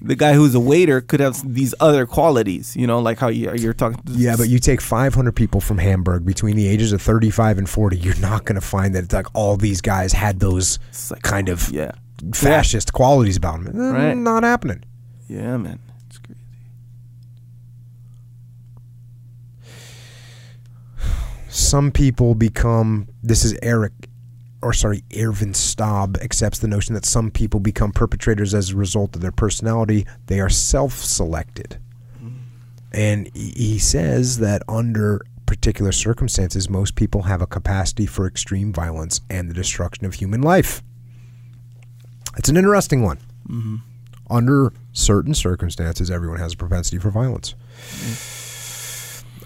the 0.00 0.14
guy 0.14 0.34
who's 0.34 0.54
a 0.54 0.60
waiter 0.60 1.00
could 1.00 1.18
have 1.18 1.42
these 1.54 1.74
other 1.80 2.06
qualities 2.06 2.76
you 2.76 2.86
know 2.86 3.00
like 3.00 3.18
how 3.18 3.28
you, 3.28 3.50
you're 3.54 3.72
talking 3.74 3.98
Yeah, 4.06 4.36
but 4.36 4.48
you 4.48 4.58
take 4.60 4.80
500 4.80 5.32
people 5.34 5.60
from 5.60 5.78
Hamburg 5.78 6.24
between 6.24 6.54
the 6.54 6.68
ages 6.68 6.92
of 6.92 7.02
35 7.02 7.58
and 7.58 7.68
40, 7.68 7.96
you're 7.96 8.14
not 8.20 8.44
going 8.44 8.54
to 8.60 8.66
find 8.66 8.94
that 8.94 9.12
like 9.12 9.26
all 9.34 9.56
these 9.56 9.80
guys 9.80 10.12
had 10.12 10.38
those 10.38 10.78
like, 11.10 11.22
kind 11.22 11.48
of 11.48 11.68
yeah 11.70 11.92
fascist 12.34 12.88
yeah. 12.88 12.96
qualities 12.96 13.36
about 13.36 13.60
him. 13.60 13.68
Eh, 13.68 13.90
right. 13.90 14.16
Not 14.16 14.42
happening. 14.42 14.84
Yeah, 15.28 15.56
man. 15.56 15.78
It's 16.06 16.18
crazy. 16.18 16.40
Some 21.48 21.90
people 21.90 22.34
become 22.34 23.08
this 23.22 23.44
is 23.44 23.58
Eric 23.62 23.92
or 24.62 24.72
sorry, 24.72 25.04
Ervin 25.16 25.54
Staub 25.54 26.16
accepts 26.20 26.58
the 26.58 26.68
notion 26.68 26.94
that 26.94 27.04
some 27.04 27.30
people 27.30 27.60
become 27.60 27.92
perpetrators 27.92 28.54
as 28.54 28.70
a 28.70 28.76
result 28.76 29.14
of 29.14 29.22
their 29.22 29.32
personality. 29.32 30.06
They 30.26 30.40
are 30.40 30.48
self-selected. 30.48 31.78
Mm. 32.22 32.38
And 32.92 33.30
he 33.36 33.78
says 33.78 34.38
that 34.38 34.62
under 34.68 35.20
particular 35.46 35.92
circumstances, 35.92 36.68
most 36.68 36.96
people 36.96 37.22
have 37.22 37.40
a 37.40 37.46
capacity 37.46 38.06
for 38.06 38.26
extreme 38.26 38.72
violence 38.72 39.20
and 39.30 39.48
the 39.48 39.54
destruction 39.54 40.04
of 40.04 40.14
human 40.14 40.42
life. 40.42 40.82
It's 42.36 42.48
an 42.48 42.56
interesting 42.56 43.02
one. 43.02 43.18
Under 44.28 44.72
certain 44.92 45.34
circumstances, 45.34 46.10
everyone 46.10 46.38
has 46.38 46.54
a 46.54 46.56
propensity 46.56 46.98
for 46.98 47.10
violence. 47.10 47.54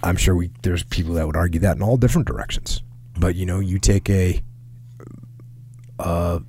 I'm 0.02 0.16
sure 0.16 0.34
we 0.34 0.50
there's 0.62 0.82
people 0.84 1.14
that 1.14 1.26
would 1.26 1.36
argue 1.36 1.60
that 1.60 1.76
in 1.76 1.82
all 1.82 1.96
different 1.98 2.26
directions. 2.26 2.82
But 3.18 3.34
you 3.34 3.44
know, 3.44 3.60
you 3.60 3.78
take 3.78 4.08
a 4.08 4.42
a 5.98 6.40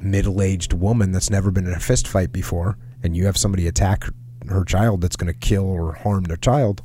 middle-aged 0.00 0.72
woman 0.72 1.12
that's 1.12 1.30
never 1.30 1.50
been 1.50 1.66
in 1.66 1.72
a 1.72 1.78
fist 1.80 2.08
fight 2.08 2.32
before, 2.32 2.76
and 3.02 3.16
you 3.16 3.26
have 3.26 3.36
somebody 3.36 3.68
attack 3.68 4.04
her 4.48 4.64
child 4.64 5.00
that's 5.00 5.14
going 5.16 5.32
to 5.32 5.38
kill 5.38 5.64
or 5.64 5.92
harm 5.92 6.24
their 6.24 6.36
child. 6.36 6.82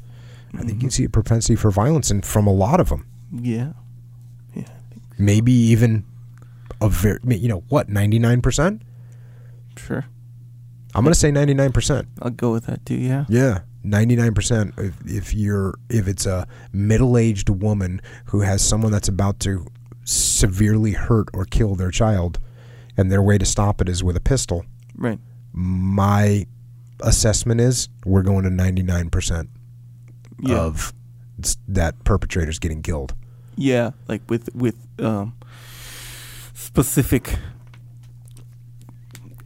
I 0.53 0.59
think 0.59 0.73
you 0.73 0.75
mm-hmm. 0.75 0.89
see 0.89 1.03
a 1.05 1.09
propensity 1.09 1.55
for 1.55 1.71
violence, 1.71 2.11
and 2.11 2.23
from 2.23 2.45
a 2.45 2.53
lot 2.53 2.79
of 2.79 2.89
them, 2.89 3.07
Yeah. 3.31 3.73
Yeah. 4.53 4.69
maybe 5.17 5.51
even 5.51 6.05
a 6.81 6.89
very, 6.89 7.19
you 7.25 7.47
know, 7.47 7.63
what, 7.69 7.89
ninety 7.89 8.19
nine 8.19 8.41
percent? 8.41 8.81
Sure. 9.77 10.05
I'm 10.93 11.03
going 11.03 11.13
to 11.13 11.19
say 11.19 11.31
ninety 11.31 11.53
nine 11.53 11.71
percent. 11.71 12.07
I'll 12.21 12.29
go 12.31 12.51
with 12.51 12.65
that 12.67 12.85
too. 12.85 12.95
Yeah. 12.95 13.25
Yeah, 13.27 13.59
ninety 13.83 14.15
nine 14.15 14.33
percent. 14.33 14.73
If 14.77 14.95
if 15.05 15.33
you're 15.33 15.75
if 15.89 16.07
it's 16.07 16.25
a 16.25 16.47
middle 16.71 17.17
aged 17.17 17.49
woman 17.49 18.01
who 18.25 18.41
has 18.41 18.63
someone 18.63 18.91
that's 18.91 19.07
about 19.09 19.39
to 19.41 19.65
severely 20.05 20.91
hurt 20.91 21.27
or 21.33 21.45
kill 21.45 21.75
their 21.75 21.91
child, 21.91 22.39
and 22.95 23.11
their 23.11 23.21
way 23.21 23.37
to 23.37 23.45
stop 23.45 23.81
it 23.81 23.89
is 23.89 24.03
with 24.03 24.15
a 24.15 24.21
pistol, 24.21 24.65
Right. 24.95 25.19
my 25.51 26.45
assessment 27.01 27.59
is 27.59 27.89
we're 28.05 28.21
going 28.23 28.43
to 28.43 28.49
ninety 28.49 28.83
nine 28.83 29.09
percent 29.09 29.49
Yeah. 30.39 30.59
of 30.59 30.93
that 31.67 32.01
perpetrators 32.05 32.59
getting 32.59 32.81
killed. 32.81 33.13
Yeah, 33.57 33.91
like 34.07 34.21
with 34.29 34.53
with 34.55 34.75
um, 34.99 35.33
specific 36.75 37.33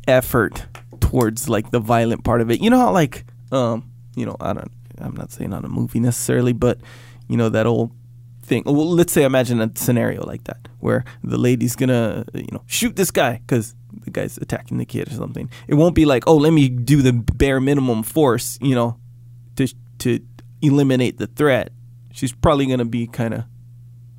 effort 0.08 0.66
towards 1.00 1.48
like 1.48 1.70
the 1.70 1.80
violent 1.80 2.24
part 2.24 2.42
of 2.42 2.50
it. 2.50 2.60
You 2.60 2.72
know 2.72 2.80
how 2.80 2.92
like 2.92 3.24
um, 3.52 3.92
you 4.16 4.26
know, 4.26 4.36
I 4.40 4.54
don't 4.54 4.72
I'm 5.00 5.16
not 5.16 5.32
saying 5.32 5.54
on 5.54 5.64
a 5.64 5.70
movie 5.70 6.00
necessarily, 6.00 6.54
but 6.54 6.80
you 7.28 7.38
know 7.38 7.50
that 7.50 7.68
old 7.68 7.92
thing. 8.42 8.64
Well, 8.66 8.90
let's 8.90 9.14
say 9.14 9.24
imagine 9.26 9.62
a 9.62 9.70
scenario 9.76 10.26
like 10.26 10.46
that 10.46 10.68
where 10.80 11.06
the 11.24 11.38
lady's 11.38 11.76
gonna 11.76 12.26
you 12.34 12.50
know 12.52 12.64
shoot 12.66 12.96
this 12.96 13.12
guy 13.12 13.38
because 13.46 13.76
the 14.06 14.10
guy's 14.10 14.38
attacking 14.38 14.80
the 14.80 14.86
kid 14.86 15.08
or 15.08 15.14
something. 15.14 15.52
It 15.68 15.76
won't 15.76 15.94
be 15.94 16.06
like 16.06 16.24
oh 16.26 16.36
let 16.36 16.52
me 16.52 16.68
do 16.68 17.04
the 17.04 17.14
bare 17.14 17.62
minimum 17.62 18.02
force 18.02 18.58
you 18.60 18.74
know 18.74 18.98
to 19.58 19.68
to 20.00 20.20
eliminate 20.64 21.20
the 21.20 21.28
threat. 21.28 21.72
She's 22.12 22.34
probably 22.34 22.66
gonna 22.66 22.86
be 22.86 23.06
kind 23.06 23.36
of 23.36 23.44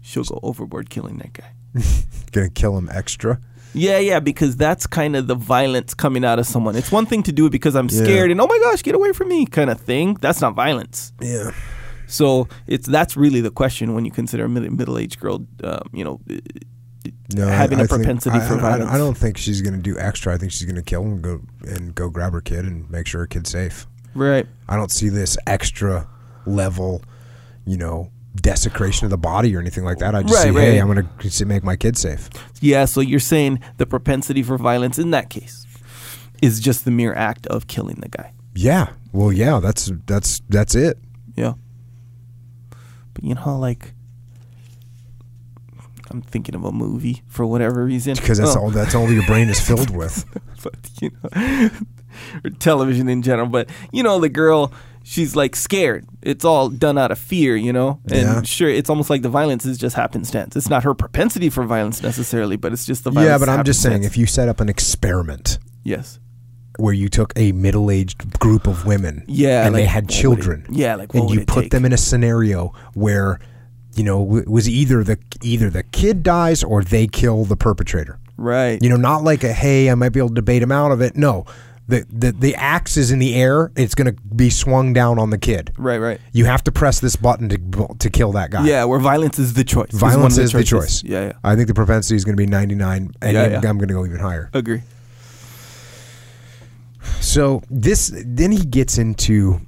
she'll 0.00 0.22
go 0.22 0.38
overboard 0.44 0.90
killing 0.90 1.18
that 1.18 1.32
guy. 1.32 1.54
Gonna 2.32 2.50
kill 2.50 2.76
him 2.76 2.88
extra. 2.92 3.40
Yeah, 3.72 3.98
yeah, 3.98 4.18
because 4.18 4.56
that's 4.56 4.86
kind 4.86 5.14
of 5.14 5.28
the 5.28 5.36
violence 5.36 5.94
coming 5.94 6.24
out 6.24 6.38
of 6.40 6.46
someone. 6.46 6.74
It's 6.74 6.90
one 6.90 7.06
thing 7.06 7.22
to 7.24 7.32
do 7.32 7.46
it 7.46 7.50
because 7.50 7.76
I'm 7.76 7.88
Yeah. 7.88 8.02
scared 8.04 8.30
and 8.32 8.40
oh 8.40 8.46
my 8.48 8.58
gosh, 8.58 8.82
get 8.82 8.94
away 8.94 9.12
from 9.12 9.28
me 9.28 9.46
kind 9.46 9.70
of 9.70 9.80
thing. 9.80 10.14
That's 10.20 10.40
not 10.40 10.54
violence. 10.54 11.12
Yeah. 11.20 11.50
So 12.08 12.48
it's 12.66 12.88
that's 12.88 13.16
really 13.16 13.40
the 13.40 13.52
question 13.52 13.94
when 13.94 14.04
you 14.04 14.10
consider 14.10 14.44
a 14.46 14.48
mid- 14.48 14.72
middle-aged 14.76 15.20
girl, 15.20 15.46
um, 15.62 15.88
you 15.92 16.02
know, 16.04 16.20
No, 17.34 17.46
Having 17.46 17.80
a 17.80 17.84
a 17.84 17.88
propensity 17.88 18.40
for 18.40 18.56
violence. 18.56 18.90
I, 18.90 18.98
don't 18.98 19.16
think 19.16 19.38
she's 19.38 19.62
gonna 19.62 19.78
do 19.78 19.96
extra. 19.96 20.34
I 20.34 20.36
think 20.36 20.50
she's 20.50 20.66
gonna 20.66 20.82
kill 20.82 21.02
and 21.02 21.22
go 21.22 21.40
and 21.62 21.94
go 21.94 22.10
grab 22.10 22.32
her 22.32 22.40
kid 22.40 22.64
and 22.64 22.90
make 22.90 23.06
sure 23.06 23.20
her 23.20 23.26
kid's 23.28 23.50
safe. 23.50 23.86
right? 24.16 24.46
I 24.68 24.74
don't 24.76 24.90
see 24.90 25.08
this 25.08 25.38
extra 25.46 26.08
level, 26.44 27.02
you 27.64 27.76
know, 27.76 28.10
desecration 28.40 29.04
of 29.06 29.10
the 29.10 29.18
body 29.18 29.54
or 29.54 29.60
anything 29.60 29.84
like 29.84 29.98
that. 29.98 30.14
I 30.14 30.22
just 30.22 30.34
Right, 30.34 30.42
see, 30.44 30.50
right. 30.50 30.62
hey, 30.64 30.78
I'm 30.78 30.92
going 30.92 31.08
to 31.30 31.44
make 31.46 31.62
my 31.64 31.76
kid 31.76 31.96
safe. 31.96 32.28
Yeah. 32.60 32.84
So 32.84 33.00
you're 33.00 33.20
saying 33.20 33.60
the 33.76 33.86
propensity 33.86 34.42
for 34.42 34.56
violence 34.58 34.98
in 34.98 35.10
that 35.12 35.30
case 35.30 35.66
is 36.42 36.60
just 36.60 36.84
the 36.84 36.90
mere 36.90 37.12
act 37.14 37.46
of 37.48 37.66
killing 37.66 37.96
the 38.00 38.08
guy. 38.08 38.32
Yeah. 38.54 38.90
Well, 39.12 39.32
yeah, 39.32 39.60
that's 39.60 39.90
that's 40.06 40.40
that's 40.48 40.74
it. 40.74 40.98
Yeah. 41.36 41.54
But 43.14 43.24
you 43.24 43.34
know, 43.34 43.58
like, 43.58 43.92
I'm 46.10 46.22
thinking 46.22 46.54
of 46.54 46.64
a 46.64 46.72
movie 46.72 47.22
for 47.28 47.46
whatever 47.46 47.84
reason. 47.84 48.14
Because 48.14 48.38
that's 48.38 48.56
Oh. 48.56 48.60
all 48.62 48.70
that's 48.70 48.94
all 48.94 49.10
your 49.10 49.24
brain 49.26 49.48
is 49.48 49.60
filled 49.60 49.90
with. 49.90 50.24
but 50.62 50.74
you 51.00 51.10
know, 51.22 51.70
or 52.44 52.50
television 52.58 53.08
in 53.08 53.22
general. 53.22 53.48
But 53.48 53.68
you 53.92 54.02
know, 54.02 54.18
the 54.20 54.28
girl, 54.28 54.72
she's 55.02 55.34
like 55.36 55.56
scared. 55.56 56.06
It's 56.22 56.44
all 56.44 56.68
done 56.68 56.98
out 56.98 57.10
of 57.10 57.18
fear, 57.18 57.56
you 57.56 57.72
know. 57.72 58.00
And 58.10 58.22
Yeah. 58.22 58.42
sure, 58.42 58.68
it's 58.68 58.90
almost 58.90 59.10
like 59.10 59.22
the 59.22 59.28
violence 59.28 59.64
is 59.66 59.78
just 59.78 59.96
happenstance. 59.96 60.56
It's 60.56 60.68
not 60.68 60.84
her 60.84 60.94
propensity 60.94 61.48
for 61.50 61.64
violence 61.64 62.02
necessarily, 62.02 62.56
but 62.56 62.72
it's 62.72 62.84
just 62.86 63.04
the 63.04 63.10
violence. 63.10 63.30
yeah, 63.30 63.38
but 63.38 63.48
I'm 63.48 63.64
just 63.64 63.82
saying, 63.82 64.04
if 64.04 64.16
you 64.16 64.26
set 64.26 64.48
up 64.48 64.60
an 64.60 64.68
experiment 64.68 65.58
yes, 65.82 66.18
where 66.78 66.94
you 66.94 67.08
took 67.08 67.32
a 67.36 67.52
middle-aged 67.52 68.38
group 68.38 68.66
of 68.66 68.86
women, 68.86 69.24
yeah, 69.26 69.66
and 69.66 69.74
they 69.74 69.84
had 69.86 70.04
would 70.04 70.10
it- 70.10 70.14
children, 70.14 70.66
yeah, 70.70 70.94
like 70.96 71.14
and 71.14 71.30
you 71.30 71.44
put 71.44 71.62
take? 71.62 71.70
them 71.72 71.84
in 71.84 71.92
a 71.92 71.96
scenario 71.98 72.72
where, 72.94 73.38
you 73.96 74.04
know, 74.04 74.36
it 74.36 74.48
was 74.48 74.68
either 74.68 75.02
the 75.02 75.18
either 75.42 75.70
the 75.70 75.82
kid 75.82 76.22
dies 76.22 76.62
or 76.62 76.82
they 76.84 77.06
kill 77.06 77.44
the 77.44 77.56
perpetrator. 77.56 78.18
right. 78.36 78.78
You 78.82 78.88
know, 78.88 78.96
not 78.96 79.22
like 79.24 79.44
a 79.44 79.52
hey, 79.52 79.90
I 79.90 79.94
might 79.94 80.10
be 80.10 80.18
able 80.20 80.28
to 80.30 80.34
debate 80.34 80.62
him 80.62 80.72
out 80.72 80.92
of 80.92 81.00
it. 81.02 81.14
No, 81.16 81.44
the 81.90 82.06
the 82.08 82.32
the 82.32 82.54
axe 82.54 82.96
is 82.96 83.10
in 83.10 83.18
the 83.18 83.34
air. 83.34 83.72
It's 83.76 83.94
going 83.94 84.14
to 84.14 84.22
be 84.22 84.48
swung 84.50 84.92
down 84.92 85.18
on 85.18 85.30
the 85.30 85.38
kid. 85.38 85.72
right, 85.76 85.98
right. 85.98 86.20
You 86.32 86.44
have 86.46 86.62
to 86.64 86.72
press 86.72 87.00
this 87.00 87.16
button 87.16 87.48
to 87.50 87.88
to 87.98 88.10
kill 88.10 88.32
that 88.32 88.50
guy. 88.50 88.64
Yeah, 88.66 88.84
where 88.84 88.98
violence 89.00 89.38
is 89.38 89.54
the 89.54 89.64
choice. 89.64 89.90
violence 89.92 90.38
is 90.38 90.52
the 90.52 90.64
choices. 90.64 91.02
choice. 91.02 91.10
Yeah, 91.10 91.26
yeah. 91.26 91.32
I 91.44 91.56
think 91.56 91.68
the 91.68 91.74
propensity 91.74 92.16
is 92.16 92.24
going 92.24 92.36
to 92.36 92.40
be 92.40 92.46
99, 92.46 93.12
and 93.20 93.32
Yeah, 93.34 93.56
I'm 93.56 93.78
going 93.78 93.88
to 93.88 93.94
go 93.94 94.06
even 94.06 94.18
higher. 94.20 94.50
Agree. 94.54 94.82
So 97.20 97.62
this 97.70 98.12
then 98.26 98.52
he 98.52 98.64
gets 98.64 98.98
into 98.98 99.60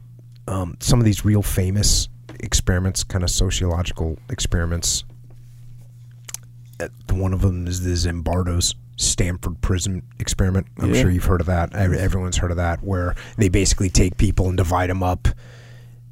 um, 0.49 0.77
some 0.81 0.99
of 0.99 1.05
these 1.05 1.25
real 1.25 1.43
famous 1.43 2.09
experiments, 2.41 3.05
kind 3.05 3.25
of 3.25 3.31
sociological 3.31 4.19
experiments. 4.31 5.05
Uh, 6.81 6.89
One 7.11 7.33
of 7.33 7.41
them 7.43 7.67
is 7.67 7.83
the 7.85 7.91
Zimbardo's 7.93 8.75
Stanford 8.97 9.61
prison 9.61 10.03
experiment. 10.19 10.67
I'm 10.79 10.95
Yeah. 10.95 11.03
sure 11.03 11.11
you've 11.11 11.25
heard 11.25 11.41
of 11.41 11.47
that. 11.47 11.75
Everyone's 11.75 12.37
heard 12.37 12.51
of 12.51 12.57
that, 12.57 12.83
where 12.83 13.15
they 13.37 13.49
basically 13.49 13.89
take 13.89 14.17
people 14.17 14.49
and 14.49 14.57
divide 14.57 14.91
them 14.91 15.03
up, 15.03 15.29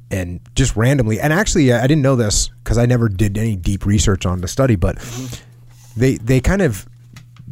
and 0.09 0.39
just 0.55 0.75
randomly. 0.75 1.19
And 1.19 1.31
actually, 1.31 1.71
I 1.71 1.87
didn't 1.87 2.01
know 2.01 2.15
this 2.15 2.49
because 2.63 2.77
I 2.77 2.85
never 2.85 3.07
did 3.07 3.37
any 3.37 3.55
deep 3.55 3.85
research 3.85 4.25
on 4.25 4.41
the 4.41 4.47
study, 4.47 4.75
but 4.75 4.97
mm-hmm. 4.97 5.99
they 5.99 6.17
they 6.17 6.39
kind 6.41 6.61
of 6.61 6.85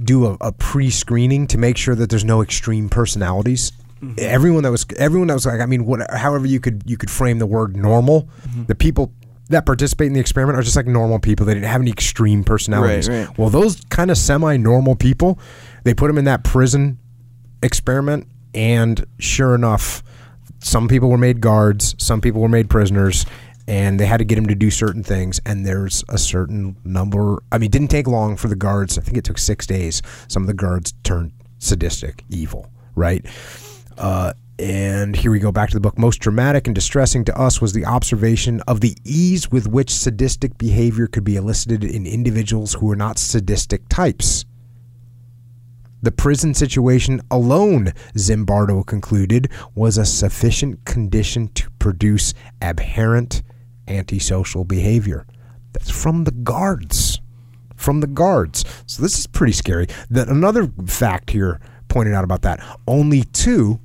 do 0.01 0.25
a, 0.25 0.37
a 0.41 0.51
pre-screening 0.51 1.45
to 1.47 1.57
make 1.57 1.77
sure 1.77 1.95
that 1.95 2.09
there's 2.09 2.25
no 2.25 2.41
extreme 2.41 2.89
personalities. 2.89 3.71
Mm-hmm. 4.01 4.15
Everyone 4.17 4.63
that 4.63 4.71
was 4.71 4.85
everyone 4.97 5.27
that 5.27 5.33
was 5.33 5.45
like 5.45 5.59
I 5.59 5.65
mean 5.65 5.85
what 5.85 6.09
however 6.11 6.45
you 6.47 6.59
could 6.59 6.83
you 6.85 6.97
could 6.97 7.11
frame 7.11 7.39
the 7.39 7.45
word 7.45 7.75
normal. 7.75 8.29
Mm-hmm. 8.47 8.63
The 8.65 8.75
people 8.75 9.11
that 9.49 9.65
participate 9.65 10.07
in 10.07 10.13
the 10.13 10.19
experiment 10.19 10.57
are 10.57 10.61
just 10.61 10.75
like 10.75 10.87
normal 10.87 11.19
people. 11.19 11.45
They 11.45 11.53
didn't 11.53 11.69
have 11.69 11.81
any 11.81 11.91
extreme 11.91 12.43
personalities. 12.43 13.09
Right, 13.09 13.27
right. 13.27 13.37
Well, 13.37 13.49
those 13.49 13.81
kind 13.89 14.11
of 14.11 14.17
semi-normal 14.17 14.95
people, 14.95 15.39
they 15.83 15.93
put 15.93 16.07
them 16.07 16.17
in 16.17 16.25
that 16.25 16.43
prison 16.43 16.99
experiment, 17.61 18.27
and 18.53 19.05
sure 19.19 19.55
enough, 19.55 20.03
some 20.59 20.87
people 20.87 21.09
were 21.09 21.17
made 21.17 21.41
guards, 21.41 21.95
some 21.97 22.21
people 22.21 22.41
were 22.41 22.49
made 22.49 22.69
prisoners, 22.69 23.25
and 23.67 23.99
they 23.99 24.05
had 24.05 24.17
to 24.17 24.25
get 24.25 24.35
them 24.35 24.47
to 24.47 24.55
do 24.55 24.71
certain 24.71 25.03
things. 25.03 25.39
And 25.45 25.65
there's 25.65 26.03
a 26.09 26.17
certain 26.17 26.75
number. 26.83 27.41
I 27.51 27.57
mean, 27.57 27.67
it 27.67 27.71
didn't 27.71 27.89
take 27.89 28.07
long 28.07 28.35
for 28.35 28.47
the 28.47 28.55
guards. 28.55 28.97
I 28.97 29.01
think 29.01 29.17
it 29.17 29.23
took 29.23 29.37
six 29.37 29.65
days. 29.65 30.01
Some 30.27 30.43
of 30.43 30.47
the 30.47 30.53
guards 30.53 30.93
turned 31.03 31.31
sadistic, 31.59 32.23
evil, 32.29 32.71
right? 32.95 33.25
Uh, 33.97 34.33
and 34.59 35.15
here 35.15 35.31
we 35.31 35.39
go 35.39 35.53
back 35.53 35.69
to 35.69 35.75
the 35.75 35.79
book. 35.79 35.97
Most 35.97 36.17
dramatic 36.17 36.67
and 36.67 36.75
distressing 36.75 37.23
to 37.25 37.39
us 37.39 37.61
was 37.61 37.71
the 37.71 37.85
observation 37.85 38.61
of 38.67 38.81
the 38.81 38.95
ease 39.05 39.49
with 39.49 39.67
which 39.67 39.89
sadistic 39.89 40.57
behavior 40.57 41.07
could 41.07 41.23
be 41.23 41.37
elicited 41.37 41.83
in 41.83 42.05
individuals 42.05 42.73
who 42.73 42.87
were 42.87 42.95
not 42.97 43.17
sadistic 43.17 43.87
types. 43.87 44.45
The 46.01 46.11
prison 46.11 46.53
situation 46.53 47.21
alone, 47.31 47.93
Zimbardo 48.15 48.85
concluded, 48.85 49.49
was 49.75 49.97
a 49.97 50.05
sufficient 50.05 50.83
condition 50.83 51.47
to 51.53 51.69
produce 51.79 52.33
aberrant 52.61 53.43
antisocial 53.87 54.65
behavior. 54.65 55.25
That's 55.71 55.89
from 55.89 56.25
the 56.25 56.31
guards. 56.31 57.21
From 57.75 58.01
the 58.01 58.07
guards. 58.07 58.65
So 58.87 59.01
this 59.01 59.17
is 59.17 59.25
pretty 59.25 59.53
scary. 59.53 59.87
That 60.09 60.27
another 60.27 60.69
fact 60.85 61.29
here 61.29 61.61
pointed 61.87 62.13
out 62.13 62.25
about 62.25 62.41
that. 62.41 62.65
Only 62.87 63.23
two, 63.23 63.79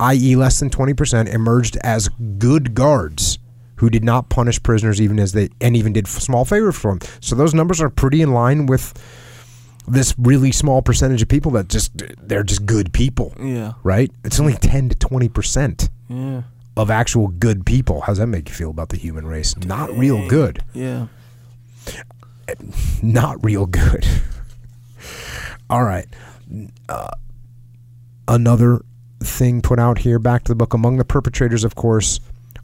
i.e., 0.00 0.36
less 0.36 0.60
than 0.60 0.70
20%, 0.70 1.28
emerged 1.32 1.76
as 1.82 2.08
good 2.38 2.74
guards 2.74 3.38
who 3.76 3.90
did 3.90 4.02
not 4.04 4.28
punish 4.30 4.62
prisoners 4.62 5.00
even 5.00 5.18
as 5.18 5.32
they 5.32 5.48
and 5.60 5.76
even 5.76 5.92
did 5.92 6.06
small 6.06 6.44
favors 6.44 6.76
for 6.76 6.90
them. 6.92 7.00
So 7.20 7.34
those 7.36 7.52
numbers 7.54 7.80
are 7.80 7.90
pretty 7.90 8.22
in 8.22 8.32
line 8.32 8.66
with 8.66 8.94
this 9.88 10.14
really 10.18 10.50
small 10.50 10.82
percentage 10.82 11.22
of 11.22 11.28
people 11.28 11.52
that 11.52 11.68
just 11.68 11.92
they're 12.26 12.42
just 12.42 12.64
good 12.66 12.92
people, 12.92 13.34
Yeah. 13.40 13.74
right? 13.84 14.10
It's 14.24 14.40
only 14.40 14.54
10 14.54 14.88
to 14.88 14.96
20% 14.96 15.90
Yeah. 16.08 16.42
of 16.76 16.90
actual 16.90 17.28
good 17.28 17.64
people. 17.66 18.00
How's 18.00 18.18
that 18.18 18.26
make 18.28 18.48
you 18.48 18.54
feel 18.54 18.70
about 18.70 18.88
the 18.88 18.96
human 18.96 19.26
race? 19.26 19.54
Not 19.58 19.96
real 19.96 20.26
good. 20.26 20.64
Yeah. 20.72 21.06
not 23.02 23.44
real 23.44 23.66
good. 23.66 24.06
All 25.70 25.84
right. 25.84 26.06
Uh, 26.88 27.08
another 28.28 28.80
thing 29.20 29.62
put 29.62 29.78
out 29.78 29.98
here 29.98 30.18
back 30.18 30.44
to 30.44 30.52
the 30.52 30.56
book 30.56 30.74
among 30.74 30.96
the 30.96 31.04
perpetrators, 31.04 31.64
of 31.64 31.74
course, 31.74 32.20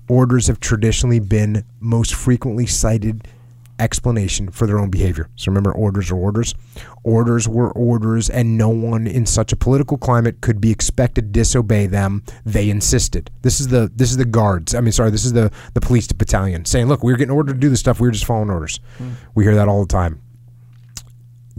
orders 0.08 0.46
have 0.46 0.60
traditionally 0.60 1.20
been 1.20 1.64
most 1.80 2.14
frequently 2.14 2.66
cited 2.66 3.26
explanation 3.78 4.50
for 4.50 4.66
their 4.66 4.78
own 4.78 4.90
behavior. 4.90 5.28
So 5.34 5.50
remember, 5.50 5.72
orders 5.72 6.10
are 6.10 6.16
orders. 6.16 6.54
Orders 7.02 7.48
were 7.48 7.72
orders, 7.72 8.30
and 8.30 8.56
no 8.56 8.68
one 8.68 9.06
in 9.06 9.26
such 9.26 9.52
a 9.52 9.56
political 9.56 9.98
climate 9.98 10.40
could 10.40 10.60
be 10.60 10.70
expected 10.70 11.22
to 11.22 11.40
disobey 11.40 11.86
them. 11.86 12.22
They 12.44 12.70
insisted. 12.70 13.30
This 13.42 13.60
is 13.60 13.68
the 13.68 13.90
this 13.94 14.10
is 14.10 14.16
the 14.16 14.24
guards. 14.24 14.74
I 14.74 14.80
mean, 14.80 14.92
sorry, 14.92 15.10
this 15.10 15.24
is 15.24 15.32
the 15.32 15.50
the 15.74 15.80
police 15.80 16.10
battalion 16.12 16.64
saying, 16.64 16.86
"Look, 16.86 17.02
we 17.02 17.12
were 17.12 17.18
getting 17.18 17.34
ordered 17.34 17.54
to 17.54 17.58
do 17.58 17.68
this 17.68 17.80
stuff. 17.80 18.00
We 18.00 18.08
were 18.08 18.12
just 18.12 18.24
following 18.24 18.50
orders." 18.50 18.78
Hmm. 18.98 19.10
We 19.34 19.44
hear 19.44 19.56
that 19.56 19.68
all 19.68 19.80
the 19.80 19.92
time. 19.92 20.20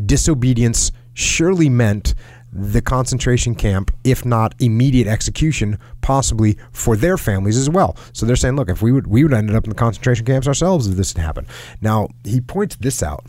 Disobedience 0.04 0.92
surely 1.14 1.70
meant 1.70 2.16
the 2.54 2.82
concentration 2.82 3.56
camp, 3.56 3.92
if 4.04 4.26
not 4.26 4.54
immediate 4.60 5.08
execution, 5.08 5.80
possibly 6.02 6.58
for 6.72 6.96
their 6.96 7.18
families 7.18 7.58
as 7.58 7.70
well. 7.70 7.98
So 8.14 8.26
they're 8.26 8.36
saying, 8.36 8.56
look, 8.56 8.70
if 8.70 8.82
we 8.82 8.92
would 8.92 9.08
we 9.08 9.24
would 9.24 9.34
ended 9.34 9.56
up 9.56 9.64
in 9.64 9.70
the 9.70 9.76
concentration 9.76 10.26
camps 10.26 10.48
ourselves 10.48 10.88
if 10.88 10.96
this 10.96 11.14
had 11.14 11.22
happened. 11.24 11.48
Now 11.82 12.10
he 12.24 12.42
points 12.42 12.76
this 12.76 13.02
out. 13.02 13.24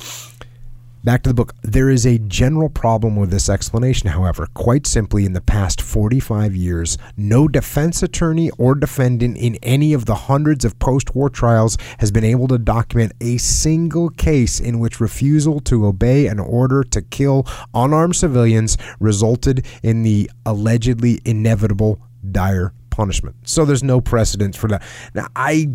Back 1.04 1.22
to 1.24 1.28
the 1.28 1.34
book. 1.34 1.54
There 1.60 1.90
is 1.90 2.06
a 2.06 2.18
general 2.18 2.70
problem 2.70 3.14
with 3.14 3.30
this 3.30 3.50
explanation, 3.50 4.08
however. 4.08 4.48
Quite 4.54 4.86
simply, 4.86 5.26
in 5.26 5.34
the 5.34 5.42
past 5.42 5.82
45 5.82 6.56
years, 6.56 6.96
no 7.14 7.46
defense 7.46 8.02
attorney 8.02 8.48
or 8.56 8.74
defendant 8.74 9.36
in 9.36 9.56
any 9.62 9.92
of 9.92 10.06
the 10.06 10.14
hundreds 10.14 10.64
of 10.64 10.78
post 10.78 11.14
war 11.14 11.28
trials 11.28 11.76
has 11.98 12.10
been 12.10 12.24
able 12.24 12.48
to 12.48 12.56
document 12.56 13.12
a 13.20 13.36
single 13.36 14.08
case 14.08 14.58
in 14.60 14.78
which 14.78 14.98
refusal 14.98 15.60
to 15.60 15.84
obey 15.84 16.26
an 16.26 16.40
order 16.40 16.82
to 16.82 17.02
kill 17.02 17.46
unarmed 17.74 18.16
civilians 18.16 18.78
resulted 18.98 19.66
in 19.82 20.04
the 20.04 20.30
allegedly 20.46 21.20
inevitable 21.26 22.00
dire 22.32 22.72
punishment. 22.88 23.36
So 23.46 23.66
there's 23.66 23.84
no 23.84 24.00
precedent 24.00 24.56
for 24.56 24.68
that. 24.68 24.82
Now, 25.12 25.26
I 25.36 25.68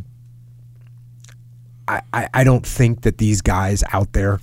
I, 1.87 2.29
I, 2.33 2.43
don't 2.43 2.65
think 2.65 3.01
that 3.01 3.17
these 3.17 3.41
guys 3.41 3.83
out 3.91 4.13
there 4.13 4.39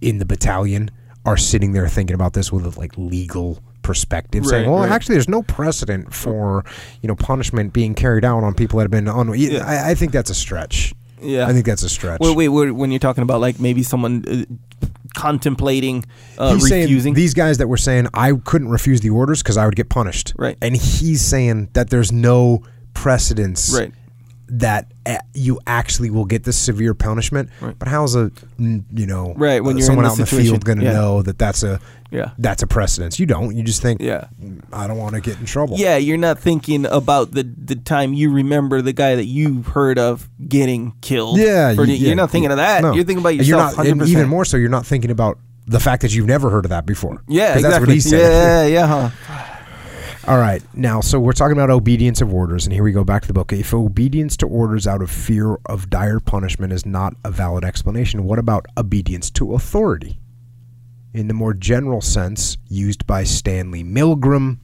in 0.00 0.18
the 0.18 0.26
battalion 0.26 0.90
are 1.24 1.36
sitting 1.36 1.72
there 1.72 1.86
thinking 1.88 2.14
about 2.14 2.32
this 2.32 2.50
with 2.50 2.64
a 2.64 2.78
like 2.78 2.96
legal 2.96 3.62
perspective, 3.82 4.46
saying, 4.46 4.70
"Well, 4.70 4.80
right. 4.80 4.90
actually, 4.90 5.16
there's 5.16 5.28
no 5.28 5.42
precedent 5.42 6.14
for 6.14 6.64
you 7.02 7.08
know 7.08 7.16
punishment 7.16 7.72
being 7.72 7.94
carried 7.94 8.24
out 8.24 8.44
on 8.44 8.54
people 8.54 8.78
that 8.78 8.84
have 8.84 8.90
been 8.90 9.08
on." 9.08 9.32
Yeah. 9.38 9.64
I, 9.64 9.90
I 9.90 9.94
think 9.94 10.12
that's 10.12 10.30
a 10.30 10.34
stretch. 10.34 10.94
Yeah. 11.20 11.46
I 11.46 11.52
think 11.52 11.66
that's 11.66 11.82
a 11.82 11.88
stretch. 11.88 12.20
Wait, 12.20 12.36
wait, 12.36 12.48
wait, 12.48 12.70
when 12.70 12.90
you're 12.90 12.98
talking 12.98 13.22
about 13.22 13.40
like 13.40 13.60
maybe 13.60 13.82
someone 13.82 14.24
uh, 14.26 14.86
contemplating 15.14 16.04
uh, 16.38 16.54
he's 16.54 16.70
refusing. 16.70 17.00
saying 17.00 17.14
these 17.14 17.34
guys 17.34 17.58
that 17.58 17.68
were 17.68 17.76
saying 17.76 18.08
I 18.14 18.32
couldn't 18.32 18.68
refuse 18.68 19.00
the 19.00 19.10
orders 19.10 19.42
because 19.42 19.56
I 19.56 19.66
would 19.66 19.76
get 19.76 19.88
punished. 19.88 20.34
Right. 20.36 20.56
And 20.62 20.76
he's 20.76 21.20
saying 21.22 21.70
that 21.74 21.90
there's 21.90 22.12
no 22.12 22.62
precedence. 22.94 23.74
Right. 23.76 23.92
That 24.52 24.90
uh, 25.06 25.18
you 25.32 25.60
actually 25.66 26.10
will 26.10 26.24
get 26.24 26.42
this 26.44 26.58
severe 26.58 26.92
punishment, 26.92 27.50
Right. 27.60 27.78
but 27.78 27.86
how's 27.88 28.16
a 28.16 28.30
mm, 28.58 28.82
you 28.92 29.06
know 29.06 29.32
Right, 29.36 29.62
when 29.62 29.76
uh, 29.76 29.78
you're 29.78 29.86
someone 29.86 30.04
out 30.06 30.14
in 30.14 30.18
the 30.18 30.26
field 30.26 30.64
going 30.64 30.78
to 30.78 30.84
Yeah. 30.84 30.92
know 30.92 31.22
that 31.22 31.38
that's 31.38 31.62
a 31.62 31.78
Yeah. 32.10 32.30
that's 32.36 32.62
a 32.62 32.66
precedence? 32.66 33.20
You 33.20 33.26
don't. 33.26 33.54
You 33.56 33.62
just 33.62 33.80
think 33.80 34.00
Yeah. 34.00 34.24
I 34.72 34.88
don't 34.88 34.98
want 34.98 35.14
to 35.14 35.20
get 35.20 35.38
in 35.38 35.46
trouble. 35.46 35.76
Yeah, 35.78 35.96
you're 35.98 36.16
not 36.18 36.40
thinking 36.40 36.84
about 36.86 37.30
the 37.32 37.44
the 37.44 37.76
time 37.76 38.12
you 38.12 38.30
remember 38.32 38.82
the 38.82 38.92
guy 38.92 39.14
that 39.14 39.26
you 39.26 39.62
heard 39.62 39.98
of 39.98 40.28
getting 40.48 40.94
killed. 41.00 41.38
Yeah, 41.38 41.70
you- 41.70 41.84
you're 41.84 42.08
yeah, 42.08 42.14
not 42.14 42.30
thinking 42.32 42.50
of 42.50 42.56
that. 42.56 42.82
no. 42.82 42.92
You're 42.92 43.04
thinking 43.04 43.22
about 43.22 43.36
yourself. 43.36 43.48
You're 43.48 43.84
not, 43.84 43.86
and 43.86 44.00
100%. 44.00 44.08
even 44.08 44.28
more 44.28 44.44
so, 44.44 44.56
you're 44.56 44.68
not 44.68 44.84
thinking 44.84 45.12
about 45.12 45.38
the 45.68 45.78
fact 45.78 46.02
that 46.02 46.12
you've 46.12 46.26
never 46.26 46.50
heard 46.50 46.64
of 46.64 46.70
that 46.70 46.84
before. 46.86 47.22
Yeah, 47.28 47.54
exactly. 47.54 47.62
That's 47.70 47.80
what 47.80 47.88
he's 47.90 48.10
saying. 48.10 48.32
Yeah, 48.32 48.66
yeah, 48.66 48.86
huh. 48.88 49.10
All 50.26 50.36
right. 50.36 50.62
Now, 50.74 51.00
so 51.00 51.18
we're 51.18 51.32
talking 51.32 51.56
about 51.56 51.70
obedience 51.70 52.20
of 52.20 52.34
orders, 52.34 52.66
and 52.66 52.74
here 52.74 52.84
we 52.84 52.92
go 52.92 53.04
back 53.04 53.22
to 53.22 53.28
the 53.28 53.32
book. 53.32 53.54
If 53.54 53.72
obedience 53.72 54.36
to 54.38 54.46
orders 54.46 54.86
out 54.86 55.00
of 55.00 55.10
fear 55.10 55.56
of 55.64 55.88
dire 55.88 56.20
punishment 56.20 56.74
is 56.74 56.84
not 56.84 57.14
a 57.24 57.30
valid 57.30 57.64
explanation, 57.64 58.24
what 58.24 58.38
about 58.38 58.66
obedience 58.76 59.30
to 59.32 59.54
authority? 59.54 60.20
In 61.14 61.26
the 61.26 61.34
more 61.34 61.54
general 61.54 62.02
sense, 62.02 62.58
used 62.68 63.06
by 63.06 63.24
Stanley 63.24 63.82
Milgram, 63.82 64.58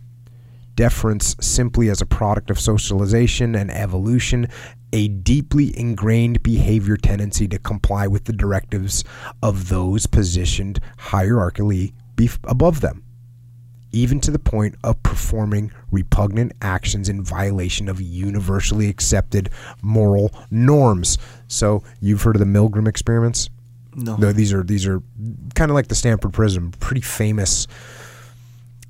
deference 0.75 1.35
simply 1.41 1.89
as 1.89 2.03
a 2.03 2.07
product 2.07 2.51
of 2.51 2.61
socialization 2.61 3.55
and 3.55 3.71
evolution, 3.71 4.49
a 4.93 5.09
deeply 5.09 5.77
ingrained 5.79 6.43
behavior 6.43 6.99
tendency 6.99 7.49
to 7.49 7.59
comply 7.59 8.07
with 8.07 8.25
the 8.25 8.33
directives 8.35 9.05
of 9.43 9.71
those 9.71 10.07
positioned 10.07 10.81
hierarchically 10.99 11.95
above 12.45 12.83
them 12.83 13.06
even 13.97 14.21
to 14.21 14.31
the 14.31 14.39
point 14.39 14.75
of 14.85 15.03
performing 15.03 15.73
repugnant 15.91 16.53
actions 16.61 17.09
in 17.09 17.23
violation 17.23 17.89
of 17.89 17.99
universally 17.99 18.91
accepted 18.91 19.49
moral 19.81 20.31
norms. 20.51 21.17
So 21.49 21.83
you've 22.01 22.21
heard 22.21 22.37
of 22.37 22.41
the 22.41 22.47
Milgram 22.47 22.87
experiments? 22.87 23.49
No. 23.95 24.17
No, 24.17 24.33
these 24.33 24.53
are 24.53 24.63
these 24.63 24.87
are 24.87 25.01
kind 25.55 25.71
of 25.71 25.75
like 25.75 25.89
the 25.89 25.95
Stanford 25.95 26.35
Prison, 26.35 26.73
pretty 26.73 27.01
famous. 27.01 27.67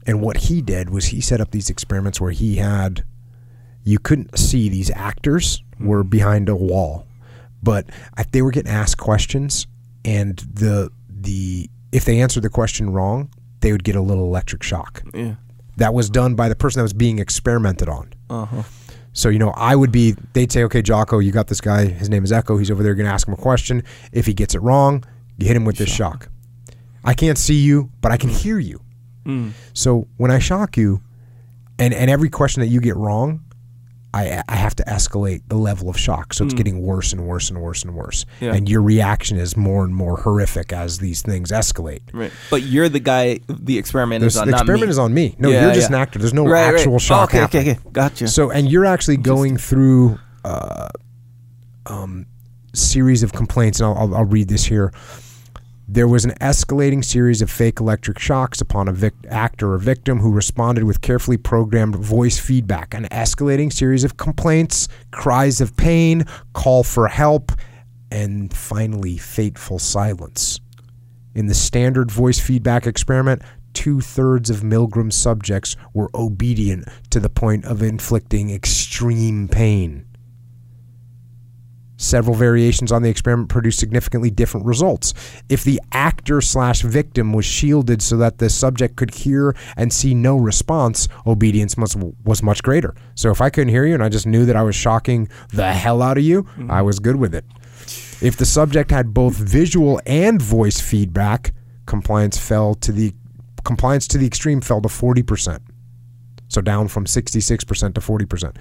And 0.04 0.20
what 0.20 0.36
he 0.36 0.60
did 0.60 0.90
was 0.90 1.06
he 1.06 1.20
set 1.20 1.40
up 1.40 1.52
these 1.52 1.70
experiments 1.70 2.20
where 2.20 2.32
he 2.32 2.56
had 2.56 3.04
you 3.84 4.00
couldn't 4.00 4.36
see 4.36 4.68
these 4.68 4.90
actors 4.90 5.62
were 5.78 6.02
hmm. 6.02 6.08
behind 6.08 6.48
a 6.48 6.56
wall, 6.56 7.06
but 7.62 7.86
they 8.32 8.42
were 8.42 8.50
getting 8.50 8.72
asked 8.72 8.98
questions 8.98 9.68
and 10.04 10.38
the 10.38 10.90
the 11.08 11.70
if 11.92 12.04
they 12.04 12.20
answered 12.20 12.42
the 12.42 12.50
question 12.50 12.90
wrong, 12.90 13.30
they 13.60 13.72
would 13.72 13.84
get 13.84 13.96
a 13.96 14.00
little 14.00 14.24
electric 14.24 14.62
shock. 14.62 15.02
Yeah. 15.14 15.34
That 15.76 15.94
was 15.94 16.08
done 16.08 16.34
by 16.34 16.48
the 16.48 16.56
person 16.56 16.78
that 16.78 16.84
was 16.84 16.92
being 16.92 17.18
experimented 17.18 17.88
on. 17.88 18.12
Uh 18.30 18.44
huh. 18.46 18.62
So, 19.12 19.30
you 19.30 19.38
know, 19.38 19.50
I 19.56 19.74
would 19.74 19.90
be, 19.90 20.14
they'd 20.34 20.52
say, 20.52 20.62
okay, 20.64 20.82
Jocko, 20.82 21.20
you 21.20 21.32
got 21.32 21.46
this 21.46 21.62
guy. 21.62 21.86
His 21.86 22.10
name 22.10 22.22
is 22.22 22.32
Echo. 22.32 22.58
He's 22.58 22.70
over 22.70 22.82
there 22.82 22.94
going 22.94 23.06
to 23.06 23.12
ask 23.12 23.26
him 23.26 23.32
a 23.32 23.38
question. 23.38 23.82
If 24.12 24.26
he 24.26 24.34
gets 24.34 24.54
it 24.54 24.60
wrong, 24.60 25.04
you 25.38 25.46
hit 25.46 25.56
him 25.56 25.64
with 25.64 25.78
this 25.78 25.88
shock. 25.88 26.28
I 27.02 27.14
can't 27.14 27.38
see 27.38 27.54
you, 27.54 27.90
but 28.02 28.12
I 28.12 28.18
can 28.18 28.28
hear 28.28 28.58
you. 28.58 28.82
Mm. 29.24 29.52
So 29.72 30.06
when 30.18 30.30
I 30.30 30.38
shock 30.38 30.76
you, 30.76 31.00
and, 31.78 31.94
and 31.94 32.10
every 32.10 32.28
question 32.28 32.60
that 32.60 32.66
you 32.66 32.78
get 32.80 32.94
wrong, 32.96 33.42
I, 34.14 34.42
I 34.48 34.56
have 34.56 34.74
to 34.76 34.82
escalate 34.84 35.42
the 35.48 35.56
level 35.56 35.90
of 35.90 35.98
shock. 35.98 36.32
So 36.32 36.44
it's 36.44 36.54
getting 36.54 36.80
worse 36.80 37.12
and 37.12 37.26
worse 37.26 37.50
and 37.50 37.60
worse 37.60 37.84
and 37.84 37.94
worse. 37.94 38.24
Yeah. 38.40 38.54
And 38.54 38.66
your 38.66 38.80
reaction 38.80 39.36
is 39.36 39.56
more 39.58 39.84
and 39.84 39.94
more 39.94 40.16
horrific 40.16 40.72
as 40.72 40.98
these 40.98 41.20
things 41.20 41.50
escalate. 41.50 42.00
Right. 42.14 42.32
But 42.50 42.62
you're 42.62 42.88
the 42.88 43.00
guy. 43.00 43.40
The 43.48 43.76
experiment 43.76 44.20
There's, 44.22 44.36
is 44.36 44.40
on. 44.40 44.48
the 44.48 44.54
experiment 44.54 44.86
me. 44.86 44.90
is 44.90 44.98
on 44.98 45.12
me. 45.12 45.34
No, 45.38 45.50
Yeah, 45.50 45.64
you're 45.66 45.74
just 45.74 45.90
yeah. 45.90 45.96
an 45.96 46.02
actor. 46.02 46.18
There's 46.18 46.32
no 46.32 46.44
Right, 46.46 46.64
right. 46.70 46.74
actual 46.78 46.98
shock 46.98 47.28
Okay, 47.30 47.38
happening. 47.40 47.62
okay, 47.62 47.70
okay. 47.80 47.90
Gotcha. 47.92 48.28
So, 48.28 48.50
and 48.50 48.70
you're 48.70 48.86
actually 48.86 49.18
going 49.18 49.58
through 49.58 50.18
uh, 50.44 50.88
um, 51.84 52.24
series 52.72 53.22
of 53.22 53.32
complaints, 53.32 53.80
and 53.80 53.88
I'll, 53.88 53.96
I'll, 53.98 54.14
I'll 54.16 54.24
read 54.24 54.48
this 54.48 54.64
here. 54.64 54.92
There 55.88 56.08
was 56.08 56.24
an 56.24 56.32
escalating 56.40 57.04
series 57.04 57.40
of 57.40 57.48
fake 57.48 57.78
electric 57.78 58.18
shocks 58.18 58.60
upon 58.60 58.88
a 58.88 58.92
vic- 58.92 59.14
actor 59.28 59.72
or 59.72 59.78
victim 59.78 60.18
who 60.18 60.32
responded 60.32 60.82
with 60.82 61.00
carefully 61.00 61.36
programmed 61.36 61.94
voice 61.94 62.40
feedback. 62.40 62.92
An 62.92 63.04
escalating 63.12 63.72
series 63.72 64.02
of 64.02 64.16
complaints, 64.16 64.88
cries 65.12 65.60
of 65.60 65.76
pain, 65.76 66.24
call 66.54 66.82
for 66.82 67.06
help, 67.06 67.52
and 68.10 68.52
finally 68.52 69.16
fateful 69.16 69.78
silence. 69.78 70.58
In 71.36 71.46
the 71.46 71.54
standard 71.54 72.10
voice 72.10 72.40
feedback 72.40 72.84
experiment, 72.84 73.42
two 73.72 74.00
thirds 74.00 74.50
of 74.50 74.64
Milgram's 74.64 75.14
subjects 75.14 75.76
were 75.94 76.10
obedient 76.16 76.88
to 77.10 77.20
the 77.20 77.30
point 77.30 77.64
of 77.64 77.80
inflicting 77.80 78.50
extreme 78.50 79.46
pain. 79.46 80.04
Several 81.97 82.36
variations 82.36 82.93
on 82.93 83.02
the 83.02 83.09
experiment 83.09 83.48
produced 83.48 83.78
significantly 83.78 84.31
different 84.31 84.66
results. 84.66 85.14
If 85.48 85.64
the 85.64 85.81
actor 85.93 86.40
slash 86.40 86.82
victim 86.82 87.32
was 87.32 87.44
shielded 87.44 88.02
so 88.02 88.16
that 88.18 88.39
the 88.39 88.51
subject 88.51 88.97
could 88.97 89.14
hear 89.14 89.56
and 89.77 89.93
see 89.93 90.14
no 90.14 90.36
response, 90.36 91.09
obedience 91.27 91.77
must, 91.77 91.97
was 92.24 92.43
much 92.43 92.62
greater. 92.62 92.94
So 93.14 93.31
if 93.31 93.40
I 93.40 93.51
couldn't 93.51 93.70
hear 93.70 93.86
you 93.86 93.94
and 93.94 94.02
I 94.02 94.09
just 94.09 94.27
knew 94.27 94.44
that 94.44 94.56
I 94.56 94.62
was 94.62 94.77
shocking 94.77 95.28
the 95.52 95.73
hell 95.73 96.02
out 96.02 96.18
of 96.18 96.24
you, 96.24 96.43
mm-hmm. 96.43 96.70
I 96.70 96.82
was 96.82 96.98
good 96.98 97.16
with 97.16 97.35
it. 97.35 97.44
If 98.20 98.36
the 98.36 98.47
subject 98.47 98.90
had 98.90 99.14
both 99.14 99.36
visual 99.36 100.01
and 100.06 100.40
voice 100.40 100.81
feedback, 100.81 101.52
compliance 101.86 102.39
fell 102.39 102.74
to 102.77 102.93
the 102.93 103.14
compliance 103.64 104.06
to 104.09 104.18
the 104.18 104.27
extreme 104.27 104.60
fell 104.60 104.81
to 104.81 104.89
40%. 104.89 105.60
So 106.48 106.60
down 106.60 106.89
from 106.89 107.05
66% 107.05 107.94
to 107.94 108.01
40%. 108.01 108.56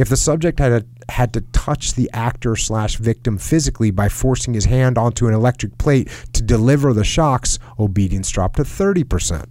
If 0.00 0.08
the 0.08 0.16
subject 0.16 0.58
had 0.58 0.86
had 1.10 1.34
to 1.34 1.42
touch 1.52 1.92
the 1.92 2.08
actor 2.14 2.56
slash 2.56 2.96
victim 2.96 3.36
physically 3.36 3.90
by 3.90 4.08
forcing 4.08 4.54
his 4.54 4.64
hand 4.64 4.96
onto 4.96 5.28
an 5.28 5.34
electric 5.34 5.76
plate 5.76 6.08
to 6.32 6.42
deliver 6.42 6.94
the 6.94 7.04
shocks, 7.04 7.58
obedience 7.78 8.30
dropped 8.30 8.56
to 8.56 8.62
30%. 8.62 9.44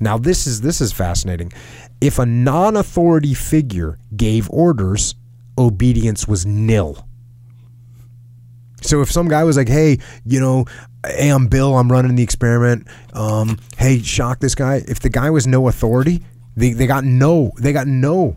Now 0.00 0.18
this 0.18 0.48
is 0.48 0.62
this 0.62 0.80
is 0.80 0.92
fascinating. 0.92 1.52
If 2.00 2.18
a 2.18 2.26
non-authority 2.26 3.34
figure 3.34 3.98
gave 4.16 4.50
orders, 4.50 5.14
obedience 5.56 6.26
was 6.26 6.44
nil. 6.44 7.06
So 8.82 9.00
if 9.00 9.12
some 9.12 9.28
guy 9.28 9.44
was 9.44 9.56
like, 9.56 9.68
"Hey, 9.68 9.98
you 10.24 10.40
know, 10.40 10.64
hey, 11.06 11.28
I'm 11.28 11.46
Bill. 11.46 11.78
I'm 11.78 11.92
running 11.92 12.16
the 12.16 12.24
experiment. 12.24 12.88
Um, 13.12 13.58
hey, 13.76 14.02
shock 14.02 14.40
this 14.40 14.56
guy." 14.56 14.82
If 14.88 14.98
the 14.98 15.10
guy 15.10 15.30
was 15.30 15.46
no 15.46 15.68
authority, 15.68 16.24
they, 16.56 16.72
they 16.72 16.88
got 16.88 17.04
no. 17.04 17.52
They 17.58 17.72
got 17.72 17.86
no, 17.86 18.36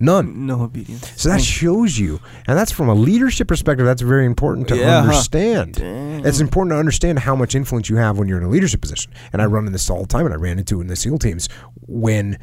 none. 0.00 0.46
No 0.46 0.62
obedience. 0.62 1.12
So 1.16 1.28
that 1.28 1.40
mm. 1.40 1.44
shows 1.44 1.98
you, 1.98 2.20
and 2.46 2.58
that's 2.58 2.72
from 2.72 2.88
a 2.88 2.94
leadership 2.94 3.46
perspective. 3.48 3.86
That's 3.86 4.02
very 4.02 4.26
important 4.26 4.68
to 4.68 4.76
Yeah, 4.76 5.02
understand. 5.02 5.74
Dang. 5.74 6.24
It's 6.26 6.40
important 6.40 6.72
to 6.72 6.78
understand 6.78 7.20
how 7.20 7.36
much 7.36 7.54
influence 7.54 7.88
you 7.88 7.96
have 7.96 8.18
when 8.18 8.26
you're 8.26 8.38
in 8.38 8.44
a 8.44 8.48
leadership 8.48 8.80
position. 8.80 9.12
And 9.32 9.40
I 9.40 9.46
run 9.46 9.60
into 9.64 9.72
this 9.72 9.88
all 9.88 10.00
the 10.02 10.08
time, 10.08 10.24
and 10.26 10.34
I 10.34 10.38
ran 10.38 10.58
into 10.58 10.78
it 10.78 10.82
in 10.82 10.86
the 10.88 10.96
SEAL 10.96 11.18
teams 11.18 11.48
when 11.86 12.38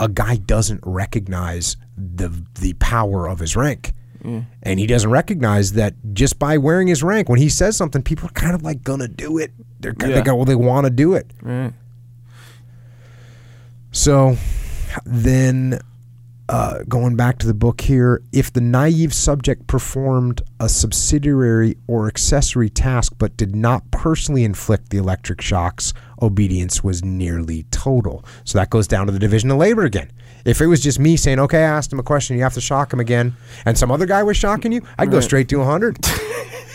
a 0.00 0.08
guy 0.08 0.36
doesn't 0.36 0.80
recognize 0.84 1.76
the 1.96 2.44
the 2.60 2.72
power 2.74 3.28
of 3.28 3.38
his 3.38 3.54
rank. 3.56 3.92
And 4.24 4.78
he 4.78 4.86
doesn't 4.86 5.10
recognize 5.10 5.72
that 5.72 5.94
just 6.12 6.38
by 6.38 6.56
wearing 6.56 6.86
his 6.86 7.02
rank, 7.02 7.28
when 7.28 7.40
he 7.40 7.48
says 7.48 7.76
something, 7.76 8.02
people 8.02 8.28
are 8.28 8.32
kind 8.32 8.54
of 8.54 8.62
like 8.62 8.84
gonna 8.84 9.08
do 9.08 9.38
it. 9.38 9.50
They're 9.80 9.94
kind 9.94 10.12
Yeah. 10.12 10.20
of 10.20 10.26
well, 10.36 10.44
they 10.44 10.54
want 10.54 10.84
to 10.84 10.90
do 10.90 11.14
it. 11.14 11.28
Right. 11.42 11.72
So 13.90 14.36
then, 15.04 15.80
uh, 16.52 16.82
going 16.86 17.16
back 17.16 17.38
to 17.38 17.46
the 17.46 17.54
book 17.54 17.80
here, 17.80 18.22
if 18.30 18.52
the 18.52 18.60
naive 18.60 19.14
subject 19.14 19.66
performed 19.66 20.42
a 20.60 20.68
subsidiary 20.68 21.78
or 21.86 22.08
accessory 22.08 22.68
task 22.68 23.14
but 23.16 23.34
did 23.38 23.56
not 23.56 23.90
personally 23.90 24.44
inflict 24.44 24.90
the 24.90 24.98
electric 24.98 25.40
shocks, 25.40 25.94
obedience 26.20 26.84
was 26.84 27.02
nearly 27.02 27.62
total. 27.70 28.22
So 28.44 28.58
that 28.58 28.68
goes 28.68 28.86
down 28.86 29.06
to 29.06 29.12
the 29.12 29.18
division 29.18 29.50
of 29.50 29.56
labor 29.56 29.86
again. 29.86 30.12
If 30.44 30.60
it 30.60 30.66
was 30.66 30.82
just 30.82 30.98
me 30.98 31.16
saying, 31.16 31.38
okay, 31.38 31.60
I 31.60 31.68
asked 31.68 31.90
him 31.90 31.98
a 31.98 32.02
question, 32.02 32.36
you 32.36 32.42
have 32.42 32.52
to 32.52 32.60
shock 32.60 32.92
him 32.92 33.00
again, 33.00 33.34
and 33.64 33.78
some 33.78 33.90
other 33.90 34.04
guy 34.04 34.22
was 34.22 34.36
shocking 34.36 34.72
you, 34.72 34.82
I'd 34.98 35.10
go 35.10 35.20
straight 35.20 35.48
to 35.48 35.56
100. 35.56 36.00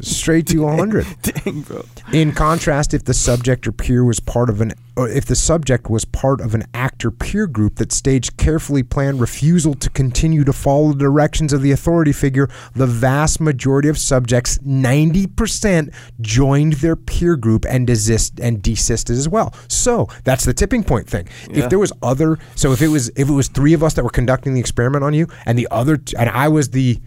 straight 0.00 0.46
to 0.48 0.58
100. 0.62 1.06
Dang, 1.22 1.60
bro. 1.62 1.84
In 2.12 2.32
contrast, 2.32 2.94
if 2.94 3.04
the 3.04 3.14
subject 3.14 3.66
or 3.66 3.72
peer 3.72 4.04
was 4.04 4.20
part 4.20 4.50
of 4.50 4.60
an, 4.60 4.72
or 4.96 5.08
if 5.08 5.24
the 5.24 5.34
subject 5.34 5.88
was 5.90 6.04
part 6.04 6.40
of 6.40 6.54
an 6.54 6.64
actor 6.74 7.10
peer 7.10 7.46
group 7.46 7.76
that 7.76 7.92
staged 7.92 8.36
carefully 8.36 8.82
planned 8.82 9.20
refusal 9.20 9.74
to 9.74 9.90
continue 9.90 10.44
to 10.44 10.52
follow 10.52 10.92
the 10.92 10.98
directions 10.98 11.52
of 11.52 11.62
the 11.62 11.72
authority 11.72 12.12
figure, 12.12 12.48
the 12.74 12.86
vast 12.86 13.40
majority 13.40 13.88
of 13.88 13.98
subjects, 13.98 14.58
ninety 14.62 15.26
percent, 15.26 15.90
joined 16.20 16.74
their 16.74 16.96
peer 16.96 17.36
group 17.36 17.64
and 17.68 17.86
desist 17.86 18.38
and 18.40 18.62
desisted 18.62 19.16
as 19.16 19.28
well. 19.28 19.54
So 19.68 20.08
that's 20.24 20.44
the 20.44 20.54
tipping 20.54 20.84
point 20.84 21.08
thing. 21.08 21.28
Yeah. 21.50 21.64
If 21.64 21.70
there 21.70 21.78
was 21.78 21.92
other, 22.02 22.38
so 22.54 22.72
if 22.72 22.82
it 22.82 22.88
was 22.88 23.08
if 23.10 23.28
it 23.28 23.32
was 23.32 23.48
three 23.48 23.72
of 23.74 23.82
us 23.82 23.94
that 23.94 24.04
were 24.04 24.10
conducting 24.10 24.54
the 24.54 24.60
experiment 24.60 25.02
on 25.04 25.14
you, 25.14 25.26
and 25.46 25.58
the 25.58 25.68
other, 25.70 25.96
t- 25.96 26.16
and 26.16 26.30
I 26.30 26.48
was 26.48 26.70
the 26.70 27.00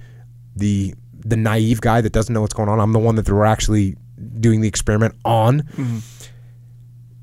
the 0.56 0.94
the 1.28 1.36
naive 1.38 1.82
guy 1.82 2.02
that 2.02 2.14
doesn't 2.14 2.34
know 2.34 2.42
what's 2.42 2.54
going 2.54 2.70
on. 2.70 2.80
I'm 2.80 2.94
the 2.94 3.00
one 3.00 3.16
that 3.16 3.26
they 3.26 3.34
were 3.34 3.46
actually 3.46 3.96
doing 4.40 4.62
the 4.62 4.68
experiment 4.68 5.16
on. 5.26 5.62
Mm-hmm. 5.62 5.98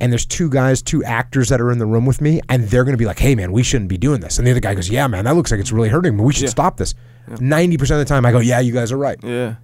And 0.01 0.13
there's 0.13 0.27
two 0.27 0.51
guys, 0.51 0.83
two 0.83 1.03
actors 1.05 1.49
that 1.49 1.61
are 1.61 1.71
in 1.71 1.79
the 1.79 1.87
room 1.87 2.05
with 2.05 2.21
me, 2.21 2.41
and 2.49 2.65
they're 2.65 2.85
going 2.85 2.93
to 2.95 2.99
be 2.99 3.07
like, 3.07 3.19
"Hey, 3.19 3.35
man, 3.35 3.53
we 3.53 3.63
shouldn't 3.63 3.89
be 3.89 3.97
doing 3.97 4.21
this." 4.21 4.39
And 4.39 4.47
the 4.47 4.51
other 4.51 4.61
guy 4.61 4.75
goes, 4.75 4.91
"Yeah, 4.91 5.07
man, 5.07 5.25
that 5.25 5.35
looks 5.37 5.51
like 5.51 5.61
it's 5.61 5.73
really 5.73 5.89
hurting, 5.89 6.17
but 6.17 6.25
we 6.25 6.33
should 6.33 6.43
Yeah. 6.45 6.49
stop 6.51 6.77
this." 6.77 6.95
Ninety 7.41 7.79
percent 7.79 8.01
of 8.01 8.07
the 8.07 8.13
time, 8.13 8.27
I 8.27 8.33
go, 8.33 8.41
"Yeah, 8.41 8.61
you 8.61 8.73
guys 8.73 8.93
are 8.93 8.99
right." 8.99 9.19
Yeah. 9.23 9.55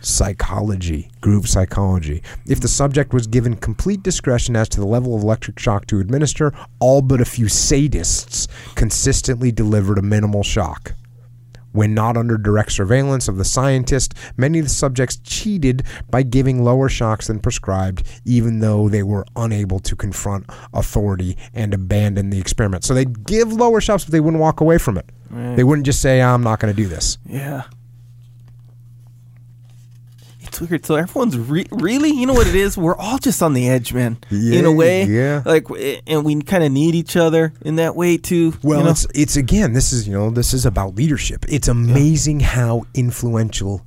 psychology, 0.00 1.10
group 1.22 1.46
psychology. 1.48 2.22
If 2.46 2.60
the 2.60 2.68
subject 2.68 3.14
was 3.14 3.26
given 3.26 3.56
complete 3.56 4.02
discretion 4.02 4.54
as 4.54 4.68
to 4.70 4.80
the 4.80 4.86
level 4.86 5.16
of 5.16 5.22
electric 5.22 5.58
shock 5.58 5.86
to 5.86 5.98
administer, 5.98 6.52
all 6.78 7.00
but 7.00 7.22
a 7.22 7.24
few 7.24 7.46
sadists 7.46 8.46
consistently 8.74 9.50
delivered 9.50 9.96
a 9.96 10.02
minimal 10.02 10.42
shock. 10.42 10.92
When 11.74 11.92
not 11.92 12.16
under 12.16 12.38
direct 12.38 12.70
surveillance 12.70 13.26
of 13.26 13.36
the 13.36 13.44
scientist, 13.44 14.14
many 14.36 14.60
of 14.60 14.66
the 14.66 14.70
subjects 14.70 15.16
cheated 15.24 15.82
by 16.08 16.22
giving 16.22 16.62
lower 16.62 16.88
shocks 16.88 17.26
than 17.26 17.40
prescribed, 17.40 18.06
even 18.24 18.60
though 18.60 18.88
they 18.88 19.02
were 19.02 19.26
unable 19.34 19.80
to 19.80 19.96
confront 19.96 20.48
authority 20.72 21.36
and 21.52 21.74
abandon 21.74 22.30
the 22.30 22.38
experiment. 22.38 22.84
So 22.84 22.94
they'd 22.94 23.26
give 23.26 23.52
lower 23.52 23.80
shocks, 23.80 24.04
but 24.04 24.12
they 24.12 24.20
wouldn't 24.20 24.40
walk 24.40 24.60
away 24.60 24.78
from 24.78 24.96
it. 24.96 25.10
Right. 25.30 25.56
They 25.56 25.64
wouldn't 25.64 25.84
just 25.84 26.00
say, 26.00 26.20
ah, 26.20 26.32
I'm 26.32 26.44
not 26.44 26.60
going 26.60 26.72
to 26.72 26.80
do 26.80 26.86
this. 26.86 27.18
Yeah. 27.26 27.64
It's 30.60 30.70
weird. 30.70 30.86
So 30.86 30.94
everyone's 30.94 31.36
re- 31.36 31.66
really, 31.70 32.10
you 32.10 32.26
know 32.26 32.32
what 32.32 32.46
it 32.46 32.54
is? 32.54 32.76
We're 32.78 32.96
all 32.96 33.18
just 33.18 33.42
on 33.42 33.54
the 33.54 33.68
edge, 33.68 33.92
man. 33.92 34.18
in 34.30 34.64
a 34.64 34.72
way. 34.72 35.04
yeah. 35.04 35.42
Like, 35.44 35.66
and 36.06 36.24
we 36.24 36.40
kind 36.42 36.62
of 36.62 36.70
need 36.72 36.94
each 36.94 37.16
other 37.16 37.52
in 37.62 37.76
that 37.76 37.96
way 37.96 38.16
too. 38.16 38.54
Well, 38.62 38.78
you 38.78 38.84
know? 38.84 38.90
it's 38.90 39.06
it's 39.14 39.36
again. 39.36 39.72
This 39.72 39.92
is 39.92 40.06
you 40.06 40.14
know 40.14 40.30
this 40.30 40.54
is 40.54 40.64
about 40.66 40.94
leadership. 40.94 41.44
It's 41.48 41.68
amazing 41.68 42.40
how 42.40 42.84
influential 42.94 43.82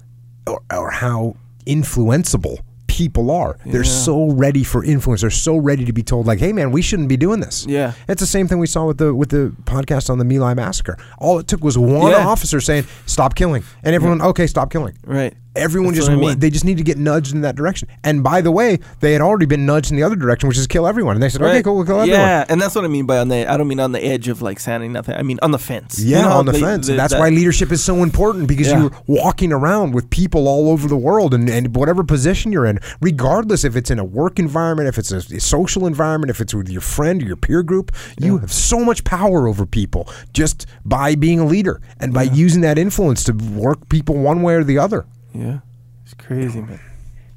or, 0.45 0.61
or 0.73 0.91
how 0.91 1.35
influenceable 1.65 2.57
people 2.87 3.29
are. 3.29 3.57
They're 3.65 3.83
Yeah. 3.83 3.89
so 3.91 4.31
ready 4.31 4.63
for 4.63 4.83
influence. 4.83 5.21
They're 5.21 5.29
so 5.29 5.57
ready 5.57 5.85
to 5.85 5.93
be 5.93 6.01
told 6.03 6.25
like, 6.25 6.39
"Hey, 6.39 6.51
man, 6.53 6.71
we 6.71 6.81
shouldn't 6.81 7.09
be 7.09 7.17
doing 7.17 7.39
this." 7.41 7.65
Yeah. 7.67 7.93
it's 8.07 8.21
the 8.21 8.25
same 8.27 8.47
thing 8.47 8.57
we 8.59 8.65
saw 8.67 8.85
with 8.85 8.97
the 8.97 9.13
with 9.13 9.29
the 9.29 9.53
podcast 9.65 10.09
on 10.09 10.17
the 10.17 10.25
My 10.25 10.37
Lai 10.37 10.53
massacre. 10.53 10.97
All 11.19 11.37
it 11.39 11.47
took 11.47 11.63
was 11.63 11.77
one 11.77 12.11
Yeah. 12.11 12.25
officer 12.27 12.59
saying, 12.61 12.85
"Stop 13.05 13.35
killing," 13.35 13.63
and 13.83 13.93
everyone, 13.93 14.21
"Okay, 14.21 14.47
stop 14.47 14.71
killing." 14.71 14.97
right. 15.05 15.33
Everyone 15.57 15.93
That's 15.93 16.05
just 16.07 16.11
I 16.11 16.15
mean. 16.15 16.39
they 16.39 16.49
just 16.49 16.65
need 16.65 16.77
to 16.77 16.83
get 16.83 16.97
nudged 16.97 17.33
in 17.33 17.41
that 17.41 17.55
direction. 17.55 17.87
And 18.03 18.23
by 18.23 18.41
the 18.41 18.51
way, 18.51 18.79
they 18.99 19.13
had 19.13 19.21
already 19.21 19.45
been 19.45 19.65
nudged 19.65 19.91
in 19.91 19.97
the 19.97 20.03
other 20.03 20.15
direction, 20.15 20.47
which 20.47 20.57
is 20.57 20.67
kill 20.67 20.87
everyone. 20.87 21.15
And 21.15 21.23
they 21.23 21.29
said, 21.29 21.41
"Okay, 21.41 21.63
cool, 21.63 21.75
we'll 21.77 21.85
kill 21.85 21.99
everyone." 22.01 22.19
Yeah, 22.19 22.45
and 22.49 22.61
that's 22.61 22.75
what 22.75 22.85
I 22.85 22.87
mean 22.87 23.05
by 23.05 23.17
on 23.17 23.27
the. 23.29 23.45
I 23.51 23.57
don't 23.57 23.67
mean 23.67 23.79
on 23.79 23.91
the 23.91 24.03
edge 24.03 24.27
of 24.27 24.41
like 24.41 24.59
saying 24.59 24.91
nothing. 24.91 25.15
I 25.15 25.23
mean 25.23 25.39
on 25.41 25.51
the 25.51 25.59
fence. 25.59 25.99
You 25.99 26.11
Yeah, 26.17 26.21
know 26.23 26.29
on 26.31 26.45
the 26.45 26.51
they- 26.53 26.61
fence. 26.61 26.87
the- 26.87 26.93
That's 26.95 27.13
that- 27.13 27.19
why 27.19 27.29
leadership 27.29 27.71
is 27.71 27.83
so 27.83 28.03
important 28.03 28.47
because 28.47 28.67
Yeah. 28.67 28.81
you're 28.81 28.91
walking 29.07 29.51
around 29.51 29.93
with 29.93 30.09
people 30.09 30.47
all 30.47 30.69
over 30.69 30.87
the 30.87 30.97
world 30.97 31.33
and, 31.33 31.49
and 31.49 31.75
whatever 31.75 32.03
position 32.03 32.51
you're 32.51 32.65
in, 32.65 32.79
regardless 33.01 33.63
if 33.63 33.75
it's 33.75 33.89
in 33.91 33.99
a 33.99 34.03
work 34.05 34.39
environment, 34.39 34.87
if 34.87 34.97
it's 34.97 35.11
a, 35.11 35.17
a 35.35 35.39
social 35.39 35.85
environment, 35.85 36.29
if 36.29 36.39
it's 36.41 36.53
with 36.53 36.69
your 36.69 36.81
friend 36.81 37.21
or 37.23 37.25
your 37.25 37.35
peer 37.35 37.63
group, 37.63 37.91
you 38.19 38.37
have 38.39 38.51
so 38.51 38.79
much 38.83 39.03
power 39.03 39.47
over 39.47 39.65
people 39.65 40.07
just 40.33 40.65
by 40.85 41.15
being 41.15 41.39
a 41.39 41.45
leader 41.45 41.81
and 41.99 42.13
by 42.13 42.23
using 42.23 42.61
that 42.61 42.77
influence 42.77 43.23
to 43.23 43.33
work 43.33 43.89
people 43.89 44.15
one 44.15 44.41
way 44.41 44.55
or 44.55 44.63
the 44.63 44.77
other. 44.77 45.05
Yeah, 45.37 45.59
it's 46.03 46.15
crazy, 46.15 46.61
man. 46.61 46.79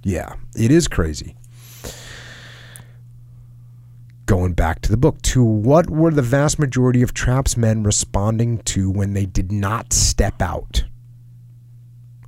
Yeah, 0.02 0.34
it 0.56 0.70
is 0.70 0.88
crazy. 0.88 1.36
Going 4.24 4.54
back 4.54 4.80
to 4.82 4.90
the 4.90 4.96
book, 4.96 5.20
to 5.22 5.44
what 5.44 5.90
were 5.90 6.10
the 6.10 6.22
vast 6.22 6.58
majority 6.58 7.02
of 7.02 7.12
Trapp's 7.12 7.56
men 7.56 7.82
responding 7.82 8.58
to 8.58 8.90
when 8.90 9.12
they 9.12 9.26
did 9.26 9.52
not 9.52 9.92
step 9.92 10.40
out? 10.40 10.84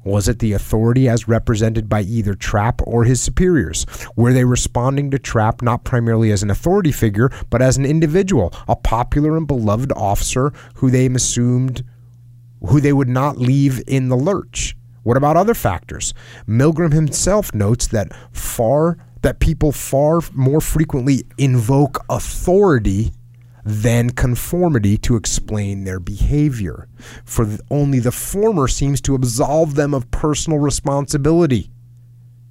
Was 0.05 0.29
it 0.29 0.41
the 0.41 0.53
authority 0.53 1.09
as 1.09 1.29
represented 1.29 1.89
by 1.89 2.03
either 2.03 2.35
Trapp 2.35 2.83
or 2.85 3.05
his 3.05 3.23
superiors? 3.23 3.87
Were 4.17 4.33
they 4.33 4.45
responding 4.45 5.13
to 5.13 5.19
Trapp 5.19 5.63
not 5.63 5.85
primarily 5.85 6.33
as 6.33 6.43
an 6.43 6.51
authority 6.51 6.93
figure, 6.93 7.31
but 7.51 7.63
as 7.63 7.77
an 7.79 7.87
individual, 7.87 8.53
a 8.67 8.75
popular 8.75 9.37
and 9.37 9.47
beloved 9.47 9.93
officer 9.93 10.53
who 10.75 10.91
they 10.91 11.07
assumed 11.07 11.85
who 12.67 12.81
they 12.81 12.93
would 12.93 13.09
not 13.09 13.39
leave 13.39 13.81
in 13.87 14.09
the 14.09 14.17
lurch. 14.17 14.77
What 15.03 15.17
about 15.17 15.37
other 15.37 15.55
factors? 15.55 16.15
Milgram 16.47 16.93
himself 16.93 17.55
notes 17.55 17.87
that 17.89 18.13
far 18.33 18.99
that 19.23 19.41
people 19.41 19.73
far 19.73 20.21
more 20.33 20.61
frequently 20.61 21.25
invoke 21.39 22.05
authority 22.11 23.13
than 23.65 24.11
conformity 24.11 24.99
to 24.99 25.17
explain 25.17 25.85
their 25.85 26.01
behavior. 26.01 26.89
For 27.25 27.47
only 27.71 28.01
the 28.01 28.13
former 28.13 28.67
seems 28.69 29.01
to 29.03 29.15
absolve 29.15 29.77
them 29.77 29.95
of 29.95 30.11
personal 30.11 30.59
responsibility. 30.59 31.71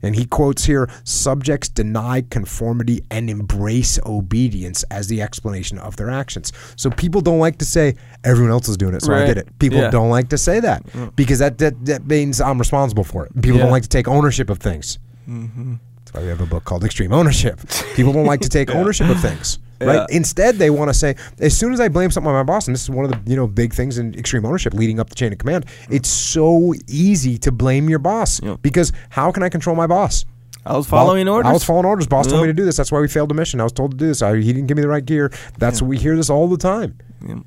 And 0.03 0.15
he 0.15 0.25
quotes 0.25 0.65
here 0.65 0.89
subjects 1.03 1.69
deny 1.69 2.21
conformity 2.29 3.03
and 3.11 3.29
embrace 3.29 3.99
obedience 4.05 4.83
as 4.91 5.07
the 5.07 5.21
explanation 5.21 5.77
of 5.77 5.95
their 5.97 6.09
actions. 6.09 6.51
So 6.75 6.89
people 6.89 7.21
don't 7.21 7.39
like 7.39 7.57
to 7.59 7.65
say, 7.65 7.95
everyone 8.23 8.51
else 8.51 8.67
is 8.67 8.77
doing 8.77 8.93
it, 8.95 9.01
so 9.03 9.13
I 9.13 9.19
Right. 9.21 9.25
did 9.27 9.37
it. 9.37 9.59
People 9.59 9.79
Yeah. 9.79 9.89
don't 9.91 10.09
like 10.09 10.29
to 10.29 10.37
say 10.37 10.59
that 10.59 10.83
because 11.15 11.39
that, 11.39 11.57
that, 11.59 11.85
that 11.85 12.07
means 12.07 12.41
I'm 12.41 12.57
responsible 12.59 13.03
for 13.03 13.25
it. 13.25 13.33
People 13.41 13.57
Yeah. 13.57 13.63
don't 13.63 13.71
like 13.71 13.83
to 13.83 13.89
take 13.89 14.07
ownership 14.07 14.49
of 14.49 14.57
things. 14.59 14.97
Mm-hmm. 15.29 15.73
That's 15.97 16.13
why 16.13 16.21
we 16.21 16.27
have 16.29 16.41
a 16.41 16.45
book 16.45 16.63
called 16.65 16.83
Extreme 16.83 17.13
Ownership. 17.13 17.59
People 17.95 18.11
don't 18.13 18.25
like 18.25 18.41
to 18.41 18.49
take 18.49 18.69
ownership 18.75 19.09
of 19.09 19.19
things. 19.21 19.59
Right? 19.81 19.95
Yeah. 19.95 20.05
Instead, 20.09 20.55
they 20.55 20.69
want 20.69 20.89
to 20.89 20.93
say, 20.93 21.15
as 21.39 21.57
soon 21.57 21.73
as 21.73 21.79
I 21.79 21.87
blame 21.89 22.11
something 22.11 22.29
on 22.29 22.35
my 22.35 22.43
boss, 22.43 22.67
and 22.67 22.75
this 22.75 22.83
is 22.83 22.89
one 22.89 23.05
of 23.05 23.11
the 23.11 23.29
you 23.29 23.35
know 23.35 23.47
big 23.47 23.73
things 23.73 23.97
in 23.97 24.13
extreme 24.15 24.45
ownership 24.45 24.73
leading 24.73 24.99
up 24.99 25.09
the 25.09 25.15
chain 25.15 25.31
of 25.31 25.39
command, 25.39 25.65
mm. 25.65 25.95
it's 25.95 26.09
so 26.09 26.73
easy 26.87 27.37
to 27.39 27.51
blame 27.51 27.89
your 27.89 27.99
boss 27.99 28.41
Yeah. 28.43 28.57
because 28.61 28.91
how 29.09 29.31
can 29.31 29.43
I 29.43 29.49
control 29.49 29.75
my 29.75 29.87
boss? 29.87 30.25
I 30.65 30.77
was 30.77 30.87
following 30.87 31.25
Bo- 31.25 31.33
orders. 31.33 31.49
I 31.49 31.53
was 31.53 31.63
following 31.63 31.85
orders. 31.85 32.07
Boss 32.07 32.27
told 32.27 32.41
me 32.41 32.47
to 32.47 32.53
do 32.53 32.65
this. 32.65 32.77
That's 32.77 32.91
why 32.91 32.99
we 32.99 33.07
failed 33.07 33.29
the 33.29 33.33
mission. 33.33 33.59
I 33.59 33.63
was 33.63 33.73
told 33.73 33.91
to 33.91 33.97
do 33.97 34.05
this. 34.05 34.21
I, 34.21 34.35
he 34.37 34.53
didn't 34.53 34.67
give 34.67 34.77
me 34.77 34.81
the 34.81 34.89
right 34.89 35.03
gear. 35.03 35.31
That's 35.57 35.81
what 35.81 35.87
we 35.87 35.97
hear 35.97 36.15
this 36.15 36.29
all 36.29 36.47
the 36.47 36.57
time. 36.57 36.97
Yep. 37.27 37.39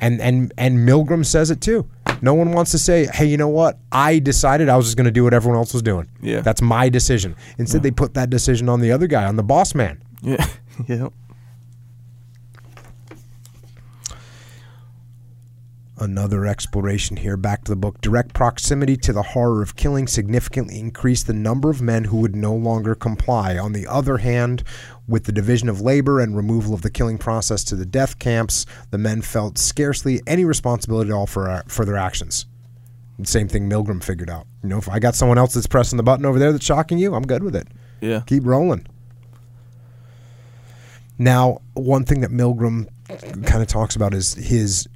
And 0.00 0.20
and 0.20 0.52
and 0.56 0.88
Milgram 0.88 1.26
says 1.26 1.50
it 1.50 1.60
too. 1.60 1.88
No 2.22 2.34
one 2.34 2.52
wants 2.52 2.70
to 2.70 2.78
say, 2.78 3.06
"Hey, 3.12 3.26
you 3.26 3.36
know 3.36 3.48
what? 3.48 3.78
I 3.92 4.18
decided 4.18 4.68
I 4.68 4.76
was 4.76 4.86
just 4.86 4.96
going 4.96 5.06
to 5.06 5.10
do 5.10 5.24
what 5.24 5.34
everyone 5.34 5.58
else 5.58 5.72
was 5.72 5.82
doing. 5.82 6.08
Yeah. 6.22 6.40
that's 6.40 6.62
my 6.62 6.88
decision." 6.88 7.34
Instead, 7.58 7.82
they 7.82 7.90
put 7.90 8.14
that 8.14 8.30
decision 8.30 8.68
on 8.68 8.80
the 8.80 8.92
other 8.92 9.06
guy, 9.06 9.24
on 9.24 9.36
the 9.36 9.42
boss 9.42 9.74
man. 9.74 10.02
Yeah. 10.22 10.46
yeah. 10.86 11.08
Another 16.00 16.46
exploration 16.46 17.18
here. 17.18 17.36
Back 17.36 17.64
to 17.64 17.72
the 17.72 17.76
book. 17.76 18.00
Direct 18.00 18.32
proximity 18.32 18.96
to 18.96 19.12
the 19.12 19.22
horror 19.22 19.60
of 19.60 19.76
killing 19.76 20.06
significantly 20.06 20.78
increased 20.78 21.26
the 21.26 21.34
number 21.34 21.68
of 21.68 21.82
men 21.82 22.04
who 22.04 22.16
would 22.16 22.34
no 22.34 22.54
longer 22.54 22.94
comply. 22.94 23.58
On 23.58 23.74
the 23.74 23.86
other 23.86 24.16
hand, 24.16 24.64
with 25.06 25.24
the 25.24 25.32
division 25.32 25.68
of 25.68 25.82
labor 25.82 26.18
and 26.18 26.34
removal 26.34 26.72
of 26.72 26.80
the 26.80 26.90
killing 26.90 27.18
process 27.18 27.62
to 27.64 27.76
the 27.76 27.84
death 27.84 28.18
camps, 28.18 28.64
the 28.90 28.96
men 28.96 29.20
felt 29.20 29.58
scarcely 29.58 30.22
any 30.26 30.46
responsibility 30.46 31.10
at 31.10 31.14
all 31.14 31.26
for 31.26 31.50
uh, 31.50 31.62
for 31.68 31.84
their 31.84 31.98
actions. 31.98 32.46
Same 33.22 33.48
thing 33.48 33.68
Milgram 33.68 34.02
figured 34.02 34.30
out. 34.30 34.46
You 34.62 34.70
know, 34.70 34.78
if 34.78 34.88
I 34.88 34.98
got 35.00 35.14
someone 35.14 35.36
else 35.36 35.52
that's 35.52 35.66
pressing 35.66 35.98
the 35.98 36.02
button 36.02 36.24
over 36.24 36.38
there 36.38 36.52
that's 36.52 36.64
shocking 36.64 36.96
you, 36.96 37.14
I'm 37.14 37.26
good 37.26 37.42
with 37.42 37.54
it. 37.54 37.68
Yeah. 38.00 38.22
Keep 38.26 38.46
rolling. 38.46 38.86
Now, 41.18 41.60
one 41.74 42.04
thing 42.04 42.22
that 42.22 42.30
Milgram 42.30 42.88
kind 43.44 43.60
of 43.60 43.68
talks 43.68 43.94
about 43.94 44.14
is 44.14 44.32
his 44.32 44.88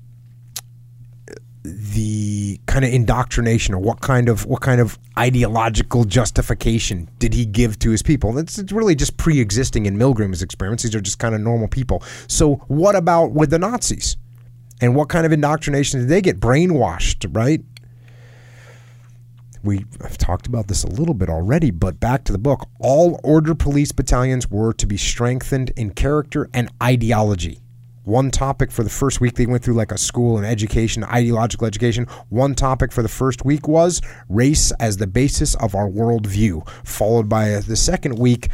the 1.64 2.60
kind 2.66 2.84
of 2.84 2.92
indoctrination 2.92 3.74
or 3.74 3.78
what 3.78 4.00
kind 4.00 4.28
of 4.28 4.44
what 4.44 4.60
kind 4.60 4.80
of 4.80 4.98
ideological 5.18 6.04
justification 6.04 7.08
did 7.18 7.32
he 7.32 7.46
give 7.46 7.78
to 7.80 7.90
his 7.90 8.02
people? 8.02 8.36
It's, 8.38 8.58
it's 8.58 8.72
really 8.72 8.94
just 8.94 9.16
pre-existing 9.16 9.86
in 9.86 9.96
Milgram's 9.96 10.42
experiments. 10.42 10.82
These 10.82 10.94
are 10.94 11.00
just 11.00 11.18
kind 11.18 11.34
of 11.34 11.40
normal 11.40 11.68
people. 11.68 12.02
So, 12.28 12.56
what 12.68 12.94
about 12.94 13.32
with 13.32 13.50
the 13.50 13.58
Nazis? 13.58 14.16
And 14.80 14.94
what 14.94 15.08
kind 15.08 15.24
of 15.24 15.32
indoctrination 15.32 16.00
did 16.00 16.08
they 16.08 16.20
get? 16.20 16.40
Brainwashed, 16.40 17.34
right? 17.34 17.62
we 19.64 19.86
have 20.02 20.18
talked 20.18 20.46
about 20.46 20.68
this 20.68 20.84
a 20.84 20.88
little 20.88 21.14
bit 21.14 21.30
already, 21.30 21.70
but 21.70 21.98
back 21.98 22.24
to 22.24 22.32
the 22.32 22.38
book. 22.38 22.68
All 22.78 23.18
order 23.24 23.54
police 23.54 23.92
battalions 23.92 24.50
were 24.50 24.74
to 24.74 24.86
be 24.86 24.98
strengthened 24.98 25.72
in 25.74 25.94
character 25.94 26.48
and 26.52 26.70
ideology. 26.82 27.60
One 28.04 28.30
topic 28.30 28.70
for 28.70 28.82
the 28.82 28.90
first 28.90 29.20
week, 29.20 29.34
they 29.34 29.46
went 29.46 29.64
through 29.64 29.74
like 29.74 29.90
a 29.90 29.98
school 29.98 30.36
and 30.36 30.46
education, 30.46 31.04
ideological 31.04 31.66
education. 31.66 32.06
One 32.28 32.54
topic 32.54 32.92
for 32.92 33.02
the 33.02 33.08
first 33.08 33.44
week 33.44 33.66
was 33.66 34.02
race 34.28 34.72
as 34.72 34.98
the 34.98 35.06
basis 35.06 35.54
of 35.56 35.74
our 35.74 35.88
worldview, 35.88 36.68
followed 36.86 37.28
by 37.28 37.60
the 37.60 37.76
second 37.76 38.18
week, 38.18 38.48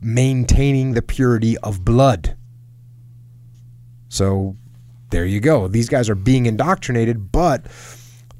maintaining 0.00 0.92
the 0.92 1.02
purity 1.02 1.58
of 1.58 1.84
blood. 1.84 2.34
So 4.08 4.56
there 5.10 5.26
you 5.26 5.40
go. 5.40 5.68
These 5.68 5.90
guys 5.90 6.08
are 6.08 6.14
being 6.14 6.46
indoctrinated, 6.46 7.30
but 7.32 7.66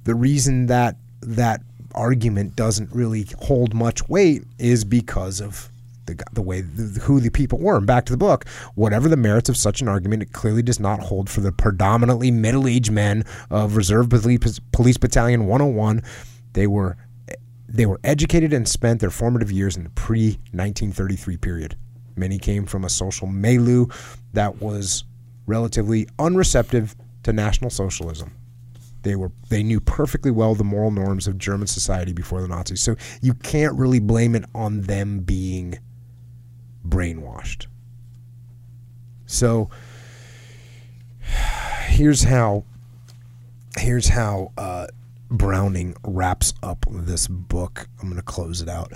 the 0.05 0.15
reason 0.15 0.67
that 0.67 0.97
that 1.21 1.61
argument 1.95 2.57
doesn't 2.57 2.91
really 2.93 3.27
hold 3.41 3.75
much 3.75 4.09
weight 4.09 4.45
is 4.59 4.85
because 4.85 5.41
of 5.41 5.71
the 6.07 6.23
the 6.33 6.43
way 6.43 6.61
the, 6.61 7.01
who 7.01 7.21
the 7.21 7.31
people 7.31 7.59
were. 7.59 7.77
And 7.77 7.87
back 7.87 8.07
to 8.07 8.13
the 8.13 8.19
book, 8.19 8.47
whatever 8.75 9.09
the 9.09 9.17
merits 9.17 9.49
of 9.49 9.57
such 9.57 9.81
an 9.81 9.89
argument, 9.89 10.23
it 10.23 10.33
clearly 10.33 10.63
does 10.63 10.81
not 10.81 11.01
hold 11.01 11.29
for 11.29 11.41
the 11.41 11.53
predominantly 11.53 12.31
middle-aged 12.31 12.91
men 12.91 13.25
of 13.51 13.77
Reserve 13.77 14.09
Police, 14.11 14.97
Battalion 14.97 15.47
101. 15.47 16.03
They 16.53 16.67
were 16.67 16.97
they 17.69 17.87
were 17.87 18.01
educated 18.05 18.53
and 18.53 18.69
spent 18.69 19.01
their 19.01 19.11
formative 19.11 19.51
years 19.51 19.77
in 19.77 19.85
the 19.85 19.91
pre-1933 19.91 21.41
period. 21.41 21.77
Many 22.17 22.39
came 22.39 22.65
from 22.65 22.85
a 22.85 22.89
social 22.89 23.27
milieu 23.27 23.87
that 24.33 24.63
was 24.63 25.05
relatively 25.47 26.09
unreceptive 26.19 26.95
to 27.25 27.33
National 27.33 27.71
Socialism. 27.71 28.33
They 29.03 29.15
were 29.15 29.31
they 29.51 29.63
knew 29.63 29.81
perfectly 29.81 30.31
well 30.31 30.55
the 30.55 30.65
moral 30.65 30.91
norms 30.91 31.27
of 31.29 31.39
German 31.39 31.69
society 31.69 32.13
before 32.13 32.41
the 32.41 32.49
Nazis. 32.49 32.81
So 32.81 32.97
you 33.21 33.35
can't 33.35 33.77
really 33.77 34.01
blame 34.01 34.35
it 34.35 34.45
on 34.55 34.83
them 34.83 35.21
being 35.21 35.79
brainwashed. 36.89 37.67
So 39.27 39.71
here's 41.89 42.25
how 42.25 42.65
here's 43.79 44.09
how 44.09 44.53
uh, 44.57 44.87
Browning 45.31 45.97
wraps 46.05 46.55
up 46.63 46.87
this 46.89 47.27
book. 47.27 47.89
I'm 48.01 48.09
going 48.09 48.17
to 48.17 48.23
close 48.23 48.61
it 48.61 48.69
out. 48.69 48.93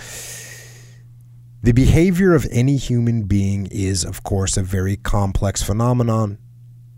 The 1.62 1.73
behavior 1.73 2.35
of 2.35 2.47
any 2.51 2.77
human 2.77 3.25
being 3.25 3.67
is, 3.67 4.05
of 4.05 4.23
course, 4.23 4.57
a 4.57 4.62
very 4.62 4.97
complex 4.97 5.62
phenomenon, 5.62 6.39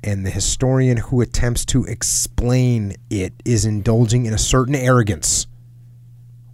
and 0.04 0.24
the 0.24 0.30
historian 0.30 0.98
who 0.98 1.20
attempts 1.20 1.64
to 1.66 1.84
explain 1.84 2.94
it 3.10 3.32
is 3.44 3.64
indulging 3.64 4.26
in 4.26 4.34
a 4.34 4.38
certain 4.38 4.74
arrogance. 4.74 5.46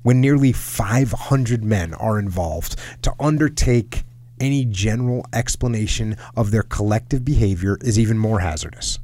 When 0.03 0.21
nearly 0.21 0.53
500 0.53 1.65
men 1.65 1.93
are 1.95 2.19
involved 2.19 2.77
to 3.03 3.13
undertake 3.21 4.05
any 4.41 4.65
general 4.65 5.25
explanation 5.33 6.17
of 6.37 6.51
their 6.51 6.63
collective 6.63 7.25
behavior 7.25 7.79
is 7.81 7.99
even 7.99 8.19
more 8.19 8.41
hazardous. 8.41 8.99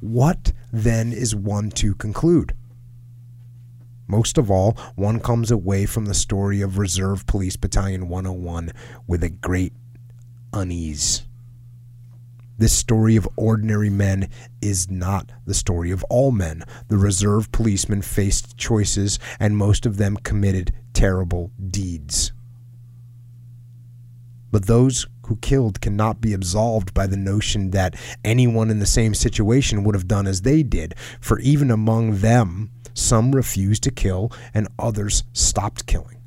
What 0.00 0.52
then 0.72 1.12
is 1.12 1.34
one 1.34 1.70
to 1.72 1.94
conclude? 1.94 2.54
Most 4.06 4.36
of 4.36 4.50
all, 4.50 4.76
one 4.94 5.20
comes 5.20 5.50
away 5.50 5.86
from 5.86 6.06
the 6.06 6.14
story 6.14 6.60
of 6.60 6.76
Reserve 6.76 7.26
Police 7.26 7.56
Battalion 7.56 8.08
101 8.08 8.72
with 9.06 9.22
a 9.22 9.30
great 9.30 9.72
unease. 10.52 11.22
This 12.58 12.72
story 12.72 13.16
of 13.16 13.28
ordinary 13.36 13.90
men 13.90 14.28
is 14.60 14.90
not 14.90 15.32
the 15.46 15.54
story 15.54 15.90
of 15.90 16.04
all 16.10 16.30
men. 16.30 16.62
The 16.88 16.98
reserve 16.98 17.50
policemen 17.50 18.02
faced 18.02 18.56
choices, 18.56 19.18
and 19.40 19.56
most 19.56 19.86
of 19.86 19.96
them 19.96 20.16
committed 20.16 20.72
terrible 20.92 21.50
deeds. 21.70 22.32
But 24.52 24.66
those 24.66 25.06
who 25.26 25.36
killed 25.36 25.80
cannot 25.80 26.20
be 26.20 26.34
absolved 26.34 26.94
by 26.94 27.06
the 27.08 27.16
notion 27.16 27.70
that 27.70 27.96
anyone 28.22 28.70
in 28.70 28.78
the 28.78 28.86
same 28.86 29.14
situation 29.14 29.82
would 29.82 29.94
have 29.94 30.06
done 30.06 30.26
as 30.26 30.42
they 30.42 30.62
did, 30.62 30.94
for 31.20 31.40
even 31.40 31.70
among 31.70 32.18
them, 32.18 32.70
some 32.94 33.34
refused 33.34 33.82
to 33.84 33.90
kill 33.90 34.30
and 34.52 34.68
others 34.78 35.24
stopped 35.32 35.86
killing. 35.86 36.18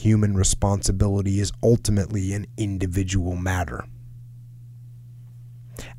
Human 0.00 0.34
responsibility 0.36 1.40
is 1.40 1.52
ultimately 1.62 2.32
an 2.32 2.46
individual 2.56 3.34
matter. 3.34 3.84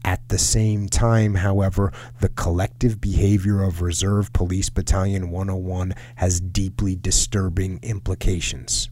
At 0.06 0.28
the 0.30 0.38
same 0.38 0.88
time, 0.88 1.36
however, 1.36 1.92
the 2.22 2.30
collective 2.30 3.02
behavior 3.02 3.62
of 3.62 3.82
Reserve 3.82 4.32
Police 4.32 4.70
Battalion 4.70 5.30
101 5.30 5.94
has 6.16 6.40
deeply 6.40 6.96
disturbing 6.96 7.80
implications. 7.84 8.90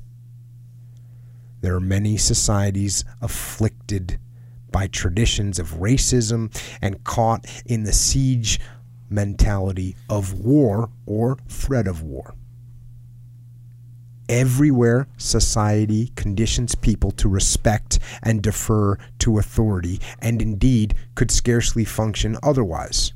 There 1.62 1.76
are 1.76 1.80
many 1.80 2.18
societies 2.18 3.04
afflicted 3.22 4.20
by 4.72 4.88
traditions 4.88 5.60
of 5.60 5.76
racism 5.76 6.56
and 6.82 7.04
caught 7.04 7.46
in 7.66 7.84
the 7.84 7.94
siege 7.94 8.60
mentality 9.10 9.96
of 10.10 10.34
war 10.34 10.90
or 11.06 11.38
threat 11.48 11.88
of 11.88 12.04
war. 12.04 12.36
Everywhere 14.30 15.08
society 15.16 16.12
conditions 16.16 16.76
people 16.76 17.12
to 17.12 17.30
respect 17.30 18.00
and 18.22 18.42
defer 18.42 18.98
to 19.20 19.40
authority, 19.40 20.02
and 20.20 20.42
indeed 20.42 20.96
could 21.16 21.32
scarcely 21.32 21.86
function 21.86 22.38
otherwise. 22.44 23.14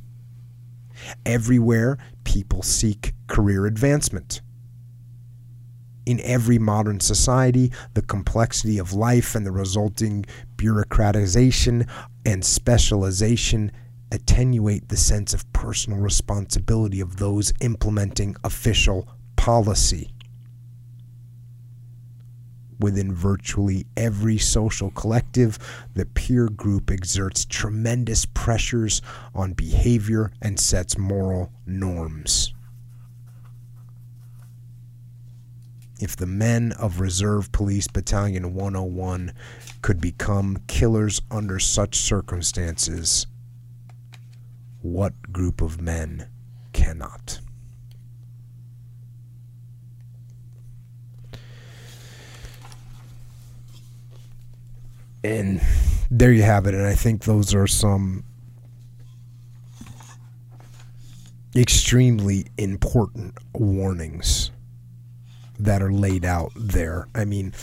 Everywhere 1.25 1.97
people 2.23 2.61
seek 2.61 3.13
career 3.27 3.65
advancement. 3.65 4.41
In 6.11 6.19
every 6.25 6.59
modern 6.59 6.99
society, 6.99 7.71
the 7.93 8.01
complexity 8.01 8.77
of 8.77 8.91
life 8.91 9.33
and 9.33 9.45
the 9.45 9.51
resulting 9.53 10.25
bureaucratization 10.57 11.87
and 12.25 12.43
specialization 12.43 13.71
attenuate 14.11 14.89
the 14.89 14.97
sense 14.97 15.33
of 15.33 15.49
personal 15.53 15.99
responsibility 15.99 16.99
of 16.99 17.15
those 17.15 17.53
implementing 17.61 18.35
official 18.43 19.07
policy. 19.37 20.11
Within 22.77 23.15
virtually 23.15 23.85
every 23.95 24.37
social 24.37 24.91
collective, 24.91 25.57
the 25.93 26.05
peer 26.05 26.49
group 26.49 26.91
exerts 26.91 27.45
tremendous 27.45 28.25
pressures 28.25 29.01
on 29.33 29.53
behavior 29.53 30.29
and 30.41 30.59
sets 30.59 30.97
moral 30.97 31.53
norms. 31.65 32.53
if 36.01 36.15
the 36.15 36.25
men 36.25 36.71
of 36.73 36.99
Reserve 36.99 37.51
Police 37.51 37.87
Battalion 37.87 38.55
101 38.55 39.33
could 39.81 40.01
become 40.01 40.57
killers 40.67 41.21
under 41.29 41.59
such 41.59 41.95
circumstances, 41.95 43.27
what 44.81 45.13
group 45.31 45.61
of 45.61 45.79
men 45.79 46.27
cannot? 46.73 47.39
And 55.23 55.61
there 56.09 56.31
you 56.31 56.41
have 56.41 56.65
it. 56.65 56.73
And 56.73 56.87
I 56.87 56.95
think 56.95 57.25
those 57.25 57.53
are 57.53 57.67
some 57.67 58.23
extremely 61.55 62.47
important 62.57 63.37
warnings 63.53 64.50
that 65.61 65.81
are 65.81 65.91
laid 65.91 66.25
out 66.25 66.51
there. 66.55 67.07
I 67.13 67.25
mean, 67.25 67.53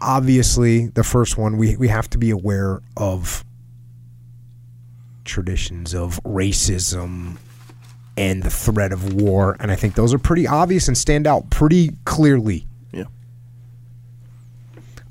obviously, 0.00 0.86
the 0.86 1.04
first 1.04 1.36
one, 1.36 1.56
we, 1.56 1.76
we 1.76 1.88
have 1.88 2.08
to 2.10 2.18
be 2.18 2.30
aware 2.30 2.80
of 2.96 3.44
traditions 5.24 5.94
of 5.94 6.20
racism 6.24 7.36
and 8.16 8.42
the 8.42 8.50
threat 8.50 8.92
of 8.92 9.14
war. 9.14 9.56
And 9.60 9.70
I 9.70 9.76
think 9.76 9.94
those 9.94 10.14
are 10.14 10.18
pretty 10.18 10.46
obvious 10.46 10.88
and 10.88 10.96
stand 10.96 11.26
out 11.26 11.50
pretty 11.50 11.90
clearly. 12.04 12.66
Yeah. 12.92 13.04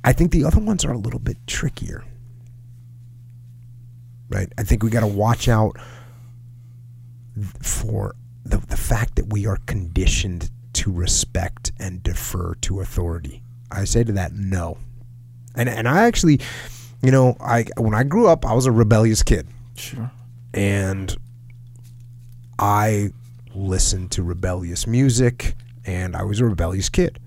I 0.04 0.12
think 0.12 0.32
the 0.32 0.44
other 0.44 0.60
ones 0.60 0.84
are 0.84 0.92
a 0.92 0.98
little 0.98 1.20
bit 1.20 1.38
trickier. 1.48 2.04
Right? 4.30 4.52
I 4.58 4.64
think 4.64 4.84
we 4.84 4.90
got 4.90 5.00
to 5.02 5.08
watch 5.08 5.48
out 5.48 5.78
for 7.62 8.16
the, 8.44 8.58
the 8.58 8.78
fact 8.78 9.16
that 9.16 9.32
we 9.32 9.46
are 9.46 9.58
conditioned 9.66 10.50
to 10.80 10.92
respect 10.92 11.72
and 11.80 12.02
defer 12.04 12.56
to 12.62 12.80
authority. 12.80 13.42
I 13.72 13.84
say 13.86 14.04
to 14.04 14.12
that, 14.14 14.34
no. 14.34 14.78
And 15.56 15.68
and 15.68 15.88
I 15.88 16.06
actually, 16.06 16.40
you 17.02 17.12
know, 17.12 17.36
I 17.42 17.66
when 17.78 17.94
I 17.94 18.04
grew 18.04 18.28
up, 18.28 18.46
I 18.46 18.54
was 18.54 18.66
a 18.66 18.72
rebellious 18.72 19.22
kid, 19.24 19.48
Sure. 19.76 20.10
and 20.54 21.16
I 22.58 23.10
listened 23.54 24.12
to 24.12 24.24
rebellious 24.24 24.88
music, 24.88 25.56
and 25.86 26.16
I 26.16 26.24
was 26.24 26.40
a 26.40 26.46
rebellious 26.46 26.90
kid. 26.90 27.20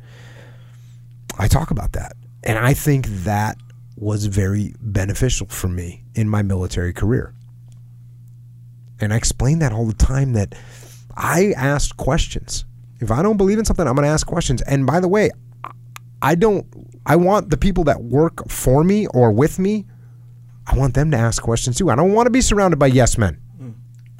I 1.39 1.49
talk 1.49 1.71
about 1.71 1.93
that, 1.93 2.13
and 2.43 2.59
I 2.59 2.75
think 2.75 3.07
that 3.25 3.57
was 3.97 4.27
very 4.27 4.75
beneficial 4.81 5.47
for 5.49 5.69
me 5.69 6.05
in 6.15 6.29
my 6.29 6.43
military 6.43 6.93
career. 6.93 7.35
And 9.01 9.13
I 9.13 9.17
explain 9.17 9.59
that 9.61 9.73
all 9.73 9.87
the 9.87 9.93
time 9.95 10.33
that 10.35 10.55
I 11.17 11.53
asked 11.57 11.97
questions. 11.97 12.65
If 13.03 13.11
I 13.11 13.23
don't 13.23 13.37
believe 13.37 13.59
in 13.59 13.65
something, 13.65 13.87
I'm 13.87 13.95
going 13.95 14.07
to 14.07 14.13
ask 14.13 14.27
questions. 14.27 14.63
And 14.63 14.87
by 14.87 15.01
the 15.01 15.09
way, 15.09 15.31
I 16.23 16.35
don't 16.37 16.67
I 17.05 17.17
want 17.17 17.51
the 17.51 17.57
people 17.57 17.85
that 17.85 18.03
work 18.03 18.49
for 18.49 18.85
me 18.85 19.07
or 19.09 19.33
with 19.33 19.59
me, 19.59 19.87
I 20.67 20.77
want 20.77 20.95
them 20.95 21.11
to 21.11 21.17
ask 21.17 21.43
questions 21.43 21.77
too. 21.77 21.91
I 21.91 21.97
don't 21.97 22.13
want 22.13 22.27
to 22.27 22.31
be 22.31 22.41
surrounded 22.41 22.79
by 22.79 22.87
yes 22.87 23.19
men. 23.19 23.41
Mm. 23.61 23.75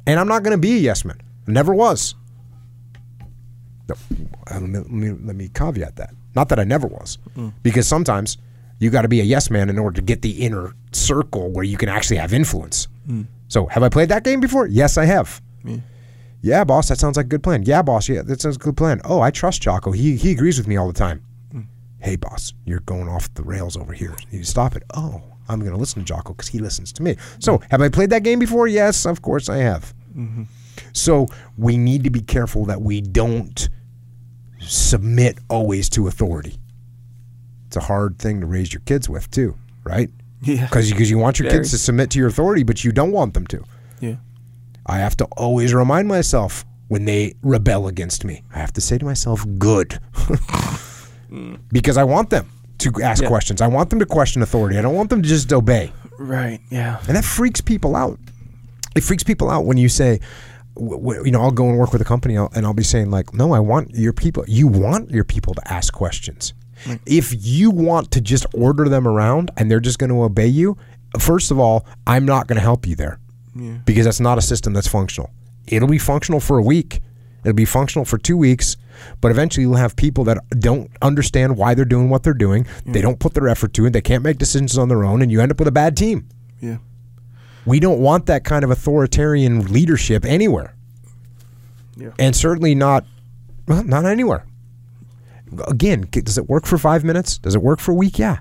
And 0.05 0.19
I'm 0.19 0.27
not 0.27 0.43
going 0.43 0.51
to 0.51 0.57
be 0.57 0.73
a 0.73 0.79
yes 0.79 1.05
man. 1.05 1.21
Never 1.47 1.73
was. 1.73 2.15
No, 3.87 3.95
uh, 4.51 4.59
Let 4.59 4.61
me, 4.61 4.79
let 4.79 4.91
me, 4.91 5.09
let 5.11 5.35
me 5.35 5.49
caveat 5.49 5.95
that. 5.95 6.13
Not 6.35 6.49
that 6.49 6.59
I 6.59 6.63
never 6.63 6.87
was. 6.87 7.17
Mm. 7.37 7.53
Because 7.63 7.87
sometimes 7.87 8.37
you 8.79 8.89
got 8.89 9.03
to 9.03 9.07
be 9.07 9.21
a 9.21 9.23
yes 9.23 9.49
man 9.49 9.69
in 9.69 9.79
order 9.79 9.95
to 9.95 10.01
get 10.01 10.21
the 10.21 10.31
inner 10.43 10.73
circle 10.91 11.51
where 11.51 11.63
you 11.63 11.77
can 11.77 11.87
actually 11.87 12.17
have 12.17 12.33
influence. 12.33 12.87
Mm. 13.07 13.27
So, 13.47 13.67
have 13.67 13.83
I 13.83 13.89
played 13.89 14.09
that 14.09 14.23
game 14.23 14.39
before? 14.39 14.67
Yes, 14.67 14.97
I 14.97 15.05
have. 15.05 15.41
Yeah. 15.63 15.77
Yeah, 16.43 16.65
boss, 16.65 16.89
that 16.89 16.99
sounds 16.99 17.15
like 17.15 17.27
a 17.27 17.29
good 17.29 17.41
plan. 17.41 17.63
Yeah, 17.63 17.81
boss, 17.81 18.09
yeah, 18.09 18.21
that 18.21 18.41
sounds 18.41 18.57
like 18.57 18.63
a 18.63 18.65
good 18.65 18.77
plan. 18.77 18.99
Oh, 19.05 19.21
I 19.21 19.31
trust 19.31 19.61
Jocko. 19.61 19.91
He 19.91 20.17
he 20.17 20.33
agrees 20.33 20.57
with 20.57 20.67
me 20.67 20.75
all 20.75 20.87
the 20.87 20.93
time. 20.93 21.23
Hmm. 21.51 21.61
Hey, 21.99 22.17
boss, 22.17 22.53
you're 22.65 22.81
going 22.81 23.07
off 23.07 23.33
the 23.33 23.43
rails 23.43 23.77
over 23.77 23.93
here. 23.93 24.13
You 24.29 24.39
need 24.39 24.43
to 24.43 24.51
stop 24.51 24.75
it. 24.75 24.83
Oh, 24.93 25.23
I'm 25.47 25.61
going 25.61 25.71
to 25.71 25.77
listen 25.77 26.01
to 26.01 26.05
Jocko 26.05 26.33
because 26.33 26.49
he 26.49 26.59
listens 26.59 26.91
to 26.93 27.03
me. 27.03 27.15
So, 27.39 27.57
hmm. 27.57 27.63
have 27.71 27.81
I 27.81 27.87
played 27.87 28.09
that 28.09 28.23
game 28.23 28.39
before? 28.39 28.67
Yes, 28.67 29.05
of 29.05 29.21
course 29.21 29.47
I 29.47 29.57
have. 29.57 29.93
Mm-hmm. 30.15 30.43
So, 30.91 31.27
we 31.57 31.77
need 31.77 32.03
to 32.03 32.09
be 32.09 32.21
careful 32.21 32.65
that 32.65 32.81
we 32.81 32.99
don't 32.99 33.69
submit 34.59 35.39
always 35.49 35.89
to 35.91 36.07
authority. 36.07 36.57
It's 37.67 37.77
a 37.77 37.81
hard 37.81 38.19
thing 38.19 38.41
to 38.41 38.47
raise 38.47 38.73
your 38.73 38.81
kids 38.81 39.07
with, 39.07 39.31
too, 39.31 39.57
right? 39.85 40.09
Yeah. 40.41 40.65
Because 40.65 40.91
because 40.91 41.09
you 41.09 41.17
want 41.17 41.39
your 41.39 41.49
Very. 41.49 41.61
kids 41.61 41.71
to 41.71 41.77
submit 41.77 42.09
to 42.11 42.19
your 42.19 42.27
authority, 42.27 42.63
but 42.63 42.83
you 42.83 42.91
don't 42.91 43.13
want 43.13 43.33
them 43.33 43.47
to. 43.47 43.63
Yeah. 44.01 44.15
I 44.85 44.97
have 44.99 45.15
to 45.17 45.25
always 45.37 45.73
remind 45.73 46.07
myself 46.07 46.65
when 46.87 47.05
they 47.05 47.35
rebel 47.41 47.87
against 47.87 48.25
me. 48.25 48.43
I 48.53 48.59
have 48.59 48.73
to 48.73 48.81
say 48.81 48.97
to 48.97 49.05
myself, 49.05 49.45
good. 49.57 49.99
because 51.71 51.97
I 51.97 52.03
want 52.03 52.29
them 52.29 52.49
to 52.79 52.91
ask 53.01 53.21
Yeah. 53.21 53.27
questions. 53.29 53.61
I 53.61 53.67
want 53.67 53.89
them 53.89 53.99
to 53.99 54.05
question 54.05 54.41
authority. 54.41 54.77
I 54.77 54.81
don't 54.81 54.95
want 54.95 55.09
them 55.09 55.21
to 55.21 55.27
just 55.27 55.51
obey. 55.53 55.91
Right. 56.19 56.59
Yeah. 56.69 56.99
And 57.07 57.15
that 57.15 57.25
freaks 57.25 57.61
people 57.61 57.95
out. 57.95 58.19
It 58.95 59.03
freaks 59.03 59.23
people 59.23 59.49
out 59.49 59.65
when 59.65 59.77
you 59.77 59.89
say, 59.89 60.19
you 60.77 61.31
know, 61.31 61.41
I'll 61.41 61.51
go 61.51 61.67
and 61.69 61.77
work 61.77 61.93
with 61.93 62.01
a 62.01 62.05
company 62.05 62.35
and 62.35 62.65
I'll 62.65 62.73
be 62.73 62.83
saying, 62.83 63.09
like, 63.09 63.33
no, 63.33 63.53
I 63.53 63.59
want 63.59 63.91
your 63.95 64.13
people, 64.13 64.43
you 64.47 64.67
want 64.67 65.11
your 65.11 65.23
people 65.23 65.53
to 65.55 65.73
ask 65.73 65.93
questions. 65.93 66.53
If 67.05 67.33
you 67.45 67.71
want 67.71 68.11
to 68.11 68.21
just 68.21 68.45
order 68.53 68.89
them 68.89 69.07
around 69.07 69.51
and 69.55 69.71
they're 69.71 69.79
just 69.79 69.99
going 69.99 70.09
to 70.09 70.21
obey 70.21 70.47
you, 70.47 70.77
first 71.17 71.49
of 71.49 71.57
all, 71.59 71.85
I'm 72.05 72.25
not 72.25 72.47
going 72.47 72.57
to 72.57 72.61
help 72.61 72.85
you 72.85 72.95
there 72.95 73.19
Yeah. 73.55 73.77
because 73.85 74.05
that's 74.05 74.19
not 74.19 74.37
a 74.37 74.41
system 74.41 74.73
that's 74.73 74.87
functional. 74.87 75.29
It'll 75.67 75.87
be 75.87 75.97
functional 75.99 76.39
for 76.39 76.57
a 76.57 76.63
week. 76.63 77.01
It'll 77.43 77.53
be 77.55 77.65
functional 77.65 78.05
for 78.05 78.17
two 78.17 78.37
weeks, 78.37 78.77
but 79.21 79.29
eventually 79.31 79.63
you'll 79.65 79.75
have 79.75 79.95
people 79.95 80.23
that 80.25 80.37
don't 80.59 80.89
understand 81.01 81.57
why 81.57 81.73
they're 81.73 81.83
doing 81.85 82.09
what 82.09 82.23
they're 82.23 82.33
doing. 82.33 82.65
They 82.85 83.01
don't 83.01 83.19
put 83.19 83.33
their 83.33 83.47
effort 83.49 83.73
to 83.73 83.85
it. 83.85 83.91
They 83.91 84.01
can't 84.01 84.23
make 84.23 84.37
decisions 84.37 84.77
on 84.77 84.87
their 84.89 85.03
own, 85.03 85.21
and 85.21 85.31
you 85.31 85.41
end 85.41 85.51
up 85.51 85.59
with 85.59 85.67
a 85.67 85.71
bad 85.73 85.97
team. 85.97 86.27
Yeah. 86.61 86.77
We 87.65 87.79
don't 87.79 87.99
want 87.99 88.25
that 88.27 88.43
kind 88.43 88.63
of 88.63 88.71
authoritarian 88.71 89.71
leadership 89.71 90.25
anywhere, 90.25 90.73
Yeah. 91.97 92.11
and 92.17 92.35
certainly 92.35 92.75
not, 92.75 93.05
well, 93.67 93.83
not 93.83 94.05
anywhere. 94.05 94.45
Again, 95.67 96.07
does 96.11 96.37
it 96.37 96.49
work 96.49 96.65
for 96.65 96.77
five 96.77 97.03
minutes? 97.03 97.37
Does 97.37 97.55
it 97.55 97.61
work 97.61 97.79
for 97.79 97.91
a 97.91 97.95
week? 97.95 98.17
Yeah. 98.17 98.39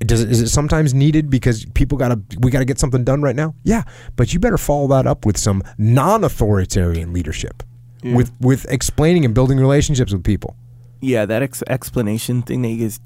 Does 0.00 0.22
it, 0.22 0.30
is 0.30 0.40
it 0.40 0.48
sometimes 0.48 0.94
needed 0.94 1.28
because 1.28 1.64
people 1.74 1.98
got 1.98 2.08
to 2.08 2.38
we 2.38 2.50
got 2.52 2.60
to 2.60 2.64
get 2.64 2.78
something 2.78 3.02
done 3.04 3.20
right 3.20 3.34
now? 3.34 3.54
Yeah, 3.64 3.82
but 4.16 4.32
you 4.32 4.38
better 4.38 4.58
follow 4.58 4.86
that 4.88 5.06
up 5.08 5.26
with 5.26 5.36
some 5.36 5.62
non-authoritarian 5.76 7.12
leadership, 7.12 7.62
Yeah. 8.02 8.14
with 8.14 8.30
with 8.40 8.64
explaining 8.70 9.24
and 9.24 9.34
building 9.34 9.58
relationships 9.58 10.12
with 10.12 10.22
people. 10.24 10.56
Yeah. 11.00 11.26
That 11.26 11.42
ex- 11.42 11.62
explanation 11.66 12.42
thing 12.42 12.62
that 12.62 12.68
you 12.68 12.84
guys 12.84 13.00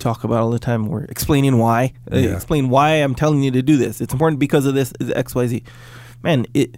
talk 0.00 0.24
about 0.24 0.38
all 0.40 0.50
the 0.50 0.58
time, 0.58 0.88
or 0.88 1.04
explaining 1.04 1.58
why, 1.58 1.92
uh, 2.12 2.16
explain 2.16 2.70
why 2.70 2.94
I'm 2.94 3.14
telling 3.14 3.42
you 3.42 3.50
to 3.52 3.62
do 3.62 3.76
this. 3.76 4.00
It's 4.00 4.12
important 4.12 4.40
because 4.40 4.66
of 4.66 4.74
this. 4.74 4.92
Is 4.98 5.10
X 5.12 5.34
Y 5.34 5.46
Z. 5.46 5.62
Man, 6.22 6.46
it. 6.54 6.76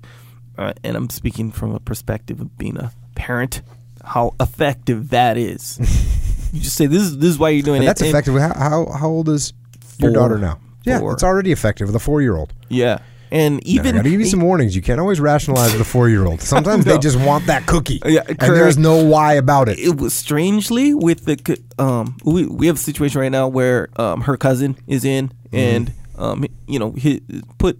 Uh, 0.58 0.74
and 0.84 0.94
I'm 0.96 1.08
speaking 1.08 1.50
from 1.50 1.74
a 1.74 1.80
perspective 1.80 2.38
of 2.40 2.58
being 2.58 2.76
a 2.76 2.92
parent. 3.14 3.62
How 4.04 4.34
effective 4.40 5.08
that 5.10 5.38
is. 5.38 5.78
you 6.52 6.60
just 6.60 6.76
say 6.76 6.86
this 6.86 7.02
is 7.02 7.18
this 7.18 7.30
is 7.30 7.38
why 7.38 7.50
you're 7.50 7.62
doing 7.62 7.78
And 7.78 7.84
it. 7.84 7.86
that's 7.86 8.00
and- 8.02 8.10
effective. 8.10 8.34
How, 8.34 8.54
how 8.54 8.92
how 8.92 9.08
old 9.08 9.28
is 9.28 9.52
your 9.98 10.10
Four. 10.10 10.20
daughter 10.20 10.38
now? 10.38 10.58
Yeah, 10.84 10.98
Four. 10.98 11.12
it's 11.14 11.22
already 11.22 11.52
effective 11.52 11.86
with 11.88 11.96
a 11.96 12.00
four 12.00 12.22
year 12.22 12.36
old. 12.36 12.52
Yeah. 12.68 12.98
And 13.30 13.66
Even 13.66 13.86
even 13.86 13.94
I 13.94 13.98
gotta 14.00 14.10
give 14.10 14.20
you 14.20 14.26
some 14.26 14.40
warnings. 14.42 14.76
You 14.76 14.82
can't 14.82 15.00
always 15.00 15.18
rationalize 15.18 15.72
with 15.72 15.80
a 15.80 15.84
four 15.86 16.10
year 16.10 16.26
old. 16.26 16.42
Sometimes 16.54 16.84
they 16.84 16.98
just 16.98 17.18
want 17.18 17.46
that 17.46 17.64
cookie, 17.66 17.98
Yeah, 18.04 18.20
and 18.28 18.36
there's 18.38 18.76
no 18.76 19.02
why 19.02 19.34
about 19.34 19.70
it. 19.70 19.78
it 19.78 19.96
was 19.98 20.12
strangely 20.12 20.92
with 20.92 21.24
the 21.24 21.58
um 21.78 22.18
we 22.24 22.44
we 22.46 22.66
have 22.66 22.76
a 22.76 22.78
situation 22.78 23.20
right 23.22 23.32
now 23.32 23.48
where 23.48 23.88
um 23.98 24.20
her 24.22 24.36
cousin 24.36 24.76
is 24.86 25.04
in 25.06 25.28
Mm-hmm. 25.28 25.56
and 25.56 25.92
um 26.18 26.44
you 26.66 26.78
know 26.78 26.92
he 26.92 27.22
put 27.58 27.78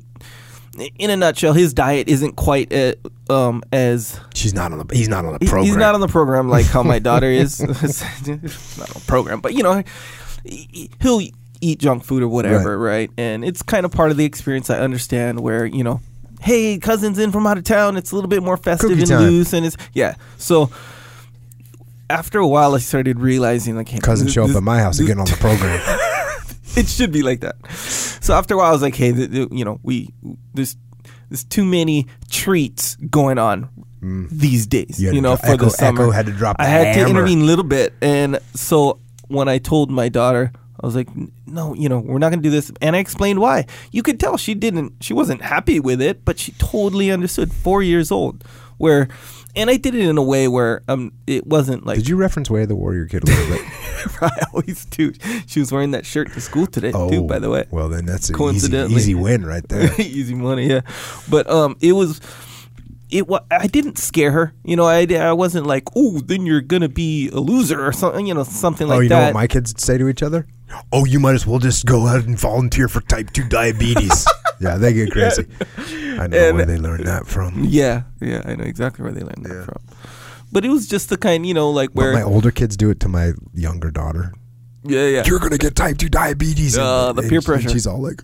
in 0.99 1.11
a 1.11 1.17
nutshell 1.17 1.53
his 1.53 1.75
diet 1.75 2.09
isn't 2.09 2.37
quite 2.37 2.73
uh 2.73 2.95
um 3.29 3.63
as 3.73 4.19
She's 4.35 4.55
not 4.55 4.73
on 4.73 4.79
the. 4.87 4.95
He's 4.95 5.09
not 5.09 5.25
on 5.25 5.35
the 5.35 5.39
program. 5.41 5.65
he's 5.65 5.77
not 5.77 5.95
on 5.95 6.01
the 6.01 6.09
program 6.09 6.49
like 6.49 6.67
how 6.67 6.83
my 6.83 6.99
daughter 6.99 7.27
is 7.27 7.61
not 8.79 8.97
on 8.97 9.03
program 9.07 9.41
but 9.41 9.55
you 9.55 9.63
know 9.63 9.83
he- 10.45 10.91
he'll 11.01 11.21
eat 11.61 11.79
junk 11.79 12.05
food 12.05 12.23
or 12.23 12.29
whatever 12.29 12.79
right, 12.79 13.11
and 13.17 13.45
it's 13.45 13.63
kind 13.63 13.85
of 13.87 13.93
part 13.93 14.11
of 14.11 14.17
the 14.17 14.25
experience 14.25 14.69
I 14.71 14.79
understand 14.81 15.41
where 15.41 15.65
you 15.65 15.85
know 15.85 16.01
hey 16.41 16.79
cousin's 16.79 17.19
in 17.19 17.31
from 17.31 17.47
out 17.47 17.59
of 17.59 17.65
town 17.65 17.97
it's 17.97 18.11
a 18.11 18.15
little 18.15 18.29
bit 18.29 18.43
more 18.43 18.57
festive 18.57 18.91
Cookie 18.91 19.03
and 19.03 19.11
time. 19.11 19.23
loose 19.23 19.53
and 19.53 19.65
it's 19.67 19.77
yeah 19.93 20.17
so 20.39 20.71
after 22.11 22.39
a 22.41 22.47
while, 22.47 22.75
I 22.75 22.79
started 22.79 23.19
realizing 23.21 23.75
like, 23.75 23.89
hey, 23.89 23.99
Cousin 23.99 24.29
show 24.29 24.45
up 24.45 24.55
at 24.55 24.63
my 24.63 24.81
house 24.81 24.99
and 24.99 25.09
get 25.09 25.19
on 25.19 25.25
the 25.25 25.37
program. 25.37 25.81
it 26.77 26.89
should 26.89 27.13
be 27.13 27.23
like 27.23 27.41
that. 27.41 27.57
So 27.71 28.35
after 28.35 28.55
a 28.55 28.57
while, 28.57 28.69
I 28.69 28.73
was 28.73 28.83
like, 28.83 28.95
hey, 28.95 29.13
th- 29.13 29.31
th- 29.31 29.49
you 29.53 29.65
know, 29.65 29.81
we 29.83 30.11
there's 30.55 30.77
there's 31.29 31.45
too 31.45 31.65
many 31.65 32.07
treats 32.31 32.97
going 32.97 33.39
on 33.39 33.69
these 34.31 34.67
days. 34.67 34.97
Mm. 34.99 35.01
You 35.01 35.13
You, 35.13 35.21
know, 35.21 35.37
dro- 35.37 35.47
for 35.47 35.53
Echo- 35.55 35.65
the 35.67 35.71
summer, 35.71 36.03
Echo 36.03 36.11
had 36.11 36.27
to 36.27 36.33
drop 36.33 36.57
I 36.59 36.65
had 36.67 36.89
hammer. 36.89 37.05
to 37.05 37.11
intervene 37.11 37.41
a 37.43 37.45
little 37.45 37.65
bit, 37.65 37.95
and 38.03 38.39
so 38.55 38.99
when 39.29 39.49
I 39.49 39.59
told 39.59 39.91
my 39.91 40.09
daughter. 40.09 40.53
I 40.83 40.87
was 40.87 40.97
like, 40.97 41.09
no, 41.47 41.75
you 41.75 41.89
know, 41.89 42.01
we're 42.01 42.19
not 42.19 42.31
going 42.31 42.41
to 42.41 42.49
do 42.49 42.51
this. 42.51 42.73
And 42.81 42.97
I 42.97 42.99
explained 42.99 43.39
why. 43.39 43.67
You 43.93 44.03
could 44.03 44.19
tell 44.19 44.37
she 44.37 44.53
didn't, 44.55 44.95
she 45.01 45.15
wasn't 45.15 45.41
happy 45.41 45.79
with 45.79 46.03
it, 46.03 46.25
but 46.25 46.41
she 46.41 46.53
totally 46.59 47.09
understood. 47.13 47.53
Four 47.53 47.85
years 47.85 48.11
old, 48.11 48.43
where, 48.79 49.07
and 49.57 49.69
I 49.71 49.77
did 49.77 49.95
it 49.95 50.01
in 50.09 50.19
a 50.19 50.23
way 50.23 50.49
where 50.49 50.83
um, 50.89 51.13
it 51.27 51.47
wasn't 51.47 51.85
like 51.87 51.99
Did 51.99 52.09
you 52.09 52.17
reference 52.17 52.51
Way 52.51 52.63
of 52.63 52.69
the 52.69 52.77
Warrior 52.77 53.07
Kid 53.07 53.25
a 53.25 53.27
little 53.27 53.57
bit? 53.57 53.65
I 54.23 54.31
always 54.53 54.85
do. 54.87 55.13
She 55.47 55.61
was 55.61 55.71
wearing 55.71 55.93
that 55.93 56.05
shirt 56.07 56.33
to 56.33 56.41
school 56.41 56.67
today 56.67 56.93
too. 56.93 57.23
By 57.27 57.39
the 57.39 57.51
way, 57.51 57.65
Oh, 57.67 57.77
well 57.77 57.89
then 57.89 58.05
that's 58.07 58.31
an 58.31 58.37
easy, 58.55 58.77
easy 58.77 59.15
win 59.15 59.45
right 59.47 59.67
there. 59.69 59.91
easy 60.01 60.35
money, 60.35 60.69
yeah. 60.69 60.81
But 61.31 61.49
um, 61.51 61.77
it 61.81 61.93
was 61.93 62.21
it 63.13 63.29
wa- 63.29 63.45
I 63.51 63.67
didn't 63.69 63.99
scare 63.99 64.33
her. 64.33 64.55
You 64.65 64.75
know, 64.77 64.87
I, 64.87 65.07
I 65.07 65.33
wasn't 65.33 65.67
like, 65.67 65.85
oh, 65.95 66.19
then 66.21 66.47
you're 66.47 66.61
gonna 66.63 66.89
be 66.89 67.29
a 67.29 67.39
loser 67.39 67.85
or 67.85 67.93
something. 67.93 68.27
You 68.27 68.35
know, 68.35 68.43
something 68.45 68.89
like 68.89 68.97
that. 68.97 68.99
oh, 68.99 69.03
you 69.03 69.09
that. 69.11 69.19
know 69.21 69.25
what 69.27 69.35
my 69.35 69.47
kids 69.47 69.75
say 69.81 69.99
to 69.99 70.09
each 70.09 70.23
other? 70.23 70.47
Oh, 70.91 71.05
you 71.05 71.21
might 71.21 71.35
as 71.35 71.47
well 71.47 71.59
just 71.59 71.85
go 71.85 72.07
ahead 72.07 72.27
and 72.27 72.39
volunteer 72.39 72.89
for 72.89 73.03
type 73.03 73.31
two 73.33 73.47
diabetes. 73.47 74.27
yeah, 74.61 74.79
they 74.79 74.95
get 74.95 75.11
crazy. 75.13 75.47
I 76.19 76.27
know 76.27 76.49
And- 76.49 76.57
where 76.57 76.65
they 76.67 76.79
learned 76.79 77.07
that 77.07 77.27
from. 77.27 77.65
yeah, 77.65 78.05
yeah, 78.21 78.41
I 78.47 78.55
know 78.57 78.65
exactly 78.65 79.03
where 79.05 79.13
they 79.13 79.21
learned 79.21 79.47
Yeah. 79.47 79.55
that 79.55 79.65
from. 79.67 79.83
But 80.51 80.65
it 80.65 80.71
was 80.71 80.87
just 80.89 81.09
the 81.11 81.17
kind, 81.19 81.45
you 81.47 81.55
know, 81.55 81.71
like 81.71 81.91
But 81.95 81.97
where, 82.03 82.13
my 82.15 82.23
older 82.23 82.51
kids 82.51 82.77
do 82.77 82.89
it 82.91 83.01
to 83.01 83.09
my 83.09 83.33
younger 83.55 83.91
daughter. 83.91 84.33
yeah, 84.85 85.07
yeah, 85.07 85.23
You're 85.27 85.39
gonna 85.39 85.59
get 85.59 85.77
type 85.77 85.99
two 85.99 86.09
diabetes. 86.09 86.77
Uh, 86.79 87.13
the 87.13 87.23
peer 87.23 87.41
she- 87.43 87.47
pressure. 87.47 87.69
she's 87.69 87.87
all 87.87 88.01
like, 88.03 88.23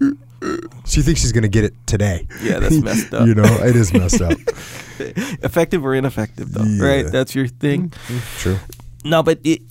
she 0.86 1.02
thinks 1.02 1.20
she's 1.20 1.32
gonna 1.32 1.48
get 1.48 1.64
it 1.64 1.74
today. 1.86 2.26
Yeah, 2.42 2.58
that's 2.60 2.76
messed 2.82 3.12
up. 3.14 3.26
you 3.26 3.34
know, 3.34 3.44
it 3.44 3.74
is 3.76 3.92
messed 3.92 4.20
up. 4.20 4.38
effective 4.98 5.84
or 5.84 5.94
ineffective, 5.94 6.52
though, 6.52 6.64
Yeah. 6.64 6.84
right? 6.84 7.06
That's 7.12 7.34
your 7.34 7.46
thing. 7.48 7.90
Mm-hmm. 7.90 8.38
True. 8.38 8.58
No, 9.04 9.22
but 9.22 9.40
it, 9.44 9.62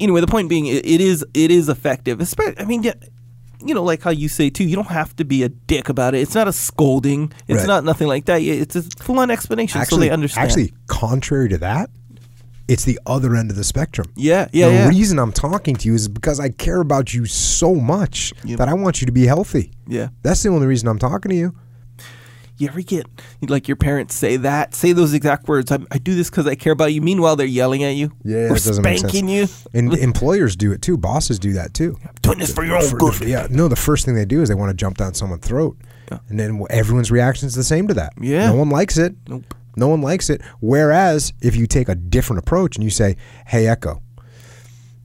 anyway, 0.00 0.20
the 0.20 0.26
point 0.26 0.48
being, 0.48 0.66
it, 0.66 0.84
it 0.86 1.00
is 1.00 1.24
it 1.34 1.50
is 1.50 1.68
effective. 1.68 2.20
Especially, 2.20 2.58
I 2.58 2.64
mean, 2.64 2.82
yeah, 2.82 2.94
you 3.64 3.74
know, 3.74 3.84
like 3.84 4.02
how 4.02 4.10
you 4.10 4.28
say 4.28 4.50
too, 4.50 4.64
you 4.64 4.74
don't 4.76 4.88
have 4.88 5.14
to 5.16 5.24
be 5.24 5.42
a 5.44 5.48
dick 5.48 5.88
about 5.88 6.14
it. 6.14 6.18
It's 6.20 6.34
not 6.34 6.48
a 6.48 6.52
scolding. 6.52 7.32
It's 7.48 7.60
Right. 7.60 7.66
not 7.66 7.84
nothing 7.84 8.08
like 8.08 8.24
that. 8.26 8.42
It's 8.42 8.74
a 8.76 8.82
full 8.82 9.18
on 9.20 9.30
explanation, 9.30 9.84
so 9.84 9.96
they 9.96 10.10
understand. 10.10 10.48
actually, 10.48 10.72
contrary 10.88 11.48
to 11.50 11.58
that, 11.58 11.90
it's 12.72 12.84
the 12.84 12.98
other 13.06 13.36
end 13.36 13.50
of 13.50 13.56
the 13.56 13.64
spectrum. 13.64 14.12
yeah, 14.16 14.48
yeah, 14.52 14.68
the 14.68 14.74
yeah. 14.74 14.88
reason 14.88 15.18
I'm 15.18 15.32
talking 15.32 15.76
to 15.76 15.88
you 15.88 15.94
is 15.94 16.08
because 16.08 16.40
I 16.40 16.48
care 16.48 16.80
about 16.80 17.12
you 17.14 17.26
so 17.26 17.74
much 17.74 18.32
Yep. 18.44 18.58
that 18.58 18.68
I 18.68 18.74
want 18.74 19.00
you 19.00 19.06
to 19.06 19.12
be 19.12 19.26
healthy. 19.26 19.72
yeah. 19.86 20.08
That's 20.22 20.42
the 20.42 20.48
only 20.48 20.66
reason 20.66 20.88
I'm 20.88 20.98
talking 20.98 21.30
to 21.30 21.36
you. 21.36 21.54
You 22.58 22.68
ever 22.68 22.82
get 22.82 23.06
like 23.48 23.66
your 23.66 23.76
parents 23.76 24.14
say 24.14 24.36
that, 24.36 24.74
say 24.74 24.92
those 24.92 25.14
exact 25.14 25.48
words? 25.48 25.72
I, 25.72 25.78
I 25.90 25.98
do 25.98 26.14
this 26.14 26.30
because 26.30 26.46
I 26.46 26.54
care 26.54 26.72
about 26.72 26.92
you. 26.92 27.00
Meanwhile, 27.02 27.34
they're 27.36 27.46
yelling 27.46 27.82
at 27.82 27.94
you, 27.96 28.12
Yeah, 28.24 28.50
or 28.50 28.56
it 28.56 28.62
doesn't 28.62 28.82
make 28.84 28.98
spanking 28.98 29.28
you. 29.28 29.48
And 29.74 29.92
employers 30.10 30.54
do 30.54 30.70
it 30.70 30.80
too. 30.80 30.96
Bosses 30.96 31.38
do 31.40 31.54
that 31.54 31.74
too. 31.74 31.96
I'm 32.04 32.10
Doing 32.20 32.38
this 32.38 32.52
for 32.54 32.62
your 32.64 32.76
own 32.76 32.88
good. 32.90 33.20
yeah, 33.22 33.48
no. 33.50 33.66
The 33.68 33.74
first 33.74 34.04
thing 34.04 34.14
they 34.14 34.26
do 34.26 34.42
is 34.42 34.48
they 34.48 34.54
want 34.54 34.70
to 34.70 34.74
jump 34.76 34.98
down 34.98 35.14
someone's 35.14 35.44
throat, 35.44 35.76
Yeah. 36.10 36.18
and 36.28 36.38
then 36.38 36.62
everyone's 36.70 37.10
reaction 37.10 37.46
is 37.48 37.54
the 37.54 37.64
same 37.64 37.88
to 37.88 37.94
that. 37.94 38.12
Yeah. 38.20 38.46
no 38.50 38.54
one 38.56 38.68
likes 38.70 38.96
it. 38.96 39.16
Nope. 39.26 39.54
No 39.76 39.88
one 39.88 40.02
likes 40.02 40.30
it. 40.30 40.42
Whereas 40.60 41.32
if 41.40 41.56
you 41.56 41.66
take 41.66 41.88
a 41.88 41.94
different 41.94 42.38
approach 42.40 42.76
and 42.76 42.84
you 42.84 42.90
say, 42.90 43.16
"Hey, 43.46 43.66
Echo, 43.66 44.02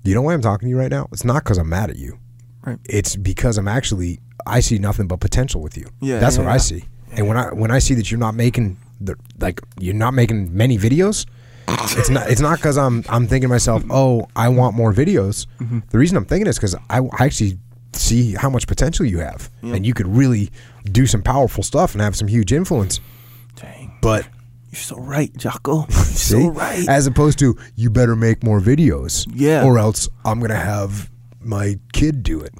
you 0.04 0.14
know 0.14 0.22
why 0.22 0.34
I'm 0.34 0.42
talking 0.42 0.68
to 0.68 0.70
you 0.70 0.78
right 0.78 0.92
now? 0.92 1.08
It's 1.12 1.26
not 1.26 1.44
because 1.44 1.58
I'm 1.58 1.70
mad 1.70 1.90
at 1.90 1.98
you. 1.98 2.18
Right. 2.66 2.80
It's 2.86 3.16
because 3.16 3.58
I'm 3.58 3.68
actually 3.68 4.20
I 4.46 4.60
see 4.62 4.78
nothing 4.78 5.08
but 5.08 5.20
potential 5.20 5.62
with 5.62 5.78
you. 5.78 5.86
Yeah, 6.02 6.20
that's 6.20 6.38
yeah, 6.38 6.44
what 6.44 6.50
yeah. 6.50 6.56
I 6.56 6.58
see. 6.58 6.86
And 7.12 7.28
when 7.28 7.38
I 7.38 7.54
when 7.54 7.72
I 7.72 7.80
see 7.80 7.94
that 7.96 8.12
you're 8.12 8.20
not 8.20 8.36
making 8.36 8.78
the 9.00 9.16
like 9.40 9.62
you're 9.80 9.94
not 9.94 10.14
making 10.14 10.56
many 10.56 10.78
videos, 10.78 11.26
it's 11.98 12.10
not 12.10 12.30
it's 12.30 12.42
not 12.42 12.58
because 12.58 12.78
I'm 12.78 13.04
I'm 13.10 13.28
thinking 13.28 13.50
to 13.50 13.54
myself, 13.54 13.84
oh, 13.90 14.28
I 14.36 14.50
want 14.50 14.76
more 14.76 14.94
videos. 14.94 15.48
Mm-hmm. 15.60 15.80
The 15.90 15.98
reason 15.98 16.18
I'm 16.18 16.26
thinking 16.26 16.48
is 16.48 16.58
because 16.58 16.76
I, 16.90 17.00
I 17.00 17.26
actually 17.26 17.60
see 17.94 18.34
how 18.34 18.50
much 18.50 18.68
potential 18.68 19.06
you 19.06 19.20
have, 19.20 19.50
and 19.62 19.86
you 19.86 19.94
could 19.94 20.08
really 20.08 20.52
do 20.92 21.06
some 21.06 21.22
powerful 21.22 21.64
stuff 21.64 21.94
and 21.94 22.02
have 22.02 22.16
some 22.16 22.28
huge 22.28 22.54
influence. 22.54 23.00
Dang, 23.56 23.98
But 24.02 24.28
you're 24.70 24.80
so 24.82 24.98
right, 24.98 25.36
Jocko. 25.38 25.86
You're 25.90 25.90
so 25.92 26.48
right. 26.50 26.88
as 26.90 27.08
opposed 27.08 27.40
to 27.40 27.58
you 27.76 27.90
better 27.90 28.16
make 28.16 28.44
more 28.44 28.60
videos, 28.60 29.26
Yeah. 29.34 29.64
or 29.64 29.78
else 29.80 30.10
I'm 30.26 30.40
gonna 30.42 30.56
have 30.56 31.10
my 31.42 31.80
kid 31.94 32.22
do 32.24 32.42
it. 32.42 32.54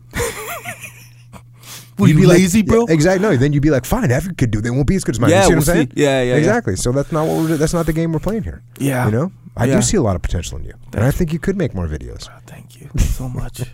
Were 1.98 2.08
You'd 2.08 2.16
you 2.16 2.22
be 2.22 2.28
like- 2.28 2.38
lazy, 2.38 2.62
bro? 2.62 2.86
Yeah, 2.88 2.94
exactly. 2.94 3.28
No, 3.28 3.36
then 3.36 3.54
you'd 3.54 3.64
be 3.64 3.72
like, 3.72 3.84
fine, 3.84 4.12
every 4.12 4.36
kid 4.36 4.52
do. 4.52 4.60
it. 4.60 4.62
They 4.62 4.70
won't 4.70 4.86
be 4.88 4.96
as 4.96 5.04
good 5.04 5.16
as 5.16 5.20
mine. 5.20 5.32
Yeah, 5.32 5.42
you 5.42 5.48
see 5.48 5.54
we'll 5.56 5.60
what 5.62 5.70
I'm 5.70 5.88
see. 5.90 5.94
Yeah, 6.02 6.22
yeah, 6.22 6.30
yeah. 6.32 6.36
Exactly. 6.38 6.76
So 6.76 6.92
that's 6.92 7.12
not 7.12 7.26
what 7.28 7.38
we're. 7.38 7.58
That's 7.58 7.74
not 7.74 7.88
the 7.88 7.94
game 7.94 8.14
we're 8.14 8.20
playing 8.20 8.44
here. 8.44 8.62
Yeah. 8.78 9.06
You 9.06 9.12
know, 9.12 9.32
I 9.56 9.66
Yeah. 9.66 9.76
do 9.78 9.82
see 9.82 9.98
a 9.98 10.02
lot 10.04 10.16
of 10.16 10.22
potential 10.22 10.60
in 10.60 10.64
you, 10.66 10.74
and 10.94 11.04
I 11.04 11.10
think 11.10 11.34
you 11.34 11.40
could 11.40 11.58
make 11.58 11.74
more 11.74 11.88
videos. 11.88 12.30
Oh, 12.32 12.38
thank 12.46 12.80
you 12.80 12.90
so 13.00 13.28
much. 13.28 13.62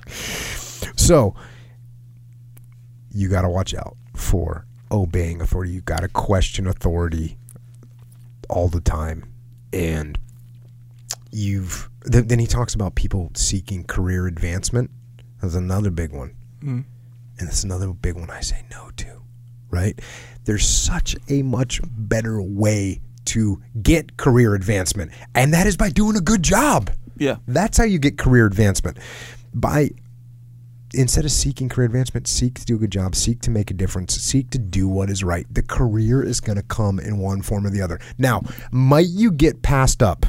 So 0.96 1.36
you 3.12 3.28
got 3.30 3.42
to 3.42 3.50
watch 3.50 3.74
out 3.74 3.98
for 4.16 4.66
obeying 4.92 5.42
authority. 5.42 5.72
You 5.74 5.82
got 5.82 6.00
to 6.02 6.08
question 6.08 6.66
authority 6.68 7.38
all 8.54 8.70
the 8.70 8.82
time, 8.82 9.34
and 9.72 10.18
you've. 11.32 11.90
Then, 12.06 12.28
then 12.28 12.40
he 12.40 12.48
talks 12.48 12.76
about 12.76 12.96
people 12.96 13.32
seeking 13.34 13.84
career 13.86 14.28
advancement. 14.28 14.92
That's 15.42 15.56
another 15.56 15.90
big 15.90 16.12
one. 16.12 16.36
Mm. 16.62 16.86
And 17.40 17.48
that's 17.48 17.64
another 17.64 17.92
big 17.92 18.16
one 18.16 18.30
I 18.30 18.42
say 18.42 18.64
no 18.70 18.92
to, 18.98 19.22
right? 19.70 20.00
There's 20.46 20.68
such 20.68 21.16
a 21.30 21.42
much 21.42 21.82
better 21.84 22.42
way 22.42 23.02
to 23.26 23.62
get 23.82 24.18
career 24.18 24.54
advancement, 24.54 25.12
and 25.34 25.54
that 25.54 25.66
is 25.66 25.78
by 25.78 25.90
doing 25.90 26.16
a 26.16 26.22
good 26.22 26.44
job. 26.44 26.92
Yeah. 27.18 27.38
That's 27.48 27.78
how 27.78 27.86
you 27.86 28.00
get 28.00 28.18
career 28.18 28.46
advancement. 28.46 28.98
By 29.54 29.92
instead 30.94 31.26
of 31.26 31.32
seeking 31.32 31.70
career 31.70 31.86
advancement, 31.86 32.28
seek 32.28 32.56
to 32.60 32.66
do 32.66 32.76
a 32.76 32.80
good 32.80 32.92
job, 32.92 33.16
seek 33.16 33.42
to 33.42 33.52
make 33.52 33.72
a 33.72 33.74
difference, 33.74 34.16
seek 34.16 34.50
to 34.52 34.60
do 34.60 34.88
what 34.88 35.10
is 35.10 35.24
right. 35.24 35.46
The 35.52 35.64
career 35.64 36.24
is 36.24 36.40
going 36.40 36.58
to 36.58 36.64
come 36.64 37.00
in 37.00 37.18
one 37.18 37.42
form 37.42 37.66
or 37.66 37.70
the 37.70 37.82
other. 37.82 38.00
Now, 38.18 38.44
might 38.72 39.08
you 39.08 39.32
get 39.32 39.62
passed 39.62 40.04
up? 40.04 40.26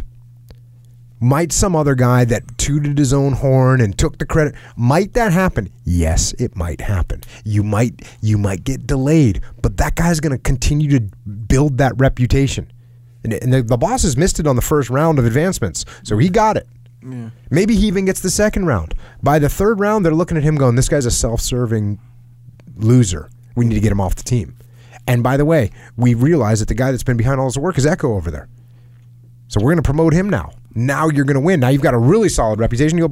Might 1.21 1.53
some 1.53 1.75
other 1.75 1.95
guy 1.95 2.25
that 2.27 2.59
tooted 2.59 2.99
his 2.99 3.13
own 3.13 3.33
horn 3.33 3.81
and 3.81 3.97
took 3.97 4.19
the 4.19 4.27
credit 4.27 4.55
might 4.77 5.15
that 5.15 5.33
happen? 5.33 5.71
Yes, 5.85 6.33
it 6.35 6.55
might 6.57 6.81
happen. 6.83 7.23
You 7.45 7.63
might 7.63 8.03
you 8.21 8.37
might 8.37 8.65
get 8.65 8.87
delayed, 8.87 9.41
but 9.63 9.79
that 9.79 9.95
guy's 9.95 10.21
going 10.21 10.37
to 10.37 10.43
continue 10.43 10.91
to 10.99 11.01
build 11.01 11.79
that 11.79 11.95
reputation. 11.97 12.71
And, 13.23 13.55
the, 13.55 13.63
the 13.63 13.79
bosses 13.79 14.19
missed 14.19 14.39
it 14.39 14.47
on 14.47 14.57
the 14.57 14.63
first 14.63 14.91
round 14.91 15.19
of 15.19 15.25
advancements, 15.25 15.87
so 16.03 16.19
he 16.19 16.29
got 16.29 16.59
it. 16.59 16.69
Maybe 17.51 17.77
he 17.77 17.87
even 17.87 18.05
gets 18.05 18.21
the 18.21 18.31
second 18.31 18.67
round. 18.67 18.95
By 19.23 19.39
the 19.39 19.49
third 19.49 19.79
round, 19.81 20.05
they're 20.05 20.15
looking 20.15 20.37
at 20.37 20.43
him 20.43 20.57
going, 20.57 20.77
"This 20.77 20.89
guy's 20.89 21.07
a 21.07 21.11
self-serving 21.11 21.99
loser. 22.77 23.29
We 23.55 23.65
need 23.65 23.75
to 23.75 23.81
get 23.81 23.93
him 23.93 24.01
off 24.01 24.15
the 24.15 24.23
team." 24.23 24.57
And 25.07 25.23
by 25.23 25.37
the 25.37 25.45
way, 25.45 25.71
we 25.97 26.15
realize 26.15 26.61
that 26.61 26.69
the 26.69 26.75
guy 26.75 26.91
that's 26.91 27.03
been 27.03 27.17
behind 27.17 27.39
all 27.39 27.47
this 27.47 27.59
work 27.59 27.77
is 27.77 27.85
Echo 27.85 28.15
over 28.15 28.31
there. 28.31 28.49
So 29.49 29.61
we're 29.61 29.73
going 29.73 29.77
to 29.77 29.83
promote 29.83 30.15
him 30.15 30.31
now. 30.31 30.53
Now 30.75 31.09
you're 31.09 31.25
going 31.25 31.35
to 31.35 31.41
win. 31.41 31.61
Now 31.61 31.69
you've 31.69 31.83
got 31.83 31.95
a 31.95 31.99
really 31.99 32.29
solid 32.29 32.59
reputation. 32.59 32.99
You'll 32.99 33.11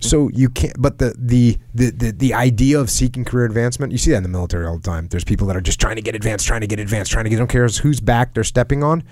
so 0.00 0.28
you 0.32 0.50
can't. 0.50 0.80
But 0.80 0.98
the, 0.98 1.14
the 1.18 1.58
the 1.74 1.90
the 1.90 2.10
the 2.12 2.34
idea 2.34 2.78
of 2.78 2.90
seeking 2.90 3.24
career 3.24 3.46
advancement, 3.46 3.92
you 3.92 3.98
see 3.98 4.10
that 4.10 4.18
in 4.18 4.22
the 4.22 4.28
military 4.28 4.66
all 4.66 4.76
the 4.76 4.82
time. 4.82 5.08
There's 5.08 5.24
people 5.24 5.46
that 5.48 5.56
are 5.56 5.60
just 5.60 5.80
trying 5.80 5.96
to 5.96 6.02
get 6.02 6.14
advanced, 6.14 6.46
trying 6.46 6.60
to 6.60 6.66
get 6.66 6.78
advanced, 6.78 7.10
trying 7.10 7.24
to 7.24 7.30
get. 7.30 7.38
Don't 7.38 7.48
care 7.48 7.66
whose 7.66 8.00
back 8.00 8.34
they're 8.34 8.44
stepping 8.44 8.82
on. 8.82 9.02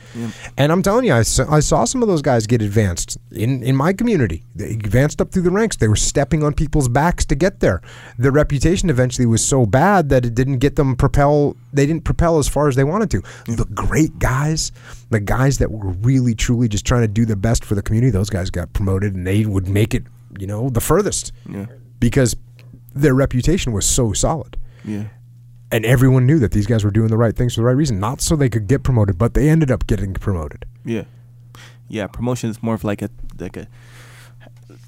And 0.56 0.72
I'm 0.72 0.82
telling 0.82 1.04
you, 1.04 1.14
I 1.14 1.22
saw, 1.22 1.52
I 1.52 1.60
saw 1.60 1.84
some 1.84 2.02
of 2.02 2.08
those 2.08 2.22
guys 2.22 2.46
get 2.46 2.62
advanced 2.62 3.18
in 3.32 3.62
in 3.62 3.76
my 3.76 3.92
community. 3.92 4.44
They 4.54 4.70
advanced 4.70 5.20
up 5.20 5.32
through 5.32 5.42
the 5.42 5.50
ranks. 5.50 5.76
They 5.76 5.88
were 5.88 5.96
stepping 5.96 6.42
on 6.42 6.54
people's 6.54 6.88
backs 6.88 7.24
to 7.26 7.34
get 7.34 7.60
there. 7.60 7.82
Their 8.18 8.32
reputation 8.32 8.90
eventually 8.90 9.26
was 9.26 9.44
so 9.44 9.66
bad 9.66 10.08
that 10.10 10.24
it 10.24 10.34
didn't 10.34 10.58
get 10.58 10.76
them 10.76 10.96
propel. 10.96 11.56
They 11.72 11.86
didn't 11.86 12.04
propel 12.04 12.38
as 12.38 12.48
far 12.48 12.68
as 12.68 12.76
they 12.76 12.84
wanted 12.84 13.10
to. 13.10 13.22
The 13.46 13.66
great 13.66 14.18
guys, 14.18 14.72
the 15.10 15.20
guys 15.20 15.58
that 15.58 15.70
were 15.70 15.90
really 15.90 16.34
truly 16.34 16.68
just 16.68 16.86
trying 16.86 17.02
to 17.02 17.08
do 17.08 17.24
the 17.24 17.36
best 17.36 17.64
for 17.64 17.74
the 17.74 17.82
community, 17.86 18.10
those 18.10 18.28
guys 18.30 18.50
got 18.50 18.72
promoted 18.74 19.14
and 19.14 19.26
they 19.26 19.46
would 19.46 19.66
make 19.68 19.94
it, 19.94 20.02
you 20.38 20.46
know, 20.46 20.68
the 20.68 20.80
furthest 20.80 21.32
Yeah. 21.48 21.66
because 21.98 22.36
their 22.94 23.14
reputation 23.14 23.72
was 23.72 23.86
so 23.86 24.12
solid. 24.12 24.56
Yeah. 24.84 25.04
And 25.72 25.84
everyone 25.84 26.26
knew 26.26 26.38
that 26.38 26.52
these 26.52 26.66
guys 26.66 26.84
were 26.84 26.90
doing 26.92 27.08
the 27.08 27.16
right 27.16 27.34
things 27.34 27.54
for 27.54 27.60
the 27.62 27.64
right 27.66 27.76
reason, 27.76 27.98
not 27.98 28.20
so 28.20 28.36
they 28.36 28.48
could 28.48 28.66
get 28.68 28.82
promoted, 28.82 29.16
but 29.18 29.34
they 29.34 29.48
ended 29.48 29.70
up 29.70 29.86
getting 29.86 30.12
promoted. 30.14 30.64
Yeah. 30.84 31.04
Yeah. 31.88 32.06
Promotion 32.06 32.50
is 32.50 32.62
more 32.62 32.74
of 32.74 32.84
like 32.84 33.02
a 33.02 33.08
like 33.38 33.56
a 33.56 33.66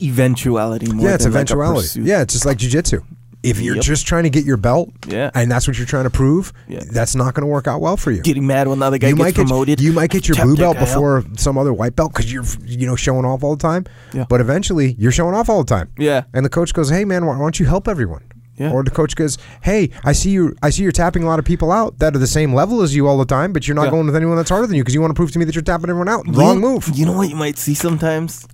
eventuality. 0.01 0.93
More 0.93 1.07
yeah, 1.09 1.15
it's 1.15 1.25
than 1.25 1.33
like 1.33 1.39
a 1.51 1.53
eventuality. 1.53 2.03
yeah, 2.03 2.23
it's 2.23 2.35
just 2.35 2.47
like 2.47 2.59
jujitsu. 2.59 3.05
If 3.51 3.61
you're 3.61 3.77
Yep. 3.77 3.85
just 3.85 4.07
trying 4.07 4.25
to 4.25 4.31
get 4.31 4.45
your 4.45 4.57
belt, 4.57 4.91
Yeah. 5.07 5.31
and 5.35 5.51
that's 5.51 5.67
what 5.67 5.77
you're 5.79 5.87
trying 5.87 6.05
to 6.05 6.11
prove, 6.11 6.53
Yeah. 6.69 6.81
that's 6.91 7.15
not 7.15 7.35
going 7.35 7.43
to 7.43 7.47
work 7.47 7.67
out 7.67 7.81
well 7.81 7.97
for 7.97 8.11
you. 8.11 8.23
Getting 8.23 8.47
mad 8.47 8.69
when 8.69 8.79
the 8.79 8.87
other 8.87 8.99
guy 8.99 9.09
you 9.09 9.15
gets 9.15 9.25
might 9.25 9.35
get 9.35 9.47
promoted. 9.47 9.81
you 9.81 9.93
might 9.93 10.11
get 10.11 10.29
your 10.29 10.37
blue 10.37 10.57
belt 10.57 10.77
guy 10.77 10.83
out. 10.83 10.87
before 10.87 11.25
some 11.37 11.57
other 11.59 11.73
white 11.73 11.97
belt 11.97 12.13
because 12.13 12.33
you're 12.33 12.45
you 12.67 12.87
know 12.87 12.97
showing 12.97 13.25
off 13.25 13.43
all 13.43 13.57
the 13.57 13.63
time. 13.63 13.85
Yeah. 14.13 14.25
But 14.29 14.41
eventually, 14.41 14.95
you're 14.99 15.13
showing 15.13 15.35
off 15.35 15.49
all 15.49 15.63
the 15.65 15.69
time. 15.75 15.89
Yeah. 15.99 16.23
And 16.35 16.45
the 16.45 16.51
coach 16.51 16.73
goes, 16.75 16.91
"Hey 16.91 17.05
man, 17.05 17.27
why 17.27 17.39
don't 17.39 17.59
you 17.61 17.67
help 17.67 17.89
everyone?" 17.89 18.23
Yeah. 18.57 18.73
Or 18.73 18.83
the 18.83 18.91
coach 18.91 19.15
goes, 19.15 19.39
"Hey, 19.61 19.91
I 20.05 20.11
see 20.13 20.31
you. 20.31 20.57
I 20.65 20.71
see 20.71 20.83
you're 20.83 20.91
tapping 20.91 21.23
a 21.23 21.27
lot 21.27 21.39
of 21.39 21.45
people 21.45 21.71
out 21.71 22.01
that 22.01 22.17
are 22.17 22.19
the 22.19 22.27
same 22.27 22.53
level 22.53 22.83
as 22.83 22.93
you 22.95 23.07
all 23.07 23.17
the 23.17 23.25
time, 23.25 23.53
but 23.53 23.69
you're 23.69 23.77
not 23.77 23.85
Yeah. 23.85 23.91
going 23.91 24.07
with 24.07 24.17
anyone 24.17 24.37
that's 24.37 24.51
harder 24.51 24.67
than 24.67 24.75
you 24.77 24.83
because 24.83 24.95
you 24.95 25.01
want 25.01 25.13
to 25.13 25.15
prove 25.15 25.31
to 25.31 25.39
me 25.39 25.45
that 25.45 25.55
you're 25.55 25.63
tapping 25.63 25.89
everyone 25.89 26.09
out. 26.09 26.27
You 26.27 26.33
Wrong 26.33 26.61
move." 26.61 26.91
You 26.93 27.07
know 27.07 27.13
what 27.13 27.31
you 27.31 27.37
might 27.37 27.57
see 27.57 27.75
sometimes 27.75 28.47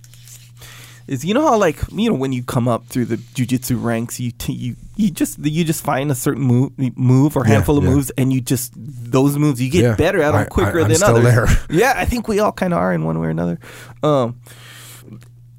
is 1.07 1.23
you 1.23 1.33
know 1.33 1.47
how 1.47 1.57
like 1.57 1.77
you 1.91 2.09
know 2.09 2.15
when 2.15 2.31
you 2.33 2.43
come 2.43 2.67
up 2.67 2.85
through 2.87 3.05
the 3.05 3.17
jujitsu 3.17 3.81
ranks, 3.81 4.19
you 4.19 4.31
t- 4.31 4.53
you 4.53 4.75
you 4.95 5.11
just 5.11 5.37
you 5.39 5.63
just 5.63 5.83
find 5.83 6.09
a 6.11 6.15
certain 6.15 6.43
move 6.43 6.71
move 6.97 7.35
or 7.37 7.43
Yeah, 7.45 7.53
handful 7.53 7.77
of 7.77 7.83
moves, 7.83 8.09
and 8.17 8.31
you 8.33 8.41
just 8.41 8.73
those 8.75 9.37
moves 9.37 9.61
you 9.61 9.69
get 9.69 9.83
Yeah. 9.83 9.95
better 9.95 10.21
at 10.21 10.33
I- 10.33 10.41
them 10.43 10.49
quicker 10.49 10.79
I- 10.79 10.83
I'm 10.83 10.87
than 10.87 10.97
still 10.97 11.17
others. 11.17 11.23
there. 11.33 11.47
Yeah, 11.69 11.93
I 11.95 12.05
think 12.05 12.27
we 12.27 12.39
all 12.39 12.51
kind 12.51 12.73
of 12.73 12.79
are 12.79 12.93
in 12.93 13.03
one 13.03 13.19
way 13.19 13.27
or 13.27 13.29
another. 13.31 13.59
Um, 14.03 14.39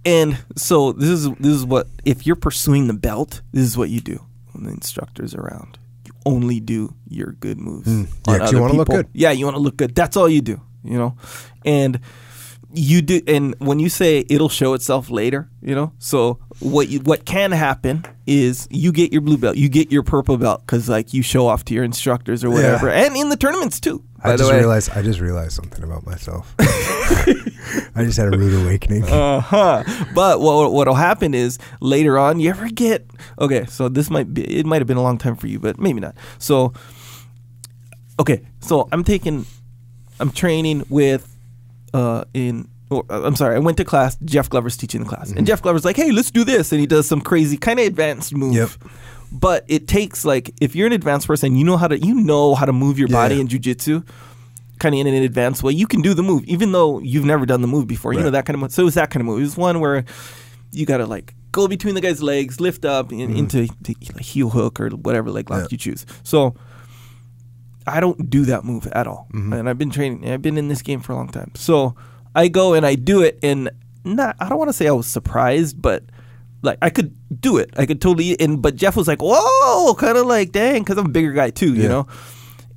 and 0.05 0.39
so 0.56 0.93
this 0.93 1.09
is 1.09 1.31
this 1.40 1.52
is 1.52 1.64
what 1.64 1.86
if 2.05 2.27
you're 2.27 2.36
pursuing 2.36 2.86
the 2.86 2.94
belt, 2.94 3.40
this 3.52 3.64
is 3.64 3.77
what 3.77 3.89
you 3.90 4.01
do 4.01 4.20
when 4.52 4.64
the 4.64 4.70
instructor's 4.70 5.35
around. 5.35 5.78
You 6.05 6.12
only 6.24 6.60
do 6.60 6.94
your 7.09 7.32
good 7.32 7.59
moves. 7.59 7.89
Mm. 7.89 8.09
Yeah, 8.28 8.51
you 8.51 8.60
wanna 8.60 8.74
look 8.74 8.89
good. 8.89 9.09
Yeah, 9.12 9.31
you 9.32 9.44
want 9.44 9.56
to 9.56 9.60
look 9.62 9.77
good. 9.77 9.94
That's 9.94 10.16
all 10.16 10.28
you 10.28 10.40
do. 10.40 10.60
you 10.85 10.97
know, 10.97 11.16
and 11.64 11.98
you 12.77 13.03
do. 13.03 13.20
And 13.27 13.55
when 13.59 13.78
you 13.78 13.89
say 13.89 14.24
it'll 14.28 14.48
show 14.48 14.74
itself 14.74 15.11
later, 15.11 15.48
you 15.62 15.74
know, 15.74 15.93
so 15.98 16.39
what 16.61 16.89
you, 16.89 17.01
what 17.01 17.24
can 17.24 17.53
happen 17.53 18.05
is 18.27 18.66
you 18.70 18.93
get 18.93 19.12
your 19.12 19.23
blue 19.23 19.39
belt, 19.39 19.57
you 19.57 19.69
get 19.69 19.90
your 19.90 20.03
purple 20.03 20.36
belt 20.36 20.62
because 20.66 20.89
like 20.89 21.12
you 21.15 21.23
show 21.23 21.47
off 21.47 21.65
to 21.66 21.74
your 21.74 21.85
instructors 21.85 22.44
or 22.44 22.51
whatever, 22.51 22.89
and 22.89 23.16
in 23.16 23.28
the 23.28 23.36
tournaments 23.36 23.81
too. 23.81 24.03
By 24.23 24.31
I 24.31 24.32
the 24.32 24.39
just 24.39 24.51
way. 24.51 24.59
realized 24.59 24.90
I 24.90 25.03
just 25.03 25.20
realized 25.20 25.53
something 25.53 25.85
about 25.85 26.05
myself. 26.07 26.55
I 26.59 28.05
just 28.05 28.16
had 28.16 28.32
a 28.32 28.36
rude 28.36 28.62
awakening. 28.65 29.05
Uh 29.05 29.40
huh. 29.40 29.85
But 30.15 30.40
what 30.40 30.73
what'll 30.73 30.94
happen 30.94 31.35
is 31.35 31.59
later 31.81 32.19
on, 32.19 32.40
you 32.40 32.51
ever 32.51 32.69
get 32.69 33.07
okay? 33.39 33.66
So 33.66 33.89
this 33.89 34.11
might 34.11 34.32
be 34.35 34.43
it 34.43 34.66
might 34.66 34.78
have 34.78 34.86
been 34.86 34.97
a 34.97 35.03
long 35.03 35.19
time 35.19 35.36
for 35.36 35.47
you, 35.47 35.59
but 35.59 35.78
maybe 35.78 36.01
not. 36.01 36.15
So 36.39 36.73
okay, 38.19 38.43
so 38.61 38.89
I'm 38.93 39.05
taking, 39.05 39.47
I'm 40.20 40.31
training 40.31 40.85
with, 40.89 41.35
uh, 41.94 42.24
in. 42.34 42.68
Or, 42.88 43.04
uh, 43.10 43.22
I'm 43.24 43.34
sorry, 43.34 43.56
I 43.56 43.58
went 43.58 43.78
to 43.78 43.84
class. 43.84 44.16
Jeff 44.24 44.48
Glover's 44.48 44.76
teaching 44.76 45.02
the 45.02 45.08
class, 45.08 45.32
and 45.32 45.44
Jeff 45.44 45.60
Glover's 45.60 45.84
like, 45.84 45.96
"Hey, 45.96 46.12
let's 46.12 46.30
do 46.30 46.44
this," 46.44 46.70
and 46.70 46.80
he 46.80 46.86
does 46.86 47.08
some 47.08 47.20
crazy 47.20 47.56
kind 47.56 47.80
of 47.80 47.86
advanced 47.86 48.32
move. 48.32 48.54
Yep. 48.54 48.70
But 49.32 49.64
it 49.66 49.88
takes 49.88 50.24
like 50.24 50.54
if 50.60 50.76
you're 50.76 50.86
an 50.86 50.92
advanced 50.92 51.26
person, 51.26 51.56
you 51.56 51.64
know 51.64 51.76
how 51.76 51.88
to 51.88 51.98
you 51.98 52.14
know 52.14 52.54
how 52.54 52.64
to 52.64 52.72
move 52.72 52.96
your 52.96 53.08
body 53.08 53.34
Yeah. 53.34 53.40
in 53.40 53.48
jujitsu, 53.48 54.06
kind 54.78 54.94
of 54.94 55.00
in 55.00 55.08
an 55.08 55.20
advanced 55.24 55.64
way. 55.64 55.72
You 55.72 55.88
can 55.88 56.00
do 56.00 56.14
the 56.14 56.22
move, 56.22 56.44
even 56.44 56.70
though 56.70 57.00
you've 57.00 57.24
never 57.24 57.44
done 57.44 57.60
the 57.60 57.66
move 57.66 57.88
before. 57.88 58.12
You 58.12 58.20
know 58.20 58.30
that 58.30 58.46
kind 58.46 58.54
of 58.54 58.60
move. 58.60 58.70
So 58.72 58.82
it 58.82 58.84
was 58.84 58.94
that 58.94 59.10
kind 59.10 59.20
of 59.20 59.26
move. 59.26 59.40
It 59.40 59.42
was 59.42 59.56
one 59.56 59.80
where 59.80 60.04
you 60.70 60.86
got 60.86 60.98
to 60.98 61.06
like 61.06 61.34
go 61.50 61.66
between 61.66 61.96
the 61.96 62.00
guy's 62.00 62.22
legs, 62.22 62.60
lift 62.60 62.84
up 62.84 63.10
and 63.10 63.36
into 63.36 63.66
the 63.80 63.96
like, 64.14 64.20
heel 64.20 64.50
hook 64.50 64.78
or 64.78 64.90
whatever 64.90 65.30
leg 65.32 65.50
lock 65.50 65.56
Mm-hmm. 65.58 65.64
Yeah. 65.64 65.68
you 65.72 65.78
choose. 65.78 66.06
So 66.22 66.54
I 67.86 68.00
don't 68.00 68.28
do 68.30 68.44
that 68.46 68.64
move 68.64 68.86
at 68.88 69.06
all, 69.06 69.28
Mm-hmm. 69.32 69.52
and 69.52 69.68
I've 69.68 69.78
been 69.78 69.90
training. 69.90 70.28
I've 70.30 70.42
been 70.42 70.58
in 70.58 70.68
this 70.68 70.82
game 70.82 71.00
for 71.00 71.12
a 71.12 71.16
long 71.16 71.28
time. 71.28 71.52
So 71.54 71.94
I 72.34 72.48
go 72.48 72.74
and 72.74 72.84
I 72.84 72.94
do 72.96 73.22
it, 73.22 73.38
and 73.42 73.70
not. 74.04 74.36
I 74.40 74.48
don't 74.48 74.58
want 74.58 74.68
to 74.68 74.72
say 74.72 74.88
I 74.88 74.92
was 74.92 75.06
surprised, 75.06 75.80
but 75.80 76.02
like 76.62 76.78
I 76.82 76.90
could 76.90 77.14
do 77.40 77.58
it. 77.58 77.70
I 77.76 77.86
could 77.86 78.00
totally. 78.00 78.38
And 78.40 78.60
but 78.60 78.74
Jeff 78.76 78.96
was 78.96 79.06
like, 79.08 79.20
"Whoa!" 79.22 79.94
Kind 79.94 80.18
of 80.18 80.26
like, 80.26 80.52
"Dang," 80.52 80.82
because 80.82 80.98
I'm 80.98 81.06
a 81.06 81.10
bigger 81.10 81.32
guy 81.32 81.50
too, 81.50 81.74
you 81.74 81.88
know. 81.88 82.06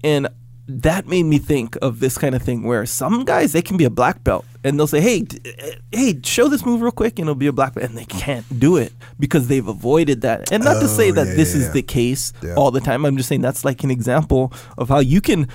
And 0.04 0.28
that 0.72 1.08
made 1.08 1.24
me 1.24 1.40
think 1.40 1.76
of 1.82 2.00
this 2.00 2.18
kind 2.18 2.36
of 2.36 2.42
thing 2.44 2.64
where 2.64 2.86
some 2.86 3.26
guys 3.26 3.52
they 3.54 3.62
can 3.62 3.76
be 3.76 3.86
a 3.86 3.90
black 3.90 4.24
belt 4.24 4.46
and 4.64 4.78
they'll 4.80 4.88
say, 4.88 5.02
"Hey, 5.02 5.22
d- 5.22 5.40
eh, 5.58 5.76
hey, 5.92 6.20
show 6.24 6.48
this 6.48 6.66
move 6.66 6.82
real 6.82 6.92
quick," 6.92 7.18
and 7.18 7.26
it'll 7.28 7.36
be 7.36 7.48
a 7.48 7.54
black 7.54 7.74
belt, 7.74 7.90
and 7.90 7.98
they 7.98 8.06
can't 8.06 8.46
do 8.60 8.78
it 8.78 8.94
because 9.20 9.48
they've 9.48 9.68
avoided 9.68 10.22
that. 10.22 10.52
And 10.52 10.64
not 10.64 10.80
to 10.82 10.88
say 10.88 11.10
Oh, 11.10 11.14
that 11.16 11.28
yeah, 11.28 11.34
this 11.36 11.54
yeah, 11.56 11.62
is 11.62 11.68
yeah. 11.68 11.74
the 11.74 11.82
case 11.82 12.34
all 12.56 12.70
the 12.72 12.82
time. 12.82 13.06
I'm 13.06 13.18
just 13.18 13.28
saying 13.30 13.42
that's 13.42 13.66
like 13.66 13.84
an 13.84 13.92
example 13.92 14.54
of 14.78 14.90
how 14.90 15.00
you 15.00 15.22
can 15.22 15.48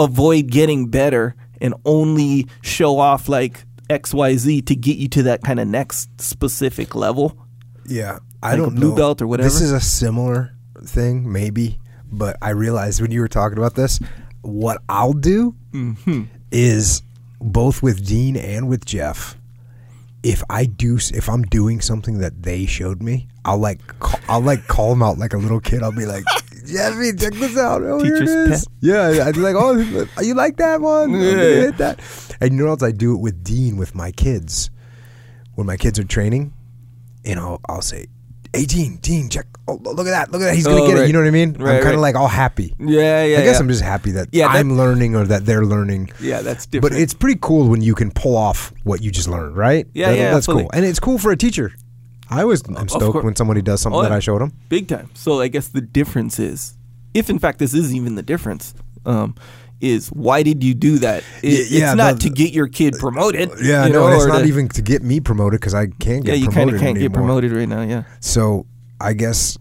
avoid 0.00 0.46
getting 0.50 0.86
better 0.88 1.34
and 1.60 1.74
only 1.84 2.46
show 2.62 2.98
off 2.98 3.28
like 3.28 3.64
X, 3.90 4.14
Y, 4.14 4.36
Z 4.36 4.62
to 4.62 4.74
get 4.74 4.96
you 4.96 5.08
to 5.08 5.22
that 5.24 5.42
kind 5.42 5.60
of 5.60 5.68
next 5.68 6.20
specific 6.20 6.94
level. 6.94 7.36
Yeah, 7.86 8.18
I 8.42 8.52
Like 8.52 8.58
don't 8.58 8.74
blue 8.76 8.90
know. 8.90 8.94
belt 8.96 9.20
or 9.22 9.26
whatever? 9.26 9.48
This 9.48 9.60
is 9.60 9.72
a 9.72 9.80
similar 9.80 10.54
thing, 10.84 11.30
maybe, 11.30 11.78
but 12.10 12.36
I 12.40 12.50
realized 12.50 13.00
when 13.02 13.10
you 13.10 13.20
were 13.20 13.28
talking 13.28 13.58
about 13.58 13.74
this, 13.74 14.00
what 14.42 14.82
I'll 14.88 15.12
do 15.14 15.54
Mm-hmm. 15.72 16.24
is 16.50 17.02
both 17.40 17.82
with 17.82 18.06
Dean 18.06 18.36
and 18.36 18.68
with 18.68 18.84
Jeff. 18.84 19.36
If 20.22 20.42
I 20.50 20.66
do, 20.66 20.98
if 21.14 21.28
I'm 21.28 21.42
doing 21.44 21.80
something 21.80 22.18
that 22.18 22.42
they 22.42 22.66
showed 22.66 23.02
me, 23.02 23.26
I'll 23.44 23.58
like, 23.58 23.84
call, 23.98 24.20
I'll 24.28 24.40
like 24.40 24.66
call 24.68 24.90
them 24.90 25.02
out 25.02 25.18
like 25.18 25.32
a 25.32 25.38
little 25.38 25.58
kid. 25.60 25.82
I'll 25.82 25.90
be 25.90 26.06
like, 26.06 26.24
Jeffy, 26.66 27.12
check 27.16 27.32
this 27.32 27.56
out. 27.56 27.82
Oh, 27.82 27.98
here 27.98 28.16
it 28.16 28.20
Teacher's 28.20 28.30
is. 28.30 28.68
pet. 28.68 28.74
Yeah, 28.80 29.24
I'd 29.26 29.34
be 29.34 29.40
like, 29.40 29.56
oh, 29.58 30.06
you 30.22 30.34
like 30.34 30.58
that 30.58 30.80
one? 30.80 31.10
Yeah. 31.12 31.20
hit 31.32 31.78
that. 31.78 31.98
And 32.40 32.52
you 32.52 32.58
know 32.58 32.64
what 32.66 32.70
else? 32.70 32.82
I 32.84 32.92
do 32.92 33.14
it 33.14 33.18
with 33.18 33.42
Dean 33.42 33.76
with 33.78 33.94
my 33.96 34.12
kids. 34.12 34.70
When 35.54 35.66
my 35.66 35.76
kids 35.76 35.98
are 35.98 36.04
training, 36.04 36.52
and 37.24 37.40
I'll, 37.40 37.60
I'll 37.68 37.82
say, 37.82 38.06
"Hey, 38.52 38.64
Dean, 38.66 38.96
Dean, 39.02 39.28
check! 39.28 39.46
Oh, 39.68 39.74
look 39.82 40.00
at 40.06 40.10
that! 40.10 40.30
Look 40.32 40.42
at 40.42 40.46
that! 40.46 40.54
He's 40.54 40.66
gonna 40.66 40.82
Oh, 40.82 40.86
get 40.86 40.94
right. 40.94 41.04
it." 41.04 41.06
You 41.06 41.12
know 41.12 41.20
what 41.20 41.28
I 41.28 41.30
mean? 41.30 41.52
Right, 41.54 41.76
I'm 41.76 41.76
kind 41.76 41.84
right. 41.86 41.94
of 41.94 42.00
like 42.00 42.14
all 42.16 42.28
happy. 42.28 42.74
Yeah, 42.78 43.24
yeah. 43.24 43.38
I 43.38 43.42
guess 43.42 43.54
yeah. 43.56 43.58
I'm 43.60 43.68
just 43.68 43.82
happy 43.82 44.10
that 44.12 44.28
Yeah, 44.32 44.48
that- 44.48 44.56
I'm 44.56 44.76
learning 44.76 45.14
or 45.16 45.24
that 45.26 45.46
they're 45.46 45.64
learning. 45.64 46.10
yeah, 46.20 46.42
that's 46.42 46.66
different. 46.66 46.92
But 46.92 47.00
it's 47.00 47.14
pretty 47.14 47.38
cool 47.40 47.68
when 47.68 47.80
you 47.80 47.94
can 47.94 48.10
pull 48.10 48.36
off 48.36 48.72
what 48.84 49.02
you 49.02 49.10
just 49.10 49.28
learned, 49.28 49.56
right? 49.56 49.86
Yeah, 49.94 50.10
That- 50.10 50.18
yeah, 50.18 50.34
that's 50.34 50.46
fully. 50.46 50.62
cool, 50.64 50.70
and 50.74 50.84
it's 50.84 51.00
cool 51.00 51.18
for 51.18 51.30
a 51.32 51.36
teacher. 51.36 51.72
I 52.30 52.44
was 52.44 52.62
I'm 52.76 52.88
stoked 52.88 53.24
when 53.24 53.36
somebody 53.36 53.60
does 53.62 53.80
something 53.82 53.98
Oh, 54.00 54.02
that. 54.02 54.12
I 54.12 54.18
showed 54.20 54.40
them. 54.40 54.52
big 54.68 54.88
time. 54.88 55.10
So 55.14 55.40
I 55.40 55.48
guess 55.48 55.68
the 55.68 55.82
difference 55.82 56.38
is, 56.38 56.74
if 57.14 57.28
in 57.28 57.38
fact 57.38 57.58
this 57.58 57.74
is 57.74 57.94
even 57.94 58.14
the 58.14 58.22
difference, 58.22 58.74
um, 59.04 59.34
is 59.82 60.08
why 60.08 60.42
did 60.42 60.62
you 60.64 60.72
do 60.74 60.98
that? 61.00 61.24
It, 61.42 61.70
Yeah, 61.70 61.90
it's 61.90 61.96
not 61.96 62.14
the- 62.14 62.20
to 62.20 62.30
get 62.30 62.52
your 62.52 62.68
kid 62.68 62.94
promoted. 62.98 63.50
Yeah, 63.60 63.86
you 63.86 63.92
no, 63.92 64.00
know, 64.00 64.06
and 64.06 64.16
it's 64.16 64.26
not 64.26 64.38
to- 64.40 64.44
even 64.46 64.68
to 64.68 64.80
get 64.82 65.02
me 65.02 65.20
promoted 65.20 65.60
because 65.60 65.74
I 65.74 65.88
can't 65.88 66.24
get. 66.24 66.28
Yeah, 66.28 66.34
you 66.34 66.44
kind 66.46 66.54
promoted 66.70 66.74
of 66.76 66.80
can't 66.80 66.98
get 66.98 67.12
promoted 67.12 67.52
right 67.52 67.68
now. 67.68 67.82
Yeah. 67.82 68.04
So 68.20 68.66
I 69.00 69.12
guess 69.12 69.58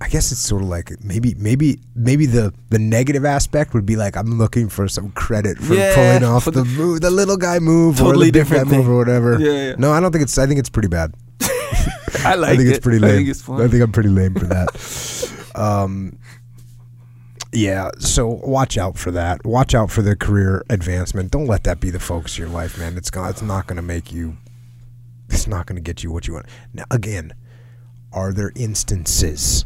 I 0.00 0.08
guess 0.08 0.30
it's 0.32 0.40
sort 0.40 0.62
of 0.62 0.68
like 0.68 0.92
maybe 1.04 1.34
maybe 1.38 1.80
maybe 1.94 2.24
the 2.26 2.54
the 2.70 2.78
negative 2.78 3.24
aspect 3.24 3.74
would 3.74 3.84
be 3.84 3.96
like 3.96 4.16
I'm 4.16 4.38
looking 4.38 4.68
for 4.68 4.88
some 4.88 5.10
credit 5.10 5.58
for 5.58 5.74
Yeah, 5.74 5.94
pulling 5.94 6.24
off 6.24 6.44
the 6.46 6.64
move, 6.64 7.00
the 7.02 7.10
little 7.10 7.36
guy 7.36 7.58
move 7.58 8.00
or 8.00 8.16
the 8.16 8.30
different 8.30 8.68
move 8.70 8.88
or 8.88 8.96
whatever. 8.96 9.38
Yeah, 9.38 9.52
yeah. 9.70 9.74
No, 9.76 9.92
I 9.92 10.00
don't 10.00 10.12
think 10.12 10.22
it's 10.22 10.38
I 10.38 10.46
think 10.46 10.58
it's 10.60 10.70
pretty 10.70 10.88
bad. 10.88 11.12
I 12.24 12.34
like 12.36 12.50
I 12.52 12.56
think 12.56 12.68
it. 12.68 12.76
it's 12.76 12.78
pretty 12.78 13.04
I 13.04 13.10
think 13.10 13.28
it's. 13.28 13.48
I 13.48 13.68
think 13.68 13.82
I'm 13.82 13.92
pretty 13.92 14.08
lame 14.08 14.34
for 14.34 14.46
that. 14.46 15.50
um, 15.54 16.16
yeah, 17.52 17.90
so 17.98 18.26
watch 18.26 18.76
out 18.76 18.98
for 18.98 19.10
that. 19.12 19.44
Watch 19.44 19.74
out 19.74 19.90
for 19.90 20.02
the 20.02 20.14
career 20.16 20.64
advancement. 20.68 21.30
Don't 21.30 21.46
let 21.46 21.64
that 21.64 21.80
be 21.80 21.90
the 21.90 22.00
focus 22.00 22.34
of 22.34 22.38
your 22.40 22.48
life, 22.48 22.78
man. 22.78 22.96
It's 22.96 23.10
gonna, 23.10 23.30
it's 23.30 23.42
not 23.42 23.66
going 23.66 23.76
to 23.76 23.82
make 23.82 24.12
you. 24.12 24.36
It's 25.30 25.46
not 25.46 25.66
going 25.66 25.76
to 25.76 25.82
get 25.82 26.02
you 26.02 26.10
what 26.10 26.26
you 26.26 26.34
want. 26.34 26.46
Now, 26.72 26.84
again, 26.90 27.34
are 28.12 28.32
there 28.32 28.52
instances 28.56 29.64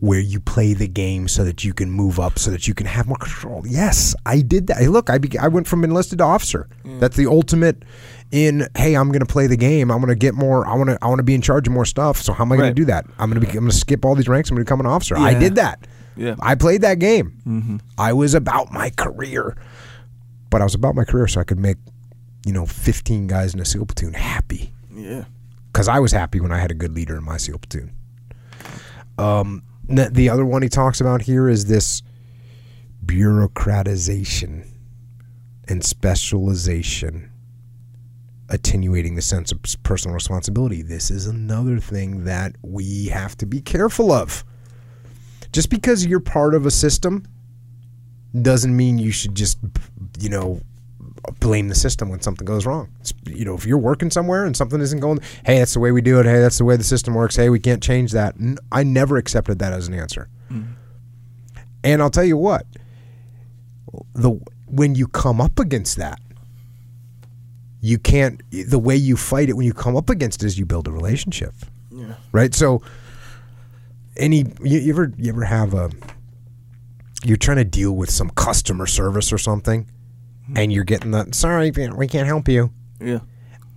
where 0.00 0.20
you 0.20 0.38
play 0.40 0.74
the 0.74 0.88
game 0.88 1.28
so 1.28 1.44
that 1.44 1.62
you 1.64 1.72
can 1.72 1.90
move 1.90 2.18
up, 2.20 2.38
so 2.38 2.50
that 2.50 2.66
you 2.68 2.74
can 2.74 2.86
have 2.86 3.06
more 3.06 3.16
control? 3.18 3.62
Yes, 3.66 4.14
I 4.26 4.40
did 4.40 4.66
that. 4.68 4.78
Hey, 4.78 4.88
look, 4.88 5.08
I 5.10 5.18
I 5.40 5.48
went 5.48 5.66
from 5.66 5.84
enlisted 5.84 6.18
to 6.18 6.24
officer. 6.24 6.68
Mm. 6.84 7.00
That's 7.00 7.16
the 7.16 7.26
ultimate. 7.26 7.82
In 8.32 8.66
hey, 8.76 8.94
I'm 8.94 9.08
going 9.08 9.20
to 9.20 9.26
play 9.26 9.46
the 9.46 9.56
game. 9.56 9.90
I'm 9.92 9.98
going 9.98 10.08
to 10.08 10.14
get 10.16 10.34
more. 10.34 10.66
I 10.66 10.74
want 10.74 10.90
to. 10.90 10.98
I 11.00 11.06
want 11.06 11.20
to 11.20 11.22
be 11.24 11.34
in 11.34 11.40
charge 11.42 11.68
of 11.68 11.72
more 11.72 11.84
stuff. 11.84 12.20
So 12.20 12.32
how 12.32 12.42
am 12.44 12.50
I 12.50 12.56
going 12.56 12.66
Right. 12.68 12.70
to 12.70 12.74
do 12.74 12.84
that? 12.86 13.06
I'm 13.18 13.30
going 13.30 13.40
to 13.40 13.46
be. 13.46 13.46
I'm 13.52 13.60
going 13.64 13.70
to 13.70 13.76
skip 13.76 14.04
all 14.04 14.14
these 14.16 14.26
ranks. 14.28 14.50
I'm 14.50 14.56
going 14.56 14.64
to 14.64 14.68
become 14.68 14.80
an 14.80 14.86
officer. 14.86 15.16
I 15.16 15.34
did 15.34 15.54
that. 15.56 15.86
Yeah. 16.16 16.36
I 16.40 16.54
played 16.54 16.82
that 16.82 16.98
game. 16.98 17.80
I 17.98 18.12
was 18.12 18.34
about 18.34 18.72
my 18.72 18.90
career, 18.90 19.56
but 20.50 20.60
I 20.60 20.64
was 20.64 20.74
about 20.74 20.94
my 20.94 21.04
career 21.04 21.26
so 21.26 21.40
I 21.40 21.44
could 21.44 21.58
make, 21.58 21.76
you 22.46 22.52
know, 22.52 22.66
15 22.66 23.26
guys 23.26 23.52
in 23.54 23.60
a 23.60 23.64
SEAL 23.64 23.86
platoon 23.86 24.12
happy 24.14 24.72
Yeah. 24.94 25.24
because 25.72 25.88
I 25.88 25.98
was 25.98 26.12
happy 26.12 26.40
when 26.40 26.52
I 26.52 26.58
had 26.58 26.70
a 26.70 26.74
good 26.74 26.92
leader 26.94 27.16
in 27.16 27.24
my 27.24 27.36
SEAL 27.36 27.58
platoon. 27.58 27.92
Um, 29.18 29.62
the 29.88 30.28
other 30.28 30.44
one 30.44 30.62
he 30.62 30.68
talks 30.68 31.00
about 31.00 31.22
here 31.22 31.48
is 31.48 31.66
this 31.66 32.02
bureaucratization 33.04 34.66
and 35.68 35.84
specialization, 35.84 37.30
attenuating 38.48 39.14
the 39.14 39.22
sense 39.22 39.50
of 39.52 39.58
personal 39.82 40.14
responsibility. 40.14 40.82
This 40.82 41.10
is 41.10 41.26
another 41.26 41.78
thing 41.78 42.24
that 42.24 42.56
we 42.62 43.06
have 43.06 43.36
to 43.38 43.46
be 43.46 43.60
careful 43.60 44.12
of. 44.12 44.44
Just 45.54 45.70
because 45.70 46.04
you're 46.04 46.18
part 46.18 46.52
of 46.56 46.66
a 46.66 46.70
system 46.70 47.24
doesn't 48.42 48.76
mean 48.76 48.98
you 48.98 49.12
should 49.12 49.36
just, 49.36 49.56
you 50.18 50.28
know, 50.28 50.60
blame 51.38 51.68
the 51.68 51.76
system 51.76 52.08
when 52.08 52.20
something 52.20 52.44
goes 52.44 52.66
wrong. 52.66 52.88
It's, 53.00 53.14
you 53.26 53.44
know, 53.44 53.54
if 53.54 53.64
you're 53.64 53.78
working 53.78 54.10
somewhere 54.10 54.44
and 54.46 54.56
something 54.56 54.80
isn't 54.80 54.98
going, 54.98 55.20
hey, 55.46 55.60
that's 55.60 55.74
the 55.74 55.78
way 55.78 55.92
we 55.92 56.00
do 56.02 56.18
it. 56.18 56.26
Hey, 56.26 56.40
that's 56.40 56.58
the 56.58 56.64
way 56.64 56.76
the 56.76 56.82
system 56.82 57.14
works. 57.14 57.36
Hey, 57.36 57.50
we 57.50 57.60
can't 57.60 57.80
change 57.80 58.10
that. 58.10 58.34
N- 58.36 58.58
I 58.72 58.82
never 58.82 59.16
accepted 59.16 59.60
that 59.60 59.72
as 59.72 59.86
an 59.86 59.94
answer. 59.94 60.28
Mm. 60.50 60.72
And 61.84 62.02
I'll 62.02 62.10
tell 62.10 62.24
you 62.24 62.36
what, 62.36 62.66
the 64.14 64.30
when 64.66 64.96
you 64.96 65.06
come 65.06 65.40
up 65.40 65.60
against 65.60 65.98
that, 65.98 66.18
you 67.80 67.98
can't. 67.98 68.40
The 68.50 68.78
way 68.80 68.96
you 68.96 69.16
fight 69.16 69.48
it 69.48 69.52
when 69.52 69.66
you 69.66 69.72
come 69.74 69.96
up 69.96 70.10
against 70.10 70.42
it 70.42 70.46
is 70.46 70.58
you 70.58 70.66
build 70.66 70.88
a 70.88 70.90
relationship, 70.90 71.54
Yeah. 71.92 72.14
right? 72.32 72.52
So, 72.54 72.82
any 74.16 74.44
you, 74.62 74.78
you 74.78 74.92
ever 74.92 75.12
you 75.16 75.30
ever 75.32 75.44
have 75.44 75.74
a 75.74 75.90
you're 77.24 77.36
trying 77.36 77.56
to 77.56 77.64
deal 77.64 77.92
with 77.92 78.10
some 78.10 78.30
customer 78.30 78.86
service 78.86 79.32
or 79.32 79.38
something, 79.38 79.90
hmm. 80.46 80.56
and 80.56 80.72
you're 80.72 80.84
getting 80.84 81.10
the 81.10 81.28
sorry 81.32 81.70
we 81.96 82.06
can't 82.06 82.26
help 82.26 82.48
you, 82.48 82.70
Yeah. 83.00 83.20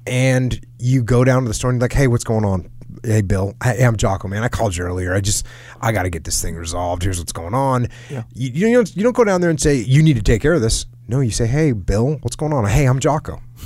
and 0.06 0.60
you 0.80 1.02
go 1.04 1.24
down 1.24 1.44
to 1.44 1.48
the 1.48 1.54
store 1.54 1.72
and 1.72 1.78
you're 1.80 1.86
like, 1.86 1.94
hey, 1.94 2.08
what's 2.08 2.24
going 2.24 2.46
on? 2.46 2.70
Hey, 3.04 3.22
Bill. 3.22 3.54
Hey, 3.64 3.84
I'm 3.86 3.96
Jocko, 3.96 4.28
man. 4.28 4.44
I 4.44 4.48
called 4.48 4.76
you 4.76 4.84
earlier. 4.84 5.14
I 5.14 5.22
just, 5.22 5.46
I 5.80 5.92
got 5.92 6.04
to 6.04 6.10
get 6.10 6.24
this 6.24 6.42
thing 6.42 6.56
resolved. 6.56 7.04
Here's 7.04 7.20
what's 7.20 7.32
going 7.32 7.54
on. 7.54 7.88
Yeah. 8.10 8.24
You, 8.34 8.50
you, 8.50 8.76
don't, 8.76 8.96
you 8.96 9.04
don't 9.04 9.16
go 9.16 9.24
down 9.24 9.40
there 9.40 9.50
and 9.50 9.62
say, 9.62 9.76
you 9.76 10.02
need 10.04 10.16
to 10.16 10.22
take 10.24 10.42
care 10.42 10.54
of 10.54 10.62
this. 10.62 10.86
No, 11.08 11.20
you 11.20 11.30
say, 11.32 11.46
hey, 11.48 11.72
Bill, 11.74 12.18
what's 12.22 12.36
going 12.36 12.54
on? 12.54 12.66
Hey, 12.66 12.86
I'm 12.86 13.00
Jocko. 13.00 13.42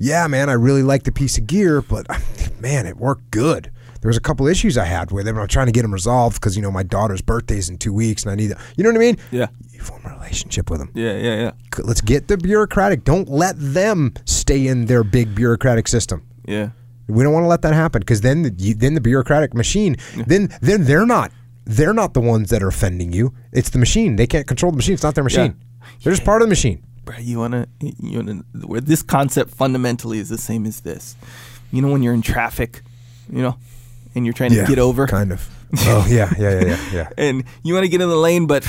Yeah, 0.00 0.28
man, 0.28 0.48
I 0.48 0.52
really 0.52 0.84
like 0.84 1.02
the 1.02 1.10
piece 1.10 1.38
of 1.38 1.48
gear, 1.48 1.82
but 1.82 2.06
man, 2.60 2.86
it 2.86 2.96
worked 2.98 3.32
good. 3.32 3.72
There 4.00 4.08
was 4.08 4.16
a 4.16 4.20
couple 4.20 4.46
issues 4.46 4.78
I 4.78 4.84
had 4.84 5.10
with 5.10 5.26
him. 5.26 5.38
I'm 5.38 5.48
trying 5.48 5.66
to 5.66 5.72
get 5.72 5.82
them 5.82 5.92
resolved 5.92 6.36
because 6.40 6.56
you 6.56 6.62
know 6.62 6.70
my 6.70 6.82
daughter's 6.82 7.22
birthday's 7.22 7.68
in 7.68 7.78
two 7.78 7.92
weeks, 7.92 8.22
and 8.22 8.32
I 8.32 8.34
need. 8.34 8.52
You 8.76 8.84
know 8.84 8.90
what 8.90 8.96
I 8.96 9.00
mean? 9.00 9.16
Yeah. 9.30 9.48
You 9.70 9.80
form 9.80 10.02
a 10.04 10.10
relationship 10.10 10.70
with 10.70 10.80
them. 10.80 10.90
Yeah, 10.94 11.16
yeah, 11.16 11.36
yeah. 11.36 11.52
Let's 11.78 12.00
get 12.00 12.28
the 12.28 12.36
bureaucratic. 12.36 13.04
Don't 13.04 13.28
let 13.28 13.54
them 13.58 14.14
stay 14.24 14.66
in 14.66 14.86
their 14.86 15.04
big 15.04 15.34
bureaucratic 15.34 15.88
system. 15.88 16.26
Yeah. 16.46 16.70
We 17.08 17.22
don't 17.22 17.32
want 17.32 17.44
to 17.44 17.48
let 17.48 17.62
that 17.62 17.74
happen 17.74 18.00
because 18.00 18.20
then 18.20 18.42
the, 18.42 18.74
then 18.74 18.94
the 18.94 19.00
bureaucratic 19.00 19.54
machine 19.54 19.96
then 20.26 20.50
then 20.60 20.84
they're 20.84 21.06
not 21.06 21.32
they're 21.64 21.94
not 21.94 22.12
the 22.14 22.20
ones 22.20 22.50
that 22.50 22.62
are 22.62 22.68
offending 22.68 23.12
you. 23.12 23.34
It's 23.52 23.70
the 23.70 23.78
machine. 23.78 24.16
They 24.16 24.26
can't 24.26 24.46
control 24.46 24.72
the 24.72 24.76
machine. 24.76 24.94
It's 24.94 25.02
not 25.02 25.14
their 25.14 25.24
machine. 25.24 25.56
They're 26.02 26.12
just 26.12 26.24
part 26.24 26.42
of 26.42 26.46
the 26.46 26.50
machine. 26.50 26.84
Bro, 27.04 27.18
you 27.18 27.38
wanna 27.38 27.66
you 27.80 28.18
wanna 28.18 28.42
where 28.66 28.80
this 28.80 29.02
concept 29.02 29.50
fundamentally 29.50 30.18
is 30.18 30.28
the 30.28 30.38
same 30.38 30.66
as 30.66 30.80
this. 30.80 31.16
You 31.72 31.82
know 31.82 31.90
when 31.90 32.02
you're 32.02 32.14
in 32.14 32.22
traffic, 32.22 32.82
you 33.30 33.42
know, 33.42 33.56
and 34.14 34.24
you're 34.26 34.32
trying 34.32 34.50
to 34.50 34.64
get 34.66 34.78
over 34.78 35.06
kind 35.06 35.32
of. 35.32 35.48
Oh 35.80 36.06
yeah, 36.08 36.32
yeah, 36.38 36.60
yeah, 36.60 36.64
yeah, 36.66 36.90
yeah. 36.94 37.08
and 37.18 37.44
you 37.62 37.74
want 37.74 37.84
to 37.84 37.90
get 37.90 38.00
in 38.00 38.08
the 38.08 38.16
lane, 38.16 38.46
but 38.46 38.66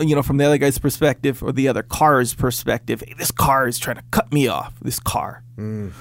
you 0.00 0.14
know, 0.14 0.22
from 0.22 0.36
the 0.36 0.44
other 0.44 0.58
guy's 0.58 0.78
perspective 0.78 1.42
or 1.42 1.50
the 1.50 1.66
other 1.66 1.82
car's 1.82 2.34
perspective, 2.34 3.02
hey, 3.06 3.14
this 3.16 3.30
car 3.30 3.66
is 3.66 3.78
trying 3.78 3.96
to 3.96 4.02
cut 4.10 4.30
me 4.30 4.46
off. 4.46 4.74
This 4.82 5.00
car, 5.00 5.42
Mm. 5.56 5.92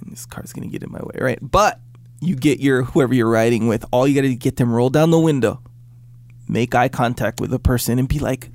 and 0.00 0.10
this 0.12 0.24
car's 0.24 0.54
gonna 0.54 0.68
get 0.68 0.82
in 0.82 0.90
my 0.90 1.00
way, 1.00 1.18
right? 1.20 1.38
But 1.42 1.80
you 2.20 2.34
get 2.34 2.60
your 2.60 2.84
whoever 2.84 3.12
you're 3.12 3.28
riding 3.30 3.68
with. 3.68 3.84
All 3.92 4.08
you 4.08 4.14
got 4.14 4.22
to 4.26 4.34
get 4.34 4.56
them 4.56 4.72
roll 4.72 4.88
down 4.90 5.10
the 5.10 5.18
window, 5.20 5.60
make 6.48 6.74
eye 6.74 6.88
contact 6.88 7.38
with 7.40 7.50
the 7.50 7.58
person, 7.58 7.98
and 7.98 8.08
be 8.08 8.18
like, 8.18 8.50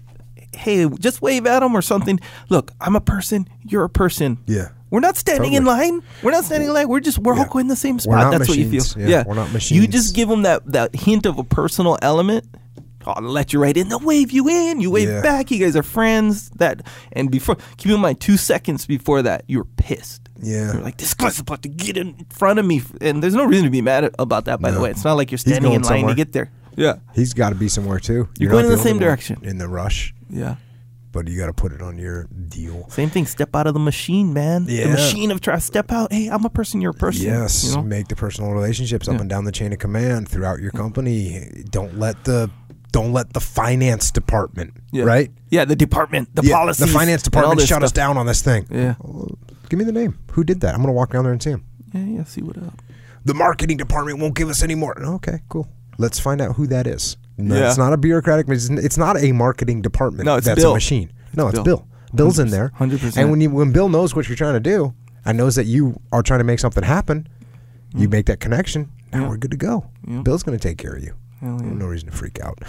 "Hey, 0.54 0.90
just 1.00 1.22
wave 1.22 1.46
at 1.46 1.60
them 1.60 1.76
or 1.76 1.82
something." 1.84 2.20
Look, 2.50 2.72
I'm 2.82 2.96
a 2.96 3.02
person. 3.02 3.48
You're 3.62 3.84
a 3.84 3.90
person. 3.90 4.40
Yeah. 4.48 4.70
We're 4.94 5.00
not 5.00 5.18
standing 5.18 5.54
in 5.54 5.66
line. 5.66 6.04
We're 6.22 6.30
not 6.38 6.46
standing 6.46 6.68
in 6.68 6.74
line. 6.76 6.88
We're 6.88 7.00
just 7.00 7.18
we're 7.18 7.34
all 7.34 7.40
Yeah. 7.40 7.48
going 7.50 7.68
the 7.68 7.76
same 7.76 7.98
spot. 7.98 8.32
That's 8.32 8.48
what 8.48 8.60
you 8.60 8.70
feel. 8.70 8.86
Yeah, 9.10 9.24
we're 9.26 9.34
not 9.34 9.72
You 9.72 9.88
just 9.88 10.14
give 10.16 10.30
them 10.30 10.44
that 10.44 10.62
that 10.72 10.96
hint 10.96 11.26
of 11.26 11.40
a 11.40 11.44
personal 11.44 11.98
element. 12.04 12.46
Oh, 13.08 13.14
I'll 13.18 13.24
let 13.24 13.52
you 13.54 13.60
right 13.60 13.76
in. 13.76 13.90
They'll 13.90 14.00
wave 14.00 14.32
you 14.32 14.48
in. 14.48 14.80
You 14.82 14.92
wave 14.92 15.10
Yeah. 15.10 15.22
back. 15.24 15.50
You 15.50 15.58
guys 15.58 15.76
are 15.76 15.82
friends. 15.82 16.52
That 16.58 16.84
and 17.12 17.32
before 17.32 17.58
keep 17.78 17.92
in 17.92 18.00
mind, 18.00 18.20
two 18.20 18.38
seconds 18.38 18.86
before 18.86 19.24
that, 19.24 19.46
you 19.48 19.58
were 19.58 19.66
pissed. 19.78 20.30
Yeah. 20.40 20.74
You're 20.74 20.84
like, 20.84 20.98
this 20.98 21.16
guy's 21.16 21.40
about 21.40 21.64
to 21.64 21.70
get 21.70 21.98
in 21.98 22.28
front 22.30 22.60
of 22.60 22.66
me, 22.66 22.84
and 23.02 23.24
there's 23.24 23.34
no 23.34 23.46
reason 23.46 23.66
to 23.66 23.72
be 23.72 23.82
mad 23.82 24.04
at- 24.04 24.16
about 24.20 24.46
that. 24.46 24.62
By 24.62 24.70
the 24.72 24.80
way, 24.80 24.92
it's 24.92 25.04
not 25.04 25.14
like 25.18 25.32
you're 25.32 25.38
standing 25.40 25.74
in 25.74 25.82
line 25.82 26.02
somewhere. 26.02 26.10
to 26.14 26.16
get 26.16 26.34
there. 26.34 26.52
Yeah, 26.76 26.98
He's 27.16 27.34
got 27.34 27.50
to 27.50 27.56
be 27.56 27.68
somewhere 27.68 28.00
too. 28.00 28.30
You're 28.38 28.50
not 28.52 28.56
going 28.62 28.66
in 28.66 28.72
the 28.72 28.78
only 28.78 28.90
same 28.92 29.00
direction. 29.00 29.38
in 29.44 29.58
the 29.58 29.68
rush, 29.68 30.14
yeah. 30.30 30.56
But 31.14 31.30
you 31.30 31.38
got 31.40 31.46
to 31.48 31.54
put 31.54 31.72
it 31.72 31.82
on 31.82 31.98
your 31.98 32.26
deal. 32.50 32.90
Same 32.90 33.10
thing. 33.10 33.26
Step 33.26 33.56
out 33.56 33.66
of 33.68 33.74
the 33.74 33.80
machine, 33.80 34.34
man. 34.34 34.66
Yeah. 34.68 34.84
The 34.88 34.90
machine 34.92 35.32
of 35.32 35.40
trust. 35.40 35.68
Step 35.68 35.90
out. 35.92 36.12
Hey, 36.12 36.28
I'm 36.28 36.44
a 36.44 36.50
person. 36.50 36.82
You're 36.82 36.92
a 36.92 36.94
person. 36.94 37.26
Yes, 37.28 37.64
You 37.70 37.76
know? 37.78 37.84
make 37.84 38.10
the 38.10 38.16
personal 38.18 38.52
relationships 38.52 39.08
up 39.08 39.14
Yeah. 39.16 39.22
and 39.22 39.30
down 39.30 39.46
the 39.46 39.52
chain 39.54 39.72
of 39.72 39.80
command 39.80 40.28
throughout 40.28 40.60
your 40.60 40.72
company. 40.72 41.64
Don't 41.70 41.98
let 41.98 42.26
the 42.26 42.50
don't 42.92 43.12
let 43.12 43.34
the 43.34 43.40
finance 43.40 44.12
department, 44.12 44.72
Yeah. 44.92 45.06
right? 45.06 45.32
Yeah, 45.50 45.66
the 45.66 45.76
department, 45.76 46.36
the 46.36 46.44
Yeah, 46.44 46.58
policies, 46.58 46.86
the 46.86 46.92
finance 46.92 47.24
department 47.24 47.62
shut 47.62 47.82
us 47.84 47.92
down 47.92 48.18
on 48.18 48.28
this 48.28 48.44
thing. 48.44 48.68
Yeah, 48.70 48.94
Well, 49.00 49.36
give 49.68 49.80
me 49.80 49.86
the 49.86 49.92
name. 49.92 50.20
Who 50.34 50.44
did 50.44 50.62
that? 50.62 50.76
I'm 50.76 50.82
gonna 50.82 50.94
walk 50.94 51.12
down 51.14 51.24
there 51.24 51.34
and 51.34 51.42
see 51.42 51.50
him. 51.52 51.64
yeah, 51.92 52.04
yeah. 52.06 52.24
See 52.26 52.42
what 52.44 52.56
up. 52.58 52.82
The 53.26 53.34
marketing 53.34 53.78
department 53.78 54.20
won't 54.20 54.36
give 54.36 54.48
us 54.50 54.62
any 54.62 54.76
more. 54.76 54.94
Okay, 55.02 55.40
cool. 55.50 55.68
Let's 55.98 56.20
find 56.20 56.40
out 56.42 56.56
who 56.56 56.68
that 56.68 56.86
is. 56.86 57.18
No, 57.38 57.56
Yeah. 57.56 57.70
It's 57.70 57.78
not 57.78 57.94
a 57.94 57.98
bureaucratic. 57.98 58.48
It's 58.50 58.98
not 58.98 59.22
a 59.22 59.32
marketing 59.32 59.82
department. 59.82 60.26
No, 60.26 60.36
it's 60.36 60.46
that's 60.46 60.62
Bill. 60.62 60.72
a 60.72 60.76
machine. 60.76 61.12
No, 61.36 61.48
it's 61.48 61.56
Bill. 61.60 61.64
Bill. 61.64 61.88
Bill's 62.16 62.38
in 62.40 62.50
there. 62.50 62.72
100%. 62.80 63.18
And 63.18 63.32
when 63.32 63.42
you 63.42 63.50
when 63.50 63.72
Bill 63.72 63.90
knows 63.90 64.16
what 64.16 64.28
you're 64.30 64.36
trying 64.38 64.54
to 64.54 64.60
do, 64.60 64.94
and 65.26 65.38
knows 65.38 65.56
that 65.56 65.66
you 65.66 66.00
are 66.12 66.22
trying 66.22 66.40
to 66.42 66.44
make 66.44 66.60
something 66.60 66.84
happen, 66.84 67.28
you 67.96 68.08
make 68.10 68.26
that 68.28 68.40
connection. 68.40 68.92
Now 69.12 69.20
Mm. 69.20 69.22
Yeah. 69.24 69.30
we're 69.30 69.38
good 69.38 69.52
to 69.52 69.58
go. 69.58 69.86
Yeah. 70.08 70.22
Bill's 70.22 70.44
going 70.44 70.58
to 70.58 70.62
take 70.68 70.78
care 70.78 70.94
of 70.96 71.04
you. 71.04 71.14
Hell 71.40 71.60
yeah. 71.64 71.72
No 71.74 71.86
reason 71.88 72.10
to 72.10 72.16
freak 72.16 72.40
out. 72.42 72.60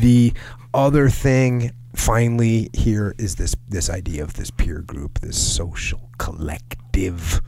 The 0.00 0.32
other 0.74 1.08
thing, 1.08 1.72
finally, 1.94 2.68
here 2.72 3.14
is 3.18 3.36
this 3.36 3.54
this 3.68 3.88
idea 3.90 4.22
of 4.24 4.34
this 4.34 4.50
peer 4.50 4.80
group, 4.80 5.20
this 5.20 5.38
social 5.40 6.08
collective 6.18 7.40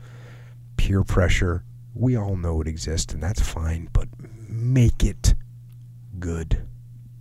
peer 0.77 1.03
pressure. 1.03 1.63
We 1.93 2.15
all 2.15 2.35
know 2.35 2.61
it 2.61 2.67
exists, 2.67 3.13
and 3.13 3.21
that's 3.21 3.41
fine, 3.41 3.89
but 3.93 4.07
make 4.49 5.03
it 5.03 5.35
good. 6.23 6.65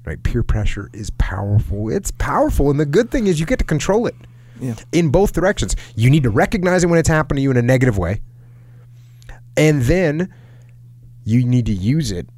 Right? 0.05 0.23
Peer 0.23 0.43
pressure 0.43 0.91
is 0.93 1.11
powerful. 1.11 1.89
It's 1.91 2.11
powerful, 2.13 2.71
and 2.71 2.79
the 2.79 2.87
good 2.87 3.11
thing 3.11 3.27
is 3.27 3.39
you 3.39 3.47
get 3.47 3.59
to 3.59 3.65
control 3.65 4.07
it 4.07 4.15
Yeah, 4.61 4.75
in 4.93 5.11
both 5.11 5.33
directions. 5.33 5.77
You 5.97 6.09
need 6.09 6.23
to 6.23 6.31
recognize 6.31 6.85
it 6.85 6.89
when 6.89 6.99
it's 6.99 7.09
happening 7.09 7.37
to 7.37 7.43
you 7.43 7.51
in 7.51 7.57
a 7.57 7.63
negative 7.63 7.99
way, 7.99 8.21
and 9.57 9.83
then 9.83 10.33
you 11.25 11.45
need 11.45 11.67
to 11.67 11.73
use 11.73 12.11
it 12.11 12.29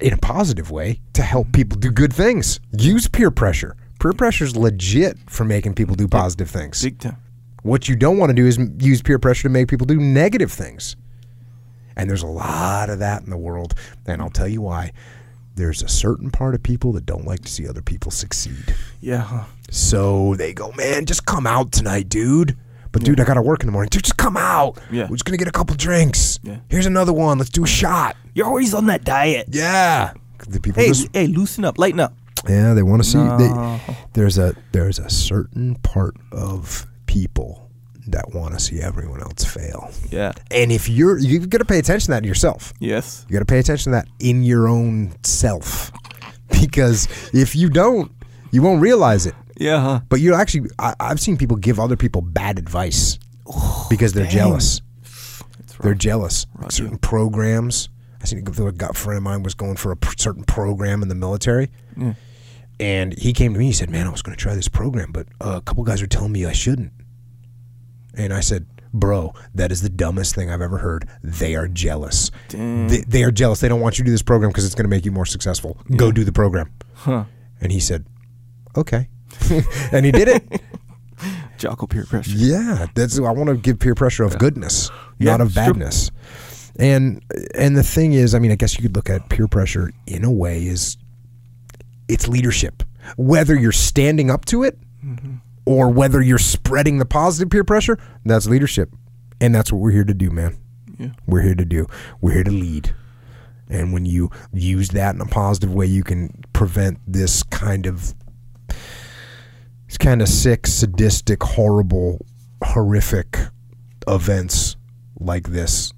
in 0.00 0.12
a 0.12 0.18
positive 0.18 0.70
way 0.70 1.00
to 1.14 1.22
help 1.22 1.52
people 1.52 1.78
do 1.78 1.90
good 1.90 2.12
things. 2.12 2.60
Use 2.76 3.08
peer 3.08 3.30
pressure. 3.30 3.76
Peer 3.98 4.12
pressure 4.12 4.44
is 4.44 4.54
legit 4.56 5.16
for 5.26 5.44
making 5.44 5.74
people 5.74 5.94
do 5.94 6.06
positive 6.08 6.50
things. 6.50 6.82
What 7.62 7.88
you 7.88 7.96
don't 7.96 8.18
want 8.18 8.30
to 8.30 8.34
do 8.34 8.46
is 8.46 8.58
use 8.78 9.00
peer 9.02 9.18
pressure 9.18 9.44
to 9.44 9.48
make 9.48 9.68
people 9.68 9.86
do 9.86 9.98
negative 9.98 10.52
things. 10.52 10.96
And 11.96 12.08
there's 12.10 12.22
a 12.22 12.26
lot 12.26 12.90
of 12.90 12.98
that 12.98 13.22
in 13.22 13.30
the 13.30 13.38
world. 13.38 13.74
And 14.06 14.20
I'll 14.20 14.30
tell 14.30 14.48
you 14.48 14.60
why. 14.62 14.92
There's 15.54 15.82
a 15.82 15.88
certain 15.88 16.30
part 16.30 16.54
of 16.54 16.62
people 16.62 16.92
that 16.92 17.06
don't 17.06 17.24
like 17.24 17.40
to 17.40 17.48
see 17.50 17.66
other 17.66 17.80
people 17.80 18.10
succeed. 18.10 18.74
Yeah. 19.00 19.44
So 19.70 20.34
they 20.36 20.52
go, 20.52 20.70
man, 20.72 21.06
just 21.06 21.24
come 21.24 21.46
out 21.46 21.72
tonight, 21.72 22.08
dude. 22.10 22.56
But 22.92 23.02
dude, 23.04 23.20
I 23.20 23.24
gotta 23.24 23.42
work 23.42 23.60
in 23.60 23.66
the 23.66 23.72
morning. 23.72 23.88
Dude, 23.90 24.04
just 24.04 24.16
come 24.18 24.36
out. 24.36 24.78
Yeah. 24.90 25.04
We're 25.08 25.16
just 25.16 25.24
gonna 25.24 25.36
get 25.38 25.48
a 25.48 25.52
couple 25.52 25.74
drinks. 25.76 26.38
Yeah. 26.42 26.58
Here's 26.68 26.86
another 26.86 27.12
one. 27.12 27.38
Let's 27.38 27.50
do 27.50 27.64
a 27.64 27.66
shot. 27.66 28.16
you're 28.34 28.46
always 28.46 28.74
on 28.74 28.86
that 28.86 29.04
diet. 29.04 29.48
Yeah. 29.50 30.12
The 30.48 30.60
people 30.60 30.82
Hey, 30.82 30.88
just 30.88 31.08
hey, 31.14 31.26
loosen 31.26 31.64
up, 31.64 31.78
lighten 31.78 32.00
up. 32.00 32.14
yeah, 32.48 32.74
they 32.74 32.82
want 32.82 33.02
to 33.02 33.08
see. 33.08 33.18
No. 33.18 33.36
They, 33.38 33.96
there's 34.12 34.36
a 34.38 34.54
there's 34.72 34.98
a 34.98 35.08
certain 35.10 35.74
part 35.76 36.16
of 36.32 36.86
people 37.06 37.65
that 38.08 38.32
want 38.34 38.54
to 38.54 38.60
see 38.60 38.80
everyone 38.80 39.20
else 39.22 39.44
fail. 39.44 39.90
Yeah. 40.10 40.32
And 40.50 40.70
if 40.72 40.88
you're 40.88 41.18
you've 41.18 41.48
got 41.50 41.58
to 41.58 41.64
pay 41.64 41.78
attention 41.78 42.06
to 42.06 42.10
that 42.12 42.22
in 42.22 42.28
yourself. 42.28 42.72
Yes. 42.80 43.24
You 43.28 43.32
got 43.34 43.40
to 43.40 43.44
pay 43.46 43.58
attention 43.58 43.92
to 43.92 43.96
that 43.98 44.08
in 44.20 44.42
your 44.42 44.68
own 44.68 45.14
self, 45.22 45.90
because 46.60 47.08
if 47.32 47.54
you 47.56 47.68
don't, 47.70 48.10
you 48.50 48.62
won't 48.62 48.80
realize 48.80 49.26
it. 49.26 49.34
Yeah. 49.56 49.80
Huh. 49.80 50.00
But 50.08 50.20
you 50.20 50.34
actually, 50.34 50.70
I, 50.78 50.94
I've 51.00 51.20
seen 51.20 51.36
people 51.36 51.56
give 51.56 51.80
other 51.80 51.96
people 51.96 52.20
bad 52.22 52.58
advice 52.58 53.18
because 53.90 54.12
they're 54.12 54.24
dang. 54.24 54.32
jealous. 54.34 54.80
They're 55.80 55.94
jealous. 55.94 56.46
Rough, 56.54 56.72
certain 56.72 56.98
programs. 56.98 57.88
I 58.22 58.24
seen 58.24 58.38
a 58.38 58.72
gut 58.72 58.96
friend 58.96 59.16
of 59.18 59.22
mine 59.22 59.42
was 59.42 59.54
going 59.54 59.76
for 59.76 59.92
a 59.92 59.96
pr- 59.96 60.14
certain 60.18 60.42
program 60.44 61.02
in 61.02 61.08
the 61.08 61.14
military, 61.14 61.70
Yeah. 61.96 62.14
and 62.80 63.16
he 63.18 63.32
came 63.32 63.52
to 63.52 63.58
me. 63.58 63.66
He 63.66 63.72
said, 63.72 63.90
"Man, 63.90 64.06
I 64.06 64.10
was 64.10 64.22
going 64.22 64.34
to 64.36 64.40
try 64.42 64.54
this 64.54 64.68
program, 64.68 65.12
but 65.12 65.26
uh, 65.40 65.56
a 65.58 65.60
couple 65.60 65.84
guys 65.84 66.00
are 66.02 66.06
telling 66.06 66.32
me 66.32 66.44
I 66.46 66.52
shouldn't." 66.52 66.92
And 68.16 68.32
I 68.32 68.40
said, 68.40 68.66
"Bro, 68.94 69.34
that 69.54 69.70
is 69.70 69.82
the 69.82 69.88
dumbest 69.88 70.34
thing 70.34 70.50
I've 70.50 70.60
ever 70.62 70.78
heard. 70.78 71.08
They 71.22 71.54
are 71.54 71.68
jealous. 71.68 72.30
They, 72.48 73.04
they 73.06 73.22
are 73.24 73.30
jealous. 73.30 73.60
They 73.60 73.68
don't 73.68 73.80
want 73.80 73.98
you 73.98 74.04
to 74.04 74.06
do 74.08 74.12
this 74.12 74.22
program 74.22 74.50
because 74.50 74.64
it's 74.64 74.74
going 74.74 74.84
to 74.84 74.88
make 74.90 75.04
you 75.04 75.12
more 75.12 75.26
successful. 75.26 75.76
Go 75.96 76.10
do 76.12 76.24
the 76.24 76.32
program." 76.32 76.72
Huh. 76.94 77.24
And 77.60 77.70
he 77.72 77.80
said, 77.80 78.06
"Okay," 78.76 79.08
and 79.92 80.04
he 80.06 80.12
did 80.12 80.28
it. 80.28 80.60
Jocko 81.58 81.86
peer 81.86 82.04
pressure. 82.04 82.30
Yeah, 82.34 82.86
that's 82.94 83.18
I 83.18 83.30
want 83.30 83.48
to 83.48 83.56
give 83.56 83.78
peer 83.78 83.94
pressure 83.94 84.24
of 84.24 84.38
goodness, 84.38 84.90
Yeah, 85.18 85.30
not 85.32 85.40
of 85.40 85.46
it's 85.48 85.54
true. 85.56 85.64
badness. 85.72 86.10
And 86.78 87.22
and 87.54 87.74
the 87.76 87.82
thing 87.82 88.12
is, 88.12 88.34
I 88.34 88.38
mean, 88.38 88.50
I 88.52 88.56
guess 88.56 88.76
you 88.76 88.82
could 88.82 88.94
look 88.94 89.08
at 89.08 89.30
peer 89.30 89.48
pressure 89.48 89.90
in 90.06 90.24
a 90.24 90.30
way 90.30 90.66
is 90.66 90.98
it's 92.08 92.28
leadership. 92.28 92.82
Whether 93.16 93.54
you're 93.56 93.72
standing 93.72 94.30
up 94.30 94.44
to 94.46 94.62
it 94.64 94.78
Mm-hmm. 95.04 95.36
Or 95.66 95.90
whether 95.90 96.22
you're 96.22 96.38
spreading 96.38 96.98
the 96.98 97.04
positive 97.04 97.50
peer 97.50 97.64
pressure, 97.64 97.98
that's 98.24 98.46
leadership. 98.46 98.90
And 99.40 99.54
that's 99.54 99.70
what 99.70 99.80
we're 99.80 99.90
here 99.90 100.04
to 100.04 100.14
do, 100.14 100.30
man. 100.30 100.56
Yeah. 100.98 101.08
We're 101.26 101.42
here 101.42 101.54
to 101.54 101.64
do. 101.66 101.86
We're 102.22 102.32
here 102.34 102.44
to 102.44 102.50
lead. 102.50 102.94
And 103.68 103.92
when 103.92 104.06
you 104.06 104.30
use 104.52 104.88
that 104.90 105.14
in 105.14 105.20
a 105.20 105.26
positive 105.26 105.74
way, 105.74 105.86
you 105.86 106.02
can 106.04 106.42
prevent 106.52 106.98
this 107.06 107.42
kind 107.42 107.84
of 107.86 108.14
these 109.88 109.98
kind 109.98 110.22
of 110.22 110.28
sick, 110.28 110.66
sadistic, 110.66 111.42
horrible, 111.42 112.24
horrific 112.64 113.38
events 114.08 114.76
like 115.18 115.48
this, 115.48 115.92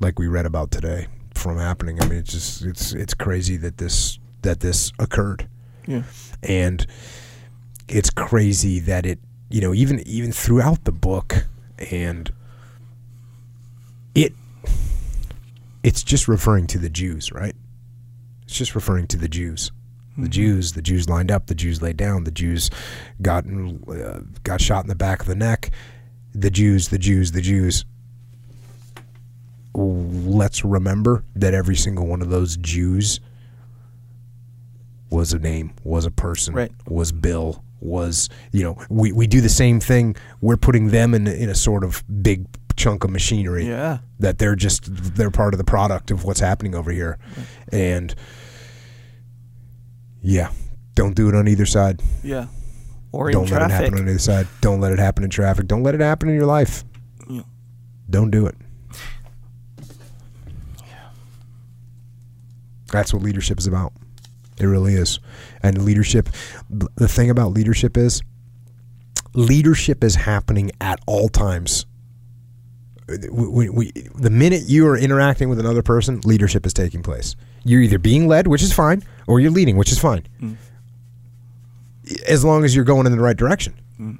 like 0.00 0.18
we 0.18 0.26
read 0.28 0.46
about 0.46 0.70
today, 0.70 1.06
from 1.34 1.58
happening. 1.58 2.00
I 2.02 2.06
mean, 2.06 2.18
it's 2.18 2.32
just 2.32 2.62
it's 2.64 2.92
it's 2.92 3.14
crazy 3.14 3.56
that 3.58 3.78
this 3.78 4.18
that 4.42 4.60
this 4.60 4.92
occurred, 4.98 5.48
Yeah. 5.86 6.02
and 6.42 6.86
it's 7.88 8.10
crazy 8.10 8.78
that 8.80 9.04
it 9.06 9.18
you 9.50 9.60
know 9.60 9.74
even 9.74 10.00
even 10.06 10.32
throughout 10.32 10.84
the 10.84 10.92
book 10.92 11.46
and 11.90 12.32
it 14.14 14.32
it's 15.82 16.02
just 16.02 16.28
referring 16.28 16.66
to 16.68 16.78
the 16.78 16.88
Jews, 16.90 17.32
right? 17.32 17.56
It's 18.44 18.54
just 18.56 18.74
referring 18.74 19.06
to 19.08 19.16
the 19.16 19.28
Jews. 19.28 19.72
The 20.16 20.28
Jews, 20.28 20.74
the 20.74 20.82
Jews 20.82 21.08
lined 21.08 21.30
up, 21.30 21.46
the 21.46 21.54
Jews 21.54 21.80
laid 21.80 21.96
down, 21.96 22.24
the 22.24 22.30
Jews 22.30 22.68
got 23.22 23.44
uh, 23.46 24.20
got 24.44 24.60
shot 24.60 24.84
in 24.84 24.88
the 24.88 24.94
back 24.94 25.20
of 25.20 25.26
the 25.26 25.34
neck. 25.34 25.70
The 26.34 26.50
Jews, 26.50 26.88
the 26.88 26.98
Jews, 26.98 27.32
the 27.32 27.40
Jews. 27.42 27.84
let's 29.74 30.64
remember 30.64 31.24
that 31.34 31.54
every 31.54 31.76
single 31.76 32.06
one 32.06 32.20
of 32.22 32.28
those 32.30 32.56
Jews 32.58 33.20
was 35.10 35.32
a 35.32 35.38
name, 35.38 35.72
was 35.84 36.04
a 36.06 36.10
person, 36.10 36.54
Right. 36.54 36.72
was 36.86 37.10
Bill, 37.12 37.62
was 37.82 38.28
you 38.52 38.62
know 38.62 38.76
we, 38.88 39.12
we 39.12 39.26
do 39.26 39.40
the 39.40 39.48
same 39.48 39.80
thing. 39.80 40.16
We're 40.40 40.56
putting 40.56 40.88
them 40.88 41.14
in 41.14 41.26
in 41.26 41.48
a 41.48 41.54
sort 41.54 41.84
of 41.84 42.02
big 42.22 42.46
chunk 42.76 43.04
of 43.04 43.10
machinery 43.10 43.66
Yeah. 43.68 43.98
that 44.20 44.38
they're 44.38 44.56
just 44.56 44.84
they're 45.16 45.30
part 45.30 45.52
of 45.54 45.58
the 45.58 45.64
product 45.64 46.10
of 46.10 46.24
what's 46.24 46.40
happening 46.40 46.74
over 46.74 46.90
here, 46.90 47.18
and 47.70 48.14
yeah, 50.22 50.50
don't 50.94 51.14
do 51.14 51.28
it 51.28 51.34
on 51.34 51.48
either 51.48 51.66
side. 51.66 52.00
Yeah. 52.22 52.46
Or 53.10 53.30
Don't 53.30 53.50
let 53.50 53.60
it 53.60 53.70
happen 53.70 53.94
on 53.98 54.08
either 54.08 54.18
side. 54.18 54.46
Don't 54.62 54.80
let 54.80 54.90
it 54.92 54.98
happen 54.98 55.22
in 55.22 55.28
traffic. 55.28 55.66
Don't 55.66 55.82
let 55.82 55.94
it 55.94 56.00
happen 56.00 56.30
in 56.30 56.34
your 56.34 56.46
life. 56.46 56.82
Yeah. 57.28 57.42
Don't 58.08 58.30
do 58.30 58.46
it. 58.46 58.54
That's 62.90 63.12
what 63.12 63.22
leadership 63.22 63.58
is 63.58 63.66
about. 63.66 63.92
It 64.62 64.66
really 64.66 64.94
is. 64.94 65.20
And 65.62 65.84
leadership, 65.84 66.28
the 66.70 67.08
thing 67.08 67.30
about 67.30 67.52
leadership 67.52 67.96
is, 67.96 68.22
leadership 69.34 70.04
is 70.04 70.14
happening 70.14 70.70
at 70.80 71.00
all 71.06 71.28
times. 71.28 71.86
We, 73.08 73.68
we, 73.68 73.90
the 74.14 74.30
minute 74.30 74.62
you 74.68 74.86
are 74.86 74.96
interacting 74.96 75.48
with 75.48 75.58
another 75.58 75.82
person, 75.82 76.20
leadership 76.24 76.64
is 76.64 76.72
taking 76.72 77.02
place. 77.02 77.36
You're 77.64 77.82
either 77.82 77.98
being 77.98 78.28
led, 78.28 78.46
which 78.46 78.62
is 78.62 78.72
fine, 78.72 79.02
or 79.26 79.40
you're 79.40 79.50
leading, 79.50 79.76
which 79.76 79.92
is 79.92 79.98
fine. 79.98 80.22
Mm. 80.40 80.56
As 82.26 82.44
long 82.44 82.64
as 82.64 82.74
you're 82.74 82.84
going 82.84 83.06
in 83.06 83.12
the 83.12 83.20
right 83.20 83.36
direction. 83.36 83.74
Mm. 83.98 84.18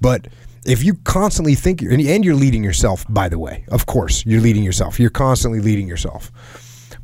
But 0.00 0.28
if 0.64 0.82
you 0.82 0.94
constantly 1.04 1.54
think, 1.54 1.82
and 1.82 2.24
you're 2.24 2.34
leading 2.34 2.64
yourself, 2.64 3.04
by 3.08 3.28
the 3.28 3.38
way, 3.38 3.64
of 3.68 3.86
course, 3.86 4.24
you're 4.26 4.40
leading 4.40 4.62
yourself. 4.62 4.98
You're 4.98 5.10
constantly 5.10 5.60
leading 5.60 5.86
yourself. 5.86 6.32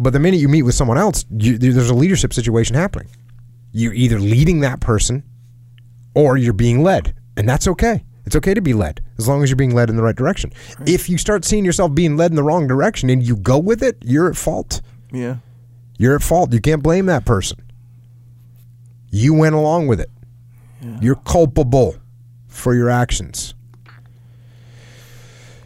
But 0.01 0.15
the 0.15 0.19
minute 0.19 0.41
you 0.41 0.49
meet 0.49 0.63
with 0.63 0.75
someone 0.75 0.97
else, 0.97 1.27
you, 1.31 1.59
there's 1.59 1.91
a 1.91 1.95
leadership 1.95 2.33
situation 2.33 2.75
happening. 2.75 3.11
You're 3.71 3.93
either 3.93 4.19
leading 4.19 4.61
that 4.61 4.81
person 4.81 5.23
or 6.15 6.39
you're 6.39 6.55
being 6.55 6.83
led. 6.83 7.15
And 7.37 7.47
that's 7.47 7.69
okay. 7.69 8.05
It's 8.25 8.35
okay 8.35 8.55
to 8.55 8.63
be 8.63 8.73
led 8.73 9.03
as 9.19 9.29
long 9.29 9.43
as 9.43 9.51
you're 9.51 9.57
being 9.57 9.75
led 9.75 9.91
in 9.91 9.97
the 9.97 10.03
right 10.03 10.17
direction. 10.17 10.53
If 10.87 11.11
you 11.11 11.19
start 11.19 11.45
seeing 11.45 11.65
yourself 11.67 11.95
being 11.95 12.17
led 12.17 12.31
in 12.33 12.37
the 12.37 12.43
wrong 12.43 12.67
direction 12.67 13.11
and 13.11 13.23
you 13.23 13.37
go 13.37 13.59
with 13.59 13.83
it, 13.83 13.99
you're 14.03 14.29
at 14.31 14.37
fault. 14.37 14.81
Yeah. 15.13 15.37
You're 15.99 16.17
at 16.17 16.23
fault. 16.23 16.53
You 16.53 16.61
can't 16.61 16.83
blame 16.83 17.07
that 17.07 17.27
person. 17.27 17.63
You 19.11 19.35
went 19.35 19.55
along 19.55 19.87
with 19.87 20.01
it. 20.01 20.11
You're 21.03 21.17
culpable 21.17 21.97
for 22.49 22.75
your 22.75 22.89
actions. 22.89 23.55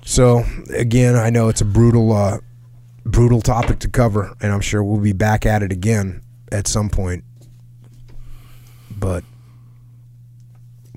So 0.05 0.45
again, 0.75 1.15
I 1.15 1.31
know 1.31 1.49
it's 1.49 1.61
a 1.61 1.65
brutal, 1.65 2.13
uh, 2.13 2.39
brutal 3.05 3.41
topic 3.41 3.79
to 3.81 3.89
cover, 3.89 4.35
and 4.41 4.53
I'm 4.53 4.61
sure 4.61 4.83
we'll 4.83 5.01
be 5.01 5.13
back 5.13 5.47
at 5.47 5.63
it 5.63 5.73
again 5.73 6.23
at 6.53 6.67
some 6.67 6.89
point. 6.91 7.25
But 8.91 9.25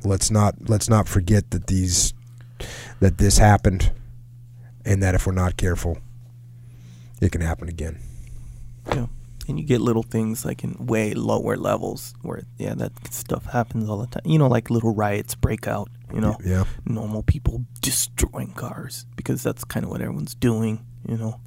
let's 0.04 0.30
not 0.32 0.56
let's 0.70 0.90
not 0.90 1.08
forget 1.08 1.52
that 1.52 1.68
these 1.68 2.14
that 3.00 3.18
this 3.18 3.38
happened, 3.38 3.92
and 4.86 5.02
that 5.04 5.16
if 5.16 5.26
we're 5.28 5.34
not 5.34 5.58
careful, 5.58 5.98
it 7.22 7.32
can 7.32 7.42
happen 7.42 7.68
again. 7.70 8.00
Yeah. 8.94 9.08
And 9.50 9.58
you 9.58 9.66
get 9.66 9.80
little 9.80 10.04
things 10.04 10.44
like 10.44 10.64
in 10.66 10.76
way 10.88 11.14
lower 11.14 11.56
levels 11.56 12.14
where, 12.22 12.44
yeah, 12.58 12.74
that 12.76 12.92
stuff 13.14 13.46
happens 13.46 13.88
all 13.90 13.98
the 14.00 14.08
time. 14.08 14.24
You 14.26 14.38
know, 14.38 14.48
like 14.48 14.70
little 14.70 14.94
riots 14.94 15.36
break 15.36 15.68
out, 15.68 15.90
you 16.14 16.20
know, 16.20 16.36
Yeah. 16.44 16.66
normal 16.86 17.24
people 17.24 17.64
destroying 17.82 18.52
cars 18.52 19.06
because 19.16 19.44
that's 19.44 19.64
kind 19.64 19.86
of 19.86 19.90
what 19.90 20.02
everyone's 20.02 20.36
doing, 20.36 20.86
you 21.08 21.16
know. 21.18 21.40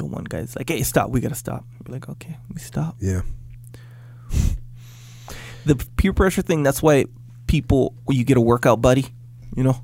Until 0.00 0.14
one 0.14 0.24
guy's 0.24 0.56
like, 0.56 0.70
hey, 0.70 0.82
stop, 0.82 1.10
we 1.10 1.20
got 1.20 1.28
to 1.28 1.34
stop. 1.34 1.66
Like, 1.86 2.08
okay, 2.08 2.38
we 2.54 2.58
stop. 2.58 2.96
Yeah. 3.00 3.20
the 5.66 5.76
peer 5.98 6.14
pressure 6.14 6.40
thing 6.40 6.62
that's 6.62 6.82
why 6.82 7.04
people 7.46 7.94
you 8.08 8.24
get 8.24 8.38
a 8.38 8.40
workout 8.40 8.80
buddy 8.80 9.04
you 9.54 9.62
know 9.62 9.76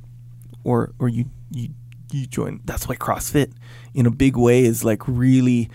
or 0.65 0.95
or 0.99 1.09
you 1.09 1.27
you 1.51 1.69
you 2.13 2.25
join 2.27 2.61
that's 2.65 2.89
why 2.89 2.95
crossfit 2.95 3.53
in 3.93 4.07
a 4.07 4.11
big 4.11 4.37
way 4.37 4.65
is 4.65 4.85
like 4.85 5.07
really 5.07 5.69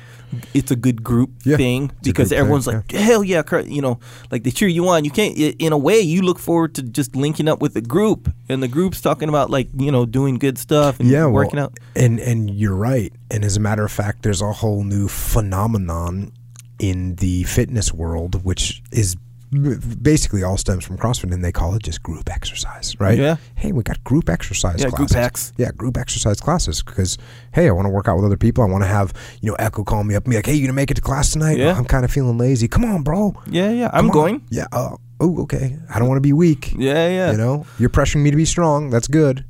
it's 0.54 0.72
a 0.72 0.76
good 0.76 1.04
group 1.04 1.32
Yeah, 1.44 1.58
thing 1.58 1.92
because 2.04 2.32
everyone's 2.32 2.66
thing, 2.66 2.76
like 2.78 2.92
hell 2.92 3.24
yeah 3.24 3.42
cr-" 3.42 3.60
you 3.60 3.82
know 3.82 4.00
like 4.32 4.44
they 4.44 4.52
cheer 4.52 4.68
you 4.68 4.88
on. 4.88 5.06
You 5.06 5.12
can't 5.12 5.38
in 5.38 5.74
a 5.74 5.78
way 5.78 6.00
you 6.00 6.22
look 6.22 6.40
forward 6.40 6.76
to 6.76 6.84
just 6.84 7.16
linking 7.16 7.48
up 7.48 7.62
with 7.62 7.74
the 7.74 7.82
group 7.82 8.32
and 8.50 8.62
the 8.62 8.68
group's 8.68 9.02
talking 9.02 9.30
about 9.30 9.50
like 9.50 9.70
you 9.78 9.92
know 9.92 10.06
doing 10.06 10.36
good 10.40 10.58
stuff 10.58 11.00
and 11.00 11.10
yeah, 11.10 11.26
well, 11.26 11.34
working 11.34 11.60
out. 11.60 11.78
And 11.96 12.20
and 12.20 12.50
you're 12.50 12.76
right. 12.76 13.12
And 13.30 13.44
as 13.44 13.58
a 13.58 13.60
matter 13.60 13.84
of 13.84 13.92
fact, 13.92 14.24
there's 14.24 14.42
a 14.42 14.52
whole 14.52 14.84
new 14.84 15.08
phenomenon 15.08 16.32
in 16.80 17.16
the 17.16 17.44
fitness 17.44 17.94
world, 17.94 18.44
which 18.44 18.82
is 18.92 19.16
basically 19.52 20.44
all 20.44 20.58
stems 20.58 20.86
from 20.86 20.98
CrossFit, 20.98 21.34
and 21.34 21.44
they 21.44 21.52
call 21.52 21.76
it 21.76 21.84
just 21.84 22.02
group 22.02 22.30
exercise, 22.30 22.98
right? 23.00 23.18
Yeah. 23.18 23.36
Hey, 23.56 23.72
we 23.74 23.84
got 23.84 24.02
group 24.04 24.30
exercise 24.30 24.80
Yeah, 24.80 24.86
group 24.90 25.10
classes. 25.10 25.16
X. 25.16 25.54
Yeah, 25.58 25.72
group 25.72 25.98
exercise 25.98 26.40
classes 26.40 26.82
because 26.82 27.18
hey, 27.54 27.68
I 27.68 27.72
want 27.72 27.86
to 27.86 27.90
work 27.90 28.08
out 28.08 28.16
with 28.16 28.26
other 28.26 28.38
people. 28.38 28.64
I 28.64 28.68
want 28.68 28.84
to 28.84 28.88
have 28.88 29.14
you 29.42 29.50
know 29.52 29.56
Echo 29.60 29.84
call 29.84 30.04
me 30.04 30.16
up 30.16 30.24
and 30.24 30.32
be 30.32 30.38
like, 30.38 30.46
hey, 30.46 30.54
you 30.56 30.62
gonna 30.66 30.74
make 30.74 30.92
it 30.92 30.96
to 30.96 31.02
class 31.02 31.32
tonight? 31.34 31.58
Yeah. 31.58 31.78
I'm 31.78 31.86
kind 31.86 32.06
of 32.06 32.12
feeling 32.12 32.38
lazy. 32.38 32.68
Come 32.68 32.86
on, 32.86 33.04
bro. 33.04 33.34
yeah 33.48 33.72
yeah 33.72 33.90
i'm 33.94 34.04
Come 34.04 34.06
on." 34.06 34.12
going 34.12 34.46
Yeah. 34.50 34.68
Uh, 34.72 34.96
oh, 35.20 35.42
okay. 35.44 35.78
I 35.94 36.00
don't 36.00 36.08
want 36.08 36.18
to 36.18 36.22
be 36.22 36.34
weak. 36.34 36.74
yeah 36.78 37.10
yeah 37.10 37.32
You 37.32 37.38
know, 37.38 37.66
you're 37.78 37.90
pressuring 37.90 38.24
me 38.24 38.32
to 38.32 38.38
be 38.38 38.46
strong. 38.46 38.90
That's 38.90 39.08
good. 39.08 39.44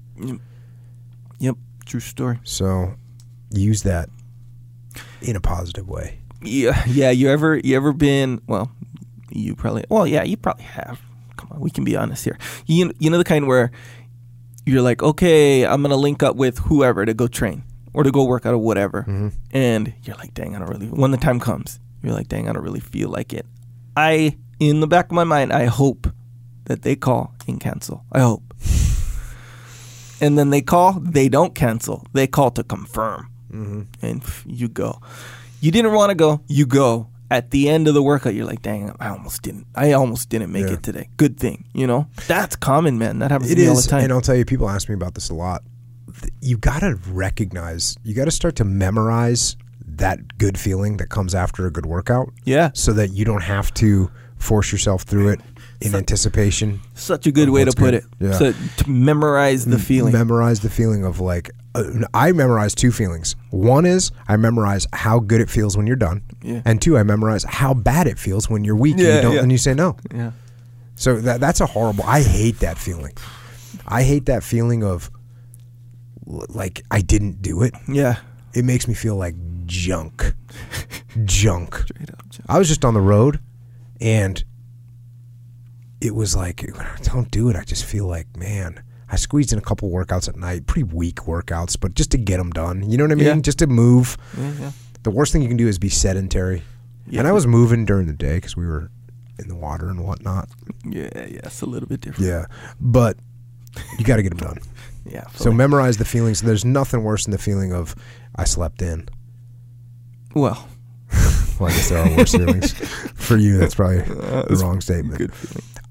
yep 1.39 1.55
true 1.85 1.99
story 1.99 2.39
So 2.43 2.93
use 3.51 3.83
that 3.83 4.09
in 5.21 5.35
a 5.35 5.41
positive 5.41 5.87
way. 5.87 6.17
Yeah, 6.41 6.81
yeah. 6.87 7.11
You 7.11 7.29
ever 7.29 7.57
you 7.57 7.75
ever 7.77 7.93
been? 7.93 8.41
Well, 8.47 8.71
you 9.31 9.55
probably. 9.55 9.83
Well, 9.89 10.07
yeah, 10.07 10.23
you 10.23 10.37
probably 10.37 10.65
have. 10.65 11.01
Come 11.37 11.49
on, 11.51 11.59
we 11.59 11.69
can 11.69 11.83
be 11.83 11.95
honest 11.95 12.23
here. 12.23 12.37
You 12.65 12.93
you 12.99 13.09
know 13.09 13.17
the 13.17 13.23
kind 13.23 13.47
where 13.47 13.71
you're 14.65 14.81
like, 14.81 15.01
okay, 15.01 15.65
I'm 15.65 15.81
gonna 15.81 15.95
link 15.95 16.23
up 16.23 16.35
with 16.35 16.59
whoever 16.59 17.05
to 17.05 17.13
go 17.13 17.27
train 17.27 17.63
or 17.93 18.03
to 18.03 18.11
go 18.11 18.23
work 18.23 18.45
out 18.45 18.53
or 18.53 18.57
whatever, 18.57 19.01
mm-hmm. 19.01 19.29
and 19.51 19.93
you're 20.03 20.15
like, 20.17 20.33
dang, 20.33 20.55
I 20.55 20.59
don't 20.59 20.69
really. 20.69 20.87
When 20.87 21.11
the 21.11 21.17
time 21.17 21.39
comes, 21.39 21.79
you're 22.03 22.13
like, 22.13 22.27
dang, 22.27 22.47
I 22.47 22.53
don't 22.53 22.63
really 22.63 22.79
feel 22.79 23.09
like 23.09 23.33
it. 23.33 23.45
I, 23.97 24.37
in 24.59 24.79
the 24.79 24.87
back 24.87 25.05
of 25.05 25.11
my 25.11 25.25
mind, 25.25 25.51
I 25.51 25.65
hope 25.65 26.07
that 26.65 26.83
they 26.83 26.95
call 26.95 27.35
and 27.47 27.59
cancel. 27.59 28.05
I 28.11 28.21
hope. 28.21 28.43
And 30.23 30.37
then 30.37 30.51
they 30.51 30.61
call, 30.61 30.99
they 30.99 31.29
don't 31.29 31.55
cancel. 31.55 32.05
They 32.13 32.27
call 32.27 32.51
to 32.51 32.63
confirm 32.63 33.31
mm-hmm. 33.51 34.05
and 34.05 34.23
you 34.45 34.67
go. 34.67 35.01
You 35.59 35.71
didn't 35.71 35.93
want 35.93 36.09
to 36.09 36.15
go, 36.15 36.41
you 36.47 36.65
go. 36.65 37.07
At 37.31 37.49
the 37.51 37.69
end 37.69 37.87
of 37.87 37.93
the 37.93 38.03
workout, 38.03 38.35
you're 38.35 38.45
like, 38.45 38.61
"Dang, 38.61 38.93
I 38.99 39.07
almost 39.07 39.41
didn't. 39.41 39.65
I 39.73 39.93
almost 39.93 40.27
didn't 40.29 40.51
make 40.51 40.67
Yeah. 40.67 40.73
it 40.73 40.83
today. 40.83 41.07
Good 41.15 41.39
thing, 41.39 41.63
you 41.73 41.87
know. 41.87 42.07
That's 42.27 42.57
common, 42.57 42.99
man. 42.99 43.19
That 43.19 43.31
happens 43.31 43.49
It 43.51 43.55
to 43.55 43.61
me 43.61 43.67
all 43.69 43.73
the 43.75 43.79
is, 43.79 43.87
time. 43.87 44.03
and 44.03 44.11
I'll 44.13 44.19
tell 44.21 44.35
you, 44.35 44.43
people 44.43 44.69
ask 44.69 44.89
me 44.89 44.95
about 44.95 45.15
this 45.15 45.29
a 45.29 45.33
lot. 45.33 45.63
You 46.41 46.57
got 46.57 46.79
to 46.81 46.99
recognize, 47.09 47.95
you 48.03 48.13
got 48.13 48.25
to 48.25 48.31
start 48.31 48.57
to 48.57 48.65
memorize 48.65 49.55
that 49.87 50.37
good 50.37 50.57
feeling 50.57 50.97
that 50.97 51.09
comes 51.09 51.33
after 51.33 51.65
a 51.65 51.71
good 51.71 51.85
workout, 51.85 52.33
yeah, 52.43 52.71
so 52.73 52.91
that 52.93 53.11
you 53.13 53.23
don't 53.23 53.43
have 53.43 53.73
to 53.75 54.11
force 54.37 54.71
yourself 54.71 55.03
through 55.03 55.29
it 55.29 55.39
in 55.81 55.95
anticipation. 55.95 56.79
such 56.93 57.25
a 57.27 57.31
good 57.31 57.49
way 57.49 57.65
to 57.65 57.71
put 57.71 57.91
good. 57.91 57.93
it. 57.95 58.03
Yeah. 58.19 58.31
So 58.33 58.53
to 58.77 58.89
memorize 58.89 59.65
the 59.65 59.79
feeling. 59.79 60.13
Memorize 60.13 60.59
the 60.61 60.69
feeling 60.69 61.03
of 61.05 61.19
like, 61.19 61.49
uh, 61.75 61.83
I 62.13 62.31
memorize 62.33 62.75
two 62.75 62.91
feelings. 62.91 63.35
One 63.49 63.85
is 63.85 64.11
I 64.27 64.37
memorize 64.37 64.87
how 64.93 65.19
good 65.19 65.41
it 65.41 65.49
feels 65.49 65.75
when 65.77 65.87
you're 65.87 65.95
done, 65.95 66.21
Yeah. 66.41 66.61
and 66.65 66.81
two, 66.81 66.97
I 66.97 67.03
memorize 67.03 67.43
how 67.45 67.73
bad 67.73 68.07
it 68.07 68.19
feels 68.19 68.49
when 68.49 68.63
you're 68.63 68.75
weak 68.75 68.93
and 68.97 69.01
you 69.01 69.21
don't, 69.21 69.33
yeah. 69.35 69.41
and 69.41 69.51
you 69.51 69.57
say 69.57 69.73
no. 69.73 69.95
yeah, 70.13 70.31
So 70.95 71.19
that 71.21 71.39
that's 71.39 71.61
a 71.61 71.65
horrible. 71.65 72.03
I 72.05 72.21
hate 72.21 72.59
that 72.59 72.77
feeling. 72.77 73.13
I 73.87 74.03
hate 74.03 74.25
that 74.27 74.43
feeling 74.43 74.83
of 74.83 75.09
like 76.25 76.83
I 76.91 77.01
didn't 77.01 77.41
do 77.41 77.63
it. 77.63 77.73
yeah. 77.87 78.17
It 78.53 78.65
makes 78.65 78.85
me 78.85 78.93
feel 78.93 79.15
like 79.15 79.33
junk. 79.65 80.33
junk. 81.23 81.75
Straight 81.75 82.09
up. 82.11 82.29
Joe. 82.29 82.43
I 82.49 82.59
was 82.59 82.67
just 82.67 82.83
on 82.83 82.93
the 82.93 82.99
road 83.01 83.39
and 84.01 84.43
it 86.01 86.15
was 86.15 86.35
like 86.35 86.65
don't 87.03 87.29
do 87.31 87.49
it. 87.49 87.55
I 87.55 87.63
just 87.63 87.85
feel 87.85 88.07
like, 88.07 88.35
man, 88.35 88.83
I 89.09 89.15
squeezed 89.17 89.53
in 89.53 89.59
a 89.59 89.61
couple 89.61 89.89
workouts 89.89 90.27
at 90.27 90.35
night, 90.35 90.65
pretty 90.67 90.83
weak 90.83 91.15
workouts, 91.17 91.79
but 91.79 91.93
just 91.95 92.11
to 92.11 92.17
get 92.17 92.37
them 92.37 92.49
done. 92.49 92.89
You 92.89 92.97
know 92.97 93.03
what 93.05 93.11
I 93.11 93.15
mean? 93.15 93.25
Yeah. 93.27 93.35
Just 93.41 93.59
to 93.59 93.67
move. 93.67 94.17
Yeah, 94.37 94.51
yeah. 94.59 94.71
The 95.03 95.11
worst 95.11 95.31
thing 95.33 95.41
you 95.41 95.47
can 95.47 95.57
do 95.57 95.67
is 95.67 95.77
be 95.79 95.89
sedentary. 95.89 96.63
And 97.11 97.27
I 97.27 97.31
was 97.33 97.45
moving 97.45 97.85
during 97.85 98.07
the 98.07 98.13
day 98.13 98.35
because 98.37 98.55
we 98.55 98.65
were 98.65 98.89
in 99.37 99.47
the 99.49 99.55
water 99.55 99.89
and 99.89 100.05
whatnot. 100.05 100.47
Yeah, 100.85 101.09
yeah. 101.13 101.41
It's 101.43 101.61
a 101.61 101.65
little 101.65 101.89
bit 101.89 101.99
different. 102.01 102.29
Yeah, 102.29 102.45
but 102.79 103.17
you 103.99 104.05
got 104.05 104.15
to 104.17 104.23
get 104.23 104.29
them 104.37 104.47
done. 104.47 104.57
Yeah. 105.03 105.23
So 105.33 105.51
memorize 105.51 105.97
the 105.97 106.05
feelings. 106.05 106.41
There's 106.43 106.63
nothing 106.63 107.03
worse 107.03 107.25
than 107.25 107.31
the 107.31 107.39
feeling 107.39 107.73
of 107.73 107.95
I 108.35 108.43
slept 108.43 108.83
in. 108.83 109.09
well, 110.35 110.67
Well, 111.59 111.69
I 111.69 111.73
guess 111.73 111.89
there 111.89 111.99
are 112.05 112.17
worse 112.17 112.31
feelings. 112.33 112.71
For 113.15 113.35
you, 113.35 113.57
that's 113.57 113.73
probably 113.73 114.01
uh, 114.01 114.43
the 114.43 114.59
wrong 114.61 114.79
statement. 114.79 115.31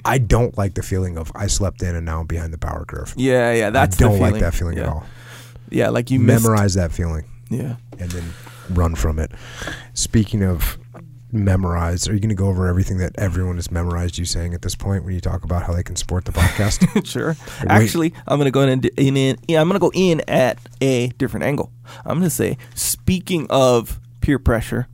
I 0.05 0.19
don't 0.19 0.57
like 0.57 0.75
the 0.75 0.83
feeling 0.83 1.17
of 1.19 1.31
I 1.35 1.47
slept 1.47 1.83
in 1.83 1.95
and 1.95 2.05
now 2.07 2.20
I'm 2.20 2.27
behind 2.27 2.53
the 2.53 2.59
power 2.59 2.85
curve. 2.85 3.15
Yeah, 3.17 3.53
yeah. 3.53 3.70
That's 3.70 3.97
I 3.97 4.01
don't 4.01 4.12
the 4.12 4.19
feeling. 4.19 4.33
like 4.33 4.41
that 4.41 4.55
feeling 4.55 4.77
yeah. 4.77 4.83
at 4.85 4.89
all. 4.89 5.07
Yeah, 5.70 5.89
like 5.91 6.11
you 6.11 6.19
missed- 6.19 6.45
memorize 6.45 6.75
that 6.75 6.93
feeling. 6.93 7.25
Yeah. 7.49 7.77
and 7.99 8.11
then 8.12 8.33
run 8.70 8.95
from 8.95 9.19
it. 9.19 9.33
Speaking 9.95 10.43
of 10.45 10.79
memorized, 11.33 12.09
are 12.09 12.15
you 12.15 12.20
going 12.20 12.31
to 12.31 12.35
go 12.35 12.47
over 12.47 12.67
everything 12.67 12.99
that 12.99 13.12
everyone 13.19 13.57
has 13.57 13.70
memorized 13.70 14.19
you 14.19 14.25
saying 14.25 14.55
at 14.55 14.62
this 14.62 14.75
point 14.75 15.05
when 15.05 15.15
you 15.15 15.20
talk 15.20 15.45
about 15.45 15.62
how 15.65 15.73
they 15.73 15.83
can 15.83 15.97
support 15.97 16.25
the 16.25 16.33
podcast? 16.33 17.07
sure. 17.07 17.37
Wait. 17.61 17.69
Actually, 17.69 18.15
I'm 18.27 18.39
gonna 18.39 18.51
go 18.51 18.62
in, 18.62 18.85
in, 18.97 19.17
in 19.17 19.37
yeah, 19.49 19.61
I'm 19.61 19.69
gonna 19.69 19.79
go 19.79 19.93
in 19.95 20.23
at 20.29 20.59
a 20.81 21.09
different 21.19 21.45
angle. 21.45 21.73
I'm 22.05 22.19
gonna 22.19 22.31
say, 22.31 22.57
speaking 22.75 23.47
of 23.51 24.01
peer 24.20 24.39
pressure, 24.39 24.89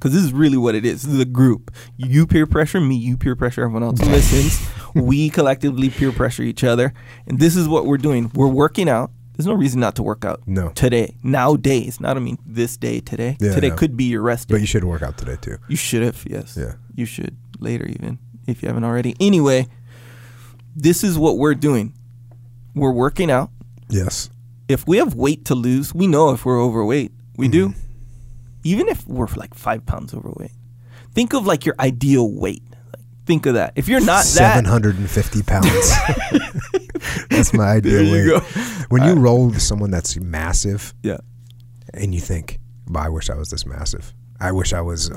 because 0.00 0.14
this 0.14 0.24
is 0.24 0.32
really 0.32 0.56
what 0.56 0.74
it 0.74 0.86
is. 0.86 1.02
This 1.02 1.12
is 1.12 1.20
a 1.20 1.26
group. 1.26 1.70
You 1.98 2.26
peer 2.26 2.46
pressure 2.46 2.80
me, 2.80 2.96
you 2.96 3.18
peer 3.18 3.36
pressure 3.36 3.62
everyone 3.64 3.82
else 3.82 4.00
who 4.04 4.08
listens. 4.08 4.66
we 4.94 5.28
collectively 5.28 5.90
peer 5.90 6.10
pressure 6.10 6.42
each 6.42 6.64
other, 6.64 6.94
and 7.26 7.38
this 7.38 7.54
is 7.54 7.68
what 7.68 7.84
we're 7.84 7.98
doing. 7.98 8.30
We're 8.34 8.48
working 8.48 8.88
out. 8.88 9.10
There's 9.36 9.46
no 9.46 9.52
reason 9.54 9.78
not 9.80 9.94
to 9.96 10.02
work 10.02 10.24
out 10.24 10.42
No. 10.46 10.70
today. 10.70 11.16
Nowadays, 11.22 12.00
not 12.00 12.16
I 12.16 12.20
mean 12.20 12.38
this 12.46 12.76
day 12.78 13.00
today. 13.00 13.36
Yeah, 13.40 13.54
today 13.54 13.68
yeah. 13.68 13.74
could 13.76 13.96
be 13.96 14.04
your 14.04 14.22
rest 14.22 14.48
day. 14.48 14.54
but 14.54 14.60
you 14.62 14.66
should 14.66 14.84
work 14.84 15.02
out 15.02 15.16
today 15.18 15.36
too. 15.40 15.56
You 15.68 15.76
should 15.76 16.02
have, 16.02 16.24
yes. 16.28 16.56
Yeah. 16.58 16.74
You 16.94 17.04
should 17.06 17.36
later, 17.58 17.86
even 17.86 18.18
if 18.46 18.62
you 18.62 18.68
haven't 18.68 18.84
already. 18.84 19.14
Anyway, 19.20 19.68
this 20.76 21.02
is 21.04 21.18
what 21.18 21.38
we're 21.38 21.54
doing. 21.54 21.94
We're 22.74 22.92
working 22.92 23.30
out. 23.30 23.50
Yes. 23.88 24.30
If 24.68 24.86
we 24.86 24.98
have 24.98 25.14
weight 25.14 25.44
to 25.46 25.54
lose, 25.54 25.94
we 25.94 26.06
know 26.06 26.30
if 26.30 26.44
we're 26.44 26.60
overweight. 26.62 27.12
We 27.36 27.48
do. 27.48 27.70
Mm-hmm. 27.70 27.80
Even 28.64 28.88
if 28.88 29.06
we're 29.06 29.26
like 29.36 29.54
five 29.54 29.86
pounds 29.86 30.12
overweight. 30.14 30.52
Think 31.12 31.32
of 31.34 31.46
like 31.46 31.64
your 31.66 31.74
ideal 31.80 32.30
weight. 32.30 32.62
Like, 32.92 33.04
think 33.26 33.46
of 33.46 33.54
that. 33.54 33.72
If 33.76 33.88
you're 33.88 34.04
not 34.04 34.24
seven 34.24 34.64
hundred 34.64 34.96
and 34.96 35.10
fifty 35.10 35.40
that, 35.40 35.64
hundred 35.64 35.74
and 35.74 35.84
fifty 35.84 36.40
pounds. 37.02 37.26
that's 37.30 37.52
my 37.52 37.72
ideal 37.72 37.92
There 37.92 38.02
you 38.04 38.32
weight. 38.34 38.42
go. 38.54 38.60
When 38.90 39.02
you 39.04 39.14
roll 39.14 39.46
with 39.46 39.62
someone 39.62 39.90
that's 39.90 40.16
massive, 40.18 40.94
yeah. 41.02 41.18
and 41.94 42.14
you 42.14 42.20
think, 42.20 42.60
"But 42.86 43.00
I 43.00 43.08
wish 43.08 43.30
I 43.30 43.34
was 43.34 43.50
this 43.50 43.66
massive. 43.66 44.12
I 44.40 44.52
wish 44.52 44.72
I 44.72 44.80
was, 44.80 45.10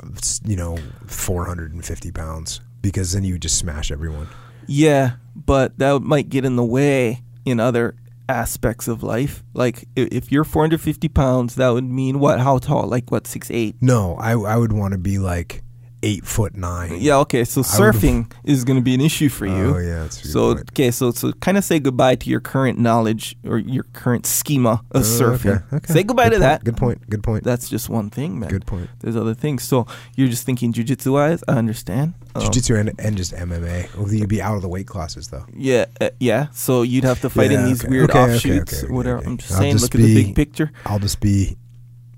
you 0.44 0.56
know, 0.56 0.76
four 1.06 1.44
hundred 1.46 1.72
and 1.72 1.84
fifty 1.84 2.10
pounds." 2.10 2.60
Because 2.82 3.12
then 3.12 3.24
you 3.24 3.34
would 3.34 3.42
just 3.42 3.56
smash 3.58 3.90
everyone. 3.90 4.28
Yeah, 4.66 5.12
but 5.34 5.78
that 5.78 6.02
might 6.02 6.28
get 6.28 6.44
in 6.44 6.56
the 6.56 6.64
way 6.64 7.22
in 7.44 7.58
other 7.60 7.94
aspects 8.28 8.88
of 8.88 9.02
life. 9.02 9.42
Like 9.52 9.88
if 9.96 10.30
you're 10.30 10.44
450 10.44 11.08
pounds, 11.08 11.56
that 11.56 11.70
would 11.70 11.84
mean 11.84 12.18
what? 12.20 12.40
How 12.40 12.58
tall? 12.58 12.86
Like 12.86 13.10
what? 13.10 13.26
Six 13.26 13.50
eight? 13.50 13.76
No, 13.80 14.14
I 14.16 14.32
I 14.32 14.56
would 14.56 14.72
want 14.72 14.92
to 14.92 14.98
be 14.98 15.18
like 15.18 15.63
eight 16.04 16.24
foot 16.26 16.54
nine. 16.54 16.98
Yeah, 17.00 17.16
okay. 17.20 17.44
So 17.44 17.62
surfing 17.62 18.30
is 18.44 18.62
going 18.64 18.78
to 18.78 18.82
be 18.82 18.94
an 18.94 19.00
issue 19.00 19.28
for 19.30 19.46
you. 19.46 19.74
Oh 19.74 19.78
yeah, 19.78 20.08
So 20.10 20.54
point. 20.54 20.70
okay, 20.72 20.90
so 20.90 21.10
so 21.12 21.32
kind 21.32 21.56
of 21.56 21.64
say 21.64 21.78
goodbye 21.80 22.16
to 22.16 22.28
your 22.30 22.40
current 22.40 22.78
knowledge 22.78 23.36
or 23.46 23.58
your 23.58 23.84
current 23.94 24.26
schema 24.26 24.82
of 24.92 25.00
Oh, 25.02 25.04
surfing. 25.04 25.64
okay, 25.66 25.76
okay. 25.76 25.92
Say 25.92 26.02
goodbye 26.02 26.28
Good 26.28 26.30
to 26.30 26.36
point, 26.36 26.40
that. 26.42 26.64
Good 26.64 26.76
point. 26.76 27.10
Good 27.10 27.22
point. 27.22 27.44
That's 27.44 27.68
just 27.68 27.88
one 27.88 28.10
thing, 28.10 28.38
man. 28.38 28.50
Good 28.50 28.66
point. 28.66 28.90
There's 29.00 29.16
other 29.16 29.34
things. 29.34 29.62
So 29.64 29.86
you're 30.16 30.28
just 30.28 30.44
thinking 30.46 30.72
jujitsu 30.72 31.12
wise. 31.12 31.42
I 31.48 31.52
understand. 31.52 32.14
Um, 32.34 32.42
Jiu-jitsu 32.42 32.74
and, 32.76 32.92
and 32.98 33.16
just 33.16 33.32
MMA. 33.32 33.94
Well, 33.96 34.12
you'd 34.12 34.28
be 34.28 34.42
out 34.42 34.56
of 34.56 34.62
the 34.62 34.68
weight 34.68 34.86
classes 34.86 35.28
though. 35.28 35.46
yeah, 35.56 35.86
uh, 36.00 36.10
yeah. 36.20 36.48
So 36.52 36.82
you'd 36.82 37.04
have 37.04 37.20
to 37.22 37.30
fight 37.30 37.50
in 37.52 37.64
these 37.64 37.80
okay, 37.82 37.88
weird 37.90 38.10
offshoots, 38.10 38.82
whatever. 38.88 39.22
I'm 39.24 39.36
just 39.38 39.52
I'll 39.52 39.58
saying. 39.58 39.72
just 39.72 39.84
look 39.84 39.94
at 39.94 40.00
the 40.04 40.14
big 40.24 40.34
picture. 40.36 40.70
I'll 40.84 40.98
just 40.98 41.20
be 41.20 41.56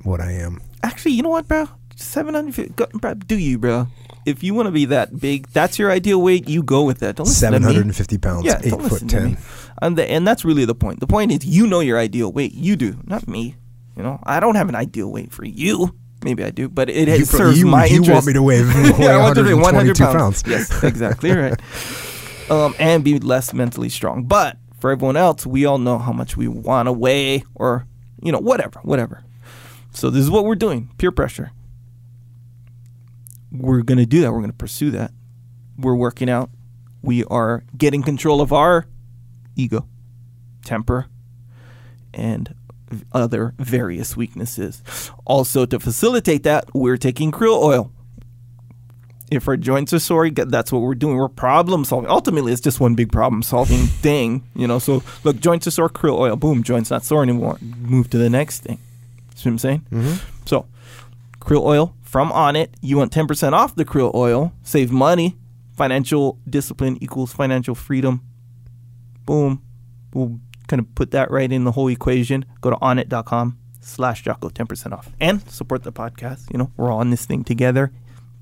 what 0.02 0.20
I 0.20 0.32
am. 0.32 0.60
Actually, 0.82 1.12
you 1.12 1.22
know 1.22 1.28
what, 1.30 1.46
bro? 1.48 1.68
Seven 1.96 2.34
hundred. 2.34 2.76
Do 3.26 3.38
you, 3.38 3.58
bro? 3.58 3.88
If 4.26 4.42
you 4.42 4.54
want 4.54 4.66
to 4.66 4.72
be 4.72 4.84
that 4.86 5.18
big, 5.18 5.46
that's 5.48 5.78
your 5.78 5.90
ideal 5.90 6.20
weight. 6.20 6.48
You 6.48 6.62
go 6.62 6.82
with 6.84 6.98
that. 6.98 7.16
Don't 7.16 7.26
listen 7.26 7.40
Seven 7.40 7.62
to 7.62 7.68
me. 7.68 7.72
hundred 7.74 7.86
and 7.86 7.96
fifty 7.96 8.18
pounds, 8.18 8.44
Yeah, 8.44 8.60
eight 8.62 8.70
foot 8.70 8.82
listen 8.82 9.08
to 9.08 9.20
me. 9.20 9.34
ten. 9.34 9.42
And, 9.82 9.96
the, 9.98 10.10
and 10.10 10.26
that's 10.26 10.44
really 10.44 10.64
the 10.64 10.74
point. 10.74 11.00
The 11.00 11.06
point 11.06 11.32
is, 11.32 11.44
you 11.44 11.66
know 11.66 11.80
your 11.80 11.98
ideal 11.98 12.32
weight. 12.32 12.52
You 12.54 12.76
do, 12.76 12.98
not 13.04 13.26
me. 13.28 13.56
You 13.96 14.02
know, 14.02 14.18
I 14.24 14.40
don't 14.40 14.54
have 14.56 14.68
an 14.68 14.74
ideal 14.74 15.10
weight 15.10 15.32
for 15.32 15.44
you. 15.44 15.94
Maybe 16.24 16.42
I 16.44 16.50
do, 16.50 16.68
but 16.68 16.88
it, 16.90 17.08
it 17.08 17.18
You, 17.20 17.24
serves 17.24 17.58
you, 17.58 17.66
my 17.66 17.86
you 17.86 17.96
interest. 17.96 18.12
want 18.12 18.26
me 18.26 18.32
to 18.34 18.42
weigh, 18.42 18.62
weigh 18.62 18.72
yeah, 18.98 19.16
I 19.16 19.18
want 19.18 19.36
to 19.36 19.44
be 19.44 19.54
100 19.54 19.98
122 19.98 20.04
pounds. 20.04 20.42
pounds. 20.42 20.44
Yes, 20.46 20.82
exactly 20.84 21.30
right. 21.32 21.58
Um, 22.48 22.76
and 22.78 23.02
be 23.02 23.18
less 23.18 23.52
mentally 23.52 23.88
strong. 23.88 24.22
But 24.22 24.56
for 24.78 24.92
everyone 24.92 25.16
else, 25.16 25.44
we 25.44 25.66
all 25.66 25.78
know 25.78 25.98
how 25.98 26.12
much 26.12 26.36
we 26.36 26.46
want 26.46 26.86
to 26.86 26.92
weigh, 26.92 27.42
or 27.56 27.88
you 28.22 28.30
know, 28.30 28.38
whatever, 28.38 28.78
whatever. 28.84 29.24
So 29.90 30.10
this 30.10 30.22
is 30.22 30.30
what 30.30 30.44
we're 30.44 30.54
doing: 30.54 30.90
peer 30.96 31.10
pressure. 31.10 31.50
We're 33.52 33.82
gonna 33.82 34.06
do 34.06 34.20
that. 34.20 34.32
We're 34.32 34.40
gonna 34.40 34.52
pursue 34.52 34.90
that. 34.92 35.12
We're 35.78 35.94
working 35.94 36.30
out. 36.30 36.50
We 37.02 37.24
are 37.24 37.64
getting 37.76 38.02
control 38.02 38.40
of 38.40 38.52
our 38.52 38.86
ego, 39.54 39.86
temper, 40.64 41.06
and 42.12 42.54
other 43.12 43.54
various 43.58 44.16
weaknesses. 44.16 44.82
Also, 45.24 45.66
to 45.66 45.78
facilitate 45.78 46.42
that, 46.44 46.72
we're 46.74 46.96
taking 46.96 47.32
krill 47.32 47.62
oil. 47.62 47.92
If 49.30 49.48
our 49.48 49.56
joints 49.56 49.92
are 49.92 49.98
sore, 49.98 50.30
that's 50.30 50.70
what 50.70 50.82
we're 50.82 50.94
doing. 50.94 51.16
We're 51.16 51.28
problem 51.28 51.84
solving. 51.84 52.08
Ultimately, 52.08 52.52
it's 52.52 52.60
just 52.60 52.78
one 52.78 52.94
big 52.94 53.10
problem 53.10 53.42
solving 53.42 53.86
thing, 53.86 54.44
you 54.54 54.68
know. 54.68 54.78
So, 54.78 55.02
look, 55.24 55.40
joints 55.40 55.66
are 55.66 55.72
sore, 55.72 55.88
krill 55.88 56.18
oil, 56.18 56.36
boom, 56.36 56.62
joints 56.62 56.90
not 56.90 57.04
sore 57.04 57.22
anymore. 57.24 57.58
Move 57.60 58.08
to 58.10 58.18
the 58.18 58.30
next 58.30 58.60
thing. 58.60 58.78
See 59.34 59.48
what 59.48 59.54
I'm 59.54 59.58
saying? 59.58 59.86
Mm-hmm. 59.90 60.46
So, 60.46 60.66
krill 61.40 61.64
oil 61.64 61.94
from 62.06 62.30
Onnit. 62.30 62.68
You 62.80 62.96
want 62.96 63.12
10% 63.12 63.52
off 63.52 63.74
the 63.74 63.84
krill 63.84 64.14
oil. 64.14 64.52
Save 64.62 64.92
money. 64.92 65.36
Financial 65.76 66.38
discipline 66.48 66.96
equals 67.02 67.32
financial 67.32 67.74
freedom. 67.74 68.22
Boom. 69.26 69.62
We'll 70.14 70.40
kind 70.68 70.80
of 70.80 70.94
put 70.94 71.10
that 71.10 71.30
right 71.30 71.50
in 71.50 71.64
the 71.64 71.72
whole 71.72 71.88
equation. 71.88 72.46
Go 72.62 72.70
to 72.70 72.76
onnit.com 72.76 73.58
slash 73.80 74.22
Jocko, 74.22 74.48
10% 74.48 74.92
off. 74.92 75.10
And 75.20 75.48
support 75.50 75.82
the 75.82 75.92
podcast. 75.92 76.50
You 76.50 76.58
know, 76.58 76.72
we're 76.76 76.90
all 76.90 77.00
on 77.00 77.10
this 77.10 77.26
thing 77.26 77.44
together 77.44 77.92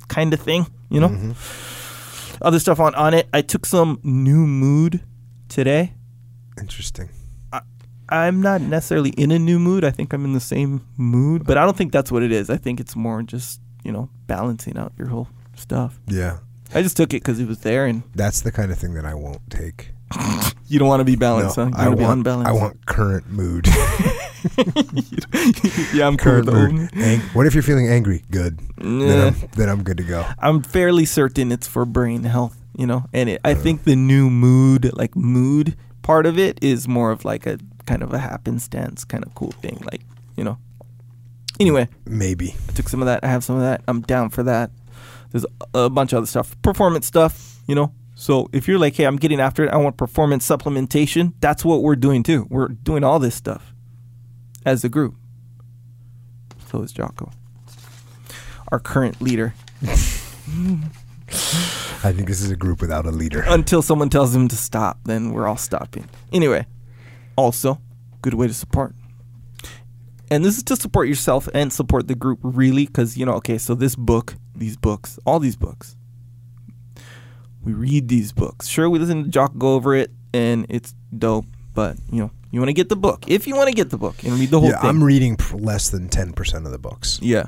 kind 0.09 0.35
of 0.35 0.41
thing, 0.41 0.67
you 0.91 1.01
know? 1.01 1.09
Mm-hmm. 1.09 2.43
Other 2.43 2.59
stuff 2.59 2.81
on 2.81 2.93
Onnit. 2.93 3.25
I 3.33 3.43
took 3.43 3.65
some 3.65 4.01
new 4.03 4.47
mood 4.47 5.03
today. 5.49 5.95
Interesting. 6.61 7.09
I'm 8.09 8.43
not 8.43 8.61
necessarily 8.61 9.11
in 9.11 9.31
a 9.31 9.39
new 9.39 9.59
mood. 9.59 9.85
I 9.85 9.91
think 9.91 10.13
I'm 10.13 10.25
in 10.25 10.33
the 10.33 10.41
same 10.41 10.87
mood, 10.97 11.45
but 11.45 11.57
I 11.57 11.65
don't 11.65 11.77
think 11.77 11.93
that's 11.93 12.13
what 12.13 12.23
it 12.23 12.33
is. 12.33 12.51
I 12.51 12.57
think 12.57 12.81
it's 12.81 12.97
more 12.97 13.23
just, 13.23 13.61
you 13.83 13.93
know, 13.93 14.11
balancing 14.27 14.77
out 14.77 14.93
your 14.99 15.09
whole 15.09 15.29
stuff. 15.57 15.99
Yeah, 16.07 16.39
I 16.75 16.83
just 16.83 16.97
took 16.97 17.15
it 17.15 17.23
because 17.23 17.41
it 17.41 17.49
was 17.49 17.61
there 17.61 17.87
and 17.87 18.03
that's 18.15 18.43
the 18.43 18.53
kind 18.53 18.71
of 18.71 18.79
thing 18.79 18.95
that 18.95 19.05
I 19.05 19.15
won't 19.15 19.49
take. 19.51 19.91
you 20.67 20.79
don't 20.79 20.89
want 20.89 21.01
to 21.01 21.05
be 21.05 21.17
balanced, 21.17 21.57
No, 21.57 21.67
huh? 21.67 21.71
I 21.75 21.89
wanna 21.89 21.97
be 21.97 22.05
unbalanced. 22.05 22.51
I 22.51 22.53
want 22.53 22.87
current 22.87 23.31
mood. 23.31 23.67
yeah, 25.95 26.07
I'm 26.07 26.17
current 26.17 26.47
mood. 26.47 26.91
Ang- 26.95 27.21
what 27.33 27.47
if 27.47 27.55
you're 27.55 27.63
feeling 27.63 27.89
angry? 27.89 28.23
Good. 28.31 28.61
Nah. 28.79 29.07
Then, 29.07 29.27
I'm, 29.27 29.49
then 29.57 29.69
I'm 29.69 29.83
good 29.83 29.97
to 29.99 30.05
go. 30.05 30.25
I'm 30.39 30.63
fairly 30.63 31.05
certain 31.05 31.53
it's 31.53 31.67
for 31.67 31.85
brain 31.85 32.25
health, 32.25 32.57
you 32.77 32.87
know. 32.87 33.05
And 33.13 33.31
it, 33.31 33.41
I 33.45 33.53
uh. 33.53 33.57
think 33.57 33.85
the 33.85 33.97
new 33.97 34.31
mood, 34.31 34.93
like 34.95 35.17
mood 35.17 35.77
part 36.03 36.27
of 36.27 36.39
it, 36.39 36.63
is 36.63 36.87
more 36.87 37.11
of 37.11 37.25
like 37.25 37.47
a 37.47 37.59
kind 37.87 38.03
of 38.03 38.13
a 38.13 38.19
happenstance 38.19 39.05
kind 39.05 39.25
of 39.25 39.35
cool 39.35 39.53
thing, 39.53 39.83
like 39.91 40.03
you 40.37 40.45
know. 40.45 40.59
Anyway, 41.61 41.89
Maybe. 42.05 42.55
I 42.69 42.73
took 42.73 42.89
some 42.89 43.01
of 43.01 43.07
that. 43.07 43.23
I 43.23 43.29
have 43.29 43.45
some 43.45 43.57
of 43.57 43.63
that. 43.63 43.83
I'm 43.87 44.01
down 44.03 44.31
for 44.31 44.43
that. 44.43 44.71
There's 45.31 45.47
a, 45.73 45.91
bunch 45.91 46.13
of 46.13 46.19
other 46.19 46.27
stuff, 46.27 46.61
performance 46.63 47.07
stuff, 47.07 47.57
you 47.67 47.75
know. 47.75 47.93
So 48.15 48.49
if 48.53 48.69
you're 48.69 48.79
like, 48.79 48.95
hey, 48.95 49.05
I'm 49.05 49.17
getting 49.17 49.41
after 49.41 49.65
it, 49.65 49.71
I 49.71 49.77
want 49.77 49.97
performance 49.97 50.49
supplementation. 50.49 51.33
That's 51.41 51.65
what 51.65 51.83
we're 51.83 51.97
doing 51.97 52.23
too. 52.23 52.47
We're 52.51 52.69
doing 52.69 53.03
all 53.03 53.19
this 53.19 53.35
stuff 53.35 53.75
as 54.65 54.85
a 54.85 54.89
group. 54.89 55.17
So 56.71 56.83
is 56.83 56.93
Jocko, 56.93 57.31
our 58.71 58.79
current 58.81 59.21
leader. 59.21 59.55
I 62.05 62.13
think 62.13 62.29
this 62.29 62.41
is 62.43 62.51
a 62.51 62.57
group 62.57 62.81
without 62.81 63.07
a 63.07 63.11
leader. 63.11 63.45
Until 63.47 63.83
someone 63.83 64.11
tells 64.11 64.35
him 64.35 64.47
to 64.49 64.57
stop, 64.57 64.99
then 65.05 65.33
we're 65.33 65.47
all 65.47 65.57
stopping. 65.57 66.09
Anyway, 66.33 66.67
also, 67.37 67.81
good 68.23 68.35
way 68.35 68.47
to 68.47 68.55
support. 68.55 68.95
And 70.31 70.45
this 70.45 70.57
is 70.57 70.63
to 70.65 70.77
support 70.77 71.07
yourself 71.09 71.49
and 71.55 71.73
support 71.73 72.09
the 72.09 72.15
group, 72.15 72.39
really, 72.43 72.87
because, 72.87 73.17
you 73.17 73.27
know, 73.27 73.35
okay, 73.35 73.59
so 73.59 73.75
this 73.75 73.95
book, 73.95 74.37
these 74.57 74.77
books, 74.77 75.19
all 75.27 75.39
these 75.39 75.57
books, 75.57 75.97
we 77.63 77.73
read 77.73 78.09
these 78.09 78.33
books. 78.33 78.67
Sure, 78.67 78.89
we 78.91 78.99
listen 78.99 79.25
to 79.25 79.31
Jock 79.31 79.57
go 79.59 79.75
over 79.75 79.95
it, 79.95 80.11
and 80.33 80.67
it's 80.69 80.95
dope, 81.17 81.47
but, 81.75 81.97
you 82.11 82.21
know, 82.21 82.31
you 82.51 82.61
want 82.61 82.69
to 82.69 82.75
get 82.75 82.89
the 82.89 82.97
book. 82.97 83.25
If 83.27 83.47
you 83.47 83.55
want 83.57 83.69
to 83.69 83.75
get 83.75 83.91
the 83.91 83.99
book 83.99 84.23
and 84.25 84.33
read 84.35 84.51
the 84.51 84.61
whole 84.61 84.71
Yeah, 84.71 84.81
thing. 84.81 84.91
I'm 84.91 85.03
reading 85.05 85.37
less 85.53 85.91
than 85.91 86.09
ten 86.09 86.33
percent 86.33 86.67
of 86.67 86.73
the 86.73 86.79
books. 86.79 87.19
yeah, 87.21 87.47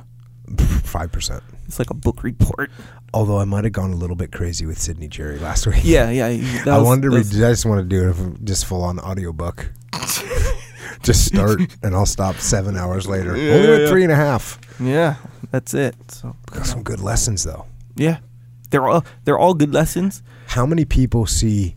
Five 0.84 1.12
percent. 1.12 1.42
it's 1.66 1.78
like 1.78 1.90
a 1.90 1.94
book 1.94 2.22
report. 2.22 2.70
Although 3.14 3.38
I 3.38 3.44
might 3.44 3.64
have 3.64 3.72
gone 3.72 3.92
a 3.92 3.96
little 3.96 4.16
bit 4.16 4.30
crazy 4.32 4.66
with 4.66 4.78
Sydney 4.78 5.08
Jerry 5.08 5.38
last 5.38 5.66
week. 5.66 5.80
Yeah, 5.82 6.10
yeah. 6.10 6.26
I 6.66 6.78
was- 6.78 6.86
wanted 6.86 7.02
to 7.02 7.10
read. 7.10 7.26
I 7.26 7.50
just 7.50 7.66
want 7.66 7.80
to 7.80 7.84
do 7.84 8.10
it 8.10 8.44
just 8.44 8.66
full 8.66 8.82
on 8.82 8.98
audiobook. 9.00 9.72
just 11.02 11.24
start 11.26 11.60
and 11.82 11.94
I'll 11.94 12.06
stop 12.06 12.36
seven 12.36 12.76
hours 12.76 13.06
later. 13.08 13.36
Yeah, 13.36 13.54
Only 13.54 13.82
yeah. 13.84 13.88
three 13.88 14.02
and 14.02 14.12
a 14.12 14.16
half. 14.16 14.58
Yeah, 14.80 15.16
that's 15.50 15.74
it. 15.74 15.94
So, 16.10 16.36
Got 16.50 16.66
some 16.66 16.82
good 16.82 17.00
lessons 17.00 17.44
though. 17.44 17.66
yeah. 17.96 18.18
They're 18.70 18.86
all 18.88 19.04
they're 19.24 19.38
all 19.38 19.54
good 19.54 19.72
lessons. 19.72 20.22
How 20.48 20.66
many 20.66 20.84
people 20.84 21.24
see, 21.26 21.76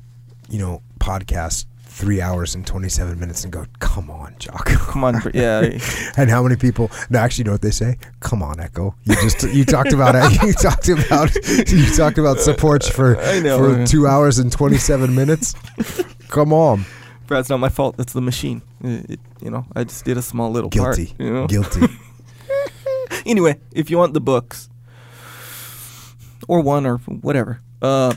you 0.49 0.57
know, 0.57 0.81
podcasts 0.99 1.65
three 1.99 2.21
hours 2.21 2.55
and 2.55 2.65
27 2.65 3.19
minutes 3.19 3.43
and 3.43 3.51
go, 3.51 3.65
come 3.79 4.09
on, 4.09 4.33
Jocko. 4.39 4.73
Come 4.77 5.03
on, 5.03 5.21
yeah. 5.33 5.77
And 6.17 6.29
how 6.29 6.41
many 6.41 6.55
people? 6.55 6.89
No, 7.09 7.19
actually, 7.19 7.41
you 7.41 7.45
know 7.47 7.51
what 7.51 7.61
they 7.61 7.71
say? 7.71 7.97
Come 8.21 8.41
on, 8.41 8.59
Echo. 8.59 8.95
You 9.03 9.15
just 9.15 9.43
you 9.43 9.65
talked 9.65 9.91
about 9.91 10.15
it. 10.15 10.41
You 10.49 10.53
talked 10.53 10.87
about 10.87 11.35
you 11.69 11.85
talked 11.95 12.17
about 12.17 12.39
supports 12.39 12.87
for 12.87 13.15
for 13.15 13.85
two 13.85 14.07
hours 14.07 14.39
and 14.39 14.49
27 14.51 15.13
minutes. 15.13 15.53
Come 16.29 16.53
on, 16.53 16.85
Brad, 17.27 17.41
it's 17.41 17.49
not 17.49 17.59
my 17.59 17.69
fault. 17.69 17.97
That's 17.97 18.13
the 18.13 18.21
machine. 18.21 18.61
It, 18.83 19.11
it- 19.11 19.19
you 19.41 19.49
know, 19.49 19.65
I 19.75 19.83
just 19.85 20.03
did 20.05 20.17
a 20.17 20.21
small 20.21 20.51
little 20.51 20.69
guilty, 20.69 21.07
part. 21.07 21.19
You 21.19 21.33
know? 21.33 21.47
guilty. 21.47 21.81
anyway, 23.25 23.57
if 23.73 23.89
you 23.89 23.97
want 23.97 24.13
the 24.13 24.19
books 24.21 24.69
or 26.47 26.61
one 26.61 26.85
or 26.85 26.97
whatever, 26.97 27.59
uh, 27.81 28.13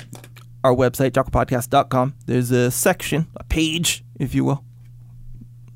our 0.65 0.75
website, 0.75 1.11
jockopodcast.com, 1.11 2.15
there's 2.27 2.51
a 2.51 2.71
section, 2.71 3.27
a 3.37 3.45
page, 3.45 4.05
if 4.19 4.35
you 4.35 4.45
will. 4.45 4.65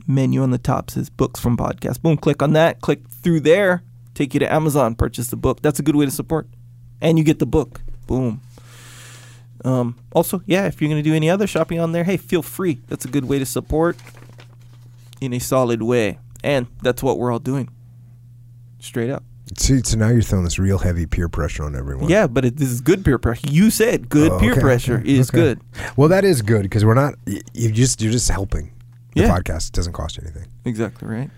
Menu 0.07 0.43
on 0.43 0.51
the 0.51 0.59
top 0.59 0.91
says 0.91 1.11
books 1.11 1.41
from 1.41 1.57
podcast. 1.57 2.01
Boom, 2.01 2.17
click 2.17 2.43
on 2.43 2.53
that. 2.53 2.81
Click 2.81 3.09
through 3.09 3.41
there, 3.41 3.83
take 4.15 4.35
you 4.35 4.41
to 4.41 4.53
Amazon, 4.53 4.95
purchase 4.95 5.29
the 5.29 5.37
book. 5.37 5.63
That's 5.63 5.81
a 5.81 5.83
good 5.83 5.97
way 5.97 6.05
to 6.05 6.11
support. 6.11 6.49
And 7.01 7.19
you 7.19 7.25
get 7.25 7.39
the 7.39 7.47
book. 7.47 7.81
Boom. 8.07 8.41
Um, 9.65 9.97
also, 10.13 10.43
yeah, 10.47 10.67
if 10.67 10.81
you're 10.81 10.89
going 10.89 11.03
to 11.03 11.09
do 11.09 11.15
any 11.15 11.29
other 11.29 11.47
shopping 11.47 11.81
on 11.81 11.93
there, 11.93 12.05
hey, 12.05 12.17
feel 12.17 12.43
free. 12.43 12.79
That's 12.87 13.05
a 13.05 13.09
good 13.09 13.25
way 13.25 13.39
to 13.41 13.47
support 13.47 13.97
in 15.21 15.33
a 15.33 15.41
solid 15.41 15.83
way. 15.83 16.19
And 16.45 16.69
that's 16.83 17.03
what 17.03 17.19
we're 17.19 17.33
all 17.33 17.41
doing. 17.41 17.69
Straight 18.79 19.11
up. 19.11 19.25
See, 19.57 19.81
so 19.85 19.97
now 19.97 20.09
you're 20.09 20.23
throwing 20.23 20.45
this 20.45 20.59
real 20.59 20.79
heavy 20.79 21.07
peer 21.07 21.29
pressure 21.29 21.63
on 21.65 21.77
everyone. 21.77 22.09
Yeah, 22.11 22.27
but 22.27 22.45
it, 22.45 22.57
this 22.57 22.69
is 22.69 22.81
good 22.81 23.05
peer 23.05 23.17
pressure. 23.19 23.47
You 23.49 23.71
said 23.71 24.09
good 24.09 24.33
Oh, 24.33 24.39
peer 24.41 24.57
pressure 24.57 24.99
okay, 24.99 25.09
is 25.15 25.31
okay. 25.31 25.39
good. 25.39 25.61
Well, 25.97 26.09
that 26.09 26.25
is 26.25 26.43
good 26.43 26.63
because 26.63 26.85
we're 26.85 26.95
not. 26.95 27.15
You 27.55 27.71
just 27.71 28.03
you're 28.03 28.11
just 28.13 28.29
helping 28.29 28.73
the 29.15 29.23
Yeah. 29.23 29.29
podcast. 29.39 29.69
It 29.69 29.75
doesn't 29.75 29.93
cost 29.93 30.17
you 30.17 30.25
anything. 30.25 30.47
Exactly 30.65 31.07
right. 31.09 31.31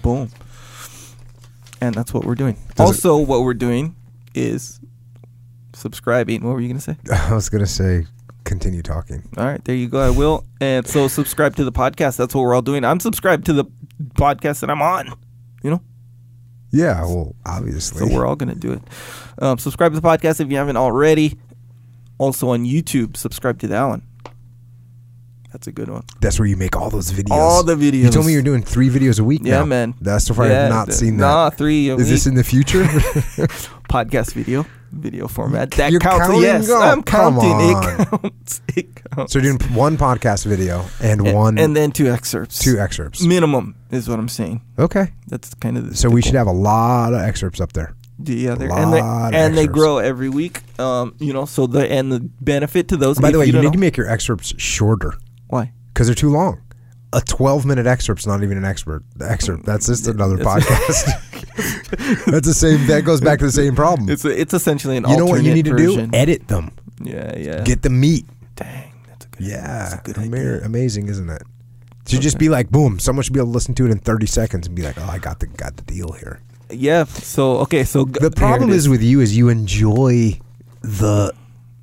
Boom. 0.00 0.30
And 1.80 1.94
that's 1.94 2.14
what 2.14 2.24
we're 2.24 2.36
doing. 2.36 2.54
Does 2.54 2.78
it- 2.78 2.80
also, 2.80 3.18
what 3.18 3.42
we're 3.42 3.54
doing 3.54 3.96
is 4.34 4.80
subscribing. 5.74 6.42
What 6.44 6.54
were 6.54 6.60
you 6.60 6.68
going 6.68 6.80
to 6.80 6.82
say? 6.82 6.96
I 7.12 7.34
was 7.34 7.48
gonna 7.48 7.66
say, 7.66 8.06
continue 8.44 8.82
talking. 8.82 9.22
All 9.36 9.44
right, 9.44 9.62
there 9.64 9.74
you 9.74 9.88
go. 9.88 10.00
I 10.00 10.10
will. 10.10 10.44
And 10.60 10.86
so, 10.86 11.06
subscribe 11.08 11.56
to 11.56 11.64
the 11.64 11.72
podcast. 11.72 12.16
That's 12.16 12.34
what 12.34 12.42
we're 12.42 12.54
all 12.54 12.62
doing. 12.62 12.84
I'm 12.84 13.00
subscribed 13.00 13.44
to 13.46 13.52
the 13.52 13.64
podcast 14.14 14.60
that 14.60 14.70
I'm 14.70 14.80
on. 14.82 15.12
You 15.62 15.70
know, 15.70 15.82
Yeah, 16.72 17.02
well, 17.02 17.34
obviously. 17.44 17.98
so 18.08 18.14
we're 18.14 18.26
all 18.26 18.34
going 18.36 18.48
to 18.48 18.58
do 18.58 18.72
it. 18.72 18.82
Um, 19.38 19.58
subscribe 19.58 19.92
to 19.92 20.00
the 20.00 20.06
podcast 20.06 20.40
if 20.40 20.50
you 20.50 20.56
haven't 20.56 20.76
already. 20.78 21.38
Also 22.18 22.48
on 22.50 22.64
YouTube, 22.64 23.16
subscribe 23.16 23.58
to 23.60 23.66
that 23.68 23.84
one. 23.84 24.02
That's 25.52 25.66
a 25.66 25.72
good 25.72 25.90
one. 25.90 26.04
That's 26.20 26.38
where 26.38 26.46
you 26.48 26.56
make 26.56 26.76
all 26.76 26.88
those 26.88 27.12
videos. 27.12 27.32
All 27.32 27.62
the 27.62 27.74
videos. 27.74 28.04
You 28.04 28.10
told 28.10 28.24
me 28.24 28.32
you're 28.32 28.40
doing 28.42 28.62
three 28.62 28.88
videos 28.88 29.20
a 29.20 29.24
week 29.24 29.42
Yeah, 29.44 29.58
now. 29.58 29.64
man. 29.66 29.94
That's 30.00 30.24
so 30.24 30.32
far 30.32 30.48
Yeah, 30.48 30.64
I've 30.64 30.70
not 30.70 30.86
th- 30.86 30.96
seen 30.96 31.18
Nah, 31.18 31.50
three. 31.50 31.90
a 31.90 31.96
Is 31.96 32.08
this 32.08 32.26
in 32.26 32.34
the 32.36 32.44
future? 32.44 32.84
podcast 33.90 34.32
video, 34.32 34.64
video 34.92 35.26
format. 35.28 35.70
That 35.72 35.90
You're 35.90 36.00
counts. 36.00 36.26
counting? 36.26 36.42
Yes, 36.42 36.68
Oh, 36.70 36.80
I'm 36.80 37.02
counting. 37.02 37.50
It 37.50 38.08
counts. 38.10 38.60
It 38.76 38.94
counts. 38.94 39.32
so 39.32 39.38
you're 39.38 39.56
doing 39.56 39.74
one 39.74 39.96
podcast 39.96 40.46
video 40.46 40.84
and, 41.02 41.20
and, 41.26 41.34
one 41.34 41.58
and 41.58 41.74
then 41.76 41.92
two 41.92 42.08
excerpts. 42.10 42.58
two 42.58 42.78
excerpts. 42.78 43.22
minimum 43.22 43.74
is 43.90 44.08
what 44.08 44.18
I'm 44.18 44.28
saying. 44.28 44.62
Okay. 44.78 45.12
That's 45.26 45.52
kind 45.54 45.76
of 45.76 45.90
the 45.90 45.96
So 45.96 46.08
we 46.08 46.22
should 46.22 46.34
have 46.34 46.46
a 46.46 46.52
lot 46.52 47.12
of 47.12 47.20
excerpts 47.20 47.60
up 47.60 47.72
there. 47.72 47.94
yeah, 48.24 48.54
they're- 48.54 48.70
and 48.72 48.92
they 48.92 49.00
and 49.00 49.56
they 49.58 49.66
grow 49.66 49.98
every 49.98 50.28
week. 50.28 50.60
Um, 50.78 51.14
you 51.18 51.32
know, 51.32 51.44
so 51.44 51.66
the 51.66 51.90
and 51.90 52.10
the 52.12 52.20
benefit 52.20 52.88
to 52.88 52.96
those. 52.96 53.18
By 53.18 53.30
the 53.32 53.38
way, 53.38 53.46
you, 53.46 53.52
don't 53.52 53.62
need 53.62 53.68
know- 53.68 53.72
to 53.72 53.78
make 53.78 53.96
your 53.96 54.08
excerpts 54.08 54.54
shorter 54.58 55.14
why? 55.48 55.72
because 55.92 56.06
they're 56.06 56.14
too 56.14 56.30
long. 56.30 56.61
A 57.12 57.20
12 57.20 57.66
minute 57.66 57.86
excerpt's 57.86 58.26
not 58.26 58.42
even 58.42 58.56
an 58.56 58.64
expert 58.64 59.04
excerpt. 59.20 59.62
Mm, 59.62 59.66
that's 59.66 59.86
just 59.86 60.06
another 60.06 60.36
podcast. 60.44 61.18
That's 62.26 62.46
the 62.46 62.54
same. 62.54 62.86
That 62.86 63.02
goes 63.04 63.20
back 63.20 63.38
to 63.40 63.44
the 63.44 63.52
same 63.52 63.74
problem. 63.76 64.08
It's 64.08 64.24
a, 64.24 64.30
it's 64.30 64.54
essentially 64.54 64.96
an 64.96 65.04
you 65.06 65.16
know 65.18 65.26
what 65.26 65.42
you 65.42 65.52
need 65.52 65.66
to 65.66 65.76
do? 65.76 66.08
Edit 66.14 66.48
them. 66.48 66.72
Yeah, 67.02 67.36
yeah. 67.36 67.62
Get 67.62 67.82
the 67.82 67.90
meat. 67.90 68.24
Dang, 68.56 68.92
that's 69.06 69.26
a 69.26 69.28
good. 69.28 69.46
Yeah, 69.46 69.88
that's 69.90 70.12
good 70.14 70.64
amazing, 70.64 71.08
isn't 71.08 71.28
it? 71.28 71.42
Should 72.06 72.22
just 72.22 72.38
be 72.38 72.48
like, 72.48 72.70
boom. 72.70 72.98
Someone 72.98 73.22
should 73.22 73.32
be 73.32 73.38
able 73.38 73.48
to 73.48 73.52
listen 73.52 73.74
to 73.74 73.86
it 73.86 73.90
in 73.90 73.98
30 73.98 74.26
seconds 74.26 74.66
and 74.66 74.74
be 74.74 74.82
like, 74.82 74.98
oh, 74.98 75.08
I 75.10 75.18
got 75.18 75.40
the 75.40 75.46
got 75.46 75.76
the 75.76 75.82
deal 75.82 76.12
here. 76.12 76.40
Yeah. 76.70 77.04
So 77.04 77.58
okay. 77.58 77.84
So 77.84 78.04
The 78.04 78.30
problem 78.30 78.70
is 78.70 78.88
with 78.88 79.02
you 79.02 79.20
is 79.20 79.36
you 79.36 79.48
enjoy 79.48 80.40
the 80.80 81.32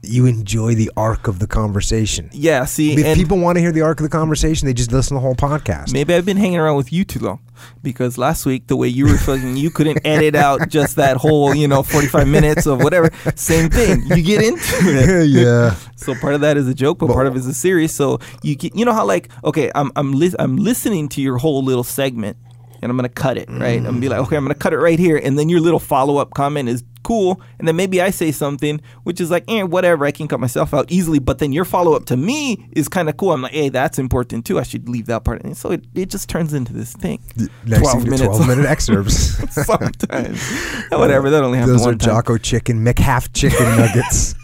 you 0.01 0.25
enjoy 0.25 0.75
the 0.75 0.89
arc 0.95 1.27
of 1.27 1.39
the 1.39 1.47
conversation. 1.47 2.29
yeah. 2.31 2.63
See, 2.65 2.93
If 2.93 3.17
people 3.17 3.37
want 3.37 3.57
to 3.57 3.61
hear 3.61 3.71
the 3.73 3.81
arc 3.81 3.99
of 3.99 4.03
the 4.03 4.09
conversation, 4.09 4.65
they 4.65 4.73
just 4.73 4.91
listen 4.93 5.09
to 5.09 5.13
the 5.15 5.19
whole 5.19 5.35
podcast. 5.35 5.91
maybe 5.91 6.13
I've 6.13 6.25
been 6.25 6.37
hanging 6.37 6.57
around 6.57 6.77
with 6.77 6.93
you 6.93 7.03
too 7.03 7.19
long 7.19 7.39
because 7.83 8.17
last 8.17 8.45
week 8.45 8.67
the 8.67 8.77
way 8.77 8.87
you 8.87 9.05
were 9.07 9.17
fucking, 9.17 9.57
you 9.57 9.69
couldn't 9.69 9.99
edit 10.05 10.35
out 10.35 10.69
just 10.69 10.95
that 10.95 11.17
whole 11.17 11.53
you 11.53 11.67
know 11.67 11.83
forty 11.83 12.07
five 12.07 12.27
minutes 12.29 12.65
of 12.65 12.81
whatever. 12.81 13.09
Same 13.35 13.69
thing. 13.69 14.03
You 14.05 14.23
get 14.23 14.41
into 14.41 14.61
it. 14.63 15.27
yeah. 15.29 15.75
So 15.97 16.15
part 16.15 16.33
of 16.33 16.41
that 16.41 16.55
is 16.55 16.67
a 16.67 16.73
joke, 16.73 16.99
but 16.99 17.07
But- 17.07 17.13
part 17.15 17.27
of 17.27 17.35
it 17.35 17.39
is 17.39 17.47
a 17.47 17.53
series. 17.53 17.93
So 17.93 18.19
you 18.41 18.55
get, 18.55 18.75
you 18.75 18.85
know 18.85 18.93
how 18.93 19.05
like 19.05 19.27
okay, 19.43 19.69
I'm 19.75 19.91
I'm 19.97 20.13
lis- 20.13 20.35
I'm 20.39 20.55
listening 20.55 21.09
to 21.09 21.21
your 21.21 21.37
whole 21.39 21.61
little 21.61 21.83
segment, 21.83 22.37
and 22.81 22.89
I'm 22.89 22.95
gonna 22.97 23.09
cut 23.09 23.37
it 23.37 23.49
right. 23.49 23.77
I'm 23.79 23.83
gonna 23.83 23.99
be 23.99 24.07
like, 24.07 24.19
okay, 24.21 24.37
I'm 24.37 24.45
gonna 24.45 24.55
cut 24.55 24.71
it 24.71 24.77
right 24.79 24.97
here, 24.97 25.17
and 25.21 25.37
then 25.37 25.49
your 25.49 25.59
little 25.59 25.79
follow 25.81 26.15
up 26.17 26.33
comment 26.33 26.69
is 26.69 26.83
cool, 27.09 27.41
and 27.57 27.67
then 27.67 27.75
maybe 27.75 27.99
I 28.01 28.11
say 28.11 28.31
something 28.31 28.79
which 29.01 29.19
is 29.19 29.31
like, 29.31 29.43
eh, 29.47 29.63
whatever, 29.63 30.05
I 30.05 30.11
can 30.11 30.27
cut 30.27 30.39
myself 30.39 30.75
out 30.75 30.91
easily. 30.91 31.17
But 31.17 31.39
then 31.39 31.51
your 31.51 31.65
follow 31.65 31.95
up 31.95 32.05
to 32.05 32.17
me 32.17 32.69
is 32.73 32.88
kind 32.88 33.09
of 33.09 33.17
cool. 33.17 33.31
I'm 33.31 33.41
like, 33.41 33.51
hey, 33.51 33.69
that's 33.69 33.97
important 33.97 34.45
too. 34.45 34.59
I 34.59 34.63
should 34.63 34.88
leave 34.88 35.07
that 35.07 35.23
part. 35.23 35.41
And 35.43 35.57
so 35.57 35.71
it, 35.71 35.85
it 35.95 36.11
just 36.11 36.29
turns 36.29 36.53
into 36.53 36.71
this 36.71 36.93
thing. 36.93 37.19
Next 37.65 37.81
12 37.81 38.01
thing, 38.01 38.11
minutes. 38.11 38.38
12 38.38 38.47
minute 38.47 38.65
excerpts. 38.75 39.15
Sometimes, 39.65 40.39
whatever. 40.91 41.31
That 41.31 41.43
only 41.43 41.57
happens 41.57 41.79
Those 41.83 41.88
are 41.88 41.95
time. 41.95 42.09
Jocko 42.15 42.38
chicken 42.38 42.85
McHalf 42.85 43.33
chicken 43.33 43.65
nuggets. 43.75 44.35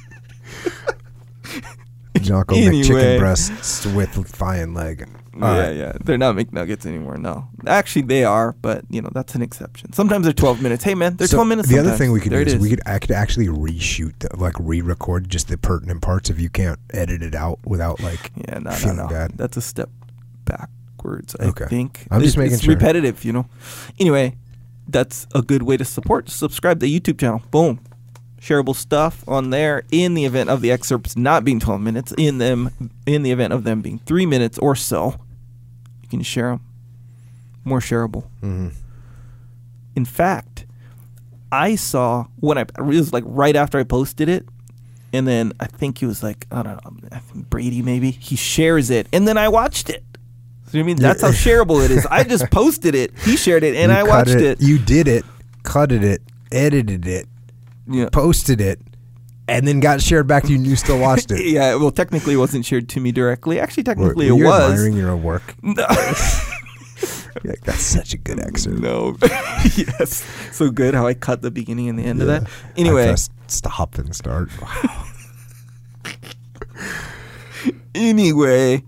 Jocko 2.21 2.55
Anyway. 2.55 2.81
McChicken 2.81 3.19
breasts 3.19 3.85
with 3.85 4.09
thigh 4.27 4.57
and 4.57 4.73
leg. 4.73 5.07
All 5.41 5.53
yeah, 5.55 5.67
right. 5.67 5.75
yeah. 5.75 5.91
They're 6.03 6.17
not 6.17 6.35
McNuggets 6.35 6.85
anymore. 6.85 7.17
No, 7.17 7.47
actually 7.67 8.03
they 8.03 8.23
are, 8.23 8.53
but 8.61 8.85
you 8.89 9.01
know 9.01 9.09
that's 9.13 9.35
an 9.35 9.41
exception. 9.41 9.91
Sometimes 9.93 10.23
they're 10.25 10.33
12 10.33 10.61
minutes. 10.61 10.83
Hey 10.83 10.95
man, 10.95 11.17
they're 11.17 11.27
So 11.27 11.37
12 11.37 11.47
minutes. 11.49 11.69
The 11.69 11.79
other 11.79 11.91
thing 11.91 12.11
we 12.11 12.19
could 12.21 12.31
there 12.31 12.45
do 12.45 12.51
is 12.51 12.57
we 12.57 12.69
could 12.69 12.81
I 12.85 12.99
could 12.99 13.11
actually 13.11 13.47
reshoot, 13.47 14.13
the, 14.19 14.35
like 14.37 14.55
re-record 14.59 15.27
just 15.29 15.47
the 15.49 15.57
pertinent 15.57 16.01
parts 16.01 16.29
if 16.29 16.39
you 16.39 16.49
can't 16.49 16.79
edit 16.93 17.21
it 17.21 17.35
out 17.35 17.59
without 17.65 17.99
like. 17.99 18.31
Yeah, 18.47 18.59
no, 18.59 18.69
no, 18.69 18.75
feeling 18.75 18.97
no. 18.97 19.07
bad. 19.07 19.31
That's 19.35 19.57
a 19.57 19.61
step 19.61 19.89
backwards. 20.45 21.35
I 21.39 21.45
Okay. 21.45 21.65
think. 21.65 22.07
I'm 22.11 22.21
just 22.21 22.35
It's- 22.35 22.37
making 22.37 22.53
it's 22.55 22.63
sure. 22.63 22.73
repetitive, 22.73 23.23
you 23.25 23.33
know. 23.33 23.45
Anyway, 23.99 24.35
that's 24.87 25.27
a 25.33 25.41
good 25.41 25.63
way 25.63 25.77
to 25.77 25.85
support. 25.85 26.29
Subscribe 26.29 26.79
to 26.79 26.85
the 26.85 26.99
YouTube 26.99 27.19
channel. 27.19 27.41
Boom. 27.51 27.79
Shareable 28.39 28.75
stuff 28.75 29.23
on 29.27 29.49
there 29.49 29.83
in 29.91 30.13
the 30.13 30.25
event 30.25 30.49
of 30.51 30.61
the 30.61 30.71
excerpts 30.71 31.17
not 31.17 31.43
being 31.43 31.59
12 31.59 31.81
minutes. 31.81 32.13
In 32.17 32.37
them, 32.37 32.69
in 33.07 33.23
the 33.23 33.31
event 33.31 33.53
of 33.53 33.63
them 33.63 33.81
being 33.81 33.99
three 34.05 34.25
minutes 34.27 34.59
or 34.59 34.75
so, 34.75 35.15
you 36.05 36.09
can 36.09 36.21
share 36.23 36.49
them. 36.51 36.61
More 37.63 37.79
shareable. 37.79 38.25
mhm. 38.41 38.71
In 39.95 40.05
fact, 40.05 40.65
I 41.51 41.75
saw 41.75 42.27
when 42.39 42.57
I 42.57 42.61
it 42.61 42.81
was 42.81 43.13
like 43.13 43.23
right 43.27 43.55
after 43.55 43.77
I 43.79 43.83
posted 43.83 44.27
it, 44.29 44.45
and 45.13 45.27
then 45.27 45.53
I 45.59 45.65
think 45.67 45.99
he 45.99 46.05
was 46.05 46.21
like 46.21 46.45
I 46.51 46.61
don't 46.63 46.83
know, 46.83 47.07
I 47.11 47.19
think 47.19 47.49
Brady 47.49 47.81
maybe 47.81 48.11
he 48.11 48.35
shares 48.35 48.89
it, 48.89 49.07
and 49.13 49.27
then 49.27 49.37
I 49.37 49.47
watched 49.47 49.89
it. 49.89 50.03
So 50.67 50.79
I 50.79 50.83
mean 50.83 50.97
that's 50.97 51.21
how 51.21 51.29
shareable 51.45 51.83
it 51.83 51.91
is. 51.91 52.05
I 52.07 52.23
just 52.23 52.49
posted 52.51 52.93
it, 52.93 53.17
he 53.19 53.37
shared 53.37 53.63
it, 53.63 53.75
and 53.75 53.91
You 53.91 53.97
I 53.97 54.03
watched 54.03 54.31
it. 54.31 54.61
You 54.61 54.77
did 54.79 55.07
it, 55.07 55.23
cut 55.63 55.91
it, 55.91 56.21
edited 56.51 57.07
it, 57.07 57.27
Yeah. 57.87 58.09
posted 58.11 58.59
it, 58.59 58.81
and 59.47 59.67
then 59.67 59.79
got 59.79 60.01
shared 60.01 60.27
back 60.27 60.43
to 60.43 60.49
you, 60.49 60.55
and 60.55 60.65
you 60.67 60.75
still 60.75 60.99
watched 60.99 61.31
it. 61.31 61.45
Yeah, 61.45 61.75
well, 61.75 61.91
technically, 61.91 62.33
it 62.33 62.37
wasn't 62.37 62.65
shared 62.65 62.89
to 62.89 62.99
me 62.99 63.11
directly. 63.11 63.59
Actually, 63.59 63.83
technically, 63.83 64.31
were 64.31 64.35
it 64.35 64.39
you 64.39 64.45
was. 64.45 64.71
admiring 64.71 64.93
your 64.97 65.11
own 65.11 65.23
work? 65.23 65.55
No. 65.63 65.85
Like, 67.43 67.61
that's 67.61 67.81
such 67.83 68.13
a 68.13 68.17
good 68.17 68.39
excerpt. 68.39 68.79
no. 68.79 69.17
yes. 69.75 70.25
So 70.53 70.71
good 70.71 70.93
how 70.95 71.05
I 71.05 71.13
cut 71.13 71.41
the 71.41 71.51
beginning 71.51 71.89
and 71.89 71.99
the 71.99 72.03
end 72.03 72.21
of 72.21 72.27
that. 72.27 72.49
Anyway, 72.77 73.13
stop 73.47 73.97
and 73.97 74.15
start. 74.15 74.49
Wow. 74.61 75.05
Anyway, 77.93 78.83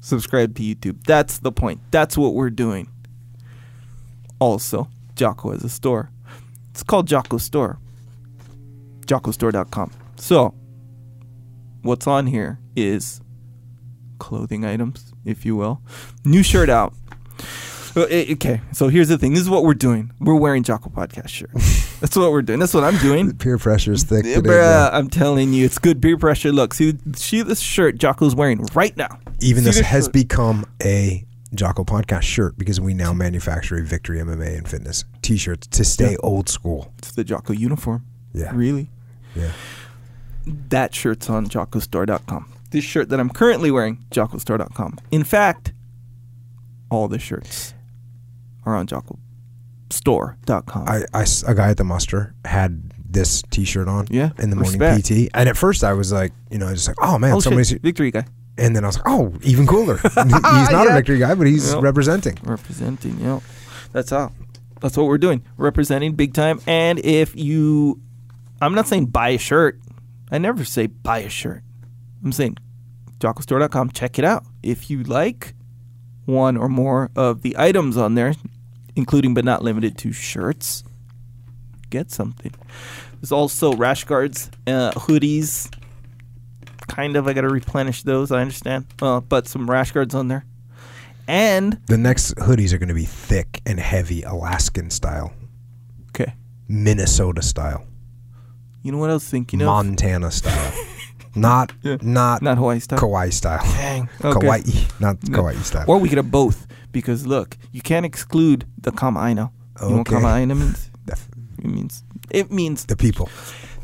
subscribe 0.00 0.54
to 0.56 0.62
YouTube. 0.62 1.04
That's 1.04 1.38
the 1.38 1.52
point. 1.52 1.80
That's 1.90 2.16
what 2.16 2.34
we're 2.34 2.50
doing. 2.50 2.88
Also, 4.38 4.88
Jocko 5.16 5.50
has 5.50 5.64
a 5.64 5.68
store. 5.68 6.10
It's 6.70 6.82
called 6.84 7.06
Jocko 7.08 7.38
Store. 7.38 7.78
JockoStore.com. 9.10 9.90
So, 10.16 10.54
what's 11.82 12.06
on 12.06 12.26
here 12.28 12.58
is 12.76 13.20
clothing 14.18 14.64
items, 14.64 15.12
if 15.24 15.44
you 15.44 15.56
will. 15.56 15.82
New 16.24 16.42
shirt 16.42 16.68
out. 16.70 16.94
Eh, 17.96 18.32
Okay, 18.34 18.60
so 18.72 18.86
here's 18.88 19.08
the 19.08 19.18
thing. 19.18 19.32
This 19.32 19.42
is 19.42 19.50
what 19.50 19.64
we're 19.64 19.74
doing. 19.74 20.12
We're 20.20 20.36
wearing 20.36 20.62
Jocko 20.62 20.90
Podcast 20.90 21.28
shirt. 21.28 21.50
That's 22.00 22.16
what 22.16 22.30
we're 22.30 22.42
doing. 22.42 22.60
That's 22.60 22.72
what 22.72 22.84
I'm 22.84 22.96
doing. 22.98 23.32
Peer 23.36 23.58
pressure 23.58 23.92
is 23.92 24.04
thick 24.04 24.22
today. 24.24 24.40
bruh. 24.48 24.90
I'm 24.92 25.10
telling 25.10 25.52
you, 25.52 25.64
it's 25.64 25.78
good 25.78 26.00
peer 26.00 26.16
pressure. 26.16 26.52
Look, 26.52 26.72
see, 26.72 26.94
see 27.14 27.42
this 27.42 27.58
shirt 27.60 27.98
Jocko's 27.98 28.34
wearing 28.34 28.64
right 28.74 28.96
now. 28.96 29.18
Even 29.40 29.64
See 29.64 29.70
this 29.70 29.80
has 29.80 30.04
shirt? 30.04 30.12
become 30.12 30.66
a 30.82 31.26
Jocko 31.54 31.82
podcast 31.84 32.22
shirt 32.22 32.56
because 32.56 32.80
we 32.80 32.94
now 32.94 33.12
manufacture 33.12 33.76
a 33.76 33.82
Victory 33.82 34.18
MMA 34.20 34.56
and 34.58 34.68
Fitness 34.68 35.04
T-shirts 35.20 35.66
to 35.66 35.84
stay 35.84 36.12
Yeah. 36.12 36.16
old 36.22 36.48
school. 36.48 36.94
It's 36.98 37.10
the 37.12 37.24
Jocko 37.24 37.52
uniform. 37.52 38.06
Yeah, 38.32 38.52
Really? 38.54 38.88
Yeah. 39.36 39.52
That 40.46 40.94
shirt's 40.94 41.28
on 41.28 41.46
jockostore.com. 41.48 42.52
This 42.70 42.84
shirt 42.84 43.08
that 43.10 43.20
I'm 43.20 43.30
currently 43.30 43.70
wearing, 43.70 44.04
jockostore.com. 44.10 44.98
In 45.10 45.24
fact, 45.24 45.72
all 46.90 47.08
the 47.08 47.18
shirts 47.18 47.74
are 48.64 48.76
on 48.76 48.86
jockostore.com. 48.86 50.88
I, 50.88 51.02
I 51.12 51.26
a 51.46 51.54
guy 51.54 51.70
at 51.70 51.76
the 51.76 51.84
muster 51.84 52.34
had 52.44 52.92
this 53.08 53.42
T-shirt 53.50 53.88
on. 53.88 54.06
Yeah, 54.10 54.30
in 54.38 54.50
the 54.50 54.56
morning 54.56 54.78
respect. 54.80 55.06
PT, 55.08 55.28
and 55.34 55.48
at 55.48 55.56
first 55.56 55.84
I 55.84 55.92
was 55.92 56.12
like, 56.12 56.32
you 56.50 56.58
know, 56.58 56.72
just 56.72 56.88
like, 56.88 56.96
oh 57.00 57.18
man, 57.18 57.34
oh, 57.34 57.40
somebody's. 57.40 57.68
shit. 57.70 57.82
Victory 57.82 58.10
guy. 58.10 58.24
And 58.58 58.76
then 58.76 58.84
I 58.84 58.88
was 58.88 58.96
like, 58.96 59.06
oh, 59.08 59.32
even 59.42 59.66
cooler. 59.66 59.96
he's 59.98 60.14
not 60.14 60.86
a 60.86 60.92
Victory 60.92 61.18
guy, 61.18 61.34
but 61.34 61.46
he's 61.46 61.72
Yep. 61.72 61.82
representing. 61.82 62.36
Representing, 62.42 63.18
yeah. 63.20 63.40
That's 63.92 64.10
how. 64.10 64.32
That's 64.80 64.96
what 64.96 65.06
we're 65.06 65.18
doing. 65.18 65.42
Representing 65.56 66.14
big 66.14 66.34
time. 66.34 66.60
And 66.66 66.98
if 66.98 67.34
you, 67.36 68.00
I'm 68.60 68.74
not 68.74 68.86
saying 68.86 69.06
buy 69.06 69.30
a 69.30 69.38
shirt. 69.38 69.80
I 70.30 70.38
never 70.38 70.64
say 70.64 70.86
buy 70.86 71.18
a 71.18 71.28
shirt. 71.28 71.62
I'm 72.24 72.32
saying 72.32 72.58
jockostore.com. 73.18 73.90
Check 73.90 74.18
it 74.18 74.24
out. 74.24 74.44
If 74.62 74.90
you 74.90 75.02
like 75.02 75.54
one 76.26 76.56
or 76.56 76.68
more 76.68 77.10
of 77.16 77.42
the 77.42 77.56
items 77.58 77.96
on 77.96 78.14
there, 78.14 78.34
including 78.96 79.34
but 79.34 79.44
not 79.44 79.62
limited 79.62 79.96
to 79.98 80.12
shirts, 80.12 80.84
get 81.88 82.10
something. 82.10 82.52
There's 83.20 83.32
also 83.32 83.72
rash 83.74 84.04
guards, 84.04 84.50
uh, 84.66 84.92
hoodies. 84.92 85.74
Kind 86.88 87.16
of, 87.16 87.28
I 87.28 87.32
got 87.34 87.42
to 87.42 87.48
replenish 87.48 88.02
those. 88.02 88.32
I 88.32 88.40
understand, 88.40 88.86
uh, 89.00 89.20
but 89.20 89.46
some 89.46 89.70
rash 89.70 89.92
guards 89.92 90.14
on 90.14 90.28
there, 90.28 90.44
and 91.28 91.80
The 91.86 91.98
next 91.98 92.34
hoodies 92.36 92.72
are 92.72 92.78
going 92.78 92.88
to 92.88 92.94
be 92.94 93.04
thick 93.04 93.60
and 93.64 93.78
heavy, 93.78 94.22
Alaskan 94.22 94.90
style, 94.90 95.32
okay. 96.08 96.34
Minnesota 96.68 97.42
style, 97.42 97.86
You 98.82 98.92
know 98.92 98.98
what 98.98 99.10
I 99.10 99.14
was 99.14 99.24
thinking 99.28 99.60
of? 99.62 99.66
Montana 99.66 100.30
style, 100.30 100.72
not 101.34 101.72
Yeah. 101.82 101.96
not 102.02 102.42
Not 102.42 102.58
Hawaii 102.58 102.80
style. 102.80 102.98
Kauai 102.98 103.30
style. 103.30 103.62
Dang. 103.62 104.08
Okay. 104.24 104.40
Kauai, 104.40 104.62
not 105.00 105.16
No. 105.28 105.36
Kauai 105.38 105.54
style. 105.62 105.84
Or 105.86 105.98
we 105.98 106.08
could 106.08 106.18
have 106.18 106.30
both 106.30 106.66
because 106.92 107.26
look, 107.26 107.56
you 107.72 107.82
can't 107.82 108.06
exclude 108.06 108.64
the 108.80 108.90
kama 108.92 109.20
aina. 109.20 109.50
You 109.82 109.88
know 109.88 109.96
what 109.98 110.00
Okay. 110.08 110.14
kama 110.16 110.28
aina 110.34 110.54
means? 110.54 110.86
It 111.62 111.66
means 111.70 112.04
it 112.30 112.50
means 112.50 112.86
the 112.86 112.96
people. 112.96 113.28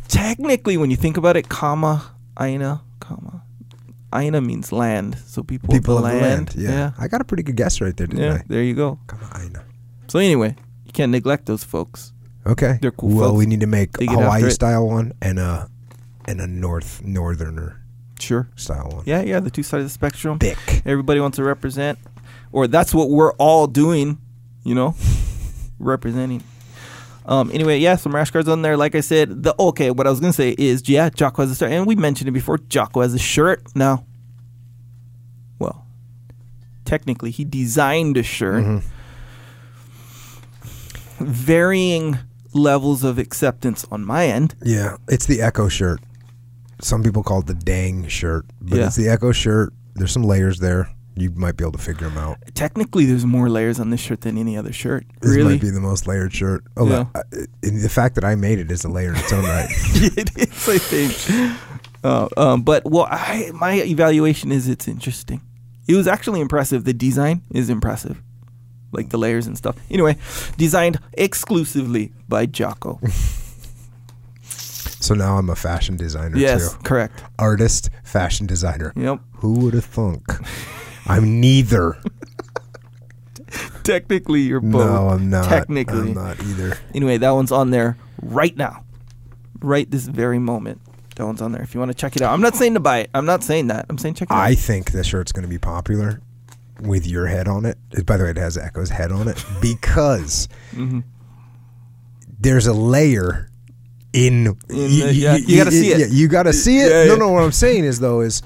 technically 0.08 0.76
when 0.78 0.91
you 0.91 0.97
think 0.97 1.16
about 1.18 1.36
it, 1.36 1.49
kama 1.50 2.02
aina, 2.41 2.81
kama 3.00 3.42
aina 4.15 4.41
means 4.41 4.73
land. 4.73 5.18
So 5.26 5.42
people, 5.42 5.68
People 5.68 5.99
of 5.99 6.05
of 6.05 6.10
the 6.10 6.16
the 6.16 6.23
land. 6.25 6.55
land. 6.57 6.68
Yeah. 6.70 6.92
I 6.99 7.07
got 7.08 7.20
a 7.20 7.25
pretty 7.25 7.42
good 7.42 7.57
guess 7.57 7.81
right 7.83 7.94
there, 7.97 8.07
didn't 8.07 8.23
Yeah, 8.25 8.34
I? 8.41 8.42
there 8.49 8.62
you 8.62 8.75
go. 8.75 8.99
I 9.33 9.49
know. 9.52 9.60
So 10.08 10.18
anyway, 10.18 10.57
you 10.86 10.92
can't 10.92 11.12
neglect 11.12 11.44
those 11.47 11.65
folks. 11.65 12.12
Okay. 12.47 12.78
They're 12.81 12.91
cool 12.92 13.10
Well, 13.10 13.28
folks. 13.31 13.39
we 13.39 13.47
need 13.47 13.60
to 13.60 13.66
make 13.66 13.92
They 13.99 14.07
get 14.07 14.12
after 14.15 14.25
Hawaii 14.25 14.44
it. 14.44 14.50
style 14.52 14.86
one 14.86 15.12
and 15.20 15.39
a 15.39 15.68
and 16.26 16.41
a 16.41 16.47
north 16.47 17.02
northerner 17.05 17.83
Sure. 18.18 18.49
style 18.57 18.89
one. 18.92 19.02
Yeah, 19.07 19.23
yeah, 19.23 19.41
the 19.41 19.50
two 19.50 19.62
sides 19.62 19.81
of 19.83 19.86
the 19.86 19.92
spectrum. 19.92 20.39
Thick. 20.39 20.57
Everybody 20.86 21.20
wants 21.20 21.36
to 21.36 21.44
represent, 21.44 21.99
or 22.52 22.66
that's 22.66 22.94
what 22.94 23.10
we're 23.10 23.33
all 23.34 23.66
doing, 23.66 24.18
you 24.65 24.75
know, 24.75 24.94
representing. 25.78 26.42
Um. 27.26 27.50
Anyway, 27.52 27.78
yeah, 27.81 27.97
some 27.97 28.15
rash 28.15 28.31
guards 28.31 28.49
on 28.49 28.62
there. 28.62 28.76
Like 28.76 28.94
I 28.94 29.00
said, 29.00 29.42
the 29.42 29.55
okay. 29.58 29.91
What 29.91 30.07
I 30.07 30.10
was 30.10 30.20
gonna 30.20 30.33
say 30.33 30.55
is, 30.57 30.89
yeah, 30.89 31.10
Jocko 31.10 31.42
has 31.42 31.50
a 31.50 31.55
shirt, 31.57 31.73
and 31.73 31.84
we 31.86 31.97
mentioned 31.97 32.28
it 32.28 32.33
before. 32.33 32.58
Jocko 32.58 33.00
has 33.02 33.12
a 33.15 33.18
shirt 33.18 33.62
now. 33.75 34.05
Well, 35.58 35.84
technically, 36.84 37.33
he 37.33 37.44
designed 37.44 38.16
a 38.16 38.23
shirt. 38.23 38.65
Mhm. 38.65 38.83
Varying 41.18 42.18
levels 42.57 43.05
of 43.05 43.18
acceptance 43.18 43.85
on 43.91 44.05
my 44.05 44.26
end. 44.26 44.55
Yeah, 44.62 44.97
it's 45.09 45.26
the 45.26 45.41
Echo 45.43 45.68
shirt. 45.68 46.01
Some 46.81 47.02
people 47.02 47.23
call 47.23 47.41
it 47.41 47.47
the 47.47 47.55
Dang 47.55 48.07
shirt, 48.09 48.44
but 48.60 48.78
Yeah. 48.78 48.86
it's 48.86 48.97
the 48.97 49.09
Echo 49.09 49.33
shirt. 49.33 49.73
There's 49.94 50.12
some 50.12 50.25
layers 50.25 50.59
there. 50.59 50.89
You 51.18 51.31
might 51.31 51.57
be 51.57 51.65
able 51.65 51.73
to 51.73 51.78
figure 51.78 52.09
them 52.10 52.18
out. 52.18 52.36
Technically, 52.55 53.07
there's 53.07 53.25
more 53.25 53.49
layers 53.49 53.81
on 53.81 53.89
this 53.89 54.01
shirt 54.01 54.20
than 54.20 54.36
any 54.36 54.59
other 54.59 54.73
shirt. 54.73 55.07
This 55.23 55.35
really, 55.35 55.55
might 55.55 55.62
be 55.62 55.70
the 55.70 55.81
most 55.81 56.07
layered 56.07 56.35
shirt. 56.35 56.65
Oh, 56.76 56.86
Yeah. 56.86 57.07
uh, 57.15 57.23
and 57.62 57.81
the 57.81 57.89
fact 57.89 58.17
that 58.17 58.25
I 58.25 58.35
made 58.35 58.59
it 58.59 58.70
is 58.70 58.85
a 58.85 58.89
layer 58.91 59.10
in 59.10 59.17
its 59.17 59.33
own 59.33 59.44
right. 59.44 59.67
it 59.70 60.31
is, 60.36 60.68
I 60.68 60.76
think. 60.78 61.59
Uh, 62.05 62.28
um, 62.36 62.62
but 62.62 62.85
well, 62.85 63.09
I, 63.10 63.51
my 63.55 63.76
evaluation 63.81 64.52
is 64.52 64.68
it's 64.68 64.86
interesting. 64.86 65.41
It 65.89 65.94
was 65.94 66.07
actually 66.07 66.41
impressive. 66.43 66.85
The 66.85 66.93
design 66.93 67.41
is 67.51 67.70
impressive, 67.70 68.20
like 68.92 69.10
the 69.10 69.18
layers 69.18 69.47
and 69.47 69.56
stuff. 69.56 69.76
Anyway, 69.90 70.16
designed 70.56 70.98
exclusively 71.15 72.12
by 72.28 72.47
Jocko. 72.47 73.00
So 75.06 75.15
now 75.15 75.39
I'm 75.39 75.48
a 75.50 75.55
fashion 75.55 75.97
designer 75.97 76.36
yes, 76.36 76.73
too. 76.73 76.78
correct. 76.82 77.23
Artist, 77.39 77.90
fashion 78.02 78.44
designer. 78.47 78.92
Yep. 78.97 79.20
Who 79.34 79.52
would 79.60 79.74
have 79.74 79.84
thunk? 79.84 80.24
I'm 81.06 81.39
neither. 81.40 81.97
Technically, 83.84 84.40
you're 84.40 84.58
both. 84.58 84.84
No, 84.84 85.08
I'm 85.10 85.31
not. 85.31 85.48
Technically. 85.48 86.00
I'm 86.00 86.15
not 86.15 86.40
either. 86.40 86.76
Anyway, 86.92 87.18
that 87.18 87.31
one's 87.31 87.52
on 87.52 87.70
there 87.70 87.97
right 88.20 88.56
now, 88.56 88.84
right 89.60 89.89
this 89.89 90.06
very 90.06 90.40
moment. 90.40 90.81
That 91.15 91.26
one's 91.26 91.40
on 91.40 91.52
there. 91.52 91.62
If 91.62 91.73
you 91.73 91.78
want 91.78 91.92
to 91.92 91.97
check 91.97 92.16
it 92.16 92.23
out, 92.23 92.32
I'm 92.32 92.40
not 92.40 92.56
saying 92.56 92.74
to 92.74 92.81
buy 92.81 92.98
it. 92.98 93.10
I'm 93.15 93.26
not 93.26 93.44
saying 93.44 93.68
that. 93.68 93.86
I'm 93.89 93.98
saying 93.98 94.15
check 94.15 94.28
it 94.28 94.34
out. 94.34 94.40
I 94.40 94.56
think 94.56 94.90
this 94.90 95.06
shirt's 95.06 95.31
going 95.31 95.44
to 95.44 95.48
be 95.48 95.58
popular 95.58 96.20
with 96.81 97.07
your 97.07 97.27
head 97.27 97.49
on 97.49 97.65
it. 97.65 97.79
By 98.07 98.17
the 98.17 98.25
way, 98.25 98.31
it 98.31 98.37
has 98.37 98.57
Echo's 98.59 98.91
head 98.91 99.13
on 99.13 99.29
it 99.29 99.43
because 99.61 100.49
hmm 100.73 101.01
there's 102.39 102.67
a 102.67 102.73
layer 102.73 103.49
in. 104.13 104.47
In 104.47 104.57
the- 104.69 105.13
yeah, 105.15 105.37
you 105.37 105.57
gotta 105.57 105.71
see 105.71 105.91
it. 105.91 105.99
Yeah, 106.01 106.07
you 106.11 106.29
got 106.29 106.43
to 106.45 106.53
see 106.53 106.81
it. 106.81 106.91
Yeah, 106.91 107.05
no, 107.15 107.17
no. 107.17 107.31
What 107.31 107.43
I'm 107.43 107.53
saying 107.53 107.85
is 107.85 107.99
though 108.01 108.21
is 108.21 108.43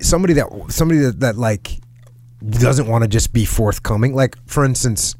somebody 0.00 0.34
that 0.34 0.46
somebody 0.68 1.00
that, 1.00 1.20
that 1.20 1.36
like 1.36 1.78
doesn't 2.48 2.86
want 2.86 3.02
to 3.04 3.08
just 3.08 3.32
be 3.32 3.44
forthcoming. 3.44 4.14
Like 4.14 4.36
for 4.46 4.64
instance, 4.64 5.14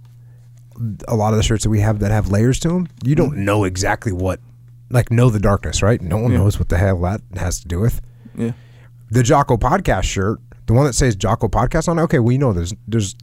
a 1.07 1.15
lot 1.15 1.33
of 1.33 1.37
the 1.37 1.43
shirts 1.43 1.65
that 1.65 1.71
we 1.71 1.81
have 1.81 1.99
that 2.01 2.11
have 2.11 2.31
layers 2.31 2.59
to 2.61 2.69
them, 2.69 2.89
you 3.05 3.15
don't 3.15 3.37
know 3.39 3.65
exactly 3.65 4.13
what. 4.13 4.41
Like 4.91 5.11
know 5.11 5.29
the 5.29 5.39
darkness, 5.41 5.83
right? 5.83 6.01
No 6.01 6.17
one 6.17 6.33
knows 6.33 6.59
what 6.59 6.71
the 6.71 6.79
hell 6.79 6.99
that 7.03 7.21
has 7.37 7.61
to 7.61 7.69
do 7.69 7.81
with. 7.81 8.01
Yeah. 8.35 8.53
the 9.11 9.23
Jocko 9.23 9.59
podcast 9.59 10.05
shirt, 10.05 10.39
the 10.69 10.73
one 10.75 10.87
that 10.87 10.93
says 10.93 11.17
Jocko 11.17 11.49
podcast 11.49 11.89
on 11.89 11.99
it, 11.99 12.03
okay, 12.03 12.21
we 12.21 12.39
know 12.39 12.53
there's 12.53 12.73
there's 12.87 13.17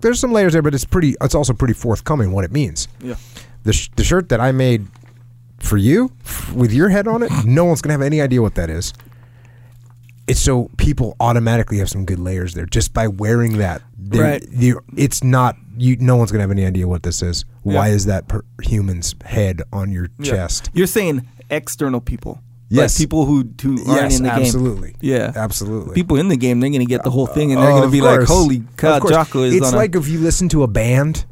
there's 0.00 0.20
some 0.20 0.32
layers 0.32 0.52
there, 0.52 0.62
but 0.62 0.72
it's 0.74 0.84
pretty. 0.84 1.16
It's 1.20 1.34
also 1.34 1.52
pretty 1.52 1.74
forthcoming 1.74 2.30
what 2.32 2.44
it 2.44 2.52
means. 2.52 2.86
Yeah. 3.02 3.16
The 3.64 3.72
sh- 3.72 3.90
the 3.96 4.04
shirt 4.04 4.28
that 4.30 4.40
I 4.40 4.52
made 4.52 4.86
for 5.58 5.76
you 5.76 6.12
with 6.54 6.72
your 6.72 6.88
head 6.88 7.06
on 7.08 7.22
it, 7.22 7.30
no 7.44 7.64
one's 7.64 7.82
gonna 7.82 7.92
have 7.94 8.00
any 8.02 8.20
idea 8.20 8.40
what 8.40 8.54
that 8.54 8.70
is. 8.70 8.94
It's 10.26 10.40
so 10.40 10.70
people 10.76 11.16
automatically 11.18 11.78
have 11.78 11.90
some 11.90 12.04
good 12.04 12.18
layers 12.20 12.54
there 12.54 12.64
just 12.66 12.94
by 12.94 13.08
wearing 13.08 13.58
that. 13.58 13.82
They're- 13.98 14.22
Right. 14.22 14.46
they're- 14.48 14.80
It's 14.96 15.24
not 15.24 15.56
you. 15.76 15.96
No 15.96 16.16
one's 16.16 16.30
gonna 16.30 16.42
have 16.42 16.50
any 16.52 16.64
idea 16.64 16.86
what 16.86 17.02
this 17.02 17.20
is. 17.20 17.44
Yeah. 17.64 17.74
Why 17.74 17.88
is 17.88 18.06
that 18.06 18.28
per- 18.28 18.44
human's 18.62 19.14
head 19.24 19.60
on 19.72 19.90
your 19.90 20.08
Yeah. 20.20 20.30
chest? 20.30 20.70
You're 20.72 20.86
saying 20.86 21.26
external 21.50 22.00
people. 22.00 22.40
Yes. 22.72 22.94
Like 22.98 23.02
people 23.04 23.24
who, 23.26 23.50
who 23.60 23.70
aren't 23.90 24.02
Yes, 24.02 24.18
in 24.18 24.22
the 24.24 24.30
game. 24.30 24.38
absolutely. 24.42 24.94
Yeah. 25.00 25.32
Absolutely. 25.34 25.94
People 25.94 26.16
in 26.18 26.28
the 26.28 26.36
game, 26.36 26.60
they're 26.60 26.70
going 26.70 26.80
to 26.80 26.86
get 26.86 27.02
the 27.02 27.10
whole 27.10 27.26
thing 27.26 27.52
and 27.52 27.60
they're 27.60 27.70
Oh, 27.70 27.78
going 27.80 27.88
to 27.88 27.92
be 27.92 28.00
like, 28.00 28.22
holy 28.22 28.60
course. 28.76 29.10
Jocko 29.10 29.42
is 29.42 29.56
It's 29.56 29.72
like 29.72 29.96
a. 29.96 29.98
if 29.98 30.06
you 30.08 30.20
listen 30.20 30.48
to 30.50 30.62
a 30.62 30.68
band 30.68 31.26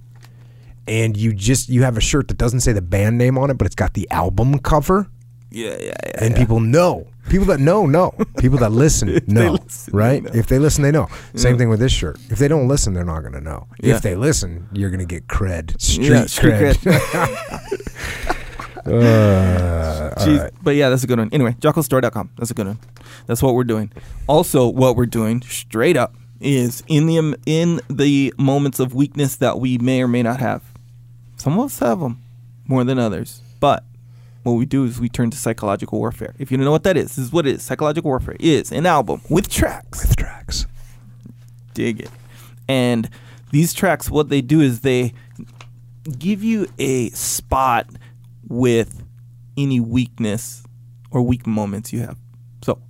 and 0.89 1.17
you 1.17 1.33
just 1.33 1.69
you 1.69 1.85
have 1.85 1.97
a 1.97 2.01
shirt 2.01 2.27
that 2.29 2.39
doesn't 2.39 2.61
say 2.61 2.73
the 2.73 2.83
band 2.83 3.19
name 3.19 3.39
on 3.39 3.51
it, 3.51 3.55
but 3.59 3.67
it's 3.67 3.77
got 3.77 3.95
the 3.95 4.11
album 4.11 4.59
cover, 4.59 5.09
Yeah, 5.51 5.77
yeah, 5.79 5.85
yeah. 6.05 6.11
and 6.25 6.33
yeah. 6.33 6.39
people 6.39 6.59
know. 6.61 7.07
People 7.29 7.47
that 7.49 7.61
know 7.61 7.85
know. 7.87 8.15
People 8.39 8.57
that 8.59 8.73
listen 8.73 9.21
know. 9.29 9.53
listen, 9.63 9.95
right? 9.97 10.25
know. 10.25 10.31
If 10.35 10.47
they 10.47 10.59
listen, 10.59 10.83
they 10.83 10.91
know. 10.91 11.09
Same 11.35 11.57
thing 11.59 11.69
with 11.69 11.79
this 11.79 11.93
shirt. 11.93 12.19
If 12.31 12.39
they 12.39 12.49
don't 12.49 12.67
listen, 12.69 12.95
they're 12.95 13.05
not 13.05 13.21
going 13.21 13.35
to 13.35 13.41
know. 13.43 13.69
Yeah. 13.81 13.95
If 13.97 14.03
they 14.03 14.17
listen, 14.17 14.67
you're 14.73 14.89
going 14.91 15.01
to 15.01 15.05
get 15.07 15.27
cred, 15.29 15.79
street, 15.81 16.09
Yeah, 16.09 16.25
street 16.27 16.55
cred. 16.55 18.35
Uh, 20.09 20.15
right. 20.27 20.53
But 20.63 20.75
yeah, 20.75 20.89
that's 20.89 21.05
a 21.05 21.07
good 21.07 21.19
one. 21.19 21.29
Anyway, 21.33 21.53
jockostore.com. 21.61 22.31
That's 22.37 22.51
a 22.51 22.55
good 22.55 22.67
one. 22.67 22.79
That's 23.27 23.43
what 23.43 23.55
we're 23.55 23.65
doing. 23.65 23.93
Also, 24.27 24.67
what 24.67 24.97
we're 24.97 25.07
doing 25.07 25.43
straight 25.43 25.97
up 25.97 26.15
is 26.41 26.83
in 26.87 27.07
the 27.07 27.39
in 27.47 27.81
the 27.91 28.33
moments 28.39 28.81
of 28.81 28.95
weakness 28.95 29.37
that 29.37 29.59
we 29.59 29.79
may 29.79 30.03
or 30.03 30.09
may 30.09 30.23
not 30.23 30.41
have. 30.41 30.63
Some 31.37 31.59
of 31.59 31.67
us 31.67 31.79
have 31.79 32.01
them 32.01 32.23
more 32.67 32.85
than 32.85 32.99
others, 32.99 33.43
but 33.61 33.85
what 34.43 34.53
we 34.53 34.67
do 34.67 34.85
is 34.85 34.99
we 34.99 35.09
turn 35.09 35.31
to 35.31 35.37
psychological 35.37 35.99
warfare. 35.99 36.35
If 36.39 36.51
you 36.51 36.57
don't 36.57 36.65
know 36.65 36.71
what 36.71 36.85
that 36.85 36.97
is, 36.97 37.17
this 37.17 37.27
is 37.27 37.33
what 37.33 37.47
it 37.47 37.57
is. 37.57 37.63
Psychological 37.63 38.09
warfare 38.09 38.37
is 38.41 38.73
an 38.73 38.87
album 38.87 39.21
with 39.29 39.49
tracks. 39.49 40.07
With 40.07 40.17
tracks. 40.17 40.67
dig 41.75 42.01
it. 42.01 42.11
And 42.69 43.09
these 43.51 43.73
tracks, 43.73 44.11
what 44.11 44.29
they 44.29 44.41
do 44.41 44.61
is 44.61 44.81
they 44.81 45.13
give 46.19 46.43
you 46.43 46.67
a 46.79 47.11
spot 47.11 47.87
with 48.49 49.05
any 49.57 49.81
weakness 49.81 50.65
or 51.11 51.23
weak 51.23 51.47
moments 51.47 51.93
you 51.93 52.01
have. 52.01 52.17
So, 52.63 52.81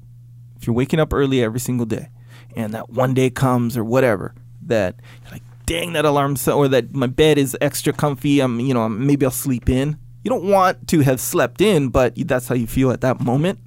if 0.56 0.66
you're 0.66 0.74
waking 0.74 1.00
up 1.00 1.12
early 1.12 1.42
every 1.42 1.60
single 1.60 1.86
day 1.86 2.08
and 2.56 2.72
that 2.74 2.90
one 2.90 3.14
day 3.14 3.30
comes 3.30 3.76
or 3.76 3.84
whatever 3.84 4.34
that 4.62 4.96
you're 5.22 5.32
like 5.32 5.42
dang 5.68 5.92
that 5.92 6.04
alarm 6.04 6.34
so, 6.34 6.56
or 6.56 6.66
that 6.68 6.94
my 6.94 7.06
bed 7.06 7.36
is 7.38 7.56
extra 7.60 7.92
comfy, 7.92 8.40
I'm 8.40 8.58
you 8.58 8.72
know, 8.74 8.88
maybe 8.88 9.26
I'll 9.26 9.30
sleep 9.30 9.68
in. 9.68 9.98
You 10.24 10.30
don't 10.30 10.44
want 10.44 10.88
to 10.88 11.00
have 11.00 11.20
slept 11.20 11.60
in, 11.60 11.90
but 11.90 12.14
that's 12.16 12.48
how 12.48 12.54
you 12.54 12.66
feel 12.66 12.90
at 12.90 13.02
that 13.02 13.20
moment, 13.20 13.60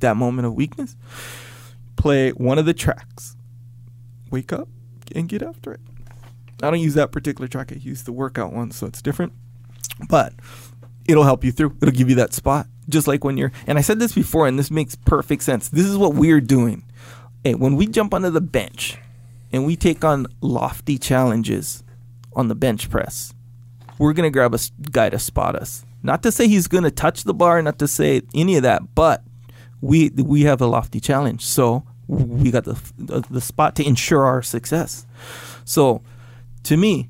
that 0.00 0.16
moment 0.16 0.46
of 0.46 0.54
weakness. 0.54 0.96
Play 1.96 2.30
one 2.30 2.58
of 2.58 2.66
the 2.66 2.74
tracks. 2.74 3.36
Wake 4.30 4.52
up 4.52 4.68
and 5.14 5.28
get 5.28 5.42
after 5.42 5.72
it. 5.72 5.80
I 6.62 6.70
don't 6.70 6.80
use 6.80 6.94
that 6.94 7.12
particular 7.12 7.46
track. 7.46 7.72
I 7.72 7.76
use 7.76 8.02
the 8.02 8.12
workout 8.12 8.52
one, 8.52 8.70
so 8.70 8.86
it's 8.86 9.02
different. 9.02 9.32
But 10.08 10.32
it'll 11.06 11.24
help 11.24 11.44
you 11.44 11.52
through. 11.52 11.76
It'll 11.80 11.94
give 11.94 12.08
you 12.08 12.16
that 12.16 12.32
spot. 12.32 12.66
Just 12.88 13.06
like 13.06 13.24
when 13.24 13.36
you're, 13.36 13.52
and 13.66 13.78
I 13.78 13.80
said 13.80 13.98
this 13.98 14.12
before, 14.12 14.46
and 14.46 14.58
this 14.58 14.70
makes 14.70 14.94
perfect 14.94 15.42
sense. 15.42 15.68
This 15.68 15.86
is 15.86 15.96
what 15.96 16.14
we're 16.14 16.40
doing. 16.40 16.84
Hey, 17.42 17.54
when 17.54 17.76
we 17.76 17.86
jump 17.86 18.12
onto 18.12 18.30
the 18.30 18.40
bench 18.40 18.98
and 19.52 19.64
we 19.64 19.76
take 19.76 20.04
on 20.04 20.26
lofty 20.40 20.98
challenges 20.98 21.82
on 22.34 22.48
the 22.48 22.54
bench 22.54 22.90
press, 22.90 23.32
we're 23.98 24.12
going 24.12 24.26
to 24.26 24.30
grab 24.30 24.54
a 24.54 24.58
guy 24.90 25.08
to 25.08 25.18
spot 25.18 25.56
us. 25.56 25.84
Not 26.02 26.22
to 26.24 26.32
say 26.32 26.46
he's 26.48 26.68
going 26.68 26.84
to 26.84 26.90
touch 26.90 27.24
the 27.24 27.32
bar, 27.32 27.62
not 27.62 27.78
to 27.78 27.88
say 27.88 28.22
any 28.34 28.56
of 28.56 28.62
that, 28.64 28.94
but 28.94 29.22
we 29.80 30.10
we 30.10 30.42
have 30.42 30.60
a 30.60 30.66
lofty 30.66 31.00
challenge. 31.00 31.44
So 31.44 31.84
we 32.06 32.50
got 32.50 32.64
the 32.64 32.78
the, 32.98 33.20
the 33.30 33.40
spot 33.40 33.76
to 33.76 33.86
ensure 33.86 34.24
our 34.24 34.42
success. 34.42 35.06
So 35.64 36.02
to 36.64 36.76
me, 36.76 37.08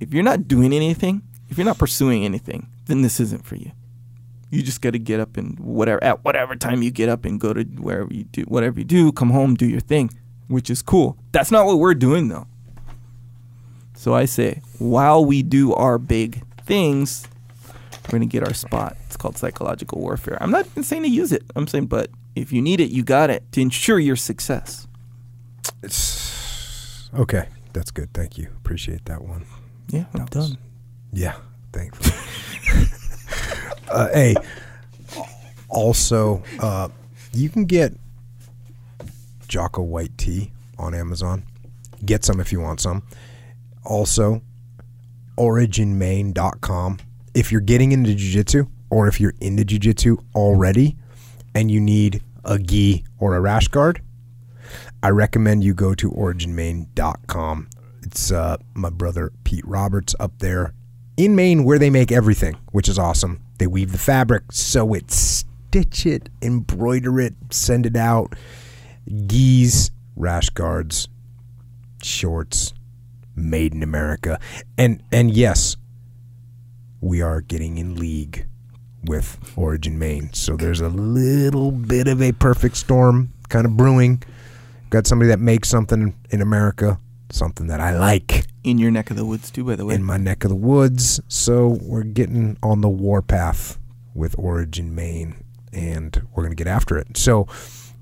if 0.00 0.12
you're 0.12 0.22
not 0.22 0.48
doing 0.48 0.72
anything, 0.72 1.22
if 1.48 1.56
you're 1.56 1.64
not 1.64 1.78
pursuing 1.78 2.24
anything, 2.24 2.66
then 2.88 3.02
this 3.02 3.20
isn't 3.20 3.46
for 3.46 3.54
you. 3.54 3.70
You 4.50 4.62
just 4.62 4.80
got 4.80 4.92
to 4.94 4.98
get 4.98 5.20
up 5.20 5.36
and 5.36 5.58
whatever 5.60 6.02
at 6.02 6.24
whatever 6.24 6.56
time 6.56 6.82
you 6.82 6.90
get 6.90 7.08
up 7.08 7.24
and 7.24 7.38
go 7.38 7.52
to 7.52 7.62
wherever 7.62 8.12
you 8.12 8.24
do 8.24 8.42
whatever 8.42 8.80
you 8.80 8.84
do, 8.84 9.12
come 9.12 9.30
home, 9.30 9.54
do 9.54 9.66
your 9.66 9.80
thing, 9.80 10.10
which 10.48 10.68
is 10.70 10.82
cool. 10.82 11.16
That's 11.32 11.50
not 11.50 11.66
what 11.66 11.78
we're 11.78 11.94
doing 11.94 12.28
though. 12.28 12.46
So 13.94 14.14
I 14.14 14.24
say, 14.24 14.62
while 14.78 15.24
we 15.24 15.42
do 15.42 15.74
our 15.74 15.98
big 15.98 16.42
things, 16.64 17.26
we're 18.06 18.12
gonna 18.18 18.26
get 18.26 18.42
our 18.42 18.54
spot. 18.54 18.96
It's 19.06 19.16
called 19.16 19.36
psychological 19.36 20.00
warfare. 20.00 20.38
I'm 20.40 20.50
not 20.50 20.66
saying 20.82 21.02
to 21.02 21.08
use 21.10 21.30
it. 21.32 21.42
I'm 21.54 21.66
saying, 21.66 21.86
but 21.86 22.10
if 22.34 22.52
you 22.52 22.62
need 22.62 22.80
it, 22.80 22.90
you 22.90 23.02
got 23.02 23.28
it 23.28 23.50
to 23.52 23.60
ensure 23.60 23.98
your 23.98 24.16
success. 24.16 24.86
It's 25.82 27.10
okay. 27.14 27.48
That's 27.74 27.90
good. 27.90 28.14
Thank 28.14 28.38
you. 28.38 28.48
Appreciate 28.56 29.04
that 29.06 29.22
one. 29.22 29.44
Yeah, 29.88 30.04
I'm 30.14 30.20
That 30.26 30.34
was- 30.34 30.50
done. 30.50 30.58
Yeah, 31.12 31.36
thanks. 31.72 31.98
uh, 33.90 34.08
hey, 34.12 34.36
also, 35.68 36.42
uh, 36.60 36.88
you 37.32 37.48
can 37.48 37.64
get 37.64 37.92
Jocko 39.48 39.82
White 39.82 40.16
tea 40.16 40.52
on 40.78 40.94
Amazon. 40.94 41.44
Get 42.04 42.24
some 42.24 42.40
if 42.40 42.52
you 42.52 42.60
want 42.60 42.80
some. 42.80 43.02
Also, 43.84 44.42
originmaine.com. 45.36 46.98
If 47.34 47.52
you're 47.52 47.60
getting 47.60 47.92
into 47.92 48.14
jiu-jitsu 48.14 48.66
or 48.90 49.08
if 49.08 49.20
you're 49.20 49.34
into 49.40 49.64
jiu-jitsu 49.64 50.16
already 50.34 50.96
and 51.54 51.70
you 51.70 51.80
need 51.80 52.22
a 52.44 52.58
gi 52.58 53.04
or 53.18 53.36
a 53.36 53.40
rash 53.40 53.68
guard, 53.68 54.02
I 55.02 55.10
recommend 55.10 55.64
you 55.64 55.74
go 55.74 55.94
to 55.94 56.10
originmaine.com. 56.10 57.68
It's 58.02 58.32
uh, 58.32 58.56
my 58.74 58.90
brother 58.90 59.32
Pete 59.44 59.66
Roberts 59.66 60.14
up 60.18 60.38
there 60.38 60.72
in 61.18 61.34
Maine 61.34 61.64
where 61.64 61.78
they 61.78 61.90
make 61.90 62.12
everything, 62.12 62.56
which 62.70 62.88
is 62.88 62.98
awesome. 62.98 63.42
They 63.58 63.66
weave 63.66 63.92
the 63.92 63.98
fabric, 63.98 64.52
sew 64.52 64.94
it, 64.94 65.10
stitch 65.10 66.06
it, 66.06 66.30
embroider 66.40 67.20
it, 67.20 67.34
send 67.50 67.84
it 67.84 67.96
out. 67.96 68.34
Gis, 69.26 69.90
rash 70.16 70.48
guards, 70.50 71.08
shorts, 72.02 72.72
made 73.34 73.74
in 73.74 73.82
America. 73.82 74.38
And 74.78 75.02
and 75.10 75.32
yes, 75.32 75.76
we 77.00 77.20
are 77.20 77.40
getting 77.40 77.78
in 77.78 77.96
league 77.96 78.46
with 79.04 79.38
Origin 79.56 79.98
Maine. 79.98 80.32
So 80.32 80.56
there's 80.56 80.80
a 80.80 80.88
little 80.88 81.72
bit 81.72 82.06
of 82.06 82.22
a 82.22 82.32
perfect 82.32 82.76
storm 82.76 83.32
kind 83.48 83.66
of 83.66 83.76
brewing. 83.76 84.22
Got 84.90 85.06
somebody 85.06 85.28
that 85.30 85.40
makes 85.40 85.68
something 85.68 86.14
in 86.30 86.42
America, 86.42 87.00
something 87.30 87.66
that 87.66 87.80
I 87.80 87.96
like 87.98 88.46
In 88.64 88.78
your 88.78 88.90
neck 88.90 89.10
of 89.10 89.16
the 89.16 89.24
woods 89.24 89.50
too, 89.50 89.64
by 89.64 89.76
the 89.76 89.84
way. 89.84 89.94
in 89.94 90.02
my 90.02 90.16
neck 90.16 90.44
of 90.44 90.50
the 90.50 90.56
woods. 90.56 91.20
So 91.28 91.78
we're 91.82 92.02
getting 92.02 92.56
on 92.62 92.80
the 92.80 92.88
warpath 92.88 93.78
with 94.14 94.34
Origin 94.38 94.94
Maine, 94.94 95.42
and 95.72 96.26
we're 96.34 96.42
gonna 96.42 96.54
get 96.54 96.66
after 96.66 96.96
it. 96.98 97.16
So 97.16 97.46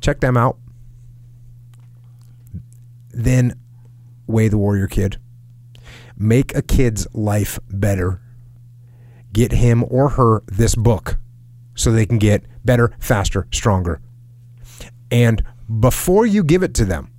check 0.01 0.21
them 0.21 0.37
out. 0.37 0.59
Then 3.11 3.55
Way 4.27 4.49
the 4.49 4.59
Warrior 4.59 4.87
Kid. 4.87 5.19
Make 6.17 6.55
a 6.57 6.63
kid's 6.63 7.07
life 7.13 7.59
better. 7.71 8.21
Get 9.33 9.53
him 9.53 9.85
or 9.89 10.11
her 10.11 10.43
this 10.47 10.75
book 10.75 11.19
so 11.75 11.93
they 11.93 12.07
can 12.07 12.19
get 12.19 12.45
better, 12.65 12.93
faster, 12.99 13.47
stronger. 13.53 14.01
And 15.11 15.45
before 15.81 16.27
you 16.27 16.43
give 16.43 16.63
it 16.63 16.75
to 16.75 16.85
them, 16.85 17.11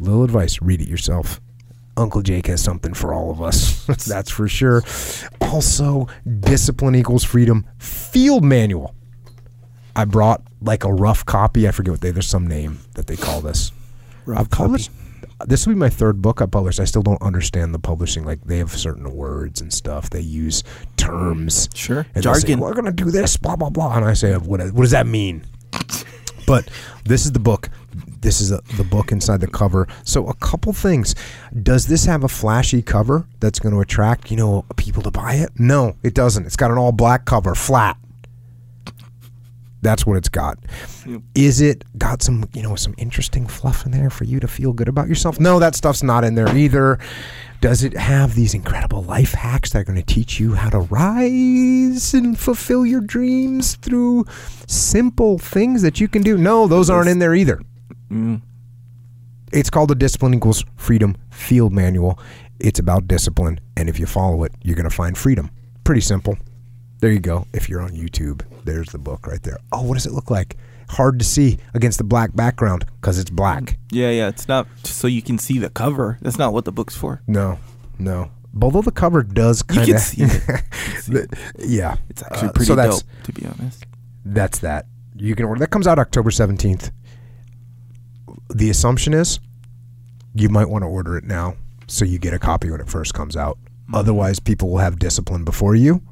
little 0.00 0.24
advice 0.24 0.60
read 0.60 0.80
it 0.80 0.88
yourself. 0.88 1.40
Uncle 1.96 2.22
Jake 2.22 2.46
has 2.46 2.62
something 2.62 2.94
for 2.94 3.12
all 3.12 3.30
of 3.30 3.42
us. 3.42 3.84
That's 4.06 4.30
for 4.30 4.48
sure. 4.48 4.82
Also, 5.40 6.08
Discipline 6.40 6.94
Equals 6.94 7.24
Freedom 7.24 7.66
Field 7.78 8.44
Manual. 8.44 8.94
I 9.94 10.04
brought 10.04 10.42
like 10.62 10.84
a 10.84 10.92
rough 10.92 11.26
copy. 11.26 11.68
I 11.68 11.72
forget 11.72 11.92
what 11.92 12.00
they, 12.00 12.10
there's 12.10 12.28
some 12.28 12.46
name 12.46 12.78
that 12.94 13.06
they 13.06 13.16
call 13.16 13.40
this. 13.40 13.72
Rough 14.24 14.40
I've 14.40 14.50
published, 14.50 14.90
this 15.46 15.66
will 15.66 15.74
be 15.74 15.78
my 15.78 15.88
third 15.88 16.22
book 16.22 16.40
I 16.40 16.46
published. 16.46 16.80
I 16.80 16.84
still 16.84 17.02
don't 17.02 17.20
understand 17.22 17.74
the 17.74 17.78
publishing. 17.78 18.24
Like 18.24 18.42
they 18.44 18.58
have 18.58 18.70
certain 18.70 19.14
words 19.14 19.60
and 19.60 19.72
stuff. 19.72 20.10
They 20.10 20.20
use 20.20 20.62
terms. 20.96 21.68
Sure. 21.74 22.06
And 22.14 22.24
they'll 22.24 22.34
say, 22.34 22.54
We're 22.54 22.74
gonna 22.74 22.92
do 22.92 23.10
this, 23.10 23.36
blah 23.36 23.56
blah 23.56 23.70
blah. 23.70 23.96
And 23.96 24.04
I 24.04 24.14
say, 24.14 24.34
what, 24.34 24.60
what 24.72 24.82
does 24.82 24.90
that 24.90 25.06
mean? 25.06 25.44
but 26.46 26.68
this 27.04 27.24
is 27.24 27.32
the 27.32 27.40
book. 27.40 27.70
This 28.20 28.40
is 28.40 28.52
a, 28.52 28.60
the 28.76 28.84
book 28.84 29.12
inside 29.12 29.40
the 29.40 29.46
cover. 29.46 29.88
So 30.04 30.26
a 30.28 30.34
couple 30.34 30.72
things. 30.72 31.14
Does 31.62 31.86
this 31.86 32.04
have 32.04 32.24
a 32.24 32.28
flashy 32.28 32.82
cover 32.82 33.26
that's 33.40 33.58
going 33.58 33.74
to 33.74 33.80
attract 33.80 34.30
you 34.30 34.36
know 34.36 34.64
people 34.76 35.02
to 35.02 35.10
buy 35.10 35.34
it? 35.34 35.50
No, 35.58 35.96
it 36.02 36.14
doesn't. 36.14 36.46
It's 36.46 36.56
got 36.56 36.70
an 36.70 36.78
all 36.78 36.92
black 36.92 37.24
cover, 37.24 37.54
flat. 37.54 37.96
That's 39.82 40.04
what 40.04 40.16
it's 40.18 40.28
got. 40.28 40.58
Yep. 41.06 41.22
Is 41.34 41.60
it 41.62 41.84
got 41.96 42.22
some, 42.22 42.48
you 42.52 42.62
know, 42.62 42.74
some 42.74 42.94
interesting 42.98 43.46
fluff 43.46 43.86
in 43.86 43.92
there 43.92 44.10
for 44.10 44.24
you 44.24 44.38
to 44.40 44.48
feel 44.48 44.74
good 44.74 44.88
about 44.88 45.08
yourself? 45.08 45.40
No, 45.40 45.58
that 45.58 45.74
stuff's 45.74 46.02
not 46.02 46.22
in 46.22 46.34
there 46.34 46.54
either. 46.54 46.98
Does 47.62 47.82
it 47.82 47.96
have 47.96 48.34
these 48.34 48.54
incredible 48.54 49.02
life 49.02 49.32
hacks 49.32 49.72
that 49.72 49.80
are 49.80 49.84
going 49.84 50.02
to 50.02 50.14
teach 50.14 50.38
you 50.38 50.54
how 50.54 50.70
to 50.70 50.80
rise 50.80 52.14
and 52.14 52.38
fulfill 52.38 52.84
your 52.84 53.00
dreams 53.00 53.76
through 53.76 54.26
simple 54.66 55.38
things 55.38 55.82
that 55.82 56.00
you 56.00 56.08
can 56.08 56.22
do? 56.22 56.36
No, 56.36 56.66
those 56.66 56.90
aren't 56.90 57.08
in 57.08 57.18
there 57.18 57.34
either. 57.34 57.60
Mm. 58.10 58.42
It's 59.52 59.70
called 59.70 59.90
the 59.90 59.94
Discipline 59.94 60.34
Equals 60.34 60.64
Freedom 60.76 61.16
Field 61.30 61.72
Manual. 61.72 62.18
It's 62.58 62.78
about 62.78 63.08
discipline, 63.08 63.58
and 63.76 63.88
if 63.88 63.98
you 63.98 64.06
follow 64.06 64.44
it, 64.44 64.52
you're 64.62 64.76
going 64.76 64.88
to 64.88 64.94
find 64.94 65.16
freedom. 65.16 65.50
Pretty 65.84 66.00
simple. 66.02 66.36
There 67.00 67.10
you 67.10 67.20
go. 67.20 67.46
If 67.54 67.68
you're 67.68 67.80
on 67.80 67.90
YouTube, 67.92 68.42
there's 68.64 68.88
the 68.90 68.98
book 68.98 69.26
right 69.26 69.42
there. 69.42 69.56
Oh, 69.72 69.82
what 69.82 69.94
does 69.94 70.06
it 70.06 70.12
look 70.12 70.30
like? 70.30 70.56
Hard 70.90 71.18
to 71.20 71.24
see 71.24 71.58
against 71.72 71.98
the 71.98 72.04
black 72.04 72.34
background 72.36 72.84
because 73.00 73.18
it's 73.18 73.30
black. 73.30 73.78
Yeah, 73.90 74.10
yeah. 74.10 74.28
It's 74.28 74.46
not 74.48 74.66
so 74.84 75.06
you 75.06 75.22
can 75.22 75.38
see 75.38 75.58
the 75.58 75.70
cover. 75.70 76.18
That's 76.20 76.36
not 76.38 76.52
what 76.52 76.64
the 76.64 76.72
book's 76.72 76.96
for. 76.96 77.22
No, 77.26 77.58
no. 77.98 78.30
Although 78.60 78.82
the 78.82 78.90
cover 78.92 79.22
does 79.22 79.62
kind 79.62 79.88
of, 79.88 79.88
it. 79.88 80.18
You 80.18 80.26
can 80.26 81.00
see 81.00 81.12
it. 81.14 81.30
yeah, 81.58 81.96
It's 82.10 82.22
actually 82.22 82.48
Uh, 82.48 82.52
pretty 82.52 82.66
so 82.66 82.74
that's 82.74 83.02
dope, 83.02 83.22
to 83.24 83.32
be 83.32 83.46
honest. 83.46 83.84
that's 84.24 84.58
that. 84.58 84.86
You 85.16 85.34
can 85.36 85.46
order 85.46 85.60
that 85.60 85.70
comes 85.70 85.86
out 85.86 85.98
October 85.98 86.30
seventeenth. 86.30 86.90
The 88.54 88.68
assumption 88.68 89.14
is 89.14 89.38
you 90.34 90.48
might 90.48 90.68
want 90.68 90.82
to 90.82 90.88
order 90.88 91.16
it 91.16 91.24
now 91.24 91.56
so 91.86 92.04
you 92.04 92.18
get 92.18 92.34
a 92.34 92.38
copy 92.38 92.70
when 92.70 92.80
it 92.80 92.88
first 92.88 93.14
comes 93.14 93.36
out. 93.36 93.58
Otherwise, 93.92 94.40
people 94.40 94.70
will 94.70 94.78
have 94.78 94.98
discipline 94.98 95.44
before 95.44 95.74
you, 95.74 96.02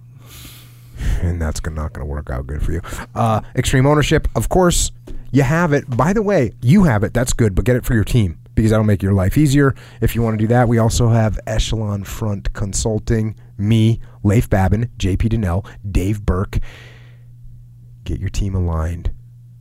and 1.21 1.41
that's 1.41 1.61
not 1.65 1.93
going 1.93 2.05
to 2.05 2.05
work 2.05 2.31
out 2.31 2.47
good 2.47 2.63
for 2.63 2.73
you. 2.73 2.81
Uh, 3.15 3.41
extreme 3.55 3.87
ownership, 3.87 4.27
of 4.35 4.49
course, 4.49 4.91
you 5.31 5.43
have 5.43 5.73
it. 5.73 5.97
By 5.97 6.13
the 6.13 6.23
way, 6.23 6.53
you 6.61 6.85
have 6.85 7.05
it. 7.05 7.15
That's 7.15 7.33
good, 7.33 7.55
but 7.55 7.65
get 7.65 7.77
it 7.77 7.85
for 7.85 7.95
your 7.95 8.05
team 8.05 8.39
because 8.55 8.71
that'll 8.71 8.85
make 8.85 9.03
your 9.03 9.13
life 9.13 9.39
easier. 9.39 9.75
If 10.01 10.17
you 10.17 10.23
want 10.23 10.39
to 10.39 10.43
do 10.43 10.49
that, 10.49 10.69
we 10.69 10.79
also 10.79 11.09
have 11.09 11.39
Echelon 11.47 12.03
Front 12.03 12.53
Consulting, 12.53 13.37
me, 13.57 14.01
Leif 14.25 14.51
Babin, 14.51 14.91
JP 14.99 15.31
Dinnell, 15.31 15.67
Dave 15.89 16.23
Burke. 16.23 16.59
Get 18.03 18.19
your 18.19 18.31
team 18.31 18.57
aligned 18.57 19.13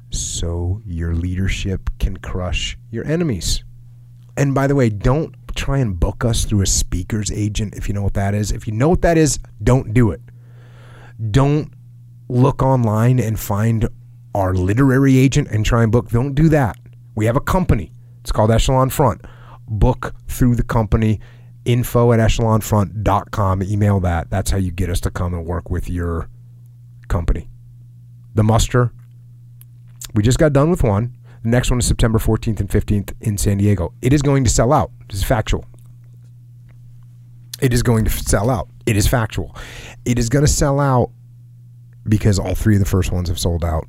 so 0.10 0.82
your 0.86 1.14
leadership 1.14 1.90
can 2.00 2.18
crush 2.18 2.78
your 2.92 3.06
enemies. 3.06 3.64
And 4.36 4.54
by 4.54 4.68
the 4.68 4.76
way, 4.76 4.90
don't 4.90 5.36
try 5.56 5.80
and 5.80 6.00
book 6.00 6.24
us 6.24 6.46
through 6.46 6.62
a 6.62 6.68
speaker's 6.68 7.32
agent 7.32 7.74
if 7.76 7.88
you 7.88 7.94
know 7.94 8.04
what 8.04 8.14
that 8.14 8.34
is. 8.34 8.52
If 8.52 8.68
you 8.68 8.74
know 8.74 8.90
what 8.90 9.02
that 9.02 9.18
is, 9.18 9.40
don't 9.64 9.94
do 9.94 10.12
it. 10.12 10.22
Don't 11.32 11.74
look 12.30 12.62
online 12.62 13.20
and 13.20 13.40
find 13.40 13.90
our 14.36 14.54
literary 14.54 15.18
agent 15.18 15.48
and 15.50 15.66
try 15.66 15.84
and 15.84 15.92
book. 15.92 16.10
Don't 16.10 16.36
do 16.36 16.50
that. 16.50 16.78
We 17.16 17.26
have 17.26 17.36
a 17.36 17.42
company. 17.42 17.92
It's 18.22 18.32
called 18.32 18.52
Echelon 18.52 18.90
Front. 18.90 19.22
Book 19.68 20.14
through 20.28 20.56
the 20.56 20.64
company. 20.64 21.20
Info 21.66 22.14
at 22.14 22.20
echelonfront.com. 22.20 23.64
Email 23.64 24.00
that. 24.02 24.30
That's 24.30 24.52
how 24.52 24.58
you 24.58 24.72
get 24.72 24.90
us 24.90 25.02
to 25.02 25.10
come 25.10 25.34
and 25.34 25.46
work 25.46 25.70
with 25.72 25.90
your 25.90 26.30
company. 27.08 27.50
The 28.36 28.44
muster. 28.44 28.92
We 30.18 30.24
just 30.24 30.40
got 30.40 30.52
done 30.52 30.72
with 30.72 30.82
one. 30.82 31.16
The 31.44 31.50
next 31.50 31.70
one 31.70 31.78
is 31.78 31.86
September 31.86 32.18
14th 32.18 32.60
and 32.60 32.68
15th 32.68 33.14
in 33.22 33.38
San 33.38 33.60
Diego. 33.60 33.94
It 34.02 34.14
is 34.14 34.24
going 34.24 34.44
to 34.46 34.50
sell 34.50 34.74
out. 34.74 34.90
This 35.08 35.20
is 35.20 35.24
factual. 35.24 35.64
It 37.62 37.72
is 37.72 37.84
going 37.84 38.04
to 38.04 38.10
sell 38.10 38.50
out. 38.50 38.68
It 38.88 38.98
is 38.98 39.06
factual. 39.06 39.56
It 40.06 40.18
is 40.18 40.28
going 40.28 40.44
to 40.44 40.52
sell 40.52 40.80
out 40.80 41.12
because 42.10 42.40
all 42.40 42.56
three 42.56 42.78
of 42.78 42.80
the 42.80 42.88
first 42.88 43.12
ones 43.12 43.30
have 43.30 43.38
sold 43.38 43.64
out. 43.64 43.86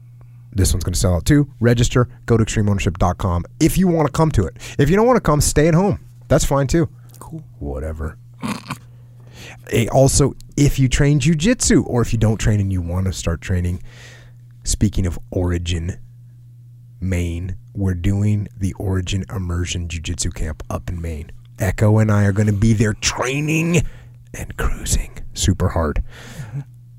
This 0.52 0.74
one's 0.74 0.84
going 0.84 0.92
to 0.92 1.00
sell 1.00 1.14
out 1.14 1.24
too. 1.24 1.50
Register, 1.60 2.10
go 2.26 2.36
to 2.36 2.44
extremeownership.com 2.44 3.46
if 3.58 3.78
you 3.78 3.88
want 3.88 4.04
to 4.04 4.12
come 4.12 4.30
to 4.32 4.44
it. 4.44 4.58
If 4.78 4.90
you 4.90 4.96
don't 4.96 5.06
want 5.06 5.16
to 5.16 5.22
come, 5.22 5.40
stay 5.40 5.66
at 5.66 5.74
home. 5.74 5.98
That's 6.28 6.44
fine 6.44 6.66
too. 6.66 6.90
Cool. 7.20 7.42
Whatever. 7.58 8.18
Also, 9.90 10.34
if 10.58 10.78
you 10.78 10.90
train 10.90 11.20
jujitsu 11.20 11.86
or 11.86 12.02
if 12.02 12.12
you 12.12 12.18
don't 12.18 12.36
train 12.36 12.60
and 12.60 12.70
you 12.70 12.82
want 12.82 13.06
to 13.06 13.14
start 13.14 13.40
training, 13.40 13.82
speaking 14.62 15.06
of 15.06 15.18
Origin, 15.30 15.98
Maine, 17.00 17.56
we're 17.74 17.94
doing 17.94 18.48
the 18.56 18.72
Origin 18.74 19.24
Immersion 19.30 19.88
Jiu-Jitsu 19.88 20.30
camp 20.30 20.62
up 20.68 20.88
in 20.88 21.00
Maine. 21.00 21.30
Echo 21.58 21.98
and 21.98 22.10
I 22.10 22.24
are 22.24 22.32
going 22.32 22.46
to 22.46 22.52
be 22.52 22.72
there 22.72 22.94
training 22.94 23.82
and 24.34 24.56
cruising 24.56 25.18
super 25.34 25.68
hard. 25.68 26.02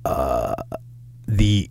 Uh, 0.06 0.56
the 1.28 1.70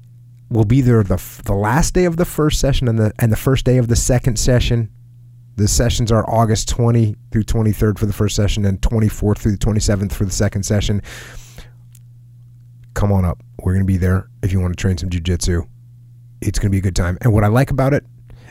we'll 0.51 0.65
be 0.65 0.81
there 0.81 1.03
the 1.03 1.21
the 1.45 1.55
last 1.55 1.95
day 1.95 2.05
of 2.05 2.17
the 2.17 2.25
first 2.25 2.61
session 2.61 2.89
and 2.89 2.99
the 2.99 3.13
and 3.19 3.33
the 3.33 3.37
first 3.37 3.65
day 3.65 3.79
of 3.79 3.89
the 3.89 3.97
second 3.97 4.39
session. 4.39 4.91
The 5.57 5.67
sessions 5.67 6.13
are 6.13 6.29
August 6.31 6.69
20 6.69 7.17
through 7.33 7.43
23rd 7.43 7.99
for 7.99 8.07
the 8.07 8.13
first 8.13 8.37
session 8.37 8.65
and 8.65 8.81
24th 8.81 9.39
through 9.39 9.51
the 9.51 9.59
27th 9.59 10.13
for 10.13 10.25
the 10.25 10.31
second 10.31 10.63
session. 10.63 11.03
Come 12.95 13.11
on 13.11 13.25
up. 13.25 13.43
We're 13.61 13.73
going 13.73 13.85
to 13.85 13.87
be 13.87 13.97
there 13.97 14.29
if 14.45 14.53
you 14.53 14.61
want 14.61 14.77
to 14.77 14.81
train 14.81 14.99
some 14.99 15.11
jujitsu. 15.11 15.67
It's 16.41 16.61
going 16.61 16.69
to 16.69 16.71
be 16.71 16.79
a 16.79 16.81
good 16.83 16.95
time. 16.95 17.19
And 17.23 17.33
what 17.33 17.43
I 17.43 17.49
like 17.49 17.73
about 17.73 17.93
it 17.93 18.05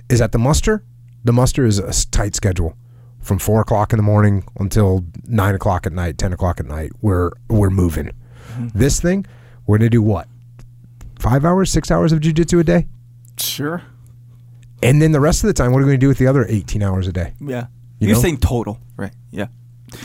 is 0.10 0.22
at 0.22 0.32
the 0.32 0.40
muster, 0.40 0.84
the 1.24 1.34
muster 1.34 1.66
is 1.66 1.80
a 1.80 1.92
tight 2.12 2.36
schedule 2.36 2.76
from 3.20 3.40
four 3.40 3.60
o'clock 3.62 3.92
in 3.94 3.98
the 3.98 4.04
morning 4.04 4.44
until 4.60 5.04
nine 5.26 5.56
o'clock 5.56 5.86
at 5.86 5.92
night, 5.94 6.18
ten 6.18 6.32
o'clock 6.34 6.60
at 6.60 6.66
night. 6.66 6.92
We're 7.02 7.32
we're 7.50 7.70
moving. 7.70 8.12
Mm-hmm. 8.54 8.78
This 8.78 9.00
thing, 9.02 9.26
we're 9.66 9.78
gonna 9.78 9.90
do 9.90 10.02
what? 10.02 10.28
Five 11.20 11.44
hours, 11.46 11.72
six 11.72 11.92
hours 11.92 12.12
of 12.12 12.20
jujitsu 12.20 12.60
a 12.60 12.64
day, 12.64 12.88
Sure. 13.38 13.82
and 14.84 15.02
then 15.02 15.12
the 15.12 15.20
rest 15.20 15.44
of 15.44 15.48
the 15.48 15.54
time, 15.54 15.72
what 15.74 15.80
are 15.82 15.86
we 15.86 15.90
gonna 15.92 15.98
do 15.98 16.08
with 16.08 16.20
the 16.20 16.28
other 16.28 16.46
eighteen 16.48 16.82
hours 16.84 17.08
a 17.08 17.12
day? 17.12 17.34
Yeah. 17.42 17.68
You 18.00 18.10
You 18.10 18.14
know? 18.14 18.20
saying 18.22 18.38
total, 18.38 18.80
right? 18.96 19.12
Yeah. 19.32 19.48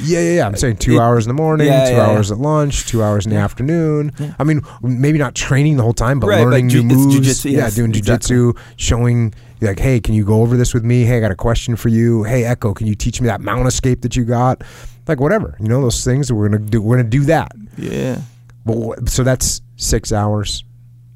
Yeah, 0.00 0.20
yeah, 0.20 0.30
yeah. 0.36 0.46
I'm 0.46 0.56
saying 0.56 0.76
two 0.78 0.94
It- 0.94 0.98
hours 1.00 1.26
in 1.26 1.28
the 1.28 1.34
morning, 1.42 1.66
yeah, 1.66 1.88
two 1.90 1.94
yeah, 1.96 2.06
hours 2.06 2.28
yeah. 2.30 2.34
at 2.36 2.40
lunch, 2.40 2.86
two 2.86 3.02
hours 3.02 3.26
in 3.26 3.30
the 3.32 3.38
afternoon. 3.38 4.12
I 4.38 4.44
mean, 4.44 4.62
maybe 4.82 5.18
not 5.18 5.34
training 5.34 5.76
the 5.76 5.82
whole 5.82 5.92
time, 5.92 6.18
but 6.20 6.28
Right, 6.28 6.44
but 6.44 6.50
learning 6.50 6.68
ju- 6.70 6.82
new 6.82 6.94
moves. 6.96 7.16
jujitsu, 7.16 7.50
yeah, 7.52 7.58
yes, 7.58 7.74
doing 7.74 7.94
exactly. 7.94 8.36
jujitsu, 8.36 8.56
showing 8.76 9.34
like, 9.60 9.78
hey, 9.78 10.00
can 10.00 10.14
you 10.14 10.24
go 10.24 10.40
over 10.42 10.56
this 10.56 10.74
with 10.74 10.84
me? 10.84 11.04
Hey, 11.04 11.18
I 11.18 11.20
got 11.20 11.30
a 11.30 11.36
question 11.36 11.76
for 11.76 11.88
you. 11.88 12.24
Hey, 12.24 12.44
Echo, 12.44 12.74
can 12.74 12.86
you 12.86 12.94
teach 12.96 13.20
me 13.20 13.26
that 13.28 13.40
mount 13.40 13.68
escape 13.68 14.02
that 14.02 14.16
you 14.16 14.24
got? 14.24 14.62
Like 15.06 15.20
whatever, 15.20 15.56
you 15.60 15.68
know, 15.68 15.80
those 15.82 16.04
things. 16.04 16.32
We're 16.32 16.48
gonna 16.48 16.58
do. 16.64 16.80
We're 16.82 16.96
gonna 16.96 17.08
do 17.08 17.24
that. 17.26 17.52
Yeah. 17.76 18.18
But 18.64 19.08
so 19.08 19.22
that's 19.24 19.60
six 19.76 20.12
hours, 20.12 20.64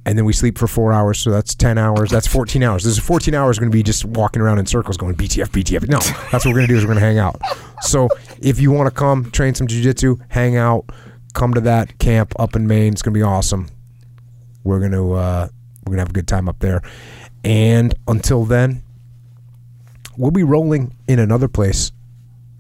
and 0.07 0.17
then 0.17 0.25
we 0.25 0.33
sleep 0.33 0.57
for 0.57 0.69
four 0.69 0.93
hours. 0.93 1.19
So 1.19 1.31
that's 1.31 1.55
ten 1.55 1.77
hours. 1.77 2.11
That's 2.11 2.29
fourteen 2.29 2.63
hours. 2.63 2.85
This 2.85 2.97
is 2.97 3.05
fourteen 3.05 3.35
hours. 3.35 3.59
Going 3.59 3.71
to 3.71 3.77
be 3.77 3.83
just 3.83 4.05
walking 4.05 4.41
around 4.41 4.59
in 4.59 4.67
circles, 4.67 4.97
going 4.97 5.17
BTF, 5.17 5.49
BTF. 5.49 5.89
No, 5.89 5.99
that's 6.31 6.45
what 6.45 6.47
we're 6.47 6.61
going 6.61 6.69
to 6.69 6.73
do. 6.73 6.77
Is 6.77 6.85
we're 6.85 6.95
going 6.95 7.01
to 7.01 7.05
hang 7.05 7.19
out. 7.19 7.41
So 7.81 8.09
if 8.41 8.61
you 8.61 8.71
want 8.71 8.87
to 8.87 8.95
come 8.95 9.31
train 9.33 9.55
some 9.55 9.67
jujitsu, 9.67 10.21
hang 10.29 10.57
out, 10.57 10.87
come 11.35 11.53
to 11.55 11.61
that 11.63 11.99
camp 11.99 12.33
up 12.39 12.55
in 12.55 12.69
Maine. 12.69 12.93
It's 12.93 13.03
going 13.03 13.13
to 13.15 13.19
be 13.19 13.23
awesome. 13.23 13.69
We're 14.63 14.79
going 14.79 14.93
to 14.93 15.13
uh, 15.13 15.49
we're 15.85 15.91
going 15.91 15.97
to 15.97 16.03
have 16.03 16.11
a 16.11 16.15
good 16.15 16.29
time 16.29 16.49
up 16.49 16.61
there. 16.61 16.83
And 17.43 17.93
until 18.07 18.45
then, 18.45 18.83
we'll 20.17 20.31
be 20.31 20.45
rolling 20.45 20.95
in 21.09 21.19
another 21.19 21.49
place. 21.49 21.91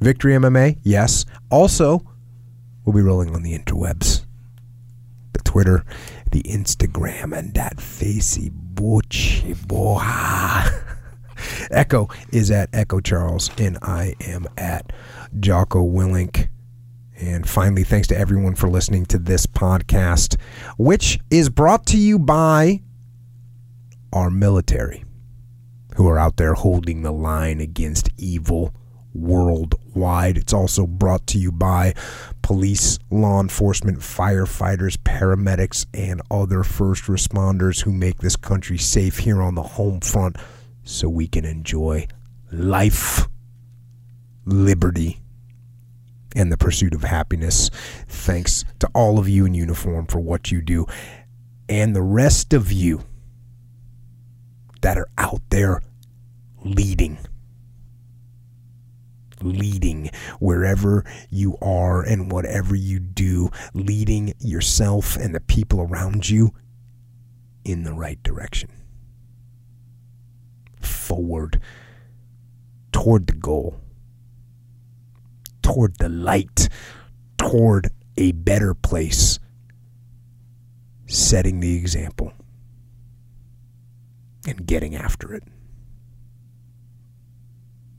Victory 0.01 0.33
MMA, 0.33 0.79
yes. 0.83 1.25
Also, 1.51 2.03
we'll 2.85 2.93
be 2.93 3.03
rolling 3.03 3.35
on 3.35 3.43
the 3.43 3.57
interwebs 3.57 4.26
the 5.37 5.43
Twitter, 5.43 5.85
the 6.31 6.43
Instagram, 6.45 7.37
and 7.37 7.53
that 7.55 7.81
facey 7.81 8.51
butchy 8.51 9.55
boy. 9.67 10.01
Echo 11.71 12.09
is 12.33 12.51
at 12.51 12.71
Echo 12.73 13.01
Charles, 13.01 13.51
and 13.59 13.77
I 13.83 14.15
am 14.23 14.47
at 14.57 14.93
Jocko 15.39 15.87
Willink. 15.87 16.49
And 17.19 17.49
finally, 17.49 17.85
thanks 17.85 18.09
to 18.09 18.19
everyone 18.19 18.55
for 18.55 18.69
listening 18.69 19.05
to 19.07 19.19
this 19.19 19.47
podcast, 19.47 20.41
which 20.79 21.19
is 21.31 21.51
brought 21.51 21.85
to 21.87 21.99
you 21.99 22.19
by 22.19 22.81
our 24.13 24.31
military, 24.31 25.05
who 25.97 26.09
are 26.09 26.19
out 26.19 26.37
there 26.39 26.55
holding 26.55 27.03
the 27.03 27.13
line 27.13 27.61
against 27.61 28.09
evil 28.17 28.73
worldwide. 29.17 30.37
It's 30.37 30.53
also 30.53 30.87
brought 30.87 31.27
to 31.29 31.39
you 31.39 31.51
by 31.53 31.95
police, 32.43 32.99
law 33.11 33.41
enforcement, 33.41 33.99
firefighters, 33.99 34.97
paramedics, 34.97 35.87
and 35.93 36.23
other 36.31 36.63
first 36.63 37.05
responders 37.05 37.83
who 37.83 37.93
make 37.93 38.19
this 38.19 38.37
country 38.37 38.79
safe 38.79 39.19
here 39.19 39.43
on 39.43 39.55
the 39.55 39.63
home 39.63 40.01
front 40.01 40.37
so 40.85 41.09
we 41.09 41.27
can 41.27 41.45
enjoy 41.45 42.07
life, 42.53 43.27
liberty, 44.45 45.21
and 46.37 46.53
the 46.53 46.57
pursuit 46.57 46.95
of 46.95 47.03
happiness. 47.03 47.71
Thanks 48.07 48.65
to 48.79 48.89
all 48.95 49.19
of 49.19 49.29
you 49.29 49.47
in 49.47 49.55
uniform 49.55 50.07
for 50.07 50.21
what 50.21 50.53
you 50.53 50.61
do, 50.61 50.87
and 51.69 51.97
the 51.97 52.03
rest 52.03 52.53
of 52.53 52.71
you 52.71 53.05
that 54.83 54.99
are 54.99 55.09
out 55.19 55.41
there 55.51 55.83
leading 56.63 57.19
leading 59.43 60.11
wherever 60.39 61.05
you 61.31 61.57
are 61.61 62.03
and 62.03 62.31
whatever 62.31 62.75
you 62.75 62.99
do, 62.99 63.51
leading 63.75 64.35
yourself 64.39 65.17
and 65.17 65.35
the 65.35 65.41
people 65.41 65.81
around 65.81 66.29
you 66.29 66.53
in 67.65 67.85
the 67.85 67.93
right 67.93 68.23
direction. 68.23 68.71
Forward 70.81 71.61
toward 72.93 73.27
the 73.27 73.35
goal, 73.35 73.81
toward 75.63 75.99
the 75.99 76.09
light, 76.09 76.69
toward 77.37 77.91
a 78.17 78.33
better 78.33 78.73
place, 78.73 79.39
setting 81.07 81.61
the 81.61 81.77
example 81.77 82.33
and 84.47 84.67
getting 84.67 84.95
after 84.95 85.35
it. 85.35 85.43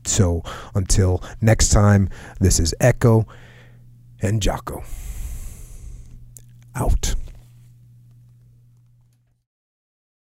So 0.08 0.42
until 0.74 1.22
next 1.40 1.68
time, 1.68 2.08
this 2.40 2.58
is 2.58 2.74
Echo 2.80 3.26
and 4.20 4.42
Jocko. 4.42 4.82
Out. 6.74 7.14